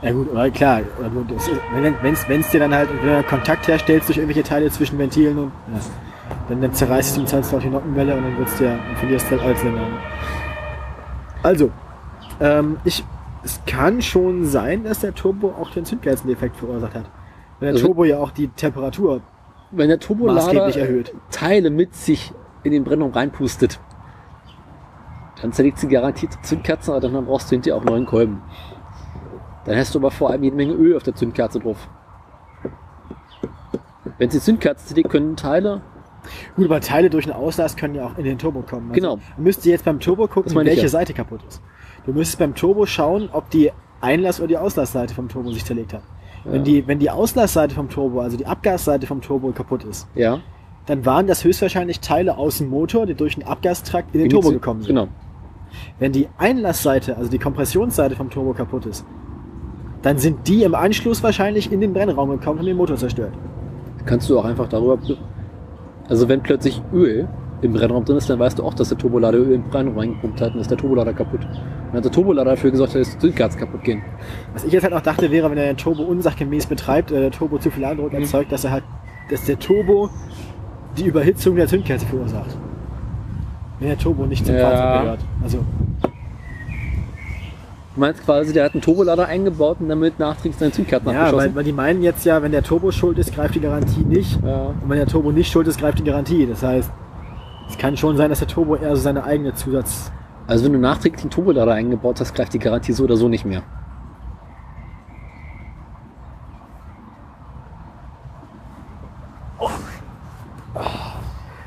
Ja 0.00 0.12
gut, 0.12 0.30
aber 0.30 0.48
klar, 0.50 0.80
ist- 0.80 1.50
wenn 1.74 2.12
es 2.14 2.26
wenn's 2.28 2.48
dir 2.50 2.60
dann 2.60 2.72
halt, 2.74 2.88
wenn 3.02 3.16
du 3.16 3.22
Kontakt 3.24 3.68
herstellst 3.68 4.08
durch 4.08 4.16
irgendwelche 4.16 4.48
Teile 4.48 4.70
zwischen 4.70 4.98
Ventilen 4.98 5.36
und 5.36 5.52
ja, 5.74 5.80
dann, 6.48 6.62
dann 6.62 6.72
zerreißt 6.72 7.16
du 7.18 7.24
zahlst 7.24 7.52
du 7.52 7.56
auf 7.56 7.62
die 7.62 7.68
Nockenwelle 7.68 8.14
und 8.16 8.22
dann 8.22 8.38
wird's 8.38 8.56
dir, 8.56 8.68
dann 8.86 8.96
verlierst 8.96 9.26
du 9.26 9.30
halt 9.32 9.42
alles 9.42 9.62
in 9.62 9.76
Also, 11.42 11.70
ähm, 12.40 12.78
ich, 12.84 13.04
es 13.44 13.60
kann 13.66 14.02
schon 14.02 14.44
sein, 14.44 14.84
dass 14.84 15.00
der 15.00 15.14
Turbo 15.14 15.48
auch 15.50 15.70
den 15.70 15.84
Zündkerzendefekt 15.84 16.56
verursacht 16.56 16.94
hat. 16.94 17.04
Weil 17.60 17.68
der 17.68 17.74
Also- 17.74 17.86
Turbo 17.86 18.04
ja 18.04 18.18
auch 18.18 18.30
die 18.30 18.48
Temperatur 18.48 19.20
Wenn 19.70 19.88
der 19.88 19.98
Turbolader 20.00 20.74
erhöht. 20.76 21.14
Teile 21.30 21.70
mit 21.70 21.94
sich 21.94 22.32
in 22.62 22.72
den 22.72 22.84
Brennraum 22.84 23.12
reinpustet, 23.12 23.78
dann 25.42 25.52
zerlegt 25.52 25.78
sie 25.78 25.88
garantiert 25.88 26.34
die 26.34 26.42
Zündkerzen, 26.42 26.92
aber 26.94 27.00
dann 27.08 27.26
brauchst 27.26 27.50
du 27.50 27.54
hinterher 27.54 27.76
auch 27.80 27.84
neuen 27.84 28.06
Kolben. 28.06 28.42
Dann 29.64 29.76
hast 29.76 29.94
du 29.94 29.98
aber 29.98 30.10
vor 30.10 30.30
allem 30.30 30.42
jede 30.42 30.56
Menge 30.56 30.72
Öl 30.72 30.96
auf 30.96 31.02
der 31.02 31.14
Zündkerze 31.14 31.60
drauf. 31.60 31.88
Wenn 34.16 34.30
sie 34.30 34.40
Zündkerzen 34.40 34.88
zerlegt, 34.88 35.10
können 35.10 35.36
Teile, 35.36 35.82
Gut, 36.56 36.66
aber 36.66 36.80
Teile 36.80 37.10
durch 37.10 37.26
einen 37.26 37.34
Auslass 37.36 37.76
können 37.76 37.94
ja 37.94 38.06
auch 38.06 38.18
in 38.18 38.24
den 38.24 38.38
Turbo 38.38 38.62
kommen. 38.62 38.90
Also, 38.90 38.94
Genau. 39.00 39.16
Du 39.36 39.42
müsstest 39.42 39.66
jetzt 39.66 39.84
beim 39.84 40.00
Turbo 40.00 40.26
gucken, 40.26 40.54
welche 40.54 40.82
ja. 40.82 40.88
Seite 40.88 41.14
kaputt 41.14 41.40
ist. 41.48 41.62
Du 42.08 42.14
müsstest 42.14 42.38
beim 42.38 42.54
Turbo 42.54 42.86
schauen, 42.86 43.28
ob 43.34 43.50
die 43.50 43.70
Einlass- 44.00 44.40
oder 44.40 44.48
die 44.48 44.56
Auslassseite 44.56 45.12
vom 45.12 45.28
Turbo 45.28 45.52
sich 45.52 45.62
zerlegt 45.66 45.92
hat. 45.92 46.00
Wenn, 46.42 46.64
die, 46.64 46.86
wenn 46.86 46.98
die 46.98 47.10
Auslassseite 47.10 47.74
vom 47.74 47.90
Turbo, 47.90 48.20
also 48.20 48.38
die 48.38 48.46
Abgasseite 48.46 49.06
vom 49.06 49.20
Turbo 49.20 49.52
kaputt 49.52 49.84
ist, 49.84 50.08
ja, 50.14 50.38
dann 50.86 51.04
waren 51.04 51.26
das 51.26 51.44
höchstwahrscheinlich 51.44 52.00
Teile 52.00 52.38
aus 52.38 52.58
dem 52.58 52.70
Motor, 52.70 53.04
die 53.04 53.12
durch 53.12 53.34
den 53.34 53.44
Abgastrakt 53.44 54.14
in 54.14 54.22
den 54.22 54.30
Turbo 54.30 54.52
gekommen 54.52 54.80
sind. 54.80 54.88
Genau. 54.88 55.08
Wenn 55.98 56.12
die 56.12 56.28
Einlassseite, 56.38 57.14
also 57.14 57.30
die 57.30 57.38
Kompressionsseite 57.38 58.16
vom 58.16 58.30
Turbo 58.30 58.54
kaputt 58.54 58.86
ist, 58.86 59.04
dann 60.00 60.16
sind 60.16 60.48
die 60.48 60.62
im 60.62 60.74
Anschluss 60.74 61.22
wahrscheinlich 61.22 61.70
in 61.70 61.82
den 61.82 61.92
Brennraum 61.92 62.30
gekommen 62.30 62.60
und 62.60 62.64
den 62.64 62.78
Motor 62.78 62.96
zerstört. 62.96 63.34
Kannst 64.06 64.30
du 64.30 64.38
auch 64.38 64.46
einfach 64.46 64.66
darüber. 64.66 64.98
Also 66.08 66.26
wenn 66.26 66.42
plötzlich 66.42 66.80
Öl 66.90 67.28
im 67.60 67.72
Brennraum 67.72 68.04
drin 68.04 68.16
ist, 68.16 68.30
dann 68.30 68.38
weißt 68.38 68.58
du 68.58 68.64
auch, 68.64 68.74
dass 68.74 68.88
der 68.90 68.98
Turbolader 68.98 69.38
Öl 69.38 69.52
im 69.52 69.62
Brennraum 69.64 69.98
reingepumpt 69.98 70.40
hat 70.40 70.54
und 70.54 70.60
ist 70.60 70.70
der 70.70 70.78
Turbolader 70.78 71.12
kaputt. 71.12 71.40
Und 71.44 71.50
dann 71.88 71.96
hat 71.96 72.04
der 72.04 72.12
Turbolader 72.12 72.50
dafür 72.50 72.70
gesorgt, 72.70 72.94
dass 72.94 73.10
die 73.12 73.18
Zündkerzen 73.18 73.58
kaputt 73.60 73.82
gehen. 73.82 74.02
Was 74.52 74.64
ich 74.64 74.72
jetzt 74.72 74.84
halt 74.84 74.92
auch 74.94 75.00
dachte, 75.00 75.30
wäre, 75.30 75.50
wenn 75.50 75.58
er 75.58 75.66
den 75.66 75.76
Turbo 75.76 76.02
unsachgemäß 76.04 76.66
betreibt, 76.66 77.10
oder 77.10 77.22
der 77.22 77.30
Turbo 77.32 77.58
zu 77.58 77.70
viel 77.70 77.82
Ladedruck 77.82 78.12
Mhm. 78.12 78.20
erzeugt, 78.22 78.52
dass 78.52 78.64
er 78.64 78.70
halt, 78.70 78.84
dass 79.30 79.44
der 79.44 79.58
Turbo 79.58 80.08
die 80.96 81.06
Überhitzung 81.06 81.56
der 81.56 81.66
Zündkerze 81.66 82.06
verursacht. 82.06 82.56
Wenn 83.80 83.88
der 83.88 83.98
Turbo 83.98 84.24
nicht 84.26 84.44
zum 84.46 84.54
Ja. 84.54 84.70
Fahrzeug 84.70 85.02
gehört. 85.02 85.20
Also, 85.42 85.58
Du 87.94 88.00
meinst 88.02 88.24
quasi, 88.24 88.52
der 88.52 88.64
hat 88.64 88.74
einen 88.74 88.80
Turbolader 88.82 89.26
eingebaut 89.26 89.78
und 89.80 89.88
damit 89.88 90.20
nachträglich 90.20 90.56
seine 90.56 90.70
Zündkerzen 90.70 91.08
ja, 91.10 91.14
abgeschossen? 91.24 91.48
weil, 91.48 91.54
weil 91.56 91.64
die 91.64 91.72
meinen 91.72 92.02
jetzt 92.02 92.24
ja, 92.24 92.40
wenn 92.42 92.52
der 92.52 92.62
Turbo 92.62 92.92
schuld 92.92 93.18
ist, 93.18 93.34
greift 93.34 93.56
die 93.56 93.60
Garantie 93.60 94.04
nicht. 94.04 94.38
ja. 94.44 94.66
Und 94.66 94.88
wenn 94.88 94.98
der 94.98 95.08
Turbo 95.08 95.32
nicht 95.32 95.50
schuld 95.50 95.66
ist, 95.66 95.80
greift 95.80 95.98
die 95.98 96.04
Garantie. 96.04 96.46
Das 96.46 96.62
heißt, 96.62 96.92
es 97.68 97.78
kann 97.78 97.96
schon 97.96 98.16
sein, 98.16 98.30
dass 98.30 98.38
der 98.38 98.48
Turbo 98.48 98.76
eher 98.76 98.96
so 98.96 99.02
seine 99.02 99.24
eigene 99.24 99.54
Zusatz. 99.54 100.10
Also 100.46 100.64
wenn 100.64 100.72
du 100.72 100.78
nachträglich 100.78 101.22
einen 101.22 101.30
Turbolader 101.30 101.72
eingebaut 101.72 102.20
hast, 102.20 102.34
greift 102.34 102.54
die 102.54 102.58
Garantie 102.58 102.92
so 102.92 103.04
oder 103.04 103.16
so 103.16 103.28
nicht 103.28 103.44
mehr. 103.44 103.62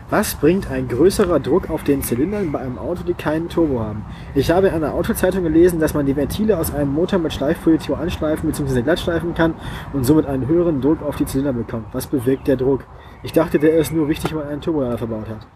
Was 0.09 0.35
bringt 0.35 0.69
ein 0.69 0.89
größerer 0.89 1.39
Druck 1.39 1.69
auf 1.69 1.85
den 1.85 2.01
Zylindern 2.01 2.51
bei 2.51 2.59
einem 2.59 2.77
Auto, 2.77 3.03
die 3.03 3.13
keinen 3.13 3.47
Turbo 3.47 3.79
haben? 3.79 4.03
Ich 4.35 4.51
habe 4.51 4.67
in 4.67 4.73
einer 4.73 4.93
Autozeitung 4.93 5.43
gelesen, 5.43 5.79
dass 5.79 5.93
man 5.93 6.05
die 6.05 6.17
Ventile 6.17 6.57
aus 6.57 6.73
einem 6.73 6.91
Motor 6.91 7.19
mit 7.19 7.31
Schleifpolitur 7.31 7.97
anschleifen 7.97 8.49
bzw. 8.49 8.81
glattschleifen 8.81 9.33
kann 9.35 9.53
und 9.93 10.03
somit 10.03 10.25
einen 10.25 10.47
höheren 10.47 10.81
Druck 10.81 11.01
auf 11.01 11.15
die 11.15 11.25
Zylinder 11.25 11.53
bekommt. 11.53 11.85
Was 11.93 12.07
bewirkt 12.07 12.49
der 12.49 12.57
Druck? 12.57 12.83
Ich 13.23 13.31
dachte, 13.31 13.57
der 13.57 13.77
ist 13.77 13.93
nur 13.93 14.09
wichtig, 14.09 14.31
wenn 14.31 14.39
man 14.39 14.49
einen 14.49 14.59
Turbolader 14.59 14.97
verbaut 14.97 15.29
hat. 15.29 15.47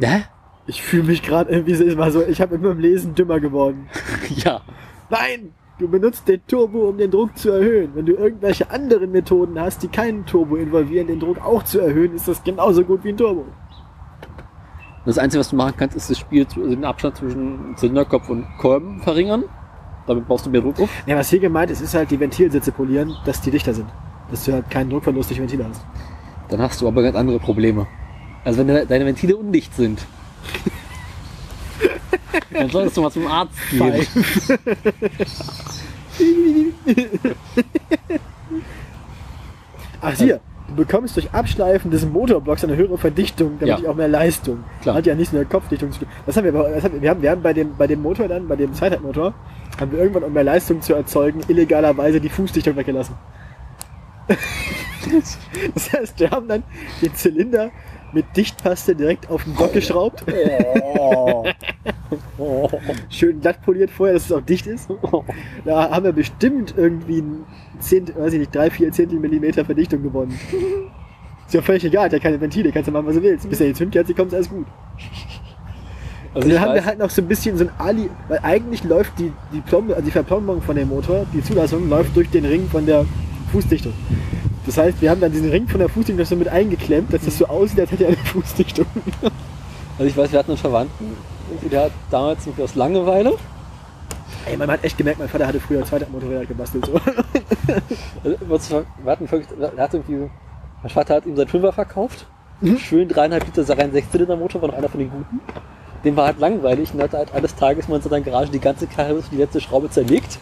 Hä? 0.00 0.24
Ich 0.66 0.82
fühle 0.82 1.04
mich 1.04 1.22
gerade 1.22 1.50
irgendwie 1.50 1.74
so, 1.74 1.84
immer 1.84 2.10
so, 2.10 2.22
ich 2.22 2.40
habe 2.40 2.54
immer 2.54 2.70
im 2.70 2.78
Lesen 2.78 3.14
dümmer 3.14 3.40
geworden. 3.40 3.88
Ja. 4.36 4.60
Nein! 5.10 5.52
Du 5.78 5.88
benutzt 5.88 6.28
den 6.28 6.46
Turbo, 6.46 6.90
um 6.90 6.98
den 6.98 7.10
Druck 7.10 7.36
zu 7.38 7.50
erhöhen. 7.50 7.92
Wenn 7.94 8.04
du 8.04 8.12
irgendwelche 8.12 8.70
anderen 8.70 9.10
Methoden 9.12 9.58
hast, 9.58 9.82
die 9.82 9.88
keinen 9.88 10.26
Turbo 10.26 10.56
involvieren, 10.56 11.06
den 11.06 11.18
Druck 11.18 11.42
auch 11.42 11.62
zu 11.62 11.80
erhöhen, 11.80 12.14
ist 12.14 12.28
das 12.28 12.44
genauso 12.44 12.84
gut 12.84 13.02
wie 13.02 13.08
ein 13.08 13.16
Turbo. 13.16 13.46
Das 15.06 15.16
Einzige, 15.16 15.40
was 15.40 15.48
du 15.48 15.56
machen 15.56 15.72
kannst, 15.78 15.96
ist 15.96 16.10
das 16.10 16.18
Spiel, 16.18 16.44
den 16.44 16.84
Abstand 16.84 17.16
zwischen 17.16 17.74
Zylinderkopf 17.76 18.28
und 18.28 18.46
Kolben 18.58 19.00
verringern. 19.00 19.44
Damit 20.06 20.28
baust 20.28 20.44
du 20.44 20.50
mehr 20.50 20.60
Druck 20.60 20.80
auf. 20.80 20.90
Ja, 21.06 21.16
was 21.16 21.30
hier 21.30 21.40
gemeint 21.40 21.70
ist, 21.70 21.80
ist 21.80 21.94
halt 21.94 22.10
die 22.10 22.20
Ventilsitze 22.20 22.72
polieren, 22.72 23.16
dass 23.24 23.40
die 23.40 23.50
dichter 23.50 23.72
sind. 23.72 23.88
Dass 24.30 24.44
du 24.44 24.52
halt 24.52 24.68
keinen 24.70 24.90
Druckverlust 24.90 25.30
durch 25.30 25.40
Ventile 25.40 25.66
hast. 25.66 25.82
Dann 26.50 26.60
hast 26.60 26.80
du 26.82 26.88
aber 26.88 27.02
ganz 27.02 27.16
andere 27.16 27.38
Probleme. 27.38 27.86
Also 28.44 28.58
wenn 28.60 28.68
de- 28.68 28.86
deine 28.86 29.06
Ventile 29.06 29.36
undicht 29.36 29.74
sind, 29.74 30.00
dann 32.52 32.70
solltest 32.70 32.96
du 32.96 33.02
mal 33.02 33.10
zum 33.10 33.26
Arzt 33.26 33.54
gehen. 33.70 34.06
Ach 40.00 40.14
hier, 40.14 40.40
du 40.68 40.74
bekommst 40.76 41.16
durch 41.16 41.30
Abschleifen 41.32 41.90
des 41.90 42.06
Motorblocks 42.06 42.64
eine 42.64 42.76
höhere 42.76 42.96
Verdichtung, 42.96 43.58
damit 43.60 43.68
Ja. 43.68 43.78
ich 43.78 43.88
auch 43.88 43.94
mehr 43.94 44.08
Leistung. 44.08 44.64
Klar. 44.82 44.94
Hat 44.96 45.06
ja 45.06 45.14
nichts 45.14 45.32
mit 45.32 45.40
der 45.40 45.48
Kopfdichtung 45.48 45.92
zu 45.92 46.00
tun. 46.00 46.08
Das 46.26 46.36
haben 46.36 46.44
wir, 46.44 46.52
das 46.52 46.84
haben, 46.84 47.02
wir 47.02 47.10
haben, 47.10 47.22
wir 47.22 47.30
haben 47.30 47.42
bei 47.42 47.52
dem, 47.52 47.76
bei 47.76 47.86
dem 47.86 48.00
Motor 48.02 48.28
dann, 48.28 48.48
bei 48.48 48.56
dem 48.56 48.72
Zweithandmotor, 48.72 49.34
haben 49.78 49.92
wir 49.92 49.98
irgendwann, 49.98 50.24
um 50.24 50.32
mehr 50.32 50.44
Leistung 50.44 50.80
zu 50.80 50.94
erzeugen, 50.94 51.40
illegalerweise 51.48 52.20
die 52.20 52.28
Fußdichtung 52.30 52.76
weggelassen. 52.76 53.14
das 55.74 55.92
heißt, 55.92 56.20
wir 56.20 56.30
haben 56.30 56.48
dann 56.48 56.62
den 57.02 57.14
Zylinder 57.14 57.70
mit 58.12 58.24
Dichtpaste 58.36 58.94
direkt 58.94 59.30
auf 59.30 59.44
den 59.44 59.54
Block 59.54 59.72
geschraubt, 59.72 60.24
Oh. 60.84 61.44
Oh. 62.38 62.68
schön 63.08 63.40
glatt 63.40 63.62
poliert 63.62 63.90
vorher, 63.90 64.14
dass 64.14 64.24
es 64.24 64.32
auch 64.32 64.40
dicht 64.40 64.66
ist. 64.66 64.88
Da 65.64 65.90
haben 65.90 66.04
wir 66.04 66.12
bestimmt 66.12 66.74
irgendwie 66.76 67.20
ein 67.20 67.44
Zehnt, 67.78 68.16
weiß 68.16 68.32
ich 68.32 68.40
nicht, 68.40 68.54
drei, 68.54 68.70
vier 68.70 68.92
Zehntelmillimeter 68.92 69.64
Verdichtung 69.64 70.02
gewonnen. 70.02 70.38
Ist 71.46 71.54
ja 71.54 71.62
völlig 71.62 71.84
egal, 71.84 72.04
hat 72.04 72.12
ja 72.12 72.18
keine 72.18 72.40
Ventile, 72.40 72.72
kannst 72.72 72.88
du 72.88 72.92
machen, 72.92 73.06
was 73.06 73.14
du 73.14 73.22
willst. 73.22 73.48
Bis 73.48 73.60
er 73.60 73.68
die 73.68 73.74
Zündkerze 73.74 74.14
kommt, 74.14 74.28
ist 74.28 74.34
alles 74.34 74.50
gut. 74.50 74.66
Also 76.32 76.44
Und 76.44 76.52
ich 76.52 76.58
dann 76.58 76.68
haben 76.68 76.74
wir 76.74 76.84
halt 76.84 76.98
noch 76.98 77.10
so 77.10 77.22
ein 77.22 77.28
bisschen 77.28 77.56
so 77.56 77.64
ein 77.64 77.70
Ali, 77.78 78.08
weil 78.28 78.38
eigentlich 78.42 78.84
läuft 78.84 79.18
die, 79.18 79.32
die, 79.52 79.60
Plombe, 79.60 79.94
also 79.94 80.04
die 80.04 80.12
Verplombung 80.12 80.62
von 80.62 80.76
dem 80.76 80.88
Motor, 80.88 81.26
die 81.34 81.42
Zulassung, 81.42 81.88
läuft 81.88 82.16
durch 82.16 82.30
den 82.30 82.44
Ring 82.44 82.68
von 82.68 82.86
der 82.86 83.04
Fußdichtung. 83.52 83.92
Das 84.70 84.78
heißt, 84.78 85.02
wir 85.02 85.10
haben 85.10 85.20
dann 85.20 85.32
diesen 85.32 85.50
Ring 85.50 85.66
von 85.66 85.80
der 85.80 85.88
Fußdichtung 85.88 86.24
so 86.24 86.36
mit 86.36 86.46
eingeklemmt, 86.46 87.12
dass 87.12 87.24
das 87.24 87.36
so 87.36 87.46
aussieht, 87.46 87.80
als 87.80 87.90
hätte 87.90 88.04
er 88.04 88.10
eine 88.10 88.16
Fußdichtung. 88.18 88.86
also 89.98 90.08
ich 90.08 90.16
weiß, 90.16 90.30
wir 90.30 90.38
hatten 90.38 90.52
einen 90.52 90.58
Verwandten, 90.58 91.16
der 91.72 91.86
hat 91.86 91.92
damals 92.08 92.46
irgendwie 92.46 92.62
aus 92.62 92.76
Langeweile, 92.76 93.34
Ey, 94.46 94.56
man 94.56 94.70
hat 94.70 94.84
echt 94.84 94.96
gemerkt, 94.96 95.18
mein 95.18 95.28
Vater 95.28 95.48
hatte 95.48 95.58
früher 95.58 95.84
Zweithandmotorräder 95.84 96.46
gebastelt. 96.46 96.86
So. 96.86 97.00
also 98.48 98.84
wir 99.02 99.10
hatten 99.10 99.28
wirklich, 99.28 99.48
hat 99.76 99.92
irgendwie, 99.92 100.30
mein 100.82 100.90
Vater 100.90 101.16
hat 101.16 101.26
ihm 101.26 101.34
seinen 101.34 101.48
Fünfer 101.48 101.72
verkauft, 101.72 102.26
Mhm. 102.60 102.78
schön 102.78 103.08
dreieinhalb 103.08 103.44
Liter 103.46 103.64
Sarein 103.64 103.90
Sechszylindermotor, 103.90 104.62
war 104.62 104.68
noch 104.68 104.76
einer 104.76 104.88
von 104.88 105.00
den 105.00 105.10
guten. 105.10 105.40
Dem 106.04 106.14
war 106.14 106.26
halt 106.26 106.38
langweilig 106.38 106.94
und 106.94 107.02
hat 107.02 107.12
halt 107.12 107.34
eines 107.34 107.56
Tages 107.56 107.88
mal 107.88 107.96
in 107.96 108.02
seiner 108.02 108.20
Garage 108.20 108.52
die 108.52 108.60
ganze 108.60 108.86
Karre 108.86 109.14
bis 109.14 109.30
die 109.30 109.36
letzte 109.36 109.60
Schraube 109.60 109.90
zerlegt. 109.90 110.38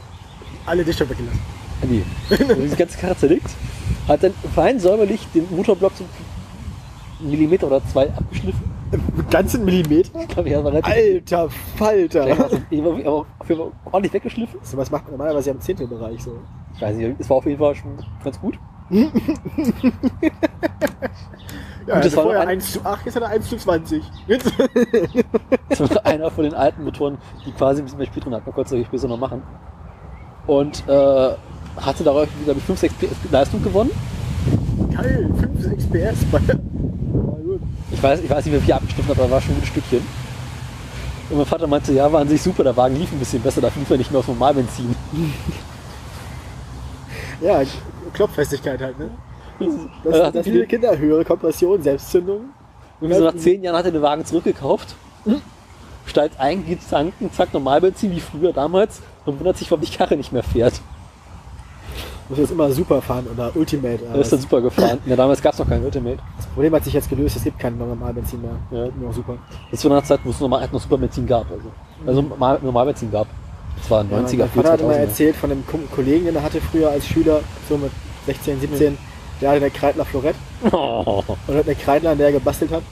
Alle 0.67 0.85
Dichtung 0.85 1.09
weggelassen. 1.09 1.41
Nee. 1.87 2.03
Die 2.31 2.77
ganze 2.77 2.99
Karre 2.99 3.17
zerlegt. 3.17 3.51
Hat 4.09 4.23
dann 4.23 4.33
fein 4.55 4.79
säuberlich 4.81 5.27
den 5.35 5.47
Motorblock 5.55 5.93
so 5.95 6.05
einen 7.21 7.31
Millimeter 7.31 7.67
oder 7.67 7.85
zwei 7.87 8.09
abgeschliffen. 8.09 8.79
Ganzen 9.31 9.65
Millimeter? 9.65 10.19
Ich 10.21 10.29
glaube, 10.29 10.49
er 10.49 10.65
war 10.65 10.73
relativ. 10.73 10.93
Alter 10.93 11.51
Falter! 11.77 12.23
Also, 12.25 12.59
ich 12.71 12.83
war 12.83 12.93
aber 12.99 13.27
auf 13.39 13.49
jeden 13.49 13.61
Fall 13.61 13.73
ordentlich 13.93 14.13
weggeschliffen. 14.15 14.59
So 14.63 14.77
was 14.79 14.91
macht 14.91 15.05
man 15.05 15.13
normalerweise 15.19 15.51
ja 15.51 15.55
im 15.55 15.61
Zehntelbereich 15.61 16.23
so. 16.23 16.39
Ich 16.75 16.81
weiß 16.81 16.97
nicht, 16.97 17.17
es 17.19 17.29
war 17.29 17.37
auf 17.37 17.45
jeden 17.47 17.59
Fall 17.59 17.75
schon 17.75 17.91
ganz 18.25 18.41
gut. 18.41 18.59
Ja, 21.87 21.95
das 21.95 22.05
also 22.05 22.17
war 22.19 22.23
vorher 22.25 22.41
noch 22.41 22.49
ein- 22.49 22.57
1 22.59 22.73
zu 22.73 22.85
8, 22.85 23.07
jetzt 23.07 23.17
hat 23.17 23.23
er 23.23 23.29
1 23.31 23.49
zu 23.49 23.57
20. 23.57 24.03
Das 25.71 25.81
war 25.81 26.05
einer 26.05 26.31
von 26.31 26.45
den 26.45 26.53
alten 26.55 26.85
Motoren, 26.85 27.17
die 27.47 27.53
quasi 27.53 27.81
ein 27.81 27.85
bisschen 27.85 27.99
mehr 27.99 28.07
Spiel 28.07 28.23
drin 28.23 28.35
hat. 28.35 28.45
Man 28.45 28.55
konnte 28.55 28.77
es 28.77 28.87
später 28.87 29.09
noch 29.09 29.19
machen. 29.19 29.43
Und 30.47 30.87
äh, 30.87 31.35
hatte 31.81 32.05
darauf, 32.05 32.29
glaube 32.45 32.59
ich, 32.61 32.65
5, 32.65 32.79
6 32.79 32.95
PS 32.95 33.07
Leistung 33.31 33.63
gewonnen. 33.63 33.91
Geil, 34.95 35.31
5 35.63 35.77
XPS 35.77 36.25
bei. 36.31 36.41
Na 36.47 36.55
gut. 36.55 37.61
Ich 37.91 38.03
weiß, 38.03 38.21
ich 38.21 38.31
weiß 38.31 38.45
nicht, 38.45 38.55
wie 38.55 38.61
viel 38.61 38.75
abgeschliffen 38.75 39.11
hat, 39.11 39.19
aber 39.19 39.31
war 39.31 39.41
schon 39.41 39.55
ein 39.57 39.65
Stückchen. 39.67 40.01
Und 41.31 41.37
mein 41.37 41.47
Vater 41.47 41.67
meinte, 41.67 41.93
ja, 41.93 42.11
war 42.11 42.21
an 42.21 42.29
sich 42.29 42.41
super, 42.43 42.65
der 42.65 42.77
Wagen 42.77 42.97
lief 42.97 43.13
ein 43.13 43.19
bisschen 43.19 43.43
besser, 43.43 43.61
da 43.61 43.71
lief 43.77 43.91
er 43.91 43.99
nicht 43.99 44.11
mehr 44.11 44.21
auf 44.21 44.29
Normalbenzin. 44.29 44.95
Ja, 47.41 47.63
Klopffestigkeit 48.13 48.81
halt, 48.81 48.99
ne? 48.99 49.11
Das, 50.05 50.21
hat 50.23 50.35
das 50.35 50.45
viele- 50.45 50.67
Kinder, 50.67 50.97
höhere 50.99 51.25
Kompression, 51.25 51.81
Selbstzündung. 51.83 52.47
Irgendwie 53.01 53.19
so 53.19 53.25
nach 53.27 53.37
zehn 53.37 53.63
Jahren 53.63 53.77
hat 53.77 53.85
er 53.85 53.93
den 53.93 54.03
Wagen 54.03 54.25
zurückgekauft, 54.25 54.97
steigt 56.07 56.41
ein, 56.41 56.67
geht 56.67 56.81
tanken, 56.91 57.31
zack, 57.33 57.53
Normalbenzin 57.55 58.11
wie 58.11 58.19
früher 58.21 58.53
damals 58.53 59.01
und 59.25 59.39
wundert 59.39 59.57
sich, 59.57 59.71
warum 59.71 59.85
die 59.85 59.91
Karre 59.97 60.17
nicht 60.17 60.33
mehr 60.33 60.43
fährt. 60.43 60.81
Muss 62.29 62.39
jetzt 62.39 62.51
immer 62.53 62.71
super 62.71 63.01
fahren 63.01 63.27
oder 63.33 63.51
Ultimate. 63.55 63.99
Der 64.05 64.21
ist 64.21 64.31
dann 64.33 64.41
super 64.41 64.61
gefahren. 64.61 64.99
Ja, 65.07 65.17
damals 65.17 65.41
gab 65.41 65.55
es 65.55 65.59
noch 65.59 65.69
keinen 65.69 65.85
Ultimate. 65.85 66.19
Das 66.37 66.47
Problem 66.47 66.75
hat 66.75 66.85
sich 66.85 66.93
jetzt 66.93 67.09
gelöst, 67.09 67.37
es 67.37 67.45
gibt 67.45 67.59
kein 67.59 67.79
Normalbenzin 67.79 68.43
mehr. 68.43 68.51
Ja. 68.71 68.85
Nur 68.97 69.09
noch 69.09 69.15
super. 69.15 69.37
Das 69.71 69.83
war 69.85 69.93
nach 69.97 70.05
Zeit, 70.05 70.21
wo 70.25 70.31
es 70.31 70.41
normal, 70.41 70.61
halt 70.61 70.73
noch 70.73 70.81
Superbenzin 70.81 71.27
gab. 71.27 71.47
Also, 71.51 71.71
also 72.07 72.23
normal, 72.23 72.59
Normalbenzin 72.63 73.11
gab. 73.11 73.27
Das 73.79 73.91
war 73.91 74.03
90er, 74.03 74.33
Ja, 74.33 74.39
mein 74.41 74.49
Vater 74.51 74.73
hat 74.73 74.81
2000er. 74.81 74.93
erzählt 74.93 75.37
von 75.37 75.53
einem 75.53 75.67
Ko- 75.67 75.79
Kollegen, 75.95 76.27
den 76.27 76.37
er 76.37 76.43
hatte 76.43 76.61
früher 76.61 76.91
als 76.91 77.07
Schüler, 77.07 77.41
so 77.69 77.79
mit 77.79 77.93
16, 78.27 78.61
17. 78.61 78.99
Der 79.41 79.51
hatte 79.51 79.61
eine 79.61 79.71
Kreidler 79.71 80.05
Florett 80.05 80.35
Oh. 80.73 81.23
und 81.47 81.57
hat 81.57 81.65
eine 81.65 81.75
Kreidler, 81.77 82.11
an 82.11 82.19
der 82.19 82.27
er 82.27 82.33
gebastelt 82.33 82.73
hat. 82.73 82.83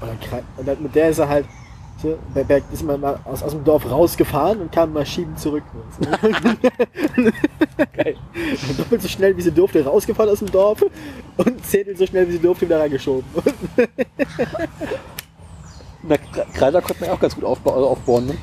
Und, 0.00 0.08
dann 0.08 0.40
und 0.56 0.66
dann, 0.68 0.82
mit 0.82 0.94
der 0.94 1.10
ist 1.10 1.18
er 1.18 1.28
halt 1.28 1.46
bei 2.34 2.44
Berg 2.44 2.64
ist 2.72 2.82
man 2.82 3.00
mal 3.00 3.18
aus, 3.24 3.42
aus 3.42 3.52
dem 3.52 3.64
Dorf 3.64 3.90
rausgefahren 3.90 4.60
und 4.60 4.70
kam 4.72 4.92
mal 4.92 5.06
schiebend 5.06 5.38
zurück. 5.38 5.64
Geil. 7.96 8.16
Doppelt 8.76 9.02
so 9.02 9.08
schnell 9.08 9.36
wie 9.36 9.42
sie 9.42 9.52
durfte 9.52 9.84
rausgefahren 9.84 10.30
aus 10.30 10.38
dem 10.40 10.50
Dorf 10.50 10.84
und 11.36 11.64
zehntel 11.64 11.96
so 11.96 12.06
schnell 12.06 12.28
wie 12.28 12.32
sie 12.32 12.38
durfte 12.38 12.66
wieder 12.66 12.80
reingeschoben. 12.80 13.24
Na, 16.02 16.16
Kreisler 16.52 16.82
konnte 16.82 17.00
man 17.00 17.10
ja 17.10 17.14
auch 17.14 17.20
ganz 17.20 17.34
gut 17.34 17.44
aufba 17.44 17.72
also 17.72 17.88
aufbauen, 17.88 18.26
ne? 18.26 18.34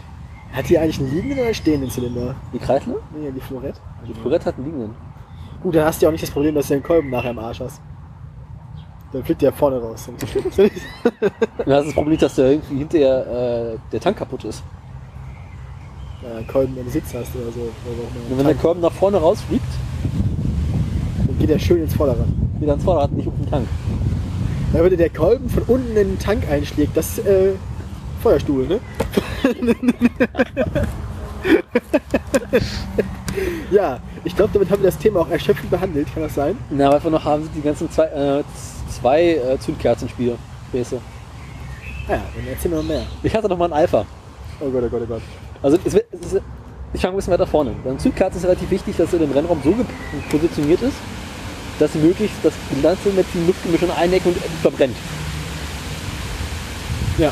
Hat 0.54 0.68
die 0.70 0.80
eigentlich 0.80 1.00
einen 1.00 1.14
liegenden 1.14 1.38
oder 1.38 1.48
einen 1.48 1.56
stehenden 1.56 1.90
Zylinder? 1.92 2.36
Die 2.54 2.60
Kreisler? 2.60 2.96
Nee, 3.16 3.32
die 3.32 3.42
Florett. 3.42 3.76
Die 4.08 4.14
Florett 4.14 4.46
hat 4.46 4.56
einen 4.56 4.66
liegenden. 4.66 4.96
Gut, 5.62 5.76
dann 5.76 5.86
hast 5.86 6.02
du 6.02 6.06
ja 6.06 6.10
auch 6.10 6.14
nicht 6.14 6.24
das 6.24 6.32
Problem, 6.32 6.56
dass 6.56 6.68
du 6.68 6.76
den 6.76 6.84
Kolben 6.84 7.10
nachher 7.10 7.32
im 7.32 7.40
Arsch 7.40 7.60
hast. 7.60 7.82
Dann 9.12 9.24
fliegt 9.24 9.42
der 9.42 9.52
vorne 9.52 9.80
raus. 9.80 10.08
Das 10.20 10.36
ist 10.36 10.72
das 11.66 11.94
Problem, 11.94 12.18
dass 12.18 12.36
da 12.36 12.44
irgendwie 12.44 12.78
hinterher 12.78 13.74
äh, 13.74 13.78
der 13.92 14.00
Tank 14.00 14.18
kaputt 14.18 14.44
ist. 14.44 14.64
ja, 16.22 16.42
Kolben 16.52 16.78
im 16.78 16.90
Sitz 16.90 17.14
hast 17.14 17.36
oder 17.36 17.52
so. 17.52 17.62
Oder 17.62 18.38
wenn 18.38 18.46
der 18.46 18.56
Kolben 18.56 18.82
nach 18.82 18.92
vorne 18.92 19.18
rausfliegt, 19.18 19.66
dann 21.26 21.40
geht 21.40 21.50
der 21.50 21.60
schön 21.60 21.82
ins 21.82 21.96
Vorderrad. 21.96 22.28
wieder 22.60 22.74
ans 22.74 22.84
Vorderrad, 22.84 23.12
nicht 23.14 23.28
auf 23.28 23.34
den 23.36 23.50
Tank. 23.50 23.68
Da 24.74 24.80
würde 24.80 24.98
der 24.98 25.10
Kolben 25.10 25.50
von 25.50 25.64
unten 25.64 25.98
in 25.98 26.10
den 26.10 26.20
Tank 26.20 26.48
einschlägt, 26.50 26.96
das 26.96 27.18
ist 27.18 27.26
äh, 27.26 27.54
Feuerstuhl, 28.22 28.68
ne? 28.68 28.80
ja, 33.72 34.00
ich 34.24 34.36
glaube, 34.36 34.52
damit 34.54 34.70
haben 34.70 34.82
wir 34.82 34.90
das 34.90 34.98
Thema 35.00 35.22
auch 35.22 35.30
erschöpfend 35.30 35.72
behandelt, 35.72 36.14
kann 36.14 36.24
das 36.24 36.36
sein? 36.36 36.58
Na, 36.70 36.92
was 36.92 37.04
wir 37.04 37.10
noch 37.12 37.24
haben, 37.24 37.44
sind 37.44 37.56
die 37.56 37.62
ganzen 37.62 37.90
zwei, 37.90 38.06
äh, 38.06 38.44
zwei 39.00 39.36
äh, 39.36 39.60
Zündkerzenspiele. 39.60 40.38
Späße. 40.70 41.00
Ah 42.08 42.12
ja, 42.14 42.22
dann 42.36 42.48
erzähl 42.48 42.72
mir 42.72 42.78
noch 42.78 42.84
mehr. 42.84 43.04
Ich 43.24 43.36
hatte 43.36 43.48
noch 43.50 43.58
mal 43.58 43.66
ein 43.66 43.74
Alpha. 43.74 44.06
Oh 44.60 44.70
Gott, 44.70 44.84
oh 44.86 44.90
Gott, 44.90 45.02
oh 45.04 45.08
Gott. 45.08 45.22
Also 45.62 45.78
es, 45.86 45.94
es 45.94 46.34
ist, 46.34 46.42
ich 46.94 47.02
fange 47.02 47.14
ein 47.14 47.18
bisschen 47.18 47.34
weiter 47.34 47.48
vorne. 47.48 47.72
Bei 47.84 47.90
den 47.90 48.00
Zündkerzen 48.00 48.40
ist 48.40 48.46
relativ 48.46 48.70
wichtig, 48.72 48.96
dass 48.98 49.12
sie 49.12 49.18
im 49.18 49.32
Rennraum 49.32 49.60
so 49.64 49.76
positioniert 50.30 50.82
ist, 50.82 50.96
dass 51.80 51.94
sie 51.94 52.00
möglichst 52.00 52.38
das 52.44 52.54
Ganze 52.82 53.10
mit 53.10 53.26
dem 53.34 53.48
Luftgemisch 53.48 53.82
in 53.82 53.92
eine 53.92 54.16
Ecke 54.16 54.30
und 54.30 54.38
verbrennt. 54.62 54.96
Ja, 57.18 57.32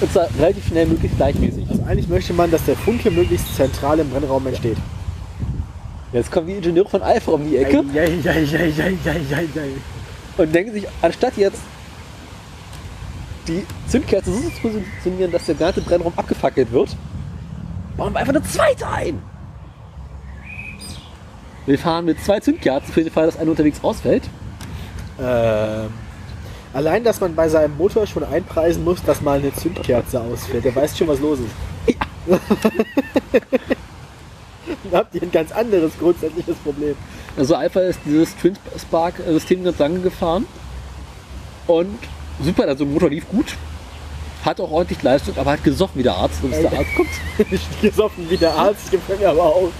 Und 0.00 0.12
zwar 0.12 0.28
relativ 0.38 0.66
schnell, 0.68 0.86
möglichst 0.86 1.16
gleichmäßig. 1.16 1.68
also 1.68 1.82
eigentlich 1.84 2.08
möchte 2.08 2.32
man, 2.32 2.50
dass 2.50 2.64
der 2.64 2.76
Funke 2.76 3.10
möglichst 3.10 3.54
zentral 3.54 3.98
im 3.98 4.10
Brennraum 4.10 4.46
entsteht. 4.46 4.76
Jetzt 6.12 6.30
kommen 6.30 6.46
die 6.46 6.54
Ingenieure 6.54 6.88
von 6.88 7.02
Alpha 7.02 7.32
um 7.32 7.44
die 7.48 7.56
Ecke 7.56 7.78
Eieieiei. 7.94 9.70
Und 10.36 10.54
denken 10.54 10.72
sich, 10.72 10.86
anstatt 11.00 11.36
jetzt 11.36 11.60
die 13.48 13.66
Zündkerze 13.88 14.32
so 14.32 14.40
zu 14.40 14.60
positionieren, 14.60 15.32
dass 15.32 15.46
der 15.46 15.56
ganze 15.56 15.80
Brennraum 15.80 16.12
abgefackelt 16.16 16.70
wird, 16.70 16.96
bauen 17.96 18.12
wir 18.12 18.20
einfach 18.20 18.34
eine 18.34 18.42
zweite 18.44 18.88
ein. 18.88 19.22
Wir 21.66 21.78
fahren 21.78 22.06
mit 22.06 22.20
zwei 22.20 22.40
Zündkerzen 22.40 22.92
für 22.92 23.02
den 23.02 23.12
Fall, 23.12 23.26
dass 23.26 23.36
eine 23.36 23.50
unterwegs 23.50 23.82
ausfällt. 23.82 24.24
Ähm, 25.20 25.90
allein, 26.72 27.04
dass 27.04 27.20
man 27.20 27.34
bei 27.34 27.48
seinem 27.48 27.76
Motor 27.76 28.06
schon 28.06 28.24
einpreisen 28.24 28.82
muss, 28.82 29.02
dass 29.04 29.20
mal 29.20 29.38
eine 29.38 29.54
Zündkerze 29.54 30.20
ausfällt. 30.20 30.64
Der 30.64 30.74
weiß 30.74 30.98
schon, 30.98 31.06
was 31.08 31.20
los 31.20 31.38
ist. 31.40 31.50
Dann 34.84 34.92
habt 34.92 35.14
ihr 35.14 35.22
ein 35.22 35.30
ganz 35.30 35.52
anderes 35.52 35.92
grundsätzliches 35.98 36.56
Problem. 36.58 36.96
Also 37.36 37.54
Alpha 37.54 37.80
ist 37.80 38.00
dieses 38.04 38.36
Twin 38.36 38.54
Spark 38.78 39.14
System 39.26 39.64
ganz 39.64 39.78
lange 39.78 40.00
gefahren 40.00 40.46
und 41.66 41.98
super, 42.44 42.64
also 42.68 42.84
der 42.84 42.92
Motor 42.92 43.10
lief 43.10 43.26
gut, 43.28 43.56
hat 44.44 44.60
auch 44.60 44.70
ordentlich 44.70 45.02
Leistung, 45.02 45.34
aber 45.38 45.52
hat 45.52 45.64
gesoffen 45.64 45.98
wie 45.98 46.02
der 46.02 46.14
Arzt. 46.14 46.42
Und 46.42 46.50
bis 46.50 46.60
der. 46.60 46.72
Arzt 46.78 46.90
kommt, 46.96 47.08
Gesoffen 47.82 48.28
wie 48.30 48.36
der 48.36 48.54
Arzt, 48.54 48.90
gefällt 48.90 49.20
mir 49.20 49.30
aber 49.30 49.42
auch. 49.44 49.70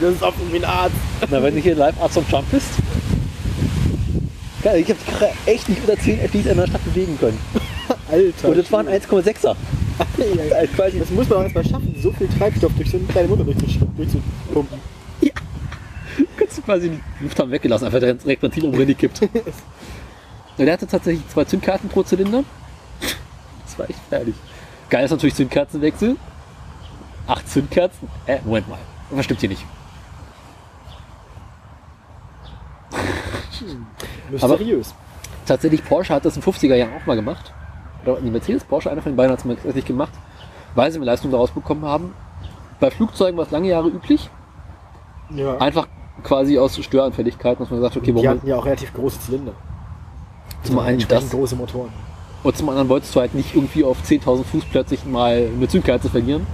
Gesoffen 0.00 0.52
wie 0.52 0.56
ein 0.56 0.64
Arzt. 0.64 0.94
na, 1.30 1.42
wenn 1.42 1.54
du 1.54 1.60
hier 1.60 1.74
live 1.74 2.00
Arzt 2.00 2.14
vom 2.14 2.24
Jump 2.30 2.50
bist. 2.50 2.68
Geil, 4.62 4.80
ich 4.80 4.88
habe 4.88 4.98
echt 5.46 5.68
nicht 5.68 5.80
unter 5.86 6.00
10 6.00 6.20
FDs 6.20 6.46
in 6.46 6.56
der 6.56 6.66
Stadt 6.66 6.84
bewegen 6.84 7.18
können. 7.18 7.38
Alter. 8.10 8.48
Und 8.48 8.56
das 8.58 8.72
waren 8.72 8.88
1,6er. 8.88 9.48
Alter. 9.48 10.66
quasi- 10.76 10.98
Das 10.98 11.10
muss 11.10 11.28
man 11.28 11.38
auch 11.38 11.42
erstmal 11.42 11.64
schaffen, 11.66 11.94
so 12.02 12.10
viel 12.12 12.28
Treibstoff 12.38 12.72
durch 12.76 12.90
so 12.90 12.96
eine 12.96 13.06
kleine 13.06 13.28
Motor 13.28 13.44
durchzupumpen. 13.44 14.80
Quasi 16.62 16.90
die 16.90 17.24
Luft 17.24 17.38
haben 17.38 17.50
weggelassen, 17.50 17.86
einfach 17.86 17.98
direkt 18.00 18.42
Ventil 18.42 18.64
um 18.64 18.72
gekippt. 18.72 19.22
Und 20.56 20.66
der 20.66 20.72
hatte 20.72 20.86
tatsächlich 20.86 21.26
zwei 21.28 21.44
Zündkarten 21.44 21.88
pro 21.88 22.02
Zylinder. 22.02 22.44
Das 23.64 23.78
war 23.78 23.90
echt 23.90 23.98
fertig. 24.08 24.34
Geil 24.88 25.04
ist 25.04 25.10
natürlich 25.10 25.34
Zündkerzenwechsel. 25.34 26.16
Acht 27.26 27.48
Zündkerzen. 27.48 28.08
Äh, 28.26 28.38
Moment 28.44 28.68
mal. 28.68 28.78
Was 29.10 29.24
stimmt 29.24 29.40
hier 29.40 29.48
nicht? 29.48 29.64
Aber- 34.40 34.48
Mysteriös. 34.48 34.94
Tatsächlich, 35.46 35.84
Porsche 35.84 36.14
hat 36.14 36.24
das 36.24 36.36
in 36.36 36.42
den 36.42 36.52
50er 36.52 36.74
Jahren 36.74 36.92
auch 36.94 37.06
mal 37.06 37.16
gemacht. 37.16 37.52
Oder 38.04 38.20
die 38.20 38.30
Mercedes, 38.30 38.64
Porsche, 38.64 38.90
einer 38.90 39.02
von 39.02 39.12
den 39.12 39.16
beiden 39.16 39.32
hat 39.32 39.40
es 39.40 39.44
mal 39.44 39.54
tatsächlich 39.56 39.84
gemacht, 39.86 40.12
weil 40.74 40.90
sie 40.90 40.98
mehr 40.98 41.06
Leistung 41.06 41.30
daraus 41.30 41.50
bekommen 41.50 41.84
haben. 41.84 42.14
Bei 42.80 42.90
Flugzeugen 42.90 43.36
war 43.36 43.44
es 43.44 43.50
lange 43.50 43.68
Jahre 43.68 43.88
üblich. 43.88 44.30
Ja. 45.30 45.56
Einfach 45.58 45.86
quasi 46.22 46.58
aus 46.58 46.76
Störanfälligkeit, 46.82 47.60
dass 47.60 47.70
man 47.70 47.80
sagt, 47.80 47.96
okay, 47.96 48.06
die 48.06 48.14
warum 48.14 48.28
hatten 48.28 48.46
ja 48.46 48.56
auch 48.56 48.64
relativ 48.64 48.92
große 48.94 49.20
Zylinder. 49.20 49.52
zum 50.62 50.78
einen 50.78 51.04
das 51.08 51.30
große 51.30 51.56
Motoren. 51.56 51.90
und 52.42 52.56
zum 52.56 52.68
anderen 52.68 52.88
wolltest 52.88 53.14
du 53.14 53.20
halt 53.20 53.34
nicht 53.34 53.54
irgendwie 53.54 53.84
auf 53.84 53.98
10.000 54.02 54.44
Fuß 54.44 54.64
plötzlich 54.70 55.04
mal 55.04 55.50
eine 55.54 55.68
Zündkerze 55.68 56.08
verlieren. 56.08 56.46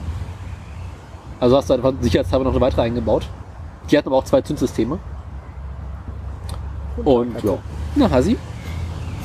Also 1.38 1.56
hast 1.56 1.70
du 1.70 1.74
einfach 1.74 1.92
sicherheitshalber 2.00 2.44
noch 2.44 2.52
eine 2.52 2.60
weitere 2.60 2.82
eingebaut. 2.82 3.26
Die 3.90 3.96
hatten 3.96 4.08
aber 4.08 4.16
auch 4.16 4.24
zwei 4.24 4.42
Zündsysteme. 4.42 4.98
Und 7.04 7.42
ja. 7.42 7.58
Na, 7.96 8.10
Hasi? 8.10 8.36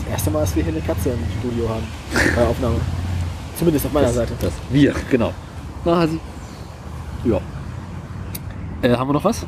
Das 0.03 0.13
erste 0.13 0.31
Mal, 0.31 0.41
dass 0.41 0.55
wir 0.55 0.63
hier 0.63 0.73
eine 0.73 0.81
Katze 0.81 1.09
im 1.09 1.19
Studio 1.39 1.67
haben. 1.69 1.83
Bei 2.35 2.47
Aufnahme. 2.47 2.75
Zumindest 3.57 3.85
auf 3.85 3.93
meiner 3.93 4.11
Seite. 4.11 4.33
Das. 4.39 4.53
Wir, 4.69 4.93
genau. 5.09 5.33
Na, 5.83 5.97
Hasi. 5.97 6.19
Ja. 7.25 7.39
Äh, 8.81 8.95
haben 8.95 9.09
wir 9.09 9.13
noch 9.13 9.23
was? 9.23 9.45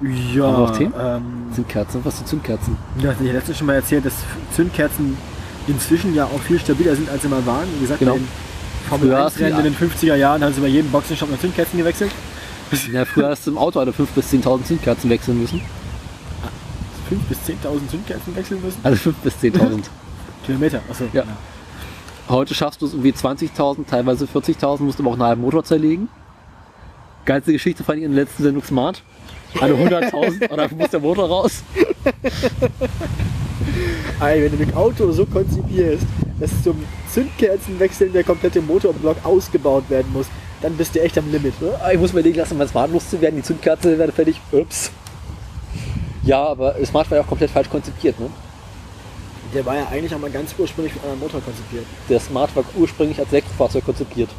Ja, 0.00 0.08
Haben 0.08 0.34
wir 0.34 0.58
noch 0.58 0.76
Themen? 0.78 0.94
ähm, 1.00 1.22
Zündkerzen? 1.54 2.00
Was 2.04 2.16
sind 2.18 2.28
Zündkerzen? 2.28 2.76
ja, 3.02 3.12
ich 3.12 3.32
letztens 3.32 3.58
schon 3.58 3.66
mal 3.66 3.74
erzählt, 3.74 4.04
dass 4.06 4.14
Zündkerzen 4.54 5.16
inzwischen 5.66 6.14
ja 6.14 6.24
auch 6.24 6.40
viel 6.40 6.58
stabiler 6.60 6.94
sind, 6.94 7.10
als 7.10 7.22
sie 7.22 7.28
mal 7.28 7.44
waren. 7.46 7.66
Wie 7.76 7.80
gesagt, 7.80 7.98
Genau. 8.00 8.12
bei 8.12 8.18
den 8.18 8.28
Formel 8.88 9.08
Früher 9.08 9.16
1 9.18 9.24
hast 9.26 9.36
du 9.40 9.42
Rennen 9.44 9.54
die- 9.62 9.66
in 9.68 9.74
den 9.74 9.76
50er 9.76 10.14
Jahren 10.16 10.44
haben 10.44 10.52
sie 10.54 10.60
bei 10.60 10.68
jedem 10.68 10.90
Boxenstopp 10.90 11.30
noch 11.30 11.40
Zündkerzen 11.40 11.78
gewechselt. 11.78 12.12
Ja, 12.92 13.04
früher 13.06 13.30
hast 13.30 13.46
du 13.46 13.50
im 13.50 13.58
Auto 13.58 13.80
alle 13.80 13.92
5.000 13.92 14.06
bis 14.14 14.28
10.000 14.30 14.64
Zündkerzen 14.66 15.08
wechseln 15.10 15.40
müssen. 15.40 15.60
5.000 17.10 17.16
bis 17.28 17.38
10.000 17.46 17.88
Zündkerzen 17.90 18.36
wechseln 18.36 18.62
müssen. 18.62 18.78
Also 18.84 19.10
5.000 19.10 19.14
bis 19.24 19.34
10.000. 19.42 19.82
Kilometer, 20.46 20.80
achso. 20.90 21.04
Ja. 21.14 21.24
Heute 22.28 22.54
schaffst 22.54 22.82
du 22.82 22.86
es 22.86 22.92
irgendwie 22.92 23.12
20.000, 23.12 23.86
teilweise 23.86 24.26
40.000, 24.26 24.82
musst 24.82 25.00
aber 25.00 25.08
auch 25.08 25.14
einen 25.14 25.22
halben 25.22 25.40
Motor 25.42 25.64
zerlegen. 25.64 26.08
Geilste 27.28 27.52
Geschichte 27.52 27.84
fand 27.84 27.98
ich 27.98 28.04
in 28.06 28.14
der 28.14 28.24
letzten 28.24 28.42
Sendung 28.42 28.64
Smart. 28.64 29.02
Alle 29.60 29.74
100.000 29.74 30.48
und 30.48 30.56
dafür 30.56 30.78
muss 30.78 30.88
der 30.88 31.00
Motor 31.00 31.28
raus. 31.28 31.62
Ey, 34.18 34.44
wenn 34.44 34.56
du 34.56 34.64
ein 34.64 34.74
Auto 34.74 35.12
so 35.12 35.26
konzipierst, 35.26 36.06
dass 36.40 36.62
zum 36.62 36.82
Zündkerzenwechseln 37.12 38.14
der 38.14 38.24
komplette 38.24 38.62
Motorblock 38.62 39.18
ausgebaut 39.26 39.84
werden 39.90 40.10
muss, 40.10 40.28
dann 40.62 40.74
bist 40.78 40.94
du 40.94 41.02
echt 41.02 41.18
am 41.18 41.30
Limit. 41.30 41.60
Ne? 41.60 41.78
Ich 41.92 41.98
muss 41.98 42.14
mir 42.14 42.20
überlegen 42.20 42.38
lassen, 42.38 42.56
mein 42.56 42.66
Smart 42.66 42.90
loszuwerden, 42.90 43.40
die 43.40 43.44
Zündkerze 43.44 43.98
wäre 43.98 44.10
fertig. 44.10 44.40
Ups. 44.50 44.90
Ja, 46.22 46.42
aber 46.42 46.76
Smart 46.86 47.10
war 47.10 47.18
ja 47.18 47.24
auch 47.24 47.28
komplett 47.28 47.50
falsch 47.50 47.68
konzipiert. 47.68 48.18
Ne? 48.18 48.30
Der 49.52 49.66
war 49.66 49.76
ja 49.76 49.86
eigentlich 49.88 50.14
auch 50.14 50.18
mal 50.18 50.30
ganz 50.30 50.54
ursprünglich 50.56 50.94
für 50.94 51.06
einen 51.06 51.20
Motor 51.20 51.42
konzipiert. 51.42 51.84
Der 52.08 52.20
Smart 52.20 52.56
war 52.56 52.64
ursprünglich 52.74 53.18
als 53.18 53.30
Elektrofahrzeug 53.30 53.84
konzipiert. 53.84 54.30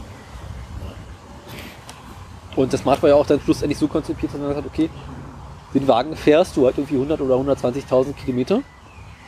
Und 2.56 2.74
das 2.74 2.82
Smart 2.82 3.02
war 3.02 3.10
ja 3.10 3.16
auch 3.16 3.26
dann 3.26 3.40
schlussendlich 3.40 3.78
so 3.78 3.88
konzipiert, 3.88 4.34
dass 4.34 4.40
man 4.40 4.50
gesagt 4.50 4.66
hat, 4.66 4.72
okay, 4.72 4.90
den 5.74 5.88
Wagen 5.88 6.16
fährst 6.16 6.58
du 6.58 6.66
halt 6.66 6.78
irgendwie 6.78 6.96
100 6.96 7.22
oder 7.22 7.36
120.000 7.36 8.14
Kilometer 8.14 8.62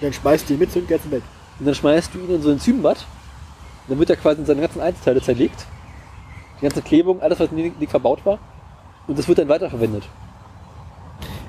Dann 0.01 0.11
schmeißt 0.11 0.49
du 0.49 0.53
ihn 0.53 0.59
mit 0.59 0.71
Zündkerzen 0.71 1.11
weg. 1.11 1.21
und 1.59 1.65
dann 1.65 1.75
schmeißt 1.75 2.13
du 2.13 2.19
ihn 2.19 2.35
in 2.35 2.41
so 2.41 2.49
ein 2.49 2.59
Zymenbad. 2.59 3.05
Dann 3.87 3.99
wird 3.99 4.09
er 4.09 4.15
quasi 4.15 4.41
in 4.41 4.45
seine 4.45 4.61
ganzen 4.61 4.81
Einzelteile 4.81 5.21
zerlegt. 5.21 5.65
Die 6.59 6.63
ganze 6.63 6.81
Klebung, 6.81 7.21
alles 7.21 7.39
was 7.39 7.51
nicht 7.51 7.89
verbaut 7.89 8.25
war. 8.25 8.39
Und 9.07 9.17
das 9.17 9.27
wird 9.27 9.37
dann 9.39 9.49
weiterverwendet. 9.49 10.03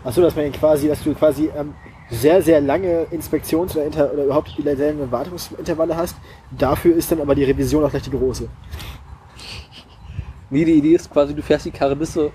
Achso, 0.05 0.21
dass 0.21 0.35
man 0.35 0.51
quasi, 0.53 0.89
dass 0.89 1.03
du 1.03 1.15
quasi 1.15 1.51
ähm, 1.57 1.75
sehr, 2.11 2.43
sehr 2.43 2.61
lange 2.61 3.07
Inspektions- 3.11 3.77
oder, 3.77 4.13
oder 4.13 4.25
überhaupt 4.25 4.53
sehr 4.63 4.93
lange 4.93 5.11
Wartungsintervalle 5.11 5.97
hast. 5.97 6.17
Dafür 6.51 6.97
ist 6.97 7.11
dann 7.13 7.21
aber 7.21 7.35
die 7.35 7.45
Revision 7.45 7.85
auch 7.85 7.91
gleich 7.91 8.03
die 8.03 8.11
große. 8.11 8.49
Nee, 10.53 10.67
die 10.67 10.75
Idee 10.75 10.95
ist 10.95 11.11
quasi, 11.11 11.35
du 11.35 11.43
fährst 11.43 11.65
die 11.65 11.71
Karre 11.71 11.97
bis 11.97 12.13
zu 12.13 12.31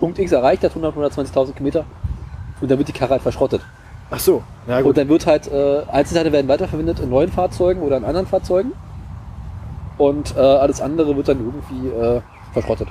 Punkt 0.00 0.18
X 0.18 0.32
erreicht, 0.32 0.64
hat 0.64 0.70
100, 0.76 0.96
120.000 1.14 1.52
Kilometer 1.52 1.84
und 2.60 2.68
dann 2.68 2.78
wird 2.78 2.88
die 2.88 2.92
Karre 2.92 3.12
halt 3.12 3.22
verschrottet. 3.22 3.62
Ach 4.10 4.18
so, 4.18 4.42
ja 4.66 4.78
Und 4.78 4.82
gut. 4.82 4.96
dann 4.96 5.08
wird 5.08 5.24
halt, 5.24 5.46
äh, 5.46 5.84
Einzelteile 5.90 6.32
werden 6.32 6.48
weiterverwendet 6.48 6.98
in 6.98 7.10
neuen 7.10 7.30
Fahrzeugen 7.30 7.80
oder 7.82 7.96
in 7.96 8.04
anderen 8.04 8.26
Fahrzeugen. 8.26 8.72
Und 9.98 10.36
äh, 10.36 10.40
alles 10.40 10.80
andere 10.80 11.16
wird 11.16 11.28
dann 11.28 11.38
irgendwie 11.38 11.88
äh, 11.88 12.20
verschrottet. 12.52 12.88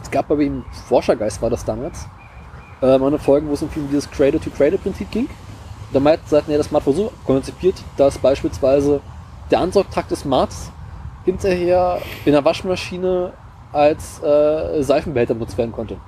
Es 0.00 0.10
gab 0.12 0.28
bei 0.28 0.36
ihm 0.36 0.64
Forschergeist 0.86 1.42
war 1.42 1.50
das 1.50 1.64
damals. 1.64 2.06
Äh, 2.80 2.96
mal 2.98 3.08
eine 3.08 3.18
Folge, 3.18 3.48
wo 3.48 3.54
es 3.54 3.62
um 3.62 3.68
dieses 3.90 4.08
Cradle-to-Cradle-Prinzip 4.08 5.10
ging. 5.10 5.28
Da 5.92 5.98
meint, 5.98 6.20
sagten 6.28 6.52
ja, 6.52 6.58
das 6.58 6.68
Smart 6.68 6.86
war 6.86 6.92
so 6.92 7.12
konzipiert, 7.26 7.74
dass 7.96 8.18
beispielsweise 8.18 9.00
der 9.50 9.58
Ansaugtrakt 9.58 10.12
des 10.12 10.20
Smarts 10.20 10.70
hinterher 11.26 11.98
in 12.24 12.32
der 12.32 12.44
Waschmaschine 12.44 13.32
als 13.72 14.22
äh, 14.22 14.82
Seifenbehälter 14.82 15.34
benutzt 15.34 15.58
werden 15.58 15.72
konnte. 15.72 15.98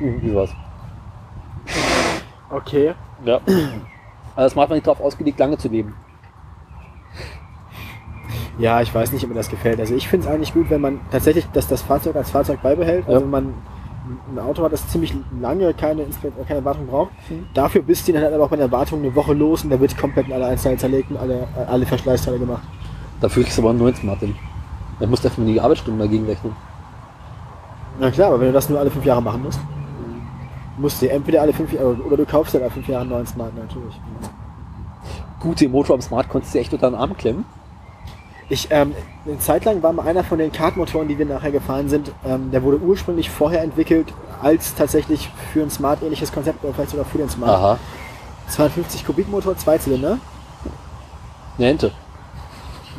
Irgendwie 0.00 0.30
sowas. 0.30 0.50
Okay. 2.50 2.94
Ja. 3.24 3.40
Also 3.44 3.64
das 4.36 4.52
Smart 4.52 4.68
war 4.70 4.76
nicht 4.76 4.86
darauf 4.86 5.00
ausgelegt, 5.00 5.38
lange 5.40 5.58
zu 5.58 5.68
leben. 5.68 5.94
Ja, 8.58 8.80
ich 8.80 8.94
weiß 8.94 9.12
nicht, 9.12 9.22
ob 9.24 9.30
mir 9.30 9.34
das 9.36 9.48
gefällt. 9.48 9.80
Also 9.80 9.94
ich 9.94 10.08
finde 10.08 10.26
es 10.26 10.32
eigentlich 10.32 10.52
gut, 10.54 10.70
wenn 10.70 10.80
man 10.80 11.00
tatsächlich 11.10 11.46
dass 11.52 11.66
das 11.68 11.82
Fahrzeug 11.82 12.16
als 12.16 12.30
Fahrzeug 12.30 12.62
beibehält. 12.62 13.06
Also 13.06 13.18
Ja. 13.18 13.22
wenn 13.24 13.30
man 13.30 13.54
ein 14.32 14.38
Auto 14.38 14.62
hat, 14.62 14.72
das 14.72 14.86
ziemlich 14.88 15.14
lange 15.40 15.74
keine, 15.74 16.06
keine 16.46 16.64
Wartung 16.64 16.86
braucht. 16.86 17.10
Mhm. 17.28 17.46
Dafür 17.54 17.82
bist 17.82 18.06
du 18.06 18.12
dann 18.12 18.22
halt 18.22 18.34
aber 18.34 18.44
auch 18.44 18.50
bei 18.50 18.56
der 18.56 18.70
Wartung 18.70 19.00
eine 19.00 19.14
Woche 19.14 19.32
los 19.32 19.64
und 19.64 19.70
da 19.70 19.80
wird 19.80 19.96
komplett 19.98 20.28
in 20.28 20.32
alle 20.32 20.46
Einzelteile 20.46 20.78
zerlegt 20.78 21.10
und 21.10 21.16
alle, 21.16 21.48
alle 21.66 21.86
Verschleißteile 21.86 22.38
gemacht. 22.38 22.62
Dafür 23.20 23.42
kriegst 23.42 23.58
du 23.58 23.62
aber 23.62 23.70
einen 23.70 23.78
neuen 23.78 23.94
Smart 23.94 24.20
hin. 24.20 24.34
Dann 25.00 25.10
musst 25.10 25.24
du 25.24 25.28
einfach 25.28 25.42
nur 25.42 25.52
die 25.52 25.60
Arbeitsstunden 25.60 26.00
dagegen 26.00 26.26
rechnen. 26.26 26.54
Na 27.98 28.10
klar, 28.10 28.28
aber 28.28 28.40
wenn 28.40 28.48
du 28.48 28.52
das 28.52 28.68
nur 28.68 28.78
alle 28.78 28.90
fünf 28.90 29.04
Jahre 29.04 29.22
machen 29.22 29.42
musst, 29.42 29.60
musst 30.76 31.00
du 31.00 31.10
entweder 31.10 31.42
alle 31.42 31.52
fünf 31.52 31.72
Jahre 31.72 31.94
oder 31.94 32.16
du 32.16 32.26
kaufst 32.26 32.52
halt 32.54 32.62
alle 32.62 32.72
fünf 32.72 32.88
Jahre 32.88 33.02
einen 33.02 33.10
neuen 33.10 33.26
Smart 33.26 33.54
natürlich. 33.56 33.98
Gut, 35.40 35.60
den 35.60 35.70
Motor 35.70 35.94
am 35.94 36.02
Smart 36.02 36.28
konntest 36.28 36.54
du 36.54 36.58
echt 36.58 36.72
unter 36.72 36.90
den 36.90 36.96
Arm 36.96 37.16
klemmen. 37.16 37.44
Ich, 38.48 38.68
ähm, 38.70 38.94
eine 39.24 39.38
Zeit 39.38 39.64
lang 39.64 39.82
war 39.82 39.92
mal 39.92 40.06
einer 40.06 40.22
von 40.22 40.38
den 40.38 40.52
Kartmotoren, 40.52 41.08
die 41.08 41.18
wir 41.18 41.26
nachher 41.26 41.50
gefahren 41.50 41.88
sind, 41.88 42.12
ähm, 42.24 42.50
der 42.52 42.62
wurde 42.62 42.78
ursprünglich 42.78 43.28
vorher 43.28 43.62
entwickelt 43.62 44.12
als 44.40 44.74
tatsächlich 44.74 45.28
für 45.52 45.62
ein 45.62 45.70
Smart 45.70 46.02
ähnliches 46.02 46.30
Konzept 46.30 46.62
oder 46.62 46.72
vielleicht 46.72 46.90
sogar 46.90 47.06
für 47.06 47.18
den 47.18 47.28
Smart. 47.28 47.50
Aha. 47.50 47.78
250 48.48 49.04
Kubikmotor, 49.04 49.56
Zweizylinder. 49.56 50.18
Eine 51.58 51.68
Ente. 51.68 51.90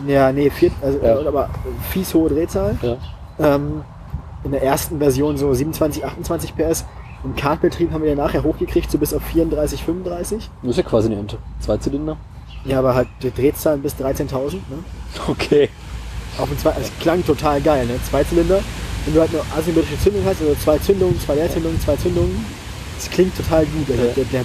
Ja, 0.05 0.31
nee, 0.31 0.49
vier, 0.49 0.71
also, 0.81 0.99
Ja. 1.03 1.19
aber 1.27 1.49
fies 1.91 2.13
hohe 2.13 2.29
Drehzahl. 2.29 2.77
Ja. 2.81 2.97
Ähm, 3.55 3.81
in 4.43 4.51
der 4.51 4.61
ersten 4.63 4.99
Version 4.99 5.37
so 5.37 5.53
27, 5.53 6.05
28 6.05 6.55
PS. 6.55 6.85
Im 7.23 7.35
Kartbetrieb 7.35 7.91
haben 7.91 8.03
wir 8.03 8.11
den 8.11 8.17
nachher 8.19 8.43
hochgekriegt, 8.43 8.91
so 8.91 8.97
bis 8.99 9.13
auf 9.13 9.23
34, 9.23 9.83
35. 9.83 10.49
Das 10.61 10.69
ist 10.71 10.77
ja 10.77 10.83
quasi 10.83 11.07
eine 11.07 11.19
Ente. 11.19 11.37
Zwei 11.59 11.77
Zylinder. 11.77 12.15
Ja, 12.63 12.79
aber 12.79 12.93
halt 12.95 13.07
die 13.23 13.31
Drehzahlen 13.31 13.81
bis 13.81 13.95
13.000. 13.95 14.53
Ne? 14.69 14.79
Okay. 15.27 15.69
Auf 16.37 16.47
dem 16.49 16.57
zwei, 16.59 16.73
es 16.79 16.91
klang 16.99 17.25
total 17.25 17.59
geil, 17.61 17.87
ne? 17.87 17.93
Zweizylinder. 18.07 18.59
Wenn 19.05 19.13
du 19.15 19.19
halt 19.21 19.31
eine 19.31 19.41
asymmetrische 19.57 19.99
Zündung 19.99 20.21
hast, 20.25 20.41
also 20.41 20.53
zwei 20.55 20.77
Zündungen, 20.77 21.19
zwei 21.19 21.35
Leerzündungen, 21.35 21.79
zwei 21.81 21.95
Zündungen, 21.95 22.45
das 22.95 23.09
klingt 23.09 23.35
total 23.35 23.65
gut. 23.65 23.89
Also 23.89 24.03
Ja. 24.03 24.13
der, 24.15 24.23
der, 24.25 24.41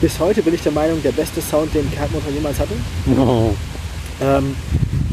bis 0.00 0.18
heute 0.20 0.42
bin 0.42 0.52
ich 0.54 0.62
der 0.62 0.72
Meinung, 0.72 1.02
der 1.02 1.12
beste 1.12 1.40
Sound, 1.40 1.72
den 1.74 1.90
Kartmotor 1.94 2.30
jemals 2.32 2.58
hatte. 2.60 2.74
Ähm, 4.22 4.54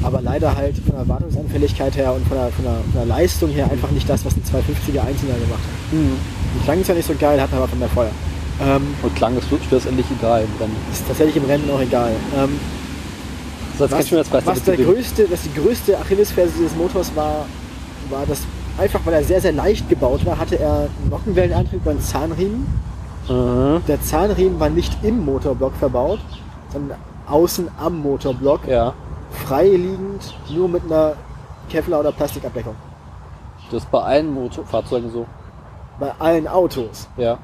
aber 0.03 0.21
leider 0.21 0.55
halt 0.55 0.75
von 0.77 0.95
der 0.95 1.07
Wartungsanfälligkeit 1.07 1.95
her 1.97 2.13
und 2.13 2.27
von 2.27 2.37
der, 2.37 2.47
von, 2.49 2.63
der, 2.63 2.73
von 2.75 2.93
der 2.93 3.05
Leistung 3.05 3.49
her 3.49 3.69
einfach 3.71 3.91
nicht 3.91 4.07
das, 4.09 4.23
was 4.25 4.35
ein 4.35 4.43
250er 4.43 5.01
Einzelner 5.01 5.33
gemacht 5.35 5.59
hat. 5.59 5.91
Die 5.91 6.63
klang 6.63 6.83
zwar 6.83 6.95
nicht 6.95 7.07
so 7.07 7.13
geil, 7.19 7.41
hatten 7.41 7.55
aber 7.55 7.67
von 7.67 7.79
mehr 7.79 7.89
Feuer. 7.89 8.11
Ähm, 8.61 8.81
Und 9.03 9.15
klang 9.15 9.37
ist 9.37 9.47
schlussendlich 9.67 10.05
egal 10.17 10.41
im 10.41 10.61
Rennen. 10.61 10.75
ist 10.91 11.07
tatsächlich 11.07 11.37
im 11.37 11.45
Rennen 11.45 11.69
auch 11.69 11.81
egal. 11.81 12.11
Ähm, 12.35 12.59
Das 13.77 13.91
was, 13.91 14.07
du 14.07 14.23
Preis 14.23 14.45
was 14.45 14.63
der 14.63 14.77
größte, 14.77 15.27
was 15.29 15.41
die 15.43 15.53
größte 15.53 15.97
Achillesferse 15.97 16.53
dieses 16.57 16.75
Motors 16.75 17.11
war, 17.15 17.45
war, 18.09 18.25
dass 18.25 18.39
einfach 18.77 18.99
weil 19.05 19.13
er 19.15 19.23
sehr, 19.23 19.41
sehr 19.41 19.51
leicht 19.51 19.87
gebaut 19.89 20.25
war, 20.25 20.37
hatte 20.37 20.59
er 20.59 20.89
einen 21.01 21.09
Nockenwellenantrieb 21.09 21.85
und 21.85 21.91
einen 21.91 22.01
Zahnriemen. 22.01 22.67
Mhm. 23.29 23.81
Der 23.87 24.01
Zahnriemen 24.01 24.59
war 24.59 24.69
nicht 24.69 24.97
im 25.03 25.23
Motorblock 25.25 25.75
verbaut, 25.75 26.19
sondern 26.71 26.97
außen 27.29 27.69
am 27.79 28.01
Motorblock, 28.01 28.67
Ja. 28.67 28.93
freiliegend, 29.45 30.33
nur 30.49 30.67
mit 30.69 30.83
einer 30.85 31.13
Kevlar- 31.69 31.99
oder 31.99 32.11
Plastikabdeckung. 32.11 32.75
Das 33.71 33.83
ist 33.83 33.91
bei 33.91 33.99
allen 34.01 34.33
Motorfahrzeugen 34.33 35.11
so. 35.11 35.25
Bei 35.99 36.11
allen 36.19 36.47
Autos. 36.47 37.09
Ja. 37.17 37.37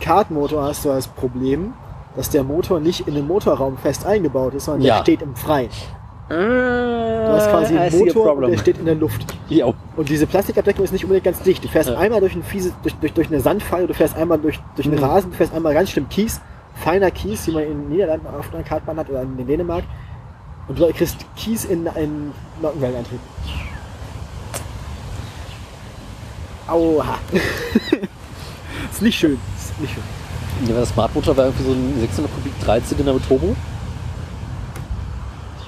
Kartmotor 0.00 0.62
hast 0.64 0.84
du 0.84 0.88
das 0.88 1.06
Problem, 1.08 1.74
dass 2.16 2.30
der 2.30 2.42
Motor 2.42 2.80
nicht 2.80 3.06
in 3.06 3.14
den 3.14 3.26
Motorraum 3.26 3.76
fest 3.76 4.06
eingebaut 4.06 4.54
ist, 4.54 4.64
sondern 4.64 4.82
Ja. 4.82 4.96
der 4.96 5.02
steht 5.02 5.22
im 5.22 5.34
Freien. 5.34 5.68
Du 6.28 6.36
Du 6.36 7.36
hast 7.36 7.50
quasi 7.50 7.76
einen 7.76 7.98
Motor 7.98 8.36
und 8.36 8.48
der 8.48 8.56
steht 8.58 8.78
in 8.78 8.84
der 8.86 8.94
Luft. 8.94 9.24
Ja. 9.50 9.66
Und 9.96 10.08
diese 10.08 10.26
Plastikabdeckung 10.28 10.84
ist 10.84 10.92
nicht 10.92 11.04
unbedingt 11.04 11.24
ganz 11.24 11.40
dicht. 11.42 11.62
Du 11.64 11.68
fährst 11.68 11.90
Ja. 11.90 11.98
einmal 11.98 12.20
durch, 12.20 12.34
ein 12.36 12.42
fiese, 12.44 12.72
durch, 12.82 12.94
durch, 12.96 13.12
durch 13.12 13.26
eine 13.28 13.40
Sandfalle, 13.40 13.88
du 13.88 13.94
fährst 13.94 14.16
einmal 14.16 14.38
durch, 14.38 14.60
durch 14.76 14.86
einen 14.86 14.96
Mhm. 14.98 15.04
Rasen, 15.04 15.30
du 15.32 15.36
fährst 15.36 15.52
einmal 15.52 15.74
ganz 15.74 15.90
schlimm 15.90 16.08
Kies, 16.08 16.40
feiner 16.82 17.10
Kies, 17.10 17.46
wie 17.46 17.52
man 17.52 17.62
in 17.64 17.68
den 17.70 17.88
Niederlanden 17.90 18.26
auf 18.26 18.52
einer 18.52 18.62
Kartbahn 18.62 18.96
hat 18.96 19.10
oder 19.10 19.22
in 19.22 19.46
Dänemark. 19.46 19.84
Und 20.68 20.78
du 20.78 20.88
kriegst 20.92 21.16
Kies 21.36 21.64
in 21.64 21.86
einen 21.88 22.32
Nockenwellenantrieb. 22.62 23.20
Aua. 26.66 27.18
ist 28.92 29.02
nicht 29.02 29.18
schön. 29.18 29.38
Ist 29.58 29.80
nicht 29.80 29.92
schön. 29.92 30.02
Ja, 30.68 30.80
das 30.80 30.90
Smart 30.90 31.14
Motor 31.14 31.36
war 31.36 31.46
irgendwie 31.46 31.64
so 31.64 31.72
ein 31.72 32.00
600 32.00 32.32
Kubik 32.34 32.52
13 32.60 33.04
mit 33.04 33.26
Turbo. 33.26 33.56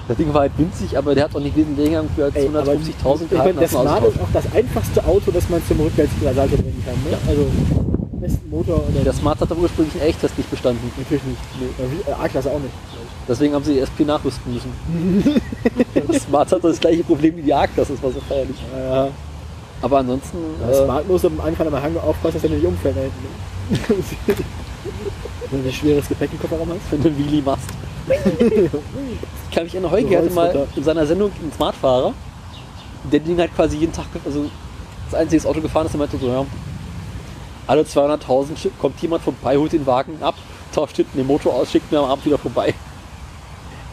Das 0.07 0.17
Ding 0.17 0.33
war 0.33 0.41
halt 0.41 0.51
winzig, 0.57 0.97
aber 0.97 1.15
der 1.15 1.25
hat 1.25 1.35
auch 1.35 1.39
nicht 1.39 1.55
den 1.55 1.77
Leergang 1.77 2.09
für 2.13 2.25
als 2.25 2.35
Ey, 2.35 2.47
aber 2.47 2.59
150.000 2.59 3.21
ich 3.31 3.37
meine, 3.37 3.53
du 3.53 3.67
Smart 3.67 4.03
ist 4.05 4.19
auch 4.19 4.27
das 4.33 4.53
einfachste 4.53 5.05
Auto, 5.05 5.31
das 5.31 5.49
man 5.49 5.65
zum 5.65 5.79
Rückwärtssalto 5.79 6.57
bringen 6.57 6.83
kann. 6.85 6.95
Ne? 7.03 7.11
Ja. 7.11 7.17
Also 7.27 7.47
besten 8.23 8.49
Motor 8.49 8.83
oder 8.89 9.03
Der 9.03 9.13
Smart 9.13 9.39
hat 9.39 9.51
aber 9.51 9.61
ursprünglich 9.61 9.93
einen 9.95 10.09
Echtest 10.09 10.37
nicht 10.37 10.49
bestanden. 10.49 10.91
natürlich 10.97 11.23
nicht. 11.23 11.39
Nee. 11.59 12.11
Äh, 12.11 12.13
A-Klasse 12.13 12.49
auch 12.51 12.59
nicht. 12.59 12.73
Deswegen 13.27 13.53
haben 13.53 13.63
sie 13.63 13.73
die 13.75 13.79
SP 13.85 14.03
nachrüsten 14.03 14.53
müssen. 14.53 14.71
das 16.07 16.23
Smart 16.23 16.51
hat 16.51 16.63
das 16.63 16.79
gleiche 16.79 17.03
Problem 17.03 17.37
wie 17.37 17.41
die 17.43 17.53
A-Klasse, 17.53 17.93
das 17.93 18.03
war 18.03 18.11
so 18.11 18.19
feierlich. 18.27 18.57
Ja. 18.75 19.09
Aber 19.81 19.97
ansonsten, 19.99 20.37
Das 20.59 20.79
äh, 20.79 20.83
Smart 20.85 21.07
muss 21.07 21.25
am 21.25 21.39
Anfang 21.41 21.67
am 21.67 21.81
Hang 21.81 21.97
aufpassen, 21.97 22.35
dass 22.41 22.43
er 22.43 22.55
nicht 22.55 22.65
umfällt. 22.65 22.95
ne? 22.95 23.11
Wenn 25.51 25.61
du 25.63 25.69
ein 25.69 25.73
schweres 25.73 26.07
Gepäck 26.09 26.31
im 26.31 26.39
Kofferraum 26.39 26.69
hast. 26.69 26.91
wenn 26.91 27.01
du 27.03 27.09
einen 27.09 27.17
Wheelie 27.17 27.41
machst. 27.41 27.69
ich 28.07 29.51
kann 29.55 29.63
mich 29.63 29.73
erinnern, 29.75 29.91
Heuge 29.91 30.17
hatte 30.17 30.29
mal 30.31 30.67
in 30.75 30.83
seiner 30.83 31.05
Sendung 31.05 31.31
einen 31.41 31.51
Smartfahrer, 31.53 32.13
der 33.11 33.19
den 33.19 33.37
halt 33.37 33.55
quasi 33.55 33.77
jeden 33.77 33.93
Tag, 33.93 34.05
also 34.25 34.45
das 35.11 35.19
einzige 35.19 35.47
Auto 35.47 35.61
gefahren 35.61 35.85
ist, 35.85 35.91
der 35.91 35.99
meinte 35.99 36.17
so, 36.17 36.27
ja, 36.27 36.45
alle 37.67 37.83
200.000 37.83 38.57
schi- 38.57 38.71
kommt 38.79 38.99
jemand 39.01 39.23
vorbei, 39.23 39.57
holt 39.57 39.71
den 39.73 39.85
Wagen 39.85 40.21
ab, 40.21 40.35
tauscht 40.73 40.95
hinten 40.97 41.17
den 41.17 41.27
Motor 41.27 41.53
aus, 41.53 41.71
schickt 41.71 41.91
mir 41.91 41.99
am 41.99 42.05
Abend 42.05 42.25
wieder 42.25 42.37
vorbei. 42.37 42.73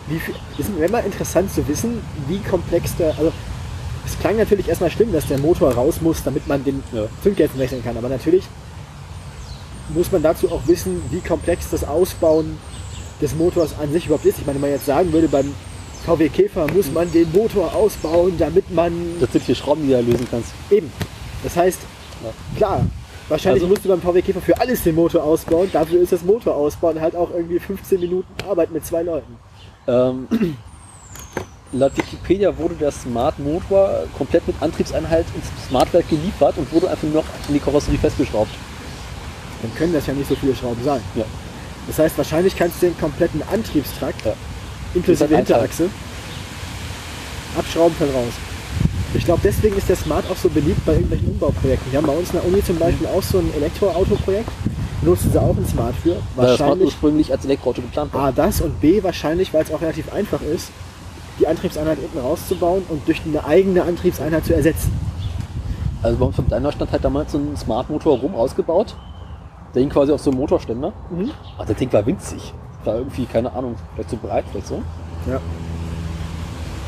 Viel, 0.08 0.34
ist 0.58 0.70
immer 0.76 1.04
interessant 1.04 1.52
zu 1.52 1.66
wissen, 1.68 2.00
wie 2.26 2.38
komplex 2.38 2.96
der. 2.96 3.10
Also, 3.16 3.32
es 4.04 4.18
klang 4.18 4.36
natürlich 4.36 4.68
erstmal 4.68 4.90
schlimm, 4.90 5.12
dass 5.12 5.26
der 5.28 5.38
Motor 5.38 5.72
raus 5.72 6.00
muss, 6.00 6.22
damit 6.24 6.48
man 6.48 6.64
den 6.64 6.82
Ja. 6.92 7.04
Zündkerzen 7.22 7.58
wechseln 7.60 7.84
kann. 7.84 7.96
Aber 7.96 8.08
natürlich 8.08 8.44
muss 9.90 10.10
man 10.10 10.22
dazu 10.22 10.50
auch 10.50 10.62
wissen, 10.66 11.00
wie 11.10 11.20
komplex 11.20 11.70
das 11.70 11.84
Ausbauen 11.84 12.58
des 13.20 13.34
Motors 13.36 13.74
an 13.80 13.92
sich 13.92 14.06
überhaupt 14.06 14.24
ist. 14.24 14.38
Ich 14.38 14.46
meine, 14.46 14.54
wenn 14.56 14.62
man 14.62 14.70
jetzt 14.70 14.86
sagen 14.86 15.12
würde, 15.12 15.28
beim 15.28 15.54
VW 16.06 16.28
Käfer 16.28 16.66
muss 16.72 16.90
man 16.90 17.10
den 17.12 17.30
Motor 17.32 17.72
ausbauen, 17.74 18.34
damit 18.38 18.70
man 18.74 18.92
Das 19.20 19.30
sind 19.32 19.44
vier 19.44 19.54
Schrauben, 19.54 19.82
die 19.82 19.88
du 19.88 19.94
da 19.94 20.00
lösen 20.00 20.26
kannst. 20.30 20.50
Eben. 20.70 20.90
Das 21.44 21.56
heißt, 21.56 21.78
Ja. 22.24 22.30
klar, 22.56 22.80
wahrscheinlich 23.30 23.62
Also- 23.62 23.72
musst 23.72 23.84
du 23.84 23.88
beim 23.88 24.02
VW 24.02 24.20
Käfer 24.20 24.40
für 24.42 24.60
alles 24.60 24.82
den 24.82 24.94
Motor 24.94 25.24
ausbauen. 25.24 25.70
Dafür 25.72 26.00
ist 26.02 26.12
das 26.12 26.22
Motorausbauen 26.22 27.00
halt 27.00 27.16
auch 27.16 27.30
irgendwie 27.30 27.58
15 27.58 27.98
Minuten 28.00 28.28
Arbeit 28.48 28.70
mit 28.70 28.84
zwei 28.84 29.02
Leuten. 29.02 29.36
Ähm, 29.88 30.28
laut 31.72 31.96
Wikipedia 31.96 32.56
wurde 32.58 32.74
der 32.74 32.90
Smart 32.92 33.38
Motor 33.38 34.04
komplett 34.18 34.46
mit 34.46 34.56
Antriebseinheit 34.60 35.24
ins 35.34 35.46
Smartwerk 35.68 36.08
geliefert 36.08 36.58
und 36.58 36.70
wurde 36.72 36.90
einfach 36.90 37.08
noch 37.08 37.24
in 37.48 37.54
die 37.54 37.60
Karosserie 37.60 37.98
festgeschraubt. 37.98 38.50
Dann 39.62 39.74
können 39.74 39.92
das 39.92 40.06
ja 40.06 40.12
nicht 40.14 40.28
so 40.28 40.34
viele 40.34 40.54
Schrauben 40.54 40.82
sein. 40.84 41.00
Ja. 41.14 41.24
Das 41.86 41.98
heißt, 41.98 42.16
wahrscheinlich 42.18 42.56
kannst 42.56 42.82
du 42.82 42.86
den 42.86 42.98
kompletten 42.98 43.42
Antriebstrakt, 43.52 44.24
Ja. 44.24 44.34
inklusive. 44.94 45.34
Hinterachse, 45.36 45.88
abschrauben, 47.58 47.94
fällt 47.96 48.14
raus. 48.14 48.32
Ich 49.12 49.24
glaube, 49.24 49.40
deswegen 49.42 49.76
ist 49.76 49.88
der 49.88 49.96
Smart 49.96 50.24
auch 50.30 50.36
so 50.36 50.48
beliebt 50.48 50.84
bei 50.86 50.92
irgendwelchen 50.92 51.30
Umbauprojekten. 51.30 51.90
Wir 51.90 51.98
haben 51.98 52.06
bei 52.06 52.16
uns 52.16 52.30
in 52.30 52.36
der 52.38 52.46
Uni 52.46 52.62
zum 52.62 52.78
Beispiel 52.78 53.08
auch 53.08 53.22
so 53.22 53.38
ein 53.38 53.52
Elektroauto-Projekt. 53.56 54.50
Nutzen 55.02 55.32
sie 55.32 55.40
auch 55.40 55.56
ein 55.56 55.66
Smart 55.66 55.94
für. 55.96 56.16
Weil 56.36 56.46
das 56.46 56.60
Wahrscheinlich 56.60 56.86
ursprünglich 56.86 57.32
als 57.32 57.44
Elektroauto 57.44 57.82
geplant 57.82 58.14
war. 58.14 58.26
A, 58.26 58.32
das 58.32 58.60
und 58.60 58.80
B, 58.80 59.02
wahrscheinlich, 59.02 59.52
weil 59.52 59.64
es 59.64 59.72
auch 59.72 59.80
relativ 59.80 60.12
einfach 60.12 60.40
ist, 60.42 60.70
die 61.40 61.46
Antriebseinheit 61.46 61.98
unten 61.98 62.18
rauszubauen 62.18 62.84
und 62.88 63.06
durch 63.08 63.22
eine 63.24 63.44
eigene 63.44 63.82
Antriebseinheit 63.82 64.44
zu 64.44 64.54
ersetzen. 64.54 64.92
Also 66.02 66.18
bei 66.18 66.26
uns 66.26 66.36
vom 66.36 66.48
Daimler 66.48 66.72
stand 66.72 66.92
halt 66.92 67.04
damals 67.04 67.32
so 67.32 67.38
ein 67.38 67.56
Smart-Motor 67.56 68.18
rum 68.18 68.34
ausgebaut. 68.34 68.94
Der 69.74 69.82
hing 69.82 69.90
quasi 69.90 70.12
auf 70.12 70.20
so 70.20 70.30
einem 70.30 70.40
Motorständer. 70.40 70.92
Mhm. 71.10 71.30
Ach, 71.58 71.66
der 71.66 71.74
Ding 71.74 71.92
war 71.92 72.04
winzig. 72.06 72.54
War 72.84 72.96
irgendwie, 72.96 73.26
keine 73.26 73.52
Ahnung, 73.52 73.74
vielleicht 73.94 74.10
zu 74.10 74.16
breit, 74.16 74.44
vielleicht 74.50 74.68
so. 74.68 74.82
Ja. 75.28 75.40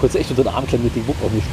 Du 0.01 0.18
echt 0.18 0.31
unter 0.31 0.42
den 0.42 0.52
Arm 0.52 0.67
klemmen 0.67 0.84
mit 0.84 0.97
dem 0.97 1.07
Wupp 1.07 1.17
auch 1.25 1.31
nicht. 1.31 1.47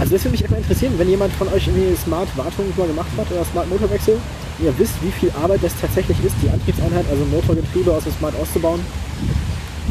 Also 0.00 0.14
das 0.14 0.24
würde 0.24 0.30
mich 0.32 0.44
einfach 0.44 0.56
interessieren, 0.56 0.94
wenn 0.96 1.10
jemand 1.10 1.30
von 1.34 1.46
euch 1.48 1.66
irgendwie 1.66 1.94
Smart-Wartung 1.94 2.64
mal 2.76 2.86
gemacht 2.86 3.10
hat 3.18 3.30
oder 3.30 3.44
Smart-Motorwechsel, 3.44 4.16
ihr 4.64 4.78
wisst, 4.78 4.94
wie 5.02 5.10
viel 5.10 5.30
Arbeit 5.40 5.62
das 5.62 5.72
tatsächlich 5.78 6.16
ist, 6.24 6.34
die 6.42 6.48
Antriebseinheit, 6.48 7.04
also 7.10 7.22
Motorgetriebe 7.26 7.92
aus 7.92 8.04
dem 8.04 8.14
Smart 8.14 8.34
auszubauen. 8.40 8.80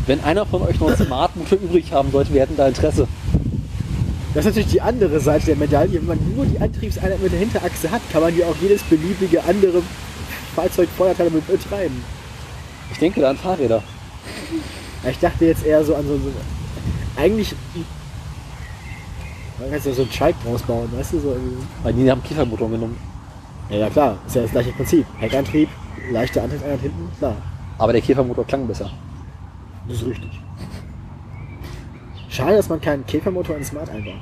Wenn 0.07 0.23
einer 0.23 0.47
von 0.47 0.63
euch 0.63 0.79
noch 0.79 0.88
einen 0.88 0.97
Smart-Motor 0.97 1.59
übrig 1.59 1.91
haben 1.91 2.11
sollte, 2.11 2.33
wir 2.33 2.41
hätten 2.41 2.57
da 2.57 2.67
Interesse. 2.67 3.07
Das 4.33 4.45
ist 4.45 4.51
natürlich 4.51 4.71
die 4.71 4.81
andere 4.81 5.19
Seite 5.19 5.45
der 5.45 5.55
Medaille. 5.55 5.93
Wenn 5.93 6.07
man 6.07 6.35
nur 6.35 6.45
die 6.47 6.59
Antriebseinheit 6.59 7.21
mit 7.21 7.31
der 7.31 7.39
Hinterachse 7.39 7.91
hat, 7.91 8.01
kann 8.11 8.21
man 8.21 8.33
die 8.33 8.43
auch 8.43 8.55
jedes 8.59 8.81
beliebige 8.81 9.43
andere 9.43 9.83
Fahrzeugfeuerteil 10.55 11.29
mit 11.29 11.47
betreiben. 11.47 12.03
Ich 12.91 12.97
denke 12.97 13.21
da 13.21 13.29
an 13.29 13.38
Fahrräder. 13.38 13.83
Ja, 15.03 15.11
Ich 15.11 15.19
dachte 15.19 15.45
jetzt 15.45 15.63
eher 15.63 15.83
so 15.83 15.93
an 15.93 16.07
so, 16.07 16.15
so 16.15 16.31
eigentlich 17.15 17.53
man 19.59 19.71
kann 19.71 19.81
ja 19.83 19.93
so 19.93 20.01
einen 20.01 20.11
Schalk 20.11 20.35
draus 20.43 20.61
bauen, 20.63 20.89
weißt 20.95 21.13
du, 21.13 21.19
so. 21.19 21.35
Weil 21.83 21.93
die 21.93 22.09
haben 22.09 22.23
Kiefermotor 22.23 22.69
genommen. 22.69 22.97
Ja, 23.69 23.77
ja 23.77 23.89
klar, 23.89 24.17
ist 24.25 24.35
ja 24.35 24.41
das 24.43 24.51
gleiche 24.51 24.71
Prinzip. 24.71 25.05
Heckantrieb, 25.19 25.69
leichte 26.11 26.41
Antriebseinheit 26.41 26.81
hinten, 26.81 27.09
klar. 27.17 27.35
Aber 27.77 27.93
der 27.93 28.01
Käfermotor 28.01 28.45
klang 28.45 28.67
besser. 28.67 28.89
Das 29.88 29.97
ist 29.97 30.05
richtig. 30.07 30.29
Schade, 32.29 32.57
dass 32.57 32.69
man 32.69 32.79
keinen 32.79 33.05
Käfermotor 33.05 33.57
in 33.57 33.63
Smart 33.63 33.89
einbaut. 33.89 34.21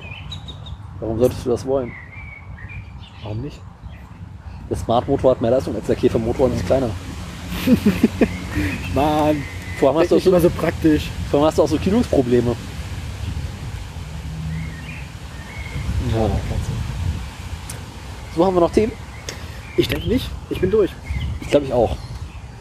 Warum 1.00 1.20
solltest 1.20 1.46
du 1.46 1.50
das 1.50 1.66
wollen? 1.66 1.92
Warum 3.24 3.42
nicht? 3.42 3.60
Der 4.70 4.78
Smart-Motor 4.78 5.32
hat 5.32 5.42
mehr 5.42 5.52
Leistung 5.52 5.76
als 5.76 5.86
der 5.86 5.96
Käfermotor 5.96 6.48
und 6.48 6.56
ist 6.56 6.66
kleiner. 6.66 6.90
Mann, 8.96 9.44
Vor 9.80 9.90
allem 9.90 10.00
hast 10.00 10.12
du 10.12 10.16
auch 10.16 10.20
ist 10.20 10.28
immer 10.28 10.40
so, 10.40 10.50
so 10.50 10.56
praktisch. 10.56 11.10
vor 11.30 11.40
allem 11.40 11.48
hast 11.48 11.58
du 11.58 11.64
auch 11.64 11.68
so 11.68 11.78
Kühlungsprobleme. 11.78 12.56
Ja, 16.16 16.30
So 18.36 18.46
haben 18.46 18.56
wir 18.56 18.62
noch 18.62 18.72
Themen? 18.72 18.92
ich 19.76 19.88
denke 19.88 20.08
nicht. 20.08 20.30
Ich 20.50 20.60
bin 20.62 20.72
durch. 20.72 20.92
Ich 21.42 21.50
glaube 21.50 21.66
ich 21.66 21.74
auch. 21.74 21.96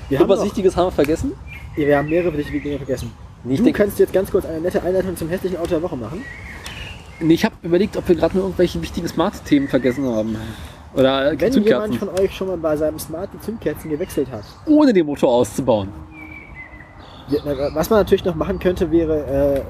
Wir 0.09 0.19
haben, 0.19 0.29
Was 0.29 0.39
noch, 0.41 0.47
Wichtiges 0.47 0.77
haben 0.77 0.87
wir 0.89 0.93
vergessen? 0.93 1.33
wir 1.75 1.97
haben 1.99 2.09
mehrere 2.09 2.37
wichtige 2.37 2.61
Dinge 2.61 2.77
vergessen. 2.79 3.13
Ich 3.49 3.59
du 3.59 3.65
denk- 3.65 3.77
kannst 3.77 3.99
jetzt 3.99 4.13
ganz 4.13 4.31
kurz 4.31 4.45
eine 4.47 4.61
nette 4.61 4.83
Einleitung 4.83 5.17
zum 5.17 5.29
hässlichen 5.29 5.59
Auto 5.59 5.69
der 5.71 5.83
Woche 5.83 5.97
machen. 5.97 6.23
Nee, 7.21 7.35
ich 7.35 7.45
habe 7.45 7.55
überlegt, 7.63 7.97
ob 7.97 8.09
wir 8.09 8.15
gerade 8.17 8.35
nur 8.37 8.45
irgendwelche 8.45 8.81
wichtigen 8.83 9.09
Smart-Themen 9.09 9.69
vergessen 9.69 10.05
haben. 10.07 10.37
Oder 10.95 11.33
Wenn 11.39 11.53
Zündkerzen. 11.53 11.65
jemand 11.65 11.97
von 11.97 12.09
euch 12.19 12.35
schon 12.35 12.49
mal 12.49 12.57
bei 12.57 12.77
seinem 12.77 12.99
Smart 12.99 13.31
die 13.35 13.41
Zündkerzen 13.41 13.91
gewechselt 13.91 14.29
hat. 14.31 14.45
Ohne 14.67 14.93
den 14.93 15.07
Motor 15.07 15.31
auszubauen. 15.31 15.89
Ja, 17.29 17.41
na, 17.45 17.75
Was 17.75 17.91
man 17.91 18.01
natürlich 18.01 18.25
noch 18.25 18.35
machen 18.35 18.59
könnte, 18.59 18.91
wäre, 18.91 19.27
äh, 19.27 19.61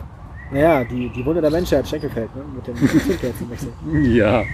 naja, 0.50 0.84
die, 0.84 1.08
die 1.08 1.24
Wunder 1.24 1.40
der 1.40 1.50
Menschheit, 1.50 1.88
Schenkelfeld, 1.88 2.34
ne? 2.36 2.42
mit 2.54 2.66
dem 2.66 2.76
Zündkerzenwechsel. 2.76 3.72
Ja. 4.14 4.44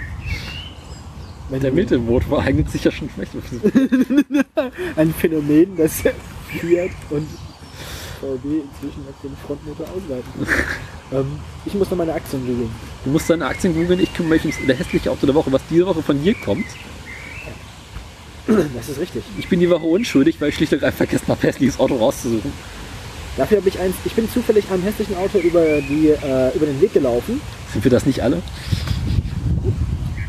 Wenn 1.50 1.60
Der 1.60 1.72
Mittelmotor 1.72 2.40
eignet 2.40 2.70
sich 2.70 2.84
ja 2.84 2.90
schon 2.90 3.10
schlecht. 3.10 3.32
Ein 4.96 5.12
Phänomen, 5.12 5.76
das 5.76 6.00
Fiat 6.00 6.90
und 7.10 7.28
VW 8.20 8.60
inzwischen 8.60 9.04
auf 9.08 9.20
den 9.22 9.36
Frontmotor 9.46 9.86
ausweiten. 9.86 10.32
ähm, 11.12 11.38
ich 11.66 11.74
muss 11.74 11.90
noch 11.90 11.98
meine 11.98 12.14
Aktien 12.14 12.46
googeln. 12.46 12.70
Du 13.04 13.10
musst 13.10 13.28
deine 13.28 13.46
Aktien 13.46 13.74
googeln, 13.74 14.00
ich 14.00 14.14
kümmere 14.14 14.34
mich 14.34 14.44
ums 14.44 14.56
der 14.66 14.76
hässliche 14.76 15.10
Auto 15.10 15.26
der 15.26 15.34
Woche, 15.34 15.52
was 15.52 15.60
diese 15.68 15.86
Woche 15.86 16.02
von 16.02 16.22
dir 16.22 16.34
kommt. 16.34 16.66
Das 18.46 18.88
ist 18.88 18.98
richtig. 18.98 19.22
Ich 19.38 19.48
bin 19.48 19.60
die 19.60 19.68
Woche 19.68 19.84
unschuldig, 19.84 20.40
weil 20.40 20.48
ich 20.48 20.54
schlicht 20.54 20.72
und 20.72 20.82
einfach 20.82 20.98
vergessen 20.98 21.28
habe, 21.28 21.42
hässliches 21.42 21.78
Auto 21.78 21.96
rauszusuchen. 21.96 22.52
Dafür 23.36 23.58
habe 23.58 23.68
ich 23.68 23.78
eins, 23.78 23.94
ich 24.04 24.14
bin 24.14 24.28
zufällig 24.28 24.70
einem 24.70 24.82
hässlichen 24.82 25.16
Auto 25.16 25.38
über, 25.38 25.80
die, 25.80 26.08
äh, 26.08 26.54
über 26.54 26.66
den 26.66 26.80
Weg 26.80 26.92
gelaufen. 26.92 27.40
Sind 27.72 27.82
wir 27.82 27.90
das 27.90 28.04
nicht 28.04 28.20
alle? 28.20 28.42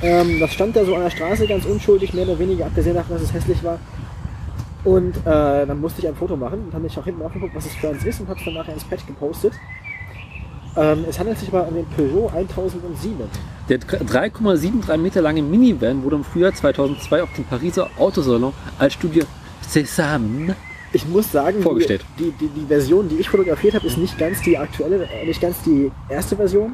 Ähm, 0.01 0.39
das 0.39 0.53
stand 0.53 0.75
da 0.75 0.85
so 0.85 0.95
an 0.95 1.03
der 1.03 1.09
Straße 1.09 1.45
ganz 1.47 1.65
unschuldig, 1.65 2.13
mehr 2.13 2.23
oder 2.23 2.39
weniger, 2.39 2.65
abgesehen 2.65 2.95
davon, 2.95 3.15
dass 3.15 3.23
es 3.23 3.33
hässlich 3.33 3.63
war. 3.63 3.79
Und 4.85 5.15
äh, 5.17 5.65
dann 5.65 5.79
musste 5.79 6.01
ich 6.01 6.07
ein 6.07 6.15
Foto 6.15 6.35
machen 6.35 6.59
und 6.65 6.73
habe 6.73 6.83
mich 6.83 6.97
auch 6.97 7.05
hinten 7.05 7.21
aufgeguckt, 7.21 7.55
was 7.55 7.65
es 7.65 7.73
für 7.73 7.89
eins 7.89 8.03
ist 8.03 8.19
und 8.19 8.27
habe 8.27 8.39
es 8.39 8.45
dann 8.45 8.53
nachher 8.53 8.73
ins 8.73 8.83
Pad 8.83 9.05
gepostet. 9.07 9.53
Ähm, 10.75 11.05
es 11.07 11.19
handelt 11.19 11.37
sich 11.37 11.49
aber 11.49 11.67
um 11.67 11.75
den 11.75 11.85
Peugeot 11.85 12.31
1007. 12.35 13.29
Der 13.69 13.79
3,73 13.79 14.97
Meter 14.97 15.21
lange 15.21 15.41
Minivan 15.41 16.03
wurde 16.03 16.17
im 16.17 16.23
Frühjahr 16.23 16.53
2002 16.53 17.23
auf 17.23 17.33
dem 17.33 17.45
Pariser 17.45 17.89
Autosalon 17.97 18.53
als 18.79 18.93
Studie 18.93 19.23
Cézanne 19.69 20.55
Ich 20.93 21.07
muss 21.07 21.31
sagen, 21.31 21.57
die, 21.57 21.63
Vorgestellt. 21.63 22.05
die, 22.19 22.31
die, 22.31 22.47
die 22.49 22.65
Version, 22.67 23.09
die 23.09 23.15
ich 23.15 23.27
fotografiert 23.27 23.73
habe, 23.73 23.87
ist 23.87 23.97
nicht 23.97 24.17
ganz 24.17 24.41
die 24.43 24.57
aktuelle, 24.57 25.05
äh, 25.05 25.25
nicht 25.25 25.41
ganz 25.41 25.61
die 25.63 25.91
erste 26.07 26.35
Version, 26.35 26.73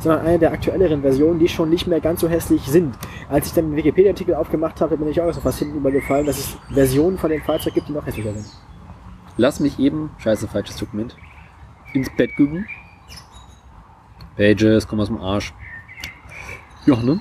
sondern 0.00 0.26
eine 0.26 0.38
der 0.40 0.52
aktuelleren 0.52 1.02
Versionen, 1.02 1.38
die 1.38 1.48
schon 1.48 1.70
nicht 1.70 1.86
mehr 1.86 2.00
ganz 2.00 2.20
so 2.20 2.28
hässlich 2.28 2.62
sind. 2.62 2.96
Als 3.28 3.46
ich 3.46 3.52
dann 3.52 3.70
den 3.70 3.76
Wikipedia-Artikel 3.76 4.34
aufgemacht 4.34 4.80
habe, 4.80 4.96
bin 4.96 5.08
ich 5.08 5.20
auch 5.20 5.32
so 5.32 5.40
fast 5.40 5.60
hinten 5.60 5.76
übergefallen, 5.76 6.26
dass 6.26 6.38
es 6.38 6.56
Versionen 6.72 7.16
von 7.16 7.30
dem 7.30 7.42
Fahrzeug 7.42 7.74
gibt, 7.74 7.88
die 7.88 7.92
noch 7.92 8.04
hässlicher 8.04 8.34
sind. 8.34 8.46
Lass 9.36 9.60
mich 9.60 9.78
eben, 9.78 10.10
scheiße, 10.18 10.48
falsches 10.48 10.76
Dokument, 10.76 11.16
ins 11.92 12.10
Bett 12.16 12.34
gucken. 12.36 12.66
Pages, 14.36 14.88
komm 14.88 14.98
aus 14.98 15.08
dem 15.08 15.20
Arsch. 15.20 15.54
Ja, 16.86 16.96
ne? 16.96 17.20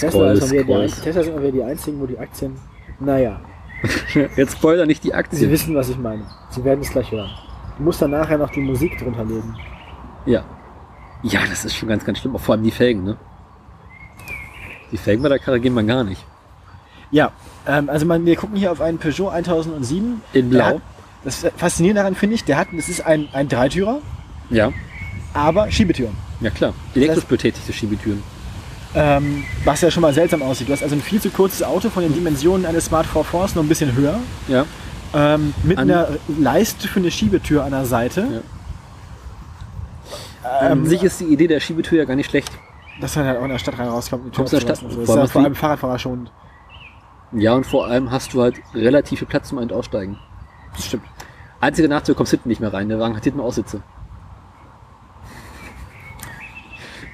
Tesla, 0.00 0.10
Scroll, 0.10 0.32
ist 0.32 0.40
mal 0.42 0.50
wieder 0.52 0.86
die, 0.86 0.92
Tesla 1.02 1.22
sind 1.22 1.38
wieder 1.38 1.52
die 1.52 1.62
einzigen, 1.62 2.00
wo 2.00 2.06
die 2.06 2.18
Aktien. 2.18 2.56
Naja, 3.00 3.40
Jetzt 4.36 4.52
spoiler 4.56 4.86
nicht 4.86 5.04
die 5.04 5.08
Sie 5.08 5.14
Aktien. 5.14 5.50
wissen, 5.50 5.74
was 5.74 5.90
ich 5.90 5.98
meine. 5.98 6.22
Sie 6.50 6.64
werden 6.64 6.80
es 6.80 6.90
gleich 6.90 7.10
hören. 7.10 7.30
Du 7.76 7.82
musst 7.84 8.00
dann 8.00 8.12
nachher 8.12 8.38
noch 8.38 8.50
die 8.50 8.60
Musik 8.60 8.96
drunter 8.98 9.24
legen. 9.24 9.54
Ja. 10.26 10.42
Ja, 11.22 11.40
das 11.48 11.64
ist 11.64 11.74
schon 11.76 11.88
ganz, 11.88 12.04
ganz 12.04 12.18
schlimm. 12.18 12.34
Auch 12.34 12.40
vor 12.40 12.54
allem 12.54 12.64
die 12.64 12.70
Felgen, 12.70 13.04
ne? 13.04 13.16
Die 14.92 14.96
Felgen 14.96 15.22
bei 15.22 15.28
der 15.28 15.38
Karre 15.38 15.60
gehen 15.60 15.74
man 15.74 15.86
gar 15.86 16.04
nicht. 16.04 16.24
Ja, 17.10 17.32
ähm, 17.66 17.88
also 17.90 18.06
man, 18.06 18.24
wir 18.24 18.36
gucken 18.36 18.56
hier 18.56 18.72
auf 18.72 18.80
einen 18.80 18.98
Peugeot 18.98 19.28
1007. 19.30 20.20
In 20.32 20.50
Blau. 20.50 20.64
Hat, 20.64 20.80
das 21.24 21.46
Faszinierende 21.56 22.00
daran 22.00 22.14
finde 22.14 22.36
ich, 22.36 22.44
der 22.44 22.56
hat, 22.58 22.68
das 22.72 22.88
ist 22.88 23.04
ein, 23.04 23.28
ein 23.32 23.48
Dreitürer, 23.48 23.98
Ja. 24.50 24.72
aber 25.32 25.70
Schiebetüren. 25.70 26.14
Ja, 26.40 26.50
klar. 26.50 26.74
Elektrisch 26.94 27.24
betätigte 27.24 27.72
Schiebetüren. 27.72 28.22
Ähm, 28.96 29.44
was 29.64 29.80
ja 29.80 29.90
schon 29.90 30.02
mal 30.02 30.14
seltsam 30.14 30.40
aussieht. 30.42 30.68
Du 30.68 30.72
hast 30.72 30.82
also 30.82 30.94
ein 30.94 31.00
viel 31.02 31.20
zu 31.20 31.30
kurzes 31.30 31.62
Auto 31.62 31.90
von 31.90 32.02
den 32.04 32.14
Dimensionen 32.14 32.64
eines 32.64 32.84
Smart 32.86 33.06
4 33.06 33.24
Force, 33.24 33.54
nur 33.56 33.64
ein 33.64 33.68
bisschen 33.68 33.92
höher. 33.94 34.20
Ja. 34.46 34.64
Ähm, 35.12 35.52
mit 35.64 35.78
An- 35.78 35.90
einer 35.90 36.08
Leiste 36.38 36.86
für 36.88 37.00
eine 37.00 37.10
Schiebetür 37.10 37.64
an 37.64 37.72
der 37.72 37.86
Seite. 37.86 38.42
An 40.60 40.72
Ähm, 40.72 40.86
sich 40.86 41.02
ist 41.02 41.20
die 41.20 41.24
Idee 41.24 41.46
der 41.46 41.60
Schiebetür 41.60 41.98
ja 41.98 42.04
gar 42.04 42.16
nicht 42.16 42.30
schlecht. 42.30 42.50
dass 43.00 43.16
man 43.16 43.26
halt 43.26 43.38
auch 43.38 43.42
in 43.44 43.48
der 43.50 43.58
Stadt 43.58 43.76
rein 43.78 43.88
rauskommt. 43.88 44.26
die 44.26 44.30
Tür 44.30 44.44
der 44.44 44.60
Stadt- 44.60 44.82
und 44.82 44.90
So. 44.92 45.04
vor 45.04 45.06
Das 45.06 45.10
allem 45.16 45.24
ist 45.24 45.28
ja 45.30 45.32
vor 45.32 45.42
allem 45.42 45.54
Fahrradfahrer 45.56 45.98
schon. 45.98 46.30
Ja, 47.32 47.54
und 47.54 47.66
vor 47.66 47.86
allem 47.88 48.12
hast 48.12 48.32
du 48.34 48.42
halt 48.42 48.54
relativ 48.72 49.18
viel 49.18 49.26
Platz 49.26 49.48
zum 49.48 49.58
Ein- 49.58 49.64
und 49.64 49.72
Aussteigen. 49.72 50.16
Das 50.76 50.84
stimmt. 50.86 51.02
Einziger 51.60 51.88
Nachteil, 51.88 52.14
du 52.14 52.16
kommst 52.16 52.30
hinten 52.30 52.48
nicht 52.48 52.60
mehr 52.60 52.72
rein. 52.72 52.88
Der 52.88 53.00
Wagen 53.00 53.16
hat 53.16 53.24
hinten 53.24 53.40
Aussitze. 53.40 53.80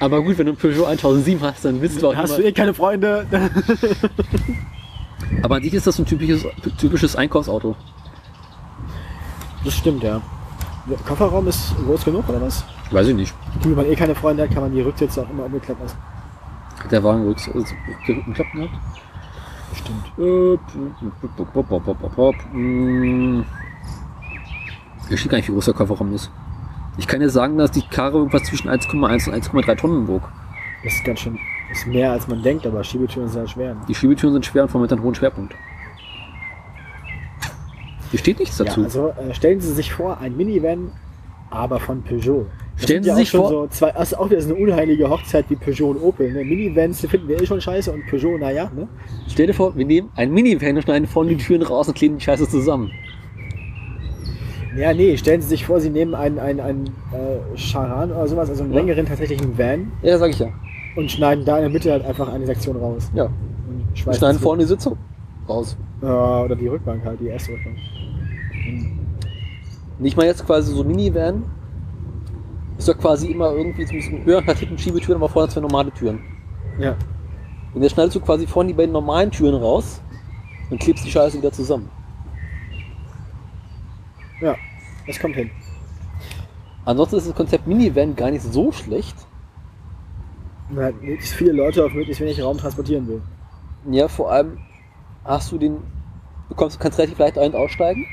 Aber 0.01 0.23
gut, 0.23 0.39
wenn 0.39 0.47
du 0.47 0.53
einen 0.53 0.59
Peugeot 0.59 0.87
1007 0.87 1.43
hast, 1.43 1.65
dann 1.65 1.81
willst 1.83 2.03
du 2.03 2.09
auch 2.09 2.17
Hast 2.17 2.31
immer, 2.31 2.39
du 2.39 2.49
eh 2.49 2.53
keine 2.53 2.73
Freunde? 2.73 3.27
Aber 5.43 5.57
an 5.57 5.63
sich 5.63 5.75
ist 5.75 5.87
das 5.87 5.99
ein 5.99 6.07
typisches, 6.07 6.47
typisches 6.79 7.17
Einkaufsauto. 7.17 7.77
Das 9.63 9.75
stimmt, 9.75 10.03
ja. 10.03 10.23
Der 10.89 10.97
Kofferraum 10.99 11.47
ist 11.49 11.75
groß 11.85 12.05
genug, 12.07 12.27
oder 12.29 12.41
was? 12.41 12.65
Weiß 12.91 13.07
ich 13.09 13.15
nicht. 13.15 13.35
Gut, 13.55 13.67
wenn 13.67 13.75
man 13.75 13.87
eh 13.87 13.95
keine 13.95 14.15
Freunde 14.15 14.45
hat, 14.45 14.51
kann 14.51 14.63
man 14.63 14.73
die 14.73 14.81
Rücksitze 14.81 15.23
auch 15.23 15.29
immer 15.31 15.45
umgeklappt 15.45 15.83
lassen. 15.83 15.99
Hat 16.83 16.91
der 16.91 17.05
Wagen 17.05 17.27
rücks 17.27 17.47
also, 17.49 17.75
Rückklappen 18.09 18.35
gehabt? 18.35 18.71
Stimmt. 19.75 20.13
Äh. 20.19 20.57
Mm. 22.57 23.45
Hier 25.09 25.17
steht 25.17 25.31
gar 25.31 25.37
nicht, 25.37 25.49
wie 25.49 25.53
groß 25.53 25.67
der 25.67 25.75
Kofferraum 25.75 26.15
ist. 26.15 26.31
Ich 27.01 27.07
kann 27.07 27.21
dir 27.21 27.31
sagen, 27.31 27.57
dass 27.57 27.71
die 27.71 27.81
Karre 27.81 28.19
irgendwas 28.19 28.43
zwischen 28.45 28.69
1,1 28.69 29.27
und 29.27 29.35
1,3 29.65 29.75
Tonnen 29.77 30.07
wog. 30.07 30.21
Das 30.85 30.93
ist 30.93 31.03
ganz 31.03 31.21
schön. 31.21 31.39
Das 31.71 31.79
ist 31.79 31.87
mehr 31.87 32.13
als 32.13 32.29
man 32.29 32.43
denkt, 32.43 32.67
aber 32.67 32.85
Schiebetüren 32.85 33.27
sind 33.27 33.39
halt 33.41 33.51
schwer. 33.51 33.75
Die 33.89 33.95
Schiebetüren 33.95 34.35
sind 34.35 34.45
schwer 34.45 34.65
und 34.65 34.69
vor 34.69 34.79
allem 34.81 34.83
mit 34.83 34.93
einem 34.93 35.03
hohen 35.03 35.15
Schwerpunkt. 35.15 35.55
Hier 38.11 38.19
steht 38.19 38.39
nichts 38.39 38.59
Ja, 38.59 38.67
dazu. 38.67 38.83
also 38.83 39.09
äh, 39.09 39.33
stellen 39.33 39.61
Sie 39.61 39.73
sich 39.73 39.91
vor, 39.95 40.19
ein 40.19 40.37
Minivan, 40.37 40.93
aber 41.49 41.81
von 41.81 42.03
Peugeot. 42.03 42.45
Das 42.75 42.85
Stellen 42.85 43.03
Sie 43.03 43.09
ja 43.09 43.15
sich 43.15 43.31
vor- 43.31 43.49
So 43.49 43.67
zwei, 43.69 43.93
das 43.93 44.13
ist 44.13 44.19
auch 44.19 44.29
wieder 44.31 44.43
so 44.43 44.55
eine 44.55 44.63
unheilige 44.63 45.09
Hochzeit 45.09 45.47
wie 45.49 45.57
Peugeot 45.57 45.91
und 45.93 46.03
Opel. 46.03 46.31
Ne? 46.33 46.45
Minivans 46.45 47.01
finden 47.01 47.29
wir 47.29 47.41
eh 47.41 47.47
schon 47.47 47.63
scheiße 47.63 47.91
und 47.93 48.07
Peugeot, 48.09 48.37
naja. 48.37 48.71
Ne? 48.77 48.89
Stell 49.27 49.47
dir 49.47 49.55
vor, 49.55 49.75
wir 49.75 49.87
nehmen 49.87 50.11
ein 50.17 50.31
Minivan 50.33 50.77
und 50.77 50.83
schneiden 50.83 51.09
vorne 51.09 51.31
die 51.31 51.37
Türen 51.39 51.63
raus 51.63 51.89
und 51.89 51.95
kleben 51.95 52.19
die 52.19 52.25
Scheiße 52.25 52.47
zusammen. 52.47 52.91
Ja, 54.77 54.93
nee, 54.95 55.17
stellen 55.17 55.41
Sie 55.43 55.49
sich 55.49 55.67
vor, 55.67 55.81
Sie 55.81 55.91
nehmen 55.91 56.15
einen, 56.15 56.39
einen, 56.39 56.61
einen 56.61 56.87
äh, 56.87 57.57
Charan 57.57 58.11
oder 58.13 58.27
sowas, 58.29 58.49
also 58.51 58.63
einen 58.63 58.73
Ja. 58.73 58.79
längeren 58.81 59.07
tatsächlichen 59.07 59.59
Van 59.59 59.91
Ja, 60.03 60.17
sag 60.19 60.31
ich 60.31 60.39
ja. 60.39 60.49
und 60.97 61.11
schneiden 61.11 61.45
da 61.45 61.57
in 61.57 61.63
der 61.63 61.71
Mitte 61.71 61.91
halt 61.91 62.05
einfach 62.05 62.29
eine 62.33 62.47
Sektion 62.47 62.77
raus. 62.77 63.11
Ja. 63.15 63.25
Und 63.25 63.99
schneiden 64.17 64.39
vorne 64.39 64.63
die 64.63 64.69
Sitzung 64.69 64.97
raus. 65.49 65.77
Äh, 66.03 66.07
oder 66.07 66.55
die 66.55 66.69
Rückbank 66.69 67.05
halt, 67.05 67.19
die 67.21 67.27
erste 67.29 67.53
Rückbank. 67.53 67.77
Nicht 69.99 70.17
mal 70.17 70.27
jetzt 70.27 70.47
quasi 70.47 70.73
so 70.75 70.85
Minivan. 70.85 71.43
Ist 72.79 72.89
doch 72.89 72.97
quasi 72.97 73.27
immer 73.31 73.53
irgendwie 73.53 73.85
so 73.85 73.93
ein 73.93 73.97
bisschen 73.99 74.25
höher, 74.25 74.45
hat 74.47 74.57
hinten 74.59 74.79
Schiebetüren, 74.79 75.17
aber 75.21 75.29
vorne 75.29 75.49
zwei 75.49 75.61
normale 75.61 75.91
Türen. 75.93 76.21
Ja. 76.79 76.97
Und 77.75 77.83
jetzt 77.83 77.93
schneidest 77.93 78.17
du 78.17 78.21
quasi 78.21 78.47
vorne 78.47 78.69
die 78.69 78.75
beiden 78.75 78.93
normalen 78.93 79.31
Türen 79.31 79.55
raus 79.55 80.01
und 80.71 80.81
klebst 80.81 81.05
die 81.05 81.11
Scheiße 81.11 81.37
wieder 81.39 81.53
zusammen. 81.53 81.91
Ja, 84.41 84.57
das 85.07 85.19
kommt 85.19 85.35
hin. 85.37 85.51
Ansonsten 86.85 87.17
ist 87.17 87.29
das 87.29 87.35
Konzept 87.35 87.67
Minivan 87.67 88.17
gar 88.17 88.31
nicht 88.31 88.43
so 88.43 88.73
schlecht. 88.73 89.17
Man 90.71 90.85
halt 90.85 91.03
möglichst 91.03 91.35
viele 91.35 91.53
Leute 91.53 91.85
auf 91.85 91.93
möglichst 91.93 92.21
wenig 92.21 92.43
Raum 92.43 92.57
transportieren 92.59 93.07
will. 93.09 93.23
Ja, 93.91 94.09
vor 94.09 94.31
allem 94.33 94.59
hast 95.25 95.53
du 95.53 95.59
den, 95.59 95.79
bekommst, 96.49 96.81
kannst 96.81 96.99
relativ 96.99 97.19
leicht 97.19 97.39
ein- 97.39 97.51
und 97.53 97.57
aussteigen. 97.57 98.07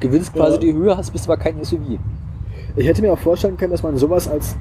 Gewinnst 0.00 0.32
quasi 0.34 0.54
Ja. 0.54 0.60
die 0.60 0.72
Höhe, 0.72 0.96
hast 0.96 1.10
bist 1.10 1.28
aber 1.28 1.36
kein 1.36 1.58
SUV. 1.62 1.98
Ich 2.76 2.86
hätte 2.86 3.02
mir 3.02 3.12
auch 3.12 3.18
vorstellen 3.18 3.56
können, 3.56 3.72
dass 3.72 3.82
man 3.82 3.96
sowas 3.96 4.28
als 4.28 4.56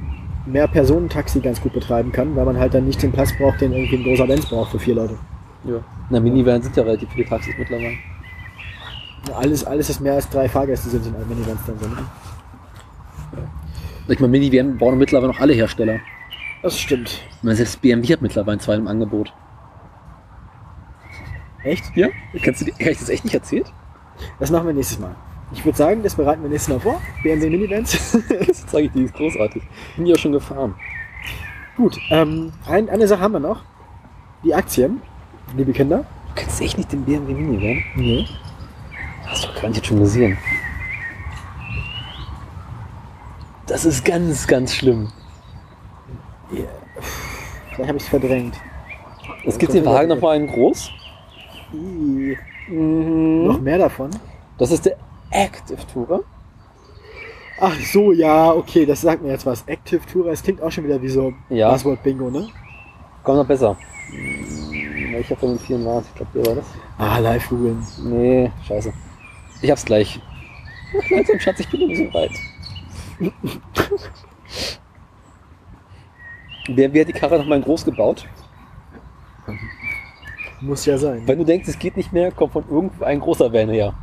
Mehr-Personen-Taxi 0.45 1.39
ganz 1.41 1.59
gut 1.61 1.73
betreiben 1.73 2.11
kann, 2.11 2.35
weil 2.35 2.45
man 2.45 2.57
halt 2.57 2.73
dann 2.73 2.85
nicht 2.85 3.01
den 3.01 3.11
Platz 3.11 3.35
braucht, 3.37 3.61
den 3.61 3.73
irgendwie 3.73 3.97
ein 3.97 4.03
großer 4.03 4.27
Benz 4.27 4.45
braucht 4.45 4.71
für 4.71 4.79
vier 4.79 4.95
Leute. 4.95 5.17
Ja. 5.65 5.79
Na, 6.09 6.19
Minivan 6.19 6.61
sind 6.61 6.75
ja 6.77 6.83
relativ 6.83 7.09
viele 7.09 7.27
Taxis 7.27 7.53
mittlerweile. 7.57 7.95
Alles, 9.33 9.63
alles, 9.65 9.89
was 9.89 9.99
mehr 9.99 10.13
als 10.13 10.29
drei 10.29 10.47
Fahrgäste 10.47 10.89
sind, 10.89 11.03
sind 11.03 11.29
Minivans 11.29 11.61
dann 11.65 11.79
so. 11.79 11.87
Ne? 11.87 11.97
Ich 14.07 14.19
meine, 14.19 14.31
Minivan 14.31 14.77
bauen 14.77 14.97
mittlerweile 14.97 15.31
noch 15.31 15.39
alle 15.39 15.53
Hersteller. 15.53 15.99
Das 16.61 16.79
stimmt. 16.79 17.21
Ich 17.37 17.43
meine, 17.43 17.55
selbst 17.55 17.81
BMW 17.81 18.13
hat 18.13 18.21
mittlerweile 18.21 18.59
zwei 18.59 18.75
im 18.75 18.87
Angebot. 18.87 19.33
Echt? 21.63 21.83
Ja? 21.95 22.09
Kannst 22.43 22.61
du 22.61 22.65
dir, 22.65 22.73
ich 22.79 22.99
das 22.99 23.09
echt 23.09 23.23
nicht 23.23 23.33
erzählt? 23.33 23.71
Das 24.39 24.51
machen 24.51 24.67
wir 24.67 24.73
nächstes 24.73 24.99
Mal. 24.99 25.15
Ich 25.51 25.65
würde 25.65 25.77
sagen, 25.77 26.03
das 26.03 26.15
bereiten 26.15 26.43
wir 26.43 26.49
nächstes 26.49 26.73
Mal 26.73 26.79
vor. 26.79 27.01
BMW 27.23 27.49
Minivans. 27.49 28.17
Das 28.47 28.65
zeige 28.67 28.87
ich 28.87 28.93
dir, 28.93 29.05
ist 29.05 29.15
großartig. 29.15 29.63
Bin 29.95 30.05
ja 30.05 30.17
schon 30.17 30.31
gefahren. 30.31 30.75
Gut, 31.75 31.97
ähm, 32.09 32.51
ein, 32.67 32.89
eine 32.89 33.07
Sache 33.07 33.21
haben 33.21 33.33
wir 33.33 33.39
noch. 33.39 33.63
Die 34.43 34.53
Aktien, 34.53 35.01
liebe 35.57 35.73
Kinder. 35.73 36.05
Du 36.29 36.41
kennst 36.41 36.61
echt 36.61 36.77
nicht 36.77 36.91
den 36.91 37.03
BMW 37.03 37.33
Minivan? 37.33 37.83
Nee. 37.95 38.27
Hast 39.27 39.45
du 39.45 39.61
gar 39.61 39.69
nicht 39.69 39.85
schon 39.85 39.99
gesehen. 39.99 40.37
Das 43.67 43.85
ist 43.85 44.05
ganz, 44.05 44.47
ganz 44.47 44.75
schlimm. 44.75 45.11
Vielleicht 46.49 47.87
habe 47.89 47.97
ich 47.97 48.03
es 48.03 48.09
verdrängt. 48.09 48.55
Es 49.45 49.57
gibt 49.57 49.73
den 49.73 49.85
Wagen 49.85 50.09
nochmal 50.09 50.35
einen 50.37 50.47
groß. 50.47 50.91
Mhm. 51.73 53.47
Noch 53.47 53.59
mehr 53.59 53.77
davon? 53.77 54.11
Das 54.57 54.71
ist 54.71 54.85
der 54.85 54.97
Active 55.31 55.85
Tourer. 55.91 56.21
Ach 57.59 57.75
so, 57.79 58.11
ja, 58.11 58.51
okay, 58.51 58.85
das 58.85 59.01
sagt 59.01 59.23
mir 59.23 59.31
jetzt 59.31 59.45
was. 59.45 59.63
Active 59.67 60.01
Tourer, 60.11 60.29
das 60.31 60.43
klingt 60.43 60.61
auch 60.61 60.71
schon 60.71 60.83
wieder 60.83 61.01
wie 61.01 61.09
so 61.09 61.33
Ja. 61.49 61.71
Buzzword 61.71 62.03
Bingo, 62.03 62.29
ne? 62.29 62.47
Kommt 63.23 63.37
noch 63.39 63.47
besser. 63.47 63.75
Hm, 64.11 65.15
Ich 65.19 65.29
habe 65.29 65.39
von 65.39 65.49
den 65.49 65.59
94, 65.59 66.11
ich 66.11 66.15
glaube, 66.17 66.31
der 66.35 66.45
war 66.47 66.55
das. 66.55 66.65
Ah, 66.97 67.17
live 67.19 67.49
googeln. 67.49 67.85
Nee, 68.03 68.51
scheiße. 68.67 68.93
Ich 69.61 69.71
hab's 69.71 69.85
gleich. 69.85 70.19
Ach, 70.97 71.09
langsam, 71.09 71.39
Schatz, 71.39 71.59
ich 71.59 71.69
bin 71.69 71.81
noch 71.81 71.87
nicht 71.87 71.97
so 71.97 72.13
weit. 72.13 72.31
BMW 76.67 77.01
hat 77.01 77.07
die 77.07 77.13
Karre 77.13 77.37
nochmal 77.37 77.59
in 77.59 77.63
groß 77.63 77.85
gebaut. 77.85 78.27
Muss 80.61 80.85
ja 80.85 80.97
sein. 80.97 81.23
Wenn 81.25 81.37
du 81.37 81.43
denkst, 81.45 81.67
es 81.67 81.77
geht 81.77 81.95
nicht 81.97 82.11
mehr, 82.11 82.31
kommt 82.31 82.53
von 82.53 82.63
irgendwo 82.69 83.03
ein 83.03 83.19
großer 83.19 83.51
Van 83.53 83.69
her. 83.69 83.93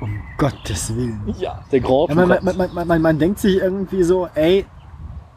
Um 0.00 0.20
Gottes 0.38 0.94
Willen. 0.94 1.22
Ja, 1.38 1.62
der 1.70 1.80
Grand 1.80 2.08
Ja, 2.10 2.14
man, 2.16 2.28
man, 2.28 2.56
man, 2.56 2.74
man, 2.74 2.86
man, 2.88 3.02
man 3.02 3.18
denkt 3.18 3.38
sich 3.38 3.56
irgendwie 3.58 4.02
so, 4.02 4.28
ey, 4.34 4.66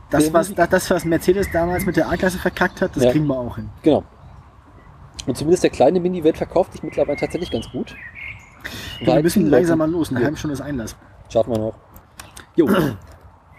das 0.09 0.33
was, 0.33 0.53
das, 0.53 0.89
was 0.89 1.05
Mercedes 1.05 1.51
damals 1.51 1.85
mit 1.85 1.95
der 1.95 2.09
A-Klasse 2.09 2.39
verkackt 2.39 2.81
hat, 2.81 2.95
das 2.95 3.03
Ja. 3.03 3.11
kriegen 3.11 3.27
wir 3.27 3.37
auch 3.37 3.55
hin. 3.55 3.69
Genau. 3.83 4.03
Und 5.25 5.37
zumindest 5.37 5.63
der 5.63 5.69
kleine 5.69 5.99
Mini-Van 5.99 6.33
verkauft 6.33 6.73
sich 6.73 6.83
mittlerweile 6.83 7.17
tatsächlich 7.17 7.51
ganz 7.51 7.69
gut. 7.71 7.95
wir 9.01 9.21
müssen 9.21 9.49
langsamer 9.49 9.85
Leute- 9.85 9.97
los, 9.97 10.09
eine 10.09 10.19
Ja. 10.19 10.25
halbe 10.25 10.37
Stunde 10.37 10.53
ist 10.53 10.61
Einlass. 10.61 10.95
Schaffen 11.31 11.51
wir 11.53 11.59
noch. 11.59 11.73
Jo. 12.55 12.67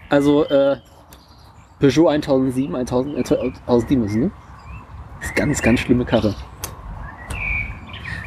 Also, 0.09 0.43
äh, 0.45 0.75
Peugeot 1.79 2.09
1007, 2.09 2.75
1000, 2.75 3.15
äh, 3.15 3.23
1007 3.65 4.03
ist 4.03 4.15
ne? 4.15 4.31
Das 5.21 5.29
ist 5.29 5.35
ganz, 5.37 5.61
ganz 5.61 5.79
schlimme 5.79 6.03
Karre. 6.03 6.35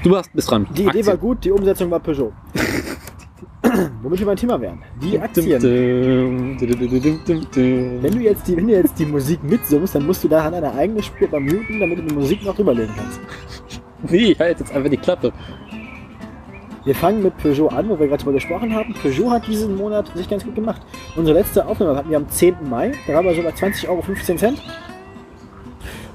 Du 0.03 0.11
warst, 0.13 0.33
bist 0.33 0.51
dran. 0.51 0.67
Die 0.71 0.81
Idee 0.83 0.89
Aktien. 0.89 1.07
war 1.09 1.17
gut, 1.19 1.45
die 1.45 1.51
Umsetzung 1.51 1.91
war 1.91 2.01
Peugeot. 2.01 2.33
Womit 4.03 4.19
wir 4.19 4.27
beim 4.27 4.37
Thema 4.37 4.61
wären. 4.61 4.83
Die 5.03 5.19
Aktien. 5.19 5.63
Wenn 8.03 8.13
du 8.13 8.21
jetzt 8.21 8.47
die, 8.47 8.57
wenn 8.57 8.67
du 8.67 8.75
jetzt 8.75 8.99
die 8.99 9.07
Musik 9.07 9.43
mitsummst, 9.43 9.95
dann 9.95 10.07
musst 10.07 10.23
du 10.25 10.29
daran 10.29 10.55
eine 10.55 10.73
eigene 10.75 11.03
Spur 11.03 11.29
beim 11.29 11.45
Muten, 11.45 11.81
damit 11.81 11.99
du 11.99 12.03
die 12.03 12.15
Musik 12.15 12.45
noch 12.45 12.55
drüberlegen 12.55 12.95
kannst. 12.97 13.21
Nee, 14.11 14.37
halt 14.39 14.61
jetzt 14.61 14.71
einfach 14.75 14.91
die 14.91 14.99
Klappe. 14.99 15.33
Wir 16.85 16.95
fangen 16.95 17.23
mit 17.23 17.39
Peugeot 17.39 17.69
an, 17.69 17.89
wo 17.89 17.99
wir 17.99 18.07
gerade 18.07 18.23
drüber 18.23 18.35
gesprochen 18.35 18.75
haben. 18.75 18.93
Peugeot 18.93 19.31
hat 19.31 19.47
diesen 19.47 19.77
Monat 19.77 20.15
sich 20.15 20.29
ganz 20.29 20.45
gut 20.45 20.55
gemacht. 20.55 20.83
Unsere 21.17 21.39
letzte 21.39 21.67
Aufnahme 21.67 21.97
hatten 21.97 22.11
wir 22.11 22.19
am 22.19 22.29
10. 22.29 22.57
Mai. 22.69 22.93
Da 23.07 23.15
waren 23.15 23.25
wir 23.25 23.35
so 23.35 23.43
bei 23.43 23.49
20,15 23.49 23.89
Euro. 23.89 24.03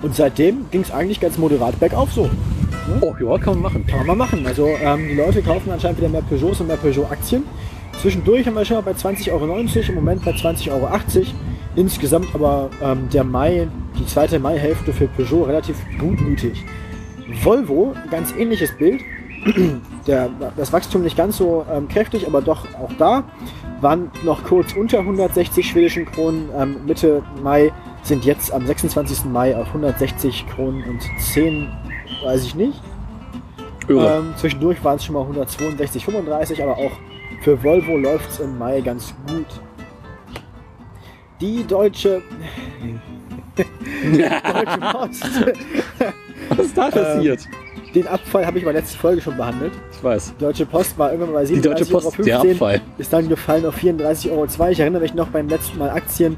Und 0.04 0.16
seitdem 0.16 0.70
ging 0.70 0.82
es 0.82 0.92
eigentlich 0.92 1.20
ganz 1.20 1.40
moderat 1.40 1.80
bergauf 1.80 2.12
so. 2.12 2.30
Oh, 3.02 3.16
ja, 3.20 3.38
kann 3.38 3.54
man 3.54 3.64
machen. 3.64 3.86
Kann 3.86 4.06
man 4.06 4.18
machen. 4.18 4.46
Also 4.46 4.68
ähm, 4.82 5.08
die 5.10 5.16
Leute 5.16 5.42
kaufen 5.42 5.72
anscheinend 5.72 6.00
wieder 6.00 6.10
mehr 6.10 6.22
Peugeots 6.22 6.62
und 6.62 6.68
mehr 6.68 6.78
Peugeot-Aktien. 6.78 7.44
Zwischendurch 8.02 8.48
haben 8.48 8.56
wir 8.56 8.66
schon 8.66 8.78
mal 8.78 8.84
bei 8.84 8.92
20,90 8.92 9.32
Euro, 9.32 9.46
im 9.46 9.96
Moment 9.96 10.24
bei 10.24 10.32
20,80 10.32 10.72
Euro. 10.72 10.90
Insgesamt 11.76 12.28
aber 12.34 12.70
ähm, 12.82 13.10
der 13.12 13.24
Mai, 13.24 13.68
die 13.98 14.06
zweite 14.06 14.40
Mai-Hälfte 14.40 14.92
für 14.94 15.08
Peugeot 15.08 15.44
relativ 15.44 15.76
gutmütig. 16.00 16.64
Volvo, 17.44 17.94
ganz 18.10 18.34
ähnliches 18.38 18.76
Bild. 18.78 19.02
Der, 20.08 20.30
das 20.58 20.74
Wachstum 20.74 21.04
nicht 21.04 21.16
ganz 21.16 21.38
so 21.38 21.66
ähm, 21.72 21.88
kräftig, 21.88 22.26
aber 22.26 22.42
doch 22.42 22.66
auch 22.74 22.92
da. 22.98 23.24
Waren 23.80 24.12
noch 24.24 24.44
kurz 24.44 24.74
unter 24.74 25.00
160 25.00 25.70
schwedischen 25.70 26.06
Kronen. 26.06 26.50
Ähm, 26.58 26.78
Mitte 26.86 27.22
Mai 27.44 27.72
sind 28.02 28.26
jetzt 28.26 28.52
am 28.52 28.66
26. 28.66 29.26
Mai 29.26 29.56
auf 29.56 29.68
160 29.68 30.48
Kronen 30.48 30.84
und 30.84 31.02
10, 31.20 31.70
weiß 32.24 32.44
ich 32.44 32.56
nicht. 32.56 32.82
Ähm, 33.90 34.34
zwischendurch 34.38 34.84
waren 34.84 34.98
es 34.98 35.06
schon 35.06 35.16
mal 35.16 35.22
162, 35.22 36.06
35, 36.06 36.62
aber 36.62 36.78
auch 36.78 36.92
für 37.42 37.62
Volvo 37.64 37.98
läuft 37.98 38.30
es 38.30 38.40
im 38.40 38.58
Mai 38.58 38.82
ganz 38.82 39.14
gut. 39.28 39.48
Die 41.42 41.64
deutsche, 41.66 42.22
deutsche 43.58 44.80
Post, 44.92 45.26
Was 46.50 46.60
ist 46.60 46.78
da 46.78 46.90
passiert? 46.90 47.48
den 47.96 48.08
Abfall 48.08 48.46
habe 48.46 48.60
ich 48.60 48.66
bei 48.66 48.72
der 48.72 48.82
letzten 48.82 49.00
Folge 49.00 49.22
schon 49.22 49.36
behandelt. 49.36 49.74
ich 49.92 50.04
weiß. 50.04 50.34
Die 50.36 50.44
Deutsche 50.44 50.66
Post 50.66 50.98
war 51.00 51.12
irgendwann 51.12 51.34
bei 51.34 51.46
Die 51.46 51.60
Deutsche 51.60 51.86
37,15 51.86 51.94
Euro, 51.96 52.02
Post, 52.12 52.28
der 52.28 52.40
Abfall. 52.40 52.82
ist 52.98 53.14
dann 53.14 53.30
gefallen 53.30 53.66
auf 53.66 53.78
34,02 53.78 54.32
Euro. 54.32 54.70
Ich 54.70 54.80
erinnere 54.80 55.02
mich 55.02 55.14
noch 55.16 55.30
beim 55.30 55.50
letzten 55.50 55.80
Mal 55.80 55.90
Aktien, 55.90 56.38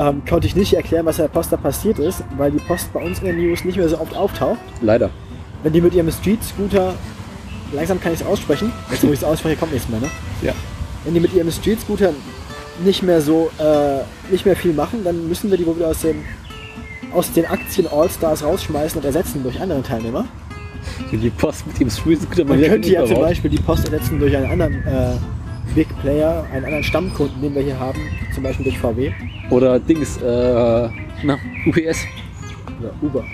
ähm, 0.00 0.22
konnte 0.26 0.46
ich 0.46 0.56
nicht 0.56 0.72
erklären, 0.72 1.04
was 1.04 1.18
bei 1.18 1.24
der 1.24 1.28
Post 1.28 1.52
da 1.52 1.58
passiert 1.58 1.98
ist, 1.98 2.24
weil 2.38 2.50
die 2.50 2.58
Post 2.58 2.90
bei 2.92 3.00
uns 3.00 3.18
in 3.18 3.26
den 3.26 3.36
News 3.36 3.64
nicht 3.64 3.76
mehr 3.76 3.88
so 3.88 4.00
oft 4.00 4.16
auftaucht. 4.16 4.58
Leider. 4.80 5.10
Wenn 5.62 5.74
die 5.74 5.80
mit 5.82 5.94
ihrem 5.94 6.10
Street 6.10 6.42
Scooter, 6.42 6.94
langsam 7.72 8.00
kann 8.00 8.14
ich 8.14 8.20
es 8.20 8.26
aussprechen, 8.26 8.72
jetzt 8.90 9.06
wo 9.06 9.08
ich 9.08 9.18
es 9.18 9.24
ausspreche, 9.24 9.56
kommt 9.56 9.72
nichts 9.72 9.90
mehr, 9.90 10.00
ne? 10.00 10.08
Ja. 10.40 10.54
Wenn 11.04 11.12
die 11.12 11.20
mit 11.20 11.34
ihrem 11.34 11.50
Street 11.50 11.80
Scooter 11.80 12.14
nicht 12.82 13.02
mehr 13.02 13.20
so, 13.20 13.50
äh, 13.58 13.98
nicht 14.32 14.46
mehr 14.46 14.56
viel 14.56 14.72
machen, 14.72 15.04
dann 15.04 15.28
müssen 15.28 15.50
wir 15.50 15.58
die 15.58 15.66
wohl 15.66 15.76
wieder 15.76 15.88
aus 15.88 16.00
den, 16.00 16.24
aus 17.12 17.30
den 17.32 17.44
Aktien 17.44 17.86
All-Stars 17.86 18.42
rausschmeißen 18.42 18.98
und 18.98 19.04
ersetzen 19.04 19.42
durch 19.42 19.60
andere 19.60 19.82
Teilnehmer. 19.82 20.24
Die 21.12 21.28
Post 21.28 21.66
mit 21.66 21.78
dem 21.78 21.90
Screenshooter 21.90 22.44
mal 22.44 22.56
Man 22.56 22.70
könnte 22.70 22.90
ja 22.90 23.04
zum. 23.04 23.20
Beispiel 23.20 23.50
die 23.50 23.58
Post 23.58 23.84
ersetzen 23.84 24.18
durch 24.18 24.34
einen 24.34 24.50
anderen 24.50 24.74
äh, 24.86 25.16
Big 25.74 25.88
Player, 26.00 26.46
einen 26.52 26.64
anderen 26.64 26.84
Stammkunden, 26.84 27.40
den 27.40 27.54
wir 27.54 27.62
hier 27.62 27.78
haben, 27.78 28.00
zum 28.34 28.42
Beispiel 28.42 28.64
durch 28.64 28.78
VW 28.78 29.12
Oder 29.50 29.78
Dings, 29.78 30.16
äh, 30.18 30.88
na, 31.22 31.38
UPS. 31.66 32.06
oder 32.80 32.92
Uber. 33.02 33.24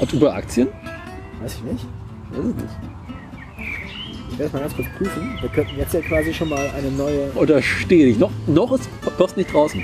Hat 0.00 0.14
Uber 0.14 0.34
Aktien? 0.34 0.68
Weiß 1.42 1.56
ich 1.56 1.62
nicht. 1.72 1.86
Weiß 2.30 2.44
es 2.46 2.54
nicht. 2.54 2.78
Ich 4.30 4.38
werde 4.38 4.44
es 4.44 4.52
mal 4.52 4.60
ganz 4.60 4.76
kurz 4.76 4.88
prüfen. 4.96 5.36
Wir 5.40 5.48
könnten 5.50 5.76
jetzt 5.76 5.94
ja 5.94 6.00
quasi 6.00 6.32
schon 6.32 6.48
mal 6.48 6.70
eine 6.76 6.90
neue. 6.90 7.32
Oder 7.34 7.60
stehe 7.60 8.06
ich. 8.06 8.18
Noch, 8.18 8.30
noch 8.46 8.72
ist 8.72 8.88
Post 9.16 9.36
nicht 9.36 9.52
draußen. 9.52 9.82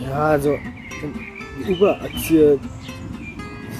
Ja, 0.00 0.30
also 0.30 0.58
die 1.66 1.72
Uber-Aktie 1.72 2.58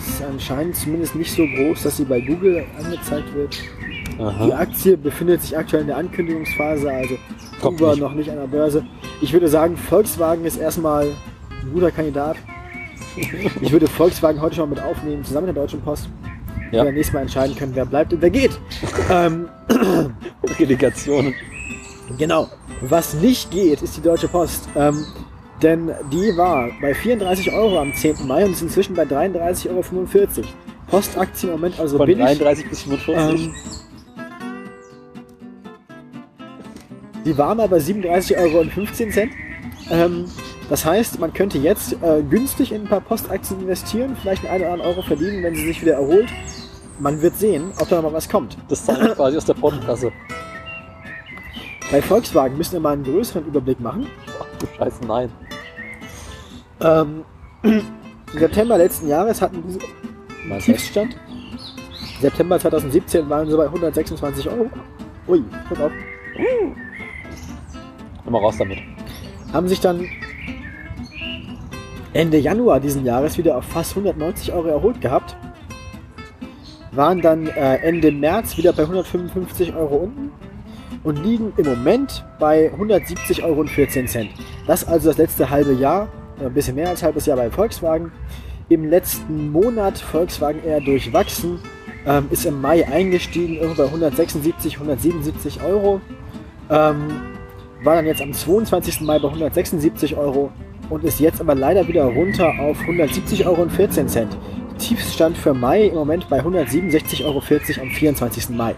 ist 0.08 0.22
anscheinend 0.22 0.76
zumindest 0.76 1.14
nicht 1.14 1.32
so 1.32 1.44
groß, 1.46 1.82
dass 1.82 1.96
sie 1.96 2.04
bei 2.04 2.20
Google 2.20 2.64
angezeigt 2.78 3.32
wird. 3.34 3.58
Die 4.18 4.22
Aha. 4.22 4.48
Aktie 4.58 4.96
befindet 4.96 5.42
sich 5.42 5.56
aktuell 5.56 5.82
in 5.82 5.88
der 5.88 5.96
Ankündigungsphase, 5.96 6.90
also 6.90 7.14
Kommt 7.60 7.80
Uber 7.80 7.90
nicht. 7.92 8.00
noch 8.00 8.14
nicht 8.14 8.30
an 8.30 8.36
der 8.36 8.46
Börse. 8.46 8.84
Ich 9.20 9.32
würde 9.32 9.48
sagen, 9.48 9.76
Volkswagen 9.76 10.44
ist 10.44 10.56
erstmal 10.56 11.06
ein 11.06 11.72
guter 11.72 11.90
Kandidat. 11.90 12.36
Ich 13.60 13.72
würde 13.72 13.86
Volkswagen 13.86 14.40
heute 14.40 14.56
schon 14.56 14.68
mal 14.70 14.76
mit 14.76 14.84
aufnehmen, 14.84 15.24
zusammen 15.24 15.46
mit 15.46 15.56
der 15.56 15.62
Deutschen 15.62 15.80
Post. 15.80 16.08
Ja. 16.72 16.84
Wir 16.84 16.92
nächstes 16.92 17.14
Mal 17.14 17.20
entscheiden 17.22 17.54
können, 17.56 17.72
wer 17.74 17.86
bleibt 17.86 18.12
und 18.12 18.20
wer 18.22 18.30
geht. 18.30 18.58
ähm, 19.10 19.48
Relegationen. 20.58 21.34
Genau. 22.18 22.48
Was 22.80 23.14
nicht 23.14 23.50
geht, 23.50 23.82
ist 23.82 23.96
die 23.96 24.00
Deutsche 24.02 24.28
Post. 24.28 24.68
Ähm, 24.76 25.04
denn 25.64 25.90
die 26.12 26.36
war 26.36 26.68
bei 26.80 26.94
34 26.94 27.52
Euro 27.52 27.80
am 27.80 27.94
10. 27.94 28.26
Mai 28.26 28.44
und 28.44 28.52
ist 28.52 28.62
inzwischen 28.62 28.94
bei 28.94 29.04
33,45 29.04 29.70
Euro. 29.70 30.48
Postaktien 30.86 31.52
im 31.52 31.58
Moment 31.58 31.80
also 31.80 31.96
Von 31.96 32.06
billig. 32.06 32.24
33 32.24 32.68
bis 32.68 32.82
45. 32.82 33.46
Ähm, 33.46 33.54
die 37.24 37.36
war 37.38 37.54
mal 37.54 37.66
bei 37.66 37.78
37,15 37.78 38.36
Euro. 38.36 38.66
Ähm, 39.90 40.26
das 40.68 40.84
heißt, 40.84 41.18
man 41.18 41.32
könnte 41.32 41.58
jetzt 41.58 41.94
äh, 42.02 42.22
günstig 42.22 42.72
in 42.72 42.82
ein 42.82 42.88
paar 42.88 43.00
Postaktien 43.00 43.60
investieren, 43.60 44.16
vielleicht 44.20 44.46
einen 44.46 44.62
oder 44.62 44.72
anderen 44.72 44.92
Euro 44.92 45.02
verdienen, 45.02 45.42
wenn 45.42 45.54
sie 45.54 45.66
sich 45.66 45.80
wieder 45.80 45.94
erholt. 45.94 46.28
Man 46.98 47.20
wird 47.22 47.36
sehen, 47.38 47.72
ob 47.80 47.88
da 47.88 48.00
mal 48.02 48.12
was 48.12 48.28
kommt. 48.28 48.56
das 48.68 48.84
zahle 48.84 49.08
ich 49.08 49.14
quasi 49.14 49.36
aus 49.36 49.46
der 49.46 49.54
Portokasse. 49.54 50.12
Bei 51.90 52.00
Volkswagen 52.00 52.56
müssen 52.56 52.74
wir 52.74 52.80
mal 52.80 52.92
einen 52.92 53.04
größeren 53.04 53.46
Überblick 53.46 53.80
machen. 53.80 54.06
Ach 54.40 54.46
du 54.58 54.66
Scheiße, 54.78 55.04
nein. 55.06 55.30
Ähm, 56.84 57.24
Im 57.62 57.82
September 58.38 58.76
letzten 58.76 59.08
Jahres 59.08 59.40
hatten 59.40 59.62
diese 59.66 59.80
Was 60.48 60.58
heißt? 60.58 60.66
Tiefstand. 60.66 61.16
September 62.20 62.58
2017 62.58 63.28
waren 63.28 63.48
sie 63.48 63.56
bei 63.56 63.64
126 63.64 64.48
Euro. 64.48 64.70
Ui, 65.26 65.42
guck 65.68 65.80
auf. 65.80 65.92
Immer 68.26 68.38
raus 68.38 68.56
damit. 68.58 68.78
Haben 69.52 69.68
sich 69.68 69.80
dann 69.80 70.06
Ende 72.12 72.38
Januar 72.38 72.80
diesen 72.80 73.04
Jahres 73.04 73.38
wieder 73.38 73.56
auf 73.56 73.64
fast 73.64 73.92
190 73.92 74.52
Euro 74.52 74.68
erholt 74.68 75.00
gehabt. 75.00 75.36
Waren 76.92 77.20
dann 77.20 77.46
äh, 77.46 77.76
Ende 77.78 78.12
März 78.12 78.56
wieder 78.56 78.72
bei 78.72 78.82
155 78.82 79.74
Euro 79.74 79.96
unten 79.96 80.30
und 81.02 81.22
liegen 81.24 81.52
im 81.56 81.66
Moment 81.66 82.24
bei 82.38 82.70
170,14 82.72 83.42
Euro. 83.42 83.64
Das 84.66 84.86
also 84.86 85.08
das 85.08 85.18
letzte 85.18 85.50
halbe 85.50 85.72
Jahr, 85.72 86.08
ein 86.40 86.52
bisschen 86.52 86.74
mehr 86.76 86.88
als 86.88 87.02
halbes 87.02 87.26
Jahr 87.26 87.36
bei 87.36 87.50
Volkswagen. 87.50 88.12
Im 88.68 88.88
letzten 88.88 89.50
Monat 89.52 89.98
Volkswagen 89.98 90.64
eher 90.64 90.80
durchwachsen, 90.80 91.58
ähm, 92.06 92.26
ist 92.30 92.46
im 92.46 92.60
Mai 92.60 92.86
eingestiegen, 92.86 93.56
irgendwo 93.56 93.82
bei 93.82 93.88
176, 93.88 94.74
177 94.74 95.62
Euro. 95.62 96.00
Ähm, 96.70 97.08
war 97.82 97.96
dann 97.96 98.06
jetzt 98.06 98.22
am 98.22 98.32
22. 98.32 99.02
Mai 99.02 99.18
bei 99.18 99.28
176 99.28 100.16
Euro 100.16 100.50
und 100.88 101.04
ist 101.04 101.20
jetzt 101.20 101.40
aber 101.40 101.54
leider 101.54 101.86
wieder 101.86 102.04
runter 102.04 102.48
auf 102.60 102.78
170,14 102.80 103.46
Euro. 103.46 103.66
Tiefstand 104.78 105.36
für 105.36 105.54
Mai 105.54 105.84
im 105.84 105.94
Moment 105.94 106.28
bei 106.28 106.40
167,40 106.40 107.24
Euro 107.24 107.38
am 107.38 107.90
24. 107.90 108.50
Mai. 108.50 108.74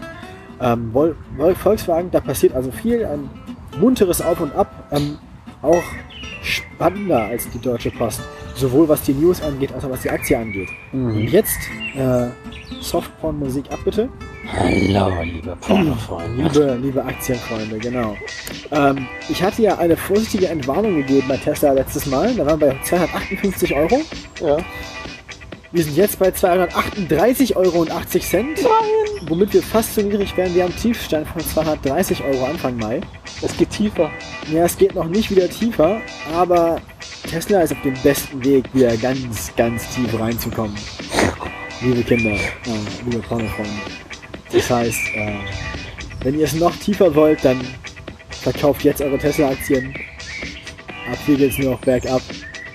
Ähm, 0.60 0.92
Vol 0.92 1.16
Vol 1.36 1.54
Volkswagen, 1.54 2.10
da 2.10 2.20
passiert 2.20 2.54
also 2.54 2.70
viel, 2.70 3.04
ein 3.04 3.28
munteres 3.78 4.22
Auf 4.22 4.40
und 4.40 4.54
Ab, 4.54 4.88
ähm, 4.90 5.18
auch 5.62 5.82
spannender 6.42 7.24
als 7.24 7.48
die 7.50 7.58
Deutsche 7.60 7.90
Post, 7.90 8.20
sowohl 8.54 8.88
was 8.88 9.02
die 9.02 9.12
News 9.14 9.42
angeht, 9.42 9.72
als 9.72 9.84
auch 9.84 9.90
was 9.90 10.02
die 10.02 10.10
Aktie 10.10 10.36
angeht. 10.38 10.68
Und 10.92 11.14
Mhm. 11.16 11.28
jetzt 11.28 11.58
äh, 11.96 12.28
Softporn-Musik 12.80 13.64
ab 13.72 13.78
bitte. 13.84 14.08
Hallo, 14.52 15.22
liebe 15.22 15.56
Pornofreunde. 15.60 16.42
Liebe, 16.44 16.78
liebe 16.80 17.04
Aktienfreunde, 17.04 17.78
genau. 17.78 18.16
Ähm, 18.70 19.06
ich 19.28 19.42
hatte 19.42 19.62
ja 19.62 19.76
eine 19.78 19.96
vorsichtige 19.96 20.48
Entwarnung 20.48 20.94
gegeben 20.96 21.26
bei 21.28 21.36
Tesla 21.36 21.72
letztes 21.72 22.06
Mal. 22.06 22.32
Da 22.34 22.46
waren 22.46 22.60
wir 22.60 22.68
bei 22.68 22.76
258 22.84 23.74
Euro. 23.74 24.00
Ja. 24.40 24.58
Wir 25.76 25.84
sind 25.84 25.98
jetzt 25.98 26.18
bei 26.18 26.30
238,80 26.30 27.54
Euro. 27.54 27.86
Womit 29.28 29.52
wir 29.52 29.62
fast 29.62 29.94
so 29.94 30.00
niedrig 30.00 30.34
wären 30.34 30.54
wie 30.54 30.62
am 30.62 30.74
Tiefstand 30.74 31.28
von 31.28 31.42
230 31.42 32.24
Euro 32.24 32.46
Anfang 32.46 32.78
Mai. 32.78 33.02
Es 33.42 33.54
geht 33.58 33.68
tiefer. 33.68 34.10
Ja, 34.50 34.64
es 34.64 34.78
geht 34.78 34.94
noch 34.94 35.04
nicht 35.04 35.30
wieder 35.30 35.50
tiefer, 35.50 36.00
aber 36.32 36.80
Tesla 37.28 37.60
ist 37.60 37.74
auf 37.74 37.82
dem 37.82 37.92
besten 38.02 38.42
Weg, 38.42 38.64
wieder 38.72 38.96
ganz, 38.96 39.54
ganz 39.54 39.86
tief 39.94 40.18
reinzukommen. 40.18 40.74
Liebe 41.82 42.02
Kinder, 42.04 42.30
äh, 42.30 42.40
liebe 43.04 43.18
Pornofreunde. 43.18 43.70
Das 44.50 44.70
heißt, 44.70 45.00
äh, 45.14 45.34
wenn 46.22 46.38
ihr 46.38 46.46
es 46.46 46.54
noch 46.54 46.74
tiefer 46.76 47.14
wollt, 47.14 47.44
dann 47.44 47.60
verkauft 48.30 48.82
jetzt 48.82 49.02
eure 49.02 49.18
Tesla-Aktien. 49.18 49.94
Ab 51.12 51.18
hier 51.26 51.36
geht's 51.36 51.58
nur 51.58 51.72
noch 51.72 51.80
bergab. 51.80 52.22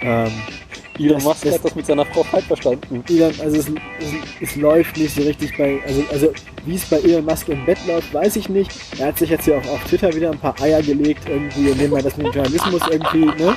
Ähm, 0.01 0.31
Elon 1.03 1.23
Musk 1.23 1.45
hat 1.45 1.63
das 1.65 1.75
mit 1.75 1.85
seiner 1.85 2.05
Frau 2.05 2.23
falsch 2.23 2.45
verstanden. 2.45 3.03
Elon, 3.09 3.33
also 3.41 3.57
es, 3.57 3.67
es, 3.67 3.71
es 4.41 4.55
läuft 4.55 4.97
nicht 4.97 5.15
so 5.15 5.21
richtig 5.21 5.57
bei, 5.57 5.79
also, 5.85 6.03
also 6.11 6.33
wie 6.65 6.75
es 6.75 6.85
bei 6.85 6.97
Elon 6.97 7.25
Musk 7.25 7.47
im 7.49 7.65
Bett 7.65 7.77
läuft, 7.87 8.13
weiß 8.13 8.35
ich 8.35 8.49
nicht. 8.49 8.71
Er 8.99 9.07
hat 9.07 9.17
sich 9.17 9.29
jetzt 9.29 9.45
hier 9.45 9.57
auch 9.57 9.67
auf 9.69 9.83
Twitter 9.85 10.13
wieder 10.13 10.31
ein 10.31 10.39
paar 10.39 10.59
Eier 10.61 10.81
gelegt, 10.81 11.27
irgendwie, 11.29 11.69
indem 11.69 11.93
er 11.95 12.03
das 12.03 12.15
mit 12.17 12.27
dem 12.27 12.33
Journalismus 12.33 12.81
irgendwie, 12.89 13.25
ne? 13.25 13.55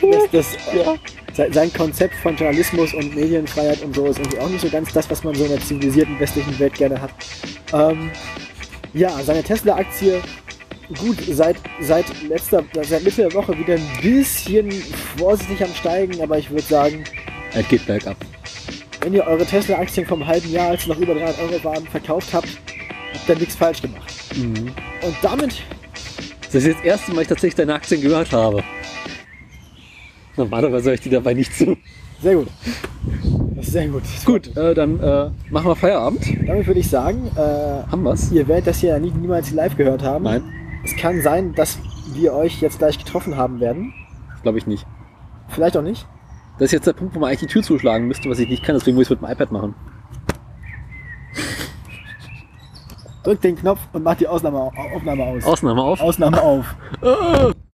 Das, 0.00 0.30
das, 0.32 0.46
Ja. 0.74 0.94
sein- 1.34 1.52
sein 1.52 1.72
Konzept 1.72 2.14
von 2.16 2.36
Journalismus 2.36 2.92
und 2.94 3.14
Medienfreiheit 3.14 3.82
und 3.82 3.94
so 3.94 4.06
ist 4.06 4.18
irgendwie 4.18 4.38
auch 4.38 4.48
nicht 4.48 4.60
so 4.60 4.68
ganz 4.68 4.92
das, 4.92 5.08
was 5.10 5.24
man 5.24 5.34
so 5.34 5.44
in 5.44 5.50
der 5.50 5.60
zivilisierten 5.60 6.18
westlichen 6.20 6.58
Welt 6.58 6.74
gerne 6.74 7.00
hat. 7.00 7.10
Ähm, 7.72 8.10
ja, 8.92 9.10
seine 9.24 9.42
Tesla-Aktie, 9.42 10.20
gut, 10.98 11.16
seit, 11.30 11.56
seit 11.80 12.04
letzter, 12.28 12.62
seit 12.82 13.02
Mitte 13.04 13.22
der 13.22 13.34
Woche 13.34 13.56
wieder 13.58 13.74
ein 13.74 13.88
bisschen 14.02 14.70
vorsichtig 15.16 15.62
am 15.62 15.74
Steigen, 15.74 16.20
aber 16.22 16.38
ich 16.38 16.50
würde 16.50 16.62
sagen, 16.62 17.04
Er 17.54 17.62
geht 17.62 17.86
bergab. 17.86 18.16
wenn 19.00 19.14
ihr 19.14 19.26
eure 19.26 19.44
Tesla-Aktien 19.46 20.06
vom 20.06 20.26
halben 20.26 20.50
Jahr, 20.50 20.70
als 20.70 20.82
sie 20.84 20.90
noch 20.90 20.98
über 20.98 21.14
300 21.14 21.38
Euro 21.40 21.64
waren, 21.64 21.86
verkauft 21.86 22.32
habt, 22.32 22.48
habt 23.12 23.28
ihr 23.28 23.36
nichts 23.36 23.54
falsch 23.56 23.82
gemacht. 23.82 24.12
Mhm. 24.36 24.68
Und 25.02 25.16
damit, 25.22 25.62
Das 26.46 26.54
ist 26.56 26.66
jetzt 26.66 26.78
das 26.80 26.84
erste 26.86 27.12
Mal, 27.14 27.22
ich 27.22 27.28
tatsächlich 27.28 27.54
deine 27.56 27.74
Aktien 27.74 28.00
gehört 28.00 28.32
habe. 28.32 28.62
Normalerweise 30.36 30.86
höre 30.86 30.94
ich 30.94 31.00
die 31.00 31.10
dabei 31.10 31.34
nicht 31.34 31.54
zu. 31.56 31.76
sehr 32.22 32.34
gut. 32.34 32.48
Sehr 33.60 33.88
gut. 33.88 34.02
Gut, 34.24 34.56
äh, 34.56 34.74
dann 34.74 35.00
äh, 35.00 35.30
machen 35.50 35.66
wir 35.68 35.76
Feierabend. 35.76 36.22
Damit 36.46 36.66
würde 36.66 36.80
ich 36.80 36.88
sagen, 36.90 37.30
äh, 37.36 37.40
Haben 37.90 38.02
wir's? 38.02 38.30
ihr 38.32 38.46
werdet 38.46 38.66
das 38.68 38.78
hier 38.80 38.98
nie, 38.98 39.10
niemals 39.10 39.52
live 39.52 39.76
gehört 39.76 40.02
haben. 40.02 40.24
Nein, 40.24 40.42
Es 40.84 40.94
kann 40.96 41.20
sein, 41.22 41.54
dass 41.54 41.78
wir 42.12 42.34
euch 42.34 42.60
jetzt 42.60 42.78
gleich 42.78 42.98
getroffen 42.98 43.36
haben 43.36 43.60
werden. 43.60 43.94
glaube 44.42 44.58
ich 44.58 44.66
nicht. 44.66 44.86
Vielleicht 45.48 45.76
auch 45.76 45.82
nicht. 45.82 46.06
Das 46.58 46.66
ist 46.66 46.72
jetzt 46.72 46.86
der 46.86 46.92
Punkt, 46.92 47.14
wo 47.14 47.18
man 47.18 47.28
eigentlich 47.28 47.40
die 47.40 47.46
Tür 47.46 47.62
zuschlagen 47.62 48.06
müsste, 48.06 48.28
was 48.30 48.38
ich 48.38 48.48
nicht 48.48 48.62
kann, 48.62 48.76
deswegen 48.76 48.96
muss 48.96 49.06
ich 49.06 49.10
es 49.10 49.20
mit 49.20 49.28
dem 49.28 49.32
iPad 49.32 49.50
machen. 49.50 49.74
Drückt 53.24 53.42
den 53.42 53.56
Knopf 53.56 53.80
und 53.92 54.02
macht 54.02 54.20
die 54.20 54.28
Ausnahme, 54.28 54.70
Aufnahme 54.94 55.24
aus. 55.24 55.44
Ausnahme 55.44 55.82
auf. 55.82 56.00
Ausnahme 56.00 56.42
auf. 56.42 56.76